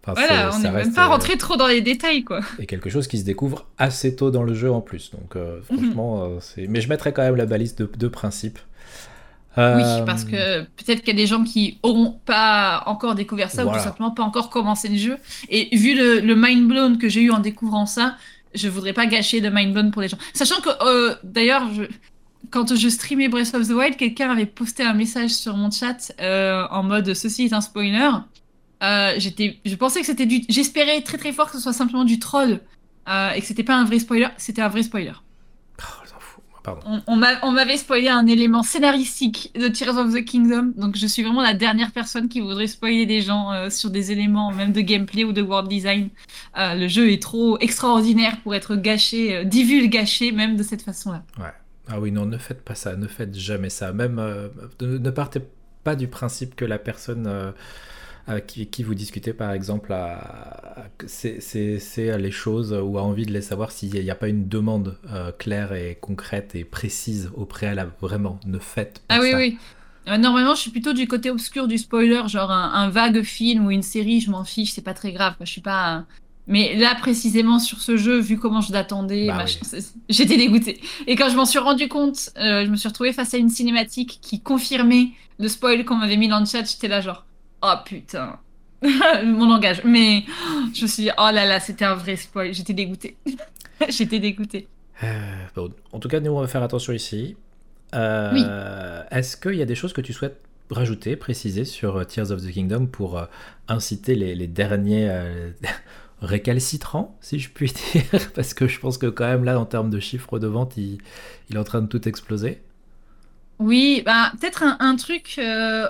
voilà, 0.05 0.49
on 0.55 0.59
n'est 0.59 0.71
même 0.71 0.93
pas 0.93 1.05
rentré 1.05 1.37
trop 1.37 1.57
dans 1.57 1.67
les 1.67 1.81
détails, 1.81 2.23
quoi. 2.23 2.39
Et 2.57 2.65
quelque 2.65 2.89
chose 2.89 3.07
qui 3.07 3.19
se 3.19 3.23
découvre 3.23 3.67
assez 3.77 4.15
tôt 4.15 4.31
dans 4.31 4.41
le 4.41 4.55
jeu 4.55 4.71
en 4.71 4.81
plus. 4.81 5.11
Donc, 5.11 5.35
euh, 5.35 5.59
mhm. 5.69 5.77
franchement, 5.77 6.29
c'est. 6.39 6.67
Mais 6.67 6.81
je 6.81 6.89
mettrais 6.89 7.13
quand 7.13 7.21
même 7.21 7.35
la 7.35 7.45
balise 7.45 7.75
de, 7.75 7.89
de 7.97 8.07
principe. 8.07 8.59
Oui, 9.57 9.83
parce 10.05 10.23
que 10.23 10.61
peut-être 10.61 10.99
qu'il 10.99 11.09
y 11.09 11.17
a 11.17 11.21
des 11.21 11.27
gens 11.27 11.43
qui 11.43 11.77
n'auront 11.83 12.17
pas 12.25 12.83
encore 12.85 13.15
découvert 13.15 13.51
ça 13.51 13.65
ou 13.65 13.71
tout 13.71 13.79
simplement 13.79 14.11
pas 14.11 14.23
encore 14.23 14.49
commencé 14.49 14.87
le 14.87 14.95
jeu. 14.95 15.17
Et 15.49 15.75
vu 15.75 15.93
le, 15.93 16.21
le 16.21 16.35
mind 16.35 16.67
blown 16.67 16.97
que 16.97 17.09
j'ai 17.09 17.21
eu 17.21 17.31
en 17.31 17.39
découvrant 17.39 17.85
ça, 17.85 18.15
je 18.55 18.69
voudrais 18.69 18.93
pas 18.93 19.05
gâcher 19.07 19.41
de 19.41 19.49
mind 19.49 19.73
blown 19.73 19.91
pour 19.91 20.01
les 20.01 20.07
gens. 20.07 20.17
Sachant 20.33 20.61
que, 20.61 21.17
d'ailleurs, 21.25 21.67
je 21.73 21.83
quand 22.51 22.75
je 22.75 22.89
streamais 22.89 23.29
Breath 23.29 23.55
of 23.55 23.67
the 23.67 23.71
Wild, 23.71 23.95
quelqu'un 23.95 24.29
avait 24.29 24.45
posté 24.45 24.83
un 24.83 24.93
message 24.93 25.31
sur 25.31 25.55
mon 25.55 25.71
chat 25.71 26.13
euh, 26.19 26.67
en 26.69 26.83
mode 26.83 27.13
ceci 27.13 27.45
est 27.45 27.53
un 27.53 27.61
spoiler. 27.61 28.09
Euh, 28.83 29.13
j'étais, 29.17 29.59
je 29.65 29.75
pensais 29.75 30.01
que 30.01 30.05
c'était 30.05 30.25
du, 30.25 30.41
j'espérais 30.49 31.01
très 31.01 31.17
très 31.17 31.31
fort 31.31 31.47
que 31.47 31.57
ce 31.57 31.63
soit 31.63 31.73
simplement 31.73 32.03
du 32.03 32.19
troll 32.19 32.59
et 33.07 33.41
que 33.41 33.45
c'était 33.45 33.63
pas 33.63 33.75
un 33.75 33.83
vrai 33.83 33.99
spoiler, 33.99 34.27
c'était 34.37 34.61
un 34.61 34.69
vrai 34.69 34.83
spoiler. 34.83 35.13
Pardon. 36.63 37.01
On, 37.07 37.19
on 37.41 37.51
m'avait 37.51 37.77
spoilé 37.77 38.07
un 38.07 38.27
élément 38.27 38.61
scénaristique 38.61 39.51
de 39.55 39.67
Tears 39.67 39.97
of 39.97 40.13
the 40.13 40.23
Kingdom, 40.23 40.73
donc 40.77 40.95
je 40.95 41.07
suis 41.07 41.23
vraiment 41.23 41.41
la 41.41 41.55
dernière 41.55 41.91
personne 41.91 42.29
qui 42.29 42.39
voudrait 42.39 42.67
spoiler 42.67 43.07
des 43.07 43.21
gens 43.21 43.69
sur 43.71 43.89
des 43.89 44.11
éléments 44.11 44.51
même 44.51 44.71
de 44.71 44.81
gameplay 44.81 45.23
ou 45.23 45.33
de 45.33 45.41
world 45.41 45.67
design. 45.67 46.09
le 46.55 46.87
jeu 46.87 47.11
est 47.11 47.21
trop 47.21 47.57
extraordinaire 47.59 48.39
pour 48.41 48.53
être 48.53 48.75
gâché, 48.75 49.43
divulgaché 49.43 50.31
même 50.31 50.55
de 50.55 50.63
cette 50.63 50.83
façon-là. 50.83 51.23
Ouais. 51.39 51.51
Ah 51.87 51.99
oui, 51.99 52.11
non, 52.11 52.25
ne 52.25 52.37
faites 52.37 52.61
pas 52.61 52.75
ça, 52.75 52.95
ne 52.95 53.07
faites 53.07 53.35
jamais 53.35 53.69
ça. 53.69 53.91
Même 53.93 54.19
euh, 54.19 54.49
ne, 54.81 55.09
partez 55.09 55.41
pas 55.83 55.95
du 55.95 56.07
principe 56.07 56.55
que 56.55 56.65
la 56.65 56.77
personne 56.79 57.25
euh, 57.27 57.51
avec 58.27 58.45
qui, 58.45 58.83
vous 58.83 58.93
discutez, 58.93 59.33
par 59.33 59.51
exemple, 59.51 59.95
c'est 61.07 61.37
les 61.95 62.31
choses 62.31 62.71
ou 62.73 62.97
a 62.97 63.01
envie 63.01 63.25
de 63.25 63.31
les 63.31 63.41
savoir 63.41 63.71
s'il 63.71 63.91
n'y 63.91 64.11
a, 64.11 64.15
pas 64.15 64.27
une 64.27 64.47
demande 64.47 64.97
euh, 65.11 65.31
claire 65.31 65.73
et 65.73 65.97
concrète 65.99 66.55
et 66.55 66.63
précise 66.63 67.31
au 67.33 67.45
préalable. 67.45 67.91
Vraiment, 67.99 68.39
ne 68.45 68.59
faites 68.59 69.01
pas 69.07 69.15
ah, 69.15 69.21
ça. 69.21 69.27
Ah 69.33 69.37
oui, 69.37 69.57
oui. 70.07 70.17
Normalement, 70.19 70.55
je 70.55 70.61
suis 70.61 70.71
plutôt 70.71 70.93
du 70.93 71.07
côté 71.07 71.29
obscur 71.29 71.67
du 71.67 71.77
spoiler, 71.77 72.23
genre 72.27 72.51
un, 72.51 72.89
vague 72.89 73.21
film 73.21 73.67
ou 73.67 73.71
une 73.71 73.83
série, 73.83 74.19
je 74.19 74.31
m'en 74.31 74.43
fiche, 74.43 74.71
c'est 74.71 74.81
pas 74.81 74.95
très 74.95 75.11
grave. 75.11 75.35
Je 75.41 75.45
suis 75.45 75.61
pas, 75.61 76.05
mais 76.51 76.75
là, 76.75 76.95
précisément 76.95 77.59
sur 77.59 77.79
ce 77.79 77.95
jeu, 77.95 78.19
vu 78.19 78.37
comment 78.37 78.59
je 78.59 78.73
l'attendais, 78.73 79.27
bah 79.27 79.45
j'étais 80.09 80.35
dégoûtée. 80.35 80.81
Et 81.07 81.15
quand 81.15 81.29
je 81.29 81.37
m'en 81.37 81.45
suis 81.45 81.59
rendu 81.59 81.87
compte, 81.87 82.29
euh, 82.37 82.65
je 82.65 82.69
me 82.69 82.75
suis 82.75 82.89
retrouvée 82.89 83.13
face 83.13 83.33
à 83.33 83.37
une 83.37 83.47
cinématique 83.47 84.19
qui 84.21 84.41
confirmait 84.41 85.11
le 85.39 85.47
spoil 85.47 85.85
qu'on 85.85 85.95
m'avait 85.95 86.17
mis 86.17 86.27
dans 86.27 86.41
le 86.41 86.45
chat. 86.45 86.69
J'étais 86.69 86.89
là, 86.89 86.99
genre, 86.99 87.25
oh 87.63 87.73
putain, 87.85 88.37
mon 88.83 89.47
langage. 89.47 89.85
Mais 89.85 90.25
je 90.73 90.81
me 90.81 90.87
suis 90.87 91.03
dit, 91.03 91.09
oh 91.17 91.29
là 91.33 91.45
là, 91.45 91.61
c'était 91.61 91.85
un 91.85 91.95
vrai 91.95 92.17
spoil. 92.17 92.53
J'étais 92.53 92.73
dégoûtée. 92.73 93.15
j'étais 93.87 94.19
dégoûtée. 94.19 94.67
Euh, 95.05 95.69
en 95.93 95.99
tout 95.99 96.09
cas, 96.09 96.19
nous, 96.19 96.31
on 96.31 96.41
va 96.41 96.47
faire 96.47 96.63
attention 96.63 96.91
ici. 96.91 97.37
Euh, 97.95 99.03
est-ce 99.09 99.37
qu'il 99.37 99.55
y 99.55 99.61
a 99.61 99.65
des 99.65 99.75
choses 99.75 99.93
que 99.93 100.01
tu 100.01 100.11
souhaites 100.11 100.41
rajouter, 100.69 101.15
préciser 101.15 101.63
sur 101.63 102.05
Tears 102.05 102.31
of 102.31 102.41
the 102.41 102.51
Kingdom 102.51 102.87
pour 102.87 103.25
inciter 103.69 104.15
les, 104.15 104.35
les 104.35 104.47
derniers 104.47 105.09
récalcitrant, 106.21 107.17
si 107.21 107.39
je 107.39 107.49
puis 107.49 107.73
dire, 107.93 108.31
parce 108.33 108.53
que 108.53 108.67
je 108.67 108.79
pense 108.79 108.97
que 108.97 109.07
quand 109.07 109.25
même 109.25 109.43
là, 109.43 109.59
en 109.59 109.65
termes 109.65 109.89
de 109.89 109.99
chiffres 109.99 110.39
de 110.39 110.47
vente, 110.47 110.77
il, 110.77 110.99
est 111.51 111.57
en 111.57 111.63
train 111.63 111.81
de 111.81 111.87
tout 111.87 112.07
exploser. 112.07 112.61
Oui, 113.59 114.01
bah, 114.05 114.31
peut-être 114.39 114.63
un, 114.63 114.95
truc, 114.95 115.35
euh, 115.37 115.87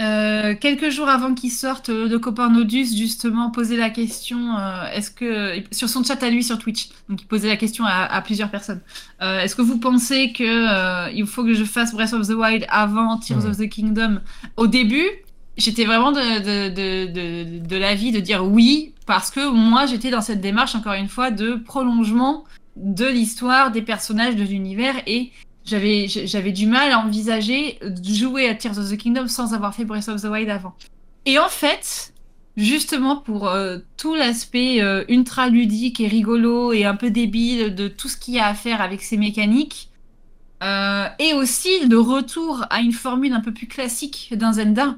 euh, 0.00 0.54
quelques 0.60 0.90
jours 0.90 1.08
avant 1.08 1.34
qu'il 1.34 1.52
sorte, 1.52 1.90
de 1.90 2.14
euh, 2.14 2.18
copain 2.18 2.50
Nodus, 2.50 2.96
justement, 2.96 3.50
posait 3.50 3.76
la 3.76 3.90
question, 3.90 4.56
est-ce 4.92 5.10
que, 5.10 5.62
sur 5.70 5.88
son 5.88 6.02
chat 6.02 6.20
à 6.22 6.30
lui 6.30 6.42
sur 6.42 6.58
Twitch, 6.58 6.88
donc 7.08 7.22
il 7.22 7.26
posait 7.26 7.48
la 7.48 7.56
question 7.56 7.84
à, 7.84 8.20
plusieurs 8.22 8.50
personnes, 8.50 8.80
est-ce 9.20 9.54
que 9.54 9.62
vous 9.62 9.78
pensez 9.78 10.32
que 10.32 11.12
il 11.12 11.26
faut 11.26 11.44
que 11.44 11.54
je 11.54 11.64
fasse 11.64 11.92
Breath 11.92 12.12
of 12.12 12.26
the 12.26 12.32
Wild 12.32 12.64
avant 12.68 13.18
Tears 13.18 13.44
of 13.44 13.56
the 13.56 13.68
Kingdom? 13.68 14.20
Au 14.56 14.66
début, 14.66 15.08
j'étais 15.56 15.84
vraiment 15.84 16.12
de, 16.12 16.18
de, 16.18 17.08
de, 17.08 17.66
de 17.66 17.76
l'avis 17.76 18.10
de 18.10 18.20
dire 18.20 18.44
oui, 18.44 18.92
parce 19.08 19.30
que 19.30 19.48
moi, 19.50 19.86
j'étais 19.86 20.10
dans 20.10 20.20
cette 20.20 20.42
démarche, 20.42 20.74
encore 20.74 20.92
une 20.92 21.08
fois, 21.08 21.30
de 21.30 21.54
prolongement 21.54 22.44
de 22.76 23.06
l'histoire, 23.06 23.72
des 23.72 23.80
personnages, 23.80 24.36
de 24.36 24.44
l'univers, 24.44 24.96
et 25.06 25.32
j'avais, 25.64 26.08
j'avais 26.08 26.52
du 26.52 26.66
mal 26.66 26.92
à 26.92 26.98
envisager 26.98 27.78
de 27.82 28.14
jouer 28.14 28.50
à 28.50 28.54
Tears 28.54 28.78
of 28.78 28.90
the 28.90 28.98
Kingdom 28.98 29.26
sans 29.26 29.54
avoir 29.54 29.74
fait 29.74 29.86
Breath 29.86 30.08
of 30.08 30.20
the 30.20 30.26
Wild 30.26 30.50
avant. 30.50 30.74
Et 31.24 31.38
en 31.38 31.48
fait, 31.48 32.12
justement 32.58 33.16
pour 33.16 33.48
euh, 33.48 33.78
tout 33.96 34.14
l'aspect 34.14 34.82
euh, 34.82 35.04
ultra 35.08 35.48
ludique 35.48 36.00
et 36.00 36.06
rigolo 36.06 36.74
et 36.74 36.84
un 36.84 36.94
peu 36.94 37.10
débile 37.10 37.74
de 37.74 37.88
tout 37.88 38.08
ce 38.08 38.18
qu'il 38.18 38.34
y 38.34 38.38
a 38.38 38.46
à 38.46 38.54
faire 38.54 38.82
avec 38.82 39.00
ces 39.00 39.16
mécaniques, 39.16 39.88
euh, 40.62 41.06
et 41.18 41.32
aussi 41.32 41.70
le 41.88 41.98
retour 41.98 42.66
à 42.68 42.80
une 42.80 42.92
formule 42.92 43.32
un 43.32 43.40
peu 43.40 43.54
plus 43.54 43.68
classique 43.68 44.34
d'un 44.36 44.52
Zelda, 44.52 44.96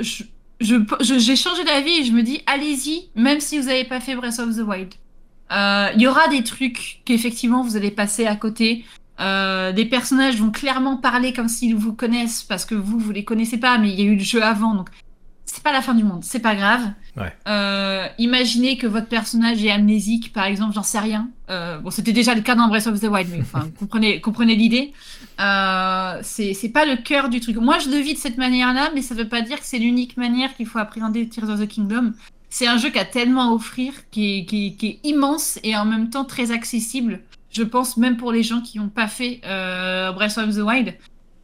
je, 0.00 0.24
j'ai 0.60 1.36
changé 1.36 1.64
d'avis 1.64 2.00
et 2.00 2.04
je 2.04 2.12
me 2.12 2.22
dis, 2.22 2.42
allez-y, 2.46 3.08
même 3.14 3.40
si 3.40 3.58
vous 3.58 3.66
n'avez 3.66 3.84
pas 3.84 4.00
fait 4.00 4.14
Breath 4.14 4.38
of 4.38 4.56
the 4.56 4.60
Wild. 4.60 4.94
Euh, 5.52 5.90
il 5.94 6.00
y 6.00 6.06
aura 6.06 6.28
des 6.28 6.42
trucs 6.42 7.00
qu'effectivement 7.04 7.62
vous 7.62 7.76
allez 7.76 7.90
passer 7.90 8.26
à 8.26 8.36
côté. 8.36 8.84
Euh, 9.20 9.72
des 9.72 9.84
personnages 9.84 10.40
vont 10.40 10.50
clairement 10.50 10.96
parler 10.96 11.32
comme 11.32 11.48
s'ils 11.48 11.76
vous 11.76 11.92
connaissent 11.92 12.42
parce 12.42 12.64
que 12.64 12.74
vous, 12.74 12.98
vous 12.98 13.12
les 13.12 13.24
connaissez 13.24 13.58
pas, 13.58 13.78
mais 13.78 13.90
il 13.90 14.00
y 14.00 14.02
a 14.02 14.06
eu 14.06 14.16
le 14.16 14.22
jeu 14.22 14.42
avant, 14.42 14.74
donc 14.74 14.88
c'est 15.44 15.62
pas 15.62 15.72
la 15.72 15.82
fin 15.82 15.94
du 15.94 16.02
monde, 16.02 16.24
c'est 16.24 16.40
pas 16.40 16.56
grave. 16.56 16.82
Euh, 17.46 18.08
imaginez 18.18 18.76
que 18.76 18.88
votre 18.88 19.06
personnage 19.06 19.64
est 19.64 19.70
amnésique, 19.70 20.32
par 20.32 20.46
exemple, 20.46 20.74
j'en 20.74 20.82
sais 20.82 20.98
rien. 20.98 21.28
Bon, 21.48 21.90
c'était 21.90 22.12
déjà 22.12 22.34
le 22.34 22.40
cas 22.40 22.56
dans 22.56 22.66
Breath 22.66 22.88
of 22.88 22.98
the 23.00 23.04
Wild, 23.04 23.28
mais 23.30 23.40
enfin, 23.40 23.68
comprenez, 23.78 24.20
comprenez 24.20 24.56
l'idée. 24.56 24.92
Euh, 25.40 26.20
c'est 26.22 26.72
pas 26.72 26.84
le 26.84 26.96
cœur 26.96 27.28
du 27.28 27.40
truc. 27.40 27.56
Moi, 27.56 27.78
je 27.78 27.88
le 27.88 27.96
vis 27.96 28.14
de 28.14 28.18
cette 28.18 28.36
manière-là, 28.38 28.90
mais 28.94 29.02
ça 29.02 29.14
veut 29.14 29.28
pas 29.28 29.42
dire 29.42 29.58
que 29.58 29.66
c'est 29.66 29.78
l'unique 29.78 30.16
manière 30.16 30.54
qu'il 30.56 30.66
faut 30.66 30.78
appréhender 30.78 31.28
Tears 31.28 31.50
of 31.50 31.60
the 31.60 31.68
Kingdom. 31.68 32.12
C'est 32.50 32.68
un 32.68 32.78
jeu 32.78 32.90
qui 32.90 32.98
a 32.98 33.04
tellement 33.04 33.50
à 33.50 33.52
offrir, 33.52 33.92
qui 34.10 34.38
est, 34.38 34.44
qui, 34.44 34.76
qui 34.76 34.86
est, 34.86 35.00
immense 35.02 35.58
et 35.64 35.76
en 35.76 35.84
même 35.84 36.08
temps 36.08 36.24
très 36.24 36.52
accessible. 36.52 37.20
Je 37.50 37.64
pense 37.64 37.96
même 37.96 38.16
pour 38.16 38.30
les 38.30 38.42
gens 38.42 38.60
qui 38.60 38.78
n'ont 38.78 38.88
pas 38.88 39.08
fait 39.08 39.40
euh, 39.44 40.12
Breath 40.12 40.38
of 40.38 40.54
the 40.54 40.60
Wild. 40.60 40.94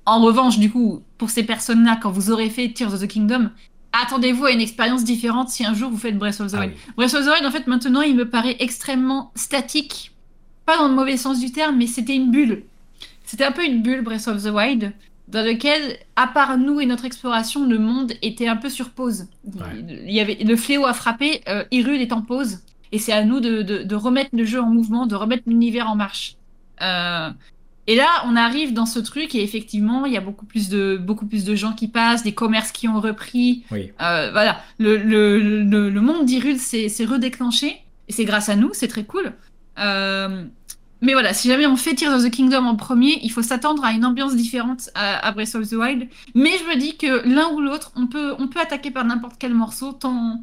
En 0.06 0.20
revanche, 0.20 0.58
du 0.58 0.70
coup, 0.70 1.02
pour 1.18 1.30
ces 1.30 1.42
personnes-là, 1.42 1.98
quand 2.00 2.10
vous 2.10 2.30
aurez 2.30 2.48
fait 2.48 2.68
Tears 2.72 2.94
of 2.94 3.00
the 3.00 3.08
Kingdom, 3.08 3.50
attendez-vous 3.92 4.44
à 4.44 4.52
une 4.52 4.60
expérience 4.60 5.02
différente 5.02 5.48
si 5.48 5.64
un 5.64 5.74
jour 5.74 5.90
vous 5.90 5.98
faites 5.98 6.16
Breath 6.16 6.40
of 6.40 6.52
the 6.52 6.54
ah 6.56 6.60
Wild. 6.60 6.74
Breath 6.96 7.14
of 7.14 7.24
the 7.24 7.28
Wild, 7.28 7.44
en 7.44 7.50
fait, 7.50 7.66
maintenant, 7.66 8.02
il 8.02 8.14
me 8.14 8.28
paraît 8.28 8.56
extrêmement 8.60 9.32
statique. 9.34 10.12
Pas 10.64 10.78
dans 10.78 10.88
le 10.88 10.94
mauvais 10.94 11.16
sens 11.16 11.40
du 11.40 11.50
terme, 11.50 11.76
mais 11.76 11.88
c'était 11.88 12.14
une 12.14 12.30
bulle. 12.30 12.64
C'était 13.30 13.44
un 13.44 13.52
peu 13.52 13.64
une 13.64 13.80
bulle, 13.80 14.02
Breath 14.02 14.26
of 14.26 14.42
the 14.42 14.48
Wild, 14.48 14.92
dans 15.28 15.46
lequel, 15.46 15.98
à 16.16 16.26
part 16.26 16.58
nous 16.58 16.80
et 16.80 16.86
notre 16.86 17.04
exploration, 17.04 17.64
le 17.64 17.78
monde 17.78 18.12
était 18.22 18.48
un 18.48 18.56
peu 18.56 18.68
sur 18.68 18.90
pause. 18.90 19.28
Il 19.78 20.10
y 20.10 20.18
avait, 20.18 20.34
le 20.34 20.56
fléau 20.56 20.84
a 20.84 20.94
frappé, 20.94 21.40
euh, 21.48 21.62
Hyrule 21.70 22.00
est 22.00 22.12
en 22.12 22.22
pause, 22.22 22.58
et 22.90 22.98
c'est 22.98 23.12
à 23.12 23.24
nous 23.24 23.38
de, 23.38 23.62
de, 23.62 23.94
remettre 23.94 24.30
le 24.32 24.44
jeu 24.44 24.60
en 24.60 24.66
mouvement, 24.66 25.06
de 25.06 25.14
remettre 25.14 25.44
l'univers 25.46 25.88
en 25.88 25.94
marche. 25.94 26.38
Euh, 26.82 27.30
et 27.86 27.94
là, 27.94 28.08
on 28.26 28.34
arrive 28.34 28.72
dans 28.72 28.84
ce 28.84 28.98
truc 28.98 29.36
et 29.36 29.44
effectivement, 29.44 30.06
il 30.06 30.12
y 30.12 30.16
a 30.16 30.20
beaucoup 30.20 30.44
plus 30.44 30.68
de, 30.68 30.96
beaucoup 31.00 31.26
plus 31.26 31.44
de 31.44 31.54
gens 31.54 31.72
qui 31.72 31.86
passent, 31.86 32.24
des 32.24 32.34
commerces 32.34 32.72
qui 32.72 32.88
ont 32.88 33.00
repris. 33.00 33.62
Oui. 33.70 33.92
Euh, 34.02 34.32
voilà, 34.32 34.60
le, 34.78 34.96
le, 34.96 35.38
le, 35.88 36.00
monde 36.00 36.24
d'Irul 36.24 36.58
s'est 36.58 37.04
redéclenché 37.04 37.76
et 38.08 38.12
c'est 38.12 38.24
grâce 38.24 38.48
à 38.48 38.56
nous, 38.56 38.70
c'est 38.72 38.88
très 38.88 39.04
cool. 39.04 39.34
Mais 41.02 41.12
voilà, 41.12 41.32
si 41.32 41.48
jamais 41.48 41.66
on 41.66 41.76
fait 41.76 41.94
Tears 41.94 42.14
of 42.14 42.24
the 42.24 42.30
Kingdom 42.30 42.66
en 42.66 42.76
premier, 42.76 43.18
il 43.22 43.30
faut 43.30 43.42
s'attendre 43.42 43.84
à 43.84 43.92
une 43.92 44.04
ambiance 44.04 44.36
différente 44.36 44.90
à, 44.94 45.32
Breath 45.32 45.54
of 45.54 45.68
the 45.68 45.72
Wild. 45.72 46.08
Mais 46.34 46.50
je 46.58 46.64
me 46.64 46.78
dis 46.78 46.96
que 46.96 47.26
l'un 47.26 47.48
ou 47.50 47.60
l'autre, 47.60 47.92
on 47.96 48.06
peut, 48.06 48.34
on 48.38 48.48
peut 48.48 48.60
attaquer 48.60 48.90
par 48.90 49.04
n'importe 49.04 49.36
quel 49.38 49.54
morceau. 49.54 49.92
Tant 49.92 50.42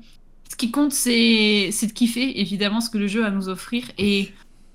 ce 0.49 0.55
qui 0.55 0.71
compte, 0.71 0.93
c'est 0.93 1.69
de 1.69 1.91
kiffer 1.91 2.39
évidemment 2.39 2.81
ce 2.81 2.89
que 2.89 2.97
le 2.97 3.07
jeu 3.07 3.23
a 3.23 3.27
à 3.27 3.31
nous 3.31 3.49
offrir. 3.49 3.85
Et 3.97 4.31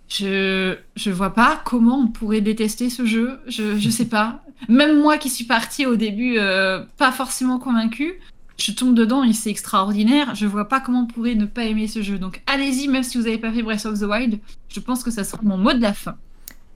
je 0.09 0.77
je 0.95 1.11
vois 1.11 1.35
pas 1.35 1.61
comment 1.65 1.99
on 1.99 2.09
pourrait 2.09 2.43
détester 2.43 2.91
ce 2.91 3.05
jeu. 3.05 3.41
Je 3.47 3.79
je 3.79 3.91
sais 3.91 4.09
pas. 4.09 4.43
Même 4.69 5.01
moi 5.01 5.19
qui 5.19 5.31
suis 5.31 5.45
partie 5.47 5.87
au 5.87 5.97
début 5.97 6.39
euh, 6.39 6.85
pas 6.99 7.11
forcément 7.11 7.59
convaincue, 7.59 8.21
je 8.59 8.73
tombe 8.73 8.95
dedans 8.95 9.25
et 9.25 9.33
c'est 9.33 9.51
extraordinaire. 9.51 10.35
Je 10.35 10.47
vois 10.47 10.69
pas 10.69 10.81
comment 10.81 11.03
on 11.03 11.07
pourrait 11.07 11.35
ne 11.35 11.47
pas 11.47 11.65
aimer 11.65 11.89
ce 11.89 12.03
jeu. 12.03 12.19
Donc 12.19 12.43
allez-y 12.47 12.89
même 12.89 13.03
si 13.03 13.19
vous 13.19 13.27
avez 13.27 13.39
pas 13.39 13.53
fait 13.53 13.63
Breath 13.63 13.87
of 13.87 13.99
the 13.99 14.05
Wild. 14.05 14.39
Je 14.73 14.81
pense 14.81 15.03
que 15.03 15.11
ça 15.11 15.25
sera 15.25 15.43
mon 15.43 15.59
mot 15.59 15.73
de 15.73 15.81
la 15.81 15.93
fin. 15.93 16.17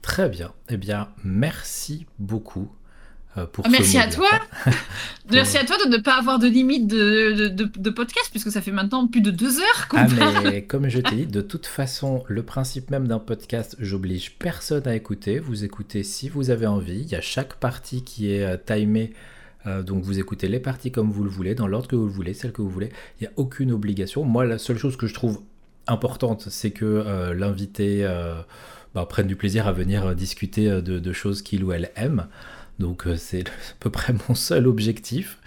Très 0.01 0.29
bien. 0.29 0.53
Eh 0.69 0.77
bien, 0.77 1.09
merci 1.23 2.05
beaucoup 2.19 2.69
euh, 3.37 3.45
ah, 3.63 3.69
merci 3.69 3.97
à 3.97 4.07
toi. 4.07 4.29
merci 5.31 5.57
à 5.57 5.65
toi 5.65 5.77
de 5.83 5.89
ne 5.89 5.97
pas 5.97 6.17
avoir 6.17 6.39
de 6.39 6.47
limite 6.47 6.87
de, 6.87 7.49
de, 7.49 7.89
podcast, 7.89 8.29
puisque 8.31 8.51
ça 8.51 8.61
fait 8.61 8.71
maintenant 8.71 9.07
plus 9.07 9.21
de 9.21 9.31
deux 9.31 9.59
heures 9.59 9.87
qu'on 9.89 9.97
ah, 9.97 10.07
mais 10.43 10.63
comme 10.67 10.89
je 10.89 10.99
t'ai 10.99 11.15
dit, 11.15 11.27
de 11.27 11.41
toute 11.41 11.65
façon, 11.65 12.23
le 12.27 12.43
principe 12.43 12.89
même 12.89 13.07
d'un 13.07 13.19
podcast, 13.19 13.75
j'oblige 13.79 14.37
personne 14.39 14.87
à 14.87 14.95
écouter. 14.95 15.39
Vous 15.39 15.63
écoutez 15.63 16.03
si 16.03 16.29
vous 16.29 16.49
avez 16.49 16.65
envie. 16.65 17.01
Il 17.01 17.09
y 17.09 17.15
a 17.15 17.21
chaque 17.21 17.55
partie 17.55 18.03
qui 18.03 18.31
est 18.31 18.43
euh, 18.43 18.57
timée. 18.57 19.13
Euh, 19.65 19.83
donc 19.83 20.03
vous 20.03 20.19
écoutez 20.19 20.47
les 20.47 20.59
parties 20.59 20.91
comme 20.91 21.11
vous 21.11 21.23
le 21.23 21.29
voulez, 21.29 21.53
dans 21.53 21.67
l'ordre 21.67 21.87
que 21.87 21.95
vous 21.95 22.05
le 22.05 22.11
voulez, 22.11 22.33
celle 22.33 22.51
que 22.51 22.61
vous 22.61 22.69
voulez. 22.69 22.89
Il 23.19 23.23
n'y 23.23 23.27
a 23.27 23.31
aucune 23.35 23.71
obligation. 23.71 24.23
Moi, 24.23 24.45
la 24.45 24.57
seule 24.57 24.77
chose 24.77 24.97
que 24.97 25.07
je 25.07 25.13
trouve 25.13 25.41
importante, 25.87 26.47
c'est 26.49 26.71
que 26.71 27.31
l'invité 27.33 28.07
bah, 28.95 29.05
prenne 29.05 29.27
du 29.27 29.35
plaisir 29.35 29.67
à 29.67 29.71
venir 29.71 30.15
discuter 30.15 30.81
de, 30.81 31.13
choses 31.13 31.41
qu'il 31.41 31.63
ou 31.63 31.71
elle 31.71 31.91
aime. 31.95 32.27
Donc 32.79 33.07
euh, 33.07 33.15
c'est 33.15 33.47
à 33.47 33.51
peu 33.79 33.89
près 33.89 34.13
mon 34.27 34.35
seul 34.35 34.67
objectif. 34.67 35.39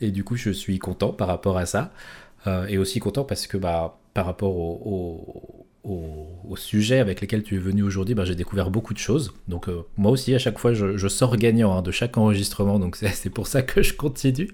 Et 0.00 0.10
du 0.10 0.24
coup, 0.24 0.36
je 0.36 0.50
suis 0.50 0.78
content 0.78 1.10
par 1.12 1.28
rapport 1.28 1.58
à 1.58 1.66
ça. 1.66 1.92
Euh, 2.46 2.66
et 2.66 2.78
aussi 2.78 3.00
content 3.00 3.24
parce 3.24 3.46
que 3.46 3.56
bah, 3.56 3.98
par 4.14 4.26
rapport 4.26 4.56
au, 4.56 5.66
au, 5.82 6.56
sujet 6.56 7.00
avec 7.00 7.20
lesquels 7.20 7.42
tu 7.42 7.56
es 7.56 7.58
venu 7.58 7.82
aujourd'hui, 7.82 8.14
bah, 8.14 8.24
j'ai 8.24 8.34
découvert 8.34 8.70
beaucoup 8.70 8.94
de 8.94 8.98
choses. 8.98 9.34
Donc 9.46 9.68
euh, 9.68 9.82
moi 9.98 10.10
aussi, 10.10 10.34
à 10.34 10.38
chaque 10.38 10.58
fois, 10.58 10.72
je, 10.72 11.08
sors 11.08 11.36
gagnant 11.36 11.76
hein, 11.76 11.82
de 11.82 11.90
chaque 11.90 12.16
enregistrement. 12.16 12.78
Donc 12.78 12.96
c'est 12.96 13.30
pour 13.34 13.46
ça 13.46 13.62
que 13.62 13.82
je 13.82 13.92
continue. 13.94 14.50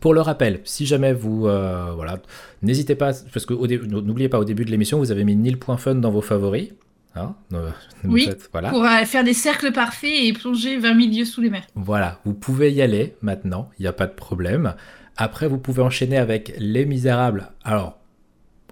Pour 0.00 0.14
le 0.14 0.20
rappel, 0.20 0.60
si 0.64 0.86
jamais 0.86 1.12
vous, 1.12 1.40
voilà, 1.40 2.20
n'hésitez 2.62 2.94
pas, 2.94 3.12
parce 3.32 3.46
que 3.46 3.54
n'oubliez 3.54 4.28
pas 4.28 4.38
au 4.38 4.44
début 4.44 4.64
de 4.64 4.70
l'émission, 4.70 4.98
vous 4.98 5.10
avez 5.10 5.24
mis 5.24 5.36
nil.fun 5.36 5.96
dans 5.96 6.10
vos 6.10 6.22
favoris. 6.22 6.68
Hein 7.14 7.34
oui, 8.04 8.30
voilà. 8.52 8.70
pour 8.70 8.86
faire 9.06 9.22
des 9.22 9.34
cercles 9.34 9.72
parfaits 9.72 10.10
et 10.10 10.32
plonger 10.32 10.78
20 10.78 10.94
milieux 10.94 11.24
sous 11.24 11.42
les 11.42 11.50
mers. 11.50 11.66
Voilà, 11.74 12.20
vous 12.24 12.32
pouvez 12.32 12.72
y 12.72 12.80
aller 12.80 13.16
maintenant, 13.20 13.68
il 13.78 13.82
n'y 13.82 13.88
a 13.88 13.92
pas 13.92 14.06
de 14.06 14.14
problème. 14.14 14.74
Après, 15.16 15.46
vous 15.46 15.58
pouvez 15.58 15.82
enchaîner 15.82 16.16
avec 16.16 16.54
Les 16.58 16.86
Misérables. 16.86 17.52
Alors, 17.64 17.98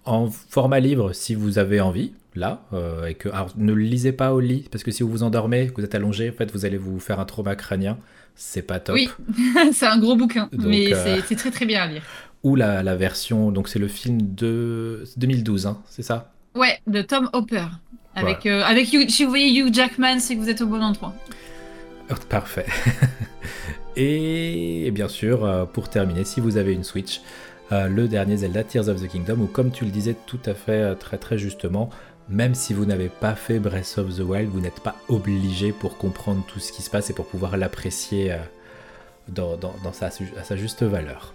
en 0.04 0.28
format 0.30 0.80
livre, 0.80 1.12
si 1.12 1.34
vous 1.34 1.58
avez 1.58 1.80
envie, 1.80 2.12
là, 2.34 2.62
euh, 2.72 3.06
et 3.06 3.14
que 3.14 3.28
ne 3.56 3.72
le 3.72 3.82
lisez 3.82 4.12
pas 4.12 4.32
au 4.32 4.40
lit, 4.40 4.66
parce 4.70 4.82
que 4.82 4.90
si 4.90 5.02
vous 5.02 5.10
vous 5.10 5.22
endormez, 5.22 5.68
que 5.68 5.74
vous 5.76 5.84
êtes 5.84 5.94
allongé, 5.94 6.30
en 6.30 6.32
fait, 6.32 6.50
vous 6.52 6.64
allez 6.64 6.78
vous 6.78 6.98
faire 6.98 7.20
un 7.20 7.24
trauma 7.24 7.54
crânien. 7.56 7.98
C'est 8.42 8.62
pas 8.62 8.80
top. 8.80 8.94
Oui, 8.94 9.10
c'est 9.74 9.84
un 9.84 9.98
gros 9.98 10.16
bouquin, 10.16 10.48
mais 10.52 10.94
euh, 10.94 11.20
c'est 11.26 11.36
très 11.36 11.50
très 11.50 11.66
bien 11.66 11.82
à 11.82 11.86
lire. 11.86 12.02
Ou 12.42 12.56
la, 12.56 12.82
la 12.82 12.96
version, 12.96 13.52
donc 13.52 13.68
c'est 13.68 13.78
le 13.78 13.86
film 13.86 14.34
de 14.34 15.04
2012, 15.18 15.66
hein, 15.66 15.82
c'est 15.90 16.00
ça? 16.00 16.32
Ouais, 16.54 16.80
de 16.86 17.02
Tom 17.02 17.28
Hopper. 17.34 17.66
Avec, 18.14 18.46
euh, 18.46 18.62
avec 18.64 18.86
si 18.86 19.24
vous 19.24 19.28
voyez 19.28 19.60
Hugh 19.60 19.74
Jackman, 19.74 20.20
c'est 20.20 20.36
que 20.36 20.40
vous 20.40 20.48
êtes 20.48 20.62
au 20.62 20.66
bon 20.66 20.82
endroit. 20.82 21.14
Oh, 22.10 22.14
parfait. 22.30 22.64
et, 23.96 24.90
bien 24.90 25.08
sûr, 25.08 25.44
euh, 25.44 25.66
pour 25.66 25.90
terminer, 25.90 26.24
si 26.24 26.40
vous 26.40 26.56
avez 26.56 26.72
une 26.72 26.84
Switch, 26.84 27.20
le 27.70 28.08
dernier 28.08 28.38
Zelda 28.38 28.64
Tears 28.64 28.88
of 28.88 29.02
the 29.02 29.06
Kingdom, 29.06 29.40
ou 29.42 29.46
comme 29.46 29.70
tu 29.70 29.84
le 29.84 29.90
disais 29.90 30.16
tout 30.26 30.40
à 30.46 30.54
fait 30.54 30.96
très 30.96 31.18
très 31.18 31.38
justement, 31.38 31.90
même 32.30 32.54
si 32.54 32.72
vous 32.72 32.84
n'avez 32.86 33.08
pas 33.08 33.34
fait 33.34 33.58
Breath 33.58 33.98
of 33.98 34.16
the 34.16 34.20
Wild, 34.20 34.48
vous 34.50 34.60
n'êtes 34.60 34.80
pas 34.80 34.94
obligé 35.08 35.72
pour 35.72 35.98
comprendre 35.98 36.42
tout 36.46 36.60
ce 36.60 36.72
qui 36.72 36.82
se 36.82 36.88
passe 36.88 37.10
et 37.10 37.12
pour 37.12 37.26
pouvoir 37.26 37.56
l'apprécier 37.56 38.34
dans, 39.28 39.58
sa, 39.92 40.06
à 40.06 40.44
sa 40.44 40.56
juste 40.56 40.82
valeur. 40.82 41.34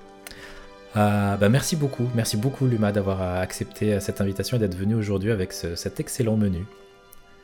Euh, 0.95 1.35
bah, 1.35 1.49
merci 1.49 1.75
beaucoup, 1.75 2.07
merci 2.15 2.37
beaucoup 2.37 2.65
Luma 2.67 2.91
d'avoir 2.91 3.21
accepté 3.21 3.99
cette 3.99 4.21
invitation 4.21 4.57
et 4.57 4.59
d'être 4.59 4.77
venu 4.77 4.95
aujourd'hui 4.95 5.31
avec 5.31 5.51
cet 5.51 5.99
excellent 5.99 6.37
menu. 6.37 6.65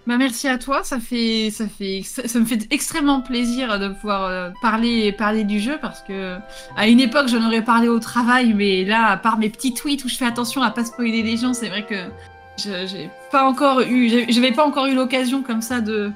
Bah 0.07 0.17
merci 0.17 0.47
à 0.47 0.57
toi, 0.57 0.83
ça 0.83 0.95
me 0.97 1.01
fait 1.01 2.67
extrêmement 2.71 3.21
plaisir 3.21 3.77
de 3.77 3.89
pouvoir 3.89 4.25
euh, 4.25 4.49
parler 4.59 5.11
parler 5.11 5.43
du 5.43 5.59
jeu 5.59 5.77
parce 5.79 6.01
que 6.01 6.37
à 6.75 6.87
une 6.87 6.99
époque 6.99 7.27
j'en 7.27 7.45
aurais 7.45 7.63
parlé 7.63 7.87
au 7.87 7.99
travail 7.99 8.55
mais 8.55 8.83
là 8.83 9.09
à 9.09 9.17
part 9.17 9.37
mes 9.37 9.49
petits 9.49 9.75
tweets 9.75 10.03
où 10.03 10.09
je 10.09 10.15
fais 10.15 10.25
attention 10.25 10.63
à 10.63 10.71
pas 10.71 10.85
spoiler 10.85 11.21
les 11.21 11.37
gens, 11.37 11.53
c'est 11.53 11.69
vrai 11.69 11.85
que 11.85 12.09
j'ai 12.61 13.09
pas 13.31 13.43
encore 13.45 13.81
eu 13.81 14.25
j'avais 14.29 14.51
pas 14.51 14.65
encore 14.65 14.85
eu 14.87 14.95
l'occasion 14.95 15.41
comme 15.41 15.61
ça 15.61 15.81
de 15.81 16.11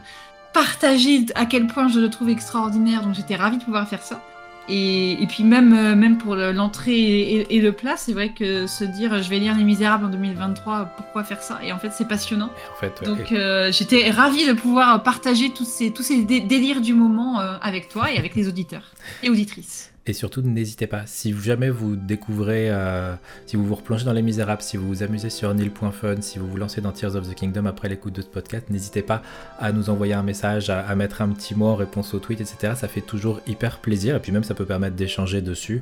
partager 0.53 1.25
à 1.35 1.45
quel 1.45 1.67
point 1.67 1.87
je 1.87 1.99
le 1.99 2.09
trouve 2.09 2.29
extraordinaire 2.29 3.01
donc 3.01 3.15
j'étais 3.15 3.35
ravie 3.35 3.57
de 3.57 3.63
pouvoir 3.63 3.87
faire 3.87 4.01
ça. 4.01 4.21
Et, 4.67 5.25
puis 5.29 5.43
même, 5.43 5.73
euh, 5.73 5.95
même 5.95 6.17
pour 6.17 6.35
l'entrée 6.35 7.45
et, 7.49 7.61
le 7.61 7.71
plat, 7.71 7.97
c'est 7.97 8.13
vrai 8.13 8.29
que 8.29 8.65
se 8.65 8.83
dire 8.83 9.21
je 9.21 9.29
vais 9.29 9.37
lire 9.37 9.55
Les 9.55 9.63
Misérables 9.63 10.05
en 10.05 10.09
2023, 10.09 10.85
pourquoi 10.97 11.23
faire 11.23 11.41
ça? 11.41 11.59
Et 11.63 11.71
en 11.71 11.77
fait, 11.77 11.91
c'est 11.91 12.07
passionnant. 12.07 12.49
En 12.75 12.79
fait, 12.79 13.03
Donc 13.03 13.31
euh, 13.31 13.71
j'étais 13.71 14.09
ravie 14.09 14.47
de 14.47 14.53
pouvoir 14.53 15.03
partager 15.03 15.51
tous 15.51 15.65
ces, 15.65 15.91
tous 15.91 16.03
ces 16.03 16.23
délires 16.23 16.81
du 16.81 16.93
moment 16.93 17.39
euh, 17.39 17.57
avec 17.61 17.89
toi 17.89 18.11
et 18.11 18.17
avec 18.17 18.35
les 18.35 18.47
auditeurs 18.47 18.93
et 19.21 19.29
auditrices. 19.29 19.91
Et 20.07 20.13
surtout, 20.13 20.41
n'hésitez 20.43 20.85
pas, 20.85 21.03
si 21.07 21.33
jamais 21.33 21.71
vous 21.71 21.95
découvrez, 21.95 22.69
euh, 22.69 23.15
si 23.47 23.55
vous 23.55 23.65
vous 23.65 23.73
replongez 23.73 24.05
dans 24.05 24.13
Les 24.13 24.21
Misérables, 24.21 24.61
si 24.61 24.77
vous 24.77 24.87
vous 24.87 25.01
amusez 25.01 25.31
sur 25.31 25.51
Nil.fun, 25.51 26.21
si 26.21 26.37
vous 26.37 26.47
vous 26.47 26.57
lancez 26.57 26.79
dans 26.79 26.91
Tears 26.91 27.15
of 27.15 27.27
the 27.27 27.33
Kingdom 27.33 27.65
après 27.65 27.89
l'écoute 27.89 28.13
de 28.13 28.21
ce 28.21 28.27
podcast, 28.27 28.69
n'hésitez 28.69 29.01
pas 29.01 29.23
à 29.57 29.71
nous 29.71 29.89
envoyer 29.89 30.13
un 30.13 30.21
message, 30.21 30.69
à, 30.69 30.93
mettre 30.95 31.23
un 31.23 31.29
petit 31.29 31.55
mot 31.55 31.65
en 31.65 31.75
réponse 31.75 32.13
au 32.13 32.19
tweet, 32.19 32.39
etc. 32.39 32.73
Ça 32.75 32.87
fait 32.87 33.01
toujours 33.01 33.41
hyper 33.47 33.79
plaisir, 33.79 34.15
et 34.15 34.19
puis 34.19 34.31
même 34.31 34.43
ça 34.43 34.53
peut 34.53 34.65
permettre 34.65 34.95
d'échanger 34.95 35.41
dessus. 35.41 35.81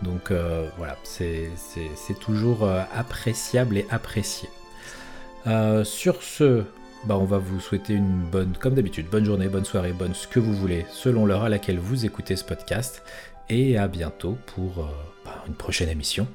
Donc 0.00 0.30
euh, 0.30 0.68
voilà, 0.78 0.96
c'est 1.02 1.50
toujours 2.20 2.62
euh, 2.62 2.82
appréciable 2.94 3.78
et 3.78 3.86
apprécié. 3.90 4.48
sur 5.82 6.22
ce, 6.22 6.62
bah, 7.04 7.16
on 7.18 7.24
va 7.24 7.38
vous 7.38 7.58
souhaiter 7.58 7.94
une 7.94 8.20
bonne, 8.30 8.52
comme 8.60 8.74
d'habitude, 8.74 9.06
bonne 9.10 9.24
journée, 9.24 9.48
bonne 9.48 9.64
soirée, 9.64 9.92
bonne 9.92 10.14
ce 10.14 10.28
que 10.28 10.38
vous 10.38 10.54
voulez, 10.54 10.86
selon 10.92 11.26
l'heure 11.26 11.42
à 11.42 11.48
laquelle 11.48 11.80
vous 11.80 12.06
écoutez 12.06 12.36
ce 12.36 12.44
podcast 12.44 13.02
et 13.48 13.76
à 13.76 13.88
bientôt 13.88 14.36
pour 14.46 14.78
euh, 14.78 14.88
bah, 15.24 15.44
une 15.46 15.54
prochaine 15.54 15.88
émission. 15.88 16.26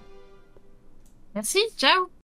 Merci, 1.35 1.59
ciao 1.77 2.20